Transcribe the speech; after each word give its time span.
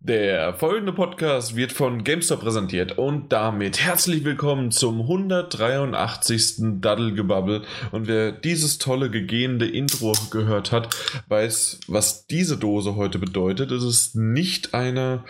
Der 0.00 0.52
folgende 0.54 0.92
Podcast 0.92 1.56
wird 1.56 1.72
von 1.72 2.04
GameStop 2.04 2.40
präsentiert 2.40 2.98
und 2.98 3.32
damit 3.32 3.80
herzlich 3.80 4.24
willkommen 4.24 4.70
zum 4.70 5.00
183. 5.00 6.80
Daddelgebabbel. 6.82 7.62
Und 7.92 8.08
wer 8.08 8.30
dieses 8.30 8.76
tolle 8.76 9.10
gegehende 9.10 9.66
Intro 9.66 10.12
gehört 10.30 10.70
hat, 10.70 10.94
weiß, 11.28 11.80
was 11.88 12.26
diese 12.26 12.58
Dose 12.58 12.96
heute 12.96 13.18
bedeutet. 13.18 13.70
Es 13.72 13.84
ist 13.84 14.16
nicht 14.16 14.74
eine 14.74 15.24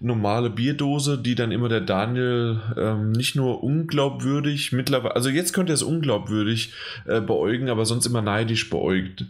normale 0.00 0.48
Bierdose, 0.48 1.18
die 1.18 1.34
dann 1.34 1.52
immer 1.52 1.68
der 1.68 1.82
Daniel 1.82 2.60
ähm, 2.76 3.12
nicht 3.12 3.36
nur 3.36 3.62
unglaubwürdig 3.62 4.72
mittlerweile, 4.72 5.14
also 5.14 5.28
jetzt 5.28 5.52
könnte 5.52 5.72
er 5.72 5.74
es 5.74 5.82
unglaubwürdig 5.82 6.72
äh, 7.06 7.20
beäugen, 7.20 7.68
aber 7.68 7.84
sonst 7.84 8.06
immer 8.06 8.22
neidisch 8.22 8.70
beäugt. 8.70 9.26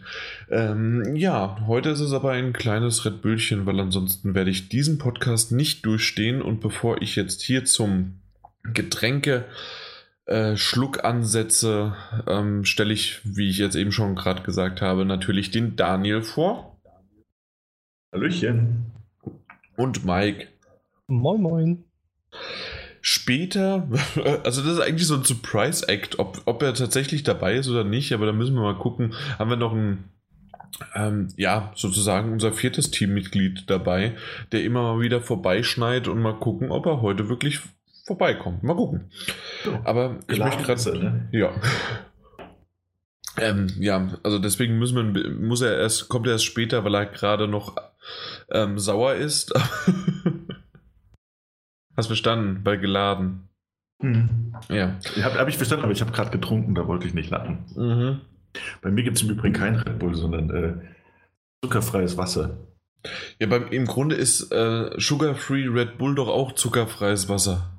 Ähm, 0.49 1.15
ja, 1.15 1.57
heute 1.67 1.89
ist 1.89 1.99
es 1.99 2.13
aber 2.13 2.31
ein 2.31 2.53
kleines 2.53 3.05
Red 3.05 3.21
Bullchen, 3.21 3.65
weil 3.65 3.79
ansonsten 3.81 4.33
werde 4.33 4.49
ich 4.49 4.69
diesen 4.69 4.97
Podcast 4.97 5.51
nicht 5.51 5.85
durchstehen 5.85 6.41
und 6.41 6.61
bevor 6.61 7.01
ich 7.01 7.17
jetzt 7.17 7.41
hier 7.41 7.65
zum 7.65 8.19
Getränke 8.63 9.45
äh, 10.25 10.55
Schluck 10.55 11.03
ansetze, 11.03 11.95
ähm, 12.27 12.63
stelle 12.63 12.93
ich, 12.93 13.19
wie 13.25 13.49
ich 13.49 13.57
jetzt 13.57 13.75
eben 13.75 13.91
schon 13.91 14.15
gerade 14.15 14.43
gesagt 14.43 14.81
habe, 14.81 15.03
natürlich 15.03 15.51
den 15.51 15.75
Daniel 15.75 16.21
vor. 16.21 16.77
Hallöchen. 18.13 18.85
Und 19.75 20.05
Mike. 20.05 20.47
Moin, 21.11 21.41
moin. 21.41 21.83
Später, 23.01 23.87
also 24.43 24.61
das 24.61 24.73
ist 24.73 24.79
eigentlich 24.79 25.07
so 25.07 25.15
ein 25.15 25.25
Surprise-Act, 25.25 26.19
ob, 26.19 26.41
ob 26.45 26.63
er 26.63 26.73
tatsächlich 26.73 27.23
dabei 27.23 27.55
ist 27.55 27.67
oder 27.67 27.83
nicht, 27.83 28.13
aber 28.13 28.25
da 28.25 28.31
müssen 28.31 28.55
wir 28.55 28.61
mal 28.61 28.77
gucken. 28.77 29.13
Haben 29.37 29.49
wir 29.49 29.57
noch 29.57 29.73
ein, 29.73 30.05
ähm, 30.95 31.27
ja, 31.35 31.73
sozusagen 31.75 32.31
unser 32.31 32.53
viertes 32.53 32.91
Teammitglied 32.91 33.69
dabei, 33.69 34.15
der 34.53 34.63
immer 34.63 34.83
mal 34.83 35.01
wieder 35.01 35.19
vorbeischneit 35.19 36.07
und 36.07 36.21
mal 36.21 36.39
gucken, 36.39 36.71
ob 36.71 36.85
er 36.85 37.01
heute 37.01 37.27
wirklich 37.27 37.59
vorbeikommt. 38.05 38.63
Mal 38.63 38.75
gucken. 38.75 39.11
Aber 39.83 40.19
ich 40.29 40.39
möchte 40.39 40.63
gerade. 40.63 40.97
Ne? 40.97 41.29
Ja. 41.33 41.51
Ähm, 43.37 43.67
ja, 43.79 44.17
also 44.23 44.39
deswegen 44.39 44.79
müssen 44.79 45.13
wir, 45.13 45.31
muss 45.31 45.61
er 45.61 45.77
erst, 45.77 46.07
kommt 46.07 46.27
er 46.27 46.33
erst 46.33 46.45
später, 46.45 46.85
weil 46.85 46.95
er 46.95 47.05
gerade 47.05 47.47
noch 47.49 47.75
ähm, 48.49 48.79
sauer 48.79 49.15
ist. 49.15 49.53
Hast 52.01 52.07
verstanden, 52.07 52.63
bei 52.63 52.77
geladen. 52.77 53.47
Hm. 54.01 54.55
Ja. 54.69 54.97
Habe 55.21 55.37
hab 55.37 55.47
ich 55.47 55.57
verstanden, 55.57 55.83
aber 55.83 55.93
ich 55.93 56.01
habe 56.01 56.11
gerade 56.11 56.31
getrunken, 56.31 56.73
da 56.73 56.87
wollte 56.87 57.05
ich 57.05 57.13
nicht 57.13 57.29
lachen. 57.29 57.63
Mhm. 57.75 58.21
Bei 58.81 58.89
mir 58.89 59.03
gibt 59.03 59.17
es 59.17 59.23
im 59.23 59.29
Übrigen 59.29 59.53
kein 59.53 59.75
Red 59.75 59.99
Bull, 59.99 60.15
sondern 60.15 60.49
äh, 60.49 60.73
zuckerfreies 61.63 62.17
Wasser. 62.17 62.57
Ja, 63.39 63.45
beim, 63.45 63.67
im 63.67 63.85
Grunde 63.85 64.15
ist 64.15 64.51
äh, 64.51 64.99
Sugar-Free 64.99 65.67
Red 65.67 65.99
Bull 65.99 66.15
doch 66.15 66.27
auch 66.27 66.53
zuckerfreies 66.53 67.29
Wasser. 67.29 67.71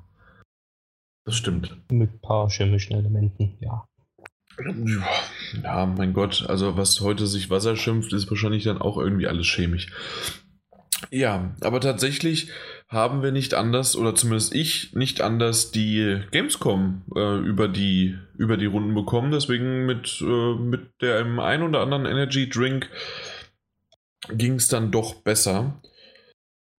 Das 1.25 1.35
stimmt. 1.35 1.75
Mit 1.91 2.13
ein 2.13 2.19
paar 2.21 2.49
chemischen 2.49 2.95
Elementen, 2.95 3.57
ja. 3.59 3.83
Ja, 5.61 5.85
mein 5.85 6.13
Gott, 6.13 6.45
also 6.47 6.77
was 6.77 7.01
heute 7.01 7.27
sich 7.27 7.49
Wasser 7.49 7.75
schimpft, 7.75 8.13
ist 8.13 8.29
wahrscheinlich 8.29 8.63
dann 8.63 8.77
auch 8.77 8.97
irgendwie 8.97 9.27
alles 9.27 9.47
chemisch. 9.47 9.91
Ja, 11.11 11.55
aber 11.61 11.79
tatsächlich 11.79 12.49
haben 12.87 13.23
wir 13.23 13.31
nicht 13.31 13.53
anders, 13.53 13.95
oder 13.95 14.15
zumindest 14.15 14.53
ich 14.53 14.93
nicht 14.93 15.21
anders, 15.21 15.71
die 15.71 16.21
Gamescom 16.31 17.01
äh, 17.15 17.37
über, 17.39 17.67
die, 17.67 18.17
über 18.37 18.57
die 18.57 18.67
Runden 18.67 18.93
bekommen. 18.93 19.31
Deswegen 19.31 19.85
mit, 19.85 20.21
äh, 20.21 20.55
mit 20.55 21.01
dem 21.01 21.39
ein 21.39 21.63
oder 21.63 21.81
anderen 21.81 22.05
Energy 22.05 22.49
Drink 22.49 22.89
ging 24.29 24.55
es 24.55 24.67
dann 24.67 24.91
doch 24.91 25.15
besser. 25.15 25.81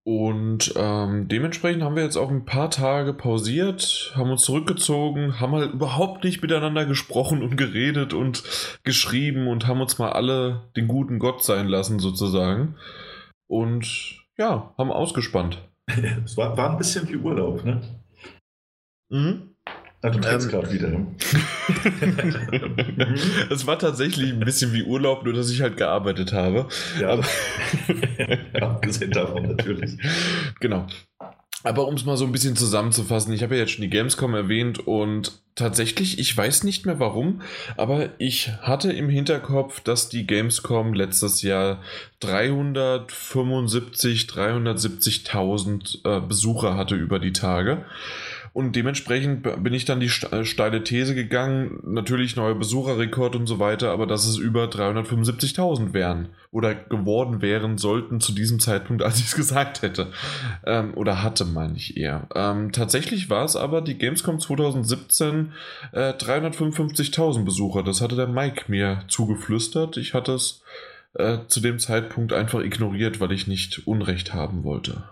Und 0.07 0.75
ähm, 0.77 1.29
dementsprechend 1.29 1.83
haben 1.83 1.97
wir 1.97 2.03
jetzt 2.03 2.19
auch 2.19 2.31
ein 2.31 2.45
paar 2.45 2.71
Tage 2.71 3.15
pausiert, 3.15 4.13
haben 4.15 4.31
uns 4.31 4.43
zurückgezogen, 4.43 5.41
haben 5.41 5.53
halt 5.53 5.73
überhaupt 5.73 6.25
nicht 6.25 6.43
miteinander 6.43 6.85
gesprochen 6.85 7.43
und 7.43 7.57
geredet 7.57 8.13
und 8.13 8.43
geschrieben 8.85 9.49
und 9.49 9.67
haben 9.67 9.81
uns 9.81 9.99
mal 9.99 10.13
alle 10.13 10.69
den 10.77 10.89
guten 10.89 11.19
Gott 11.19 11.43
sein 11.43 11.69
lassen, 11.69 12.01
sozusagen. 12.01 12.77
Und 13.55 14.17
ja, 14.37 14.75
haben 14.77 14.91
ausgespannt. 14.91 15.63
es 16.25 16.37
war, 16.37 16.57
war 16.57 16.71
ein 16.73 16.77
bisschen 16.77 17.09
wie 17.09 17.15
Urlaub, 17.15 17.65
ne? 17.65 17.83
Mhm. 19.11 19.55
Ah, 20.03 20.11
du 20.11 20.19
ähm, 20.29 20.49
gerade 20.49 20.73
wieder. 20.73 20.89
Ne? 20.89 21.15
es 23.51 23.65
war 23.65 23.79
tatsächlich 23.79 24.33
ein 24.33 24.41
bisschen 24.41 24.73
wie 24.73 24.83
Urlaub, 24.83 25.25
nur 25.25 25.35
dass 25.35 25.51
ich 25.51 25.63
halt 25.63 25.77
gearbeitet 25.77 26.33
habe. 26.33 26.67
Ja, 27.01 27.11
aber 27.11 27.25
abgesehen 28.61 29.13
davon 29.13 29.55
natürlich. 29.55 29.99
Genau. 30.59 30.89
Aber 31.65 31.89
um 31.89 31.95
es 31.95 32.05
mal 32.05 32.17
so 32.19 32.27
ein 32.27 32.33
bisschen 32.33 32.57
zusammenzufassen, 32.57 33.33
ich 33.33 33.43
habe 33.43 33.55
ja 33.55 33.63
jetzt 33.63 33.73
schon 33.73 33.83
die 33.83 33.89
Gamescom 33.89 34.35
erwähnt 34.35 34.87
und 34.87 35.41
tatsächlich, 35.55 36.19
ich 36.19 36.37
weiß 36.37 36.63
nicht 36.63 36.85
mehr 36.85 37.01
warum, 37.01 37.41
aber 37.79 38.11
ich 38.19 38.51
hatte 38.61 38.93
im 38.93 39.09
Hinterkopf, 39.09 39.81
dass 39.81 40.11
die 40.11 40.27
Gamescom 40.27 40.93
letztes 40.93 41.41
Jahr 41.41 41.81
375, 42.21 44.27
370.000 44.27 46.05
äh, 46.05 46.21
Besucher 46.21 46.77
hatte 46.77 46.97
über 46.97 47.19
die 47.19 47.33
Tage. 47.33 47.87
Und 48.55 48.77
dementsprechend 48.77 49.43
bin 49.43 49.75
ich 49.75 49.85
dann 49.85 49.99
die 49.99 50.11
äh, 50.31 50.45
steile 50.45 50.85
These 50.85 51.17
gegangen, 51.17 51.81
natürlich 51.83 52.37
neuer 52.37 52.55
Besucherrekord 52.55 53.35
und 53.35 53.49
so 53.49 53.59
weiter, 53.59 53.91
aber 53.91 54.07
dass 54.07 54.27
es 54.27 54.37
über 54.37 54.67
375.000 54.67 55.93
wären 55.93 56.29
oder 56.53 56.73
geworden 56.73 57.43
wären 57.43 57.79
sollten 57.79 58.21
zu 58.21 58.33
diesem 58.33 58.61
Zeitpunkt, 58.61 59.03
als 59.03 59.19
ich 59.19 59.27
es 59.27 59.35
gesagt 59.35 59.83
hätte. 59.83 60.13
Ähm, 60.65 60.95
oder 60.95 61.25
hatte, 61.25 61.45
meine 61.45 61.77
ich 61.77 61.97
eher. 61.97 62.29
Ähm, 62.33 62.71
tatsächlich 62.71 63.29
war 63.29 63.45
es 63.45 63.57
aber 63.57 63.81
die 63.81 63.99
Gamescom 63.99 64.39
2017 64.39 65.51
äh, 65.91 66.13
355.000 66.13 67.45
Besucher. 67.45 67.83
Das 67.83 68.01
hatte 68.01 68.15
der 68.15 68.29
Mike 68.29 68.67
mir 68.69 69.03
zugeflüstert. 69.09 69.97
Ich 69.97 70.15
hatte 70.15 70.33
es 70.35 70.63
äh, 71.15 71.39
zu 71.49 71.59
dem 71.59 71.81
Zeitpunkt 71.81 72.33
einfach 72.33 72.61
ignoriert, 72.61 73.19
weil 73.19 73.33
ich 73.33 73.49
nicht 73.49 73.89
Unrecht 73.89 74.33
haben 74.33 74.63
wollte. 74.63 75.03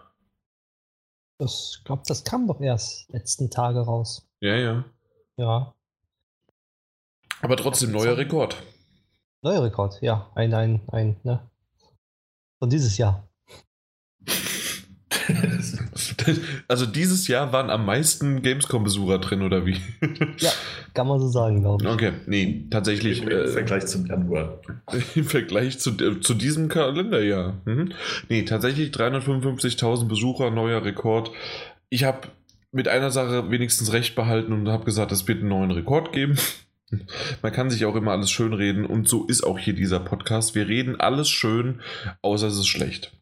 Das, 1.43 1.75
ich 1.77 1.85
glaube, 1.85 2.05
das 2.07 2.23
kam 2.23 2.47
doch 2.47 2.61
erst 2.61 3.11
letzten 3.11 3.51
Tage 3.51 3.81
raus. 3.81 4.29
Ja, 4.39 4.55
ja. 4.55 4.85
Ja. 5.37 5.75
Aber 7.41 7.57
trotzdem 7.57 7.91
neuer 7.91 8.17
Rekord. 8.17 8.63
Neuer 9.43 9.65
Rekord, 9.65 10.01
ja. 10.03 10.31
Ein, 10.37 10.55
ein, 10.55 10.89
ein, 10.93 11.17
ne? 11.25 11.51
Von 12.61 12.71
dieses 12.71 12.97
Jahr. 12.97 13.29
also 16.69 16.87
dieses 16.87 17.29
Jahr 17.29 17.53
waren 17.53 17.71
am 17.71 17.87
meisten 17.87 18.43
Gamescom-Besucher 18.43 19.19
drin, 19.19 19.43
oder 19.43 19.67
wie? 19.67 19.77
ja, 20.39 20.51
kann 20.95 21.07
man 21.07 21.21
so 21.21 21.29
sagen, 21.29 21.61
glaube 21.61 21.85
ich. 21.85 21.91
Okay, 21.91 22.13
nee, 22.27 22.67
tatsächlich. 22.71 23.23
Im, 23.23 23.29
im 23.29 23.39
äh, 23.39 23.49
Vergleich 23.49 23.87
zum 23.87 24.07
Januar. 24.07 24.61
Im 25.15 25.25
Vergleich 25.25 25.79
zu, 25.79 25.91
äh, 25.91 26.21
zu 26.21 26.35
diesem 26.35 26.69
Kalenderjahr. 26.69 27.61
Mhm. 27.65 27.93
Nee, 28.29 28.43
tatsächlich 28.43 28.91
355.000 28.91 30.07
Besucher, 30.09 30.51
neuer 30.51 30.85
Rekord. 30.85 31.31
Ich 31.89 32.05
habe 32.05 32.29
mit 32.73 32.89
einer 32.89 33.11
Sache 33.11 33.51
wenigstens 33.51 33.93
recht 33.93 34.15
behalten 34.15 34.53
und 34.53 34.69
habe 34.69 34.85
gesagt, 34.85 35.13
es 35.13 35.29
wird 35.29 35.41
einen 35.41 35.49
neuen 35.49 35.71
Rekord 35.71 36.13
geben. 36.13 36.37
Man 37.43 37.53
kann 37.53 37.71
sich 37.71 37.85
auch 37.85 37.95
immer 37.95 38.13
alles 38.13 38.31
schön 38.31 38.53
reden 38.53 38.85
und 38.85 39.09
so 39.09 39.27
ist 39.27 39.45
auch 39.45 39.59
hier 39.59 39.75
dieser 39.75 40.01
Podcast. 40.01 40.55
Wir 40.55 40.69
reden 40.69 41.01
alles 41.01 41.29
schön, 41.29 41.81
außer 42.21 42.49
es 42.49 42.59
ist 42.59 42.67
schlecht. 42.67 43.13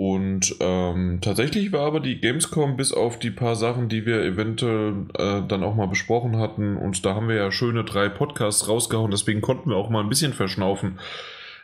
Und 0.00 0.54
ähm, 0.60 1.18
tatsächlich 1.22 1.72
war 1.72 1.84
aber 1.84 1.98
die 1.98 2.20
Gamescom 2.20 2.76
bis 2.76 2.92
auf 2.92 3.18
die 3.18 3.32
paar 3.32 3.56
Sachen, 3.56 3.88
die 3.88 4.06
wir 4.06 4.22
eventuell 4.22 5.08
äh, 5.14 5.42
dann 5.48 5.64
auch 5.64 5.74
mal 5.74 5.88
besprochen 5.88 6.36
hatten, 6.36 6.76
und 6.76 7.04
da 7.04 7.16
haben 7.16 7.26
wir 7.26 7.34
ja 7.34 7.50
schöne 7.50 7.82
drei 7.82 8.08
Podcasts 8.08 8.68
rausgehauen, 8.68 9.10
deswegen 9.10 9.40
konnten 9.40 9.70
wir 9.70 9.76
auch 9.76 9.90
mal 9.90 10.00
ein 10.00 10.08
bisschen 10.08 10.34
verschnaufen. 10.34 11.00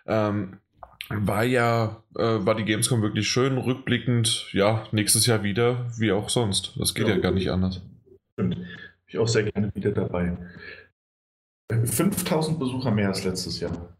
Ähm, 0.06 0.58
war 1.10 1.44
ja, 1.44 2.02
äh, 2.16 2.44
war 2.44 2.56
die 2.56 2.64
Gamescom 2.64 3.02
wirklich 3.02 3.28
schön, 3.28 3.56
rückblickend, 3.56 4.52
ja, 4.52 4.84
nächstes 4.90 5.26
Jahr 5.26 5.44
wieder, 5.44 5.86
wie 5.96 6.10
auch 6.10 6.28
sonst. 6.28 6.72
Das 6.76 6.92
geht 6.92 7.06
ja, 7.06 7.14
ja 7.14 7.20
gar 7.20 7.30
nicht 7.30 7.52
anders. 7.52 7.82
Stimmt. 8.32 8.56
Bin 8.56 8.66
ich 9.06 9.18
auch 9.18 9.28
sehr 9.28 9.44
gerne 9.44 9.72
wieder 9.76 9.92
dabei. 9.92 10.36
5000 11.70 12.58
Besucher 12.58 12.90
mehr 12.90 13.08
als 13.08 13.22
letztes 13.22 13.60
Jahr. 13.60 13.96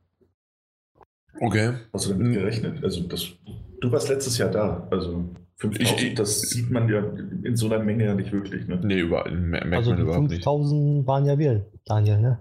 Okay. 1.39 1.75
Hast 1.93 2.07
du 2.07 2.15
damit 2.15 2.35
gerechnet? 2.35 2.83
Also 2.83 3.03
das 3.03 3.31
Du 3.81 3.93
warst 3.93 4.09
letztes 4.09 4.39
Jahr 4.39 4.51
da, 4.51 4.87
also 4.91 5.25
5000, 5.57 6.19
das 6.19 6.41
sieht 6.41 6.71
man 6.71 6.89
ja 6.89 7.01
in 7.43 7.57
so 7.57 7.67
einer 7.67 7.79
Menge 7.79 8.05
ja 8.05 8.15
nicht 8.15 8.33
wirklich. 8.33 8.67
Ne? 8.67 8.81
Nee, 8.83 9.01
überall, 9.01 9.31
merkt 9.33 9.73
also 9.73 9.91
man 9.91 10.01
überhaupt 10.01 10.29
5000 10.29 10.83
nicht. 10.99 11.07
waren 11.07 11.27
ja 11.27 11.39
wir, 11.39 11.67
Daniel, 11.85 12.21
ne? 12.21 12.39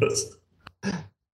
Was? 0.00 0.40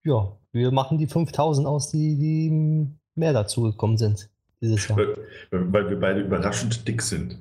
Ja, 0.03 0.37
wir 0.51 0.71
machen 0.71 0.97
die 0.97 1.07
5000 1.07 1.67
aus, 1.67 1.89
die, 1.91 2.17
die 2.17 2.87
mehr 3.15 3.33
dazu 3.33 3.63
gekommen 3.63 3.97
sind 3.97 4.29
dieses 4.61 4.87
Jahr. 4.87 4.97
Weil, 4.97 5.73
weil 5.73 5.89
wir 5.89 5.99
beide 5.99 6.21
überraschend 6.21 6.87
dick 6.87 7.01
sind. 7.01 7.39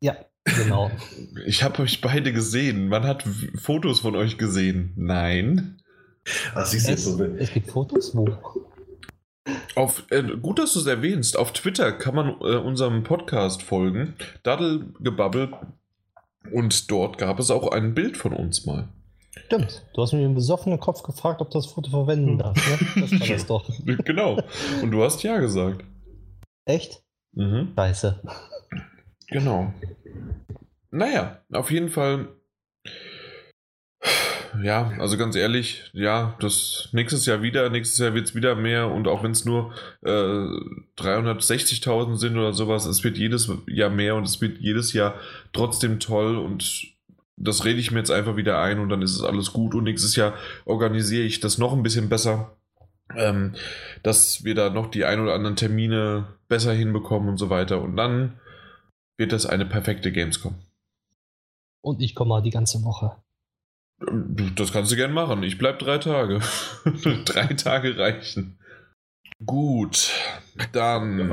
Ja, 0.00 0.16
Genau. 0.44 0.90
Ich 1.46 1.62
habe 1.62 1.82
euch 1.82 2.00
beide 2.00 2.32
gesehen. 2.32 2.88
Man 2.88 3.04
hat 3.04 3.24
Fotos 3.56 4.00
von 4.00 4.16
euch 4.16 4.38
gesehen. 4.38 4.92
Nein. 4.96 5.79
Ach, 6.54 6.66
siehst 6.66 6.88
du, 6.88 6.92
es, 6.92 7.04
so 7.04 7.24
es 7.24 7.52
gibt 7.52 7.70
Fotos? 7.70 8.14
Wo? 8.14 8.26
Auf, 9.74 10.04
äh, 10.10 10.22
gut, 10.22 10.58
dass 10.58 10.74
du 10.74 10.80
es 10.80 10.86
erwähnst. 10.86 11.36
Auf 11.36 11.52
Twitter 11.52 11.92
kann 11.92 12.14
man 12.14 12.28
äh, 12.40 12.56
unserem 12.56 13.02
Podcast 13.02 13.62
folgen. 13.62 14.14
Daddelgebabbel. 14.42 15.52
Und 16.52 16.90
dort 16.90 17.18
gab 17.18 17.38
es 17.38 17.50
auch 17.50 17.68
ein 17.70 17.94
Bild 17.94 18.16
von 18.16 18.32
uns 18.32 18.66
mal. 18.66 18.88
Stimmt. 19.46 19.86
Du 19.94 20.02
hast 20.02 20.12
mir 20.12 20.24
im 20.24 20.34
besoffenen 20.34 20.80
Kopf 20.80 21.02
gefragt, 21.02 21.40
ob 21.40 21.50
du 21.50 21.58
das 21.58 21.66
Foto 21.66 21.90
verwenden 21.90 22.38
darf. 22.38 22.56
Ne? 22.56 23.02
Das 23.02 23.12
war 23.20 23.26
das 23.28 23.46
doch. 23.46 23.70
genau. 24.04 24.42
Und 24.82 24.90
du 24.90 25.02
hast 25.02 25.22
ja 25.22 25.38
gesagt. 25.38 25.84
Echt? 26.64 27.02
Mhm. 27.32 27.72
Scheiße. 27.76 28.20
Genau. 29.28 29.72
Naja, 30.90 31.40
auf 31.52 31.70
jeden 31.70 31.88
Fall. 31.88 32.28
Ja, 34.62 34.92
also 34.98 35.16
ganz 35.16 35.36
ehrlich, 35.36 35.90
ja, 35.92 36.36
das 36.40 36.88
nächstes 36.92 37.26
Jahr 37.26 37.42
wieder, 37.42 37.70
nächstes 37.70 37.98
Jahr 37.98 38.14
wird 38.14 38.28
es 38.28 38.34
wieder 38.34 38.56
mehr 38.56 38.90
und 38.90 39.06
auch 39.06 39.22
wenn 39.22 39.30
es 39.30 39.44
nur 39.44 39.72
äh, 40.02 40.08
360.000 40.08 42.16
sind 42.16 42.36
oder 42.36 42.52
sowas, 42.52 42.86
es 42.86 43.04
wird 43.04 43.16
jedes 43.16 43.50
Jahr 43.68 43.90
mehr 43.90 44.16
und 44.16 44.24
es 44.24 44.40
wird 44.40 44.58
jedes 44.58 44.92
Jahr 44.92 45.14
trotzdem 45.52 46.00
toll 46.00 46.36
und 46.36 46.88
das 47.36 47.64
rede 47.64 47.78
ich 47.78 47.90
mir 47.90 47.98
jetzt 47.98 48.10
einfach 48.10 48.36
wieder 48.36 48.60
ein 48.60 48.80
und 48.80 48.88
dann 48.88 49.02
ist 49.02 49.14
es 49.14 49.22
alles 49.22 49.52
gut 49.52 49.74
und 49.74 49.84
nächstes 49.84 50.16
Jahr 50.16 50.34
organisiere 50.64 51.24
ich 51.24 51.40
das 51.40 51.58
noch 51.58 51.72
ein 51.72 51.82
bisschen 51.82 52.08
besser, 52.08 52.56
ähm, 53.16 53.54
dass 54.02 54.44
wir 54.44 54.54
da 54.54 54.70
noch 54.70 54.90
die 54.90 55.04
ein 55.04 55.20
oder 55.20 55.34
anderen 55.34 55.56
Termine 55.56 56.26
besser 56.48 56.72
hinbekommen 56.72 57.28
und 57.28 57.38
so 57.38 57.50
weiter 57.50 57.80
und 57.80 57.96
dann 57.96 58.40
wird 59.16 59.32
das 59.32 59.46
eine 59.46 59.66
perfekte 59.66 60.12
Gamescom. 60.12 60.54
Und 61.82 62.02
ich 62.02 62.14
komme 62.14 62.42
die 62.42 62.50
ganze 62.50 62.82
Woche. 62.84 63.16
Das 64.54 64.72
kannst 64.72 64.90
du 64.90 64.96
gern 64.96 65.12
machen. 65.12 65.42
Ich 65.42 65.58
bleib 65.58 65.78
drei 65.78 65.98
Tage. 65.98 66.40
drei 67.24 67.46
Tage 67.54 67.98
reichen. 67.98 68.58
Gut, 69.44 70.10
dann. 70.72 71.30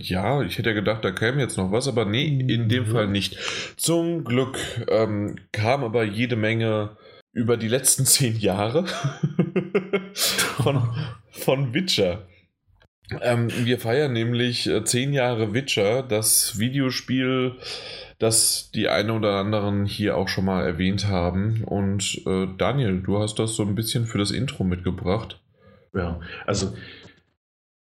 Ja, 0.00 0.42
ich 0.42 0.58
hätte 0.58 0.70
ja 0.70 0.74
gedacht, 0.74 1.04
da 1.04 1.10
käme 1.10 1.40
jetzt 1.40 1.56
noch 1.56 1.70
was, 1.70 1.86
aber 1.88 2.04
nee, 2.04 2.26
in 2.26 2.68
dem 2.68 2.88
mhm. 2.88 2.92
Fall 2.92 3.08
nicht. 3.08 3.36
Zum 3.76 4.24
Glück 4.24 4.58
ähm, 4.88 5.36
kam 5.52 5.84
aber 5.84 6.04
jede 6.04 6.36
Menge 6.36 6.96
über 7.32 7.56
die 7.56 7.68
letzten 7.68 8.04
zehn 8.04 8.36
Jahre 8.36 8.86
von, 10.14 10.88
von 11.30 11.74
Witcher. 11.74 12.26
Ähm, 13.20 13.48
wir 13.64 13.78
feiern 13.78 14.12
nämlich 14.12 14.66
äh, 14.66 14.84
zehn 14.84 15.12
Jahre 15.12 15.54
Witcher, 15.54 16.02
das 16.02 16.58
Videospiel, 16.58 17.56
das 18.18 18.70
die 18.72 18.88
eine 18.88 19.12
oder 19.12 19.36
anderen 19.36 19.86
hier 19.86 20.16
auch 20.16 20.28
schon 20.28 20.44
mal 20.44 20.64
erwähnt 20.64 21.06
haben. 21.06 21.62
Und 21.64 22.22
äh, 22.26 22.48
Daniel, 22.56 23.00
du 23.00 23.18
hast 23.18 23.38
das 23.38 23.54
so 23.54 23.62
ein 23.62 23.74
bisschen 23.74 24.06
für 24.06 24.18
das 24.18 24.30
Intro 24.30 24.64
mitgebracht. 24.64 25.40
Ja, 25.94 26.20
also 26.46 26.74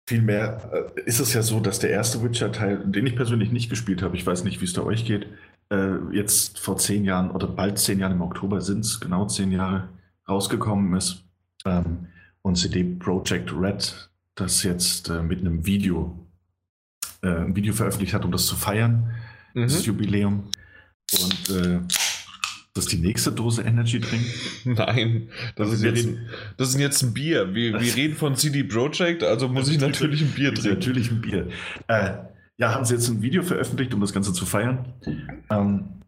vielmehr 0.05 0.91
äh, 0.97 1.01
ist 1.01 1.19
es 1.19 1.33
ja 1.33 1.41
so, 1.41 1.59
dass 1.59 1.79
der 1.79 1.89
erste 1.91 2.21
Witcher-Teil, 2.21 2.83
den 2.85 3.07
ich 3.07 3.15
persönlich 3.15 3.51
nicht 3.51 3.69
gespielt 3.69 4.01
habe, 4.01 4.15
ich 4.15 4.25
weiß 4.25 4.43
nicht, 4.43 4.61
wie 4.61 4.65
es 4.65 4.73
da 4.73 4.83
euch 4.83 5.05
geht, 5.05 5.27
äh, 5.71 5.95
jetzt 6.11 6.59
vor 6.59 6.77
zehn 6.77 7.05
Jahren 7.05 7.31
oder 7.31 7.47
bald 7.47 7.79
zehn 7.79 7.99
Jahren 7.99 8.13
im 8.13 8.21
Oktober 8.21 8.61
sind 8.61 8.81
es, 8.81 8.99
genau 8.99 9.25
zehn 9.27 9.51
Jahre 9.51 9.89
rausgekommen 10.27 10.95
ist. 10.95 11.23
Ähm, 11.65 12.07
und 12.41 12.57
CD 12.57 12.83
Projekt 12.83 13.51
Red 13.53 14.09
das 14.35 14.63
jetzt 14.63 15.09
äh, 15.09 15.23
mit 15.23 15.39
einem 15.39 15.65
Video, 15.65 16.27
äh, 17.23 17.29
ein 17.29 17.55
Video 17.55 17.73
veröffentlicht 17.73 18.13
hat, 18.13 18.25
um 18.25 18.31
das 18.31 18.45
zu 18.45 18.55
feiern, 18.55 19.11
mhm. 19.55 19.61
das 19.63 19.85
Jubiläum. 19.85 20.49
Und 21.21 21.49
äh, 21.49 21.79
das 22.73 22.85
ist 22.85 22.91
die 22.91 22.97
nächste 22.97 23.31
Dose 23.31 23.61
Energy 23.61 23.99
Drink? 24.01 24.25
Nein, 24.65 25.29
das, 25.55 25.71
ist, 25.71 25.83
jetzt, 25.83 26.09
das 26.57 26.69
ist 26.69 26.79
jetzt 26.79 27.01
ein 27.03 27.13
Bier. 27.13 27.53
Wir, 27.55 27.79
wir 27.79 27.95
reden 27.95 28.15
von 28.15 28.35
CD 28.35 28.63
Projekt, 28.63 29.23
also 29.23 29.47
muss 29.47 29.69
ich 29.69 29.79
natürlich 29.79 30.21
ein 30.21 30.31
Bier 30.31 30.53
trinken. 30.53 30.79
Natürlich 30.79 31.09
ein 31.09 31.21
Bier. 31.21 31.47
Äh, 31.87 32.17
ja, 32.57 32.73
haben 32.73 32.83
sie 32.83 32.95
jetzt 32.95 33.07
ein 33.07 33.21
Video 33.21 33.43
veröffentlicht, 33.43 33.93
um 33.93 34.01
das 34.01 34.13
Ganze 34.13 34.33
zu 34.33 34.45
feiern. 34.45 34.93
Ähm, 35.49 36.01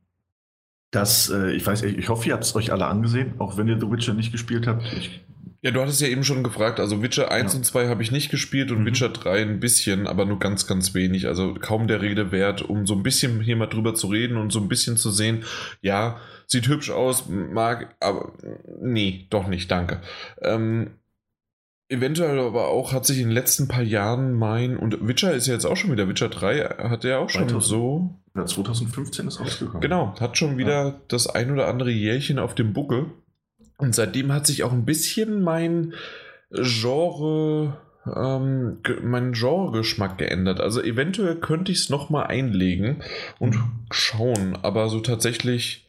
das, 0.92 1.30
äh, 1.30 1.52
ich 1.52 1.66
weiß, 1.66 1.84
ich 1.84 2.10
hoffe, 2.10 2.28
ihr 2.28 2.34
habt 2.34 2.44
es 2.44 2.56
euch 2.56 2.72
alle 2.72 2.86
angesehen, 2.86 3.36
auch 3.40 3.58
wenn 3.58 3.68
ihr 3.68 3.80
The 3.80 3.90
Witcher 3.90 4.14
nicht 4.14 4.32
gespielt 4.32 4.68
habt. 4.68 4.84
Ich 4.94 5.22
ja, 5.62 5.72
du 5.72 5.82
hattest 5.82 6.02
ja 6.02 6.08
eben 6.08 6.24
schon 6.24 6.44
gefragt, 6.44 6.80
also 6.80 7.02
Witcher 7.02 7.32
1 7.32 7.54
ja. 7.54 7.58
und 7.58 7.64
2 7.64 7.88
habe 7.88 8.04
ich 8.04 8.12
nicht 8.12 8.30
gespielt 8.30 8.72
und 8.72 8.82
mhm. 8.82 8.86
Witcher 8.86 9.10
3 9.10 9.42
ein 9.42 9.60
bisschen, 9.60 10.08
aber 10.08 10.26
nur 10.26 10.40
ganz, 10.40 10.68
ganz 10.68 10.94
wenig. 10.94 11.28
Also 11.28 11.56
kaum 11.56 11.88
der 11.88 12.02
Rede 12.02 12.32
wert, 12.32 12.62
um 12.62 12.86
so 12.86 12.94
ein 12.94 13.04
bisschen 13.04 13.42
hier 13.42 13.56
mal 13.56 13.68
drüber 13.68 13.96
zu 13.96 14.08
reden 14.08 14.38
und 14.38 14.52
so 14.52 14.60
ein 14.60 14.68
bisschen 14.68 14.98
zu 14.98 15.10
sehen, 15.10 15.46
ja, 15.82 16.18
sieht 16.46 16.68
hübsch 16.68 16.92
aus, 16.92 17.28
mag, 17.28 17.96
aber 18.00 18.34
nee, 18.82 19.26
doch 19.30 19.48
nicht, 19.48 19.72
danke. 19.72 20.02
Ähm, 20.42 20.92
eventuell 21.90 22.40
aber 22.40 22.68
auch 22.68 22.94
hat 22.94 23.06
sich 23.06 23.18
in 23.18 23.28
den 23.28 23.34
letzten 23.34 23.68
paar 23.68 23.84
Jahren 23.84 24.34
mein, 24.34 24.78
und 24.78 25.08
Witcher 25.08 25.34
ist 25.34 25.48
ja 25.48 25.54
jetzt 25.54 25.66
auch 25.66 25.78
schon 25.78 25.92
wieder, 25.92 26.08
Witcher 26.08 26.30
3 26.30 26.60
hat 26.90 27.04
der 27.04 27.20
auch 27.20 27.30
schon 27.30 27.50
2000, 27.50 27.64
so. 27.64 28.16
Ja, 28.36 28.46
2015 28.46 29.28
ist 29.28 29.40
rausgekommen. 29.40 29.82
Genau, 29.82 30.14
hat 30.20 30.38
schon 30.38 30.58
wieder 30.58 30.86
ja. 30.86 31.02
das 31.08 31.28
ein 31.28 31.52
oder 31.52 31.68
andere 31.68 31.90
Jährchen 31.90 32.38
auf 32.38 32.54
dem 32.54 32.74
Buckel. 32.74 33.08
Und 33.78 33.94
seitdem 33.94 34.34
hat 34.34 34.48
sich 34.48 34.64
auch 34.64 34.72
ein 34.72 34.86
bisschen 34.86 35.44
mein 35.44 35.94
Genre, 36.52 37.78
ähm, 38.16 38.80
mein 39.04 39.34
Genregeschmack 39.34 40.18
geändert. 40.18 40.60
Also 40.60 40.82
eventuell 40.82 41.36
könnte 41.36 41.72
ich 41.72 41.80
es 41.80 41.90
nochmal 41.90 42.28
einlegen 42.28 43.04
und 43.40 43.58
schauen, 43.92 44.58
aber 44.62 44.90
so 44.90 45.00
tatsächlich, 45.00 45.88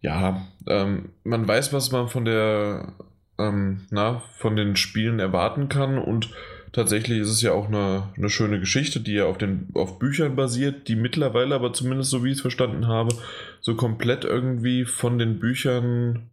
ja, 0.00 0.46
ähm, 0.66 1.10
man 1.24 1.46
weiß, 1.46 1.72
was 1.72 1.92
man 1.92 2.08
von 2.08 2.24
der, 2.24 2.94
ähm, 3.38 3.86
na, 3.90 4.22
von 4.36 4.56
den 4.56 4.76
Spielen 4.76 5.18
erwarten 5.18 5.68
kann 5.68 5.98
und 5.98 6.30
tatsächlich 6.72 7.18
ist 7.18 7.30
es 7.30 7.42
ja 7.42 7.52
auch 7.52 7.68
eine, 7.68 8.08
eine 8.16 8.30
schöne 8.30 8.60
Geschichte, 8.60 9.00
die 9.00 9.14
ja 9.14 9.26
auf, 9.26 9.38
den, 9.38 9.68
auf 9.74 9.98
Büchern 9.98 10.36
basiert, 10.36 10.88
die 10.88 10.96
mittlerweile 10.96 11.54
aber 11.54 11.72
zumindest 11.72 12.10
so 12.10 12.24
wie 12.24 12.28
ich 12.28 12.36
es 12.36 12.40
verstanden 12.42 12.86
habe, 12.86 13.14
so 13.60 13.74
komplett 13.74 14.24
irgendwie 14.24 14.84
von 14.84 15.18
den 15.18 15.40
Büchern 15.40 16.30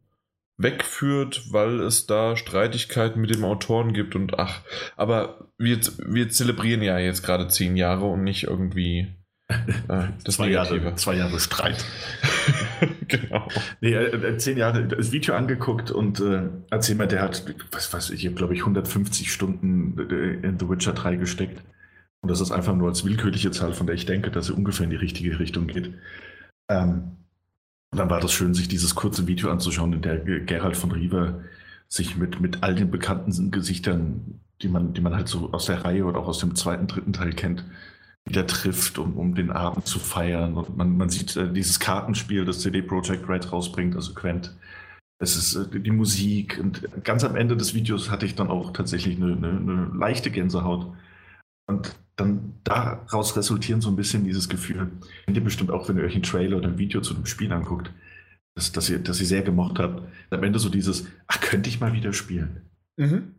wegführt, 0.58 1.52
weil 1.52 1.82
es 1.82 2.06
da 2.06 2.38
Streitigkeiten 2.38 3.20
mit 3.20 3.34
dem 3.34 3.44
Autoren 3.44 3.94
gibt 3.94 4.16
und 4.16 4.40
ach, 4.40 4.62
aber 4.96 5.50
wir, 5.58 5.80
wir 6.06 6.30
zelebrieren 6.30 6.82
ja 6.82 6.98
jetzt 6.98 7.24
gerade 7.24 7.48
zehn 7.48 7.76
Jahre 7.76 8.06
und 8.06 8.24
nicht 8.24 8.44
irgendwie 8.44 9.16
äh, 9.48 10.08
das 10.24 10.36
zwei, 10.36 10.50
Jahre, 10.50 10.96
zwei 10.96 11.16
Jahre 11.16 11.40
Streit. 11.40 11.86
genau. 13.08 13.48
Nee, 13.82 13.94
äh, 13.94 14.16
äh, 14.16 14.38
zehn 14.38 14.58
Jahre 14.58 14.88
das 14.88 15.12
Video 15.12 15.36
angeguckt 15.36 15.92
und 15.92 16.20
äh, 16.20 16.50
erzähl 16.72 16.96
mal, 16.96 17.08
der 17.08 17.22
hat, 17.22 17.44
was 17.72 17.94
weiß 17.94 18.10
ich, 18.12 18.34
glaube 18.36 18.54
ich, 18.54 18.62
150 18.62 19.32
Stunden 19.32 20.00
äh, 20.10 20.48
in 20.48 20.58
The 20.58 20.70
Witcher 20.70 20.94
3 20.94 21.18
gesteckt. 21.18 21.62
Und 22.22 22.32
das 22.32 22.42
ist 22.42 22.52
einfach 22.52 22.76
nur 22.76 22.88
als 22.88 23.06
willkürliche 23.06 23.52
Zahl, 23.52 23.74
von 23.74 23.86
der 23.86 23.96
ich 23.96 24.08
denke, 24.08 24.32
dass 24.32 24.48
sie 24.48 24.54
ungefähr 24.54 24.86
in 24.86 24.90
die 24.90 24.96
richtige 24.96 25.38
Richtung 25.38 25.68
geht. 25.68 25.94
Ähm, 26.72 27.18
und 27.96 28.00
dann 28.00 28.10
war 28.10 28.20
das 28.20 28.34
schön, 28.34 28.54
sich 28.54 28.68
dieses 28.68 28.94
kurze 28.94 29.26
Video 29.26 29.50
anzuschauen, 29.50 29.94
in 29.94 30.02
der 30.02 30.20
Gerald 30.20 30.76
von 30.76 30.92
Riva 30.92 31.40
sich 31.88 32.18
mit, 32.18 32.42
mit 32.42 32.62
all 32.62 32.76
den 32.76 32.92
bekannten 32.92 33.52
Gesichtern, 33.52 34.42
die 34.62 34.68
man, 34.68 34.94
die 34.94 35.00
man 35.00 35.16
halt 35.16 35.30
so 35.30 35.54
aus 35.54 35.68
der 35.68 35.86
Reihe 35.86 36.04
oder 36.04 36.20
auch 36.20 36.28
aus 36.28 36.40
dem 36.40 36.56
zweiten, 36.56 36.88
dritten 36.88 37.14
Teil 37.14 37.32
kennt, 37.32 37.64
wieder 38.26 38.46
trifft, 38.48 38.98
um, 38.98 39.16
um 39.16 39.34
den 39.34 39.50
Abend 39.50 39.88
zu 39.88 40.00
feiern. 40.00 40.56
Und 40.56 40.76
man, 40.76 40.98
man 40.98 41.08
sieht 41.08 41.38
äh, 41.38 41.54
dieses 41.54 41.80
Kartenspiel, 41.80 42.44
das 42.44 42.60
CD 42.60 42.82
Projekt 42.82 43.30
Red 43.30 43.50
rausbringt, 43.54 43.96
also 43.96 44.14
Quent. 44.14 44.54
Es 45.20 45.38
ist 45.38 45.56
äh, 45.56 45.80
die 45.80 45.92
Musik. 45.92 46.60
Und 46.62 47.06
ganz 47.06 47.24
am 47.24 47.38
Ende 47.38 47.56
des 47.56 47.76
Videos 47.76 48.12
hatte 48.12 48.26
ich 48.26 48.36
dann 48.36 48.50
auch 48.50 48.74
tatsächlich 48.74 49.16
eine, 49.16 49.38
eine, 49.38 49.52
eine 49.52 49.92
leichte 49.94 50.32
Gänsehaut. 50.32 50.94
Und 51.68 51.96
dann 52.16 52.54
daraus 52.64 53.36
resultieren 53.36 53.82
so 53.82 53.90
ein 53.90 53.96
bisschen 53.96 54.24
dieses 54.24 54.48
Gefühl, 54.48 54.92
kennt 55.26 55.38
ihr 55.38 55.44
bestimmt 55.44 55.72
auch, 55.72 55.88
wenn 55.90 55.98
ihr 55.98 56.04
euch 56.04 56.14
einen 56.14 56.24
Trailer 56.24 56.58
oder 56.58 56.68
ein 56.68 56.78
Video 56.78 57.02
zu 57.02 57.14
dem 57.14 57.26
Spiel 57.26 57.52
anguckt, 57.52 57.92
dass, 58.56 58.72
dass, 58.72 58.90
ihr, 58.90 59.00
dass 59.00 59.20
ihr 59.20 59.28
sehr 59.28 59.42
gemocht 59.42 59.80
habt. 59.80 60.02
Am 60.30 60.44
Ende 60.44 60.60
so 60.60 60.70
dieses, 60.70 61.08
ach, 61.28 61.42
könnte 61.42 61.70
ich 61.70 61.82
mal 61.82 61.94
wieder 61.94 62.14
spielen. 62.14 62.62
Mhm. 62.98 63.36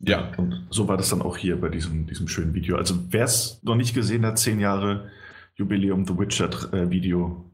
Ja. 0.00 0.32
Und 0.36 0.66
so 0.70 0.88
war 0.88 0.96
das 0.96 1.10
dann 1.10 1.22
auch 1.22 1.36
hier 1.36 1.60
bei 1.60 1.68
diesem, 1.68 2.06
diesem 2.06 2.28
schönen 2.28 2.54
Video. 2.54 2.76
Also 2.76 2.96
wer 3.10 3.24
es 3.24 3.60
noch 3.62 3.76
nicht 3.76 3.94
gesehen 3.94 4.26
hat, 4.26 4.38
zehn 4.38 4.60
Jahre 4.60 5.10
Jubiläum 5.56 6.06
The 6.06 6.18
Witcher 6.18 6.72
äh, 6.72 6.90
Video, 6.90 7.48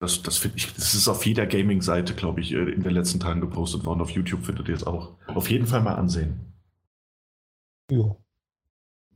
das, 0.00 0.22
das 0.22 0.38
finde 0.38 0.56
ich, 0.56 0.72
das 0.74 0.94
ist 0.94 1.08
auf 1.08 1.26
jeder 1.26 1.46
Gaming-Seite, 1.46 2.14
glaube 2.14 2.40
ich, 2.40 2.52
äh, 2.52 2.70
in 2.70 2.82
den 2.82 2.92
letzten 2.92 3.20
Tagen 3.20 3.40
gepostet 3.40 3.84
worden. 3.84 4.00
Auf 4.00 4.10
YouTube 4.10 4.44
findet 4.44 4.68
ihr 4.68 4.74
es 4.74 4.86
auch. 4.86 5.16
Auf 5.26 5.50
jeden 5.50 5.66
Fall 5.66 5.82
mal 5.82 5.94
ansehen. 5.94 6.40
Ja. 7.90 8.16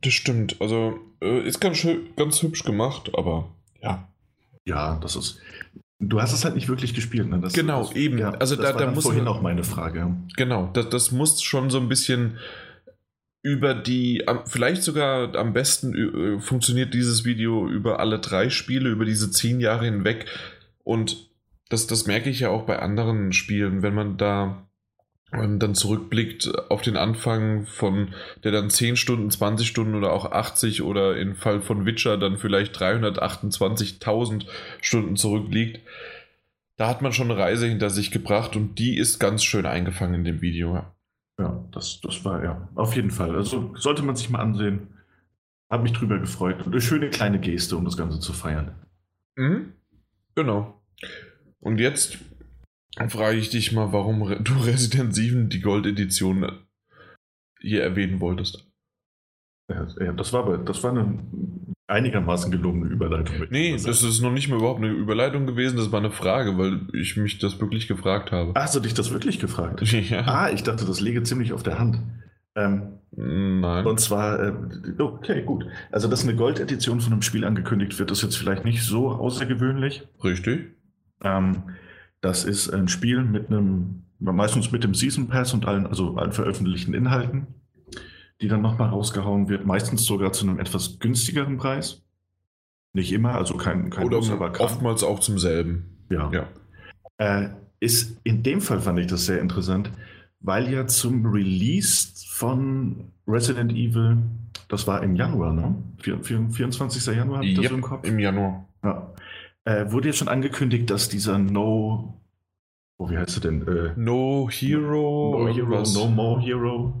Das 0.01 0.13
stimmt. 0.13 0.61
Also 0.61 0.99
äh, 1.21 1.47
ist 1.47 1.59
ganz, 1.59 1.85
ganz 2.15 2.41
hübsch 2.41 2.63
gemacht, 2.63 3.11
aber 3.13 3.49
ja. 3.81 4.07
Ja, 4.65 4.97
das 5.01 5.15
ist. 5.15 5.39
Du 5.99 6.21
hast 6.21 6.33
es 6.33 6.43
halt 6.43 6.55
nicht 6.55 6.67
wirklich 6.67 6.93
gespielt, 6.93 7.29
ne? 7.29 7.39
Das, 7.39 7.53
genau, 7.53 7.83
das, 7.83 7.95
eben. 7.95 8.17
Ja, 8.17 8.31
also 8.31 8.55
das 8.55 8.65
da, 8.65 8.75
war 8.75 8.85
da 8.85 8.91
muss 8.91 9.05
vorhin 9.05 9.27
auch 9.27 9.41
meine 9.41 9.63
Frage. 9.63 10.15
Genau, 10.35 10.69
das, 10.73 10.89
das 10.89 11.11
muss 11.11 11.41
schon 11.41 11.69
so 11.69 11.79
ein 11.79 11.87
bisschen 11.87 12.37
über 13.41 13.75
die, 13.75 14.25
vielleicht 14.47 14.81
sogar 14.81 15.35
am 15.35 15.53
besten 15.53 15.93
äh, 15.93 16.39
funktioniert 16.41 16.95
dieses 16.95 17.25
Video 17.25 17.69
über 17.69 17.99
alle 17.99 18.19
drei 18.19 18.49
Spiele, 18.49 18.89
über 18.89 19.05
diese 19.05 19.29
zehn 19.29 19.59
Jahre 19.59 19.85
hinweg. 19.85 20.25
Und 20.83 21.29
das, 21.69 21.85
das 21.85 22.07
merke 22.07 22.29
ich 22.31 22.39
ja 22.39 22.49
auch 22.49 22.65
bei 22.65 22.79
anderen 22.79 23.33
Spielen, 23.33 23.83
wenn 23.83 23.93
man 23.93 24.17
da 24.17 24.67
ähm, 25.35 25.59
dann 25.59 25.75
zurückblickt 25.75 26.51
auf 26.69 26.81
den 26.81 26.97
Anfang 26.97 27.65
von, 27.65 28.13
der 28.43 28.51
dann 28.51 28.69
10 28.69 28.95
Stunden, 28.95 29.29
20 29.29 29.67
Stunden 29.67 29.95
oder 29.95 30.11
auch 30.11 30.31
80 30.31 30.81
oder 30.81 31.17
im 31.17 31.35
Fall 31.35 31.61
von 31.61 31.85
Witcher 31.85 32.17
dann 32.17 32.37
vielleicht 32.37 32.75
328.000 32.77 34.45
Stunden 34.81 35.15
zurückliegt. 35.15 35.81
Da 36.77 36.87
hat 36.89 37.01
man 37.01 37.13
schon 37.13 37.31
eine 37.31 37.39
Reise 37.39 37.67
hinter 37.67 37.89
sich 37.89 38.11
gebracht 38.11 38.55
und 38.55 38.79
die 38.79 38.97
ist 38.97 39.19
ganz 39.19 39.43
schön 39.43 39.65
eingefangen 39.65 40.15
in 40.15 40.23
dem 40.25 40.41
Video. 40.41 40.83
Ja, 41.39 41.63
das, 41.71 41.99
das 42.01 42.23
war 42.25 42.43
ja 42.43 42.67
auf 42.75 42.95
jeden 42.95 43.11
Fall. 43.11 43.35
Also 43.35 43.73
sollte 43.75 44.03
man 44.03 44.15
sich 44.15 44.29
mal 44.29 44.39
ansehen. 44.39 44.87
Habe 45.69 45.83
mich 45.83 45.93
drüber 45.93 46.19
gefreut. 46.19 46.65
Und 46.65 46.71
eine 46.71 46.81
schöne 46.81 47.09
kleine 47.09 47.39
Geste, 47.39 47.75
um 47.75 47.85
das 47.85 47.97
Ganze 47.97 48.19
zu 48.19 48.33
feiern. 48.33 48.75
Mhm. 49.35 49.73
Genau. 50.35 50.81
Und 51.59 51.79
jetzt 51.79 52.19
frage 53.09 53.37
ich 53.37 53.49
dich 53.49 53.71
mal, 53.71 53.91
warum 53.91 54.43
du 54.43 54.53
Resident 54.63 55.13
7 55.13 55.49
die 55.49 55.61
Gold-Edition 55.61 56.51
hier 57.59 57.83
erwähnen 57.83 58.19
wolltest. 58.19 58.67
Ja, 59.69 60.13
das 60.13 60.31
war, 60.31 60.57
das 60.59 60.83
war 60.83 60.91
eine 60.91 61.17
einigermaßen 61.87 62.51
gelungene 62.51 62.91
Überleitung. 62.91 63.35
Nee, 63.49 63.73
das 63.73 64.03
ist 64.03 64.21
noch 64.21 64.31
nicht 64.31 64.47
mal 64.47 64.57
überhaupt 64.57 64.83
eine 64.83 64.91
Überleitung 64.91 65.45
gewesen, 65.45 65.77
das 65.77 65.91
war 65.91 65.99
eine 65.99 66.11
Frage, 66.11 66.57
weil 66.57 66.81
ich 66.93 67.17
mich 67.17 67.39
das 67.39 67.59
wirklich 67.59 67.87
gefragt 67.87 68.31
habe. 68.31 68.53
Hast 68.55 68.75
du 68.75 68.79
dich 68.79 68.93
das 68.93 69.11
wirklich 69.11 69.39
gefragt? 69.39 69.81
Ja. 70.05 70.21
Ah, 70.25 70.49
ich 70.51 70.61
dachte, 70.61 70.85
das 70.85 70.99
lege 70.99 71.23
ziemlich 71.23 71.53
auf 71.53 71.63
der 71.63 71.79
Hand. 71.79 71.99
Ähm, 72.55 72.99
Nein. 73.11 73.85
Und 73.85 73.99
zwar, 73.99 74.39
äh, 74.39 74.53
okay, 74.99 75.43
gut. 75.43 75.65
Also, 75.91 76.07
dass 76.07 76.23
eine 76.23 76.35
Gold-Edition 76.35 76.99
von 76.99 77.13
einem 77.13 77.21
Spiel 77.21 77.45
angekündigt 77.45 77.97
wird, 77.97 78.11
ist 78.11 78.21
jetzt 78.21 78.35
vielleicht 78.35 78.65
nicht 78.65 78.83
so 78.83 79.09
außergewöhnlich. 79.09 80.03
Richtig. 80.23 80.75
Ähm, 81.23 81.63
das 82.25 82.43
ist 82.43 82.69
ein 82.69 82.87
Spiel 82.87 83.23
mit 83.23 83.47
einem, 83.47 84.03
meistens 84.19 84.71
mit 84.71 84.83
dem 84.83 84.93
Season 84.93 85.27
Pass 85.27 85.53
und 85.53 85.65
allen, 85.65 85.87
also 85.87 86.15
allen 86.15 86.31
veröffentlichten 86.31 86.93
Inhalten 86.93 87.47
die 88.41 88.47
dann 88.47 88.61
nochmal 88.61 88.89
rausgehauen 88.89 89.49
wird, 89.49 89.65
meistens 89.65 90.05
sogar 90.05 90.33
zu 90.33 90.45
einem 90.45 90.59
etwas 90.59 90.99
günstigeren 90.99 91.57
Preis. 91.57 92.01
Nicht 92.93 93.11
immer, 93.11 93.33
also 93.35 93.55
kein, 93.55 93.89
kein 93.89 94.05
Oder 94.05 94.19
aber 94.31 94.59
oftmals 94.59 95.03
auch 95.03 95.19
zum 95.19 95.37
selben. 95.37 96.05
Ja. 96.09 96.31
ja. 96.31 96.47
Äh, 97.17 97.49
ist 97.79 98.19
in 98.23 98.43
dem 98.43 98.61
Fall 98.61 98.79
fand 98.79 98.99
ich 98.99 99.07
das 99.07 99.25
sehr 99.25 99.41
interessant, 99.41 99.91
weil 100.39 100.71
ja 100.71 100.87
zum 100.87 101.25
Release 101.25 102.09
von 102.29 103.11
Resident 103.27 103.71
Evil, 103.71 104.17
das 104.69 104.87
war 104.87 105.03
im 105.03 105.15
Januar, 105.15 105.53
ne? 105.53 105.75
24. 105.99 107.05
Januar 107.07 107.37
habe 107.37 107.47
ich 107.47 107.57
yep, 107.57 107.63
das 107.63 107.71
im 107.71 107.81
Kopf. 107.81 108.07
Im 108.07 108.19
Januar. 108.19 108.67
Ja. 108.83 109.13
Äh, 109.65 109.91
wurde 109.91 110.09
jetzt 110.09 110.17
schon 110.17 110.27
angekündigt, 110.27 110.89
dass 110.89 111.09
dieser 111.09 111.39
No. 111.39 112.21
Oh, 112.97 113.09
wie 113.09 113.17
heißt 113.17 113.37
er 113.37 113.41
denn? 113.41 113.67
Äh, 113.67 113.93
no 113.95 114.47
Hero. 114.49 115.37
No 115.39 115.53
Hero, 115.53 115.83
No 115.93 116.07
More 116.07 116.41
Hero. 116.41 116.93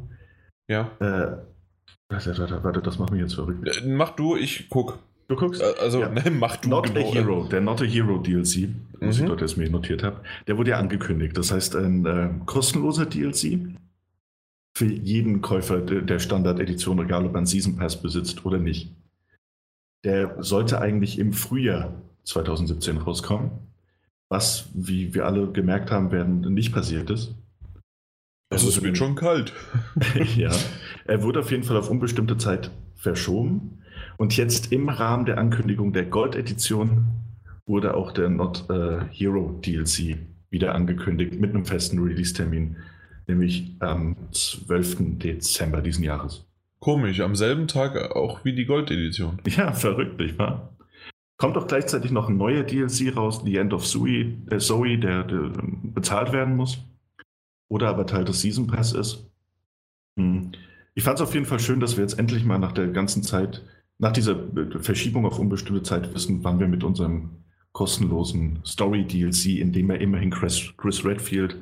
Ja. 0.67 0.91
Äh, 0.99 1.37
warte, 2.09 2.37
warte, 2.37 2.63
warte, 2.63 2.81
das 2.81 2.97
macht 2.97 3.11
mich 3.11 3.21
jetzt 3.21 3.35
verrückt. 3.35 3.67
Äh, 3.67 3.87
mach 3.87 4.11
du, 4.11 4.35
ich 4.35 4.67
guck. 4.69 4.99
Du 5.27 5.35
guckst? 5.35 5.61
Äh, 5.61 5.75
also, 5.79 6.01
ja. 6.01 6.09
ne, 6.09 6.23
mach 6.31 6.57
du. 6.57 6.69
Not 6.69 6.93
genau. 6.93 7.07
a 7.07 7.13
Hero, 7.13 7.43
der 7.43 7.61
Not 7.61 7.81
a 7.81 7.85
Hero 7.85 8.17
DLC, 8.17 8.69
was 8.99 9.17
mhm. 9.17 9.23
ich 9.23 9.29
dort 9.29 9.41
jetzt 9.41 9.57
mir 9.57 9.69
notiert 9.69 10.03
habe, 10.03 10.21
der 10.47 10.57
wurde 10.57 10.71
ja 10.71 10.79
angekündigt. 10.79 11.37
Das 11.37 11.51
heißt, 11.51 11.75
ein 11.75 12.05
äh, 12.05 12.29
kostenloser 12.45 13.05
DLC 13.05 13.59
für 14.75 14.85
jeden 14.85 15.41
Käufer 15.41 15.79
der 15.79 16.19
Standard-Edition, 16.19 16.99
egal 16.99 17.25
ob 17.25 17.35
einen 17.35 17.45
Season 17.45 17.77
Pass 17.77 18.01
besitzt 18.01 18.45
oder 18.45 18.57
nicht. 18.57 18.91
Der 20.03 20.43
sollte 20.43 20.81
eigentlich 20.81 21.17
im 21.17 21.31
Frühjahr 21.31 21.93
2017 22.25 22.97
rauskommen, 22.97 23.51
was, 24.29 24.69
wie 24.73 25.13
wir 25.13 25.25
alle 25.25 25.51
gemerkt 25.51 25.91
haben, 25.91 26.11
werden 26.11 26.41
nicht 26.53 26.73
passiert 26.73 27.09
ist. 27.09 27.35
Also 28.49 28.69
es 28.69 28.81
wird 28.81 28.97
schon 28.97 29.15
kalt. 29.15 29.53
ja, 30.35 30.51
er 31.05 31.23
wurde 31.23 31.39
auf 31.39 31.51
jeden 31.51 31.63
Fall 31.63 31.77
auf 31.77 31.89
unbestimmte 31.89 32.37
Zeit 32.37 32.71
verschoben. 32.95 33.79
Und 34.17 34.37
jetzt 34.37 34.71
im 34.71 34.89
Rahmen 34.89 35.25
der 35.25 35.37
Ankündigung 35.37 35.93
der 35.93 36.05
Gold-Edition 36.05 37.07
wurde 37.65 37.95
auch 37.95 38.11
der 38.11 38.29
Not 38.29 38.65
uh, 38.69 39.01
Hero 39.11 39.59
DLC 39.65 40.17
wieder 40.49 40.75
angekündigt 40.75 41.39
mit 41.39 41.53
einem 41.53 41.65
festen 41.65 41.99
Release-Termin, 41.99 42.77
nämlich 43.27 43.75
am 43.79 44.15
12. 44.31 45.17
Dezember 45.17 45.81
diesen 45.81 46.03
Jahres. 46.03 46.45
Komisch, 46.79 47.19
am 47.21 47.35
selben 47.35 47.67
Tag 47.67 48.15
auch 48.15 48.45
wie 48.45 48.53
die 48.53 48.65
Gold-Edition. 48.65 49.39
Ja, 49.47 49.73
verrückt, 49.73 50.19
nicht 50.19 50.37
wahr? 50.37 50.74
Kommt 51.37 51.57
auch 51.57 51.67
gleichzeitig 51.67 52.11
noch 52.11 52.29
ein 52.29 52.37
neuer 52.37 52.63
DLC 52.63 53.15
raus, 53.15 53.41
The 53.43 53.57
End 53.57 53.73
of 53.73 53.85
Zoe, 53.85 54.37
äh 54.49 54.59
Zoe 54.59 54.97
der, 54.97 55.23
der 55.23 55.51
bezahlt 55.83 56.31
werden 56.31 56.55
muss 56.55 56.79
oder 57.69 57.89
aber 57.89 58.05
Teil 58.05 58.25
des 58.25 58.41
Season 58.41 58.67
Pass 58.67 58.93
ist. 58.93 59.29
Hm. 60.17 60.51
Ich 60.93 61.03
fand 61.03 61.19
es 61.19 61.21
auf 61.21 61.33
jeden 61.33 61.45
Fall 61.45 61.59
schön, 61.59 61.81
dass 61.81 61.97
wir 61.97 62.03
jetzt 62.03 62.17
endlich 62.17 62.45
mal 62.45 62.57
nach 62.57 62.71
der 62.71 62.87
ganzen 62.87 63.21
Zeit, 63.21 63.63
nach 63.97 64.13
dieser 64.13 64.33
äh, 64.55 64.79
Verschiebung 64.79 65.25
auf 65.25 65.39
unbestimmte 65.39 65.83
Zeit 65.83 66.13
wissen, 66.13 66.43
wann 66.43 66.59
wir 66.59 66.67
mit 66.67 66.85
unserem 66.85 67.31
kostenlosen 67.73 68.59
Story-DLC, 68.65 69.59
in 69.59 69.73
dem 69.73 69.89
er 69.89 69.99
immerhin 69.99 70.31
Chris, 70.31 70.73
Chris 70.77 71.03
Redfield, 71.03 71.61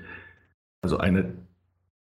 also 0.82 0.98
eine 0.98 1.34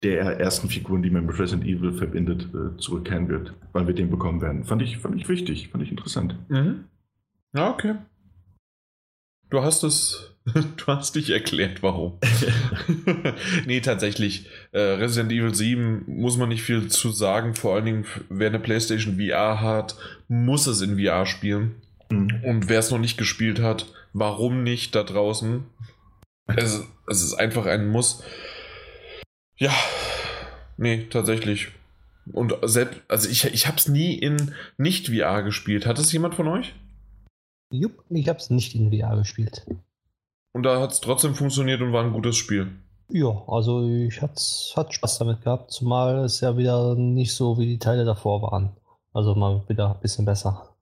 der 0.02 0.38
ersten 0.40 0.68
Figuren, 0.68 1.02
die 1.02 1.10
man 1.10 1.24
mit 1.24 1.38
Resident 1.38 1.66
Evil 1.66 1.92
verbindet, 1.92 2.48
äh, 2.52 2.76
zurückkehren 2.76 3.28
wird, 3.28 3.54
weil 3.72 3.86
wir 3.86 3.94
den 3.94 4.10
bekommen 4.10 4.42
werden. 4.42 4.64
Fand 4.64 4.82
ich, 4.82 4.98
fand 4.98 5.16
ich 5.16 5.28
wichtig, 5.28 5.68
fand 5.68 5.82
ich 5.84 5.90
interessant. 5.90 6.36
Mhm. 6.48 6.84
Ja, 7.54 7.70
okay. 7.70 7.96
Du 9.50 9.62
hast 9.62 9.82
es 9.82 10.32
Du 10.76 10.86
hast 10.86 11.14
dich 11.14 11.30
erklärt, 11.30 11.82
warum. 11.82 12.18
nee, 13.66 13.80
tatsächlich. 13.80 14.46
Äh, 14.72 14.80
Resident 14.80 15.32
Evil 15.32 15.54
7 15.54 16.04
muss 16.06 16.36
man 16.36 16.48
nicht 16.48 16.62
viel 16.62 16.88
zu 16.88 17.10
sagen. 17.10 17.54
Vor 17.54 17.74
allen 17.74 17.84
Dingen, 17.84 18.06
wer 18.28 18.48
eine 18.48 18.58
PlayStation 18.58 19.18
VR 19.18 19.60
hat, 19.60 19.96
muss 20.28 20.66
es 20.66 20.80
in 20.80 20.98
VR 20.98 21.26
spielen. 21.26 21.76
Mhm. 22.10 22.40
Und 22.44 22.68
wer 22.68 22.80
es 22.80 22.90
noch 22.90 22.98
nicht 22.98 23.18
gespielt 23.18 23.60
hat, 23.60 23.86
warum 24.12 24.62
nicht 24.62 24.94
da 24.94 25.04
draußen? 25.04 25.64
Es, 26.56 26.82
es 27.08 27.22
ist 27.22 27.34
einfach 27.34 27.66
ein 27.66 27.88
Muss. 27.88 28.22
Ja, 29.56 29.72
nee, 30.76 31.06
tatsächlich. 31.08 31.68
Und 32.32 32.54
selbst, 32.62 33.00
also 33.08 33.28
ich, 33.28 33.44
ich 33.44 33.66
habe 33.66 33.76
es 33.76 33.88
nie 33.88 34.14
in 34.14 34.54
Nicht-VR 34.76 35.42
gespielt. 35.42 35.86
Hat 35.86 35.98
es 35.98 36.12
jemand 36.12 36.34
von 36.34 36.48
euch? 36.48 36.74
Jupp, 37.72 38.04
ich 38.10 38.28
habe 38.28 38.38
es 38.38 38.50
nicht 38.50 38.74
in 38.74 38.92
VR 38.92 39.16
gespielt. 39.16 39.66
Und 40.52 40.64
da 40.64 40.80
hat 40.80 40.92
es 40.92 41.00
trotzdem 41.00 41.34
funktioniert 41.34 41.80
und 41.80 41.92
war 41.92 42.04
ein 42.04 42.12
gutes 42.12 42.36
Spiel. 42.36 42.70
Ja, 43.08 43.42
also 43.46 43.86
ich 43.86 44.22
hat's, 44.22 44.72
hat 44.76 44.94
Spaß 44.94 45.18
damit 45.18 45.42
gehabt, 45.42 45.70
zumal 45.70 46.24
es 46.24 46.40
ja 46.40 46.56
wieder 46.56 46.94
nicht 46.94 47.34
so 47.34 47.58
wie 47.58 47.66
die 47.66 47.78
Teile 47.78 48.04
davor 48.04 48.42
waren. 48.42 48.70
Also 49.12 49.34
mal 49.34 49.62
wieder 49.68 49.94
ein 49.94 50.00
bisschen 50.00 50.24
besser. 50.24 50.74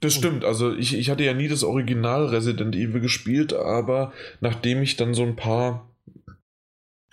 Das 0.00 0.14
stimmt, 0.14 0.44
also 0.44 0.74
ich, 0.74 0.94
ich 0.96 1.10
hatte 1.10 1.24
ja 1.24 1.34
nie 1.34 1.48
das 1.48 1.62
Original 1.62 2.26
Resident 2.26 2.74
Evil 2.74 3.00
gespielt, 3.00 3.52
aber 3.52 4.12
nachdem 4.40 4.82
ich 4.82 4.96
dann 4.96 5.12
so 5.12 5.22
ein 5.22 5.36
paar 5.36 5.90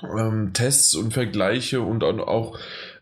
ähm, 0.02 0.54
Tests 0.54 0.96
und 0.96 1.14
Vergleiche 1.14 1.82
und 1.82 2.04
auch 2.04 2.58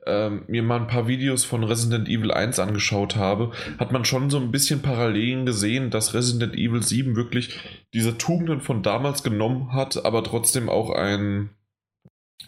ähm, 0.05 0.43
mir 0.47 0.63
mal 0.63 0.79
ein 0.79 0.87
paar 0.87 1.07
Videos 1.07 1.43
von 1.43 1.63
Resident 1.63 2.07
Evil 2.07 2.31
1 2.31 2.59
angeschaut 2.59 3.15
habe, 3.15 3.51
hat 3.79 3.91
man 3.91 4.05
schon 4.05 4.29
so 4.29 4.37
ein 4.37 4.51
bisschen 4.51 4.81
Parallelen 4.81 5.45
gesehen, 5.45 5.89
dass 5.89 6.13
Resident 6.13 6.55
Evil 6.55 6.83
7 6.83 7.15
wirklich 7.15 7.59
diese 7.93 8.17
Tugenden 8.17 8.61
von 8.61 8.83
damals 8.83 9.23
genommen 9.23 9.73
hat, 9.73 10.05
aber 10.05 10.23
trotzdem 10.23 10.69
auch 10.69 10.91
ein 10.91 11.49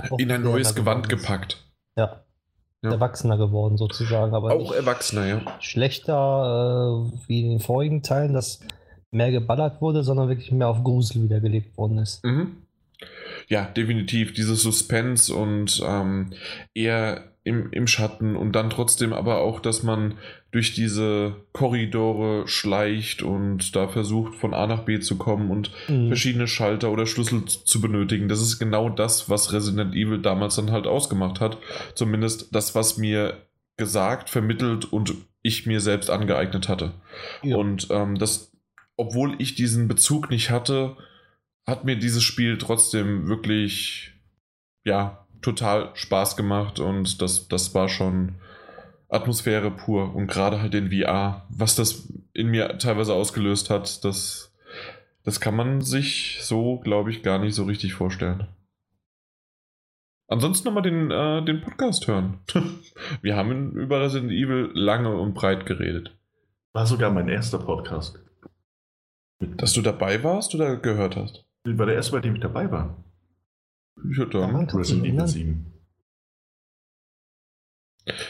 auch 0.09 0.19
in 0.19 0.31
ein 0.31 0.43
neues 0.43 0.75
Gewand 0.75 1.09
gepackt. 1.09 1.65
Ja. 1.95 2.21
ja. 2.83 2.91
Erwachsener 2.91 3.37
geworden 3.37 3.77
sozusagen, 3.77 4.35
aber 4.35 4.53
auch 4.53 4.71
erwachsener, 4.71 5.25
ja. 5.25 5.41
Schlechter 5.59 7.07
äh, 7.11 7.17
wie 7.27 7.41
in 7.41 7.49
den 7.49 7.59
vorigen 7.59 8.03
Teilen, 8.03 8.33
dass 8.33 8.59
mehr 9.09 9.31
geballert 9.31 9.81
wurde, 9.81 10.03
sondern 10.03 10.29
wirklich 10.29 10.51
mehr 10.51 10.67
auf 10.67 10.83
Grusel 10.83 11.23
wiedergelegt 11.23 11.77
worden 11.77 11.99
ist. 11.99 12.23
Mhm. 12.23 12.57
Ja, 13.47 13.65
definitiv. 13.65 14.33
Dieses 14.33 14.61
Suspense 14.61 15.33
und 15.33 15.81
ähm, 15.85 16.33
eher 16.73 17.31
im, 17.47 17.71
im 17.71 17.87
Schatten 17.87 18.35
und 18.35 18.51
dann 18.51 18.69
trotzdem 18.69 19.13
aber 19.13 19.39
auch, 19.39 19.59
dass 19.59 19.81
man 19.81 20.15
durch 20.51 20.73
diese 20.73 21.37
Korridore 21.53 22.47
schleicht 22.47 23.23
und 23.23 23.75
da 23.75 23.87
versucht 23.87 24.35
von 24.35 24.53
A 24.53 24.67
nach 24.67 24.83
B 24.83 24.99
zu 24.99 25.17
kommen 25.17 25.49
und 25.49 25.71
mhm. 25.87 26.07
verschiedene 26.07 26.47
Schalter 26.47 26.91
oder 26.91 27.05
Schlüssel 27.05 27.45
zu 27.45 27.81
benötigen. 27.81 28.27
Das 28.27 28.41
ist 28.41 28.59
genau 28.59 28.89
das, 28.89 29.29
was 29.29 29.53
Resident 29.53 29.95
Evil 29.95 30.19
damals 30.19 30.55
dann 30.55 30.71
halt 30.71 30.87
ausgemacht 30.87 31.39
hat. 31.39 31.57
Zumindest 31.95 32.53
das, 32.53 32.75
was 32.75 32.97
mir 32.97 33.37
gesagt, 33.77 34.29
vermittelt 34.29 34.91
und 34.91 35.13
ich 35.41 35.65
mir 35.65 35.79
selbst 35.79 36.09
angeeignet 36.09 36.67
hatte. 36.67 36.93
Ja. 37.43 37.55
Und 37.55 37.87
ähm, 37.89 38.17
das, 38.17 38.51
obwohl 38.97 39.35
ich 39.39 39.55
diesen 39.55 39.87
Bezug 39.87 40.29
nicht 40.29 40.49
hatte, 40.49 40.97
hat 41.65 41.85
mir 41.85 41.97
dieses 41.97 42.23
Spiel 42.23 42.57
trotzdem 42.57 43.27
wirklich, 43.27 44.13
ja, 44.83 45.26
total 45.41 45.91
Spaß 45.93 46.35
gemacht 46.35 46.79
und 46.79 47.21
das, 47.21 47.47
das 47.47 47.73
war 47.73 47.89
schon 47.89 48.35
Atmosphäre 49.09 49.71
pur 49.71 50.13
und 50.15 50.27
gerade 50.27 50.61
halt 50.61 50.75
in 50.75 50.91
VR, 50.91 51.45
was 51.49 51.75
das 51.75 52.11
in 52.33 52.47
mir 52.47 52.77
teilweise 52.77 53.13
ausgelöst 53.13 53.69
hat, 53.69 54.03
das, 54.03 54.53
das 55.23 55.39
kann 55.39 55.55
man 55.55 55.81
sich 55.81 56.39
so, 56.41 56.79
glaube 56.79 57.09
ich, 57.11 57.23
gar 57.23 57.39
nicht 57.39 57.55
so 57.55 57.63
richtig 57.63 57.93
vorstellen. 57.93 58.47
Ansonsten 60.29 60.67
nochmal 60.67 60.83
den, 60.83 61.09
äh, 61.09 61.43
den 61.45 61.61
Podcast 61.61 62.05
hören. 62.07 62.39
Wir 63.21 63.37
haben 63.37 63.71
über 63.71 64.01
Resident 64.01 64.31
Evil 64.33 64.71
lange 64.73 65.15
und 65.15 65.33
breit 65.33 65.65
geredet. 65.65 66.17
War 66.73 66.85
sogar 66.85 67.11
mein 67.11 67.29
erster 67.29 67.59
Podcast. 67.59 68.19
Dass 69.39 69.71
du 69.71 69.81
dabei 69.81 70.23
warst 70.23 70.53
oder 70.53 70.75
gehört 70.75 71.15
hast? 71.15 71.45
War 71.63 71.85
der 71.85 71.95
erste, 71.95 72.11
bei 72.11 72.19
dem 72.19 72.35
ich 72.35 72.41
dabei 72.41 72.69
war. 72.69 73.03
Ich 74.11 74.19
hatte 74.19 74.39
Resident 74.39 75.05
Evil 75.05 75.27
7. 75.27 75.73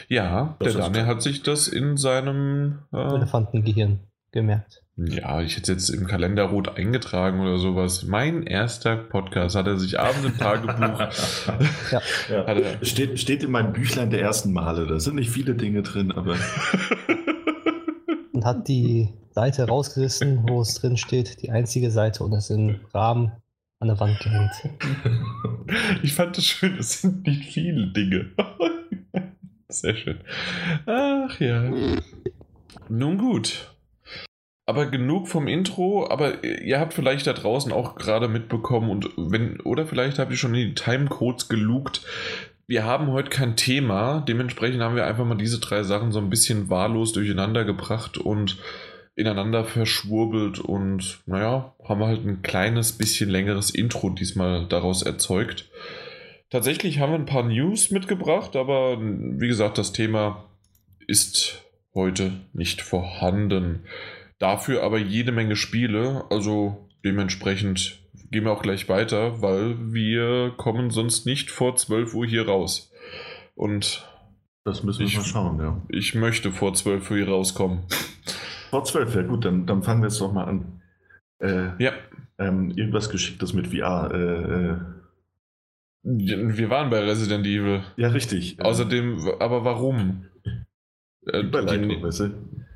Ja, 0.08 0.56
das 0.58 0.72
der 0.72 0.82
Daniel 0.82 1.06
hat 1.06 1.22
sich 1.22 1.42
das 1.42 1.68
in 1.68 1.96
seinem 1.96 2.80
äh, 2.92 2.96
Elefantengehirn 2.96 4.00
gemerkt. 4.32 4.82
Ja, 4.96 5.40
ich 5.40 5.56
hätte 5.56 5.72
es 5.72 5.88
jetzt 5.88 5.90
im 5.90 6.08
Kalender 6.08 6.44
rot 6.44 6.76
eingetragen 6.76 7.40
oder 7.40 7.58
sowas. 7.58 8.02
Mein 8.02 8.42
erster 8.42 8.96
Podcast 8.96 9.54
hat 9.54 9.68
er 9.68 9.76
sich 9.76 10.00
abends 10.00 10.24
im 10.24 10.36
Tagebuch. 10.36 10.98
ja. 11.92 12.02
ja. 12.28 12.84
Steht, 12.84 13.20
steht 13.20 13.44
in 13.44 13.52
meinem 13.52 13.72
Büchlein 13.72 14.10
der 14.10 14.20
ersten 14.20 14.52
Male. 14.52 14.88
Da 14.88 14.98
sind 14.98 15.14
nicht 15.14 15.30
viele 15.30 15.54
Dinge 15.54 15.82
drin, 15.82 16.10
aber. 16.10 16.34
Und 18.32 18.44
hat 18.44 18.66
die 18.66 19.14
Seite 19.30 19.68
rausgerissen, 19.68 20.48
wo 20.48 20.60
es 20.62 20.74
drin 20.74 20.96
steht, 20.96 21.42
die 21.42 21.50
einzige 21.50 21.92
Seite 21.92 22.24
und 22.24 22.32
es 22.32 22.50
im 22.50 22.80
Rahmen 22.92 23.32
an 23.80 23.88
der 23.88 24.00
Wand 24.00 24.18
gehängt. 24.20 24.52
Ich 26.02 26.14
fand 26.14 26.38
es 26.38 26.46
schön, 26.46 26.78
es 26.78 27.02
sind 27.02 27.26
nicht 27.26 27.52
viele 27.52 27.88
Dinge. 27.88 28.30
Sehr 29.68 29.94
schön. 29.94 30.20
Ach 30.86 31.38
ja. 31.40 31.70
Nun 32.88 33.18
gut. 33.18 33.74
Aber 34.64 34.86
genug 34.86 35.28
vom 35.28 35.46
Intro, 35.46 36.08
aber 36.10 36.42
ihr 36.44 36.80
habt 36.80 36.94
vielleicht 36.94 37.26
da 37.26 37.34
draußen 37.34 37.70
auch 37.70 37.96
gerade 37.96 38.28
mitbekommen 38.28 38.88
und 38.88 39.10
wenn, 39.16 39.60
oder 39.60 39.86
vielleicht 39.86 40.18
habt 40.18 40.30
ihr 40.30 40.38
schon 40.38 40.54
in 40.54 40.68
die 40.68 40.74
Timecodes 40.74 41.48
gelugt. 41.48 42.02
Wir 42.66 42.84
haben 42.84 43.08
heute 43.08 43.30
kein 43.30 43.56
Thema, 43.56 44.20
dementsprechend 44.20 44.80
haben 44.82 44.96
wir 44.96 45.06
einfach 45.06 45.26
mal 45.26 45.36
diese 45.36 45.60
drei 45.60 45.82
Sachen 45.82 46.12
so 46.12 46.18
ein 46.18 46.30
bisschen 46.30 46.70
wahllos 46.70 47.12
durcheinander 47.12 47.64
gebracht 47.64 48.16
und 48.16 48.58
ineinander 49.18 49.64
verschwurbelt 49.64 50.60
und 50.60 51.20
naja, 51.26 51.74
haben 51.84 52.00
wir 52.00 52.06
halt 52.06 52.24
ein 52.24 52.40
kleines 52.42 52.92
bisschen 52.92 53.28
längeres 53.28 53.70
Intro 53.70 54.10
diesmal 54.10 54.66
daraus 54.68 55.02
erzeugt. 55.02 55.68
Tatsächlich 56.50 57.00
haben 57.00 57.10
wir 57.10 57.18
ein 57.18 57.26
paar 57.26 57.42
News 57.42 57.90
mitgebracht, 57.90 58.54
aber 58.54 58.98
wie 59.00 59.48
gesagt, 59.48 59.76
das 59.76 59.92
Thema 59.92 60.44
ist 61.08 61.64
heute 61.94 62.32
nicht 62.52 62.80
vorhanden. 62.80 63.86
Dafür 64.38 64.84
aber 64.84 64.98
jede 64.98 65.32
Menge 65.32 65.56
Spiele, 65.56 66.24
also 66.30 66.88
dementsprechend 67.04 67.98
gehen 68.30 68.44
wir 68.44 68.52
auch 68.52 68.62
gleich 68.62 68.88
weiter, 68.88 69.42
weil 69.42 69.92
wir 69.92 70.54
kommen 70.56 70.90
sonst 70.90 71.26
nicht 71.26 71.50
vor 71.50 71.74
12 71.74 72.14
Uhr 72.14 72.26
hier 72.26 72.46
raus. 72.46 72.92
Und 73.56 74.08
das 74.64 74.84
müssen 74.84 75.00
wir 75.00 75.06
ich, 75.08 75.16
mal 75.16 75.24
schauen, 75.24 75.58
ja. 75.58 75.82
Ich 75.88 76.14
möchte 76.14 76.52
vor 76.52 76.72
12 76.72 77.10
Uhr 77.10 77.16
hier 77.16 77.28
rauskommen. 77.28 77.80
Vor 78.70 78.84
12, 78.84 79.14
ja 79.14 79.22
gut, 79.22 79.44
dann, 79.44 79.66
dann 79.66 79.82
fangen 79.82 80.02
wir 80.02 80.08
jetzt 80.08 80.20
doch 80.20 80.32
mal 80.32 80.44
an. 80.44 80.80
Äh, 81.40 81.82
ja. 81.82 81.92
Ähm, 82.38 82.70
irgendwas 82.70 83.10
Geschicktes 83.10 83.52
mit 83.52 83.68
VR. 83.68 84.10
Äh, 84.12 84.72
äh 84.72 84.76
wir 86.02 86.70
waren 86.70 86.90
bei 86.90 87.00
Resident 87.00 87.46
Evil. 87.46 87.82
Ja, 87.96 88.08
richtig. 88.08 88.60
Außerdem, 88.60 89.18
aber 89.40 89.64
warum? 89.64 90.26
Äh, 91.26 91.40
Überleitung, 91.40 92.02
weißt 92.02 92.20
du? 92.20 92.30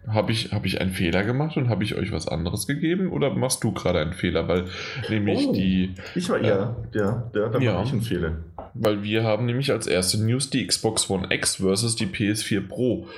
Habe 0.09 0.33
ich, 0.33 0.53
hab 0.53 0.67
ich 0.67 0.81
einen 0.81 0.91
Fehler 0.91 1.23
gemacht 1.23 1.57
und 1.57 1.69
habe 1.69 1.85
ich 1.85 1.95
euch 1.95 2.11
was 2.11 2.27
anderes 2.27 2.67
gegeben 2.67 3.11
oder 3.13 3.33
machst 3.33 3.63
du 3.63 3.73
gerade 3.73 4.01
einen 4.01 4.13
Fehler? 4.13 4.49
Weil 4.49 4.65
nämlich 5.09 5.47
oh, 5.47 5.53
die. 5.53 5.95
Ich 6.17 6.29
war, 6.29 6.41
äh, 6.41 6.49
ja, 6.49 6.77
ja, 6.93 7.31
ja, 7.35 7.49
da 7.49 7.59
ja, 7.61 7.75
war 7.77 7.85
ich 7.85 7.93
ein 7.93 8.03
Fehler. 8.03 8.39
Weil 8.75 9.05
wir 9.05 9.23
haben 9.23 9.47
nämlich 9.47 9.71
als 9.71 9.87
erste 9.87 10.23
News 10.23 10.51
die 10.51 10.67
Xbox 10.67 11.09
One 11.09 11.33
X 11.33 11.57
versus 11.57 11.95
die 11.95 12.07
PS4 12.07 12.67
Pro. 12.67 13.09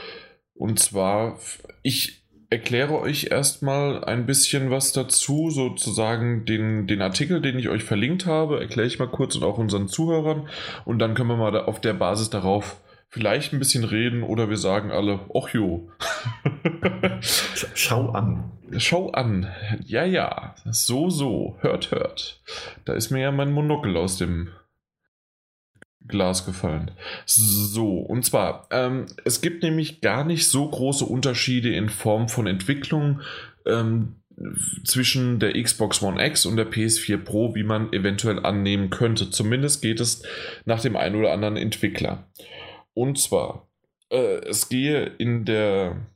Und 0.53 0.79
zwar, 0.79 1.39
ich 1.83 2.24
erkläre 2.55 3.01
euch 3.01 3.33
erstmal 3.33 4.05
ein 4.05 4.27
bisschen 4.27 4.71
was 4.71 4.93
dazu, 4.93 5.51
sozusagen 5.51 6.45
den, 6.45 6.87
den 6.87 7.03
Artikel, 7.03 7.41
den 7.41 7.59
ich 7.59 7.69
euch 7.69 7.83
verlinkt 7.83 8.27
habe, 8.27 8.61
erkläre 8.61 8.87
ich 8.87 9.01
mal 9.01 9.09
kurz 9.09 9.35
und 9.35 9.43
auch 9.43 9.59
unseren 9.59 9.89
Zuhörern 9.89 10.49
und 10.85 11.01
dann 11.01 11.15
können 11.15 11.31
wir 11.31 11.37
mal 11.37 11.61
auf 11.65 11.81
der 11.81 11.95
Basis 11.95 12.31
darauf 12.31 12.77
vielleicht 13.09 13.53
ein 13.53 13.59
bisschen 13.59 13.83
reden 13.83 14.23
oder 14.23 14.49
wir 14.49 14.57
sagen 14.57 14.93
alle, 14.93 15.19
och 15.29 15.49
jo. 15.53 15.89
Schau 17.75 18.11
an. 18.11 18.53
Schau 18.77 19.11
an. 19.11 19.49
Ja, 19.85 20.05
ja. 20.05 20.55
So, 20.71 21.11
so. 21.11 21.57
Hört, 21.61 21.91
hört. 21.91 22.41
Da 22.85 22.93
ist 22.93 23.11
mir 23.11 23.21
ja 23.21 23.33
mein 23.33 23.53
Monokel 23.53 23.97
aus 23.97 24.17
dem 24.17 24.49
Glas 26.07 26.45
gefallen. 26.45 26.91
So, 27.27 27.99
und 27.99 28.25
zwar, 28.25 28.69
ähm, 28.71 29.07
es 29.25 29.41
gibt 29.41 29.63
nämlich 29.63 30.01
gar 30.01 30.25
nicht 30.25 30.49
so 30.49 30.69
große 30.69 31.05
Unterschiede 31.05 31.75
in 31.75 31.89
Form 31.89 32.29
von 32.29 32.47
Entwicklung 32.47 33.21
ähm, 33.67 34.17
zwischen 34.85 35.39
der 35.39 35.61
Xbox 35.61 36.03
One 36.03 36.25
X 36.25 36.45
und 36.45 36.57
der 36.57 36.71
PS4 36.71 37.19
Pro, 37.19 37.55
wie 37.55 37.63
man 37.63 37.93
eventuell 37.93 38.45
annehmen 38.45 38.91
könnte. 38.91 39.31
Zumindest 39.31 39.81
geht 39.81 40.01
es 40.01 40.23
nach 40.65 40.81
dem 40.81 40.97
einen 40.97 41.17
oder 41.17 41.33
anderen 41.33 41.57
Entwickler. 41.57 42.29
Und 42.95 43.19
zwar, 43.19 43.69
äh, 44.11 44.41
es 44.47 44.69
gehe 44.69 45.05
in 45.19 45.45
der 45.45 46.07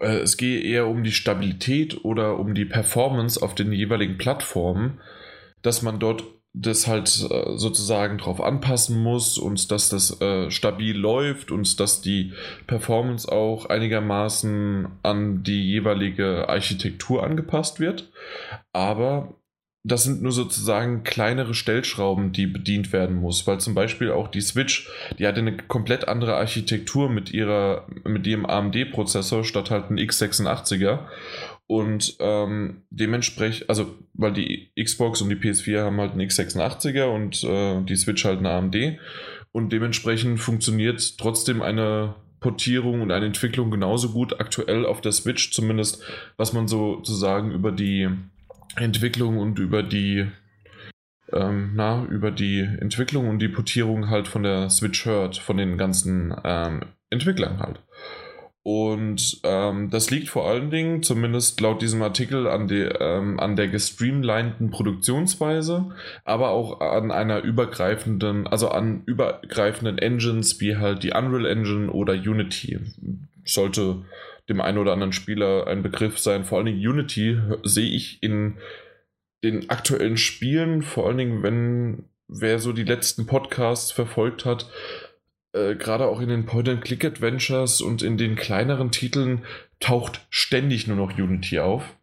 äh, 0.00 0.18
es 0.18 0.36
gehe 0.36 0.60
eher 0.60 0.86
um 0.86 1.04
die 1.04 1.12
Stabilität 1.12 2.04
oder 2.04 2.38
um 2.38 2.54
die 2.54 2.64
Performance 2.64 3.40
auf 3.40 3.54
den 3.54 3.72
jeweiligen 3.72 4.16
Plattformen, 4.16 5.00
dass 5.62 5.82
man 5.82 5.98
dort 5.98 6.24
das 6.54 6.86
halt 6.86 7.08
äh, 7.30 7.56
sozusagen 7.56 8.16
drauf 8.16 8.40
anpassen 8.40 9.02
muss 9.02 9.38
und 9.38 9.72
dass 9.72 9.88
das 9.88 10.20
äh, 10.20 10.50
stabil 10.52 10.96
läuft 10.96 11.50
und 11.50 11.80
dass 11.80 12.00
die 12.00 12.32
Performance 12.68 13.30
auch 13.30 13.66
einigermaßen 13.66 14.86
an 15.02 15.42
die 15.42 15.68
jeweilige 15.68 16.48
Architektur 16.48 17.24
angepasst 17.24 17.80
wird. 17.80 18.12
Aber 18.72 19.34
das 19.86 20.04
sind 20.04 20.22
nur 20.22 20.32
sozusagen 20.32 21.02
kleinere 21.02 21.52
Stellschrauben, 21.52 22.32
die 22.32 22.46
bedient 22.46 22.92
werden 22.92 23.16
muss, 23.16 23.46
weil 23.46 23.60
zum 23.60 23.74
Beispiel 23.74 24.12
auch 24.12 24.28
die 24.28 24.40
Switch, 24.40 24.88
die 25.18 25.26
hat 25.26 25.36
eine 25.36 25.56
komplett 25.56 26.08
andere 26.08 26.36
Architektur 26.36 27.10
mit 27.10 27.32
ihrer, 27.34 27.86
mit 28.04 28.26
ihrem 28.26 28.46
AMD-Prozessor 28.46 29.44
statt 29.44 29.70
halt 29.70 29.90
ein 29.90 29.98
x86er 29.98 31.00
und 31.74 32.16
ähm, 32.20 32.82
dementsprechend, 32.90 33.68
also 33.68 33.96
weil 34.12 34.32
die 34.32 34.70
Xbox 34.80 35.20
und 35.20 35.28
die 35.28 35.34
PS4 35.34 35.82
haben 35.82 36.00
halt 36.00 36.12
einen 36.12 36.20
x86er 36.20 37.06
und 37.06 37.42
äh, 37.42 37.82
die 37.82 37.96
Switch 37.96 38.24
halt 38.24 38.38
eine 38.38 38.50
AMD. 38.50 38.76
Und 39.50 39.72
dementsprechend 39.72 40.38
funktioniert 40.38 41.18
trotzdem 41.18 41.62
eine 41.62 42.14
Portierung 42.38 43.00
und 43.00 43.10
eine 43.10 43.26
Entwicklung 43.26 43.72
genauso 43.72 44.10
gut 44.10 44.38
aktuell 44.38 44.86
auf 44.86 45.00
der 45.00 45.10
Switch, 45.10 45.50
zumindest 45.50 46.00
was 46.36 46.52
man 46.52 46.68
sozusagen 46.68 47.50
über 47.50 47.72
die 47.72 48.08
Entwicklung 48.76 49.38
und 49.38 49.58
über 49.58 49.82
die 49.82 50.28
ähm, 51.32 51.72
na, 51.74 52.04
über 52.04 52.30
die 52.30 52.60
Entwicklung 52.60 53.28
und 53.28 53.40
die 53.40 53.48
Portierung 53.48 54.10
halt 54.10 54.28
von 54.28 54.44
der 54.44 54.70
Switch 54.70 55.06
hört, 55.06 55.38
von 55.38 55.56
den 55.56 55.76
ganzen 55.76 56.32
ähm, 56.44 56.82
Entwicklern 57.10 57.58
halt. 57.58 57.80
Und 58.64 59.40
ähm, 59.44 59.90
das 59.90 60.10
liegt 60.10 60.30
vor 60.30 60.48
allen 60.48 60.70
Dingen, 60.70 61.02
zumindest 61.02 61.60
laut 61.60 61.82
diesem 61.82 62.00
Artikel, 62.00 62.46
an, 62.46 62.66
die, 62.66 62.80
ähm, 62.80 63.38
an 63.38 63.56
der 63.56 63.68
gestreamlinten 63.68 64.70
Produktionsweise, 64.70 65.90
aber 66.24 66.48
auch 66.48 66.80
an 66.80 67.12
einer 67.12 67.42
übergreifenden, 67.42 68.46
also 68.46 68.70
an 68.70 69.02
übergreifenden 69.04 69.98
Engines 69.98 70.62
wie 70.62 70.78
halt 70.78 71.02
die 71.02 71.12
Unreal 71.12 71.44
Engine 71.44 71.92
oder 71.92 72.14
Unity. 72.14 72.80
Sollte 73.44 74.06
dem 74.48 74.62
einen 74.62 74.78
oder 74.78 74.94
anderen 74.94 75.12
Spieler 75.12 75.66
ein 75.66 75.82
Begriff 75.82 76.18
sein. 76.18 76.44
Vor 76.44 76.56
allen 76.56 76.66
Dingen 76.66 76.88
Unity 76.88 77.38
sehe 77.64 77.90
ich 77.90 78.22
in 78.22 78.56
den 79.42 79.68
aktuellen 79.68 80.16
Spielen, 80.16 80.80
vor 80.80 81.06
allen 81.06 81.18
Dingen, 81.18 81.42
wenn 81.42 82.04
wer 82.28 82.58
so 82.58 82.72
die 82.72 82.84
letzten 82.84 83.26
Podcasts 83.26 83.92
verfolgt 83.92 84.46
hat, 84.46 84.70
äh, 85.54 85.76
gerade 85.76 86.06
auch 86.06 86.20
in 86.20 86.28
den 86.28 86.46
Point-and-Click-Adventures 86.46 87.80
und 87.80 88.02
in 88.02 88.18
den 88.18 88.34
kleineren 88.36 88.90
Titeln 88.90 89.44
taucht 89.80 90.26
ständig 90.28 90.86
nur 90.86 90.96
noch 90.96 91.16
Unity 91.16 91.60
auf. 91.60 91.96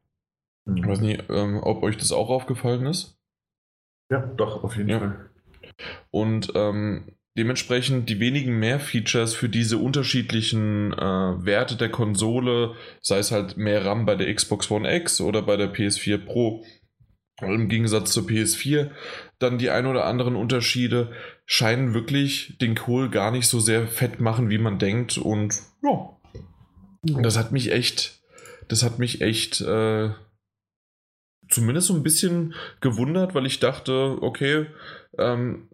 Mhm. 0.65 0.77
Ich 0.77 0.87
weiß 0.87 1.01
nicht, 1.01 1.23
ähm, 1.29 1.59
ob 1.61 1.83
euch 1.83 1.97
das 1.97 2.11
auch 2.11 2.29
aufgefallen 2.29 2.85
ist. 2.85 3.17
Ja, 4.09 4.19
doch, 4.37 4.63
auf 4.63 4.75
jeden 4.77 4.89
ja. 4.89 4.99
Fall. 4.99 5.29
Und 6.11 6.51
ähm, 6.55 7.15
dementsprechend 7.37 8.09
die 8.09 8.19
wenigen 8.19 8.59
mehr 8.59 8.79
Features 8.79 9.33
für 9.33 9.49
diese 9.49 9.77
unterschiedlichen 9.77 10.93
äh, 10.93 11.45
Werte 11.45 11.75
der 11.75 11.89
Konsole, 11.89 12.75
sei 13.01 13.19
es 13.19 13.31
halt 13.31 13.57
mehr 13.57 13.85
RAM 13.85 14.05
bei 14.05 14.15
der 14.15 14.33
Xbox 14.33 14.69
One 14.69 14.93
X 14.95 15.21
oder 15.21 15.41
bei 15.41 15.57
der 15.57 15.73
PS4 15.73 16.17
Pro, 16.17 16.63
im 17.39 17.69
Gegensatz 17.69 18.11
zur 18.11 18.23
PS4 18.23 18.91
dann 19.39 19.57
die 19.57 19.69
ein 19.69 19.85
oder 19.85 20.05
anderen 20.05 20.35
Unterschiede 20.35 21.11
scheinen 21.45 21.93
wirklich 21.93 22.57
den 22.61 22.75
Kohl 22.75 23.09
gar 23.09 23.31
nicht 23.31 23.47
so 23.47 23.59
sehr 23.59 23.87
fett 23.87 24.19
machen, 24.19 24.49
wie 24.49 24.59
man 24.59 24.77
denkt. 24.79 25.17
Und 25.17 25.61
ja, 25.81 27.21
das 27.21 27.37
hat 27.37 27.51
mich 27.51 27.71
echt, 27.71 28.21
das 28.67 28.83
hat 28.83 28.99
mich 28.99 29.21
echt 29.21 29.61
äh, 29.61 30.11
zumindest 31.49 31.87
so 31.87 31.95
ein 31.95 32.03
bisschen 32.03 32.53
gewundert, 32.79 33.33
weil 33.33 33.45
ich 33.45 33.59
dachte, 33.59 34.17
okay, 34.21 34.67
ähm, 35.17 35.67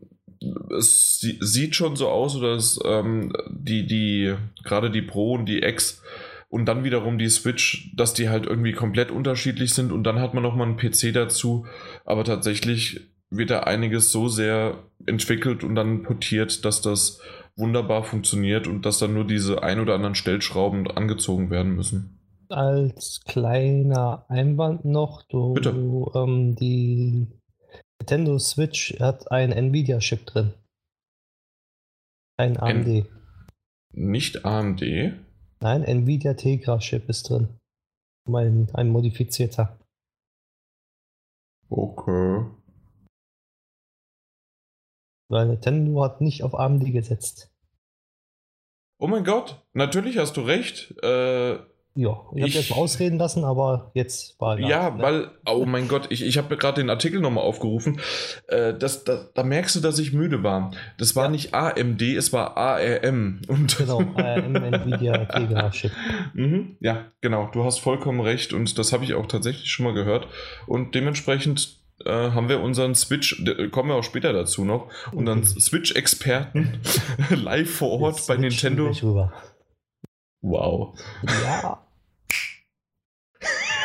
es 0.78 1.20
sieht 1.20 1.76
schon 1.76 1.96
so 1.96 2.10
aus, 2.10 2.36
es, 2.36 2.80
ähm, 2.86 3.34
die, 3.50 3.88
die, 3.88 4.36
gerade 4.64 4.92
die 4.92 5.02
Pro 5.02 5.34
und 5.34 5.46
die 5.46 5.64
X 5.64 6.02
und 6.50 6.66
dann 6.66 6.84
wiederum 6.84 7.18
die 7.18 7.30
Switch, 7.30 7.94
dass 7.96 8.14
die 8.14 8.30
halt 8.30 8.46
irgendwie 8.46 8.72
komplett 8.72 9.12
unterschiedlich 9.12 9.74
sind 9.74 9.92
und 9.92 10.04
dann 10.04 10.20
hat 10.20 10.34
man 10.34 10.44
nochmal 10.44 10.68
einen 10.68 10.78
PC 10.78 11.14
dazu, 11.14 11.66
aber 12.06 12.24
tatsächlich 12.24 13.12
wird 13.30 13.50
da 13.50 13.62
einiges 13.62 14.12
so 14.12 14.30
sehr 14.30 14.86
entwickelt 15.06 15.64
und 15.64 15.76
dann 15.76 16.04
portiert, 16.04 16.64
dass 16.64 16.82
das 16.82 17.20
wunderbar 17.58 18.04
funktioniert 18.04 18.68
und 18.68 18.86
dass 18.86 19.00
dann 19.00 19.14
nur 19.14 19.26
diese 19.26 19.64
ein 19.64 19.80
oder 19.80 19.96
anderen 19.96 20.16
Stellschrauben 20.16 20.90
angezogen 20.90 21.50
werden 21.50 21.76
müssen. 21.76 22.20
Als 22.50 23.22
kleiner 23.26 24.26
Einwand 24.30 24.86
noch, 24.86 25.24
du, 25.28 25.54
Bitte. 25.54 25.72
Ähm, 26.16 26.56
die 26.56 27.28
Nintendo 28.00 28.40
Switch 28.40 28.98
hat 29.02 29.30
einen 29.32 29.52
Nvidia-Chip 29.52 30.26
drin. 30.26 30.54
Ein 32.38 32.58
AMD. 32.58 32.88
N 32.88 33.08
nicht 33.92 34.46
AMD? 34.46 34.82
Nein, 35.60 35.84
Nvidia 35.84 36.36
Tegra 36.36 36.78
Chip 36.80 37.10
ist 37.10 37.30
drin. 37.30 37.60
Ein, 38.26 38.70
ein 38.74 38.90
modifizierter. 38.90 39.80
Okay. 41.70 42.46
Weil 45.30 45.48
Nintendo 45.48 46.04
hat 46.04 46.22
nicht 46.22 46.44
auf 46.44 46.58
AMD 46.58 46.92
gesetzt. 46.92 47.52
Oh 49.00 49.08
mein 49.08 49.24
Gott, 49.24 49.64
natürlich 49.74 50.18
hast 50.18 50.38
du 50.38 50.42
recht. 50.42 50.92
Äh, 51.04 51.60
ja, 51.98 52.16
ich 52.36 52.44
habe 52.44 52.52
jetzt 52.52 52.70
mal 52.70 52.76
ausreden 52.76 53.18
lassen, 53.18 53.44
aber 53.44 53.90
jetzt 53.96 54.40
war 54.40 54.60
Ja, 54.60 54.92
ne? 54.92 55.02
weil, 55.02 55.32
oh 55.50 55.66
mein 55.66 55.88
Gott, 55.88 56.06
ich, 56.12 56.24
ich 56.24 56.38
habe 56.38 56.56
gerade 56.56 56.80
den 56.80 56.92
Artikel 56.92 57.20
nochmal 57.20 57.44
aufgerufen. 57.44 58.00
Äh, 58.48 58.76
das, 58.76 59.04
das, 59.04 59.34
da 59.34 59.42
merkst 59.42 59.76
du, 59.76 59.80
dass 59.80 59.98
ich 59.98 60.14
müde 60.14 60.44
war. 60.44 60.72
Das 61.00 61.16
war 61.16 61.26
ja. 61.26 61.32
nicht 61.32 61.56
AMD, 61.56 62.02
es 62.04 62.32
war 62.32 62.56
ARM. 62.56 63.42
Und 63.48 63.78
genau, 63.80 64.04
ARM 64.16 64.56
Nvidia 64.56 65.26
Tegra 65.26 65.72
Chip. 65.72 65.92
Mhm, 66.36 66.78
ja, 66.82 67.06
genau, 67.22 67.50
du 67.52 67.64
hast 67.64 67.80
vollkommen 67.80 68.20
recht 68.20 68.54
und 68.54 68.78
das 68.78 68.94
habe 68.94 69.04
ich 69.04 69.16
auch 69.16 69.26
tatsächlich 69.26 69.72
schon 69.72 69.86
mal 69.86 69.94
gehört. 69.96 70.28
Und 70.68 70.94
dementsprechend 70.94 71.80
äh, 72.06 72.12
haben 72.12 72.48
wir 72.48 72.62
unseren 72.62 72.94
Switch, 72.94 73.44
kommen 73.72 73.90
wir 73.90 73.96
auch 73.96 74.04
später 74.04 74.34
dazu 74.34 74.66
noch, 74.66 74.92
unseren 75.12 75.40
okay. 75.40 75.60
Switch-Experten 75.60 76.80
live 77.32 77.72
vor 77.72 78.00
Ort 78.02 78.18
Jetzt 78.18 78.28
bei 78.28 78.38
Nintendo. 78.38 78.92
Wow. 80.42 81.00
Ja. 81.44 81.87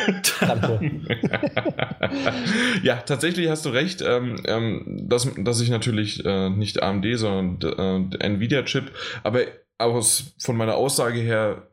ja, 2.83 2.97
tatsächlich 2.97 3.49
hast 3.49 3.65
du 3.65 3.69
recht, 3.69 4.01
ähm, 4.01 4.41
ähm, 4.45 5.05
dass, 5.07 5.29
dass 5.37 5.61
ich 5.61 5.69
natürlich 5.69 6.25
äh, 6.25 6.49
nicht 6.49 6.83
AMD, 6.83 7.05
sondern 7.17 8.11
äh, 8.11 8.25
Nvidia-Chip, 8.25 8.91
aber 9.23 9.41
aus, 9.77 10.35
von 10.39 10.57
meiner 10.57 10.75
Aussage 10.75 11.19
her 11.19 11.69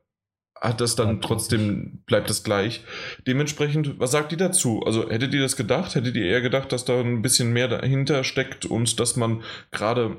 hat 0.60 0.80
das 0.80 0.94
dann 0.94 1.22
trotzdem, 1.22 2.02
bleibt 2.04 2.28
es 2.28 2.44
gleich. 2.44 2.84
Dementsprechend, 3.26 3.98
was 3.98 4.10
sagt 4.10 4.32
ihr 4.32 4.38
dazu? 4.38 4.82
Also 4.84 5.08
hättet 5.08 5.32
ihr 5.32 5.40
das 5.40 5.56
gedacht? 5.56 5.94
Hättet 5.94 6.16
ihr 6.16 6.26
eher 6.26 6.42
gedacht, 6.42 6.70
dass 6.72 6.84
da 6.84 7.00
ein 7.00 7.22
bisschen 7.22 7.52
mehr 7.52 7.66
dahinter 7.66 8.24
steckt 8.24 8.66
und 8.66 9.00
dass 9.00 9.16
man 9.16 9.42
gerade 9.70 10.16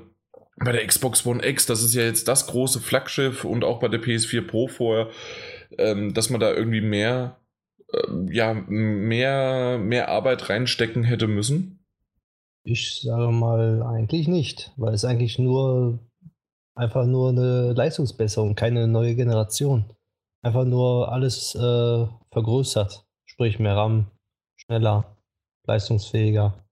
bei 0.58 0.71
der 0.71 0.86
Xbox 0.86 1.26
One 1.26 1.45
X, 1.45 1.67
das 1.67 1.84
ist 1.84 1.93
ja 1.93 2.04
jetzt 2.04 2.28
das 2.28 2.47
große 2.47 2.80
Flaggschiff 2.80 3.45
und 3.45 3.63
auch 3.63 3.80
bei 3.80 3.88
der 3.88 4.02
PS4 4.02 4.41
Pro 4.41 4.67
vorher, 4.67 5.10
ähm, 5.78 6.13
dass 6.13 6.30
man 6.30 6.39
da 6.39 6.52
irgendwie 6.52 6.82
mehr 6.82 7.38
ja, 8.30 8.54
mehr, 8.54 9.77
mehr 9.80 10.10
Arbeit 10.10 10.49
reinstecken 10.49 11.04
hätte 11.04 11.27
müssen? 11.27 11.80
Ich 12.63 13.01
sage 13.01 13.32
mal 13.32 13.82
eigentlich 13.84 14.27
nicht, 14.27 14.71
weil 14.77 14.93
es 14.93 15.04
eigentlich 15.04 15.39
nur 15.39 15.99
einfach 16.75 17.06
nur 17.06 17.30
eine 17.30 17.73
Leistungsbesserung, 17.73 18.56
keine 18.56 18.88
neue 18.88 19.15
Generation. 19.15 19.86
Einfach 20.43 20.65
nur 20.65 21.12
alles 21.12 21.56
äh, 21.56 22.08
vergrößert, 22.32 23.06
sprich 23.25 23.60
mehr 23.60 23.75
RAM, 23.75 24.12
schneller, 24.56 25.17
leistungsfähiger. 25.67 26.65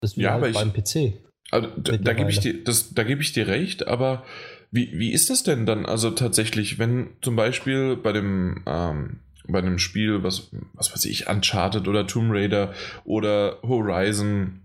Das 0.00 0.16
wie 0.16 0.22
ja, 0.22 0.32
halt 0.32 0.54
beim 0.54 0.72
ich, 0.74 0.84
PC. 0.84 1.14
Also, 1.50 1.68
da, 1.76 1.96
da 1.96 2.12
gebe 2.12 2.30
ich, 2.30 2.40
dir, 2.40 2.64
geb 2.64 3.20
ich 3.20 3.32
dir 3.32 3.46
recht, 3.46 3.86
aber 3.86 4.24
wie, 4.70 4.98
wie 4.98 5.12
ist 5.12 5.30
das 5.30 5.42
denn 5.42 5.64
dann? 5.66 5.86
Also 5.86 6.10
tatsächlich, 6.10 6.78
wenn 6.78 7.16
zum 7.22 7.36
Beispiel 7.36 7.96
bei 7.96 8.12
dem 8.12 8.64
ähm, 8.66 9.20
bei 9.48 9.58
einem 9.58 9.78
Spiel, 9.78 10.22
was, 10.22 10.50
was 10.74 10.92
weiß 10.92 11.04
ich, 11.06 11.28
Uncharted 11.28 11.88
oder 11.88 12.06
Tomb 12.06 12.32
Raider 12.32 12.72
oder 13.04 13.58
Horizon, 13.62 14.62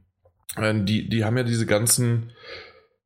äh, 0.58 0.74
die, 0.84 1.10
die 1.10 1.24
haben 1.24 1.38
ja 1.38 1.44
diese 1.44 1.65
ganzen, 1.65 2.32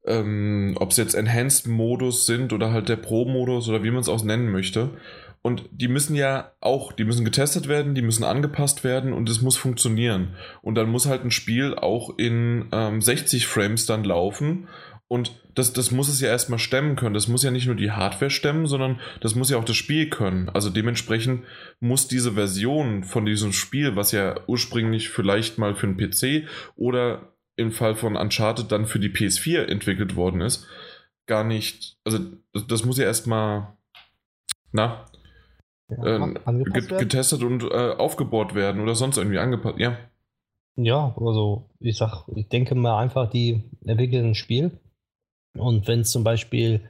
ähm, 0.05 0.75
ob 0.79 0.91
es 0.91 0.97
jetzt 0.97 1.15
Enhanced-Modus 1.15 2.25
sind 2.25 2.53
oder 2.53 2.71
halt 2.71 2.89
der 2.89 2.97
Pro-Modus 2.97 3.69
oder 3.69 3.83
wie 3.83 3.91
man 3.91 4.01
es 4.01 4.09
auch 4.09 4.23
nennen 4.23 4.51
möchte. 4.51 4.91
Und 5.41 5.69
die 5.71 5.87
müssen 5.87 6.15
ja 6.15 6.53
auch, 6.59 6.91
die 6.91 7.03
müssen 7.03 7.23
getestet 7.23 7.67
werden, 7.67 7.93
die 7.93 8.01
müssen 8.01 8.23
angepasst 8.23 8.83
werden 8.83 9.13
und 9.13 9.29
es 9.29 9.43
muss 9.43 9.57
funktionieren. 9.57 10.35
Und 10.63 10.73
dann 10.73 10.89
muss 10.89 11.05
halt 11.05 11.23
ein 11.23 11.29
Spiel 11.29 11.75
auch 11.75 12.17
in 12.17 12.65
ähm, 12.71 12.99
60 12.99 13.45
Frames 13.45 13.85
dann 13.85 14.03
laufen 14.03 14.67
und 15.07 15.44
das, 15.55 15.71
das 15.71 15.91
muss 15.91 16.09
es 16.09 16.19
ja 16.19 16.27
erstmal 16.27 16.59
stemmen 16.59 16.95
können. 16.97 17.13
Das 17.13 17.29
muss 17.29 17.43
ja 17.43 17.49
nicht 17.49 17.65
nur 17.65 17.75
die 17.75 17.91
Hardware 17.91 18.29
stemmen, 18.29 18.67
sondern 18.67 18.99
das 19.21 19.35
muss 19.35 19.49
ja 19.49 19.57
auch 19.57 19.63
das 19.63 19.77
Spiel 19.77 20.09
können. 20.09 20.49
Also 20.49 20.69
dementsprechend 20.69 21.43
muss 21.79 22.07
diese 22.07 22.33
Version 22.33 23.03
von 23.03 23.25
diesem 23.25 23.53
Spiel, 23.53 23.95
was 23.95 24.11
ja 24.11 24.35
ursprünglich 24.47 25.09
vielleicht 25.09 25.57
mal 25.57 25.75
für 25.75 25.87
einen 25.87 25.97
PC 25.97 26.47
oder 26.75 27.33
im 27.55 27.71
Fall 27.71 27.95
von 27.95 28.17
Uncharted 28.17 28.71
dann 28.71 28.85
für 28.85 28.99
die 28.99 29.09
PS4 29.09 29.63
entwickelt 29.63 30.17
worden 30.17 30.41
ist, 30.41 30.67
gar 31.25 31.45
nicht, 31.45 31.97
also 32.03 32.19
das, 32.67 32.83
muss 32.83 32.97
ja 32.97 33.05
erstmal, 33.05 33.73
na, 34.73 35.05
ja, 35.87 36.27
äh, 36.27 36.33
getestet 36.97 37.43
und 37.43 37.63
äh, 37.63 37.91
aufgebaut 37.97 38.55
werden 38.55 38.81
oder 38.81 38.93
sonst 38.93 39.17
irgendwie 39.17 39.39
angepasst, 39.39 39.79
ja. 39.79 39.97
Ja, 40.75 41.15
also 41.17 41.69
ich 41.79 41.95
sag, 41.95 42.25
ich 42.35 42.49
denke 42.49 42.75
mal 42.75 42.99
einfach, 42.99 43.29
die 43.29 43.63
entwickeln 43.85 44.25
ein 44.25 44.35
Spiel 44.35 44.77
und 45.55 45.87
wenn 45.87 46.03
zum 46.05 46.23
Beispiel 46.23 46.81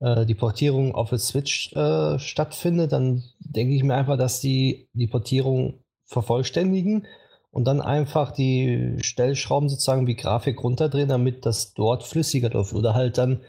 äh, 0.00 0.26
die 0.26 0.34
Portierung 0.34 0.94
auf 0.94 1.10
der 1.10 1.18
Switch 1.18 1.72
äh, 1.74 2.18
stattfindet, 2.18 2.92
dann 2.92 3.22
denke 3.40 3.74
ich 3.74 3.82
mir 3.82 3.94
einfach, 3.94 4.18
dass 4.18 4.40
die 4.40 4.88
die 4.92 5.06
Portierung 5.06 5.80
vervollständigen 6.04 7.06
und 7.50 7.64
dann 7.64 7.80
einfach 7.80 8.32
die 8.32 8.98
Stellschrauben 9.00 9.68
sozusagen 9.68 10.06
wie 10.06 10.14
Grafik 10.16 10.62
runterdrehen, 10.62 11.08
damit 11.08 11.46
das 11.46 11.72
dort 11.72 12.02
flüssiger 12.02 12.50
läuft. 12.50 12.74
Oder 12.74 12.94
halt 12.94 13.18
dann, 13.18 13.40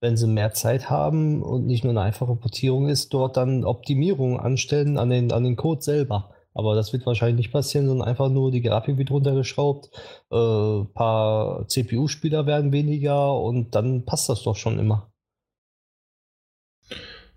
wenn 0.00 0.16
sie 0.16 0.26
mehr 0.26 0.52
Zeit 0.52 0.90
haben 0.90 1.42
und 1.42 1.66
nicht 1.66 1.82
nur 1.82 1.92
eine 1.92 2.02
einfache 2.02 2.36
Portierung 2.36 2.88
ist, 2.88 3.14
dort 3.14 3.36
dann 3.38 3.64
Optimierungen 3.64 4.38
anstellen 4.38 4.98
an 4.98 5.10
den, 5.10 5.32
an 5.32 5.44
den 5.44 5.56
Code 5.56 5.80
selber. 5.80 6.34
Aber 6.54 6.74
das 6.74 6.92
wird 6.92 7.04
wahrscheinlich 7.04 7.36
nicht 7.46 7.52
passieren, 7.52 7.86
sondern 7.86 8.08
einfach 8.08 8.28
nur 8.28 8.52
die 8.52 8.62
Grafik 8.62 8.96
wird 8.96 9.10
runtergeschraubt, 9.10 9.90
ein 10.30 10.82
äh, 10.82 10.84
paar 10.94 11.66
CPU-Spieler 11.68 12.46
werden 12.46 12.72
weniger 12.72 13.38
und 13.40 13.74
dann 13.74 14.04
passt 14.04 14.28
das 14.28 14.42
doch 14.44 14.56
schon 14.56 14.78
immer. 14.78 15.12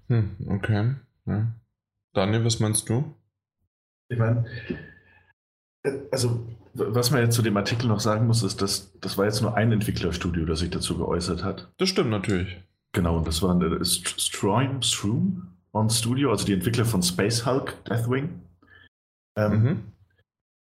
Hm, 0.07 0.35
okay. 0.49 0.95
Ja. 1.25 1.47
Daniel, 2.13 2.45
was 2.45 2.59
meinst 2.59 2.87
du? 2.89 3.03
Ich 4.09 4.17
meine, 4.17 4.45
also 6.11 6.47
was 6.73 7.11
man 7.11 7.21
jetzt 7.21 7.35
zu 7.35 7.41
dem 7.41 7.57
Artikel 7.57 7.87
noch 7.87 7.99
sagen 7.99 8.27
muss, 8.27 8.43
ist, 8.43 8.61
dass 8.61 8.91
das 8.99 9.17
war 9.17 9.25
jetzt 9.25 9.41
nur 9.41 9.55
ein 9.55 9.71
Entwicklerstudio, 9.71 10.45
das 10.45 10.59
sich 10.59 10.69
dazu 10.69 10.97
geäußert 10.97 11.43
hat. 11.43 11.71
Das 11.77 11.89
stimmt 11.89 12.11
natürlich. 12.11 12.57
Genau, 12.93 13.19
das 13.21 13.41
war 13.41 13.59
äh, 13.61 13.83
Stroim, 13.83 14.81
Stroom 14.81 15.47
on 15.73 15.89
Studio, 15.89 16.31
also 16.31 16.45
die 16.45 16.53
Entwickler 16.53 16.85
von 16.85 17.03
Space 17.03 17.45
Hulk, 17.45 17.83
Deathwing. 17.85 18.41
Ähm, 19.37 19.63
mhm. 19.63 19.79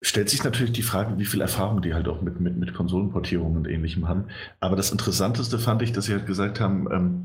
Stellt 0.00 0.30
sich 0.30 0.44
natürlich 0.44 0.72
die 0.72 0.82
Frage, 0.82 1.18
wie 1.18 1.24
viel 1.24 1.40
Erfahrung 1.40 1.82
die 1.82 1.92
halt 1.92 2.06
auch 2.06 2.22
mit, 2.22 2.38
mit, 2.38 2.56
mit 2.56 2.72
Konsolenportierungen 2.72 3.56
und 3.56 3.66
ähnlichem 3.66 4.06
haben. 4.06 4.26
Aber 4.60 4.76
das 4.76 4.92
Interessanteste 4.92 5.58
fand 5.58 5.82
ich, 5.82 5.92
dass 5.92 6.04
sie 6.04 6.12
halt 6.12 6.26
gesagt 6.26 6.60
haben, 6.60 6.86
ähm, 6.92 7.24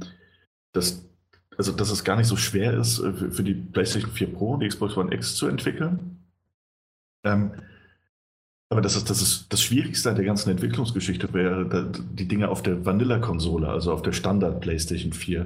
dass, 0.72 1.08
also, 1.56 1.72
dass 1.72 1.92
es 1.92 2.04
gar 2.04 2.16
nicht 2.16 2.26
so 2.26 2.36
schwer 2.36 2.74
ist, 2.74 3.00
äh, 3.00 3.14
für, 3.14 3.32
für 3.32 3.44
die 3.44 3.54
PlayStation 3.54 4.10
4 4.10 4.34
Pro 4.34 4.54
und 4.54 4.62
die 4.62 4.68
Xbox 4.68 4.98
One 4.98 5.14
X 5.14 5.36
zu 5.36 5.48
entwickeln. 5.48 6.24
Ähm, 7.24 7.52
aber 8.70 8.82
das 8.82 8.96
ist, 8.96 9.08
das 9.08 9.22
ist 9.22 9.54
das 9.54 9.62
Schwierigste 9.62 10.10
an 10.10 10.16
der 10.16 10.26
ganzen 10.26 10.50
Entwicklungsgeschichte 10.50 11.32
wäre, 11.32 11.92
die 11.92 12.28
Dinge 12.28 12.50
auf 12.50 12.64
der 12.64 12.84
Vanilla-Konsole, 12.84 13.68
also 13.68 13.94
auf 13.94 14.02
der 14.02 14.14
Standard 14.14 14.62
PlayStation 14.62 15.14
4 15.14 15.46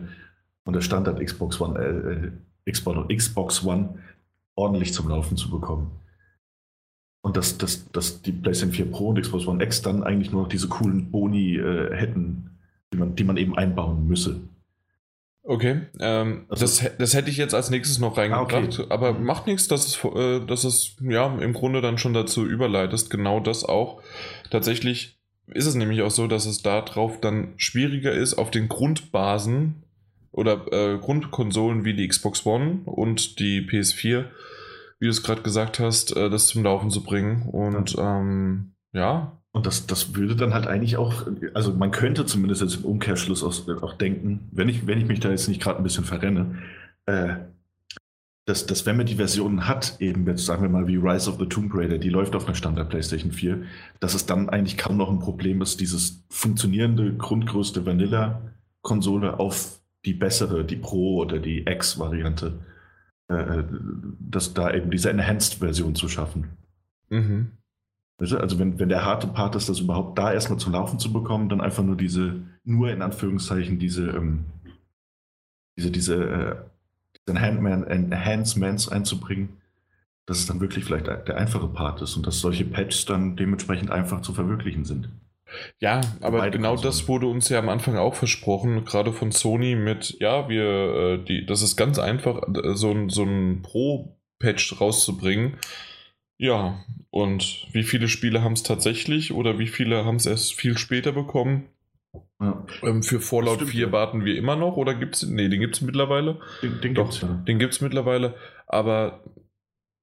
und 0.63 0.73
der 0.73 0.81
Standard 0.81 1.19
Xbox 1.19 1.59
One, 1.59 1.77
äh, 1.77 2.69
äh 2.69 2.71
Xbox, 2.71 3.13
Xbox 3.13 3.65
One 3.65 3.99
ordentlich 4.57 4.93
zum 4.93 5.07
Laufen 5.07 5.37
zu 5.37 5.49
bekommen. 5.49 5.91
Und 7.21 7.37
dass, 7.37 7.57
dass, 7.57 7.89
dass 7.91 8.21
die 8.21 8.31
PlayStation 8.31 8.73
4 8.73 8.91
Pro 8.91 9.09
und 9.09 9.21
Xbox 9.21 9.47
One 9.47 9.63
X 9.63 9.81
dann 9.81 10.03
eigentlich 10.03 10.31
nur 10.31 10.43
noch 10.43 10.49
diese 10.49 10.67
coolen 10.67 11.11
Boni 11.11 11.57
äh, 11.57 11.95
hätten, 11.95 12.57
die 12.93 12.97
man, 12.97 13.15
die 13.15 13.23
man 13.23 13.37
eben 13.37 13.57
einbauen 13.57 14.07
müsse. 14.07 14.41
Okay, 15.43 15.81
ähm, 15.99 16.45
also, 16.49 16.65
das, 16.65 16.97
das 16.97 17.13
hätte 17.13 17.29
ich 17.29 17.37
jetzt 17.37 17.53
als 17.53 17.69
nächstes 17.69 17.99
noch 17.99 18.17
reingebracht, 18.17 18.53
ah, 18.53 18.83
okay. 18.83 18.85
aber 18.89 19.13
macht 19.13 19.47
nichts, 19.47 19.69
dass 19.69 19.87
es, 19.87 20.03
äh, 20.03 20.45
dass 20.45 20.65
es 20.65 20.97
ja 21.01 21.33
im 21.37 21.53
Grunde 21.53 21.79
dann 21.79 21.97
schon 21.97 22.13
dazu 22.13 22.45
überleitest. 22.45 23.09
Genau 23.09 23.39
das 23.39 23.63
auch. 23.63 24.01
Tatsächlich 24.49 25.17
ist 25.47 25.65
es 25.65 25.75
nämlich 25.75 26.01
auch 26.01 26.11
so, 26.11 26.27
dass 26.27 26.45
es 26.45 26.63
darauf 26.63 27.21
dann 27.21 27.53
schwieriger 27.55 28.11
ist, 28.11 28.33
auf 28.33 28.51
den 28.51 28.67
Grundbasen 28.67 29.83
oder 30.37 30.71
äh, 30.71 30.97
Grundkonsolen 30.99 31.83
wie 31.83 31.95
die 31.95 32.07
Xbox 32.07 32.45
One 32.45 32.81
und 32.85 33.39
die 33.39 33.61
PS4, 33.61 34.25
wie 34.99 35.05
du 35.05 35.09
es 35.09 35.23
gerade 35.23 35.41
gesagt 35.41 35.79
hast, 35.79 36.15
äh, 36.15 36.29
das 36.29 36.47
zum 36.47 36.63
Laufen 36.63 36.91
zu 36.91 37.03
bringen. 37.03 37.49
Und 37.49 37.95
ja. 37.95 38.19
Ähm, 38.19 38.73
ja, 38.93 39.37
und 39.51 39.65
das, 39.65 39.87
das 39.87 40.15
würde 40.15 40.35
dann 40.35 40.53
halt 40.53 40.67
eigentlich 40.67 40.97
auch, 40.97 41.25
also 41.55 41.73
man 41.73 41.89
könnte 41.89 42.25
zumindest 42.25 42.61
jetzt 42.61 42.75
im 42.75 42.85
Umkehrschluss 42.85 43.43
auch, 43.43 43.67
auch 43.81 43.93
denken, 43.93 44.47
wenn 44.51 44.69
ich, 44.69 44.85
wenn 44.85 44.99
ich 44.99 45.07
mich 45.07 45.19
da 45.19 45.31
jetzt 45.31 45.47
nicht 45.47 45.61
gerade 45.61 45.79
ein 45.79 45.83
bisschen 45.83 46.03
verrenne, 46.03 46.59
äh, 47.07 47.37
dass, 48.45 48.67
dass 48.67 48.85
wenn 48.85 48.95
man 48.95 49.07
die 49.07 49.15
Versionen 49.15 49.67
hat, 49.67 49.99
eben 49.99 50.25
jetzt 50.27 50.45
sagen 50.45 50.61
wir 50.61 50.69
mal 50.69 50.87
wie 50.87 50.97
Rise 50.97 51.29
of 51.29 51.39
the 51.39 51.47
Tomb 51.47 51.73
Raider, 51.73 51.97
die 51.97 52.09
läuft 52.09 52.35
auf 52.35 52.45
einer 52.45 52.55
Standard 52.55 52.89
PlayStation 52.89 53.31
4, 53.31 53.63
dass 53.99 54.13
es 54.13 54.27
dann 54.27 54.49
eigentlich 54.49 54.77
kaum 54.77 54.95
noch 54.97 55.09
ein 55.09 55.19
Problem 55.19 55.61
ist, 55.63 55.81
dieses 55.81 56.23
funktionierende, 56.29 57.13
grundgrößte 57.15 57.85
Vanilla-Konsole 57.85 59.39
auf 59.39 59.79
die 60.07 60.13
bessere, 60.13 60.63
die 60.63 60.77
Pro 60.77 61.17
oder 61.17 61.37
die 61.37 61.67
X-Variante, 61.67 62.53
äh, 63.27 63.63
dass 64.19 64.53
da 64.53 64.73
eben 64.73 64.89
diese 64.89 65.09
Enhanced-Version 65.09 65.95
zu 65.95 66.07
schaffen. 66.07 66.47
Mhm. 67.09 67.51
Also 68.19 68.57
wenn, 68.57 68.79
wenn 68.79 68.89
der 68.89 69.05
harte 69.05 69.27
Part 69.27 69.55
ist, 69.55 69.69
das 69.69 69.79
überhaupt 69.79 70.17
da 70.17 70.33
erstmal 70.33 70.57
zum 70.57 70.71
Laufen 70.71 70.97
zu 70.97 71.13
bekommen, 71.13 71.49
dann 71.49 71.61
einfach 71.61 71.83
nur 71.83 71.97
diese, 71.97 72.41
nur 72.63 72.89
in 72.89 73.03
Anführungszeichen, 73.03 73.77
diese, 73.77 74.09
ähm, 74.09 74.45
diese, 75.77 75.91
diese, 75.91 76.15
äh, 76.15 76.55
Enhancements 77.29 78.87
einzubringen, 78.87 79.49
dass 80.25 80.39
es 80.39 80.45
dann 80.45 80.61
wirklich 80.61 80.85
vielleicht 80.85 81.07
der 81.07 81.35
einfache 81.37 81.67
Part 81.67 82.01
ist 82.01 82.15
und 82.15 82.25
dass 82.25 82.39
solche 82.39 82.63
Patches 82.63 83.05
dann 83.05 83.35
dementsprechend 83.35 83.91
einfach 83.91 84.21
zu 84.21 84.33
verwirklichen 84.33 84.85
sind. 84.85 85.09
Ja, 85.79 86.01
aber 86.21 86.39
Beide 86.39 86.57
genau 86.57 86.71
Konsolen. 86.71 86.87
das 86.87 87.07
wurde 87.07 87.27
uns 87.27 87.49
ja 87.49 87.59
am 87.59 87.69
Anfang 87.69 87.97
auch 87.97 88.15
versprochen, 88.15 88.85
gerade 88.85 89.13
von 89.13 89.31
Sony 89.31 89.75
mit, 89.75 90.17
ja, 90.19 90.49
wir, 90.49 90.63
äh, 90.63 91.23
die, 91.23 91.45
das 91.45 91.61
ist 91.61 91.77
ganz 91.77 91.99
einfach, 91.99 92.41
äh, 92.47 92.75
so 92.75 92.91
ein, 92.91 93.09
so 93.09 93.23
ein 93.23 93.61
Pro-Patch 93.61 94.81
rauszubringen 94.81 95.57
ja, 96.37 96.83
und 97.09 97.67
wie 97.71 97.83
viele 97.83 98.07
Spiele 98.07 98.43
haben 98.43 98.53
es 98.53 98.63
tatsächlich 98.63 99.33
oder 99.33 99.57
wie 99.57 99.67
viele 99.67 100.05
haben 100.05 100.17
es 100.17 100.27
erst 100.27 100.53
viel 100.53 100.77
später 100.77 101.11
bekommen? 101.11 101.67
Ja. 102.39 102.63
Ähm, 102.83 103.01
für 103.01 103.19
Fallout 103.19 103.55
Stimmt, 103.55 103.71
4 103.71 103.85
ja. 103.87 103.91
warten 103.91 104.23
wir 104.23 104.37
immer 104.37 104.55
noch 104.55 104.77
oder 104.77 104.93
gibt 104.93 105.15
es, 105.15 105.23
nee, 105.23 105.49
den 105.49 105.59
gibt 105.59 105.75
es 105.75 105.81
mittlerweile. 105.81 106.39
Den, 106.61 106.79
den 106.81 106.93
Doch, 106.93 107.05
gibt's, 107.05 107.21
ja. 107.21 107.27
den 107.47 107.57
gibt 107.57 107.73
es 107.73 107.81
mittlerweile, 107.81 108.35
aber 108.67 109.23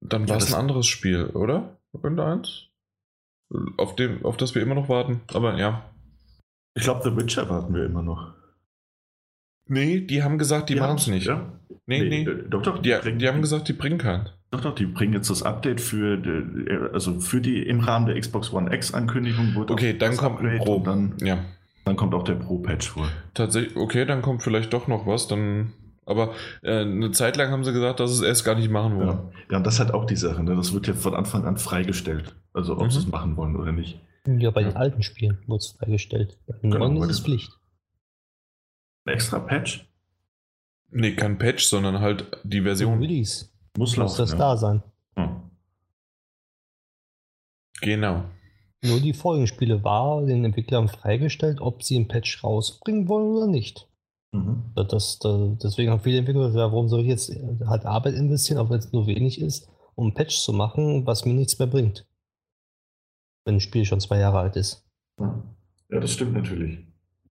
dann 0.01 0.29
war 0.29 0.39
es 0.39 0.53
ein 0.53 0.59
anderes 0.59 0.89
Spiel, 0.89 1.27
oder? 1.27 1.79
Irgendeins? 1.93 2.67
Auf, 3.77 3.95
dem, 3.97 4.25
auf 4.25 4.37
das 4.37 4.55
wir 4.55 4.63
immer 4.63 4.75
noch 4.75 4.89
warten, 4.89 5.21
aber 5.33 5.57
ja. 5.57 5.85
Ich 6.75 6.83
glaube, 6.83 7.03
The 7.05 7.17
Witcher 7.17 7.49
warten 7.49 7.75
wir 7.75 7.85
immer 7.85 8.03
noch. 8.03 8.33
Nee, 9.67 10.01
die 10.01 10.23
haben 10.23 10.39
gesagt, 10.39 10.69
die, 10.69 10.75
die 10.75 10.81
machen 10.81 10.97
es 10.97 11.07
nicht. 11.07 11.27
Ja? 11.27 11.53
Nee, 11.87 12.01
nee. 12.03 12.25
nee. 12.25 12.31
Äh, 12.31 12.49
doch, 12.49 12.63
doch. 12.63 12.79
Die, 12.81 12.95
die, 13.05 13.19
die 13.19 13.29
haben 13.29 13.41
gesagt, 13.41 13.69
die 13.69 13.73
bringen 13.73 13.99
keinen. 13.99 14.29
Doch, 14.51 14.61
doch, 14.61 14.75
die 14.75 14.87
bringen 14.87 15.15
jetzt 15.15 15.31
das 15.31 15.43
Update 15.43 15.81
für, 15.81 16.23
also 16.93 17.19
für 17.21 17.41
die 17.41 17.63
im 17.63 17.81
Rahmen 17.81 18.07
der 18.07 18.19
Xbox 18.21 18.53
One 18.53 18.73
X-Ankündigung. 18.73 19.57
Okay, 19.57 19.97
dann 19.99 20.17
kommt 20.17 20.41
ein 20.41 20.59
Pro. 20.59 20.79
Dann, 20.79 21.15
ja. 21.21 21.39
dann 21.85 21.97
kommt 21.97 22.15
auch 22.15 22.23
der 22.23 22.35
Pro-Patch 22.35 22.97
wohl. 22.97 23.09
Tatsächlich, 23.35 23.77
okay, 23.77 24.05
dann 24.05 24.23
kommt 24.23 24.43
vielleicht 24.43 24.73
doch 24.73 24.87
noch 24.87 25.07
was. 25.07 25.27
Dann, 25.27 25.73
aber 26.07 26.35
äh, 26.63 26.83
eine 26.83 27.11
Zeit 27.11 27.37
lang 27.37 27.51
haben 27.51 27.65
sie 27.65 27.73
gesagt, 27.73 27.99
dass 27.99 28.11
sie 28.11 28.23
es 28.23 28.29
erst 28.29 28.45
gar 28.45 28.55
nicht 28.55 28.71
machen 28.71 28.97
wollen. 28.97 29.09
Ja, 29.09 29.31
ja 29.51 29.57
und 29.57 29.67
das 29.67 29.75
ist 29.75 29.81
halt 29.81 29.93
auch 29.93 30.05
die 30.05 30.17
Sache. 30.17 30.45
Ne? 30.45 30.55
Das 30.55 30.73
wird 30.73 30.87
ja 30.87 30.95
von 30.95 31.15
Anfang 31.15 31.45
an 31.47 31.57
freigestellt. 31.57 32.37
Also 32.55 32.75
ob 32.75 32.85
mhm. 32.85 32.91
sie 32.91 33.01
es 33.01 33.07
machen 33.07 33.37
wollen 33.37 33.57
oder 33.57 33.73
nicht. 33.73 34.01
Ja, 34.27 34.51
bei 34.51 34.63
ja. 34.63 34.69
den 34.69 34.77
alten 34.77 35.03
Spielen 35.03 35.43
wurde 35.47 35.59
es 35.59 35.73
freigestellt. 35.73 36.39
Bei 36.47 36.57
den 36.57 36.71
genau, 36.71 36.89
neuen 36.89 37.11
ist 37.11 37.19
es 37.19 37.21
Pflicht. 37.21 37.53
Ein 39.05 39.15
extra 39.15 39.39
Patch? 39.41 39.87
Nee, 40.91 41.15
kein 41.15 41.37
Patch, 41.37 41.65
sondern 41.65 42.01
halt 42.01 42.27
die 42.45 42.63
Version. 42.63 43.01
Release. 43.01 43.49
Muss, 43.77 43.97
Muss 43.97 44.17
das 44.17 44.31
ja. 44.31 44.39
da 44.39 44.57
sein. 44.57 44.83
Hm. 45.17 45.51
Genau. 47.83 48.25
Nur 48.83 49.01
die 49.01 49.13
Folgenspiele 49.13 49.83
war 49.83 50.25
den 50.25 50.45
Entwicklern 50.45 50.89
freigestellt, 50.89 51.61
ob 51.61 51.83
sie 51.83 51.99
ein 51.99 52.07
Patch 52.07 52.45
rausbringen 52.45 53.09
wollen 53.09 53.33
oder 53.35 53.47
nicht. 53.47 53.89
Mhm. 54.33 54.73
Das, 54.75 55.19
das, 55.19 55.19
deswegen 55.63 55.91
haben 55.91 56.01
viele 56.01 56.19
Entwickler 56.19 56.47
gesagt, 56.47 56.73
warum 56.73 56.89
soll 56.89 57.01
ich 57.01 57.09
jetzt 57.09 57.33
halt 57.67 57.85
Arbeit 57.85 58.15
investieren, 58.15 58.59
auch 58.59 58.71
wenn 58.71 58.79
es 58.79 58.93
nur 58.93 59.07
wenig 59.07 59.41
ist, 59.41 59.69
um 59.97 60.09
ein 60.09 60.15
Patch 60.15 60.39
zu 60.39 60.53
machen, 60.53 61.07
was 61.07 61.25
mir 61.25 61.35
nichts 61.35 61.59
mehr 61.59 61.69
bringt. 61.69 62.07
Wenn 63.45 63.57
ein 63.57 63.61
Spiel 63.61 63.85
schon 63.85 64.01
zwei 64.01 64.19
Jahre 64.19 64.39
alt 64.39 64.57
ist. 64.57 64.85
Ja, 65.19 66.01
das 66.01 66.13
stimmt 66.13 66.33
natürlich. 66.33 66.79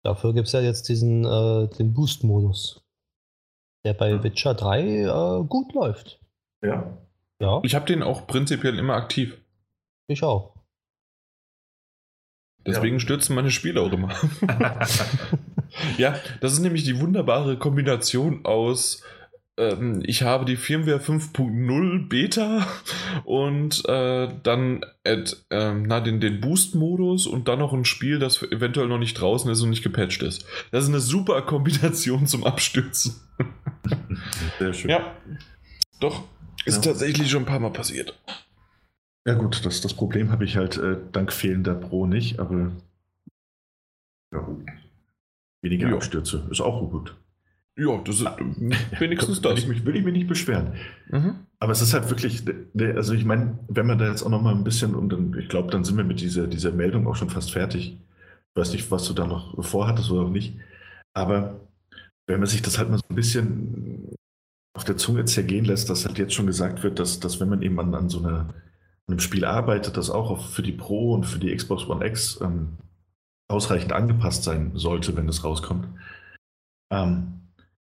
Dafür 0.02 0.32
gibt 0.32 0.46
es 0.46 0.52
ja 0.52 0.60
jetzt 0.60 0.88
diesen 0.88 1.24
äh, 1.24 1.68
den 1.76 1.92
Boost-Modus, 1.92 2.82
der 3.84 3.94
bei 3.94 4.10
ja. 4.10 4.22
Witcher 4.22 4.54
3 4.54 4.80
äh, 4.80 5.44
gut 5.44 5.74
läuft. 5.74 6.20
Ja. 6.64 6.96
Ja. 7.40 7.60
Ich 7.62 7.74
habe 7.74 7.86
den 7.86 8.02
auch 8.02 8.26
prinzipiell 8.26 8.78
immer 8.78 8.94
aktiv. 8.94 9.40
Ich 10.08 10.22
auch. 10.22 10.54
Deswegen 12.66 12.96
ja. 12.96 13.00
stürzen 13.00 13.34
meine 13.34 13.50
Spiele 13.50 13.80
auch 13.80 13.92
immer. 13.92 14.14
ja, 15.98 16.18
das 16.40 16.52
ist 16.52 16.60
nämlich 16.60 16.84
die 16.84 17.00
wunderbare 17.00 17.58
Kombination 17.58 18.44
aus 18.44 19.02
ähm, 19.58 20.02
ich 20.04 20.22
habe 20.22 20.44
die 20.44 20.56
Firmware 20.56 20.98
5.0 20.98 22.08
Beta 22.08 22.66
und 23.24 23.84
äh, 23.86 24.28
dann 24.42 24.84
add, 25.04 25.36
äh, 25.50 25.74
na, 25.74 26.00
den, 26.00 26.20
den 26.20 26.40
Boost-Modus 26.40 27.26
und 27.26 27.48
dann 27.48 27.58
noch 27.58 27.72
ein 27.72 27.84
Spiel, 27.84 28.18
das 28.18 28.42
eventuell 28.42 28.88
noch 28.88 28.98
nicht 28.98 29.14
draußen 29.14 29.50
ist 29.50 29.60
und 29.60 29.70
nicht 29.70 29.82
gepatcht 29.82 30.22
ist. 30.22 30.46
Das 30.70 30.84
ist 30.84 30.90
eine 30.90 31.00
super 31.00 31.42
Kombination 31.42 32.26
zum 32.26 32.44
Abstürzen. 32.44 33.16
Sehr 34.58 34.72
schön. 34.72 34.90
Ja, 34.90 35.14
doch. 36.00 36.24
Ist 36.64 36.84
ja. 36.84 36.92
tatsächlich 36.92 37.30
schon 37.30 37.42
ein 37.42 37.46
paar 37.46 37.60
Mal 37.60 37.72
passiert. 37.72 38.18
Ja, 39.26 39.34
gut, 39.34 39.64
das, 39.64 39.80
das 39.80 39.94
Problem 39.94 40.30
habe 40.30 40.44
ich 40.44 40.56
halt 40.56 40.78
äh, 40.78 40.96
dank 41.12 41.32
fehlender 41.32 41.74
Pro 41.74 42.06
nicht, 42.06 42.38
aber 42.38 42.72
ja, 44.32 44.46
weniger 45.62 45.88
ja. 45.88 45.94
Abstürze 45.94 46.46
ist 46.50 46.60
auch 46.60 46.88
gut. 46.90 47.14
Ja, 47.78 47.96
das 48.04 48.16
ist 48.16 48.26
wenigstens 49.00 49.40
das. 49.40 49.52
Will 49.52 49.58
ich, 49.58 49.68
mich, 49.68 49.84
will 49.86 49.96
ich 49.96 50.04
mich 50.04 50.12
nicht 50.12 50.26
beschweren. 50.26 50.74
Mhm. 51.10 51.46
Aber 51.60 51.70
es 51.70 51.80
ist 51.80 51.94
halt 51.94 52.10
wirklich, 52.10 52.42
also 52.96 53.14
ich 53.14 53.24
meine, 53.24 53.56
wenn 53.68 53.86
man 53.86 53.98
da 53.98 54.08
jetzt 54.08 54.24
auch 54.24 54.30
noch 54.30 54.42
mal 54.42 54.54
ein 54.54 54.64
bisschen, 54.64 54.96
und 54.96 55.10
dann, 55.12 55.36
ich 55.38 55.48
glaube, 55.48 55.70
dann 55.70 55.84
sind 55.84 55.96
wir 55.96 56.04
mit 56.04 56.20
dieser, 56.20 56.48
dieser 56.48 56.72
Meldung 56.72 57.06
auch 57.06 57.14
schon 57.14 57.30
fast 57.30 57.52
fertig. 57.52 57.96
Ich 58.50 58.60
weiß 58.60 58.72
nicht, 58.72 58.90
was 58.90 59.04
du 59.04 59.14
da 59.14 59.28
noch 59.28 59.64
vorhattest 59.64 60.10
oder 60.10 60.22
auch 60.22 60.30
nicht. 60.30 60.56
Aber 61.14 61.60
wenn 62.26 62.40
man 62.40 62.48
sich 62.48 62.62
das 62.62 62.78
halt 62.78 62.90
mal 62.90 62.98
so 62.98 63.06
ein 63.08 63.14
bisschen 63.14 64.16
auf 64.76 64.84
der 64.84 64.96
Zunge 64.96 65.24
zergehen 65.24 65.64
lässt, 65.64 65.88
dass 65.88 66.04
halt 66.04 66.18
jetzt 66.18 66.34
schon 66.34 66.46
gesagt 66.46 66.82
wird, 66.82 66.98
dass, 66.98 67.20
dass 67.20 67.40
wenn 67.40 67.48
man 67.48 67.62
eben 67.62 67.78
an, 67.78 67.94
an 67.94 68.08
so 68.08 68.18
einer, 68.18 68.54
einem 69.06 69.20
Spiel 69.20 69.44
arbeitet, 69.44 69.96
das 69.96 70.10
auch 70.10 70.44
für 70.44 70.62
die 70.62 70.72
Pro 70.72 71.14
und 71.14 71.26
für 71.26 71.38
die 71.38 71.54
Xbox 71.54 71.88
One 71.88 72.04
X 72.04 72.40
ähm, 72.42 72.76
ausreichend 73.48 73.92
angepasst 73.92 74.42
sein 74.42 74.72
sollte, 74.74 75.16
wenn 75.16 75.28
es 75.28 75.44
rauskommt. 75.44 75.86
Ähm, 76.92 77.38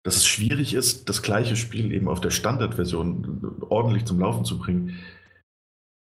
dass 0.02 0.16
es 0.16 0.26
schwierig 0.26 0.74
ist, 0.74 1.08
das 1.08 1.22
gleiche 1.22 1.56
Spiel 1.56 1.92
eben 1.92 2.08
auf 2.08 2.20
der 2.20 2.30
Standardversion 2.30 3.56
ordentlich 3.68 4.06
zum 4.06 4.18
Laufen 4.20 4.44
zu 4.44 4.58
bringen, 4.58 4.98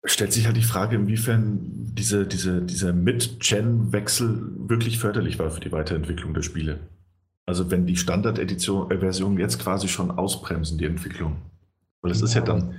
stellt 0.03 0.33
sich 0.33 0.45
halt 0.45 0.57
die 0.57 0.63
Frage, 0.63 0.95
inwiefern 0.95 1.59
diese, 1.93 2.25
diese, 2.25 2.61
dieser 2.61 2.93
Mid-Gen-Wechsel 2.93 4.51
wirklich 4.69 4.99
förderlich 4.99 5.39
war 5.39 5.51
für 5.51 5.59
die 5.59 5.71
Weiterentwicklung 5.71 6.33
der 6.33 6.41
Spiele. 6.41 6.79
Also 7.45 7.69
wenn 7.69 7.85
die 7.85 7.97
Standard-Version 7.97 9.37
jetzt 9.37 9.59
quasi 9.59 9.87
schon 9.87 10.11
ausbremsen, 10.11 10.77
die 10.77 10.85
Entwicklung. 10.85 11.37
Weil 12.01 12.11
es 12.11 12.19
ja, 12.19 12.25
ist 12.25 12.33
ja 12.33 12.41
dann 12.41 12.75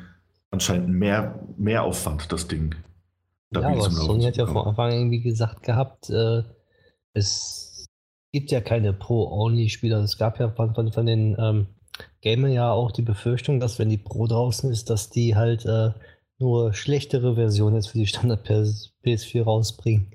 anscheinend 0.51 0.89
mehr, 0.89 1.47
mehr 1.57 1.83
Aufwand, 1.83 2.33
das 2.33 2.49
Ding. 2.49 2.75
Ja, 3.53 3.61
aber 3.61 3.91
Sony 3.91 4.25
hat 4.25 4.37
ja 4.37 4.47
von 4.47 4.67
Anfang 4.69 4.93
irgendwie 4.93 5.21
gesagt 5.21 5.63
gehabt, 5.63 6.11
äh, 6.11 6.43
es 7.13 7.72
gibt 8.33 8.51
ja 8.51 8.61
keine 8.61 8.93
Pro-Only-Spieler. 8.93 9.99
Es 9.99 10.17
gab 10.17 10.41
ja 10.41 10.51
von, 10.51 10.75
von, 10.75 10.91
von 10.91 11.07
den 11.07 11.37
ähm, 11.39 11.67
Gamer 12.23 12.49
ja 12.49 12.73
auch 12.73 12.91
die 12.91 13.03
Befürchtung, 13.03 13.61
dass 13.61 13.79
wenn 13.79 13.91
die 13.91 13.99
Pro 13.99 14.27
draußen 14.27 14.71
ist, 14.71 14.89
dass 14.91 15.11
die 15.11 15.37
halt 15.37 15.67
äh, 15.67 15.91
nur 16.39 16.73
schlechtere 16.73 17.35
Versionen 17.35 17.77
jetzt 17.77 17.89
für 17.89 17.99
die 17.99 18.07
Standard 18.07 18.49
PS4 18.49 19.43
rausbringen. 19.43 20.13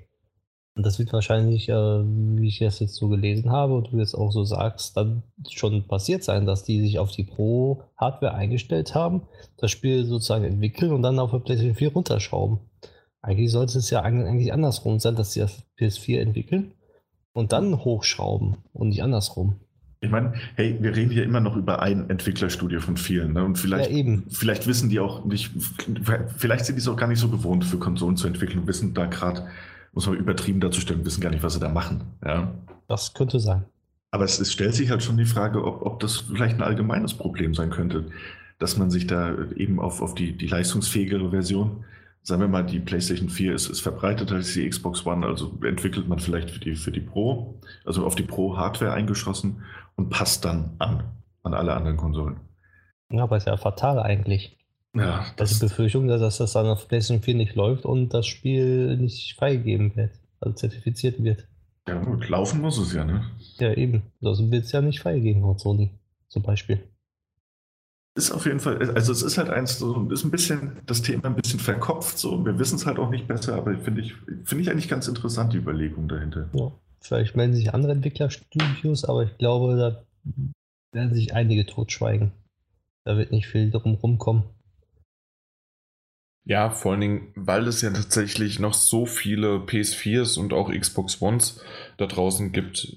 Und 0.74 0.86
das 0.86 0.98
wird 0.98 1.12
wahrscheinlich, 1.12 1.68
äh, 1.68 1.74
wie 1.74 2.48
ich 2.48 2.58
das 2.58 2.80
jetzt 2.80 2.94
so 2.94 3.08
gelesen 3.08 3.50
habe 3.50 3.74
und 3.74 3.92
du 3.92 3.98
jetzt 3.98 4.14
auch 4.14 4.30
so 4.30 4.44
sagst, 4.44 4.96
dann 4.96 5.22
schon 5.48 5.86
passiert 5.86 6.22
sein, 6.22 6.46
dass 6.46 6.64
die 6.64 6.80
sich 6.80 6.98
auf 6.98 7.10
die 7.10 7.24
Pro-Hardware 7.24 8.34
eingestellt 8.34 8.94
haben, 8.94 9.22
das 9.56 9.70
Spiel 9.70 10.04
sozusagen 10.04 10.44
entwickeln 10.44 10.92
und 10.92 11.02
dann 11.02 11.18
auf 11.18 11.30
der 11.30 11.38
PlayStation 11.38 11.74
4 11.74 11.92
runterschrauben. 11.92 12.58
Eigentlich 13.22 13.50
sollte 13.50 13.78
es 13.78 13.90
ja 13.90 14.02
eigentlich 14.02 14.52
andersrum 14.52 15.00
sein, 15.00 15.16
dass 15.16 15.32
sie 15.32 15.40
das 15.40 15.64
PS4 15.78 16.20
entwickeln 16.20 16.74
und 17.38 17.52
dann 17.52 17.84
hochschrauben 17.84 18.56
und 18.72 18.88
nicht 18.88 19.02
andersrum. 19.02 19.56
Ich 20.00 20.10
meine, 20.10 20.34
hey, 20.54 20.76
wir 20.80 20.94
reden 20.94 21.10
hier 21.10 21.24
immer 21.24 21.40
noch 21.40 21.56
über 21.56 21.82
ein 21.82 22.08
Entwicklerstudio 22.08 22.80
von 22.80 22.96
vielen. 22.96 23.32
Ne? 23.32 23.44
Und 23.44 23.58
vielleicht, 23.58 23.90
ja, 23.90 24.18
vielleicht 24.28 24.66
wissen 24.68 24.90
die 24.90 25.00
auch 25.00 25.24
nicht, 25.24 25.50
vielleicht 26.36 26.66
sind 26.66 26.76
die 26.76 26.80
es 26.80 26.88
auch 26.88 26.96
gar 26.96 27.08
nicht 27.08 27.18
so 27.18 27.28
gewohnt, 27.28 27.64
für 27.64 27.78
Konsolen 27.78 28.16
zu 28.16 28.28
entwickeln 28.28 28.60
und 28.60 28.66
wissen 28.68 28.94
da 28.94 29.06
gerade 29.06 29.48
muss 29.92 30.06
man 30.06 30.16
übertrieben 30.16 30.60
darzustellen, 30.60 31.04
wissen 31.04 31.20
gar 31.20 31.30
nicht, 31.30 31.42
was 31.42 31.54
sie 31.54 31.60
da 31.60 31.68
machen. 31.68 32.02
Ja. 32.24 32.52
Das 32.86 33.14
könnte 33.14 33.40
sein. 33.40 33.64
Aber 34.12 34.24
es, 34.24 34.38
es, 34.38 34.52
stellt 34.52 34.74
sich 34.74 34.90
halt 34.90 35.02
schon 35.02 35.16
die 35.16 35.24
Frage, 35.24 35.64
ob, 35.64 35.82
ob, 35.82 35.98
das 36.00 36.18
vielleicht 36.18 36.56
ein 36.56 36.62
allgemeines 36.62 37.14
Problem 37.14 37.54
sein 37.54 37.70
könnte, 37.70 38.06
dass 38.58 38.76
man 38.76 38.90
sich 38.90 39.06
da 39.06 39.34
eben 39.56 39.80
auf, 39.80 40.00
auf 40.00 40.14
die, 40.14 40.36
die 40.36 40.46
leistungsfähigere 40.46 41.30
Version, 41.30 41.84
sagen 42.28 42.42
wir 42.42 42.48
mal, 42.48 42.62
die 42.64 42.78
PlayStation 42.78 43.30
4 43.30 43.54
ist, 43.54 43.70
ist 43.70 43.80
verbreiteter 43.80 44.34
als 44.34 44.52
die 44.52 44.68
Xbox 44.68 45.06
One, 45.06 45.26
also 45.26 45.58
entwickelt 45.64 46.08
man 46.08 46.18
vielleicht 46.18 46.50
für 46.50 46.60
die, 46.60 46.76
für 46.76 46.92
die 46.92 47.00
Pro, 47.00 47.58
also 47.86 48.04
auf 48.04 48.16
die 48.16 48.22
Pro-Hardware 48.22 48.92
eingeschossen 48.92 49.62
und 49.96 50.10
passt 50.10 50.44
dann 50.44 50.76
an, 50.78 51.04
an 51.42 51.54
alle 51.54 51.72
anderen 51.72 51.96
Konsolen. 51.96 52.38
Ja, 53.10 53.22
aber 53.22 53.38
ist 53.38 53.46
ja 53.46 53.56
fatal 53.56 53.98
eigentlich. 53.98 54.58
Ja, 54.94 55.24
das 55.36 55.52
ist 55.52 55.62
die 55.62 55.66
Befürchtung, 55.66 56.06
dass 56.06 56.36
das 56.36 56.52
dann 56.52 56.66
auf 56.66 56.86
PlayStation 56.86 57.22
4 57.22 57.34
nicht 57.34 57.54
läuft 57.54 57.86
und 57.86 58.12
das 58.12 58.26
Spiel 58.26 58.98
nicht 58.98 59.34
freigegeben 59.36 59.96
wird, 59.96 60.12
also 60.40 60.54
zertifiziert 60.54 61.22
wird. 61.24 61.48
Ja, 61.88 61.94
gut, 61.94 62.28
laufen 62.28 62.60
muss 62.60 62.76
es 62.76 62.92
ja, 62.92 63.04
ne? 63.04 63.24
Ja, 63.58 63.72
eben. 63.72 64.02
Das 64.20 64.38
wird 64.38 64.66
es 64.66 64.72
ja 64.72 64.82
nicht 64.82 65.00
freigegeben 65.00 65.40
von 65.40 65.56
Sony, 65.56 65.98
zum 66.28 66.42
Beispiel. 66.42 66.82
Ist 68.18 68.32
auf 68.32 68.46
jeden 68.46 68.58
Fall, 68.58 68.90
also 68.96 69.12
es 69.12 69.22
ist 69.22 69.38
halt 69.38 69.48
eins, 69.48 69.78
so, 69.78 70.10
ist 70.10 70.24
ein 70.24 70.32
bisschen 70.32 70.72
das 70.86 71.02
Thema 71.02 71.26
ein 71.26 71.36
bisschen 71.36 71.60
verkopft, 71.60 72.18
so. 72.18 72.44
Wir 72.44 72.58
wissen 72.58 72.74
es 72.74 72.84
halt 72.84 72.98
auch 72.98 73.10
nicht 73.10 73.28
besser, 73.28 73.54
aber 73.54 73.78
finde 73.78 74.00
ich, 74.00 74.12
finde 74.42 74.62
ich 74.62 74.70
eigentlich 74.70 74.88
ganz 74.88 75.06
interessant, 75.06 75.52
die 75.52 75.58
Überlegung 75.58 76.08
dahinter. 76.08 76.48
Ja, 76.52 76.72
vielleicht 77.00 77.36
melden 77.36 77.54
sich 77.54 77.72
andere 77.72 77.92
Entwicklerstudios, 77.92 79.04
aber 79.04 79.22
ich 79.22 79.38
glaube, 79.38 79.76
da 79.76 80.02
werden 80.90 81.14
sich 81.14 81.32
einige 81.32 81.64
totschweigen. 81.64 82.32
Da 83.04 83.16
wird 83.16 83.30
nicht 83.30 83.46
viel 83.46 83.70
drum 83.70 83.94
rumkommen. 83.94 84.42
Ja, 86.44 86.70
vor 86.70 86.90
allen 86.90 87.00
Dingen, 87.00 87.32
weil 87.36 87.68
es 87.68 87.82
ja 87.82 87.90
tatsächlich 87.90 88.58
noch 88.58 88.74
so 88.74 89.06
viele 89.06 89.58
PS4s 89.58 90.40
und 90.40 90.52
auch 90.52 90.72
Xbox 90.72 91.22
Ones 91.22 91.62
da 91.98 92.06
draußen 92.06 92.50
gibt. 92.50 92.96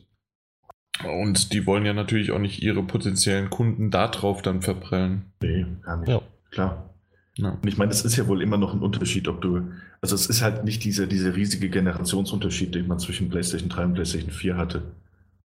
Und 1.04 1.54
die 1.54 1.66
wollen 1.66 1.86
ja 1.86 1.94
natürlich 1.94 2.32
auch 2.32 2.40
nicht 2.40 2.62
ihre 2.62 2.84
potenziellen 2.84 3.50
Kunden 3.50 3.92
darauf 3.92 4.42
dann 4.42 4.62
verprellen. 4.62 5.32
Nee, 5.42 5.66
gar 5.82 5.98
nicht. 5.98 6.10
Ja. 6.10 6.22
Klar. 6.52 6.90
Ja. 7.38 7.52
Und 7.52 7.68
ich 7.68 7.78
meine, 7.78 7.92
es 7.92 8.04
ist 8.04 8.18
ja 8.18 8.28
wohl 8.28 8.42
immer 8.42 8.58
noch 8.58 8.74
ein 8.74 8.82
Unterschied, 8.82 9.28
ob 9.28 9.42
du. 9.42 9.72
Also, 10.02 10.16
es 10.16 10.28
ist 10.28 10.42
halt 10.42 10.64
nicht 10.64 10.84
dieser 10.84 11.08
diese 11.08 11.36
riesige 11.36 11.70
Generationsunterschied, 11.70 12.76
den 12.76 12.88
man 12.88 13.00
zwischen 13.00 13.30
PlayStation 13.30 13.70
3 13.70 13.86
und 13.86 13.94
PlayStation 13.94 14.32
4 14.32 14.58
hatte. 14.58 14.84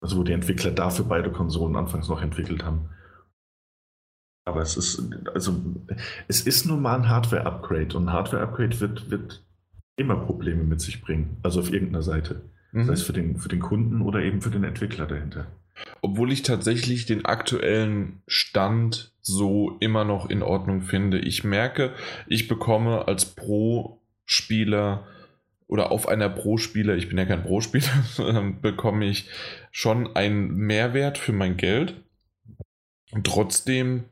Also, 0.00 0.16
wo 0.18 0.22
die 0.22 0.32
Entwickler 0.32 0.70
dafür 0.70 1.04
beide 1.06 1.32
Konsolen 1.32 1.76
anfangs 1.76 2.08
noch 2.08 2.22
entwickelt 2.22 2.64
haben. 2.64 2.90
Aber 4.46 4.60
es 4.60 4.76
ist, 4.76 5.02
also, 5.34 5.60
es 6.28 6.42
ist 6.42 6.66
nun 6.66 6.82
mal 6.82 6.96
ein 6.96 7.08
Hardware-Upgrade 7.08 7.96
und 7.96 8.08
ein 8.08 8.12
Hardware-Upgrade 8.12 8.80
wird, 8.80 9.10
wird 9.10 9.42
immer 9.96 10.16
Probleme 10.16 10.64
mit 10.64 10.80
sich 10.80 11.00
bringen. 11.00 11.38
Also 11.42 11.60
auf 11.60 11.72
irgendeiner 11.72 12.02
Seite. 12.02 12.42
Mhm. 12.74 12.86
Sei 12.86 12.92
es 12.92 13.02
für 13.02 13.12
den, 13.12 13.38
für 13.38 13.48
den 13.48 13.60
Kunden 13.60 14.02
oder 14.02 14.20
eben 14.20 14.42
für 14.42 14.50
den 14.50 14.64
Entwickler 14.64 15.06
dahinter. 15.06 15.46
Obwohl 16.02 16.32
ich 16.32 16.42
tatsächlich 16.42 17.06
den 17.06 17.24
aktuellen 17.24 18.20
Stand 18.26 19.12
so 19.20 19.76
immer 19.80 20.04
noch 20.04 20.28
in 20.28 20.42
Ordnung 20.42 20.82
finde. 20.82 21.18
Ich 21.18 21.44
merke, 21.44 21.94
ich 22.26 22.48
bekomme 22.48 23.06
als 23.06 23.26
Pro-Spieler 23.26 25.06
oder 25.68 25.92
auf 25.92 26.08
einer 26.08 26.28
Pro-Spieler, 26.28 26.96
ich 26.96 27.08
bin 27.08 27.16
ja 27.16 27.24
kein 27.24 27.44
Pro-Spieler, 27.44 28.52
bekomme 28.60 29.06
ich 29.06 29.28
schon 29.70 30.14
einen 30.16 30.48
Mehrwert 30.48 31.16
für 31.16 31.32
mein 31.32 31.56
Geld. 31.56 31.94
Und 33.12 33.24
trotzdem 33.24 34.04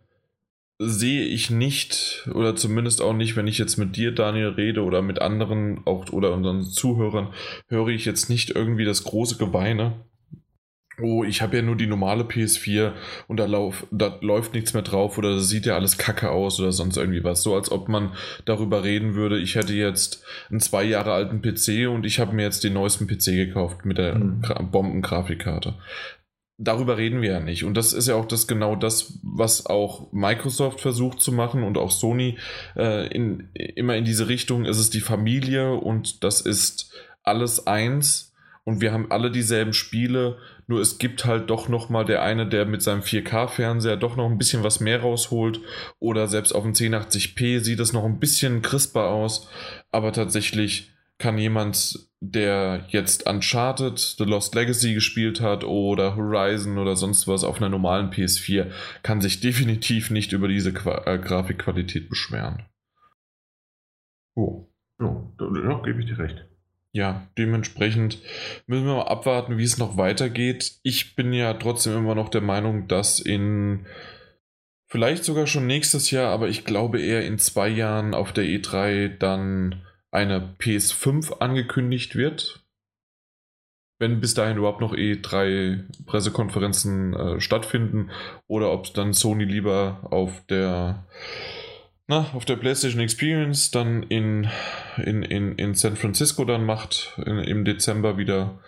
sehe 0.79 1.25
ich 1.25 1.51
nicht, 1.51 2.29
oder 2.35 2.57
zumindest 2.57 3.03
auch 3.03 3.13
nicht, 3.13 3.37
wenn 3.37 3.47
ich 3.47 3.59
jetzt 3.59 3.77
mit 3.77 3.97
dir, 3.97 4.13
Daniel, 4.13 4.49
rede 4.49 4.83
oder 4.83 5.03
mit 5.03 5.21
anderen 5.21 5.83
auch 5.87 6.11
oder 6.13 6.33
unseren 6.33 6.65
Zuhörern, 6.65 7.29
höre 7.69 7.89
ich 7.89 8.05
jetzt 8.05 8.29
nicht 8.29 8.51
irgendwie 8.51 8.85
das 8.85 9.05
große 9.05 9.37
Geweine. 9.37 10.05
Oh, 11.01 11.25
ich 11.25 11.41
habe 11.41 11.57
ja 11.57 11.63
nur 11.63 11.77
die 11.77 11.87
normale 11.87 12.25
PS4 12.25 12.93
und 13.27 13.39
da, 13.39 13.47
lauf, 13.47 13.87
da 13.91 14.19
läuft 14.21 14.53
nichts 14.53 14.75
mehr 14.75 14.83
drauf 14.83 15.17
oder 15.17 15.41
sieht 15.41 15.65
ja 15.65 15.75
alles 15.75 15.97
kacke 15.97 16.31
aus 16.31 16.61
oder 16.61 16.71
sonst 16.71 16.99
irgendwie 16.99 17.25
was. 17.25 17.43
So 17.43 17.55
als 17.55 17.73
ob 17.73 17.89
man 17.89 18.13
darüber 18.45 18.85
reden 18.85 19.15
würde, 19.15 19.39
ich 19.39 19.55
hätte 19.55 19.73
jetzt 19.73 20.23
einen 20.51 20.61
zwei 20.61 20.85
Jahre 20.85 21.13
alten 21.13 21.41
PC 21.41 21.89
und 21.89 22.05
ich 22.05 22.21
habe 22.21 22.35
mir 22.35 22.43
jetzt 22.43 22.63
den 22.63 22.75
neuesten 22.75 23.07
PC 23.07 23.25
gekauft 23.27 23.87
mit 23.87 23.97
der 23.97 24.17
mhm. 24.17 24.43
Bombengrafikkarte 24.71 25.75
darüber 26.59 26.97
reden 26.97 27.23
wir 27.23 27.33
ja 27.33 27.41
nicht. 27.41 27.65
Und 27.65 27.77
das 27.77 27.93
ist 27.93 28.09
ja 28.09 28.15
auch 28.15 28.27
das 28.27 28.47
genau 28.47 28.77
das, 28.77 29.19
was 29.23 29.67
auch 29.67 30.13
Microsoft 30.13 30.81
versucht 30.81 31.21
zu 31.21 31.33
machen 31.33 31.63
und 31.63 31.79
auch 31.79 31.91
Sony 31.91 32.39
äh, 32.77 33.09
in, 33.09 33.51
immer 33.55 33.97
in 33.97 34.05
diese 34.05 34.29
Richtung. 34.29 34.65
Es 34.65 34.79
ist 34.79 34.95
die 34.95 35.01
Familie 35.01 35.75
und 35.75 36.25
das 36.25 36.41
ist 36.41 36.93
alles 37.23 37.67
eins. 37.67 38.33
Und 38.65 38.81
wir 38.81 38.93
haben 38.93 39.11
alle 39.11 39.33
dieselben 39.33 39.73
Spiele, 39.73 40.39
nur 40.69 40.81
es 40.81 40.99
gibt 40.99 41.25
halt 41.25 41.51
doch 41.51 41.69
noch 41.69 41.89
mal 41.89 42.05
der 42.05 42.23
eine, 42.23 42.49
der 42.49 42.65
mit 42.65 42.81
seinem 42.81 43.01
4K-Fernseher 43.01 43.97
doch 43.97 44.15
noch 44.15 44.31
ein 44.31 44.39
bisschen 44.39 44.63
was 44.63 44.79
mehr 44.79 45.01
rausholt. 45.01 45.61
Oder 45.99 46.29
selbst 46.29 46.53
auf 46.55 46.63
dem 46.63 46.73
1080p 46.73 47.59
sieht 47.59 47.81
es 47.81 47.93
noch 47.93 48.05
ein 48.05 48.21
bisschen 48.21 48.63
crisper 48.63 49.09
aus. 49.09 49.49
Aber 49.91 50.13
tatsächlich 50.13 50.93
kann 51.19 51.39
jemand, 51.39 52.09
der 52.21 52.87
jetzt 52.89 53.27
Uncharted, 53.29 53.99
The 53.99 54.25
Lost 54.25 54.55
Legacy 54.55 54.95
gespielt 54.95 55.41
hat 55.41 55.65
oder 55.65 56.17
Horizon 56.17 56.79
oder 56.79 56.97
sonst 56.97 57.27
was 57.29 57.45
auf 57.45 57.59
einer 57.59 57.69
normalen 57.69 58.11
PS4, 58.11 58.71
kann 59.03 59.21
sich 59.21 59.41
definitiv 59.41 60.11
nicht 60.11 60.33
über 60.33 60.49
diese 60.49 60.73
Qua 60.73 61.05
äh, 61.07 61.19
Grafikqualität 61.19 62.09
beschweren. 62.09 62.65
Oh. 64.35 64.69
Ja, 65.01 65.33
da, 65.39 65.47
da 65.47 65.81
gebe 65.85 66.01
ich 66.01 66.07
dir 66.07 66.19
recht. 66.19 66.47
Ja, 66.93 67.27
dementsprechend 67.39 68.19
müssen 68.67 68.85
wir 68.85 68.97
mal 68.97 69.09
abwarten, 69.09 69.57
wie 69.57 69.65
es 69.65 69.79
noch 69.79 69.97
weitergeht. 69.97 70.79
Ich 70.83 71.17
bin 71.17 71.33
ja 71.33 71.55
trotzdem 71.55 71.97
immer 71.97 72.15
noch 72.15 72.29
der 72.29 72.43
Meinung, 72.43 72.87
dass 72.87 73.19
in 73.19 73.87
vielleicht 74.89 75.25
sogar 75.25 75.47
schon 75.47 75.67
nächstes 75.67 76.11
Jahr, 76.11 76.31
aber 76.31 76.49
ich 76.49 76.67
glaube 76.67 77.01
eher 77.01 77.25
in 77.25 77.39
zwei 77.39 77.69
Jahren 77.69 78.13
auf 78.13 78.33
der 78.33 78.45
E3 78.45 79.09
dann 79.09 79.83
eine 80.13 80.55
PS5 80.61 81.39
angekündigt 81.39 82.15
wird. 82.15 82.61
Wenn 83.99 84.21
bis 84.21 84.35
dahin 84.35 84.59
überhaupt 84.59 84.81
noch 84.81 84.95
E3 84.95 86.05
Pressekonferenzen 86.07 87.15
äh, 87.15 87.41
stattfinden 87.41 88.11
oder 88.47 88.73
ob 88.73 88.93
dann 88.95 89.13
Sony 89.13 89.45
lieber 89.45 90.09
auf 90.11 90.45
der 90.47 91.07
na, 92.09 92.27
auf 92.35 92.45
der 92.45 92.57
PlayStation 92.57 93.01
Experience 93.01 93.71
dann 93.71 94.03
in, 94.03 94.49
in, 94.99 95.23
in, 95.23 95.53
in 95.53 95.75
San 95.75 95.97
Francisco 95.97 96.45
dann 96.45 96.67
macht 96.67 97.17
in, 97.25 97.39
im 97.39 97.65
Dezember 97.65 98.19
wieder. 98.19 98.59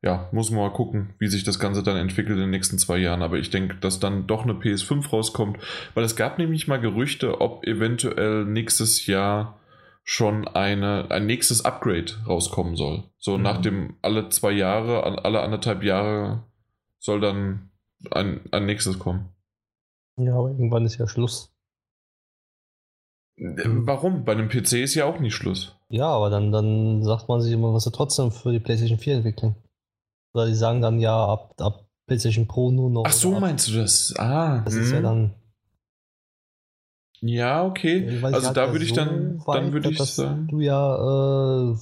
Ja, 0.00 0.28
muss 0.32 0.50
man 0.50 0.60
mal 0.60 0.72
gucken, 0.72 1.14
wie 1.18 1.28
sich 1.28 1.44
das 1.44 1.58
Ganze 1.58 1.82
dann 1.82 1.96
entwickelt 1.96 2.36
in 2.36 2.42
den 2.42 2.50
nächsten 2.50 2.78
zwei 2.78 2.98
Jahren. 2.98 3.22
Aber 3.22 3.38
ich 3.38 3.50
denke, 3.50 3.76
dass 3.76 4.00
dann 4.00 4.26
doch 4.26 4.44
eine 4.44 4.52
PS5 4.52 5.10
rauskommt, 5.10 5.58
weil 5.94 6.04
es 6.04 6.14
gab 6.14 6.38
nämlich 6.38 6.68
mal 6.68 6.78
Gerüchte, 6.78 7.40
ob 7.40 7.66
eventuell 7.66 8.44
nächstes 8.44 9.06
Jahr 9.06 9.58
schon 10.04 10.46
eine, 10.46 11.10
ein 11.10 11.26
nächstes 11.26 11.64
Upgrade 11.64 12.12
rauskommen 12.26 12.76
soll. 12.76 13.04
So 13.18 13.36
mhm. 13.36 13.42
nach 13.42 13.60
dem 13.60 13.96
alle 14.02 14.28
zwei 14.28 14.52
Jahre, 14.52 15.24
alle 15.24 15.40
anderthalb 15.40 15.82
Jahre 15.82 16.44
soll 16.98 17.20
dann 17.20 17.70
ein, 18.10 18.40
ein 18.52 18.66
nächstes 18.66 18.98
kommen. 18.98 19.30
Ja, 20.16 20.36
aber 20.36 20.50
irgendwann 20.50 20.84
ist 20.84 20.98
ja 20.98 21.08
Schluss. 21.08 21.52
Äh, 23.36 23.64
warum? 23.64 24.24
Bei 24.24 24.32
einem 24.32 24.48
PC 24.48 24.74
ist 24.74 24.94
ja 24.94 25.06
auch 25.06 25.18
nicht 25.18 25.34
Schluss. 25.34 25.74
Ja, 25.88 26.06
aber 26.06 26.30
dann, 26.30 26.52
dann 26.52 27.02
sagt 27.02 27.28
man 27.28 27.40
sich 27.40 27.52
immer, 27.52 27.72
was 27.72 27.84
sie 27.84 27.90
trotzdem 27.90 28.30
für 28.30 28.52
die 28.52 28.60
PlayStation 28.60 28.98
4 28.98 29.16
entwickeln. 29.16 29.56
Oder 30.34 30.46
die 30.46 30.54
sagen 30.54 30.82
dann 30.82 31.00
ja, 31.00 31.26
ab, 31.26 31.54
ab 31.58 31.88
PlayStation 32.06 32.46
Pro 32.46 32.70
nur 32.70 32.90
noch. 32.90 33.04
Ach 33.06 33.12
so, 33.12 33.40
meinst 33.40 33.68
du 33.68 33.72
das? 33.72 34.14
Ah. 34.18 34.60
Das 34.64 34.74
hm. 34.74 34.82
ist 34.82 34.92
ja 34.92 34.98
mhm. 34.98 35.04
dann 35.04 35.34
ja, 37.26 37.64
okay. 37.64 38.20
Also 38.22 38.52
da 38.52 38.72
würde 38.72 38.84
ich 38.84 38.92
dann, 38.92 39.42
dann 39.46 39.72
würde 39.72 39.90
ich 39.90 39.98
dass 39.98 40.16
sagen. 40.16 40.46
du 40.48 40.60
ja 40.60 41.72
äh, 41.72 41.76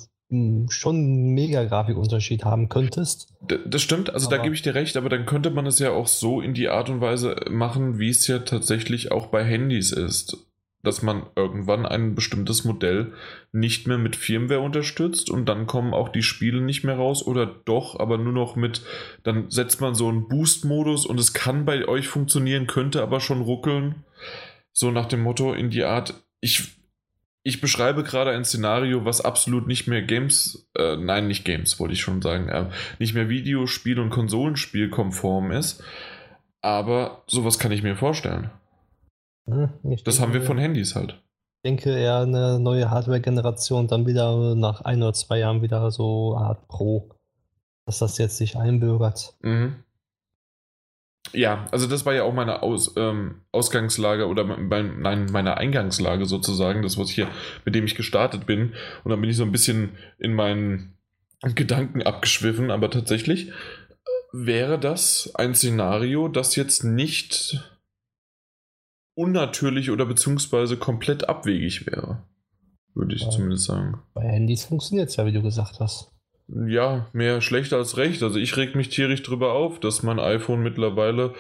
schon 0.71 0.97
einen 0.97 1.35
mega 1.35 1.65
Grafikunterschied 1.65 2.45
haben 2.45 2.69
könntest. 2.69 3.29
D 3.41 3.59
das 3.67 3.83
stimmt, 3.83 4.15
also 4.15 4.29
aber 4.29 4.37
da 4.37 4.43
gebe 4.43 4.55
ich 4.55 4.63
dir 4.63 4.75
recht, 4.75 4.97
aber 4.97 5.09
dann 5.09 5.27
könnte 5.27 5.51
man 5.51 5.67
es 5.67 5.79
ja 5.79 5.91
auch 5.91 6.07
so 6.07 6.41
in 6.41 6.55
die 6.55 6.69
Art 6.69 6.89
und 6.89 7.01
Weise 7.01 7.37
machen, 7.51 7.99
wie 7.99 8.09
es 8.09 8.27
ja 8.27 8.39
tatsächlich 8.39 9.13
auch 9.13 9.27
bei 9.27 9.45
Handys 9.45 9.93
ist. 9.93 10.47
dass 10.83 11.03
man 11.03 11.23
irgendwann 11.37 11.87
ein 11.87 12.15
bestimmtes 12.15 12.65
Modell 12.65 13.13
nicht 13.53 13.87
mehr 13.87 13.99
mit 13.99 14.17
Firmware 14.17 14.61
unterstützt 14.61 15.31
und 15.31 15.49
dann 15.49 15.67
kommen 15.67 15.95
auch 15.95 16.09
die 16.09 16.23
Spiele 16.23 16.61
nicht 16.61 16.83
mehr 16.83 16.97
raus 16.97 17.25
oder 17.25 17.47
doch, 17.47 17.99
aber 18.01 18.19
nur 18.19 18.33
noch 18.33 18.57
mit, 18.57 18.83
dann 19.23 19.49
setzt 19.49 19.81
man 19.81 19.95
so 19.95 20.09
einen 20.09 20.29
Boost-Modus 20.29 21.07
und 21.07 21.21
es 21.21 21.33
kann 21.33 21.65
bei 21.65 21.87
euch 21.87 22.09
funktionieren, 22.09 22.67
könnte 22.67 23.03
aber 23.03 23.21
schon 23.21 23.43
ruckeln. 23.43 24.05
So 24.73 24.91
nach 24.91 25.07
dem 25.07 25.21
Motto 25.21 25.53
in 25.53 25.71
die 25.71 25.85
Art, 25.85 26.15
ich, 26.41 26.77
ich 27.43 27.61
beschreibe 27.61 28.03
gerade 28.03 28.31
ein 28.31 28.45
Szenario, 28.45 29.05
was 29.05 29.21
absolut 29.21 29.67
nicht 29.67 29.87
mehr 29.87 30.03
Games, 30.03 30.69
äh, 30.77 30.97
nein, 30.97 31.29
nicht 31.29 31.45
Games, 31.45 31.79
wollte 31.79 31.95
ich 31.95 32.01
schon 32.01 32.23
sagen, 32.23 32.49
äh, 32.49 32.71
nicht 32.99 33.15
mehr 33.15 33.29
Videospiel- 33.29 34.01
und 34.01 34.11
Konsolenspiel 34.11 34.91
konform 34.91 35.51
ist. 35.51 35.83
Aber 36.63 37.25
sowas 37.27 37.59
kann 37.59 37.73
ich 37.73 37.83
mir 37.83 37.97
vorstellen. 37.97 38.51
Hm, 39.47 39.71
das 40.05 40.21
haben 40.21 40.33
wir 40.33 40.43
von 40.43 40.59
Handys 40.59 40.95
halt. 40.95 41.21
Ich 41.65 41.71
denke 41.71 41.97
eher 41.97 42.19
eine 42.19 42.59
neue 42.59 42.91
Hardware-Generation, 42.91 43.89
dann 43.89 44.07
wieder 44.07 44.55
nach 44.55 44.81
ein 44.81 45.03
oder 45.03 45.13
zwei 45.13 45.39
Jahren 45.39 45.63
wieder 45.63 45.91
so 45.91 46.37
Art 46.37 46.67
Pro, 46.69 47.11
dass 47.87 47.99
das 47.99 48.19
jetzt 48.19 48.37
sich 48.37 48.57
einbürgert. 48.57 49.35
Mhm. 49.43 49.85
Ja, 51.33 51.67
also 51.71 51.87
das 51.87 52.05
war 52.05 52.15
ja 52.15 52.25
auch 52.25 52.35
meine 52.35 52.63
Aus, 52.63 52.95
ähm, 52.97 53.43
Ausgangslage 53.53 54.27
oder 54.27 54.45
mein, 54.45 55.01
nein, 55.01 55.27
meine 55.33 55.57
Eingangslage 55.57 56.27
sozusagen, 56.27 56.83
das 56.83 56.99
was 56.99 57.11
hier, 57.11 57.29
mit 57.65 57.75
dem 57.75 57.85
ich 57.85 57.95
gestartet 57.95 58.45
bin. 58.45 58.75
Und 59.05 59.11
dann 59.11 59.21
bin 59.21 59.31
ich 59.31 59.37
so 59.37 59.45
ein 59.45 59.53
bisschen 59.53 59.97
in 60.19 60.35
meinen 60.35 60.99
Gedanken 61.41 62.03
abgeschwiffen, 62.03 62.71
aber 62.71 62.91
tatsächlich 62.91 63.49
äh, 63.49 63.53
wäre 64.33 64.79
das 64.79 65.33
ein 65.35 65.55
Szenario, 65.55 66.29
das 66.29 66.57
jetzt 66.57 66.85
nicht 66.85 67.63
unnatürlich 69.15 69.91
oder 69.91 70.07
beziehungsweise 70.07 70.77
komplett 70.77 71.29
abwegig 71.29 71.87
wäre. 71.87 72.25
Würde 72.95 73.15
ich 73.15 73.23
ja. 73.23 73.31
zumindest 73.31 73.65
sagen. 73.65 74.03
Bei 74.13 74.23
Handys 74.23 74.65
funktioniert 74.65 75.09
es 75.09 75.17
ja, 75.17 75.25
wie 75.25 75.33
du 75.33 75.43
gesagt 75.43 75.81
hast. 75.81 76.13
Ja, 76.55 77.07
mehr 77.13 77.41
schlecht 77.41 77.73
als 77.73 77.97
recht. 77.97 78.23
Also 78.23 78.39
ich 78.39 78.57
reg 78.57 78.75
mich 78.75 78.91
tierisch 78.91 79.23
drüber 79.23 79.55
auf, 79.55 79.81
dass 79.81 80.03
mein 80.03 80.19
iPhone 80.19 80.63
mittlerweile 80.63 81.33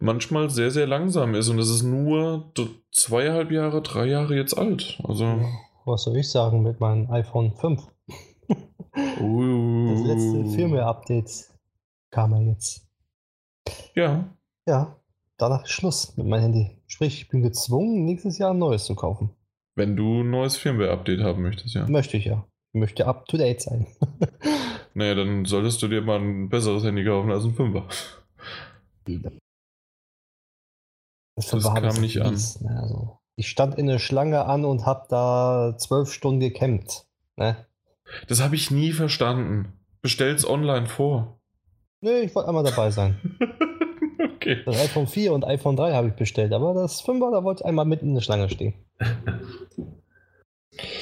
manchmal 0.00 0.48
sehr, 0.48 0.70
sehr 0.70 0.86
langsam 0.86 1.34
ist 1.34 1.48
und 1.50 1.58
es 1.58 1.68
ist 1.68 1.82
nur 1.82 2.50
zweieinhalb 2.90 3.50
Jahre, 3.50 3.82
drei 3.82 4.06
Jahre 4.06 4.36
jetzt 4.36 4.56
alt. 4.56 4.98
Also. 5.04 5.40
Was 5.84 6.04
soll 6.04 6.16
ich 6.16 6.30
sagen 6.30 6.62
mit 6.62 6.80
meinem 6.80 7.10
iPhone 7.10 7.54
5? 7.56 7.82
uh. 9.20 9.90
Das 9.90 10.06
letzte 10.06 10.46
Firmware-Update 10.56 11.30
kam 12.10 12.32
ja 12.32 12.52
jetzt. 12.52 12.88
Ja. 13.94 14.34
Ja, 14.66 14.96
danach 15.36 15.64
ist 15.64 15.72
Schluss 15.72 16.16
mit 16.16 16.26
meinem 16.26 16.40
Handy. 16.40 16.82
Sprich, 16.86 17.22
ich 17.22 17.28
bin 17.28 17.42
gezwungen, 17.42 18.04
nächstes 18.06 18.38
Jahr 18.38 18.52
ein 18.52 18.58
neues 18.58 18.86
zu 18.86 18.94
kaufen. 18.94 19.30
Wenn 19.74 19.96
du 19.96 20.22
ein 20.22 20.30
neues 20.30 20.56
Firmware-Update 20.56 21.20
haben 21.20 21.42
möchtest, 21.42 21.74
ja. 21.74 21.86
Möchte 21.86 22.16
ich 22.16 22.24
ja. 22.24 22.46
Ich 22.74 22.80
möchte 22.80 23.06
up 23.06 23.26
to 23.26 23.36
date 23.36 23.62
sein. 23.62 23.86
naja, 24.94 25.14
dann 25.14 25.44
solltest 25.44 25.80
du 25.80 25.86
dir 25.86 26.02
mal 26.02 26.18
ein 26.18 26.48
besseres 26.48 26.82
Handy 26.82 27.04
kaufen 27.04 27.30
als 27.30 27.44
ein 27.44 27.54
Fünfer. 27.54 27.86
Das, 31.36 31.50
das 31.50 31.62
kam 31.62 32.00
nicht 32.00 32.20
an. 32.20 32.34
Ne? 32.34 32.80
Also, 32.82 33.20
ich 33.36 33.48
stand 33.48 33.78
in 33.78 33.86
der 33.86 34.00
Schlange 34.00 34.46
an 34.46 34.64
und 34.64 34.86
habe 34.86 35.06
da 35.08 35.76
zwölf 35.78 36.12
Stunden 36.12 36.40
gekämpft. 36.40 37.06
Ne? 37.36 37.64
Das 38.26 38.42
habe 38.42 38.56
ich 38.56 38.72
nie 38.72 38.90
verstanden. 38.90 39.72
Bestell's 40.02 40.44
online 40.44 40.86
vor. 40.86 41.38
Nö, 42.00 42.22
ich 42.22 42.34
wollte 42.34 42.48
einmal 42.48 42.64
dabei 42.64 42.90
sein. 42.90 43.38
Okay. 44.36 44.62
Das 44.66 44.78
iPhone 44.78 45.06
4 45.06 45.32
und 45.32 45.46
iPhone 45.46 45.74
3 45.74 45.94
habe 45.94 46.08
ich 46.08 46.14
bestellt, 46.14 46.52
aber 46.52 46.74
das 46.74 47.02
5er, 47.02 47.30
da 47.30 47.44
wollte 47.44 47.62
ich 47.62 47.66
einmal 47.66 47.86
mitten 47.86 48.08
in 48.08 48.14
der 48.14 48.20
Schlange 48.20 48.50
stehen. 48.50 48.74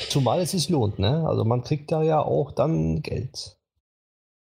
Zumal 0.08 0.40
es 0.40 0.52
sich 0.52 0.68
lohnt, 0.68 0.98
ne? 0.98 1.26
Also 1.26 1.44
man 1.44 1.62
kriegt 1.62 1.90
da 1.92 2.02
ja 2.02 2.20
auch 2.22 2.52
dann 2.52 3.02
Geld. 3.02 3.56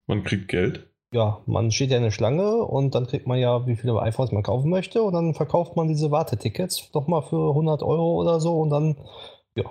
Man 0.08 0.24
kriegt 0.24 0.48
Geld? 0.48 0.88
Ja, 1.14 1.42
man 1.46 1.72
steht 1.72 1.92
ja 1.92 1.98
in 1.98 2.04
der 2.04 2.12
Schlange 2.12 2.58
und 2.58 2.94
dann 2.94 3.08
kriegt 3.08 3.26
man 3.26 3.40
ja, 3.40 3.66
wie 3.68 3.76
viele 3.76 4.00
iPhones 4.02 4.32
man 4.32 4.44
kaufen 4.44 4.70
möchte 4.70 5.02
und 5.02 5.14
dann 5.14 5.34
verkauft 5.34 5.76
man 5.76 5.88
diese 5.88 6.12
Wartetickets 6.12 6.90
nochmal 6.94 7.22
für 7.22 7.50
100 7.50 7.84
Euro 7.84 8.16
oder 8.22 8.40
so 8.40 8.60
und 8.60 8.70
dann, 8.70 8.98
ja, 9.56 9.64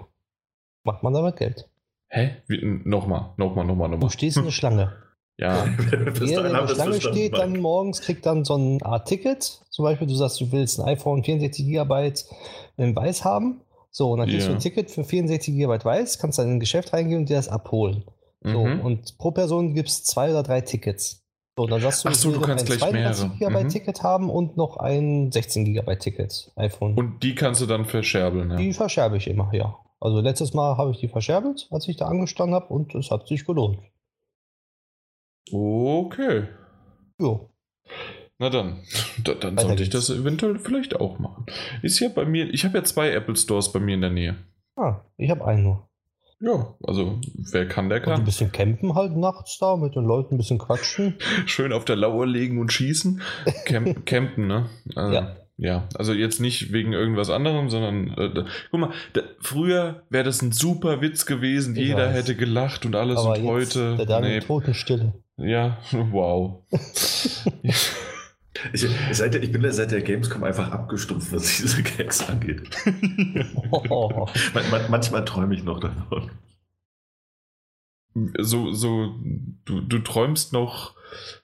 macht 0.85 1.03
man 1.03 1.13
damit 1.13 1.37
Geld. 1.37 1.69
Hä? 2.09 2.37
Wie, 2.47 2.65
nochmal, 2.85 3.35
nochmal, 3.37 3.65
nochmal, 3.67 3.89
nochmal. 3.89 3.99
Du 3.99 4.09
stehst 4.09 4.37
in 4.37 4.45
der 4.45 4.53
Schlange. 4.53 4.93
Ja. 5.37 5.67
Wer 5.77 6.45
in 6.47 6.53
der 6.53 6.69
Schlange 6.69 7.01
steht, 7.01 7.37
dann 7.37 7.59
morgens 7.59 8.03
kriegt 8.03 8.25
dann 8.25 8.45
so 8.45 8.55
eine 8.55 8.79
Art 8.87 9.09
Ticket. 9.09 9.63
Zum 9.69 9.85
Beispiel, 9.85 10.07
du 10.07 10.15
sagst, 10.15 10.41
du 10.41 10.53
willst 10.53 10.79
ein 10.79 10.87
iPhone 10.87 11.25
64 11.25 11.67
GB 11.67 12.13
in 12.77 12.95
Weiß 12.95 13.25
haben. 13.25 13.61
So, 13.97 14.11
und 14.11 14.19
dann 14.19 14.29
kriegst 14.29 14.49
yeah. 14.49 14.49
du 14.49 14.55
ein 14.55 14.61
Ticket 14.61 14.91
für 14.91 15.05
64 15.05 15.55
GB 15.55 15.85
Weiß, 15.85 16.19
kannst 16.19 16.41
dann 16.41 16.49
in 16.49 16.55
ein 16.55 16.61
Geschäft 16.61 16.93
reingehen 16.93 17.21
und 17.21 17.29
dir 17.29 17.37
das 17.37 17.49
abholen. 17.49 18.03
So, 18.43 18.67
mhm. 18.67 18.81
und 18.81 19.19
pro 19.19 19.31
Person 19.31 19.73
gibt 19.73 19.89
es 19.89 20.03
zwei 20.03 20.31
oder 20.31 20.43
drei 20.43 20.61
Tickets. 20.63 21.25
So, 21.57 21.69
dann 21.69 21.81
sagst 21.81 22.05
du, 22.05 22.09
Ach 22.09 22.15
so, 22.15 22.33
du 22.33 22.41
kannst 22.41 22.69
ein 22.69 22.79
32 22.79 23.39
GB 23.39 23.65
mhm. 23.65 23.69
Ticket 23.69 24.03
haben 24.03 24.31
und 24.31 24.57
noch 24.57 24.79
ein 24.79 25.31
16 25.31 25.65
GB 25.65 25.97
Ticket 25.97 26.51
iPhone. 26.57 26.95
Und 26.95 27.23
die 27.23 27.37
kannst 27.37 27.61
du 27.61 27.67
dann 27.67 27.85
verscherbeln, 27.85 28.51
ja? 28.51 28.57
Die 28.57 28.73
verscherbe 28.73 29.17
ich 29.17 29.29
immer, 29.29 29.55
ja. 29.55 29.79
Also 30.01 30.21
letztes 30.21 30.55
Mal 30.55 30.77
habe 30.77 30.91
ich 30.91 30.99
die 30.99 31.09
verscherbelt, 31.09 31.69
als 31.71 31.87
ich 31.87 31.97
da 31.97 32.07
angestanden 32.07 32.57
habe 32.57 32.75
und 32.75 32.97
es 32.97 33.13
hat 33.13 33.29
sich 33.29 33.47
gelohnt. 33.47 33.79
Okay. 35.53 36.49
Jo. 37.21 37.49
Na 38.39 38.51
dann, 38.51 38.81
da, 39.23 39.35
dann 39.35 39.57
sollte 39.57 39.83
ich 39.83 39.91
das 39.91 40.11
eventuell 40.11 40.59
vielleicht 40.59 40.97
auch 41.01 41.19
machen. 41.19 41.47
Ist 41.83 42.01
ja 42.01 42.09
bei 42.09 42.25
mir, 42.25 42.53
ich 42.53 42.65
habe 42.65 42.79
ja 42.79 42.85
zwei 42.85 43.13
Apple 43.13 43.37
Stores 43.37 43.73
bei 43.73 43.79
mir 43.79 43.95
in 43.95 44.01
der 44.01 44.11
Nähe. 44.11 44.37
Ah, 44.77 45.01
ich 45.17 45.31
habe 45.31 45.47
einen 45.47 45.63
nur. 45.63 45.89
Ja, 46.41 46.75
also 46.83 47.21
wer 47.53 47.67
kann, 47.67 47.89
der 47.89 48.01
kann. 48.01 48.15
Und 48.15 48.21
ein 48.21 48.25
bisschen 48.25 48.53
campen 48.53 48.95
halt 48.95 49.17
nachts 49.17 49.59
da, 49.59 49.77
mit 49.77 49.95
den 49.95 50.05
Leuten 50.05 50.35
ein 50.35 50.39
bisschen 50.39 50.59
quatschen. 50.59 51.15
Schön 51.47 51.73
auf 51.73 51.85
der 51.85 51.97
Lauer 51.97 52.27
legen 52.27 52.59
und 52.59 52.73
schießen. 52.73 53.23
Camp, 53.65 54.05
campen, 54.07 54.47
ne? 54.47 54.69
Also, 54.95 55.15
ja. 55.15 55.37
Ja, 55.57 55.89
also 55.95 56.13
jetzt 56.13 56.41
nicht 56.41 56.73
wegen 56.73 56.93
irgendwas 56.93 57.31
anderem, 57.31 57.71
sondern 57.71 58.09
äh, 58.19 58.45
guck 58.73 58.81
mal, 58.81 58.91
da, 59.13 59.21
früher 59.39 60.03
wäre 60.11 60.25
das 60.25 60.43
ein 60.43 60.51
super 60.51 61.01
Witz 61.01 61.27
gewesen, 61.27 61.77
ich 61.77 61.87
jeder 61.87 62.09
weiß. 62.09 62.15
hätte 62.17 62.35
gelacht 62.35 62.85
und 62.85 62.97
alles 62.97 63.19
Aber 63.21 63.37
und 63.37 63.45
heute. 63.45 64.05
Der 64.05 64.21
nee. 64.21 64.41
Totenstille. 64.41 65.13
Ja, 65.37 65.79
wow. 65.93 66.65
Ich, 68.73 68.87
seit, 69.13 69.35
ich, 69.35 69.53
bin 69.53 69.63
ja 69.63 69.73
seit 69.73 69.91
der 69.91 70.03
Gamescom 70.03 70.45
einfach 70.45 70.71
abgestumpft, 70.71 71.33
was 71.33 71.57
diese 71.57 71.83
Gags 71.83 72.29
angeht. 72.29 72.71
Oh. 73.71 74.29
Man, 74.55 74.91
manchmal 74.91 75.25
träume 75.25 75.55
ich 75.55 75.65
noch 75.65 75.81
davon. 75.81 76.31
So, 78.39 78.73
so, 78.73 79.17
du, 79.65 79.81
du 79.81 79.99
träumst 79.99 80.53
noch 80.53 80.95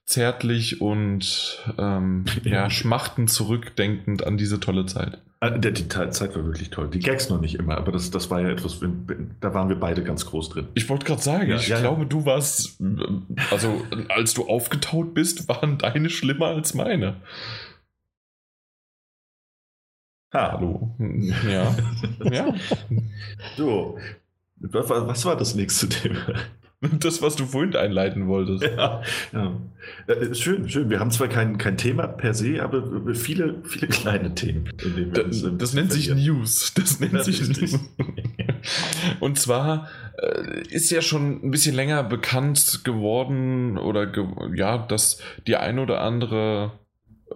zärtlich 0.04 0.80
und 0.80 1.64
ähm, 1.78 2.26
ja, 2.44 2.70
schmachten 2.70 3.26
zurückdenkend 3.26 4.24
an 4.24 4.36
diese 4.36 4.60
tolle 4.60 4.86
Zeit. 4.86 5.20
Ah, 5.42 5.48
die, 5.48 5.72
die 5.72 5.88
Zeit 5.88 6.36
war 6.36 6.44
wirklich 6.44 6.68
toll. 6.68 6.90
Die 6.90 6.98
Gags 6.98 7.30
noch 7.30 7.40
nicht 7.40 7.54
immer, 7.54 7.78
aber 7.78 7.92
das, 7.92 8.10
das 8.10 8.28
war 8.28 8.42
ja 8.42 8.50
etwas, 8.50 8.80
da 9.40 9.54
waren 9.54 9.70
wir 9.70 9.80
beide 9.80 10.04
ganz 10.04 10.26
groß 10.26 10.50
drin. 10.50 10.68
Ich 10.74 10.86
wollte 10.90 11.06
gerade 11.06 11.22
sagen, 11.22 11.48
ja, 11.48 11.56
ich 11.56 11.68
ja, 11.68 11.80
glaube, 11.80 12.02
ja. 12.02 12.08
du 12.08 12.26
warst, 12.26 12.78
also 13.50 13.82
als 14.10 14.34
du 14.34 14.46
aufgetaut 14.46 15.14
bist, 15.14 15.48
waren 15.48 15.78
deine 15.78 16.10
schlimmer 16.10 16.48
als 16.48 16.74
meine. 16.74 17.22
Ha. 20.34 20.52
Hallo. 20.52 20.94
Ja. 21.48 21.74
ja. 22.30 22.54
So, 23.56 23.98
was 24.58 25.24
war 25.24 25.36
das 25.36 25.54
nächste 25.54 25.88
Thema? 25.88 26.34
Das, 27.00 27.20
was 27.22 27.36
du 27.36 27.46
vorhin 27.46 27.76
einleiten 27.76 28.26
wolltest. 28.26 28.62
Ja, 28.62 29.02
ja. 29.32 29.60
Äh, 30.06 30.34
schön, 30.34 30.68
schön. 30.68 30.90
Wir 30.90 31.00
haben 31.00 31.10
zwar 31.10 31.28
kein, 31.28 31.58
kein 31.58 31.76
Thema 31.76 32.06
per 32.06 32.34
se, 32.34 32.62
aber 32.62 33.14
viele, 33.14 33.62
viele 33.64 33.88
kleine 33.88 34.34
Themen. 34.34 34.70
das, 35.12 35.44
das 35.58 35.74
nennt 35.74 35.92
sich 35.92 36.12
News. 36.14 36.72
Das 36.74 37.00
nennt 37.00 37.14
das 37.14 37.26
sich 37.26 37.46
News. 37.46 37.78
Und 39.20 39.38
zwar 39.38 39.88
äh, 40.18 40.62
ist 40.68 40.90
ja 40.90 41.02
schon 41.02 41.44
ein 41.44 41.50
bisschen 41.50 41.74
länger 41.74 42.02
bekannt 42.02 42.80
geworden 42.84 43.78
oder 43.78 44.06
ge 44.06 44.26
ja, 44.54 44.78
dass 44.78 45.20
die 45.46 45.56
ein 45.56 45.78
oder 45.78 46.00
andere 46.00 46.72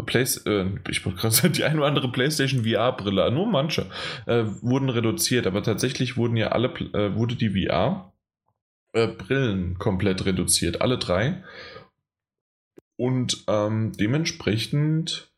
Play 0.07 0.23
äh, 0.47 0.67
ich 0.89 1.05
wollte 1.05 1.21
gerade 1.21 1.35
sagen, 1.35 1.55
die 1.55 1.65
eine 1.65 1.79
oder 1.79 1.87
andere 1.87 2.11
PlayStation 2.11 2.65
VR-Brille, 2.65 3.31
nur 3.31 3.47
manche, 3.47 3.87
äh, 4.27 4.45
wurden 4.61 4.89
reduziert, 4.89 5.47
aber 5.47 5.63
tatsächlich 5.63 6.17
wurden 6.17 6.37
ja 6.37 6.49
alle, 6.49 6.69
äh, 6.95 7.15
wurde 7.15 7.37
die 7.37 7.51
VR 7.51 8.13
äh, 8.95 9.09
Brillen 9.09 9.79
komplett 9.79 10.25
reduziert, 10.25 10.81
alle 10.81 10.99
drei. 10.99 11.43
Und 12.97 13.45
ähm, 13.49 13.93
dementsprechend 13.99 15.33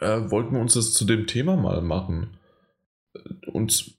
äh, 0.00 0.30
wollten 0.30 0.54
wir 0.54 0.60
uns 0.60 0.74
das 0.74 0.92
zu 0.92 1.04
dem 1.04 1.26
Thema 1.26 1.56
mal 1.56 1.80
machen. 1.80 2.36
Und 3.46 3.96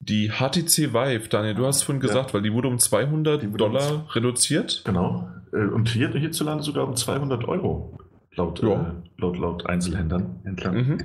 die 0.00 0.30
HTC 0.30 0.92
Vive, 0.92 1.28
Daniel, 1.28 1.54
du 1.54 1.66
hast 1.66 1.82
vorhin 1.84 2.00
gesagt, 2.00 2.30
ja. 2.30 2.34
weil 2.34 2.42
die 2.42 2.52
wurde 2.52 2.68
um 2.68 2.78
200 2.78 3.44
wurde 3.44 3.56
Dollar 3.56 3.94
um 3.94 4.06
reduziert. 4.08 4.82
Genau. 4.84 5.28
Äh, 5.52 5.66
und 5.66 5.90
hier, 5.90 6.10
hierzulande 6.10 6.64
sogar 6.64 6.88
um 6.88 6.96
200 6.96 7.44
Euro, 7.44 7.98
laut, 8.34 8.62
ja. 8.62 8.80
äh, 8.80 9.20
laut, 9.20 9.38
laut 9.38 9.66
Einzelhändlern. 9.66 10.40
Mhm. 10.44 10.98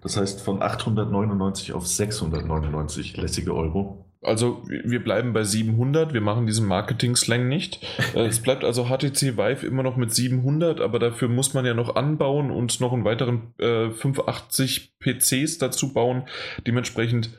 Das 0.00 0.16
heißt 0.16 0.40
von 0.40 0.62
899 0.62 1.72
auf 1.72 1.86
699 1.86 3.16
lässige 3.16 3.54
Euro. 3.54 4.09
Also 4.22 4.62
wir 4.66 5.02
bleiben 5.02 5.32
bei 5.32 5.44
700, 5.44 6.12
wir 6.12 6.20
machen 6.20 6.46
diesen 6.46 6.66
Marketing-Slang 6.66 7.48
nicht. 7.48 7.86
Äh, 8.14 8.26
es 8.26 8.40
bleibt 8.40 8.64
also 8.64 8.86
HTC 8.86 9.36
Vive 9.36 9.64
immer 9.64 9.84
noch 9.84 9.96
mit 9.96 10.12
700, 10.12 10.80
aber 10.80 10.98
dafür 10.98 11.28
muss 11.28 11.54
man 11.54 11.64
ja 11.64 11.74
noch 11.74 11.94
anbauen 11.94 12.50
und 12.50 12.80
noch 12.80 12.92
einen 12.92 13.04
weiteren 13.04 13.54
äh, 13.58 13.90
580 13.90 14.94
PCs 14.98 15.58
dazu 15.58 15.92
bauen. 15.92 16.24
Dementsprechend 16.66 17.30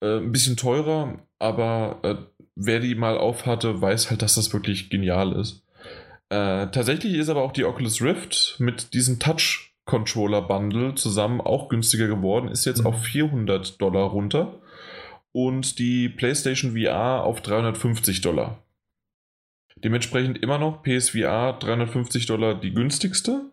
äh, 0.00 0.18
ein 0.18 0.30
bisschen 0.30 0.56
teurer, 0.56 1.18
aber 1.40 1.98
äh, 2.02 2.14
wer 2.54 2.78
die 2.78 2.94
mal 2.94 3.18
auf 3.18 3.44
hatte, 3.44 3.80
weiß 3.80 4.10
halt, 4.10 4.22
dass 4.22 4.36
das 4.36 4.52
wirklich 4.52 4.88
genial 4.88 5.32
ist. 5.32 5.64
Äh, 6.28 6.68
tatsächlich 6.70 7.14
ist 7.14 7.28
aber 7.28 7.42
auch 7.42 7.52
die 7.52 7.64
Oculus 7.64 8.00
Rift 8.00 8.56
mit 8.60 8.94
diesem 8.94 9.18
Touch 9.18 9.74
Controller 9.84 10.42
Bundle 10.42 10.94
zusammen 10.94 11.40
auch 11.40 11.68
günstiger 11.68 12.06
geworden, 12.06 12.48
ist 12.48 12.64
jetzt 12.64 12.80
mhm. 12.80 12.86
auf 12.86 13.02
400 13.02 13.80
Dollar 13.80 14.04
runter 14.04 14.60
und 15.34 15.80
die 15.80 16.08
PlayStation 16.08 16.76
VR 16.78 17.24
auf 17.24 17.42
350 17.42 18.20
Dollar. 18.20 18.62
Dementsprechend 19.76 20.40
immer 20.40 20.58
noch 20.58 20.84
PSVR 20.84 21.58
350 21.58 22.26
Dollar 22.26 22.54
die 22.54 22.72
günstigste. 22.72 23.50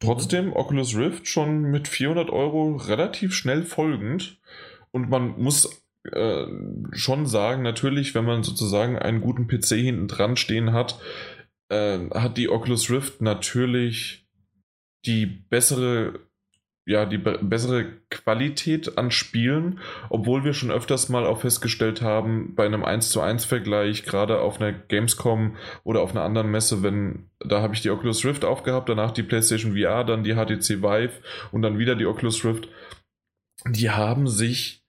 Trotzdem 0.00 0.52
Oculus 0.52 0.94
Rift 0.94 1.26
schon 1.26 1.62
mit 1.62 1.88
400 1.88 2.28
Euro 2.28 2.76
relativ 2.76 3.34
schnell 3.34 3.62
folgend. 3.62 4.38
Und 4.90 5.08
man 5.08 5.40
muss 5.40 5.82
äh, 6.12 6.44
schon 6.92 7.26
sagen, 7.26 7.62
natürlich, 7.62 8.14
wenn 8.14 8.26
man 8.26 8.42
sozusagen 8.42 8.98
einen 8.98 9.22
guten 9.22 9.46
PC 9.46 9.76
hinten 9.76 10.08
dran 10.08 10.36
stehen 10.36 10.74
hat, 10.74 11.00
äh, 11.70 12.00
hat 12.10 12.36
die 12.36 12.50
Oculus 12.50 12.90
Rift 12.90 13.22
natürlich 13.22 14.28
die 15.06 15.24
bessere 15.24 16.20
ja, 16.86 17.06
die 17.06 17.18
be 17.18 17.38
bessere 17.40 17.86
Qualität 18.10 18.98
an 18.98 19.10
Spielen, 19.10 19.80
obwohl 20.10 20.44
wir 20.44 20.52
schon 20.52 20.70
öfters 20.70 21.08
mal 21.08 21.24
auch 21.24 21.40
festgestellt 21.40 22.02
haben, 22.02 22.54
bei 22.54 22.66
einem 22.66 22.84
1 22.84 23.08
zu 23.08 23.20
1 23.20 23.46
Vergleich, 23.46 24.04
gerade 24.04 24.40
auf 24.40 24.60
einer 24.60 24.72
Gamescom 24.72 25.56
oder 25.82 26.02
auf 26.02 26.10
einer 26.10 26.24
anderen 26.24 26.50
Messe, 26.50 26.82
wenn, 26.82 27.30
da 27.40 27.62
habe 27.62 27.74
ich 27.74 27.80
die 27.80 27.90
Oculus 27.90 28.24
Rift 28.24 28.44
aufgehabt, 28.44 28.88
danach 28.88 29.12
die 29.12 29.22
PlayStation 29.22 29.76
VR, 29.76 30.04
dann 30.04 30.24
die 30.24 30.34
HTC 30.34 30.82
Vive 30.82 31.22
und 31.52 31.62
dann 31.62 31.78
wieder 31.78 31.94
die 31.94 32.06
Oculus 32.06 32.44
Rift. 32.44 32.68
Die 33.66 33.90
haben 33.90 34.28
sich 34.28 34.84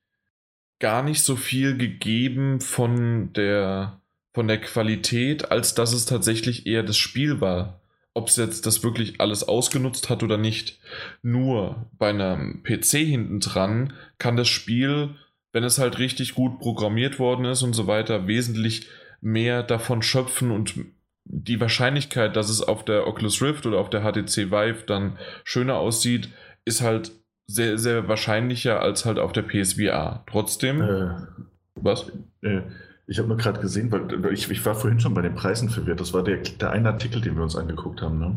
gar 0.79 1.01
nicht 1.01 1.23
so 1.23 1.37
viel 1.37 1.77
gegeben 1.77 2.59
von 2.59 3.31
der, 3.31 4.01
von 4.33 4.49
der 4.49 4.59
Qualität, 4.59 5.49
als 5.49 5.75
dass 5.75 5.93
es 5.93 6.05
tatsächlich 6.05 6.67
eher 6.67 6.83
das 6.83 6.97
Spiel 6.97 7.39
war. 7.39 7.79
Ob 8.15 8.29
es 8.29 8.37
jetzt 8.37 8.65
das 8.65 8.83
wirklich 8.83 9.21
alles 9.21 9.47
ausgenutzt 9.47 10.09
hat 10.09 10.23
oder 10.23 10.37
nicht. 10.37 10.79
Nur 11.21 11.85
bei 11.99 12.09
einem 12.09 12.63
PC 12.63 12.97
hinten 12.97 13.41
dran 13.41 13.93
kann 14.17 14.37
das 14.37 14.47
Spiel, 14.47 15.15
wenn 15.51 15.63
es 15.63 15.77
halt 15.77 15.99
richtig 15.99 16.33
gut 16.33 16.59
programmiert 16.59 17.19
worden 17.19 17.45
ist 17.45 17.61
und 17.61 17.73
so 17.73 17.85
weiter, 17.85 18.25
wesentlich 18.25 18.87
mehr 19.21 19.61
davon 19.63 20.01
schöpfen 20.01 20.51
und 20.51 20.75
die 21.25 21.59
Wahrscheinlichkeit, 21.59 22.35
dass 22.35 22.49
es 22.49 22.61
auf 22.61 22.85
der 22.85 23.07
Oculus 23.07 23.41
Rift 23.41 23.65
oder 23.65 23.79
auf 23.79 23.89
der 23.89 24.01
HTC 24.01 24.51
Vive 24.51 24.83
dann 24.85 25.17
schöner 25.43 25.75
aussieht, 25.75 26.29
ist 26.65 26.81
halt 26.81 27.11
sehr, 27.47 27.77
sehr 27.77 28.07
wahrscheinlicher 28.07 28.81
als 28.81 29.05
halt 29.05 29.19
auf 29.19 29.31
der 29.31 29.43
PSVR. 29.43 30.23
Trotzdem. 30.27 30.81
Äh, 30.81 31.15
was? 31.75 32.11
Äh, 32.41 32.61
ich 33.07 33.19
habe 33.19 33.27
nur 33.27 33.37
gerade 33.37 33.61
gesehen, 33.61 33.91
weil 33.91 34.33
ich, 34.33 34.49
ich, 34.49 34.65
war 34.65 34.75
vorhin 34.75 34.99
schon 34.99 35.13
bei 35.13 35.21
den 35.21 35.35
Preisen 35.35 35.69
verwirrt. 35.69 35.99
Das 35.99 36.13
war 36.13 36.23
der, 36.23 36.37
der 36.37 36.71
eine 36.71 36.89
Artikel, 36.89 37.21
den 37.21 37.35
wir 37.35 37.43
uns 37.43 37.55
angeguckt 37.55 38.01
haben, 38.01 38.19
ne? 38.19 38.35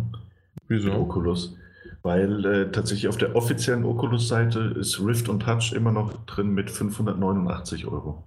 Wieso? 0.67 0.93
Oculus. 0.93 1.57
Weil 2.03 2.45
äh, 2.45 2.71
tatsächlich 2.71 3.09
auf 3.09 3.17
der 3.17 3.35
offiziellen 3.35 3.85
Oculus-Seite 3.85 4.75
ist 4.79 5.01
Rift 5.01 5.29
und 5.29 5.41
Touch 5.41 5.73
immer 5.73 5.93
noch 5.93 6.13
drin 6.27 6.51
mit 6.51 6.71
589 6.71 7.87
Euro. 7.87 8.25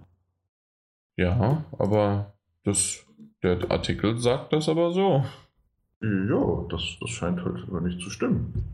Ja, 1.16 1.64
aber 1.78 2.34
das, 2.64 3.06
der 3.42 3.70
Artikel 3.70 4.18
sagt 4.18 4.52
das 4.52 4.68
aber 4.68 4.92
so. 4.92 5.24
Ja, 6.00 6.66
das, 6.68 6.82
das 7.00 7.10
scheint 7.10 7.44
halt 7.44 7.70
nicht 7.82 8.00
zu 8.00 8.10
stimmen. 8.10 8.64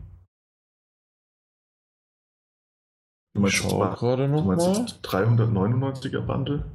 Du 3.33 3.41
meinst, 3.41 3.57
Schau 3.57 3.79
gerade 3.91 4.27
noch 4.27 4.41
du 4.41 4.47
meinst 4.47 5.05
399er 5.05 6.21
Bundle? 6.21 6.65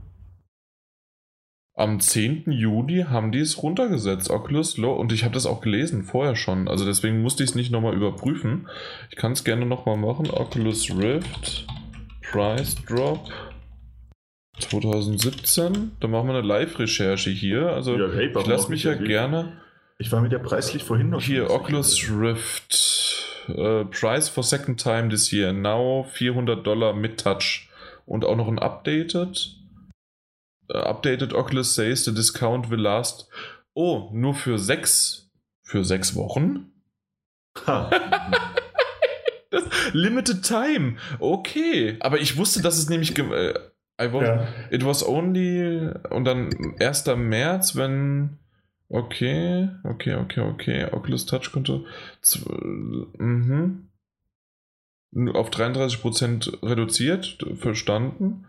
Am 1.77 1.99
10. 1.99 2.53
Juli 2.53 3.07
haben 3.09 3.33
die 3.33 3.41
es 3.41 3.61
runtergesetzt, 3.61 4.31
Oculus 4.31 4.77
Low, 4.77 4.93
und 4.93 5.13
ich 5.13 5.25
habe 5.25 5.35
das 5.35 5.45
auch 5.45 5.61
gelesen 5.61 6.05
vorher 6.05 6.37
schon, 6.37 6.69
also 6.69 6.85
deswegen 6.85 7.21
musste 7.21 7.43
ich 7.43 7.51
es 7.51 7.57
nicht 7.57 7.73
nochmal 7.73 7.95
überprüfen. 7.95 8.69
Ich 9.11 9.17
kann 9.17 9.33
es 9.33 9.43
gerne 9.43 9.67
nochmal 9.67 9.97
machen. 9.97 10.31
Oculus 10.31 10.89
Rift 10.97 11.67
Price 12.31 12.77
Drop 12.87 13.29
2017. 14.61 15.97
Da 15.99 16.07
machen 16.07 16.29
wir 16.29 16.35
eine 16.35 16.47
Live-Recherche 16.47 17.31
hier. 17.31 17.71
Also 17.71 17.99
ja, 17.99 18.09
hey, 18.13 18.29
ich 18.29 18.47
lasse 18.47 18.71
mich 18.71 18.85
ja 18.85 18.95
gerne. 18.95 19.55
Ich 19.99 20.13
war 20.13 20.21
mit 20.21 20.31
der 20.31 20.39
preislich 20.39 20.85
vorhin 20.85 21.11
noch. 21.11 21.23
Hier, 21.23 21.51
Oculus 21.51 22.09
Rift 22.09 23.05
Uh, 23.47 23.85
price 23.85 24.31
for 24.31 24.43
second 24.43 24.81
time 24.81 25.11
this 25.11 25.31
year. 25.31 25.53
Now 25.53 26.07
400 26.13 26.67
Dollar 26.67 26.95
mit 26.95 27.21
Touch. 27.21 27.69
Und 28.07 28.25
auch 28.25 28.37
noch 28.37 28.49
ein 28.49 28.59
Updated. 28.59 29.57
Uh, 30.73 30.79
updated 30.89 31.33
Oculus 31.35 31.75
says 31.75 32.05
the 32.05 32.13
discount 32.13 32.71
will 32.71 32.81
last. 32.81 33.29
Oh, 33.75 34.11
nur 34.13 34.35
für 34.35 34.59
sechs. 34.59 35.31
Für 35.63 35.85
sechs 35.85 36.15
Wochen? 36.15 36.73
das, 37.67 39.65
limited 39.93 40.45
time. 40.45 40.97
Okay. 41.19 41.97
Aber 42.01 42.21
ich 42.21 42.37
wusste, 42.37 42.63
dass 42.63 42.79
es 42.79 42.89
nämlich. 42.89 43.17
Äh, 43.19 43.55
I 44.01 44.13
was, 44.13 44.23
ja. 44.23 44.49
It 44.71 44.85
was 44.85 45.07
only. 45.07 45.91
Und 46.11 46.25
dann 46.25 46.51
1. 46.81 47.07
März, 47.17 47.77
wenn 47.77 48.39
Okay, 48.89 49.71
okay, 49.83 50.15
okay, 50.15 50.41
okay. 50.41 50.85
Oculus 50.93 51.27
Touch 51.27 51.51
Konto. 51.51 51.85
Mhm. 53.19 53.89
Auf 55.33 55.51
33% 55.51 56.63
reduziert, 56.63 57.39
verstanden. 57.57 58.47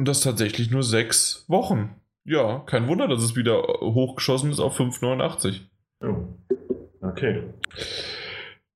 Und 0.00 0.06
das 0.06 0.22
tatsächlich 0.22 0.70
nur 0.70 0.82
sechs 0.82 1.44
Wochen. 1.46 1.94
Ja, 2.24 2.60
kein 2.60 2.88
Wunder, 2.88 3.06
dass 3.06 3.22
es 3.22 3.36
wieder 3.36 3.60
hochgeschossen 3.82 4.50
ist 4.50 4.58
auf 4.58 4.80
5,89. 4.80 5.60
Oh. 6.00 6.24
Okay. 7.02 7.42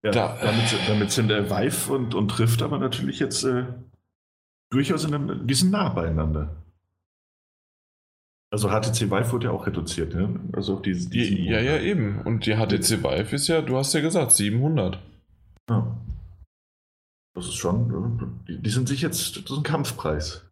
Ja, 0.02 0.10
da, 0.10 0.38
damit, 0.42 0.64
damit, 0.86 1.10
sind 1.12 1.28
der 1.28 1.48
Vive 1.48 1.94
und, 1.94 2.14
und 2.14 2.38
Rift 2.38 2.60
aber 2.60 2.78
natürlich 2.78 3.20
jetzt 3.20 3.42
äh, 3.44 3.64
durchaus 4.68 5.06
in 5.06 5.14
einem, 5.14 5.46
die 5.46 5.54
sind 5.54 5.70
nah 5.70 5.88
beieinander. 5.88 6.56
Also 8.50 8.68
HTC 8.68 9.10
Vive 9.10 9.32
wurde 9.32 9.46
ja 9.46 9.52
auch 9.52 9.66
reduziert, 9.66 10.14
ne? 10.14 10.40
Also 10.52 10.78
die, 10.78 10.92
die, 10.92 11.36
die 11.36 11.46
Ja, 11.46 11.58
ja, 11.58 11.78
eben. 11.78 12.20
Und 12.20 12.44
die 12.44 12.52
HTC 12.56 13.02
Vive 13.02 13.34
ist 13.34 13.48
ja, 13.48 13.62
du 13.62 13.78
hast 13.78 13.94
ja 13.94 14.02
gesagt, 14.02 14.32
700. 14.32 14.98
Ja. 15.70 15.96
Das 17.34 17.46
ist 17.46 17.54
schon, 17.54 18.44
die, 18.46 18.58
die 18.60 18.70
sind 18.70 18.88
sich 18.88 19.00
jetzt, 19.00 19.36
das 19.36 19.50
ist 19.50 19.56
ein 19.56 19.62
Kampfpreis 19.62 20.44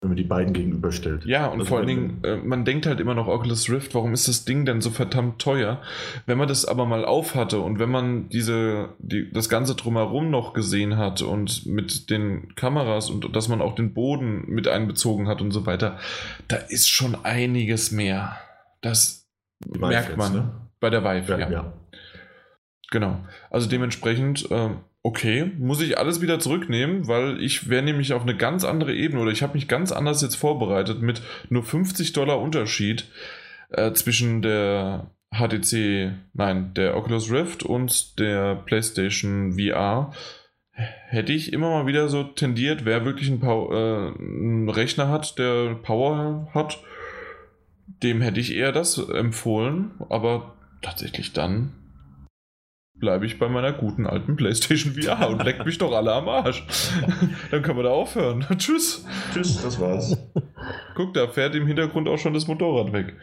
wenn 0.00 0.10
man 0.10 0.16
die 0.16 0.24
beiden 0.24 0.52
gegenüberstellt. 0.52 1.24
Ja, 1.24 1.46
und 1.46 1.60
also 1.60 1.64
vor 1.64 1.78
allen 1.78 1.86
Dingen, 1.86 2.20
äh, 2.22 2.36
man 2.36 2.64
denkt 2.64 2.86
halt 2.86 3.00
immer 3.00 3.14
noch 3.14 3.28
Oculus 3.28 3.70
Rift, 3.70 3.94
warum 3.94 4.12
ist 4.12 4.28
das 4.28 4.44
Ding 4.44 4.66
denn 4.66 4.80
so 4.82 4.90
verdammt 4.90 5.40
teuer? 5.40 5.80
Wenn 6.26 6.36
man 6.36 6.48
das 6.48 6.66
aber 6.66 6.84
mal 6.84 7.04
auf 7.04 7.34
hatte 7.34 7.60
und 7.60 7.78
wenn 7.78 7.90
man 7.90 8.28
diese, 8.28 8.90
die, 8.98 9.30
das 9.32 9.48
Ganze 9.48 9.74
drumherum 9.74 10.30
noch 10.30 10.52
gesehen 10.52 10.98
hat 10.98 11.22
und 11.22 11.64
mit 11.66 12.10
den 12.10 12.54
Kameras 12.56 13.08
und 13.08 13.34
dass 13.34 13.48
man 13.48 13.62
auch 13.62 13.74
den 13.74 13.94
Boden 13.94 14.44
mit 14.46 14.68
einbezogen 14.68 15.28
hat 15.28 15.40
und 15.40 15.50
so 15.50 15.64
weiter, 15.64 15.98
da 16.46 16.56
ist 16.56 16.88
schon 16.88 17.16
einiges 17.24 17.90
mehr. 17.90 18.36
Das 18.82 19.26
merkt 19.66 20.16
man 20.18 20.34
jetzt, 20.34 20.44
ne? 20.44 20.52
bei 20.78 20.90
der 20.90 21.02
Vive, 21.04 21.32
ja, 21.32 21.38
ja. 21.38 21.50
ja. 21.50 21.72
Genau. 22.90 23.24
Also 23.50 23.68
dementsprechend, 23.68 24.50
äh, 24.50 24.70
okay, 25.06 25.52
muss 25.58 25.80
ich 25.80 25.98
alles 25.98 26.20
wieder 26.20 26.40
zurücknehmen, 26.40 27.06
weil 27.06 27.40
ich 27.40 27.70
wäre 27.70 27.84
nämlich 27.84 28.12
auf 28.12 28.22
eine 28.22 28.36
ganz 28.36 28.64
andere 28.64 28.92
Ebene 28.92 29.22
oder 29.22 29.30
ich 29.30 29.44
habe 29.44 29.54
mich 29.54 29.68
ganz 29.68 29.92
anders 29.92 30.20
jetzt 30.20 30.34
vorbereitet 30.34 31.00
mit 31.00 31.22
nur 31.48 31.62
50 31.62 32.12
Dollar 32.12 32.40
Unterschied 32.40 33.08
äh, 33.70 33.92
zwischen 33.92 34.42
der 34.42 35.12
HTC, 35.32 36.10
nein, 36.32 36.74
der 36.74 36.96
Oculus 36.96 37.30
Rift 37.30 37.62
und 37.62 38.18
der 38.18 38.56
PlayStation 38.56 39.52
VR. 39.52 40.12
Hätte 40.72 41.32
ich 41.32 41.52
immer 41.52 41.70
mal 41.70 41.86
wieder 41.86 42.08
so 42.08 42.24
tendiert, 42.24 42.84
wer 42.84 43.04
wirklich 43.04 43.30
einen, 43.30 43.42
äh, 43.42 44.12
einen 44.18 44.68
Rechner 44.68 45.08
hat, 45.08 45.38
der 45.38 45.76
Power 45.76 46.48
hat, 46.52 46.82
dem 48.02 48.22
hätte 48.22 48.40
ich 48.40 48.56
eher 48.56 48.72
das 48.72 48.98
empfohlen, 48.98 49.92
aber 50.08 50.56
tatsächlich 50.82 51.32
dann 51.32 51.72
bleibe 52.98 53.26
ich 53.26 53.38
bei 53.38 53.48
meiner 53.48 53.72
guten 53.72 54.06
alten 54.06 54.36
PlayStation 54.36 54.94
VR 54.94 55.28
und 55.28 55.44
leckt 55.44 55.64
mich 55.66 55.78
doch 55.78 55.92
alle 55.92 56.12
am 56.12 56.28
Arsch. 56.28 56.66
Dann 57.50 57.62
können 57.62 57.78
wir 57.78 57.84
da 57.84 57.90
aufhören. 57.90 58.44
Tschüss. 58.58 59.04
Tschüss, 59.32 59.62
das 59.62 59.80
war's. 59.80 60.16
Guck, 60.94 61.14
da 61.14 61.28
fährt 61.28 61.54
im 61.54 61.66
Hintergrund 61.66 62.08
auch 62.08 62.18
schon 62.18 62.34
das 62.34 62.46
Motorrad 62.46 62.92
weg. 62.92 63.14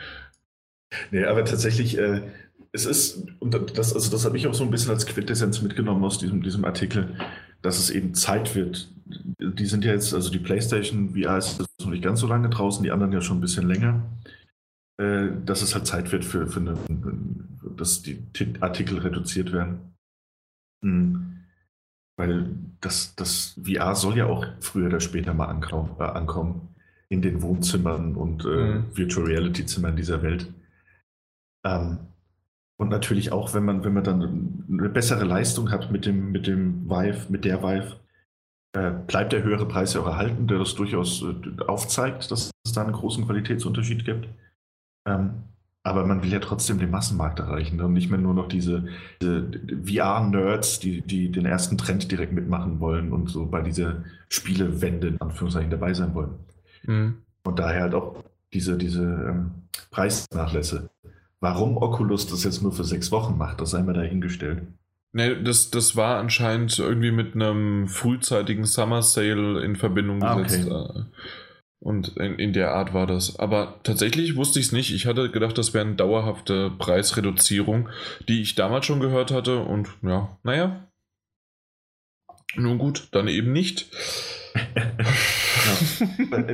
Nee, 1.11 1.25
aber 1.25 1.43
tatsächlich, 1.43 1.97
äh, 1.97 2.21
es 2.71 2.85
ist, 2.85 3.25
und 3.39 3.53
das, 3.77 3.93
also 3.93 4.11
das 4.11 4.25
habe 4.25 4.37
ich 4.37 4.47
auch 4.47 4.53
so 4.53 4.63
ein 4.63 4.71
bisschen 4.71 4.91
als 4.91 5.05
Quintessenz 5.05 5.61
mitgenommen 5.61 6.03
aus 6.03 6.19
diesem, 6.19 6.43
diesem 6.43 6.65
Artikel. 6.65 7.15
dass 7.63 7.79
es 7.79 7.89
eben 7.89 8.13
Zeit 8.13 8.55
wird. 8.55 8.89
Die 9.05 9.65
sind 9.65 9.83
ja 9.85 9.93
jetzt, 9.93 10.13
also 10.13 10.29
die 10.29 10.39
PlayStation 10.39 11.15
VR 11.15 11.37
ist 11.37 11.63
noch 11.79 11.89
nicht 11.89 12.03
ganz 12.03 12.19
so 12.19 12.27
lange 12.27 12.49
draußen, 12.49 12.83
die 12.83 12.91
anderen 12.91 13.11
ja 13.13 13.21
schon 13.21 13.37
ein 13.37 13.41
bisschen 13.41 13.67
länger. 13.67 14.03
Äh, 15.01 15.29
dass 15.43 15.63
es 15.63 15.73
halt 15.73 15.87
Zeit 15.87 16.11
wird 16.11 16.23
für, 16.23 16.47
für 16.47 16.59
eine, 16.59 16.77
dass 17.75 18.03
die 18.03 18.23
Artikel 18.59 18.99
reduziert 18.99 19.51
werden. 19.51 19.95
Mhm. 20.83 21.45
Weil 22.15 22.55
das, 22.79 23.15
das 23.15 23.59
VR 23.63 23.95
soll 23.95 24.17
ja 24.17 24.27
auch 24.27 24.45
früher 24.59 24.87
oder 24.87 24.99
später 24.99 25.33
mal 25.33 25.47
äh, 25.47 26.03
ankommen 26.03 26.75
in 27.09 27.23
den 27.23 27.41
Wohnzimmern 27.41 28.15
und 28.15 28.45
äh, 28.45 28.47
mhm. 28.75 28.95
Virtual 28.95 29.25
Reality 29.25 29.65
Zimmern 29.65 29.95
dieser 29.95 30.21
Welt. 30.21 30.53
Ähm, 31.65 31.97
und 32.79 32.89
natürlich 32.89 33.31
auch, 33.31 33.55
wenn 33.55 33.65
man, 33.65 33.83
wenn 33.83 33.93
man 33.93 34.03
dann 34.03 34.65
eine 34.69 34.89
bessere 34.89 35.23
Leistung 35.23 35.71
hat 35.71 35.91
mit 35.91 36.05
dem, 36.05 36.31
mit 36.31 36.45
dem 36.45 36.87
Vive, 36.87 37.31
mit 37.31 37.45
der 37.45 37.63
Vive, 37.63 37.99
äh, 38.75 38.91
bleibt 38.91 39.33
der 39.33 39.43
höhere 39.43 39.67
Preis 39.67 39.93
ja 39.93 40.01
auch 40.01 40.07
erhalten, 40.07 40.47
der 40.47 40.59
das 40.59 40.75
durchaus 40.75 41.23
äh, 41.23 41.63
aufzeigt, 41.63 42.29
dass 42.29 42.51
es 42.63 42.73
da 42.73 42.83
einen 42.83 42.93
großen 42.93 43.25
Qualitätsunterschied 43.25 44.05
gibt. 44.05 44.27
Ähm, 45.05 45.43
aber 45.83 46.05
man 46.05 46.23
will 46.23 46.31
ja 46.31 46.39
trotzdem 46.39 46.79
den 46.79 46.91
Massenmarkt 46.91 47.39
erreichen 47.39 47.81
und 47.81 47.91
nicht 47.91 48.09
mehr 48.09 48.19
nur 48.19 48.33
noch 48.33 48.47
diese, 48.47 48.85
diese 49.21 49.51
VR-Nerds, 49.85 50.79
die, 50.79 51.01
die 51.01 51.29
den 51.29 51.45
ersten 51.45 51.77
Trend 51.77 52.09
direkt 52.09 52.31
mitmachen 52.31 52.79
wollen 52.79 53.11
und 53.11 53.29
so 53.29 53.45
bei 53.45 53.61
dieser 53.61 54.03
Spielewende 54.29 55.09
in 55.09 55.21
Anführungszeichen 55.21 55.71
dabei 55.71 55.93
sein 55.93 56.15
wollen. 56.15 56.35
Mhm. 56.83 57.17
Und 57.43 57.59
daher 57.59 57.81
halt 57.83 57.95
auch 57.95 58.23
diese, 58.53 58.77
diese 58.77 59.03
ähm, 59.03 59.51
Preisnachlässe. 59.91 60.89
Warum 61.41 61.75
Oculus 61.75 62.27
das 62.27 62.45
jetzt 62.45 62.61
nur 62.61 62.71
für 62.71 62.85
sechs 62.85 63.11
Wochen 63.11 63.37
macht, 63.37 63.59
das 63.59 63.71
sei 63.71 63.83
mal 63.83 63.93
dahingestellt. 63.93 64.63
Nee, 65.11 65.43
das, 65.43 65.69
das 65.69 65.97
war 65.97 66.17
anscheinend 66.17 66.79
irgendwie 66.79 67.11
mit 67.11 67.35
einem 67.35 67.87
frühzeitigen 67.87 68.65
Summer 68.65 69.01
Sale 69.01 69.63
in 69.63 69.75
Verbindung 69.75 70.23
ah, 70.23 70.35
gesetzt. 70.35 70.71
Okay. 70.71 71.03
Und 71.83 72.15
in, 72.15 72.39
in, 72.39 72.53
der 72.53 72.73
Art 72.73 72.93
war 72.93 73.05
das. 73.05 73.37
Aber 73.39 73.79
tatsächlich 73.83 74.37
wusste 74.37 74.57
ich 74.57 74.67
es 74.67 74.71
nicht. 74.71 74.93
Ich 74.93 75.05
hatte 75.05 75.29
gedacht, 75.29 75.57
das 75.57 75.73
wäre 75.73 75.85
eine 75.85 75.95
dauerhafte 75.95 76.71
Preisreduzierung, 76.71 77.89
die 78.29 78.41
ich 78.41 78.55
damals 78.55 78.85
schon 78.85 79.01
gehört 79.01 79.31
hatte. 79.31 79.59
Und 79.59 79.89
ja, 80.01 80.37
naja. 80.43 80.87
Nun 82.55 82.77
gut, 82.77 83.09
dann 83.11 83.27
eben 83.27 83.51
nicht. 83.51 83.91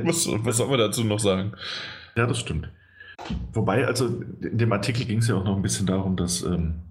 was, 0.02 0.28
was 0.28 0.56
soll 0.56 0.68
man 0.68 0.78
dazu 0.80 1.04
noch 1.04 1.20
sagen? 1.20 1.52
Ja, 2.16 2.26
das 2.26 2.40
stimmt. 2.40 2.68
Wobei, 3.52 3.86
also 3.86 4.06
in 4.08 4.58
dem 4.58 4.72
Artikel 4.72 5.04
ging 5.04 5.18
es 5.18 5.28
ja 5.28 5.36
auch 5.36 5.44
noch 5.44 5.54
ein 5.54 5.62
bisschen 5.62 5.86
darum, 5.86 6.16
dass 6.16 6.42
ähm, 6.42 6.89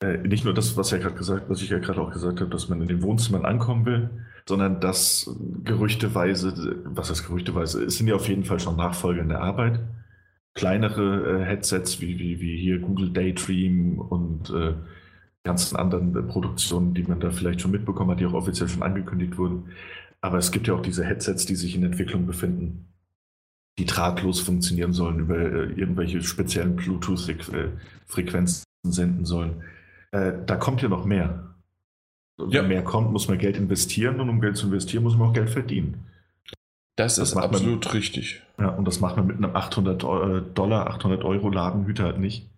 äh, 0.00 0.18
nicht 0.18 0.44
nur 0.44 0.54
das, 0.54 0.76
was, 0.76 0.90
ja 0.90 0.98
gesagt, 0.98 1.48
was 1.48 1.62
ich 1.62 1.70
ja 1.70 1.78
gerade 1.78 2.00
auch 2.00 2.12
gesagt 2.12 2.40
habe, 2.40 2.50
dass 2.50 2.68
man 2.68 2.80
in 2.80 2.88
den 2.88 3.02
Wohnzimmern 3.02 3.44
ankommen 3.44 3.86
will, 3.86 4.10
sondern 4.48 4.80
dass 4.80 5.30
gerüchteweise, 5.64 6.82
was 6.84 7.10
heißt 7.10 7.26
gerüchteweise, 7.26 7.84
es 7.84 7.96
sind 7.96 8.08
ja 8.08 8.14
auf 8.14 8.28
jeden 8.28 8.44
Fall 8.44 8.60
schon 8.60 8.76
Nachfolger 8.76 9.22
in 9.22 9.28
der 9.28 9.42
Arbeit. 9.42 9.80
Kleinere 10.54 11.42
äh, 11.42 11.44
Headsets 11.44 12.00
wie, 12.00 12.18
wie, 12.18 12.40
wie 12.40 12.58
hier 12.58 12.80
Google 12.80 13.10
Daydream 13.10 13.98
und 13.98 14.50
äh, 14.50 14.74
ganzen 15.44 15.76
anderen 15.76 16.16
äh, 16.16 16.22
Produktionen, 16.22 16.94
die 16.94 17.04
man 17.04 17.20
da 17.20 17.30
vielleicht 17.30 17.60
schon 17.60 17.70
mitbekommen 17.70 18.10
hat, 18.10 18.20
die 18.20 18.26
auch 18.26 18.34
offiziell 18.34 18.68
schon 18.68 18.82
angekündigt 18.82 19.38
wurden. 19.38 19.70
Aber 20.20 20.38
es 20.38 20.50
gibt 20.50 20.66
ja 20.66 20.74
auch 20.74 20.82
diese 20.82 21.04
Headsets, 21.04 21.46
die 21.46 21.54
sich 21.54 21.76
in 21.76 21.84
Entwicklung 21.84 22.26
befinden 22.26 22.90
die 23.80 23.86
drahtlos 23.86 24.40
funktionieren 24.40 24.92
sollen, 24.92 25.20
über 25.20 25.38
äh, 25.38 25.72
irgendwelche 25.72 26.22
speziellen 26.22 26.76
Bluetooth-Frequenzen 26.76 28.64
senden 28.82 29.24
sollen. 29.24 29.62
Äh, 30.12 30.32
da 30.46 30.56
kommt 30.56 30.82
ja 30.82 30.88
noch 30.88 31.04
mehr. 31.04 31.54
Wenn 32.36 32.50
ja. 32.50 32.62
mehr 32.62 32.82
kommt, 32.82 33.12
muss 33.12 33.28
man 33.28 33.38
Geld 33.38 33.56
investieren 33.56 34.20
und 34.20 34.28
um 34.28 34.40
Geld 34.40 34.56
zu 34.56 34.66
investieren, 34.66 35.02
muss 35.02 35.16
man 35.16 35.28
auch 35.28 35.32
Geld 35.32 35.50
verdienen. 35.50 36.06
Das, 36.96 37.16
das 37.16 37.30
ist 37.30 37.36
absolut 37.36 37.84
man, 37.86 37.92
richtig. 37.92 38.42
Ja, 38.58 38.68
und 38.68 38.86
das 38.86 39.00
macht 39.00 39.16
man 39.16 39.26
mit 39.26 39.36
einem 39.36 39.54
800 39.54 40.02
äh, 40.02 40.42
Dollar, 40.54 40.88
800 40.88 41.24
Euro 41.24 41.48
Ladenhüter 41.48 42.04
halt 42.04 42.18
nicht. 42.18 42.50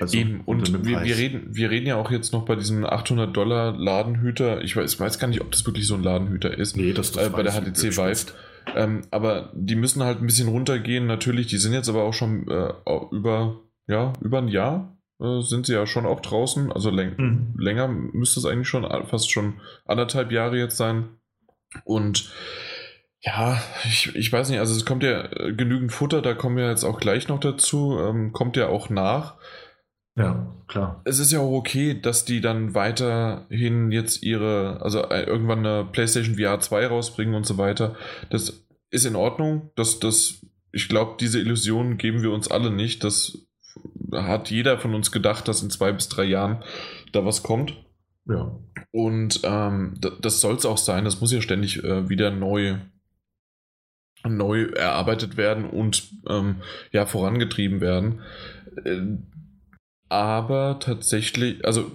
Also 0.00 0.16
Eben, 0.16 0.40
und 0.46 0.84
wir, 0.86 1.02
wir, 1.04 1.16
reden, 1.16 1.48
wir 1.50 1.70
reden 1.70 1.86
ja 1.86 1.96
auch 1.96 2.10
jetzt 2.10 2.32
noch 2.32 2.46
bei 2.46 2.56
diesem 2.56 2.86
800 2.86 3.36
Dollar 3.36 3.72
Ladenhüter. 3.76 4.62
Ich 4.62 4.76
weiß, 4.76 4.98
weiß 4.98 5.18
gar 5.18 5.28
nicht, 5.28 5.42
ob 5.42 5.50
das 5.50 5.66
wirklich 5.66 5.86
so 5.86 5.94
ein 5.94 6.02
Ladenhüter 6.02 6.56
ist. 6.56 6.76
Nee, 6.76 6.92
das, 6.92 7.12
das 7.12 7.26
äh, 7.26 7.30
bei 7.30 7.42
der 7.42 7.52
HTC 7.52 7.96
Vive. 7.96 8.32
Ähm, 8.74 9.02
aber 9.10 9.50
die 9.54 9.74
müssen 9.74 10.02
halt 10.02 10.20
ein 10.20 10.26
bisschen 10.26 10.48
runtergehen, 10.48 11.06
natürlich. 11.06 11.48
Die 11.48 11.58
sind 11.58 11.74
jetzt 11.74 11.88
aber 11.88 12.04
auch 12.04 12.14
schon 12.14 12.48
äh, 12.48 12.72
über, 13.10 13.60
ja, 13.88 14.12
über 14.22 14.38
ein 14.38 14.48
Jahr 14.48 14.96
äh, 15.20 15.40
sind 15.40 15.66
sie 15.66 15.74
ja 15.74 15.86
schon 15.86 16.06
auch 16.06 16.20
draußen. 16.20 16.72
Also 16.72 16.90
läng 16.90 17.14
mhm. 17.16 17.54
länger 17.58 17.88
müsste 17.88 18.40
es 18.40 18.46
eigentlich 18.46 18.68
schon, 18.68 18.84
fast 19.06 19.30
schon 19.30 19.60
anderthalb 19.86 20.32
Jahre 20.32 20.58
jetzt 20.58 20.76
sein. 20.76 21.08
Und 21.84 22.32
ja, 23.20 23.60
ich, 23.84 24.14
ich 24.16 24.32
weiß 24.32 24.48
nicht, 24.48 24.60
also 24.60 24.74
es 24.74 24.86
kommt 24.86 25.02
ja 25.02 25.24
äh, 25.32 25.52
genügend 25.52 25.92
Futter, 25.92 26.22
da 26.22 26.34
kommen 26.34 26.56
wir 26.56 26.68
jetzt 26.68 26.84
auch 26.84 26.98
gleich 26.98 27.28
noch 27.28 27.38
dazu, 27.38 27.98
ähm, 28.00 28.32
kommt 28.32 28.56
ja 28.56 28.68
auch 28.68 28.88
nach. 28.88 29.36
Ja, 30.16 30.54
klar. 30.66 31.02
Es 31.04 31.18
ist 31.18 31.30
ja 31.30 31.40
auch 31.40 31.52
okay, 31.52 32.00
dass 32.00 32.24
die 32.24 32.40
dann 32.40 32.74
weiterhin 32.74 33.92
jetzt 33.92 34.22
ihre, 34.22 34.80
also 34.82 35.02
äh, 35.02 35.22
irgendwann 35.24 35.60
eine 35.60 35.84
PlayStation 35.84 36.36
VR 36.36 36.60
2 36.60 36.86
rausbringen 36.86 37.34
und 37.34 37.46
so 37.46 37.58
weiter. 37.58 37.94
Das 38.30 38.66
ist 38.90 39.04
in 39.04 39.16
Ordnung. 39.16 39.70
Das, 39.76 40.00
das, 40.00 40.44
ich 40.72 40.88
glaube, 40.88 41.16
diese 41.20 41.38
Illusion 41.38 41.96
geben 41.96 42.22
wir 42.22 42.32
uns 42.32 42.50
alle 42.50 42.70
nicht. 42.70 43.04
Das 43.04 43.46
hat 44.12 44.50
jeder 44.50 44.78
von 44.78 44.94
uns 44.94 45.12
gedacht, 45.12 45.48
dass 45.48 45.62
in 45.62 45.70
zwei 45.70 45.92
bis 45.92 46.08
drei 46.08 46.24
Jahren 46.24 46.62
da 47.12 47.24
was 47.24 47.42
kommt. 47.42 47.76
Ja. 48.26 48.58
Und 48.92 49.40
ähm, 49.44 49.94
das 50.20 50.40
soll 50.40 50.56
es 50.56 50.66
auch 50.66 50.78
sein. 50.78 51.04
Das 51.04 51.20
muss 51.20 51.32
ja 51.32 51.40
ständig 51.40 51.82
äh, 51.82 52.08
wieder 52.08 52.30
neu 52.30 52.78
neu 54.28 54.64
erarbeitet 54.64 55.38
werden 55.38 55.64
und 55.64 56.10
ähm, 56.28 56.56
ja 56.92 57.06
vorangetrieben 57.06 57.80
werden. 57.80 58.20
Äh, 58.84 59.00
aber 60.10 60.78
tatsächlich, 60.80 61.64
also 61.64 61.90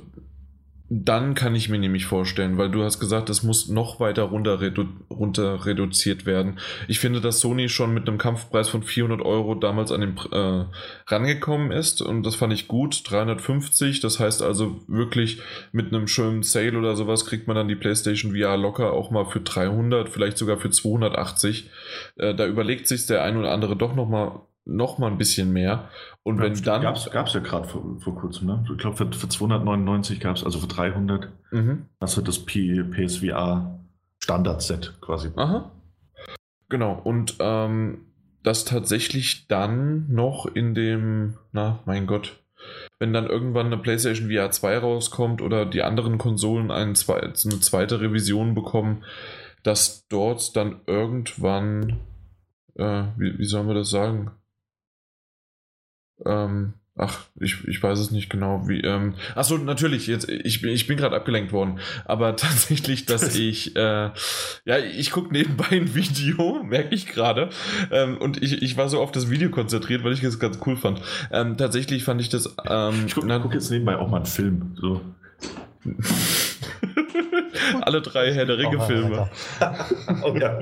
dann 0.87 1.33
kann 1.33 1.55
ich 1.55 1.69
mir 1.69 1.79
nämlich 1.79 2.05
vorstellen, 2.05 2.57
weil 2.59 2.69
du 2.69 2.83
hast 2.83 2.99
gesagt, 2.99 3.31
es 3.31 3.41
muss 3.41 3.69
noch 3.69 3.99
weiter 3.99 4.23
runter, 4.23 4.61
redu 4.61 4.85
runter 5.09 5.65
reduziert 5.65 6.27
werden. 6.27 6.59
Ich 6.87 6.99
finde, 6.99 7.21
dass 7.21 7.39
Sony 7.39 7.69
schon 7.69 7.93
mit 7.93 8.07
einem 8.07 8.19
Kampfpreis 8.19 8.69
von 8.69 8.83
400 8.83 9.25
Euro 9.25 9.55
damals 9.55 9.91
an 9.91 10.01
den 10.01 10.17
äh, 10.31 10.65
rangekommen 11.07 11.71
ist 11.71 12.01
und 12.01 12.23
das 12.23 12.35
fand 12.35 12.53
ich 12.53 12.67
gut. 12.67 13.01
350, 13.09 13.99
das 13.99 14.19
heißt 14.19 14.43
also 14.43 14.81
wirklich 14.87 15.41
mit 15.71 15.87
einem 15.87 16.07
schönen 16.07 16.43
Sale 16.43 16.77
oder 16.77 16.95
sowas 16.95 17.25
kriegt 17.25 17.47
man 17.47 17.55
dann 17.55 17.67
die 17.67 17.75
PlayStation 17.75 18.35
VR 18.35 18.55
locker 18.55 18.93
auch 18.93 19.09
mal 19.09 19.25
für 19.25 19.41
300, 19.41 20.07
vielleicht 20.09 20.37
sogar 20.37 20.57
für 20.57 20.69
280. 20.69 21.69
Äh, 22.17 22.35
da 22.35 22.45
überlegt 22.45 22.87
sich 22.87 23.07
der 23.07 23.23
ein 23.23 23.37
oder 23.37 23.51
andere 23.51 23.75
doch 23.75 23.95
noch 23.95 24.07
mal 24.07 24.41
noch 24.65 24.97
mal 24.97 25.11
ein 25.11 25.17
bisschen 25.17 25.53
mehr. 25.53 25.89
Und 26.23 26.37
ja, 26.37 26.43
wenn 26.43 26.61
dann. 26.63 26.81
Gab 26.81 26.95
es 26.95 27.33
ja 27.33 27.39
gerade 27.39 27.67
vor, 27.67 27.99
vor 27.99 28.15
kurzem, 28.15 28.47
ne? 28.47 28.65
Ich 28.69 28.77
glaube, 28.77 28.97
für, 28.97 29.11
für 29.11 29.29
299 29.29 30.19
gab 30.19 30.35
es, 30.35 30.43
also 30.43 30.59
für 30.59 30.67
300, 30.67 31.29
mhm. 31.51 31.85
hast 32.01 32.17
du 32.17 32.21
das 32.21 32.39
P 32.39 32.83
PSVR 32.83 33.79
Standard-Set 34.19 34.99
quasi. 35.01 35.29
Aha. 35.35 35.71
Genau. 36.69 36.99
Und 37.03 37.35
ähm, 37.39 38.05
das 38.43 38.65
tatsächlich 38.65 39.47
dann 39.47 40.07
noch 40.11 40.45
in 40.45 40.73
dem, 40.73 41.35
na, 41.51 41.79
mein 41.85 42.07
Gott, 42.07 42.43
wenn 42.99 43.13
dann 43.13 43.27
irgendwann 43.27 43.67
eine 43.67 43.77
PlayStation 43.77 44.29
VR 44.31 44.51
2 44.51 44.79
rauskommt 44.79 45.41
oder 45.41 45.65
die 45.65 45.83
anderen 45.83 46.17
Konsolen 46.17 46.71
eine, 46.71 46.93
eine 46.93 47.59
zweite 47.59 48.01
Revision 48.01 48.55
bekommen, 48.55 49.03
dass 49.63 50.07
dort 50.07 50.55
dann 50.55 50.81
irgendwann, 50.85 51.99
äh, 52.75 53.03
wie, 53.17 53.37
wie 53.37 53.45
sollen 53.45 53.67
wir 53.67 53.75
das 53.75 53.89
sagen? 53.89 54.31
Ähm, 56.23 56.73
ach, 56.95 57.25
ich, 57.39 57.67
ich 57.67 57.81
weiß 57.81 57.99
es 57.99 58.11
nicht 58.11 58.29
genau, 58.29 58.67
wie. 58.67 58.81
Ähm, 58.81 59.15
achso, 59.35 59.57
natürlich, 59.57 60.07
jetzt, 60.07 60.29
ich, 60.29 60.61
bin 60.61 60.71
ich 60.71 60.87
bin 60.87 60.97
gerade 60.97 61.15
abgelenkt 61.15 61.51
worden. 61.51 61.79
Aber 62.05 62.35
tatsächlich, 62.37 63.05
dass 63.05 63.35
ich, 63.35 63.75
äh, 63.75 64.11
ja, 64.65 64.77
ich 64.77 65.11
gucke 65.11 65.33
nebenbei 65.33 65.71
ein 65.71 65.93
Video, 65.95 66.63
merke 66.67 66.95
ich 66.95 67.07
gerade. 67.07 67.49
Ähm, 67.91 68.17
und 68.17 68.41
ich, 68.41 68.61
ich 68.61 68.77
war 68.77 68.89
so 68.89 69.01
auf 69.01 69.11
das 69.11 69.29
Video 69.29 69.49
konzentriert, 69.49 70.03
weil 70.03 70.13
ich 70.13 70.21
das 70.21 70.39
ganz 70.39 70.59
cool 70.65 70.77
fand. 70.77 71.01
Ähm, 71.31 71.57
tatsächlich 71.57 72.03
fand 72.03 72.21
ich 72.21 72.29
das. 72.29 72.55
Ähm, 72.67 73.05
ich 73.07 73.15
gucke 73.15 73.39
guck 73.41 73.53
jetzt 73.53 73.69
nebenbei 73.71 73.97
auch 73.97 74.09
mal 74.09 74.17
einen 74.17 74.25
Film. 74.25 74.75
So. 74.79 75.01
Alle 77.81 78.01
drei 78.01 78.33
Herr 78.33 78.45
der 78.45 78.57
Ringe-Filme. 78.57 79.29
oh, 80.23 80.35
ja. 80.35 80.59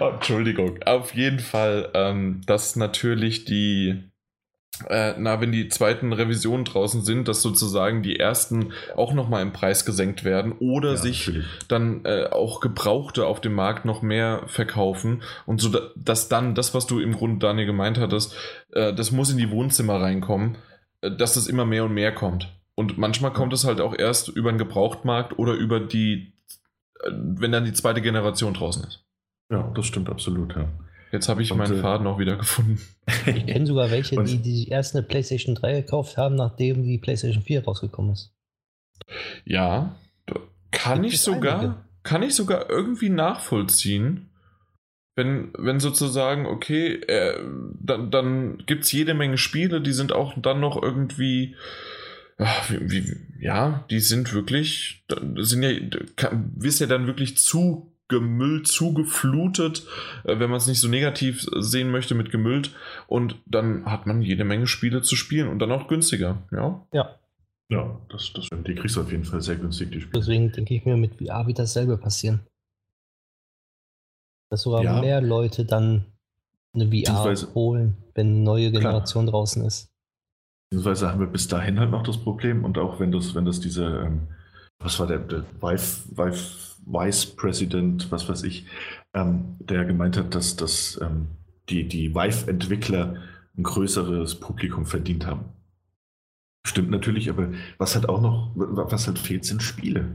oh, 0.00 0.10
Entschuldigung. 0.14 0.82
Auf 0.84 1.14
jeden 1.14 1.38
Fall, 1.38 1.90
ähm, 1.94 2.40
dass 2.46 2.76
natürlich 2.76 3.44
die, 3.44 4.04
äh, 4.88 5.14
na, 5.18 5.40
wenn 5.40 5.52
die 5.52 5.68
zweiten 5.68 6.12
Revisionen 6.12 6.64
draußen 6.64 7.04
sind, 7.04 7.28
dass 7.28 7.42
sozusagen 7.42 8.02
die 8.02 8.18
ersten 8.18 8.72
auch 8.96 9.12
nochmal 9.12 9.42
im 9.42 9.52
Preis 9.52 9.84
gesenkt 9.84 10.24
werden 10.24 10.52
oder 10.58 10.90
ja, 10.90 10.96
sich 10.96 11.26
natürlich. 11.26 11.46
dann 11.68 12.04
äh, 12.04 12.28
auch 12.30 12.60
Gebrauchte 12.60 13.26
auf 13.26 13.40
dem 13.40 13.54
Markt 13.54 13.84
noch 13.84 14.02
mehr 14.02 14.42
verkaufen 14.46 15.22
und 15.46 15.60
so, 15.60 15.70
dass 15.96 16.28
dann 16.28 16.54
das, 16.54 16.74
was 16.74 16.86
du 16.86 17.00
im 17.00 17.14
Grunde, 17.14 17.38
Daniel, 17.38 17.66
gemeint 17.66 17.98
hattest, 17.98 18.34
äh, 18.72 18.92
das 18.92 19.12
muss 19.12 19.30
in 19.30 19.38
die 19.38 19.50
Wohnzimmer 19.50 20.00
reinkommen, 20.00 20.56
äh, 21.00 21.10
dass 21.10 21.34
das 21.34 21.46
immer 21.46 21.64
mehr 21.64 21.84
und 21.84 21.94
mehr 21.94 22.12
kommt. 22.12 22.48
Und 22.76 22.98
manchmal 22.98 23.32
kommt 23.32 23.52
es 23.52 23.64
halt 23.64 23.80
auch 23.80 23.96
erst 23.96 24.28
über 24.28 24.50
den 24.50 24.58
Gebrauchtmarkt 24.58 25.38
oder 25.38 25.52
über 25.52 25.80
die, 25.80 26.32
äh, 27.00 27.10
wenn 27.12 27.52
dann 27.52 27.64
die 27.64 27.72
zweite 27.72 28.02
Generation 28.02 28.54
draußen 28.54 28.84
ist. 28.84 29.04
Ja, 29.50 29.70
das 29.74 29.86
stimmt 29.86 30.08
absolut, 30.08 30.56
ja. 30.56 30.68
Jetzt 31.12 31.28
habe 31.28 31.42
ich 31.42 31.52
und, 31.52 31.58
meinen 31.58 31.78
äh, 31.78 31.80
Faden 31.80 32.06
auch 32.06 32.18
wieder 32.18 32.36
gefunden. 32.36 32.80
Ich 33.26 33.46
kenne 33.46 33.66
sogar 33.66 33.90
welche, 33.90 34.22
die, 34.24 34.38
die 34.38 34.68
erst 34.68 34.96
eine 34.96 35.04
PlayStation 35.04 35.54
3 35.54 35.82
gekauft 35.82 36.16
haben, 36.16 36.34
nachdem 36.34 36.82
die 36.82 36.98
PlayStation 36.98 37.42
4 37.42 37.64
rausgekommen 37.64 38.12
ist. 38.12 38.32
Ja, 39.44 39.94
kann 40.72 41.04
ich 41.04 41.20
sogar, 41.20 41.60
einige. 41.60 41.76
kann 42.02 42.22
ich 42.22 42.34
sogar 42.34 42.68
irgendwie 42.68 43.10
nachvollziehen. 43.10 44.30
Wenn, 45.16 45.52
wenn 45.56 45.78
sozusagen, 45.78 46.46
okay, 46.46 46.94
äh, 46.94 47.38
dann, 47.80 48.10
dann 48.10 48.58
gibt 48.66 48.84
es 48.84 48.90
jede 48.90 49.14
Menge 49.14 49.38
Spiele, 49.38 49.80
die 49.80 49.92
sind 49.92 50.12
auch 50.12 50.34
dann 50.36 50.58
noch 50.58 50.82
irgendwie, 50.82 51.54
ach, 52.38 52.70
wie, 52.70 52.90
wie, 52.90 53.16
ja, 53.40 53.84
die 53.90 54.00
sind 54.00 54.32
wirklich, 54.32 55.04
sind 55.36 55.62
ja, 55.62 56.30
wirst 56.54 56.80
ja 56.80 56.86
dann 56.86 57.06
wirklich 57.06 57.38
zu 57.38 57.94
gemüllt, 58.08 58.68
zugeflutet, 58.68 59.86
äh, 60.24 60.38
wenn 60.38 60.50
man 60.50 60.58
es 60.58 60.66
nicht 60.66 60.80
so 60.80 60.88
negativ 60.88 61.46
sehen 61.58 61.90
möchte 61.90 62.14
mit 62.14 62.30
gemüllt. 62.30 62.74
Und 63.06 63.36
dann 63.46 63.86
hat 63.86 64.06
man 64.06 64.22
jede 64.22 64.44
Menge 64.44 64.66
Spiele 64.66 65.02
zu 65.02 65.16
spielen 65.16 65.48
und 65.48 65.58
dann 65.58 65.72
auch 65.72 65.88
günstiger, 65.88 66.42
ja? 66.52 66.86
Ja. 66.92 67.18
Ja, 67.70 67.98
das, 68.10 68.32
das 68.34 68.44
stimmt. 68.44 68.68
Die 68.68 68.74
kriegst 68.74 68.96
du 68.96 69.00
auf 69.00 69.10
jeden 69.10 69.24
Fall 69.24 69.40
sehr 69.40 69.56
günstig, 69.56 69.90
die 69.90 70.00
Spiele. 70.02 70.20
Deswegen 70.20 70.52
denke 70.52 70.74
ich 70.74 70.84
mir, 70.84 70.96
mit 70.96 71.14
VR 71.16 71.46
wird 71.46 71.58
dasselbe 71.58 71.96
passieren. 71.96 72.46
Dass 74.50 74.62
sogar 74.62 74.84
ja. 74.84 75.00
mehr 75.00 75.22
Leute 75.22 75.64
dann 75.64 76.04
eine 76.74 76.90
VR 76.90 77.34
holen, 77.54 77.96
wenn 78.14 78.28
eine 78.28 78.40
neue 78.40 78.70
Generation 78.70 79.24
klar. 79.24 79.32
draußen 79.32 79.64
ist. 79.64 79.93
Beziehungsweise 80.74 81.08
haben 81.08 81.20
wir 81.20 81.28
bis 81.28 81.46
dahin 81.46 81.78
halt 81.78 81.92
noch 81.92 82.02
das 82.02 82.18
Problem 82.18 82.64
und 82.64 82.78
auch 82.78 82.98
wenn 82.98 83.12
das, 83.12 83.36
wenn 83.36 83.44
das 83.44 83.60
diese, 83.60 83.84
ähm, 83.84 84.22
was 84.80 84.98
war 84.98 85.06
der, 85.06 85.20
der 85.20 85.44
Vive, 85.60 86.02
Vive 86.10 86.74
Vice 86.84 87.26
President, 87.26 88.10
was 88.10 88.28
weiß 88.28 88.42
ich, 88.42 88.66
ähm, 89.14 89.54
der 89.60 89.84
gemeint 89.84 90.16
hat, 90.16 90.34
dass, 90.34 90.56
dass 90.56 91.00
ähm, 91.00 91.28
die, 91.68 91.86
die 91.86 92.12
Vive-Entwickler 92.12 93.22
ein 93.56 93.62
größeres 93.62 94.40
Publikum 94.40 94.84
verdient 94.84 95.26
haben. 95.26 95.44
Stimmt 96.66 96.90
natürlich, 96.90 97.30
aber 97.30 97.50
was 97.78 97.94
halt 97.94 98.08
auch 98.08 98.20
noch, 98.20 98.50
was 98.56 99.06
halt 99.06 99.20
fehlt, 99.20 99.44
sind 99.44 99.62
Spiele. 99.62 100.08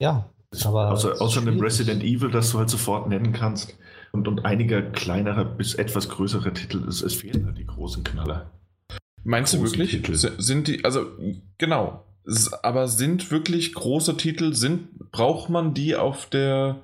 Ja, 0.00 0.28
aber. 0.64 0.90
Außer, 0.90 1.22
außer 1.22 1.42
einem 1.42 1.60
Resident 1.60 2.02
Evil, 2.02 2.32
das 2.32 2.50
du 2.50 2.58
halt 2.58 2.70
sofort 2.70 3.08
nennen 3.08 3.32
kannst 3.32 3.78
und, 4.10 4.26
und 4.26 4.44
einiger 4.44 4.82
kleinerer 4.82 5.44
bis 5.44 5.74
etwas 5.74 6.08
größerer 6.08 6.52
Titel, 6.54 6.84
es, 6.88 7.02
es 7.02 7.14
fehlen 7.14 7.46
halt 7.46 7.56
die 7.56 7.66
großen 7.66 8.02
Knaller. 8.02 8.50
Meinst 9.24 9.52
du 9.54 9.62
wirklich? 9.62 9.90
Titel. 9.90 10.14
Sind 10.14 10.68
die, 10.68 10.84
also 10.84 11.06
genau, 11.58 12.04
aber 12.62 12.88
sind 12.88 13.30
wirklich 13.30 13.72
große 13.72 14.16
Titel, 14.16 14.52
sind, 14.52 15.10
braucht 15.10 15.48
man 15.48 15.74
die 15.74 15.96
auf 15.96 16.26
der, 16.26 16.82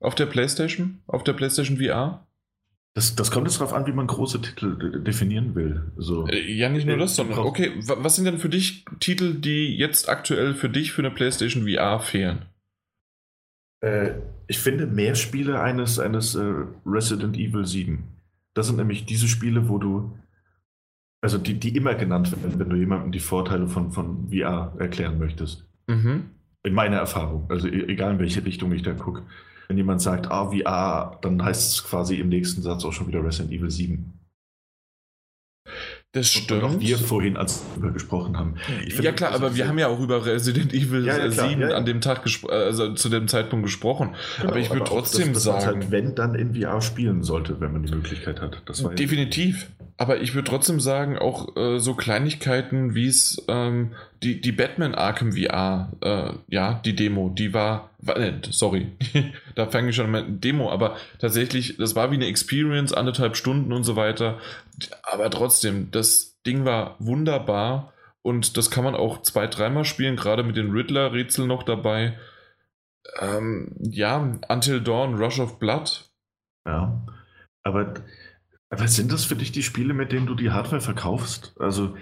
auf 0.00 0.14
der 0.14 0.26
PlayStation? 0.26 1.02
Auf 1.06 1.24
der 1.24 1.32
PlayStation 1.32 1.78
VR? 1.78 2.26
Das, 2.94 3.14
das 3.14 3.30
kommt 3.30 3.46
jetzt 3.46 3.60
darauf 3.60 3.72
an, 3.72 3.86
wie 3.86 3.92
man 3.92 4.08
große 4.08 4.40
Titel 4.42 5.02
definieren 5.02 5.54
will. 5.54 5.92
So. 5.96 6.26
Äh, 6.26 6.52
ja, 6.52 6.68
nicht 6.68 6.86
nur 6.86 6.96
das, 6.96 7.14
sondern 7.14 7.38
okay, 7.38 7.72
was 7.76 8.16
sind 8.16 8.24
denn 8.24 8.38
für 8.38 8.48
dich 8.48 8.84
Titel, 8.98 9.34
die 9.34 9.76
jetzt 9.76 10.08
aktuell 10.08 10.54
für 10.54 10.68
dich 10.68 10.92
für 10.92 11.02
eine 11.02 11.12
PlayStation 11.12 11.68
VR 11.68 12.00
fehlen? 12.00 12.46
Äh, 13.80 14.14
ich 14.48 14.58
finde 14.58 14.86
mehr 14.86 15.14
Spiele 15.14 15.60
eines, 15.60 15.98
eines 16.00 16.34
äh, 16.34 16.52
Resident 16.84 17.36
Evil 17.36 17.64
7. 17.64 18.04
Das 18.54 18.66
sind 18.66 18.76
nämlich 18.76 19.06
diese 19.06 19.28
Spiele, 19.28 19.68
wo 19.68 19.78
du 19.78 20.18
also 21.20 21.38
die, 21.38 21.58
die 21.58 21.76
immer 21.76 21.94
genannt 21.94 22.32
werden, 22.32 22.58
wenn 22.58 22.70
du 22.70 22.76
jemandem 22.76 23.12
die 23.12 23.20
Vorteile 23.20 23.66
von, 23.68 23.92
von 23.92 24.28
VR 24.30 24.74
erklären 24.78 25.18
möchtest. 25.18 25.66
Mhm. 25.86 26.30
In 26.62 26.74
meiner 26.74 26.96
Erfahrung. 26.96 27.46
Also 27.48 27.68
e, 27.68 27.86
egal 27.88 28.12
in 28.12 28.18
welche 28.18 28.44
Richtung 28.44 28.72
ich 28.72 28.82
da 28.82 28.92
gucke. 28.92 29.22
Wenn 29.68 29.76
jemand 29.76 30.02
sagt, 30.02 30.30
ah, 30.30 30.50
VR, 30.50 31.18
dann 31.22 31.42
heißt 31.42 31.72
es 31.72 31.84
quasi 31.84 32.16
im 32.16 32.28
nächsten 32.28 32.62
Satz 32.62 32.84
auch 32.84 32.92
schon 32.92 33.06
wieder 33.06 33.22
Resident 33.24 33.52
Evil 33.52 33.70
7. 33.70 34.12
Das 36.12 36.32
stimmt. 36.32 36.64
Und 36.64 36.64
auch 36.64 36.80
wir 36.80 36.98
vorhin 36.98 37.36
als 37.36 37.62
darüber 37.70 37.92
gesprochen 37.92 38.36
haben. 38.36 38.56
Finde, 38.56 39.02
ja 39.02 39.12
klar, 39.12 39.32
aber 39.32 39.54
wir 39.54 39.68
haben 39.68 39.78
ja 39.78 39.86
auch 39.86 40.00
über 40.00 40.26
Resident 40.26 40.74
Evil 40.74 41.06
ja, 41.06 41.18
ja, 41.18 41.30
7 41.30 41.60
ja, 41.60 41.68
an 41.68 41.84
dem 41.84 42.00
Tag 42.00 42.24
also 42.48 42.94
zu 42.94 43.08
dem 43.08 43.28
Zeitpunkt 43.28 43.64
gesprochen. 43.64 44.16
Genau, 44.38 44.50
aber 44.50 44.58
ich 44.58 44.70
würde 44.70 44.84
trotzdem 44.84 45.32
das, 45.32 45.44
das 45.44 45.62
sagen, 45.62 45.82
halt, 45.82 45.90
wenn 45.92 46.16
dann 46.16 46.34
in 46.34 46.56
VR 46.56 46.80
spielen 46.80 47.22
sollte, 47.22 47.60
wenn 47.60 47.72
man 47.72 47.84
die 47.84 47.94
Möglichkeit 47.94 48.40
hat. 48.40 48.62
definitiv. 48.98 49.68
Aber 49.98 50.20
ich 50.20 50.34
würde 50.34 50.48
trotzdem 50.48 50.80
sagen, 50.80 51.18
auch 51.18 51.56
äh, 51.56 51.78
so 51.78 51.94
Kleinigkeiten 51.94 52.94
wie 52.94 53.06
es 53.06 53.44
ähm, 53.48 53.92
die, 54.22 54.40
die 54.40 54.50
Batman 54.50 54.94
Arkham 54.94 55.32
VR, 55.32 55.92
äh, 56.00 56.32
ja, 56.48 56.80
die 56.84 56.96
Demo, 56.96 57.28
die 57.28 57.52
war, 57.52 57.89
äh, 57.89 57.89
sorry, 58.50 58.92
da 59.54 59.66
fange 59.66 59.90
ich 59.90 59.96
schon 59.96 60.10
mit 60.10 60.42
Demo, 60.44 60.70
aber 60.70 60.96
tatsächlich, 61.18 61.76
das 61.76 61.94
war 61.94 62.10
wie 62.10 62.16
eine 62.16 62.26
Experience, 62.26 62.92
anderthalb 62.92 63.36
Stunden 63.36 63.72
und 63.72 63.84
so 63.84 63.96
weiter. 63.96 64.38
Aber 65.02 65.30
trotzdem, 65.30 65.90
das 65.90 66.40
Ding 66.46 66.64
war 66.64 66.96
wunderbar 66.98 67.92
und 68.22 68.56
das 68.56 68.70
kann 68.70 68.84
man 68.84 68.94
auch 68.94 69.22
zwei, 69.22 69.46
dreimal 69.46 69.84
spielen, 69.84 70.16
gerade 70.16 70.42
mit 70.42 70.56
den 70.56 70.70
Riddler-Rätseln 70.70 71.48
noch 71.48 71.62
dabei. 71.62 72.18
Ähm, 73.18 73.74
ja, 73.78 74.38
Until 74.48 74.80
Dawn, 74.80 75.14
Rush 75.14 75.40
of 75.40 75.58
Blood. 75.58 76.10
Ja, 76.66 77.06
aber 77.62 77.94
aber 78.70 78.86
sind 78.86 79.12
das 79.12 79.24
für 79.24 79.34
dich 79.34 79.50
die 79.50 79.64
Spiele, 79.64 79.94
mit 79.94 80.12
denen 80.12 80.26
du 80.26 80.34
die 80.34 80.52
Hardware 80.52 80.80
verkaufst? 80.80 81.54
Also, 81.58 81.96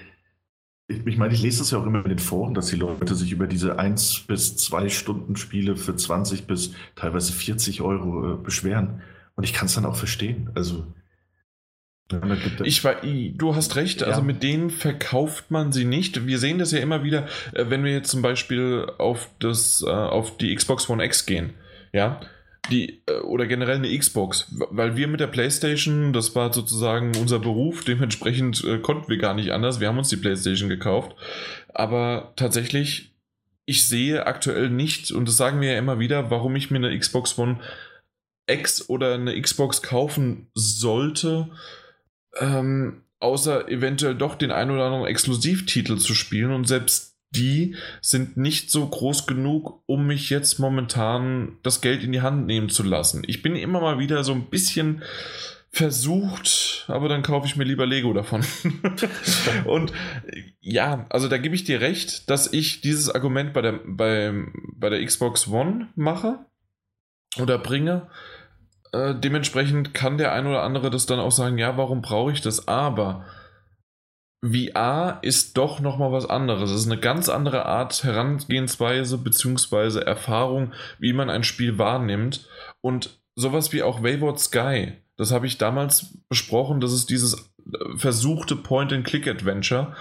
ich, 0.89 1.19
meine, 1.19 1.35
ich 1.35 1.43
lese 1.43 1.59
das 1.59 1.71
ja 1.71 1.79
auch 1.79 1.87
immer 1.87 2.03
in 2.03 2.09
den 2.09 2.19
Foren, 2.19 2.55
dass 2.55 2.69
die 2.69 2.77
Leute 2.77 3.15
sich 3.15 3.31
über 3.31 3.47
diese 3.47 3.79
1 3.79 4.21
bis 4.27 4.57
2 4.57 4.89
Stunden 4.89 5.37
Spiele 5.37 5.77
für 5.77 5.95
20 5.95 6.47
bis 6.47 6.73
teilweise 6.97 7.33
40 7.33 7.83
Euro 7.83 8.35
äh, 8.35 8.37
beschweren. 8.37 9.03
Und 9.37 9.45
ich 9.45 9.53
kann 9.53 9.67
es 9.67 9.75
dann 9.75 9.85
auch 9.85 9.97
verstehen. 9.97 10.51
Also, 10.55 10.87
ich 12.65 12.83
war, 12.85 12.97
du 13.03 13.55
hast 13.55 13.77
recht, 13.77 14.03
also 14.03 14.21
ja. 14.21 14.27
mit 14.27 14.43
denen 14.43 14.71
verkauft 14.71 15.51
man 15.51 15.73
sie 15.73 15.85
nicht. 15.85 16.27
Wir 16.27 16.39
sehen 16.39 16.59
das 16.59 16.73
ja 16.73 16.79
immer 16.79 17.05
wieder, 17.05 17.27
äh, 17.53 17.67
wenn 17.69 17.85
wir 17.85 17.93
jetzt 17.93 18.11
zum 18.11 18.23
Beispiel 18.23 18.91
auf 18.97 19.29
das, 19.41 19.85
äh, 19.87 19.91
auf 19.91 20.39
die 20.39 20.55
Xbox 20.55 20.89
One 20.89 21.05
X 21.05 21.27
gehen. 21.27 21.53
Ja, 21.93 22.21
die 22.71 23.03
äh, 23.07 23.21
oder 23.21 23.47
generell 23.47 23.77
eine 23.77 23.97
Xbox, 23.97 24.47
weil 24.51 24.97
wir 24.97 25.09
mit 25.09 25.21
der 25.21 25.27
PlayStation, 25.27 26.13
das 26.13 26.35
war 26.35 26.53
sozusagen 26.53 27.17
unser 27.17 27.39
Beruf, 27.39 27.85
dementsprechend 27.85 28.65
äh, 28.65 28.79
konnten 28.79 29.09
wir 29.09 29.19
gar 29.19 29.35
nicht 29.35 29.51
anders. 29.51 29.81
Wir 29.81 29.89
haben 29.89 29.99
uns 29.99 30.09
die 30.09 30.17
PlayStation 30.17 30.69
gekauft, 30.69 31.15
aber 31.73 32.33
tatsächlich, 32.37 33.15
ich 33.65 33.87
sehe 33.87 34.27
aktuell 34.27 34.71
nicht 34.71 35.13
und 35.13 35.29
das 35.29 35.37
sagen 35.37 35.61
wir 35.61 35.73
ja 35.73 35.79
immer 35.79 35.99
wieder, 35.99 36.31
warum 36.31 36.57
ich 36.57 36.71
mir 36.71 36.79
eine 36.79 36.99
Xbox 36.99 37.39
One 37.39 37.59
X 38.49 38.89
oder 38.89 39.15
eine 39.15 39.41
Xbox 39.41 39.83
kaufen 39.83 40.49
sollte, 40.55 41.51
ähm, 42.41 43.03
außer 43.21 43.69
eventuell 43.69 44.15
doch 44.15 44.35
den 44.35 44.51
ein 44.51 44.71
oder 44.71 44.85
anderen 44.85 45.07
Exklusivtitel 45.07 45.99
zu 45.99 46.15
spielen. 46.15 46.53
Und 46.53 46.67
selbst 46.67 47.18
die 47.31 47.77
sind 48.01 48.37
nicht 48.37 48.71
so 48.71 48.87
groß 48.87 49.27
genug, 49.27 49.83
um 49.87 50.07
mich 50.07 50.31
jetzt 50.31 50.59
momentan 50.59 51.59
das 51.63 51.81
Geld 51.81 52.03
in 52.03 52.13
die 52.13 52.23
Hand 52.23 52.47
nehmen 52.47 52.71
zu 52.71 52.83
lassen. 52.83 53.23
Ich 53.27 53.43
bin 53.43 53.55
immer 53.55 53.81
mal 53.81 53.99
wieder 53.99 54.25
so 54.25 54.33
ein 54.33 54.47
bisschen 54.47 55.03
versucht, 55.71 56.87
aber 56.89 57.09
dann 57.09 57.23
kaufe 57.23 57.47
ich 57.47 57.57
mir 57.57 57.65
lieber 57.65 57.87
Lego 57.87 58.13
davon. 58.15 58.45
und 59.67 59.93
ja, 60.61 61.07
also 61.11 61.29
da 61.29 61.37
gebe 61.37 61.55
ich 61.55 61.65
dir 61.65 61.81
recht, 61.81 62.31
dass 62.31 62.53
ich 62.53 62.81
dieses 62.81 63.11
Argument 63.11 63.53
bei 63.53 63.61
der, 63.61 63.81
bei, 63.85 64.33
bei 64.75 64.89
der 64.89 65.05
Xbox 65.05 65.49
One 65.49 65.89
mache 65.95 66.39
oder 67.39 67.59
bringe. 67.59 68.09
Äh, 68.93 69.15
dementsprechend 69.15 69.93
kann 69.93 70.17
der 70.17 70.33
ein 70.33 70.47
oder 70.47 70.63
andere 70.63 70.91
das 70.91 71.05
dann 71.05 71.21
auch 71.21 71.33
sagen, 71.33 71.59
ja, 71.59 71.77
warum 71.77 72.01
brauche 72.01 72.33
ich 72.33 72.41
das? 72.41 72.67
Aber 72.67 73.27
VR 74.43 75.19
ist 75.23 75.57
doch 75.57 75.81
nochmal 75.81 76.13
was 76.13 76.29
anderes. 76.29 76.71
Es 76.71 76.83
ist 76.83 76.91
eine 76.91 77.01
ganz 77.01 77.29
andere 77.29 77.67
Art 77.67 78.05
Herangehensweise 78.05 79.19
bzw. 79.19 80.01
Erfahrung, 80.01 80.73
wie 80.99 81.13
man 81.13 81.29
ein 81.29 81.43
Spiel 81.43 81.79
wahrnimmt. 81.79 82.49
Und 82.81 83.19
sowas 83.35 83.73
wie 83.73 83.83
auch 83.83 84.03
Wayward 84.03 84.39
Sky, 84.39 84.93
das 85.17 85.33
habe 85.33 85.47
ich 85.47 85.59
damals 85.59 86.19
besprochen, 86.29 86.81
das 86.81 86.93
ist 86.93 87.11
dieses 87.11 87.35
äh, 87.35 87.97
versuchte 87.97 88.55
Point-and-Click-Adventure, 88.55 89.97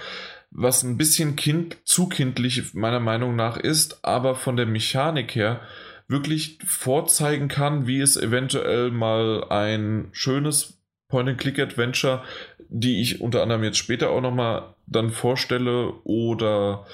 was 0.50 0.82
ein 0.82 0.96
bisschen 0.96 1.36
kind, 1.36 1.76
zu 1.84 2.08
kindlich 2.08 2.74
meiner 2.74 3.00
Meinung 3.00 3.36
nach 3.36 3.56
ist, 3.56 4.04
aber 4.04 4.34
von 4.34 4.56
der 4.56 4.66
Mechanik 4.66 5.34
her 5.34 5.60
wirklich 6.06 6.58
vorzeigen 6.64 7.48
kann, 7.48 7.86
wie 7.86 8.00
es 8.00 8.16
eventuell 8.16 8.90
mal 8.90 9.44
ein 9.50 10.08
schönes 10.12 10.77
Point-and-Click-Adventure 11.08 12.22
die 12.68 13.00
ich 13.00 13.20
unter 13.20 13.42
anderem 13.42 13.64
jetzt 13.64 13.78
später 13.78 14.10
auch 14.10 14.20
nochmal 14.20 14.74
dann 14.86 15.10
vorstelle 15.10 15.92
oder 16.04 16.86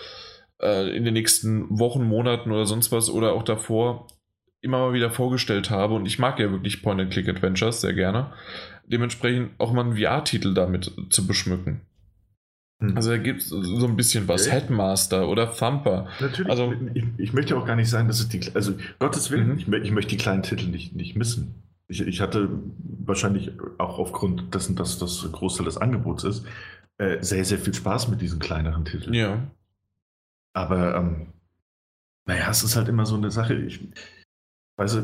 äh, 0.60 0.96
in 0.96 1.04
den 1.04 1.14
nächsten 1.14 1.78
Wochen, 1.78 2.04
Monaten 2.04 2.52
oder 2.52 2.66
sonst 2.66 2.92
was 2.92 3.10
oder 3.10 3.32
auch 3.32 3.42
davor 3.42 4.06
immer 4.60 4.78
mal 4.78 4.92
wieder 4.94 5.10
vorgestellt 5.10 5.70
habe. 5.70 5.94
Und 5.94 6.06
ich 6.06 6.18
mag 6.18 6.38
ja 6.38 6.50
wirklich 6.50 6.82
Point-and-Click-Adventures 6.82 7.80
sehr 7.80 7.92
gerne. 7.92 8.32
Dementsprechend 8.86 9.50
auch 9.58 9.72
mal 9.72 9.82
einen 9.82 9.96
VR-Titel 9.96 10.54
damit 10.54 10.92
zu 11.10 11.26
beschmücken. 11.26 11.80
Hm. 12.80 12.96
Also 12.96 13.10
da 13.10 13.18
gibt 13.18 13.42
es 13.42 13.48
so 13.48 13.86
ein 13.86 13.96
bisschen 13.96 14.28
was. 14.28 14.46
Okay. 14.46 14.56
Headmaster 14.56 15.28
oder 15.28 15.52
Thumper. 15.52 16.06
Natürlich. 16.20 16.50
Also, 16.50 16.72
ich, 16.94 17.04
ich, 17.18 17.32
möchte 17.32 17.56
auch 17.56 17.66
gar 17.66 17.76
nicht 17.76 17.90
sagen, 17.90 18.08
dass 18.08 18.20
es 18.20 18.28
die. 18.28 18.40
Also, 18.54 18.74
Gottes 18.98 19.30
Willen, 19.30 19.52
mhm. 19.52 19.58
ich, 19.58 19.68
ich, 19.68 19.90
möchte 19.90 20.10
die 20.10 20.16
kleinen 20.16 20.42
Titel 20.42 20.66
nicht, 20.66 20.94
nicht 20.94 21.16
missen. 21.16 21.63
Ich, 21.88 22.00
ich 22.00 22.20
hatte 22.20 22.48
wahrscheinlich 23.04 23.52
auch 23.78 23.98
aufgrund 23.98 24.54
dessen, 24.54 24.76
dass 24.76 24.98
das 24.98 25.28
Großteil 25.30 25.66
des 25.66 25.76
Angebots 25.76 26.24
ist, 26.24 26.46
äh, 26.98 27.22
sehr, 27.22 27.44
sehr 27.44 27.58
viel 27.58 27.74
Spaß 27.74 28.08
mit 28.08 28.20
diesen 28.20 28.38
kleineren 28.38 28.84
Titeln. 28.84 29.14
Ja. 29.14 29.42
Aber, 30.54 30.94
ähm, 30.96 31.32
naja, 32.26 32.48
es 32.50 32.62
ist 32.62 32.76
halt 32.76 32.88
immer 32.88 33.04
so 33.04 33.16
eine 33.16 33.30
Sache. 33.30 33.54
Ich, 33.54 33.80
weiß, 34.76 35.02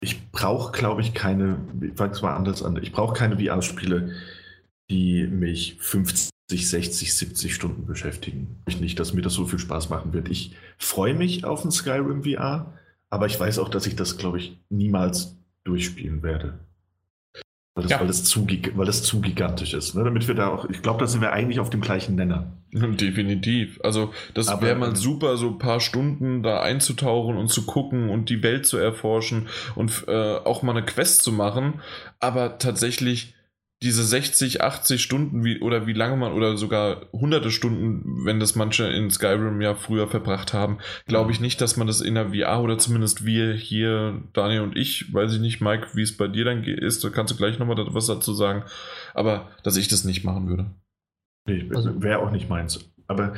ich 0.00 0.30
brauche, 0.30 0.72
glaube 0.72 1.00
ich, 1.00 1.14
keine, 1.14 1.58
ich 1.80 1.94
fange 1.94 2.12
es 2.12 2.22
mal 2.22 2.34
anders 2.34 2.62
an, 2.62 2.76
ich 2.82 2.92
brauche 2.92 3.14
keine 3.14 3.38
VR-Spiele, 3.38 4.12
die 4.90 5.26
mich 5.26 5.76
50, 5.80 6.30
60, 6.50 7.14
70 7.14 7.54
Stunden 7.54 7.86
beschäftigen. 7.86 8.62
Ich 8.66 8.80
nicht, 8.80 8.98
dass 9.00 9.14
mir 9.14 9.22
das 9.22 9.34
so 9.34 9.46
viel 9.46 9.58
Spaß 9.58 9.88
machen 9.88 10.12
wird. 10.12 10.28
Ich 10.28 10.56
freue 10.78 11.14
mich 11.14 11.44
auf 11.44 11.64
ein 11.64 11.70
Skyrim 11.70 12.24
VR, 12.24 12.74
aber 13.10 13.26
ich 13.26 13.38
weiß 13.38 13.58
auch, 13.58 13.68
dass 13.68 13.86
ich 13.86 13.96
das, 13.96 14.18
glaube 14.18 14.38
ich, 14.38 14.58
niemals 14.68 15.36
durchspielen 15.66 16.22
werde. 16.22 16.58
Weil 17.74 17.82
das, 17.82 17.90
ja. 17.90 18.00
weil 18.00 18.06
das, 18.06 18.24
zu, 18.24 18.46
weil 18.74 18.86
das 18.86 19.02
zu 19.02 19.20
gigantisch 19.20 19.74
ist. 19.74 19.94
Ne? 19.94 20.02
Damit 20.02 20.26
wir 20.28 20.34
da 20.34 20.48
auch, 20.48 20.68
ich 20.70 20.80
glaube, 20.80 20.98
da 20.98 21.06
sind 21.06 21.20
wir 21.20 21.32
eigentlich 21.32 21.60
auf 21.60 21.68
dem 21.68 21.82
gleichen 21.82 22.14
Nenner. 22.14 22.52
Definitiv. 22.72 23.78
Also, 23.82 24.14
das 24.32 24.48
wäre 24.62 24.76
mal 24.76 24.96
super, 24.96 25.36
so 25.36 25.48
ein 25.48 25.58
paar 25.58 25.80
Stunden 25.80 26.42
da 26.42 26.60
einzutauchen 26.60 27.36
und 27.36 27.48
zu 27.48 27.66
gucken 27.66 28.08
und 28.08 28.30
die 28.30 28.42
Welt 28.42 28.64
zu 28.64 28.78
erforschen 28.78 29.48
und 29.74 30.04
äh, 30.08 30.36
auch 30.36 30.62
mal 30.62 30.72
eine 30.72 30.86
Quest 30.86 31.22
zu 31.22 31.32
machen. 31.32 31.80
Aber 32.18 32.56
tatsächlich 32.58 33.35
diese 33.82 34.02
60, 34.02 34.62
80 34.62 35.02
Stunden 35.02 35.44
wie, 35.44 35.60
oder 35.60 35.86
wie 35.86 35.92
lange 35.92 36.16
man 36.16 36.32
oder 36.32 36.56
sogar 36.56 37.02
hunderte 37.12 37.50
Stunden, 37.50 38.24
wenn 38.24 38.40
das 38.40 38.54
manche 38.54 38.86
in 38.86 39.10
Skyrim 39.10 39.60
ja 39.60 39.74
früher 39.74 40.08
verbracht 40.08 40.54
haben, 40.54 40.78
glaube 41.06 41.30
ich 41.30 41.40
nicht, 41.40 41.60
dass 41.60 41.76
man 41.76 41.86
das 41.86 42.00
in 42.00 42.14
der 42.14 42.30
VR 42.30 42.62
oder 42.62 42.78
zumindest 42.78 43.26
wir 43.26 43.52
hier, 43.52 44.22
Daniel 44.32 44.62
und 44.62 44.76
ich, 44.76 45.12
weiß 45.12 45.34
ich 45.34 45.40
nicht, 45.40 45.60
Mike, 45.60 45.88
wie 45.92 46.02
es 46.02 46.16
bei 46.16 46.26
dir 46.26 46.46
dann 46.46 46.64
ist, 46.64 47.04
da 47.04 47.10
kannst 47.10 47.34
du 47.34 47.36
gleich 47.36 47.58
nochmal 47.58 47.76
was 47.90 48.06
dazu 48.06 48.32
sagen, 48.32 48.64
aber 49.12 49.50
dass 49.62 49.76
ich 49.76 49.88
das 49.88 50.04
nicht 50.04 50.24
machen 50.24 50.48
würde. 50.48 50.70
Nee, 51.46 51.70
also, 51.74 52.02
wäre 52.02 52.20
auch 52.20 52.30
nicht 52.30 52.48
meins. 52.48 52.90
Aber 53.06 53.34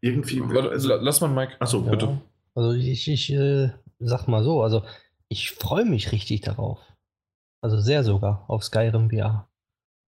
irgendwie. 0.00 0.42
Also, 0.42 0.88
lass 0.96 1.20
mal 1.20 1.28
Mike. 1.28 1.56
Achso, 1.60 1.84
ja. 1.84 1.90
bitte. 1.90 2.20
Also 2.54 2.72
ich, 2.72 3.08
ich 3.08 3.32
äh, 3.32 3.70
sag 3.98 4.26
mal 4.26 4.42
so, 4.42 4.62
also 4.62 4.82
ich 5.28 5.52
freue 5.52 5.84
mich 5.84 6.12
richtig 6.12 6.40
darauf. 6.42 6.80
Also 7.62 7.78
sehr 7.78 8.02
sogar 8.02 8.44
auf 8.48 8.64
Skyrim 8.64 9.10
VR. 9.10 9.48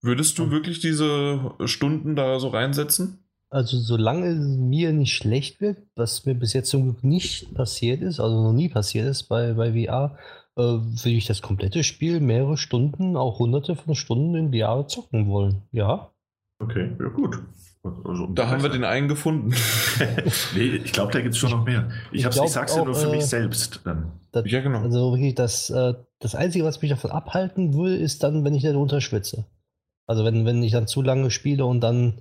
Würdest 0.04 0.38
du 0.38 0.50
wirklich 0.50 0.80
diese 0.80 1.52
Stunden 1.64 2.14
da 2.14 2.38
so 2.38 2.48
reinsetzen? 2.48 3.20
Also 3.48 3.78
solange 3.78 4.34
mir 4.34 4.92
nicht 4.92 5.14
schlecht 5.14 5.62
wird, 5.62 5.78
was 5.96 6.26
mir 6.26 6.34
bis 6.34 6.52
jetzt 6.52 6.68
zum 6.68 6.82
Glück 6.82 7.04
nicht 7.04 7.54
passiert 7.54 8.02
ist, 8.02 8.20
also 8.20 8.42
noch 8.42 8.52
nie 8.52 8.68
passiert 8.68 9.06
ist 9.06 9.24
bei, 9.24 9.54
bei 9.54 9.72
VR, 9.72 10.18
äh, 10.56 10.60
würde 10.60 11.08
ich 11.08 11.26
das 11.26 11.40
komplette 11.40 11.82
Spiel 11.84 12.20
mehrere 12.20 12.58
Stunden, 12.58 13.16
auch 13.16 13.38
hunderte 13.38 13.76
von 13.76 13.94
Stunden 13.94 14.34
in 14.34 14.52
VR 14.52 14.86
zocken 14.88 15.26
wollen. 15.28 15.62
Ja. 15.72 16.10
Okay, 16.58 16.90
ja 17.00 17.08
gut. 17.08 17.38
Also, 18.04 18.26
da 18.26 18.48
haben 18.50 18.62
wir 18.62 18.68
den 18.68 18.84
einen 18.84 19.08
gefunden. 19.08 19.54
nee, 20.54 20.80
ich 20.84 20.92
glaube, 20.92 21.12
da 21.12 21.22
gibt 21.22 21.34
es 21.34 21.38
schon 21.38 21.50
noch 21.50 21.64
mehr. 21.64 21.88
Ich, 22.12 22.26
ich, 22.26 22.26
ich 22.26 22.50
sag's 22.50 22.76
ja 22.76 22.84
nur 22.84 22.94
für 22.94 23.08
äh, 23.08 23.16
mich 23.16 23.24
selbst. 23.24 23.80
Dann. 23.84 24.12
Das, 24.32 24.44
ja, 24.50 24.60
genau. 24.60 24.80
Also 24.80 25.12
wirklich, 25.12 25.34
das, 25.34 25.70
äh, 25.70 25.94
das 26.18 26.34
Einzige, 26.34 26.66
was 26.66 26.82
mich 26.82 26.90
davon 26.90 27.10
abhalten 27.10 27.74
will, 27.74 27.94
ist 27.94 28.22
dann, 28.22 28.44
wenn 28.44 28.54
ich 28.54 28.62
darunter 28.64 29.00
schwitze. 29.00 29.46
Also 30.06 30.24
wenn, 30.24 30.44
wenn 30.44 30.62
ich 30.62 30.72
dann 30.72 30.86
zu 30.86 31.02
lange 31.02 31.30
spiele 31.30 31.64
und 31.64 31.80
dann 31.80 32.20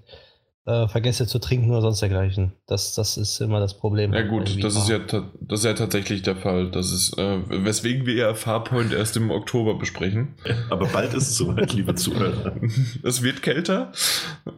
äh, 0.65 0.88
vergesse 0.88 1.27
zu 1.27 1.39
trinken 1.39 1.71
oder 1.71 1.81
sonst 1.81 2.01
dergleichen. 2.01 2.53
Das, 2.67 2.95
das 2.95 3.17
ist 3.17 3.41
immer 3.41 3.59
das 3.59 3.77
Problem. 3.77 4.13
Ja 4.13 4.21
gut, 4.21 4.63
das 4.63 4.75
ist 4.75 4.88
ja, 4.88 4.99
das 4.99 5.59
ist 5.59 5.65
ja 5.65 5.73
tatsächlich 5.73 6.21
der 6.21 6.38
Fall. 6.38 6.71
Das 6.71 6.91
ist, 6.91 7.17
äh, 7.17 7.39
weswegen 7.65 8.05
wir 8.05 8.13
ja 8.13 8.34
Farpoint 8.34 8.93
erst 8.93 9.17
im 9.17 9.29
Oktober 9.29 9.77
besprechen. 9.77 10.36
Aber 10.69 10.88
bald 10.88 11.13
ist 11.13 11.29
es 11.29 11.38
soweit, 11.38 11.73
liebe 11.73 11.95
Zuhörer. 11.95 12.55
es 13.03 13.21
wird 13.21 13.41
kälter 13.41 13.91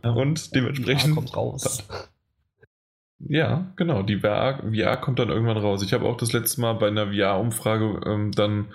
und 0.04 0.54
dementsprechend... 0.56 1.16
VR 1.16 1.16
kommt 1.16 1.36
raus. 1.36 1.84
Ja, 3.28 3.72
genau. 3.78 4.04
Die 4.04 4.20
VR, 4.20 4.62
VR 4.72 4.98
kommt 4.98 5.20
dann 5.20 5.30
irgendwann 5.30 5.58
raus. 5.58 5.82
Ich 5.82 5.94
habe 5.94 6.06
auch 6.06 6.18
das 6.18 6.34
letzte 6.34 6.62
Mal 6.62 6.74
bei 6.74 6.90
einer 6.90 7.08
VR-Umfrage 7.08 8.02
ähm, 8.06 8.32
dann 8.34 8.68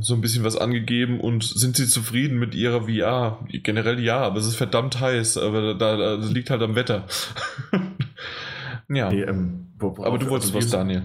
so 0.00 0.14
ein 0.14 0.20
bisschen 0.20 0.42
was 0.42 0.56
angegeben 0.56 1.20
und 1.20 1.44
sind 1.44 1.76
sie 1.76 1.86
zufrieden 1.86 2.38
mit 2.38 2.54
ihrer 2.54 2.88
VR? 2.88 3.38
Generell 3.48 4.00
ja, 4.00 4.18
aber 4.18 4.38
es 4.38 4.46
ist 4.46 4.56
verdammt 4.56 5.00
heiß, 5.00 5.38
aber 5.38 5.74
da, 5.74 6.16
das 6.16 6.30
liegt 6.32 6.50
halt 6.50 6.62
am 6.62 6.74
Wetter. 6.74 7.06
ja. 8.88 9.10
Nee, 9.10 9.22
ähm, 9.22 9.68
aber 9.80 10.18
du 10.18 10.28
wolltest 10.28 10.54
also 10.54 10.66
was, 10.66 10.70
Daniel. 10.70 11.02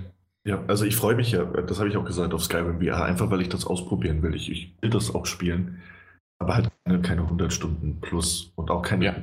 Ja, 0.48 0.64
also 0.68 0.86
ich 0.86 0.96
freue 0.96 1.16
mich 1.16 1.32
ja, 1.32 1.44
das 1.44 1.80
habe 1.80 1.90
ich 1.90 1.98
auch 1.98 2.06
gesagt, 2.06 2.34
auf 2.34 2.44
Skyrim 2.44 2.80
VR, 2.82 3.04
einfach 3.04 3.30
weil 3.32 3.42
ich 3.42 3.50
das 3.50 3.66
ausprobieren 3.66 4.24
will. 4.24 4.36
Ich, 4.36 4.52
ich 4.52 4.76
will 4.82 4.90
das 4.90 5.14
auch 5.14 5.26
spielen, 5.26 5.82
aber 6.40 6.56
halt 6.56 6.70
keine, 6.86 7.02
keine 7.02 7.22
100 7.22 7.54
Stunden 7.54 8.00
plus 8.02 8.52
und 8.56 8.72
auch 8.72 8.82
keine 8.82 9.06
ja. 9.06 9.16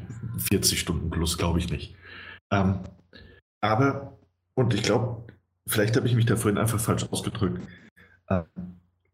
40 0.51 0.79
Stunden 0.79 1.11
plus, 1.11 1.37
glaube 1.39 1.59
ich 1.59 1.71
nicht. 1.71 1.97
Ähm, 2.51 2.81
aber, 3.61 4.19
und 4.55 4.75
ich 4.75 4.83
glaube, 4.83 5.25
vielleicht 5.67 5.97
habe 5.97 6.07
ich 6.07 6.15
mich 6.15 6.27
da 6.27 6.37
vorhin 6.37 6.59
einfach 6.59 6.81
falsch 6.81 7.07
ausgedrückt. 7.11 7.61
Ähm, 8.29 8.45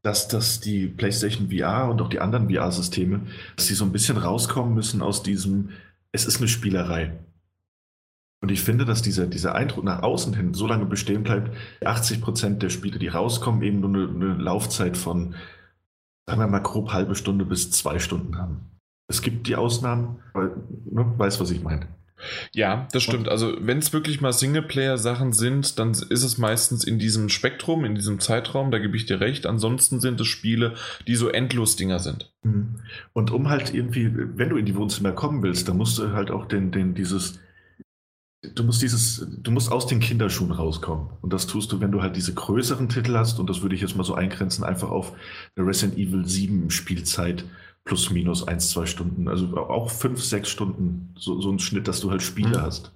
dass, 0.08 0.26
dass 0.26 0.60
die 0.60 0.86
PlayStation 0.86 1.50
VR 1.50 1.90
und 1.90 2.00
auch 2.00 2.08
die 2.08 2.20
anderen 2.20 2.48
VR-Systeme, 2.48 3.26
dass 3.56 3.66
sie 3.66 3.74
so 3.74 3.84
ein 3.84 3.92
bisschen 3.92 4.16
rauskommen 4.16 4.74
müssen 4.74 5.02
aus 5.02 5.22
diesem, 5.22 5.68
es 6.12 6.24
ist 6.24 6.38
eine 6.38 6.48
Spielerei. 6.48 7.18
Und 8.40 8.50
ich 8.50 8.62
finde, 8.62 8.86
dass 8.86 9.02
dieser, 9.02 9.26
dieser 9.26 9.54
Eindruck 9.54 9.84
nach 9.84 10.02
außen 10.02 10.32
hin 10.32 10.54
so 10.54 10.66
lange 10.66 10.86
bestehen 10.86 11.24
bleibt, 11.24 11.54
80 11.84 12.22
Prozent 12.22 12.62
der 12.62 12.70
Spiele, 12.70 12.98
die 12.98 13.08
rauskommen, 13.08 13.60
eben 13.60 13.80
nur 13.80 13.90
eine, 13.90 14.08
eine 14.08 14.42
Laufzeit 14.42 14.96
von, 14.96 15.34
sagen 16.26 16.40
wir 16.40 16.46
mal, 16.46 16.60
grob 16.60 16.90
halbe 16.90 17.14
Stunde 17.14 17.44
bis 17.44 17.70
zwei 17.70 17.98
Stunden 17.98 18.38
haben. 18.38 18.60
Es 19.08 19.20
gibt 19.20 19.46
die 19.46 19.56
Ausnahmen, 19.56 20.20
weil, 20.32 20.52
ne, 20.90 21.12
weiß, 21.18 21.38
was 21.38 21.50
ich 21.50 21.62
meine. 21.62 21.86
Ja, 22.52 22.88
das 22.92 23.02
stimmt. 23.02 23.28
Also 23.28 23.54
wenn 23.60 23.78
es 23.78 23.92
wirklich 23.92 24.20
mal 24.20 24.32
Singleplayer-Sachen 24.32 25.32
sind, 25.32 25.78
dann 25.78 25.92
ist 25.92 26.22
es 26.22 26.38
meistens 26.38 26.84
in 26.84 26.98
diesem 26.98 27.28
Spektrum, 27.28 27.84
in 27.84 27.94
diesem 27.94 28.20
Zeitraum, 28.20 28.70
da 28.70 28.78
gebe 28.78 28.96
ich 28.96 29.06
dir 29.06 29.20
recht. 29.20 29.46
Ansonsten 29.46 30.00
sind 30.00 30.20
es 30.20 30.26
Spiele, 30.26 30.74
die 31.06 31.14
so 31.14 31.28
endlos 31.28 31.76
Dinger 31.76 31.98
sind. 31.98 32.32
Mhm. 32.42 32.80
Und 33.12 33.30
um 33.30 33.48
halt 33.48 33.72
irgendwie, 33.72 34.10
wenn 34.14 34.50
du 34.50 34.56
in 34.56 34.66
die 34.66 34.76
Wohnzimmer 34.76 35.12
kommen 35.12 35.42
willst, 35.42 35.68
dann 35.68 35.76
musst 35.76 35.98
du 35.98 36.12
halt 36.12 36.30
auch 36.30 36.46
den, 36.46 36.70
den, 36.72 36.94
dieses, 36.94 37.38
du 38.42 38.62
musst 38.64 38.82
dieses, 38.82 39.26
du 39.38 39.50
musst 39.50 39.70
aus 39.70 39.86
den 39.86 40.00
Kinderschuhen 40.00 40.52
rauskommen. 40.52 41.10
Und 41.20 41.32
das 41.32 41.46
tust 41.46 41.72
du, 41.72 41.80
wenn 41.80 41.92
du 41.92 42.02
halt 42.02 42.16
diese 42.16 42.34
größeren 42.34 42.88
Titel 42.88 43.16
hast, 43.16 43.38
und 43.38 43.48
das 43.48 43.62
würde 43.62 43.74
ich 43.74 43.80
jetzt 43.80 43.96
mal 43.96 44.04
so 44.04 44.14
eingrenzen, 44.14 44.64
einfach 44.64 44.90
auf 44.90 45.12
Resident 45.56 45.98
Evil 45.98 46.26
7 46.26 46.70
Spielzeit 46.70 47.44
plus 47.88 48.10
minus 48.10 48.46
eins, 48.46 48.70
zwei 48.70 48.84
Stunden. 48.84 49.28
Also 49.28 49.56
auch 49.56 49.90
fünf, 49.90 50.22
sechs 50.22 50.50
Stunden. 50.50 51.14
So, 51.18 51.40
so 51.40 51.50
ein 51.50 51.58
Schnitt, 51.58 51.88
dass 51.88 52.00
du 52.00 52.10
halt 52.10 52.22
Spiele 52.22 52.58
mhm. 52.58 52.62
hast. 52.62 52.92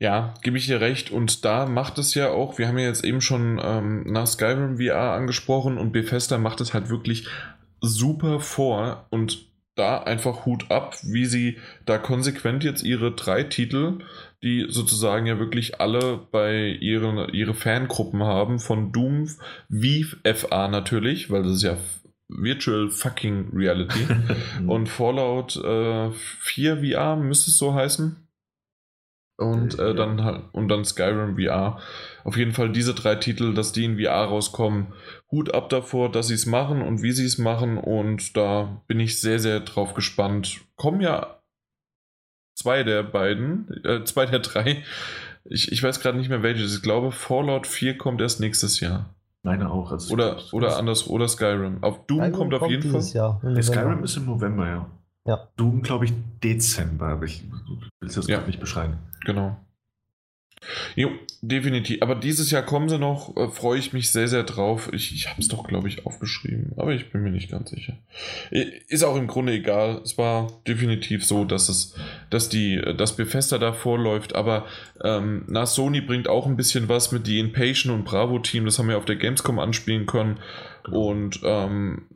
Ja, 0.00 0.34
gebe 0.42 0.56
ich 0.56 0.66
dir 0.66 0.80
recht. 0.80 1.10
Und 1.10 1.44
da 1.44 1.66
macht 1.66 1.98
es 1.98 2.14
ja 2.14 2.30
auch, 2.30 2.58
wir 2.58 2.68
haben 2.68 2.78
ja 2.78 2.86
jetzt 2.86 3.04
eben 3.04 3.20
schon 3.20 3.60
ähm, 3.62 4.04
nach 4.10 4.26
Skyrim 4.26 4.78
VR 4.78 5.12
angesprochen 5.12 5.76
und 5.76 5.92
Bethesda 5.92 6.38
macht 6.38 6.60
es 6.62 6.72
halt 6.72 6.88
wirklich 6.88 7.28
super 7.80 8.40
vor 8.40 9.06
und 9.10 9.46
da 9.74 9.98
einfach 9.98 10.46
Hut 10.46 10.70
ab, 10.70 10.96
wie 11.02 11.26
sie 11.26 11.58
da 11.84 11.98
konsequent 11.98 12.64
jetzt 12.64 12.82
ihre 12.82 13.12
drei 13.12 13.42
Titel, 13.42 13.98
die 14.42 14.66
sozusagen 14.70 15.26
ja 15.26 15.38
wirklich 15.38 15.82
alle 15.82 16.26
bei 16.30 16.68
ihren 16.80 17.28
ihre 17.34 17.52
Fangruppen 17.52 18.22
haben, 18.22 18.58
von 18.58 18.90
Doom 18.90 19.28
wie 19.68 20.06
FA 20.24 20.68
natürlich, 20.68 21.30
weil 21.30 21.42
das 21.42 21.56
ist 21.56 21.62
ja 21.62 21.76
Virtual 22.28 22.90
Fucking 22.90 23.50
Reality. 23.52 24.06
und 24.66 24.88
Fallout 24.88 25.56
äh, 25.56 26.10
4 26.10 26.78
VR 26.78 27.16
müsste 27.16 27.50
es 27.50 27.58
so 27.58 27.74
heißen. 27.74 28.26
Und 29.38 29.78
äh, 29.78 29.94
dann 29.94 30.24
halt, 30.24 30.44
und 30.52 30.68
dann 30.68 30.84
Skyrim 30.84 31.36
VR. 31.36 31.78
Auf 32.24 32.38
jeden 32.38 32.52
Fall 32.52 32.72
diese 32.72 32.94
drei 32.94 33.16
Titel, 33.16 33.52
dass 33.52 33.72
die 33.72 33.84
in 33.84 33.98
VR 33.98 34.24
rauskommen. 34.24 34.94
Hut 35.30 35.52
ab 35.52 35.68
davor, 35.68 36.10
dass 36.10 36.28
sie 36.28 36.34
es 36.34 36.46
machen 36.46 36.80
und 36.80 37.02
wie 37.02 37.12
sie 37.12 37.26
es 37.26 37.36
machen. 37.36 37.76
Und 37.76 38.36
da 38.36 38.82
bin 38.86 38.98
ich 38.98 39.20
sehr, 39.20 39.38
sehr 39.38 39.60
drauf 39.60 39.92
gespannt. 39.92 40.60
Kommen 40.76 41.02
ja 41.02 41.42
zwei 42.54 42.82
der 42.82 43.02
beiden, 43.02 43.84
äh, 43.84 44.04
zwei 44.04 44.24
der 44.24 44.38
drei. 44.38 44.82
Ich, 45.44 45.70
ich 45.70 45.82
weiß 45.82 46.00
gerade 46.00 46.16
nicht 46.16 46.30
mehr 46.30 46.42
welches. 46.42 46.74
Ich 46.74 46.82
glaube, 46.82 47.12
Fallout 47.12 47.66
4 47.66 47.98
kommt 47.98 48.22
erst 48.22 48.40
nächstes 48.40 48.80
Jahr. 48.80 49.14
Meine 49.46 49.70
auch. 49.70 49.92
Also 49.92 50.12
oder, 50.12 50.38
oder 50.50 50.76
anders, 50.76 51.06
oder 51.06 51.28
Skyrim. 51.28 51.78
Auf 51.80 52.04
Doom 52.06 52.18
Skyrim 52.18 52.32
kommt 52.32 52.54
auf 52.54 52.68
jeden 52.68 52.90
Fall. 52.90 53.00
Jahr, 53.12 53.40
Skyrim 53.62 54.02
ist 54.02 54.16
im 54.16 54.26
November, 54.26 54.66
ja. 54.66 54.86
Ja. 55.24 55.48
Doom, 55.56 55.82
glaube 55.82 56.04
ich, 56.04 56.12
Dezember, 56.42 57.06
aber 57.06 57.26
ich 57.26 57.44
will 58.00 58.08
es 58.08 58.16
jetzt 58.16 58.28
ja. 58.28 58.40
nicht 58.40 58.58
beschreiben. 58.58 58.98
Genau. 59.24 59.56
Jo, 60.94 61.10
definitiv. 61.42 62.02
Aber 62.02 62.14
dieses 62.14 62.50
Jahr 62.50 62.62
kommen 62.62 62.88
sie 62.88 62.98
noch, 62.98 63.36
äh, 63.36 63.48
freue 63.48 63.78
ich 63.78 63.92
mich 63.92 64.10
sehr, 64.10 64.28
sehr 64.28 64.42
drauf. 64.42 64.90
Ich, 64.92 65.12
ich 65.14 65.28
habe 65.28 65.40
es 65.40 65.48
doch, 65.48 65.66
glaube 65.66 65.88
ich, 65.88 66.06
aufgeschrieben, 66.06 66.72
aber 66.76 66.92
ich 66.94 67.10
bin 67.10 67.22
mir 67.22 67.30
nicht 67.30 67.50
ganz 67.50 67.70
sicher. 67.70 67.96
Ist 68.50 69.04
auch 69.04 69.16
im 69.16 69.26
Grunde 69.26 69.52
egal. 69.52 70.00
Es 70.04 70.18
war 70.18 70.60
definitiv 70.66 71.24
so, 71.24 71.44
dass 71.44 71.68
es, 71.68 71.94
dass 72.30 72.48
die, 72.48 72.80
dass 72.96 73.16
Bethesda 73.16 73.58
da 73.58 73.72
vorläuft, 73.72 74.34
aber 74.34 74.66
ähm, 75.02 75.44
na, 75.48 75.66
Sony 75.66 76.00
bringt 76.00 76.28
auch 76.28 76.46
ein 76.46 76.56
bisschen 76.56 76.88
was 76.88 77.12
mit 77.12 77.26
die 77.26 77.38
Impatient 77.38 77.94
und 77.94 78.04
Bravo-Team, 78.04 78.64
das 78.64 78.78
haben 78.78 78.88
wir 78.88 78.98
auf 78.98 79.04
der 79.04 79.16
Gamescom 79.16 79.58
anspielen 79.58 80.06
können. 80.06 80.38
Und, 80.90 81.40
ähm, 81.44 82.06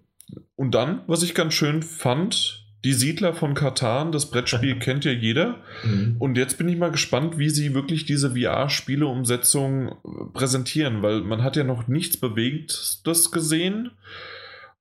und 0.57 0.75
dann, 0.75 1.03
was 1.07 1.23
ich 1.23 1.35
ganz 1.35 1.55
schön 1.55 1.83
fand, 1.83 2.60
die 2.85 2.93
Siedler 2.95 3.35
von 3.35 3.55
Katan, 3.55 4.13
das 4.13 4.31
Brettspiel 4.31 4.79
kennt 4.79 5.05
ja 5.05 5.13
jeder. 5.13 5.63
Mhm. 5.85 6.17
Und 6.19 6.37
jetzt 6.37 6.59
bin 6.59 6.69
ich 6.69 6.77
mal 6.77 6.91
gespannt, 6.91 7.39
wie 7.39 7.51
sie 7.51 7.75
wirklich 7.75 8.05
diese 8.07 8.35
VR-Spiele-Umsetzung 8.35 9.89
äh, 9.89 9.93
präsentieren, 10.33 11.03
weil 11.03 11.21
man 11.21 11.43
hat 11.43 11.57
ja 11.57 11.65
noch 11.65 11.89
nichts 11.89 12.17
Bewegtes 12.17 13.03
gesehen. 13.33 13.91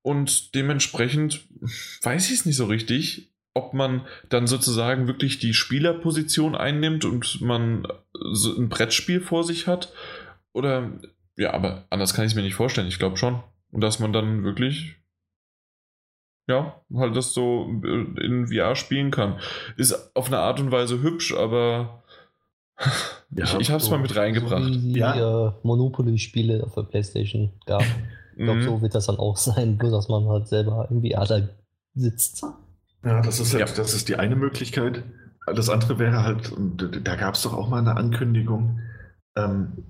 Und 0.02 0.54
dementsprechend 0.54 1.44
weiß 2.02 2.30
ich 2.30 2.40
es 2.40 2.46
nicht 2.46 2.56
so 2.56 2.66
richtig, 2.66 3.30
ob 3.52 3.74
man 3.74 4.06
dann 4.28 4.46
sozusagen 4.46 5.06
wirklich 5.06 5.38
die 5.38 5.52
Spielerposition 5.52 6.54
einnimmt 6.54 7.04
und 7.04 7.40
man 7.42 7.86
so 8.32 8.56
ein 8.56 8.68
Brettspiel 8.68 9.20
vor 9.20 9.44
sich 9.44 9.66
hat. 9.66 9.92
Oder 10.52 10.92
ja, 11.36 11.52
aber 11.52 11.86
anders 11.90 12.14
kann 12.14 12.24
ich 12.24 12.32
es 12.32 12.36
mir 12.36 12.42
nicht 12.42 12.54
vorstellen. 12.54 12.88
Ich 12.88 12.98
glaube 12.98 13.16
schon. 13.16 13.42
Und 13.70 13.82
dass 13.82 13.98
man 13.98 14.12
dann 14.12 14.42
wirklich 14.42 14.96
ja, 16.50 16.74
halt 16.94 17.16
das 17.16 17.32
so 17.32 17.70
äh, 17.84 18.24
in 18.24 18.48
VR 18.48 18.76
spielen 18.76 19.10
kann. 19.10 19.38
Ist 19.76 20.14
auf 20.14 20.26
eine 20.26 20.38
Art 20.38 20.60
und 20.60 20.70
Weise 20.70 21.00
hübsch, 21.00 21.34
aber 21.34 22.02
ja, 23.30 23.44
ich, 23.44 23.54
ich 23.60 23.70
habe 23.70 23.78
es 23.78 23.86
so, 23.86 23.90
mal 23.92 24.00
mit 24.00 24.14
reingebracht. 24.14 24.64
So 24.64 24.82
wie 24.82 24.98
ja. 24.98 25.48
äh, 25.48 25.52
Monopoly-Spiele 25.62 26.64
auf 26.64 26.74
der 26.74 26.82
Playstation 26.82 27.52
gab. 27.66 27.82
Ich 28.36 28.44
glaube, 28.44 28.60
mhm. 28.60 28.64
so 28.64 28.82
wird 28.82 28.94
das 28.94 29.06
dann 29.06 29.18
auch 29.18 29.36
sein, 29.36 29.78
bloß 29.78 29.92
dass 29.92 30.08
man 30.08 30.28
halt 30.28 30.48
selber 30.48 30.88
in 30.90 31.02
VR 31.02 31.26
da 31.26 31.48
sitzt. 31.94 32.44
Ja, 33.04 33.22
das 33.22 33.40
ist, 33.40 33.54
halt, 33.54 33.68
ja. 33.68 33.74
das 33.74 33.94
ist 33.94 34.08
die 34.08 34.16
eine 34.16 34.36
Möglichkeit. 34.36 35.04
Das 35.46 35.68
andere 35.70 35.98
wäre 35.98 36.22
halt, 36.22 36.52
da 37.02 37.16
gab 37.16 37.34
es 37.34 37.42
doch 37.42 37.54
auch 37.54 37.68
mal 37.68 37.78
eine 37.78 37.96
Ankündigung, 37.96 38.80
ähm, 39.36 39.84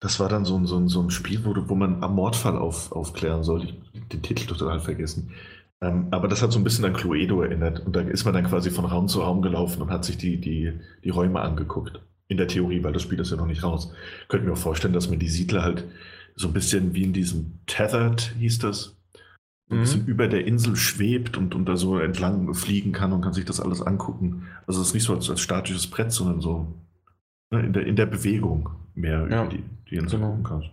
das 0.00 0.20
war 0.20 0.28
dann 0.28 0.44
so 0.44 0.56
ein, 0.56 0.66
so 0.66 0.76
ein, 0.76 0.88
so 0.88 1.00
ein 1.00 1.10
Spiel, 1.10 1.44
wo, 1.44 1.54
wo 1.68 1.74
man 1.74 2.02
am 2.04 2.14
Mordfall 2.14 2.56
auf, 2.56 2.92
aufklären 2.92 3.42
soll. 3.42 3.64
Ich 3.64 3.74
den 4.08 4.22
Titel 4.22 4.46
total 4.46 4.80
vergessen. 4.80 5.32
Ähm, 5.80 6.08
aber 6.10 6.28
das 6.28 6.42
hat 6.42 6.52
so 6.52 6.58
ein 6.58 6.64
bisschen 6.64 6.84
an 6.84 6.92
Cluedo 6.92 7.42
erinnert. 7.42 7.84
Und 7.84 7.94
da 7.94 8.00
ist 8.00 8.24
man 8.24 8.34
dann 8.34 8.46
quasi 8.46 8.70
von 8.70 8.84
Raum 8.84 9.08
zu 9.08 9.20
Raum 9.20 9.42
gelaufen 9.42 9.82
und 9.82 9.90
hat 9.90 10.04
sich 10.04 10.18
die, 10.18 10.40
die, 10.40 10.72
die 11.04 11.10
Räume 11.10 11.40
angeguckt. 11.40 12.00
In 12.28 12.36
der 12.36 12.48
Theorie, 12.48 12.82
weil 12.82 12.92
das 12.92 13.02
Spiel 13.02 13.20
ist 13.20 13.30
ja 13.30 13.36
noch 13.36 13.46
nicht 13.46 13.62
raus. 13.62 13.92
Könnte 14.28 14.46
mir 14.46 14.52
auch 14.52 14.58
vorstellen, 14.58 14.92
dass 14.92 15.08
man 15.08 15.18
die 15.18 15.28
Siedler 15.28 15.62
halt 15.62 15.84
so 16.34 16.48
ein 16.48 16.52
bisschen 16.54 16.94
wie 16.94 17.04
in 17.04 17.12
diesem 17.12 17.60
Tethered 17.66 18.34
hieß 18.38 18.58
das, 18.58 18.96
ein 19.70 19.76
mhm. 19.76 19.80
bisschen 19.80 20.06
über 20.06 20.28
der 20.28 20.46
Insel 20.46 20.76
schwebt 20.76 21.36
und, 21.36 21.54
und 21.54 21.66
da 21.66 21.76
so 21.76 21.98
entlang 21.98 22.52
fliegen 22.54 22.92
kann 22.92 23.12
und 23.12 23.22
kann 23.22 23.32
sich 23.32 23.44
das 23.44 23.60
alles 23.60 23.82
angucken. 23.82 24.46
Also 24.66 24.80
es 24.80 24.88
ist 24.88 24.94
nicht 24.94 25.04
so 25.04 25.14
als, 25.14 25.28
als 25.28 25.40
statisches 25.40 25.88
Brett, 25.88 26.12
sondern 26.12 26.40
so 26.40 26.74
ne, 27.50 27.60
in, 27.60 27.72
der, 27.72 27.86
in 27.86 27.96
der 27.96 28.06
Bewegung 28.06 28.70
mehr 28.94 29.26
ja, 29.30 29.44
über 29.44 29.54
die, 29.54 29.64
die 29.90 29.96
Insel 29.96 30.18
genau. 30.18 30.30
gucken 30.30 30.44
kannst. 30.44 30.70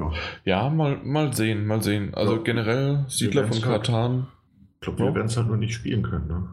Ja, 0.00 0.12
ja 0.44 0.70
mal, 0.70 0.98
mal 1.04 1.32
sehen, 1.32 1.66
mal 1.66 1.82
sehen. 1.82 2.14
Also 2.14 2.36
ja, 2.36 2.42
generell 2.42 3.04
Siedler 3.08 3.46
von 3.46 3.60
Katan. 3.60 4.26
ich 4.74 4.80
glaube, 4.80 4.98
wir 5.04 5.14
werden 5.14 5.26
es 5.26 5.36
halt 5.36 5.46
nur 5.46 5.56
nicht 5.56 5.74
spielen 5.74 6.02
können, 6.02 6.28
ne? 6.28 6.48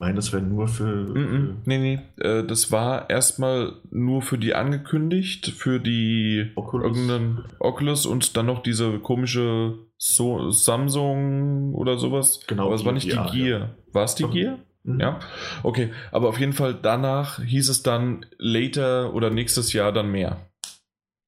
Meine, 0.00 0.14
das 0.14 0.32
wäre 0.32 0.42
nur 0.42 0.66
für. 0.66 0.86
Mm 0.86 1.14
-mm, 1.14 1.54
nee, 1.66 1.78
nee. 1.78 1.98
Äh, 2.26 2.42
das 2.44 2.72
war 2.72 3.10
erstmal 3.10 3.74
nur 3.90 4.22
für 4.22 4.38
die 4.38 4.54
angekündigt, 4.54 5.48
für 5.48 5.78
die 5.78 6.52
Oculus. 6.54 6.96
irgendeinen 6.96 7.44
Oculus 7.58 8.06
und 8.06 8.34
dann 8.34 8.46
noch 8.46 8.62
diese 8.62 8.98
komische 9.00 9.74
so 9.98 10.50
Samsung 10.50 11.74
oder 11.74 11.98
sowas. 11.98 12.40
Genau. 12.46 12.64
Aber 12.64 12.74
es 12.74 12.86
war 12.86 12.92
nicht 12.92 13.12
die, 13.12 13.18
die 13.32 13.42
Gear. 13.42 13.60
Ja. 13.60 13.70
War 13.92 14.04
es 14.04 14.14
die 14.14 14.24
okay. 14.24 14.40
Gear? 14.40 14.58
Mhm. 14.84 15.00
Ja. 15.00 15.20
Okay. 15.62 15.90
Aber 16.12 16.30
auf 16.30 16.40
jeden 16.40 16.54
Fall 16.54 16.74
danach 16.80 17.42
hieß 17.42 17.68
es 17.68 17.82
dann 17.82 18.24
later 18.38 19.12
oder 19.12 19.28
nächstes 19.28 19.74
Jahr 19.74 19.92
dann 19.92 20.10
mehr. 20.10 20.49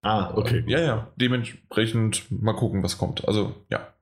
Ah, 0.03 0.35
okay. 0.35 0.65
Ja, 0.67 0.81
ja. 0.81 1.13
Dementsprechend 1.17 2.31
mal 2.31 2.55
gucken, 2.55 2.83
was 2.83 2.99
kommt. 2.99 3.27
Also, 3.27 3.55
ja. 3.71 3.95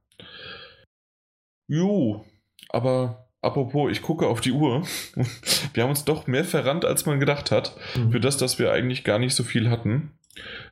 Jo, 1.68 2.24
aber 2.70 3.28
apropos, 3.42 3.92
ich 3.92 4.02
gucke 4.02 4.26
auf 4.26 4.40
die 4.40 4.52
Uhr. 4.52 4.82
Wir 5.74 5.82
haben 5.82 5.90
uns 5.90 6.04
doch 6.04 6.26
mehr 6.26 6.44
verrannt, 6.44 6.84
als 6.84 7.04
man 7.06 7.20
gedacht 7.20 7.50
hat. 7.50 7.76
Mhm. 7.94 8.12
Für 8.12 8.20
das, 8.20 8.38
dass 8.38 8.58
wir 8.58 8.72
eigentlich 8.72 9.04
gar 9.04 9.18
nicht 9.18 9.34
so 9.34 9.44
viel 9.44 9.70
hatten. 9.70 10.12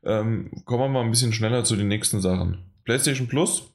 Ähm, 0.02 0.50
kommen 0.64 0.84
wir 0.84 0.88
mal 0.88 1.04
ein 1.04 1.10
bisschen 1.10 1.32
schneller 1.32 1.64
zu 1.64 1.76
den 1.76 1.88
nächsten 1.88 2.20
Sachen. 2.20 2.72
PlayStation 2.84 3.28
Plus. 3.28 3.74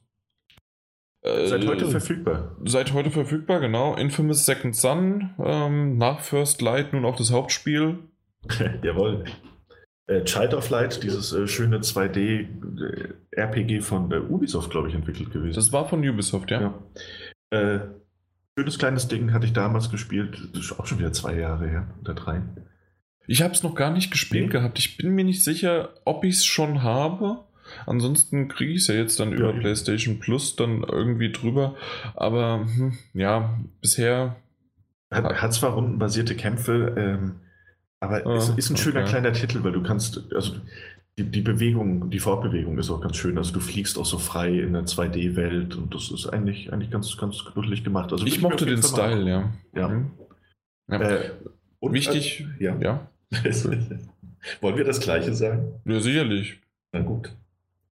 Äh, 1.22 1.46
seit 1.46 1.66
heute 1.66 1.86
verfügbar. 1.88 2.56
Seit 2.64 2.92
heute 2.92 3.10
verfügbar, 3.10 3.60
genau. 3.60 3.94
Infamous 3.94 4.44
Second 4.44 4.74
Son. 4.74 5.34
Ähm, 5.38 5.96
nach 5.98 6.20
First 6.20 6.60
Light 6.62 6.92
nun 6.92 7.04
auch 7.04 7.16
das 7.16 7.30
Hauptspiel. 7.30 8.00
Jawohl 8.82 9.24
äh, 10.06 10.22
Child 10.24 10.54
of 10.54 10.70
Light, 10.70 11.02
dieses 11.02 11.32
äh, 11.32 11.46
schöne 11.46 11.78
2D-RPG 11.78 13.76
äh, 13.76 13.80
von 13.80 14.12
äh, 14.12 14.18
Ubisoft, 14.18 14.70
glaube 14.70 14.88
ich, 14.88 14.94
entwickelt 14.94 15.30
gewesen. 15.32 15.54
Das 15.54 15.72
war 15.72 15.88
von 15.88 16.06
Ubisoft, 16.06 16.50
ja. 16.50 16.60
ja. 16.60 16.74
Äh, 17.50 17.80
schönes 18.58 18.78
kleines 18.78 19.08
Ding 19.08 19.32
hatte 19.32 19.46
ich 19.46 19.52
damals 19.52 19.90
gespielt. 19.90 20.50
Das 20.52 20.64
ist 20.64 20.78
auch 20.78 20.86
schon 20.86 20.98
wieder 20.98 21.12
zwei 21.12 21.34
Jahre 21.36 21.66
her 21.68 21.86
oder 22.00 22.14
drei. 22.14 22.42
Ich 23.26 23.42
habe 23.42 23.54
es 23.54 23.62
noch 23.62 23.74
gar 23.74 23.90
nicht 23.90 24.10
gespielt 24.10 24.46
nee. 24.46 24.52
gehabt. 24.52 24.78
Ich 24.78 24.98
bin 24.98 25.14
mir 25.14 25.24
nicht 25.24 25.42
sicher, 25.42 25.94
ob 26.04 26.24
ich 26.24 26.36
es 26.36 26.44
schon 26.44 26.82
habe. 26.82 27.44
Ansonsten 27.86 28.48
kriege 28.48 28.72
ich 28.72 28.82
es 28.82 28.88
ja 28.88 28.94
jetzt 28.94 29.18
dann 29.18 29.30
ja, 29.30 29.38
über 29.38 29.54
PlayStation 29.54 30.18
Plus 30.20 30.56
dann 30.56 30.82
irgendwie 30.82 31.32
drüber. 31.32 31.76
Aber 32.14 32.66
hm, 32.66 32.98
ja, 33.14 33.58
bisher. 33.80 34.36
Hat, 35.10 35.24
hat 35.40 35.54
zwar 35.54 35.72
rundenbasierte 35.72 36.34
Kämpfe, 36.34 36.94
ähm, 36.98 37.36
aber 38.04 38.26
oh, 38.26 38.36
es 38.36 38.50
ist 38.50 38.70
ein 38.70 38.76
schöner 38.76 39.00
okay. 39.00 39.10
kleiner 39.10 39.32
Titel, 39.32 39.62
weil 39.64 39.72
du 39.72 39.82
kannst, 39.82 40.22
also 40.34 40.54
die, 41.18 41.24
die, 41.24 41.42
Bewegung, 41.42 42.10
die 42.10 42.18
Fortbewegung 42.18 42.78
ist 42.78 42.90
auch 42.90 43.00
ganz 43.00 43.16
schön. 43.16 43.38
Also 43.38 43.52
du 43.52 43.60
fliegst 43.60 43.98
auch 43.98 44.06
so 44.06 44.18
frei 44.18 44.58
in 44.60 44.72
der 44.72 44.84
2D-Welt 44.84 45.76
und 45.76 45.94
das 45.94 46.10
ist 46.10 46.26
eigentlich, 46.26 46.72
eigentlich 46.72 46.90
ganz, 46.90 47.16
ganz 47.16 47.44
knuddelig 47.44 47.84
gemacht. 47.84 48.12
Also 48.12 48.26
ich 48.26 48.40
mochte 48.40 48.66
den 48.66 48.82
Style, 48.82 49.28
ja. 49.28 49.52
Ja. 49.74 49.88
Mhm. 49.88 50.10
ja. 50.88 51.00
Äh, 51.00 51.30
Wichtig, 51.80 52.46
äh, 52.58 52.64
ja. 52.64 52.76
ja. 52.80 53.08
Wollen 54.60 54.76
wir 54.76 54.84
das 54.84 55.00
Gleiche 55.00 55.34
sagen? 55.34 55.80
Ja, 55.84 56.00
sicherlich. 56.00 56.60
Na 56.92 57.00
gut. 57.00 57.34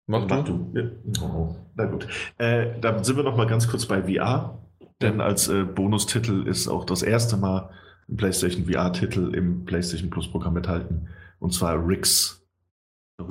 Mach, 0.05 0.27
Mach 0.27 0.43
du. 0.43 0.71
du. 0.73 0.79
Ja. 0.79 1.23
Oh, 1.23 1.55
na 1.75 1.85
gut. 1.85 2.07
Äh, 2.37 2.79
dann 2.79 3.03
sind 3.03 3.17
wir 3.17 3.23
noch 3.23 3.35
mal 3.35 3.47
ganz 3.47 3.67
kurz 3.67 3.85
bei 3.85 4.03
VR. 4.03 4.57
Denn 5.01 5.21
als 5.21 5.47
äh, 5.47 5.63
Bonustitel 5.63 6.47
ist 6.47 6.67
auch 6.67 6.83
das 6.83 7.03
erste 7.03 7.37
Mal 7.37 7.69
PlayStation 8.15 8.65
VR-Titel 8.65 9.33
im 9.35 9.65
PlayStation 9.65 10.09
Plus-Programm 10.09 10.57
enthalten. 10.57 11.07
Und 11.39 11.53
zwar 11.53 11.87
Rix. 11.87 12.45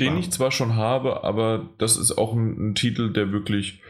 Den 0.00 0.18
ich 0.18 0.32
zwar 0.32 0.50
schon 0.50 0.74
habe, 0.74 1.22
aber 1.22 1.70
das 1.78 1.96
ist 1.96 2.18
auch 2.18 2.34
ein, 2.34 2.70
ein 2.70 2.74
Titel, 2.74 3.12
der 3.12 3.32
wirklich. 3.32 3.82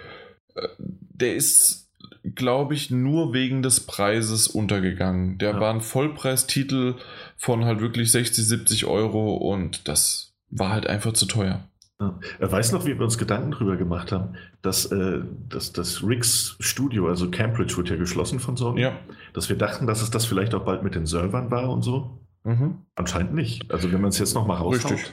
Äh, 0.55 0.69
der 0.79 1.35
ist, 1.35 1.91
glaube 2.35 2.75
ich, 2.75 2.91
nur 2.91 3.33
wegen 3.33 3.63
des 3.63 3.81
Preises 3.81 4.47
untergegangen. 4.47 5.39
Der 5.39 5.53
ja. 5.53 5.61
war 5.61 5.73
ein 5.73 5.81
Vollpreistitel 5.81 6.97
von 7.37 7.65
halt 7.65 7.81
wirklich 7.81 8.13
60, 8.13 8.47
70 8.47 8.85
Euro 8.85 9.37
und 9.37 9.89
das 9.89 10.35
war 10.51 10.71
halt 10.71 10.87
einfach 10.87 11.15
zu 11.15 11.25
teuer. 11.25 11.67
Ja. 11.99 12.19
Er 12.39 12.53
weiß 12.53 12.73
noch, 12.73 12.85
wie 12.85 12.99
wir 12.99 13.05
uns 13.05 13.17
Gedanken 13.17 13.53
darüber 13.53 13.77
gemacht 13.77 14.13
haben, 14.13 14.35
dass, 14.61 14.85
äh, 14.87 15.21
dass 15.49 15.73
das 15.73 16.03
Riggs 16.03 16.57
Studio, 16.61 17.09
also 17.09 17.31
Cambridge, 17.31 17.77
wird 17.79 17.89
ja 17.89 17.97
geschlossen 17.97 18.39
von 18.39 18.57
Sony. 18.57 18.83
Ja. 18.83 18.99
Dass 19.37 19.51
wir 19.51 19.59
dachten, 19.59 19.87
dass 19.87 20.01
es 20.01 20.11
das 20.11 20.25
vielleicht 20.25 20.55
auch 20.55 20.65
bald 20.65 20.83
mit 20.83 20.95
den 20.95 21.05
Servern 21.05 21.51
war 21.51 21.69
und 21.69 21.83
so. 21.83 22.27
Mhm. 22.45 22.87
Anscheinend 22.95 23.35
nicht. 23.35 23.71
Also 23.71 23.93
wenn 23.93 24.01
man 24.01 24.09
es 24.09 24.19
jetzt 24.19 24.33
noch 24.35 24.47
mal 24.47 24.57
raushaut, 24.57 25.13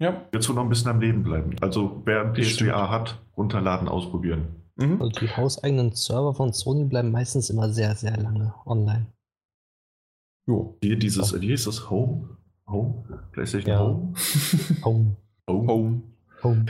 ja. 0.00 0.26
wird 0.32 0.42
es 0.42 0.48
wohl 0.48 0.56
noch 0.56 0.64
ein 0.64 0.68
bisschen 0.68 0.90
am 0.90 1.00
Leben 1.00 1.22
bleiben. 1.22 1.54
Also 1.60 2.02
wer 2.04 2.22
ein 2.22 2.32
PSVR 2.32 2.90
hat, 2.90 3.22
runterladen, 3.36 3.86
ausprobieren. 3.86 4.64
Mhm. 4.74 5.00
Und 5.00 5.20
die 5.20 5.28
hauseigenen 5.28 5.92
Server 5.92 6.34
von 6.34 6.52
Sony 6.52 6.86
bleiben 6.86 7.12
meistens 7.12 7.48
immer 7.48 7.70
sehr, 7.70 7.94
sehr 7.94 8.16
lange 8.16 8.52
online. 8.66 9.06
Jo. 10.48 10.76
Hier 10.82 10.98
dieses, 10.98 11.32
oh. 11.32 11.40
wie 11.40 11.46
hieß 11.46 11.66
das? 11.66 11.88
Home? 11.88 12.36
Home? 12.66 13.28
PlayStation 13.30 13.70
ja. 13.70 13.78
Home? 13.78 14.14
Home. 14.84 15.16
Home. 15.48 15.68
Home. 15.68 16.02
Home. 16.42 16.66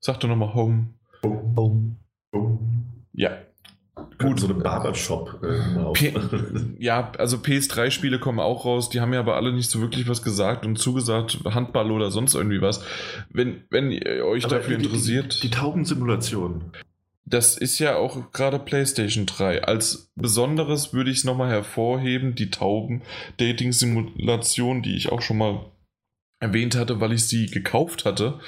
Sag 0.00 0.20
doch 0.20 0.28
nochmal 0.28 0.52
Home. 0.52 0.88
Home. 1.24 1.54
Home. 1.56 1.96
Home. 2.34 2.58
Ja. 3.14 3.45
Gut. 4.18 4.40
So 4.40 4.46
eine 4.46 4.54
Barbershop. 4.54 5.42
Äh, 5.42 6.14
ja, 6.78 7.12
also 7.18 7.36
PS3-Spiele 7.36 8.18
kommen 8.18 8.40
auch 8.40 8.64
raus, 8.64 8.88
die 8.88 9.00
haben 9.00 9.12
ja 9.12 9.20
aber 9.20 9.36
alle 9.36 9.52
nicht 9.52 9.70
so 9.70 9.78
wirklich 9.80 10.08
was 10.08 10.22
gesagt 10.22 10.64
und 10.64 10.78
zugesagt, 10.78 11.40
Handball 11.44 11.90
oder 11.90 12.10
sonst 12.10 12.34
irgendwie 12.34 12.62
was. 12.62 12.82
Wenn, 13.30 13.64
wenn 13.70 13.90
ihr 13.90 14.24
euch 14.24 14.46
aber 14.46 14.56
dafür 14.56 14.78
die, 14.78 14.84
interessiert. 14.84 15.34
Die, 15.34 15.40
die, 15.40 15.48
die 15.48 15.54
Taubensimulation. 15.54 16.72
das 17.26 17.58
ist 17.58 17.78
ja 17.78 17.96
auch 17.96 18.32
gerade 18.32 18.58
PlayStation 18.58 19.26
3. 19.26 19.64
Als 19.64 20.10
Besonderes 20.16 20.94
würde 20.94 21.10
ich 21.10 21.18
es 21.18 21.24
nochmal 21.24 21.50
hervorheben, 21.50 22.34
die 22.34 22.50
Tauben-Dating-Simulation, 22.50 24.80
die 24.82 24.96
ich 24.96 25.12
auch 25.12 25.20
schon 25.20 25.36
mal 25.38 25.66
erwähnt 26.40 26.76
hatte, 26.76 27.00
weil 27.00 27.12
ich 27.12 27.24
sie 27.24 27.46
gekauft 27.46 28.04
hatte, 28.04 28.40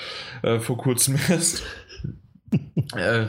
äh, 0.43 0.61
vor 0.61 0.79
kurzem 0.79 1.19
erst. 1.29 1.63
äh, 2.97 3.27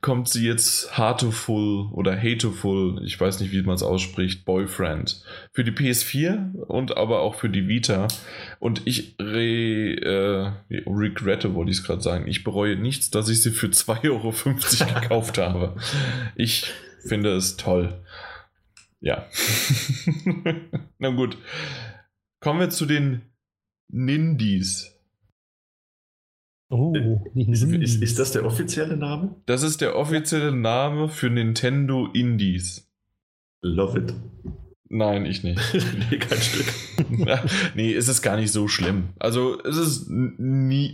kommt 0.00 0.28
sie 0.28 0.46
jetzt 0.46 0.96
Heartful 0.96 1.90
oder 1.92 2.16
Hateful, 2.16 3.02
ich 3.04 3.20
weiß 3.20 3.40
nicht, 3.40 3.52
wie 3.52 3.62
man 3.62 3.74
es 3.74 3.82
ausspricht, 3.82 4.44
Boyfriend. 4.44 5.22
Für 5.52 5.64
die 5.64 5.72
PS4 5.72 6.54
und 6.54 6.96
aber 6.96 7.20
auch 7.20 7.34
für 7.34 7.48
die 7.48 7.68
Vita. 7.68 8.08
Und 8.58 8.82
ich 8.86 9.16
re, 9.20 10.54
äh, 10.70 10.80
regrette, 10.86 11.54
wollte 11.54 11.70
ich 11.70 11.78
es 11.78 11.84
gerade 11.84 12.02
sagen. 12.02 12.26
Ich 12.28 12.44
bereue 12.44 12.76
nichts, 12.76 13.10
dass 13.10 13.28
ich 13.28 13.42
sie 13.42 13.50
für 13.50 13.68
2,50 13.68 14.10
Euro 14.10 15.00
gekauft 15.00 15.38
habe. 15.38 15.76
Ich 16.34 16.66
finde 17.06 17.34
es 17.34 17.56
toll. 17.56 18.04
Ja. 19.00 19.26
Na 20.98 21.10
gut. 21.10 21.38
Kommen 22.40 22.60
wir 22.60 22.70
zu 22.70 22.86
den 22.86 23.22
Nindies. 23.88 24.97
Oh, 26.70 26.94
ist, 27.34 27.62
ist, 27.62 28.02
ist, 28.02 28.18
das 28.18 28.32
der 28.32 28.44
offizielle 28.44 28.96
Name? 28.96 29.36
Das 29.46 29.62
ist 29.62 29.80
der 29.80 29.96
offizielle 29.96 30.52
Name 30.52 31.08
für 31.08 31.30
Nintendo 31.30 32.08
Indies. 32.12 32.90
Love 33.62 33.98
it. 33.98 34.14
Nein, 34.90 35.24
ich 35.24 35.42
nicht. 35.44 35.60
nee, 36.10 36.18
kein 36.18 36.38
Stück. 36.38 36.66
nee, 37.74 37.94
es 37.94 38.08
ist 38.08 38.22
gar 38.22 38.36
nicht 38.36 38.52
so 38.52 38.68
schlimm. 38.68 39.10
Also, 39.18 39.62
es 39.62 39.76
ist 39.76 40.10
nie, 40.10 40.92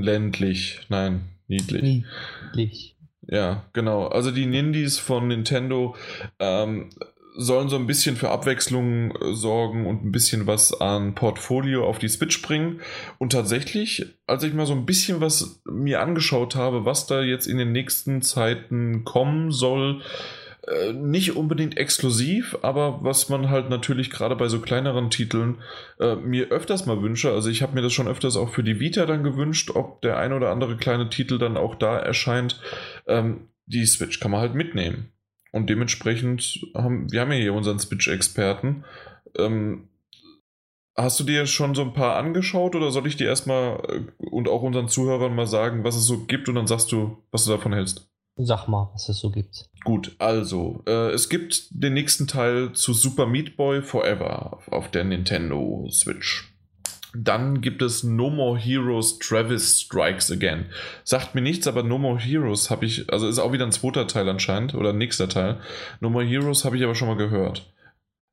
ländlich. 0.00 0.80
Nein, 0.88 1.22
niedlich. 1.48 1.82
Niedlich. 2.54 2.96
Ja, 3.28 3.64
genau. 3.72 4.06
Also 4.06 4.30
die 4.30 4.46
Nindies 4.46 4.98
von 4.98 5.28
Nintendo 5.28 5.96
ähm, 6.38 6.90
sollen 7.36 7.68
so 7.68 7.76
ein 7.76 7.86
bisschen 7.86 8.16
für 8.16 8.30
Abwechslung 8.30 9.14
äh, 9.16 9.34
sorgen 9.34 9.86
und 9.86 10.04
ein 10.04 10.12
bisschen 10.12 10.46
was 10.46 10.80
an 10.80 11.14
Portfolio 11.14 11.86
auf 11.86 11.98
die 11.98 12.08
Switch 12.08 12.40
bringen. 12.42 12.80
Und 13.18 13.32
tatsächlich, 13.32 14.06
als 14.26 14.42
ich 14.42 14.54
mal 14.54 14.66
so 14.66 14.74
ein 14.74 14.86
bisschen 14.86 15.20
was 15.20 15.60
mir 15.64 16.00
angeschaut 16.00 16.56
habe, 16.56 16.84
was 16.84 17.06
da 17.06 17.22
jetzt 17.22 17.46
in 17.46 17.58
den 17.58 17.72
nächsten 17.72 18.22
Zeiten 18.22 19.04
kommen 19.04 19.52
soll, 19.52 20.02
äh, 20.66 20.92
nicht 20.92 21.36
unbedingt 21.36 21.76
exklusiv, 21.76 22.56
aber 22.62 22.98
was 23.02 23.28
man 23.28 23.50
halt 23.50 23.70
natürlich 23.70 24.10
gerade 24.10 24.34
bei 24.34 24.48
so 24.48 24.60
kleineren 24.60 25.10
Titeln 25.10 25.58
äh, 26.00 26.16
mir 26.16 26.48
öfters 26.48 26.86
mal 26.86 27.02
wünsche. 27.02 27.30
Also 27.30 27.50
ich 27.50 27.62
habe 27.62 27.74
mir 27.74 27.82
das 27.82 27.92
schon 27.92 28.08
öfters 28.08 28.36
auch 28.36 28.50
für 28.50 28.64
die 28.64 28.80
Vita 28.80 29.06
dann 29.06 29.22
gewünscht, 29.22 29.70
ob 29.74 30.02
der 30.02 30.18
ein 30.18 30.32
oder 30.32 30.50
andere 30.50 30.76
kleine 30.76 31.08
Titel 31.08 31.38
dann 31.38 31.56
auch 31.56 31.74
da 31.74 31.98
erscheint. 31.98 32.60
Ähm, 33.06 33.48
die 33.66 33.86
Switch 33.86 34.20
kann 34.20 34.30
man 34.30 34.40
halt 34.40 34.54
mitnehmen. 34.54 35.12
Und 35.52 35.70
dementsprechend 35.70 36.66
haben 36.74 37.10
wir 37.10 37.20
haben 37.20 37.32
ja 37.32 37.38
hier 37.38 37.54
unseren 37.54 37.78
Switch-Experten. 37.78 38.84
Ähm, 39.36 39.88
hast 40.96 41.20
du 41.20 41.24
dir 41.24 41.46
schon 41.46 41.74
so 41.74 41.82
ein 41.82 41.92
paar 41.92 42.16
angeschaut 42.16 42.74
oder 42.74 42.90
soll 42.90 43.06
ich 43.06 43.16
dir 43.16 43.28
erstmal 43.28 43.80
äh, 43.88 44.26
und 44.26 44.48
auch 44.48 44.62
unseren 44.62 44.88
Zuhörern 44.88 45.34
mal 45.34 45.46
sagen, 45.46 45.84
was 45.84 45.96
es 45.96 46.06
so 46.06 46.24
gibt 46.24 46.48
und 46.48 46.54
dann 46.54 46.66
sagst 46.66 46.90
du, 46.92 47.18
was 47.30 47.44
du 47.44 47.52
davon 47.52 47.72
hältst? 47.72 48.10
Sag 48.38 48.68
mal, 48.68 48.90
was 48.92 49.08
es 49.08 49.18
so 49.18 49.30
gibt. 49.30 49.70
Gut, 49.84 50.14
also, 50.18 50.82
äh, 50.86 51.10
es 51.12 51.30
gibt 51.30 51.68
den 51.70 51.94
nächsten 51.94 52.26
Teil 52.26 52.72
zu 52.74 52.92
Super 52.92 53.24
Meat 53.24 53.56
Boy 53.56 53.80
Forever 53.80 54.58
auf 54.70 54.90
der 54.90 55.04
Nintendo 55.04 55.88
Switch. 55.90 56.55
Dann 57.14 57.60
gibt 57.60 57.82
es 57.82 58.02
No 58.02 58.30
More 58.30 58.58
Heroes 58.58 59.18
Travis 59.18 59.80
Strikes 59.80 60.30
Again. 60.30 60.66
Sagt 61.04 61.34
mir 61.34 61.40
nichts, 61.40 61.66
aber 61.66 61.82
No 61.82 61.98
More 61.98 62.18
Heroes 62.18 62.70
habe 62.70 62.86
ich, 62.86 63.10
also 63.12 63.28
ist 63.28 63.38
auch 63.38 63.52
wieder 63.52 63.64
ein 63.64 63.72
zweiter 63.72 64.06
Teil 64.06 64.28
anscheinend 64.28 64.74
oder 64.74 64.90
ein 64.90 64.98
nächster 64.98 65.28
Teil. 65.28 65.60
No 66.00 66.10
More 66.10 66.24
Heroes 66.24 66.64
habe 66.64 66.76
ich 66.76 66.84
aber 66.84 66.94
schon 66.94 67.08
mal 67.08 67.16
gehört. 67.16 67.72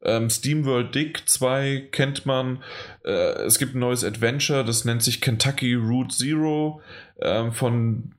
Ähm, 0.04 0.30
SteamWorld 0.30 0.94
Dick 0.94 1.28
2 1.28 1.90
kennt 1.92 2.26
man. 2.26 2.62
Äh, 3.06 3.44
es 3.44 3.58
gibt 3.58 3.76
ein 3.76 3.80
neues 3.80 4.04
Adventure, 4.04 4.66
das 4.66 4.86
nennt 4.86 5.02
sich 5.02 5.22
Kentucky 5.22 5.76
Route 5.76 6.14
Zero. 6.14 6.82
Ähm, 7.22 7.54
von, 7.54 8.14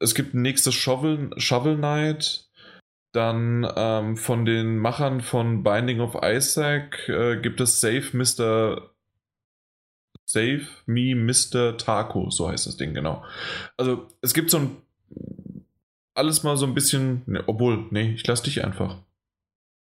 es 0.00 0.14
gibt 0.14 0.34
ein 0.34 0.42
nächstes 0.42 0.74
Shovel, 0.74 1.30
Shovel 1.38 1.76
Knight. 1.76 2.48
Dann 3.12 3.66
ähm, 3.76 4.16
von 4.16 4.44
den 4.44 4.76
Machern 4.78 5.20
von 5.20 5.62
Binding 5.62 6.00
of 6.00 6.16
Isaac 6.22 7.08
äh, 7.08 7.36
gibt 7.40 7.60
es 7.60 7.80
Save 7.80 8.04
Mr. 8.12 8.93
Save 10.24 10.62
Me 10.86 11.14
Mr. 11.14 11.76
Taco, 11.76 12.30
so 12.30 12.48
heißt 12.48 12.66
das 12.66 12.76
Ding, 12.76 12.94
genau. 12.94 13.22
Also 13.76 14.08
es 14.20 14.34
gibt 14.34 14.50
so 14.50 14.58
ein 14.58 14.76
alles 16.14 16.42
mal 16.42 16.56
so 16.56 16.66
ein 16.66 16.74
bisschen, 16.74 17.22
ne, 17.26 17.42
obwohl, 17.46 17.86
nee, 17.90 18.12
ich 18.12 18.26
lass 18.26 18.42
dich 18.42 18.64
einfach. 18.64 18.98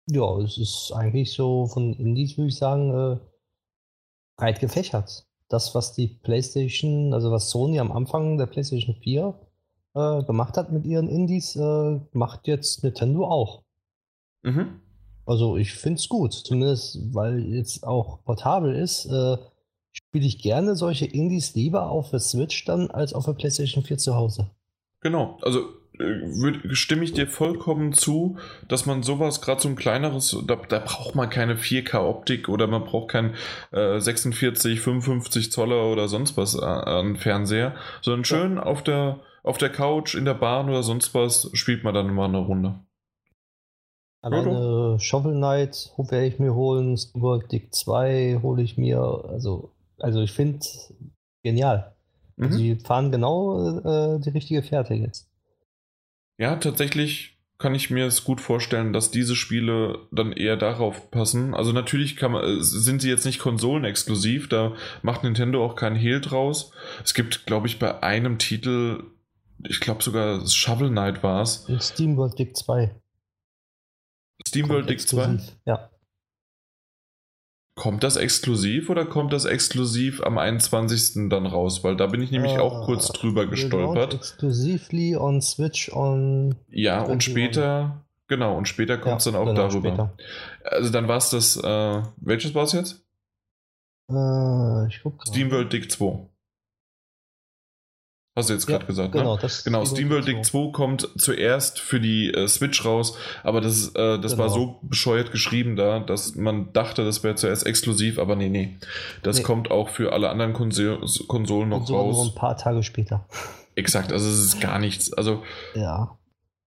Ja, 0.08 0.38
es 0.38 0.56
ist 0.56 0.92
eigentlich 0.94 1.32
so 1.32 1.66
von 1.66 1.92
Indies, 1.94 2.38
würde 2.38 2.48
ich 2.48 2.56
sagen, 2.56 2.90
äh, 2.90 3.18
breit 4.36 4.60
gefächert. 4.60 5.26
Das, 5.48 5.74
was 5.74 5.92
die 5.92 6.08
PlayStation, 6.08 7.12
also 7.12 7.30
was 7.30 7.50
Sony 7.50 7.78
am 7.78 7.92
Anfang 7.92 8.38
der 8.38 8.46
PlayStation 8.46 8.96
4 8.96 9.34
äh, 9.94 10.22
gemacht 10.24 10.56
hat 10.56 10.72
mit 10.72 10.86
ihren 10.86 11.08
Indies, 11.08 11.54
äh, 11.56 12.00
macht 12.12 12.46
jetzt 12.48 12.82
Nintendo 12.82 13.26
auch. 13.26 13.62
Mhm. 14.42 14.80
Also 15.24 15.56
ich 15.56 15.72
finde 15.72 15.98
es 15.98 16.08
gut, 16.08 16.32
zumindest 16.32 17.14
weil 17.14 17.40
jetzt 17.52 17.84
auch 17.84 18.22
portabel 18.24 18.74
ist. 18.74 19.06
Äh, 19.06 19.36
spiele 19.96 20.26
ich 20.26 20.42
gerne 20.42 20.76
solche 20.76 21.06
Indies 21.06 21.54
lieber 21.54 21.90
auf 21.90 22.10
der 22.10 22.20
Switch 22.20 22.64
dann 22.64 22.90
als 22.90 23.12
auf 23.12 23.24
der 23.24 23.32
PlayStation 23.32 23.82
4 23.82 23.98
zu 23.98 24.14
Hause. 24.14 24.50
Genau, 25.00 25.38
also 25.42 25.60
äh, 25.98 26.74
stimme 26.74 27.04
ich 27.04 27.12
dir 27.12 27.26
vollkommen 27.26 27.92
zu, 27.92 28.36
dass 28.68 28.86
man 28.86 29.02
sowas, 29.02 29.40
gerade 29.40 29.60
so 29.60 29.68
ein 29.68 29.76
kleineres, 29.76 30.36
da, 30.46 30.56
da, 30.56 30.78
braucht 30.80 31.14
man 31.14 31.30
keine 31.30 31.56
4K-Optik 31.56 32.48
oder 32.48 32.66
man 32.66 32.84
braucht 32.84 33.08
kein 33.08 33.34
äh, 33.72 33.98
46, 33.98 34.80
55 34.80 35.52
Zoller 35.52 35.90
oder 35.90 36.08
sonst 36.08 36.36
was 36.36 36.58
an 36.58 37.16
Fernseher, 37.16 37.74
sondern 38.02 38.24
schön 38.24 38.56
ja. 38.56 38.62
auf, 38.62 38.82
der, 38.82 39.20
auf 39.42 39.58
der 39.58 39.70
Couch, 39.70 40.14
in 40.14 40.24
der 40.24 40.34
Bahn 40.34 40.68
oder 40.68 40.82
sonst 40.82 41.14
was 41.14 41.50
spielt 41.54 41.84
man 41.84 41.94
dann 41.94 42.14
mal 42.14 42.28
eine 42.28 42.38
Runde. 42.38 42.80
Alleine 44.22 44.98
Shovel 44.98 45.34
Knight 45.34 45.92
werde 45.98 46.26
ich 46.26 46.40
mir 46.40 46.54
holen, 46.54 46.96
Steamworld 46.96 47.52
Dick 47.52 47.72
2 47.72 48.40
hole 48.42 48.60
ich 48.60 48.76
mir, 48.76 48.98
also 48.98 49.70
also 49.98 50.22
ich 50.22 50.32
finde 50.32 50.60
genial. 51.42 51.94
Also 52.36 52.36
mhm. 52.36 52.44
Also 52.44 52.58
die 52.58 52.76
fahren 52.76 53.12
genau 53.12 53.78
äh, 53.78 54.20
die 54.20 54.30
richtige 54.30 54.62
Fährte 54.62 54.94
jetzt. 54.94 55.28
Ja, 56.38 56.56
tatsächlich 56.56 57.36
kann 57.58 57.74
ich 57.74 57.88
mir 57.90 58.06
es 58.06 58.24
gut 58.24 58.40
vorstellen, 58.40 58.92
dass 58.92 59.10
diese 59.10 59.34
Spiele 59.34 60.06
dann 60.12 60.32
eher 60.32 60.56
darauf 60.56 61.10
passen. 61.10 61.54
Also 61.54 61.72
natürlich 61.72 62.20
man, 62.20 62.44
äh, 62.44 62.62
sind 62.62 63.00
sie 63.00 63.08
jetzt 63.08 63.24
nicht 63.24 63.38
konsolenexklusiv, 63.38 64.48
da 64.48 64.74
macht 65.02 65.24
Nintendo 65.24 65.64
auch 65.64 65.74
keinen 65.74 65.96
Hehl 65.96 66.20
draus. 66.20 66.72
Es 67.02 67.14
gibt, 67.14 67.46
glaube 67.46 67.66
ich, 67.66 67.78
bei 67.78 68.02
einem 68.02 68.38
Titel, 68.38 69.04
ich 69.66 69.80
glaube 69.80 70.02
sogar 70.02 70.46
Shovel 70.46 70.90
Knight 70.90 71.22
war 71.22 71.42
es. 71.42 71.66
SteamWorld 71.80 72.38
Dick 72.38 72.56
2. 72.56 72.94
SteamWorld 74.46 74.90
Dick 74.90 75.00
2? 75.00 75.38
Ja. 75.64 75.90
Kommt 77.76 78.02
das 78.02 78.16
exklusiv 78.16 78.88
oder 78.88 79.04
kommt 79.04 79.34
das 79.34 79.44
exklusiv 79.44 80.22
am 80.22 80.38
21. 80.38 81.28
dann 81.28 81.44
raus? 81.44 81.84
Weil 81.84 81.94
da 81.94 82.06
bin 82.06 82.22
ich 82.22 82.30
nämlich 82.30 82.54
uh, 82.54 82.62
auch 82.62 82.86
kurz 82.86 83.08
drüber 83.08 83.46
gestolpert. 83.46 84.14
Exclusively 84.14 85.14
on 85.14 85.42
Switch 85.42 85.92
on. 85.92 86.54
Ja, 86.70 87.02
und 87.02 87.22
später, 87.22 88.06
genau, 88.28 88.56
und 88.56 88.66
später 88.66 88.96
kommt 88.96 89.20
es 89.20 89.26
ja, 89.26 89.32
dann 89.32 89.42
auch 89.42 89.46
genau, 89.46 89.68
darüber. 89.68 89.88
Später. 89.90 90.16
Also 90.64 90.90
dann 90.90 91.06
war 91.06 91.18
es 91.18 91.28
das, 91.28 91.58
äh, 91.58 92.02
welches 92.16 92.54
war 92.54 92.64
es 92.64 92.72
jetzt? 92.72 93.04
Uh, 94.08 94.86
ich 94.88 95.00
guck 95.02 95.22
SteamWorld 95.26 95.70
Dick 95.70 95.92
2. 95.92 96.30
Hast 98.36 98.50
du 98.50 98.52
jetzt 98.52 98.66
gerade 98.66 98.82
ja, 98.82 98.86
gesagt, 98.86 99.14
ne? 99.14 99.20
genau, 99.22 99.36
ne? 99.36 99.48
genau, 99.64 99.84
SteamWorld 99.86 100.28
Dig 100.28 100.44
2 100.44 100.70
kommt 100.70 101.08
zuerst 101.16 101.80
für 101.80 102.00
die 102.00 102.30
äh, 102.34 102.46
Switch 102.48 102.84
raus, 102.84 103.16
aber 103.42 103.62
das, 103.62 103.94
äh, 103.94 104.18
das 104.18 104.32
genau. 104.32 104.38
war 104.44 104.50
so 104.50 104.78
bescheuert 104.82 105.32
geschrieben 105.32 105.74
da, 105.74 106.00
dass 106.00 106.34
man 106.34 106.70
dachte, 106.74 107.02
das 107.02 107.24
wäre 107.24 107.34
zuerst 107.36 107.64
exklusiv, 107.64 108.18
aber 108.18 108.36
nee, 108.36 108.50
nee. 108.50 108.76
Das 109.22 109.38
nee. 109.38 109.42
kommt 109.42 109.70
auch 109.70 109.88
für 109.88 110.12
alle 110.12 110.28
anderen 110.28 110.52
Konso 110.52 110.98
Konsolen 111.26 111.70
noch 111.70 111.78
Konsolen 111.78 112.00
raus. 112.08 112.16
Nur 112.16 112.26
ein 112.26 112.34
paar 112.34 112.58
Tage 112.58 112.82
später. 112.82 113.26
Exakt, 113.74 114.12
also 114.12 114.28
es 114.28 114.38
ist 114.38 114.60
gar 114.60 114.78
nichts. 114.80 115.14
Also 115.14 115.42
ja. 115.74 116.18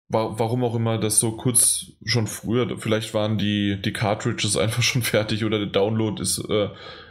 Wa 0.07 0.35
warum 0.37 0.63
auch 0.63 0.75
immer 0.75 0.97
das 0.97 1.19
so 1.19 1.33
kurz 1.33 1.87
schon 2.05 2.27
früher, 2.27 2.77
vielleicht 2.79 3.13
waren 3.13 3.37
die, 3.37 3.81
die 3.81 3.91
Cartridges 3.91 4.55
einfach 4.57 4.83
schon 4.83 5.01
fertig 5.01 5.43
oder 5.43 5.59
der 5.59 5.67
Download 5.67 6.21
ist 6.21 6.39
äh, 6.49 6.69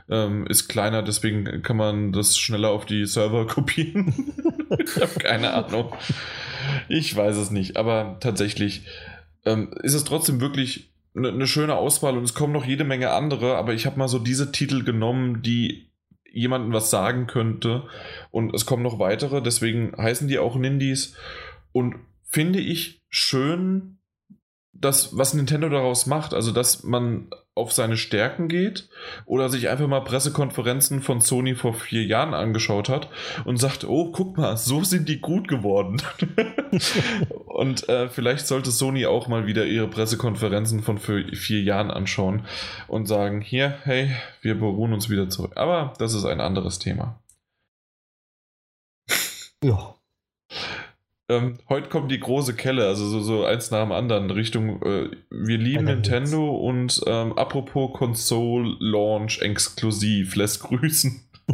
ähm, 0.09 0.47
ist 0.47 0.69
kleiner, 0.69 1.03
deswegen 1.03 1.63
kann 1.63 1.77
man 1.77 2.13
das 2.13 2.39
schneller 2.39 2.71
auf 2.71 2.87
die 2.87 3.07
Server 3.07 3.47
kopieren. 3.47 4.33
ich 4.79 4.97
habe 4.97 5.19
keine 5.19 5.53
Ahnung. 5.53 5.93
Ich 6.89 7.15
weiß 7.15 7.37
es 7.37 7.51
nicht, 7.51 7.77
aber 7.77 8.19
tatsächlich 8.21 8.87
ähm, 9.45 9.73
ist 9.83 9.95
es 9.95 10.05
trotzdem 10.05 10.41
wirklich 10.41 10.93
eine 11.17 11.33
ne 11.33 11.47
schöne 11.47 11.77
Auswahl 11.77 12.17
und 12.17 12.25
es 12.25 12.35
kommen 12.35 12.53
noch 12.53 12.67
jede 12.67 12.85
Menge 12.85 13.11
andere, 13.11 13.57
aber 13.57 13.73
ich 13.73 13.87
habe 13.87 13.99
mal 13.99 14.09
so 14.09 14.19
diese 14.19 14.53
Titel 14.53 14.85
genommen, 14.85 15.43
die 15.43 15.91
jemandem 16.31 16.73
was 16.73 16.91
sagen 16.91 17.27
könnte 17.27 17.85
und 18.31 18.55
es 18.55 18.67
kommen 18.67 18.83
noch 18.83 18.99
weitere, 18.99 19.41
deswegen 19.41 19.97
heißen 19.97 20.29
die 20.29 20.39
auch 20.39 20.57
Nindies 20.57 21.17
Und 21.73 21.97
finde 22.25 22.61
ich 22.61 23.03
schön, 23.09 23.96
das, 24.81 25.17
was 25.17 25.35
Nintendo 25.35 25.69
daraus 25.69 26.07
macht, 26.07 26.35
also 26.35 26.53
dass 26.53 26.83
man 26.83 27.29
auf 27.55 27.73
seine 27.73 27.97
Stärken 27.97 28.49
geht 28.49 28.89
oder 29.25 29.49
sich 29.49 29.69
einfach 29.69 29.89
mal 29.89 30.01
Pressekonferenzen 30.01 31.01
von 31.01 31.21
Sony 31.21 31.55
vor 31.55 31.73
vier 31.73 32.05
Jahren 32.05 32.35
angeschaut 32.35 32.91
hat 32.91 33.09
und 33.47 33.57
sagt, 33.57 33.85
oh, 33.85 34.13
guck 34.13 34.37
mal, 34.37 34.57
so 34.59 34.85
sind 34.85 35.09
die 35.09 35.21
gut 35.21 35.49
geworden. 35.49 36.03
und 37.47 37.89
äh, 37.89 38.11
vielleicht 38.11 38.47
sollte 38.47 38.71
Sony 38.71 39.07
auch 39.07 39.27
mal 39.27 39.47
wieder 39.47 39.65
ihre 39.65 39.89
Pressekonferenzen 39.89 40.83
von 40.83 40.99
vier 40.99 41.63
Jahren 41.63 41.91
anschauen 41.91 42.45
und 42.89 43.07
sagen, 43.07 43.41
hier, 43.41 43.79
hey, 43.85 44.15
wir 44.43 44.57
beruhen 44.57 44.93
uns 44.93 45.09
wieder 45.09 45.31
zurück. 45.31 45.53
Aber 45.57 45.95
das 45.99 46.13
ist 46.13 46.27
ein 46.27 46.41
anderes 46.43 46.79
Thema. 46.79 47.19
Ja. 49.63 49.95
Ähm, 51.29 51.59
heute 51.69 51.89
kommt 51.89 52.11
die 52.13 52.21
große 52.21 52.55
Kelle, 52.55 52.87
also 52.87 53.07
so, 53.09 53.21
so 53.21 53.45
eins 53.45 53.71
nach 53.71 53.83
dem 53.83 53.93
anderen 53.93 54.31
Richtung. 54.31 54.81
Äh, 54.83 55.11
wir 55.31 55.59
lieben 55.59 55.85
Nintendo 55.85 56.55
und 56.57 57.01
ähm, 57.07 57.37
apropos 57.37 57.93
Console 57.95 58.77
Launch 58.79 59.41
exklusiv, 59.43 60.37
lässt 60.37 60.61
grüßen. 60.61 61.21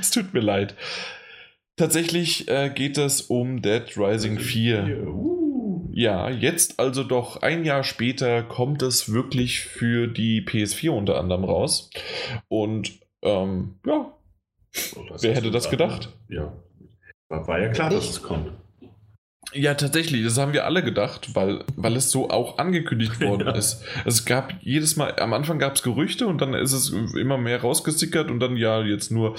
es 0.00 0.10
tut 0.10 0.32
mir 0.32 0.40
leid. 0.40 0.74
Tatsächlich 1.76 2.48
äh, 2.48 2.70
geht 2.70 2.96
es 2.96 3.22
um 3.22 3.60
Dead 3.60 3.84
Rising 3.96 4.38
4. 4.38 5.06
Uh. 5.06 5.90
Ja, 5.94 6.30
jetzt 6.30 6.80
also 6.80 7.04
doch 7.04 7.42
ein 7.42 7.64
Jahr 7.64 7.84
später 7.84 8.42
kommt 8.42 8.82
es 8.82 9.12
wirklich 9.12 9.60
für 9.60 10.06
die 10.06 10.42
PS4 10.42 10.90
unter 10.90 11.18
anderem 11.18 11.44
raus. 11.44 11.90
Und 12.48 12.98
ähm, 13.22 13.74
ja, 13.86 14.16
oh, 14.96 15.16
wer 15.20 15.34
hätte 15.34 15.50
das 15.50 15.68
gedacht? 15.68 16.08
Ja, 16.28 16.54
war, 17.32 17.48
war 17.48 17.60
ja 17.60 17.68
klar, 17.68 17.90
dass 17.90 18.08
es 18.08 18.22
kommt. 18.22 18.52
Ja, 19.54 19.74
tatsächlich, 19.74 20.24
das 20.24 20.38
haben 20.38 20.52
wir 20.52 20.64
alle 20.64 20.82
gedacht, 20.82 21.34
weil, 21.34 21.64
weil 21.76 21.96
es 21.96 22.10
so 22.10 22.30
auch 22.30 22.58
angekündigt 22.58 23.20
worden 23.26 23.48
ja. 23.48 23.54
ist. 23.54 23.84
Es 24.04 24.24
gab 24.24 24.54
jedes 24.60 24.96
Mal, 24.96 25.18
am 25.18 25.32
Anfang 25.32 25.58
gab 25.58 25.74
es 25.74 25.82
Gerüchte 25.82 26.26
und 26.26 26.40
dann 26.40 26.54
ist 26.54 26.72
es 26.72 26.90
immer 26.90 27.38
mehr 27.38 27.60
rausgesickert 27.60 28.30
und 28.30 28.40
dann 28.40 28.56
ja 28.56 28.82
jetzt 28.82 29.10
nur 29.10 29.34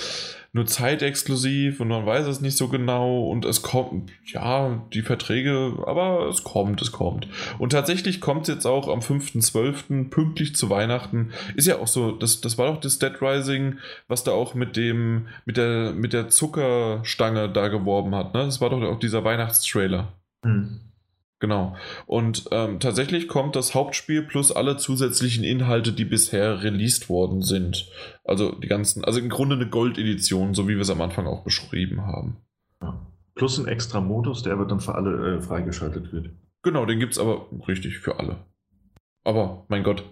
nur 0.53 0.67
zeitexklusiv 0.67 1.79
und 1.79 1.87
man 1.87 2.05
weiß 2.05 2.27
es 2.27 2.39
nicht 2.39 2.55
so 2.55 2.67
genau 2.67 3.27
und 3.27 3.43
es 3.43 3.63
kommt, 3.63 4.11
ja, 4.25 4.85
die 4.93 5.01
Verträge, 5.01 5.73
aber 5.87 6.29
es 6.29 6.43
kommt, 6.43 6.79
es 6.81 6.91
kommt. 6.91 7.27
Und 7.57 7.71
tatsächlich 7.71 8.21
kommt 8.21 8.43
es 8.43 8.53
jetzt 8.53 8.67
auch 8.67 8.87
am 8.87 8.99
5.12. 8.99 10.09
pünktlich 10.09 10.55
zu 10.55 10.69
Weihnachten. 10.69 11.31
Ist 11.55 11.65
ja 11.65 11.79
auch 11.79 11.87
so, 11.87 12.11
das, 12.11 12.39
das 12.39 12.59
war 12.59 12.71
doch 12.71 12.79
das 12.79 12.99
Dead 12.99 13.19
Rising, 13.19 13.79
was 14.07 14.23
da 14.23 14.31
auch 14.31 14.53
mit 14.53 14.77
dem, 14.77 15.27
mit 15.45 15.57
der, 15.57 15.91
mit 15.93 16.13
der 16.13 16.29
Zuckerstange 16.29 17.49
da 17.49 17.69
geworben 17.69 18.13
hat, 18.13 18.35
ne? 18.35 18.45
Das 18.45 18.61
war 18.61 18.69
doch 18.69 18.81
auch 18.83 18.99
dieser 18.99 19.23
Weihnachtstrailer. 19.23 20.13
Mhm. 20.43 20.92
Genau. 21.43 21.75
Und 22.05 22.45
ähm, 22.51 22.79
tatsächlich 22.79 23.27
kommt 23.27 23.57
das 23.57 23.75
Hauptspiel 23.75 24.21
plus 24.21 24.53
alle 24.53 24.77
zusätzlichen 24.77 25.43
Inhalte, 25.43 25.91
die 25.91 26.05
bisher 26.05 26.63
released 26.63 27.09
worden 27.09 27.41
sind. 27.41 27.91
Also 28.23 28.53
die 28.55 28.69
ganzen, 28.69 29.03
also 29.03 29.19
im 29.19 29.27
Grunde 29.27 29.57
eine 29.57 29.67
Gold-Edition, 29.67 30.53
so 30.53 30.69
wie 30.69 30.75
wir 30.75 30.83
es 30.83 30.89
am 30.89 31.01
Anfang 31.01 31.27
auch 31.27 31.43
beschrieben 31.43 32.05
haben. 32.05 32.37
Ja. 32.81 33.05
Plus 33.35 33.59
ein 33.59 33.67
extra 33.67 33.99
Modus, 33.99 34.43
der 34.43 34.53
aber 34.53 34.63
dann 34.63 34.79
für 34.79 34.95
alle 34.95 35.35
äh, 35.35 35.41
freigeschaltet 35.41 36.13
wird. 36.13 36.29
Genau, 36.61 36.85
den 36.85 36.99
gibt 36.99 37.11
es 37.11 37.19
aber 37.19 37.47
richtig 37.67 37.97
für 37.97 38.19
alle. 38.19 38.37
Aber, 39.25 39.65
mein 39.67 39.83
Gott, 39.83 40.05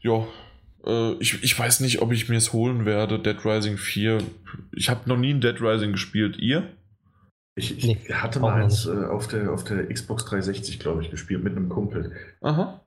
ja, 0.00 0.26
äh, 0.86 1.12
ich, 1.20 1.44
ich 1.44 1.58
weiß 1.58 1.80
nicht, 1.80 2.00
ob 2.00 2.12
ich 2.12 2.30
mir 2.30 2.36
es 2.36 2.54
holen 2.54 2.86
werde, 2.86 3.18
Dead 3.18 3.44
Rising 3.44 3.76
4. 3.76 4.22
Ich 4.74 4.88
habe 4.88 5.06
noch 5.06 5.18
nie 5.18 5.34
ein 5.34 5.42
Dead 5.42 5.60
Rising 5.60 5.92
gespielt. 5.92 6.38
Ihr? 6.38 6.66
Ich, 7.54 7.76
ich 7.76 7.84
nee, 7.84 8.14
hatte 8.14 8.40
mal 8.40 8.62
eins 8.62 8.86
äh, 8.86 9.04
auf, 9.04 9.28
der, 9.28 9.52
auf 9.52 9.64
der 9.64 9.86
Xbox 9.88 10.24
360, 10.24 10.78
glaube 10.78 11.02
ich, 11.02 11.10
gespielt 11.10 11.44
mit 11.44 11.54
einem 11.54 11.68
Kumpel. 11.68 12.12
Aha. 12.40 12.80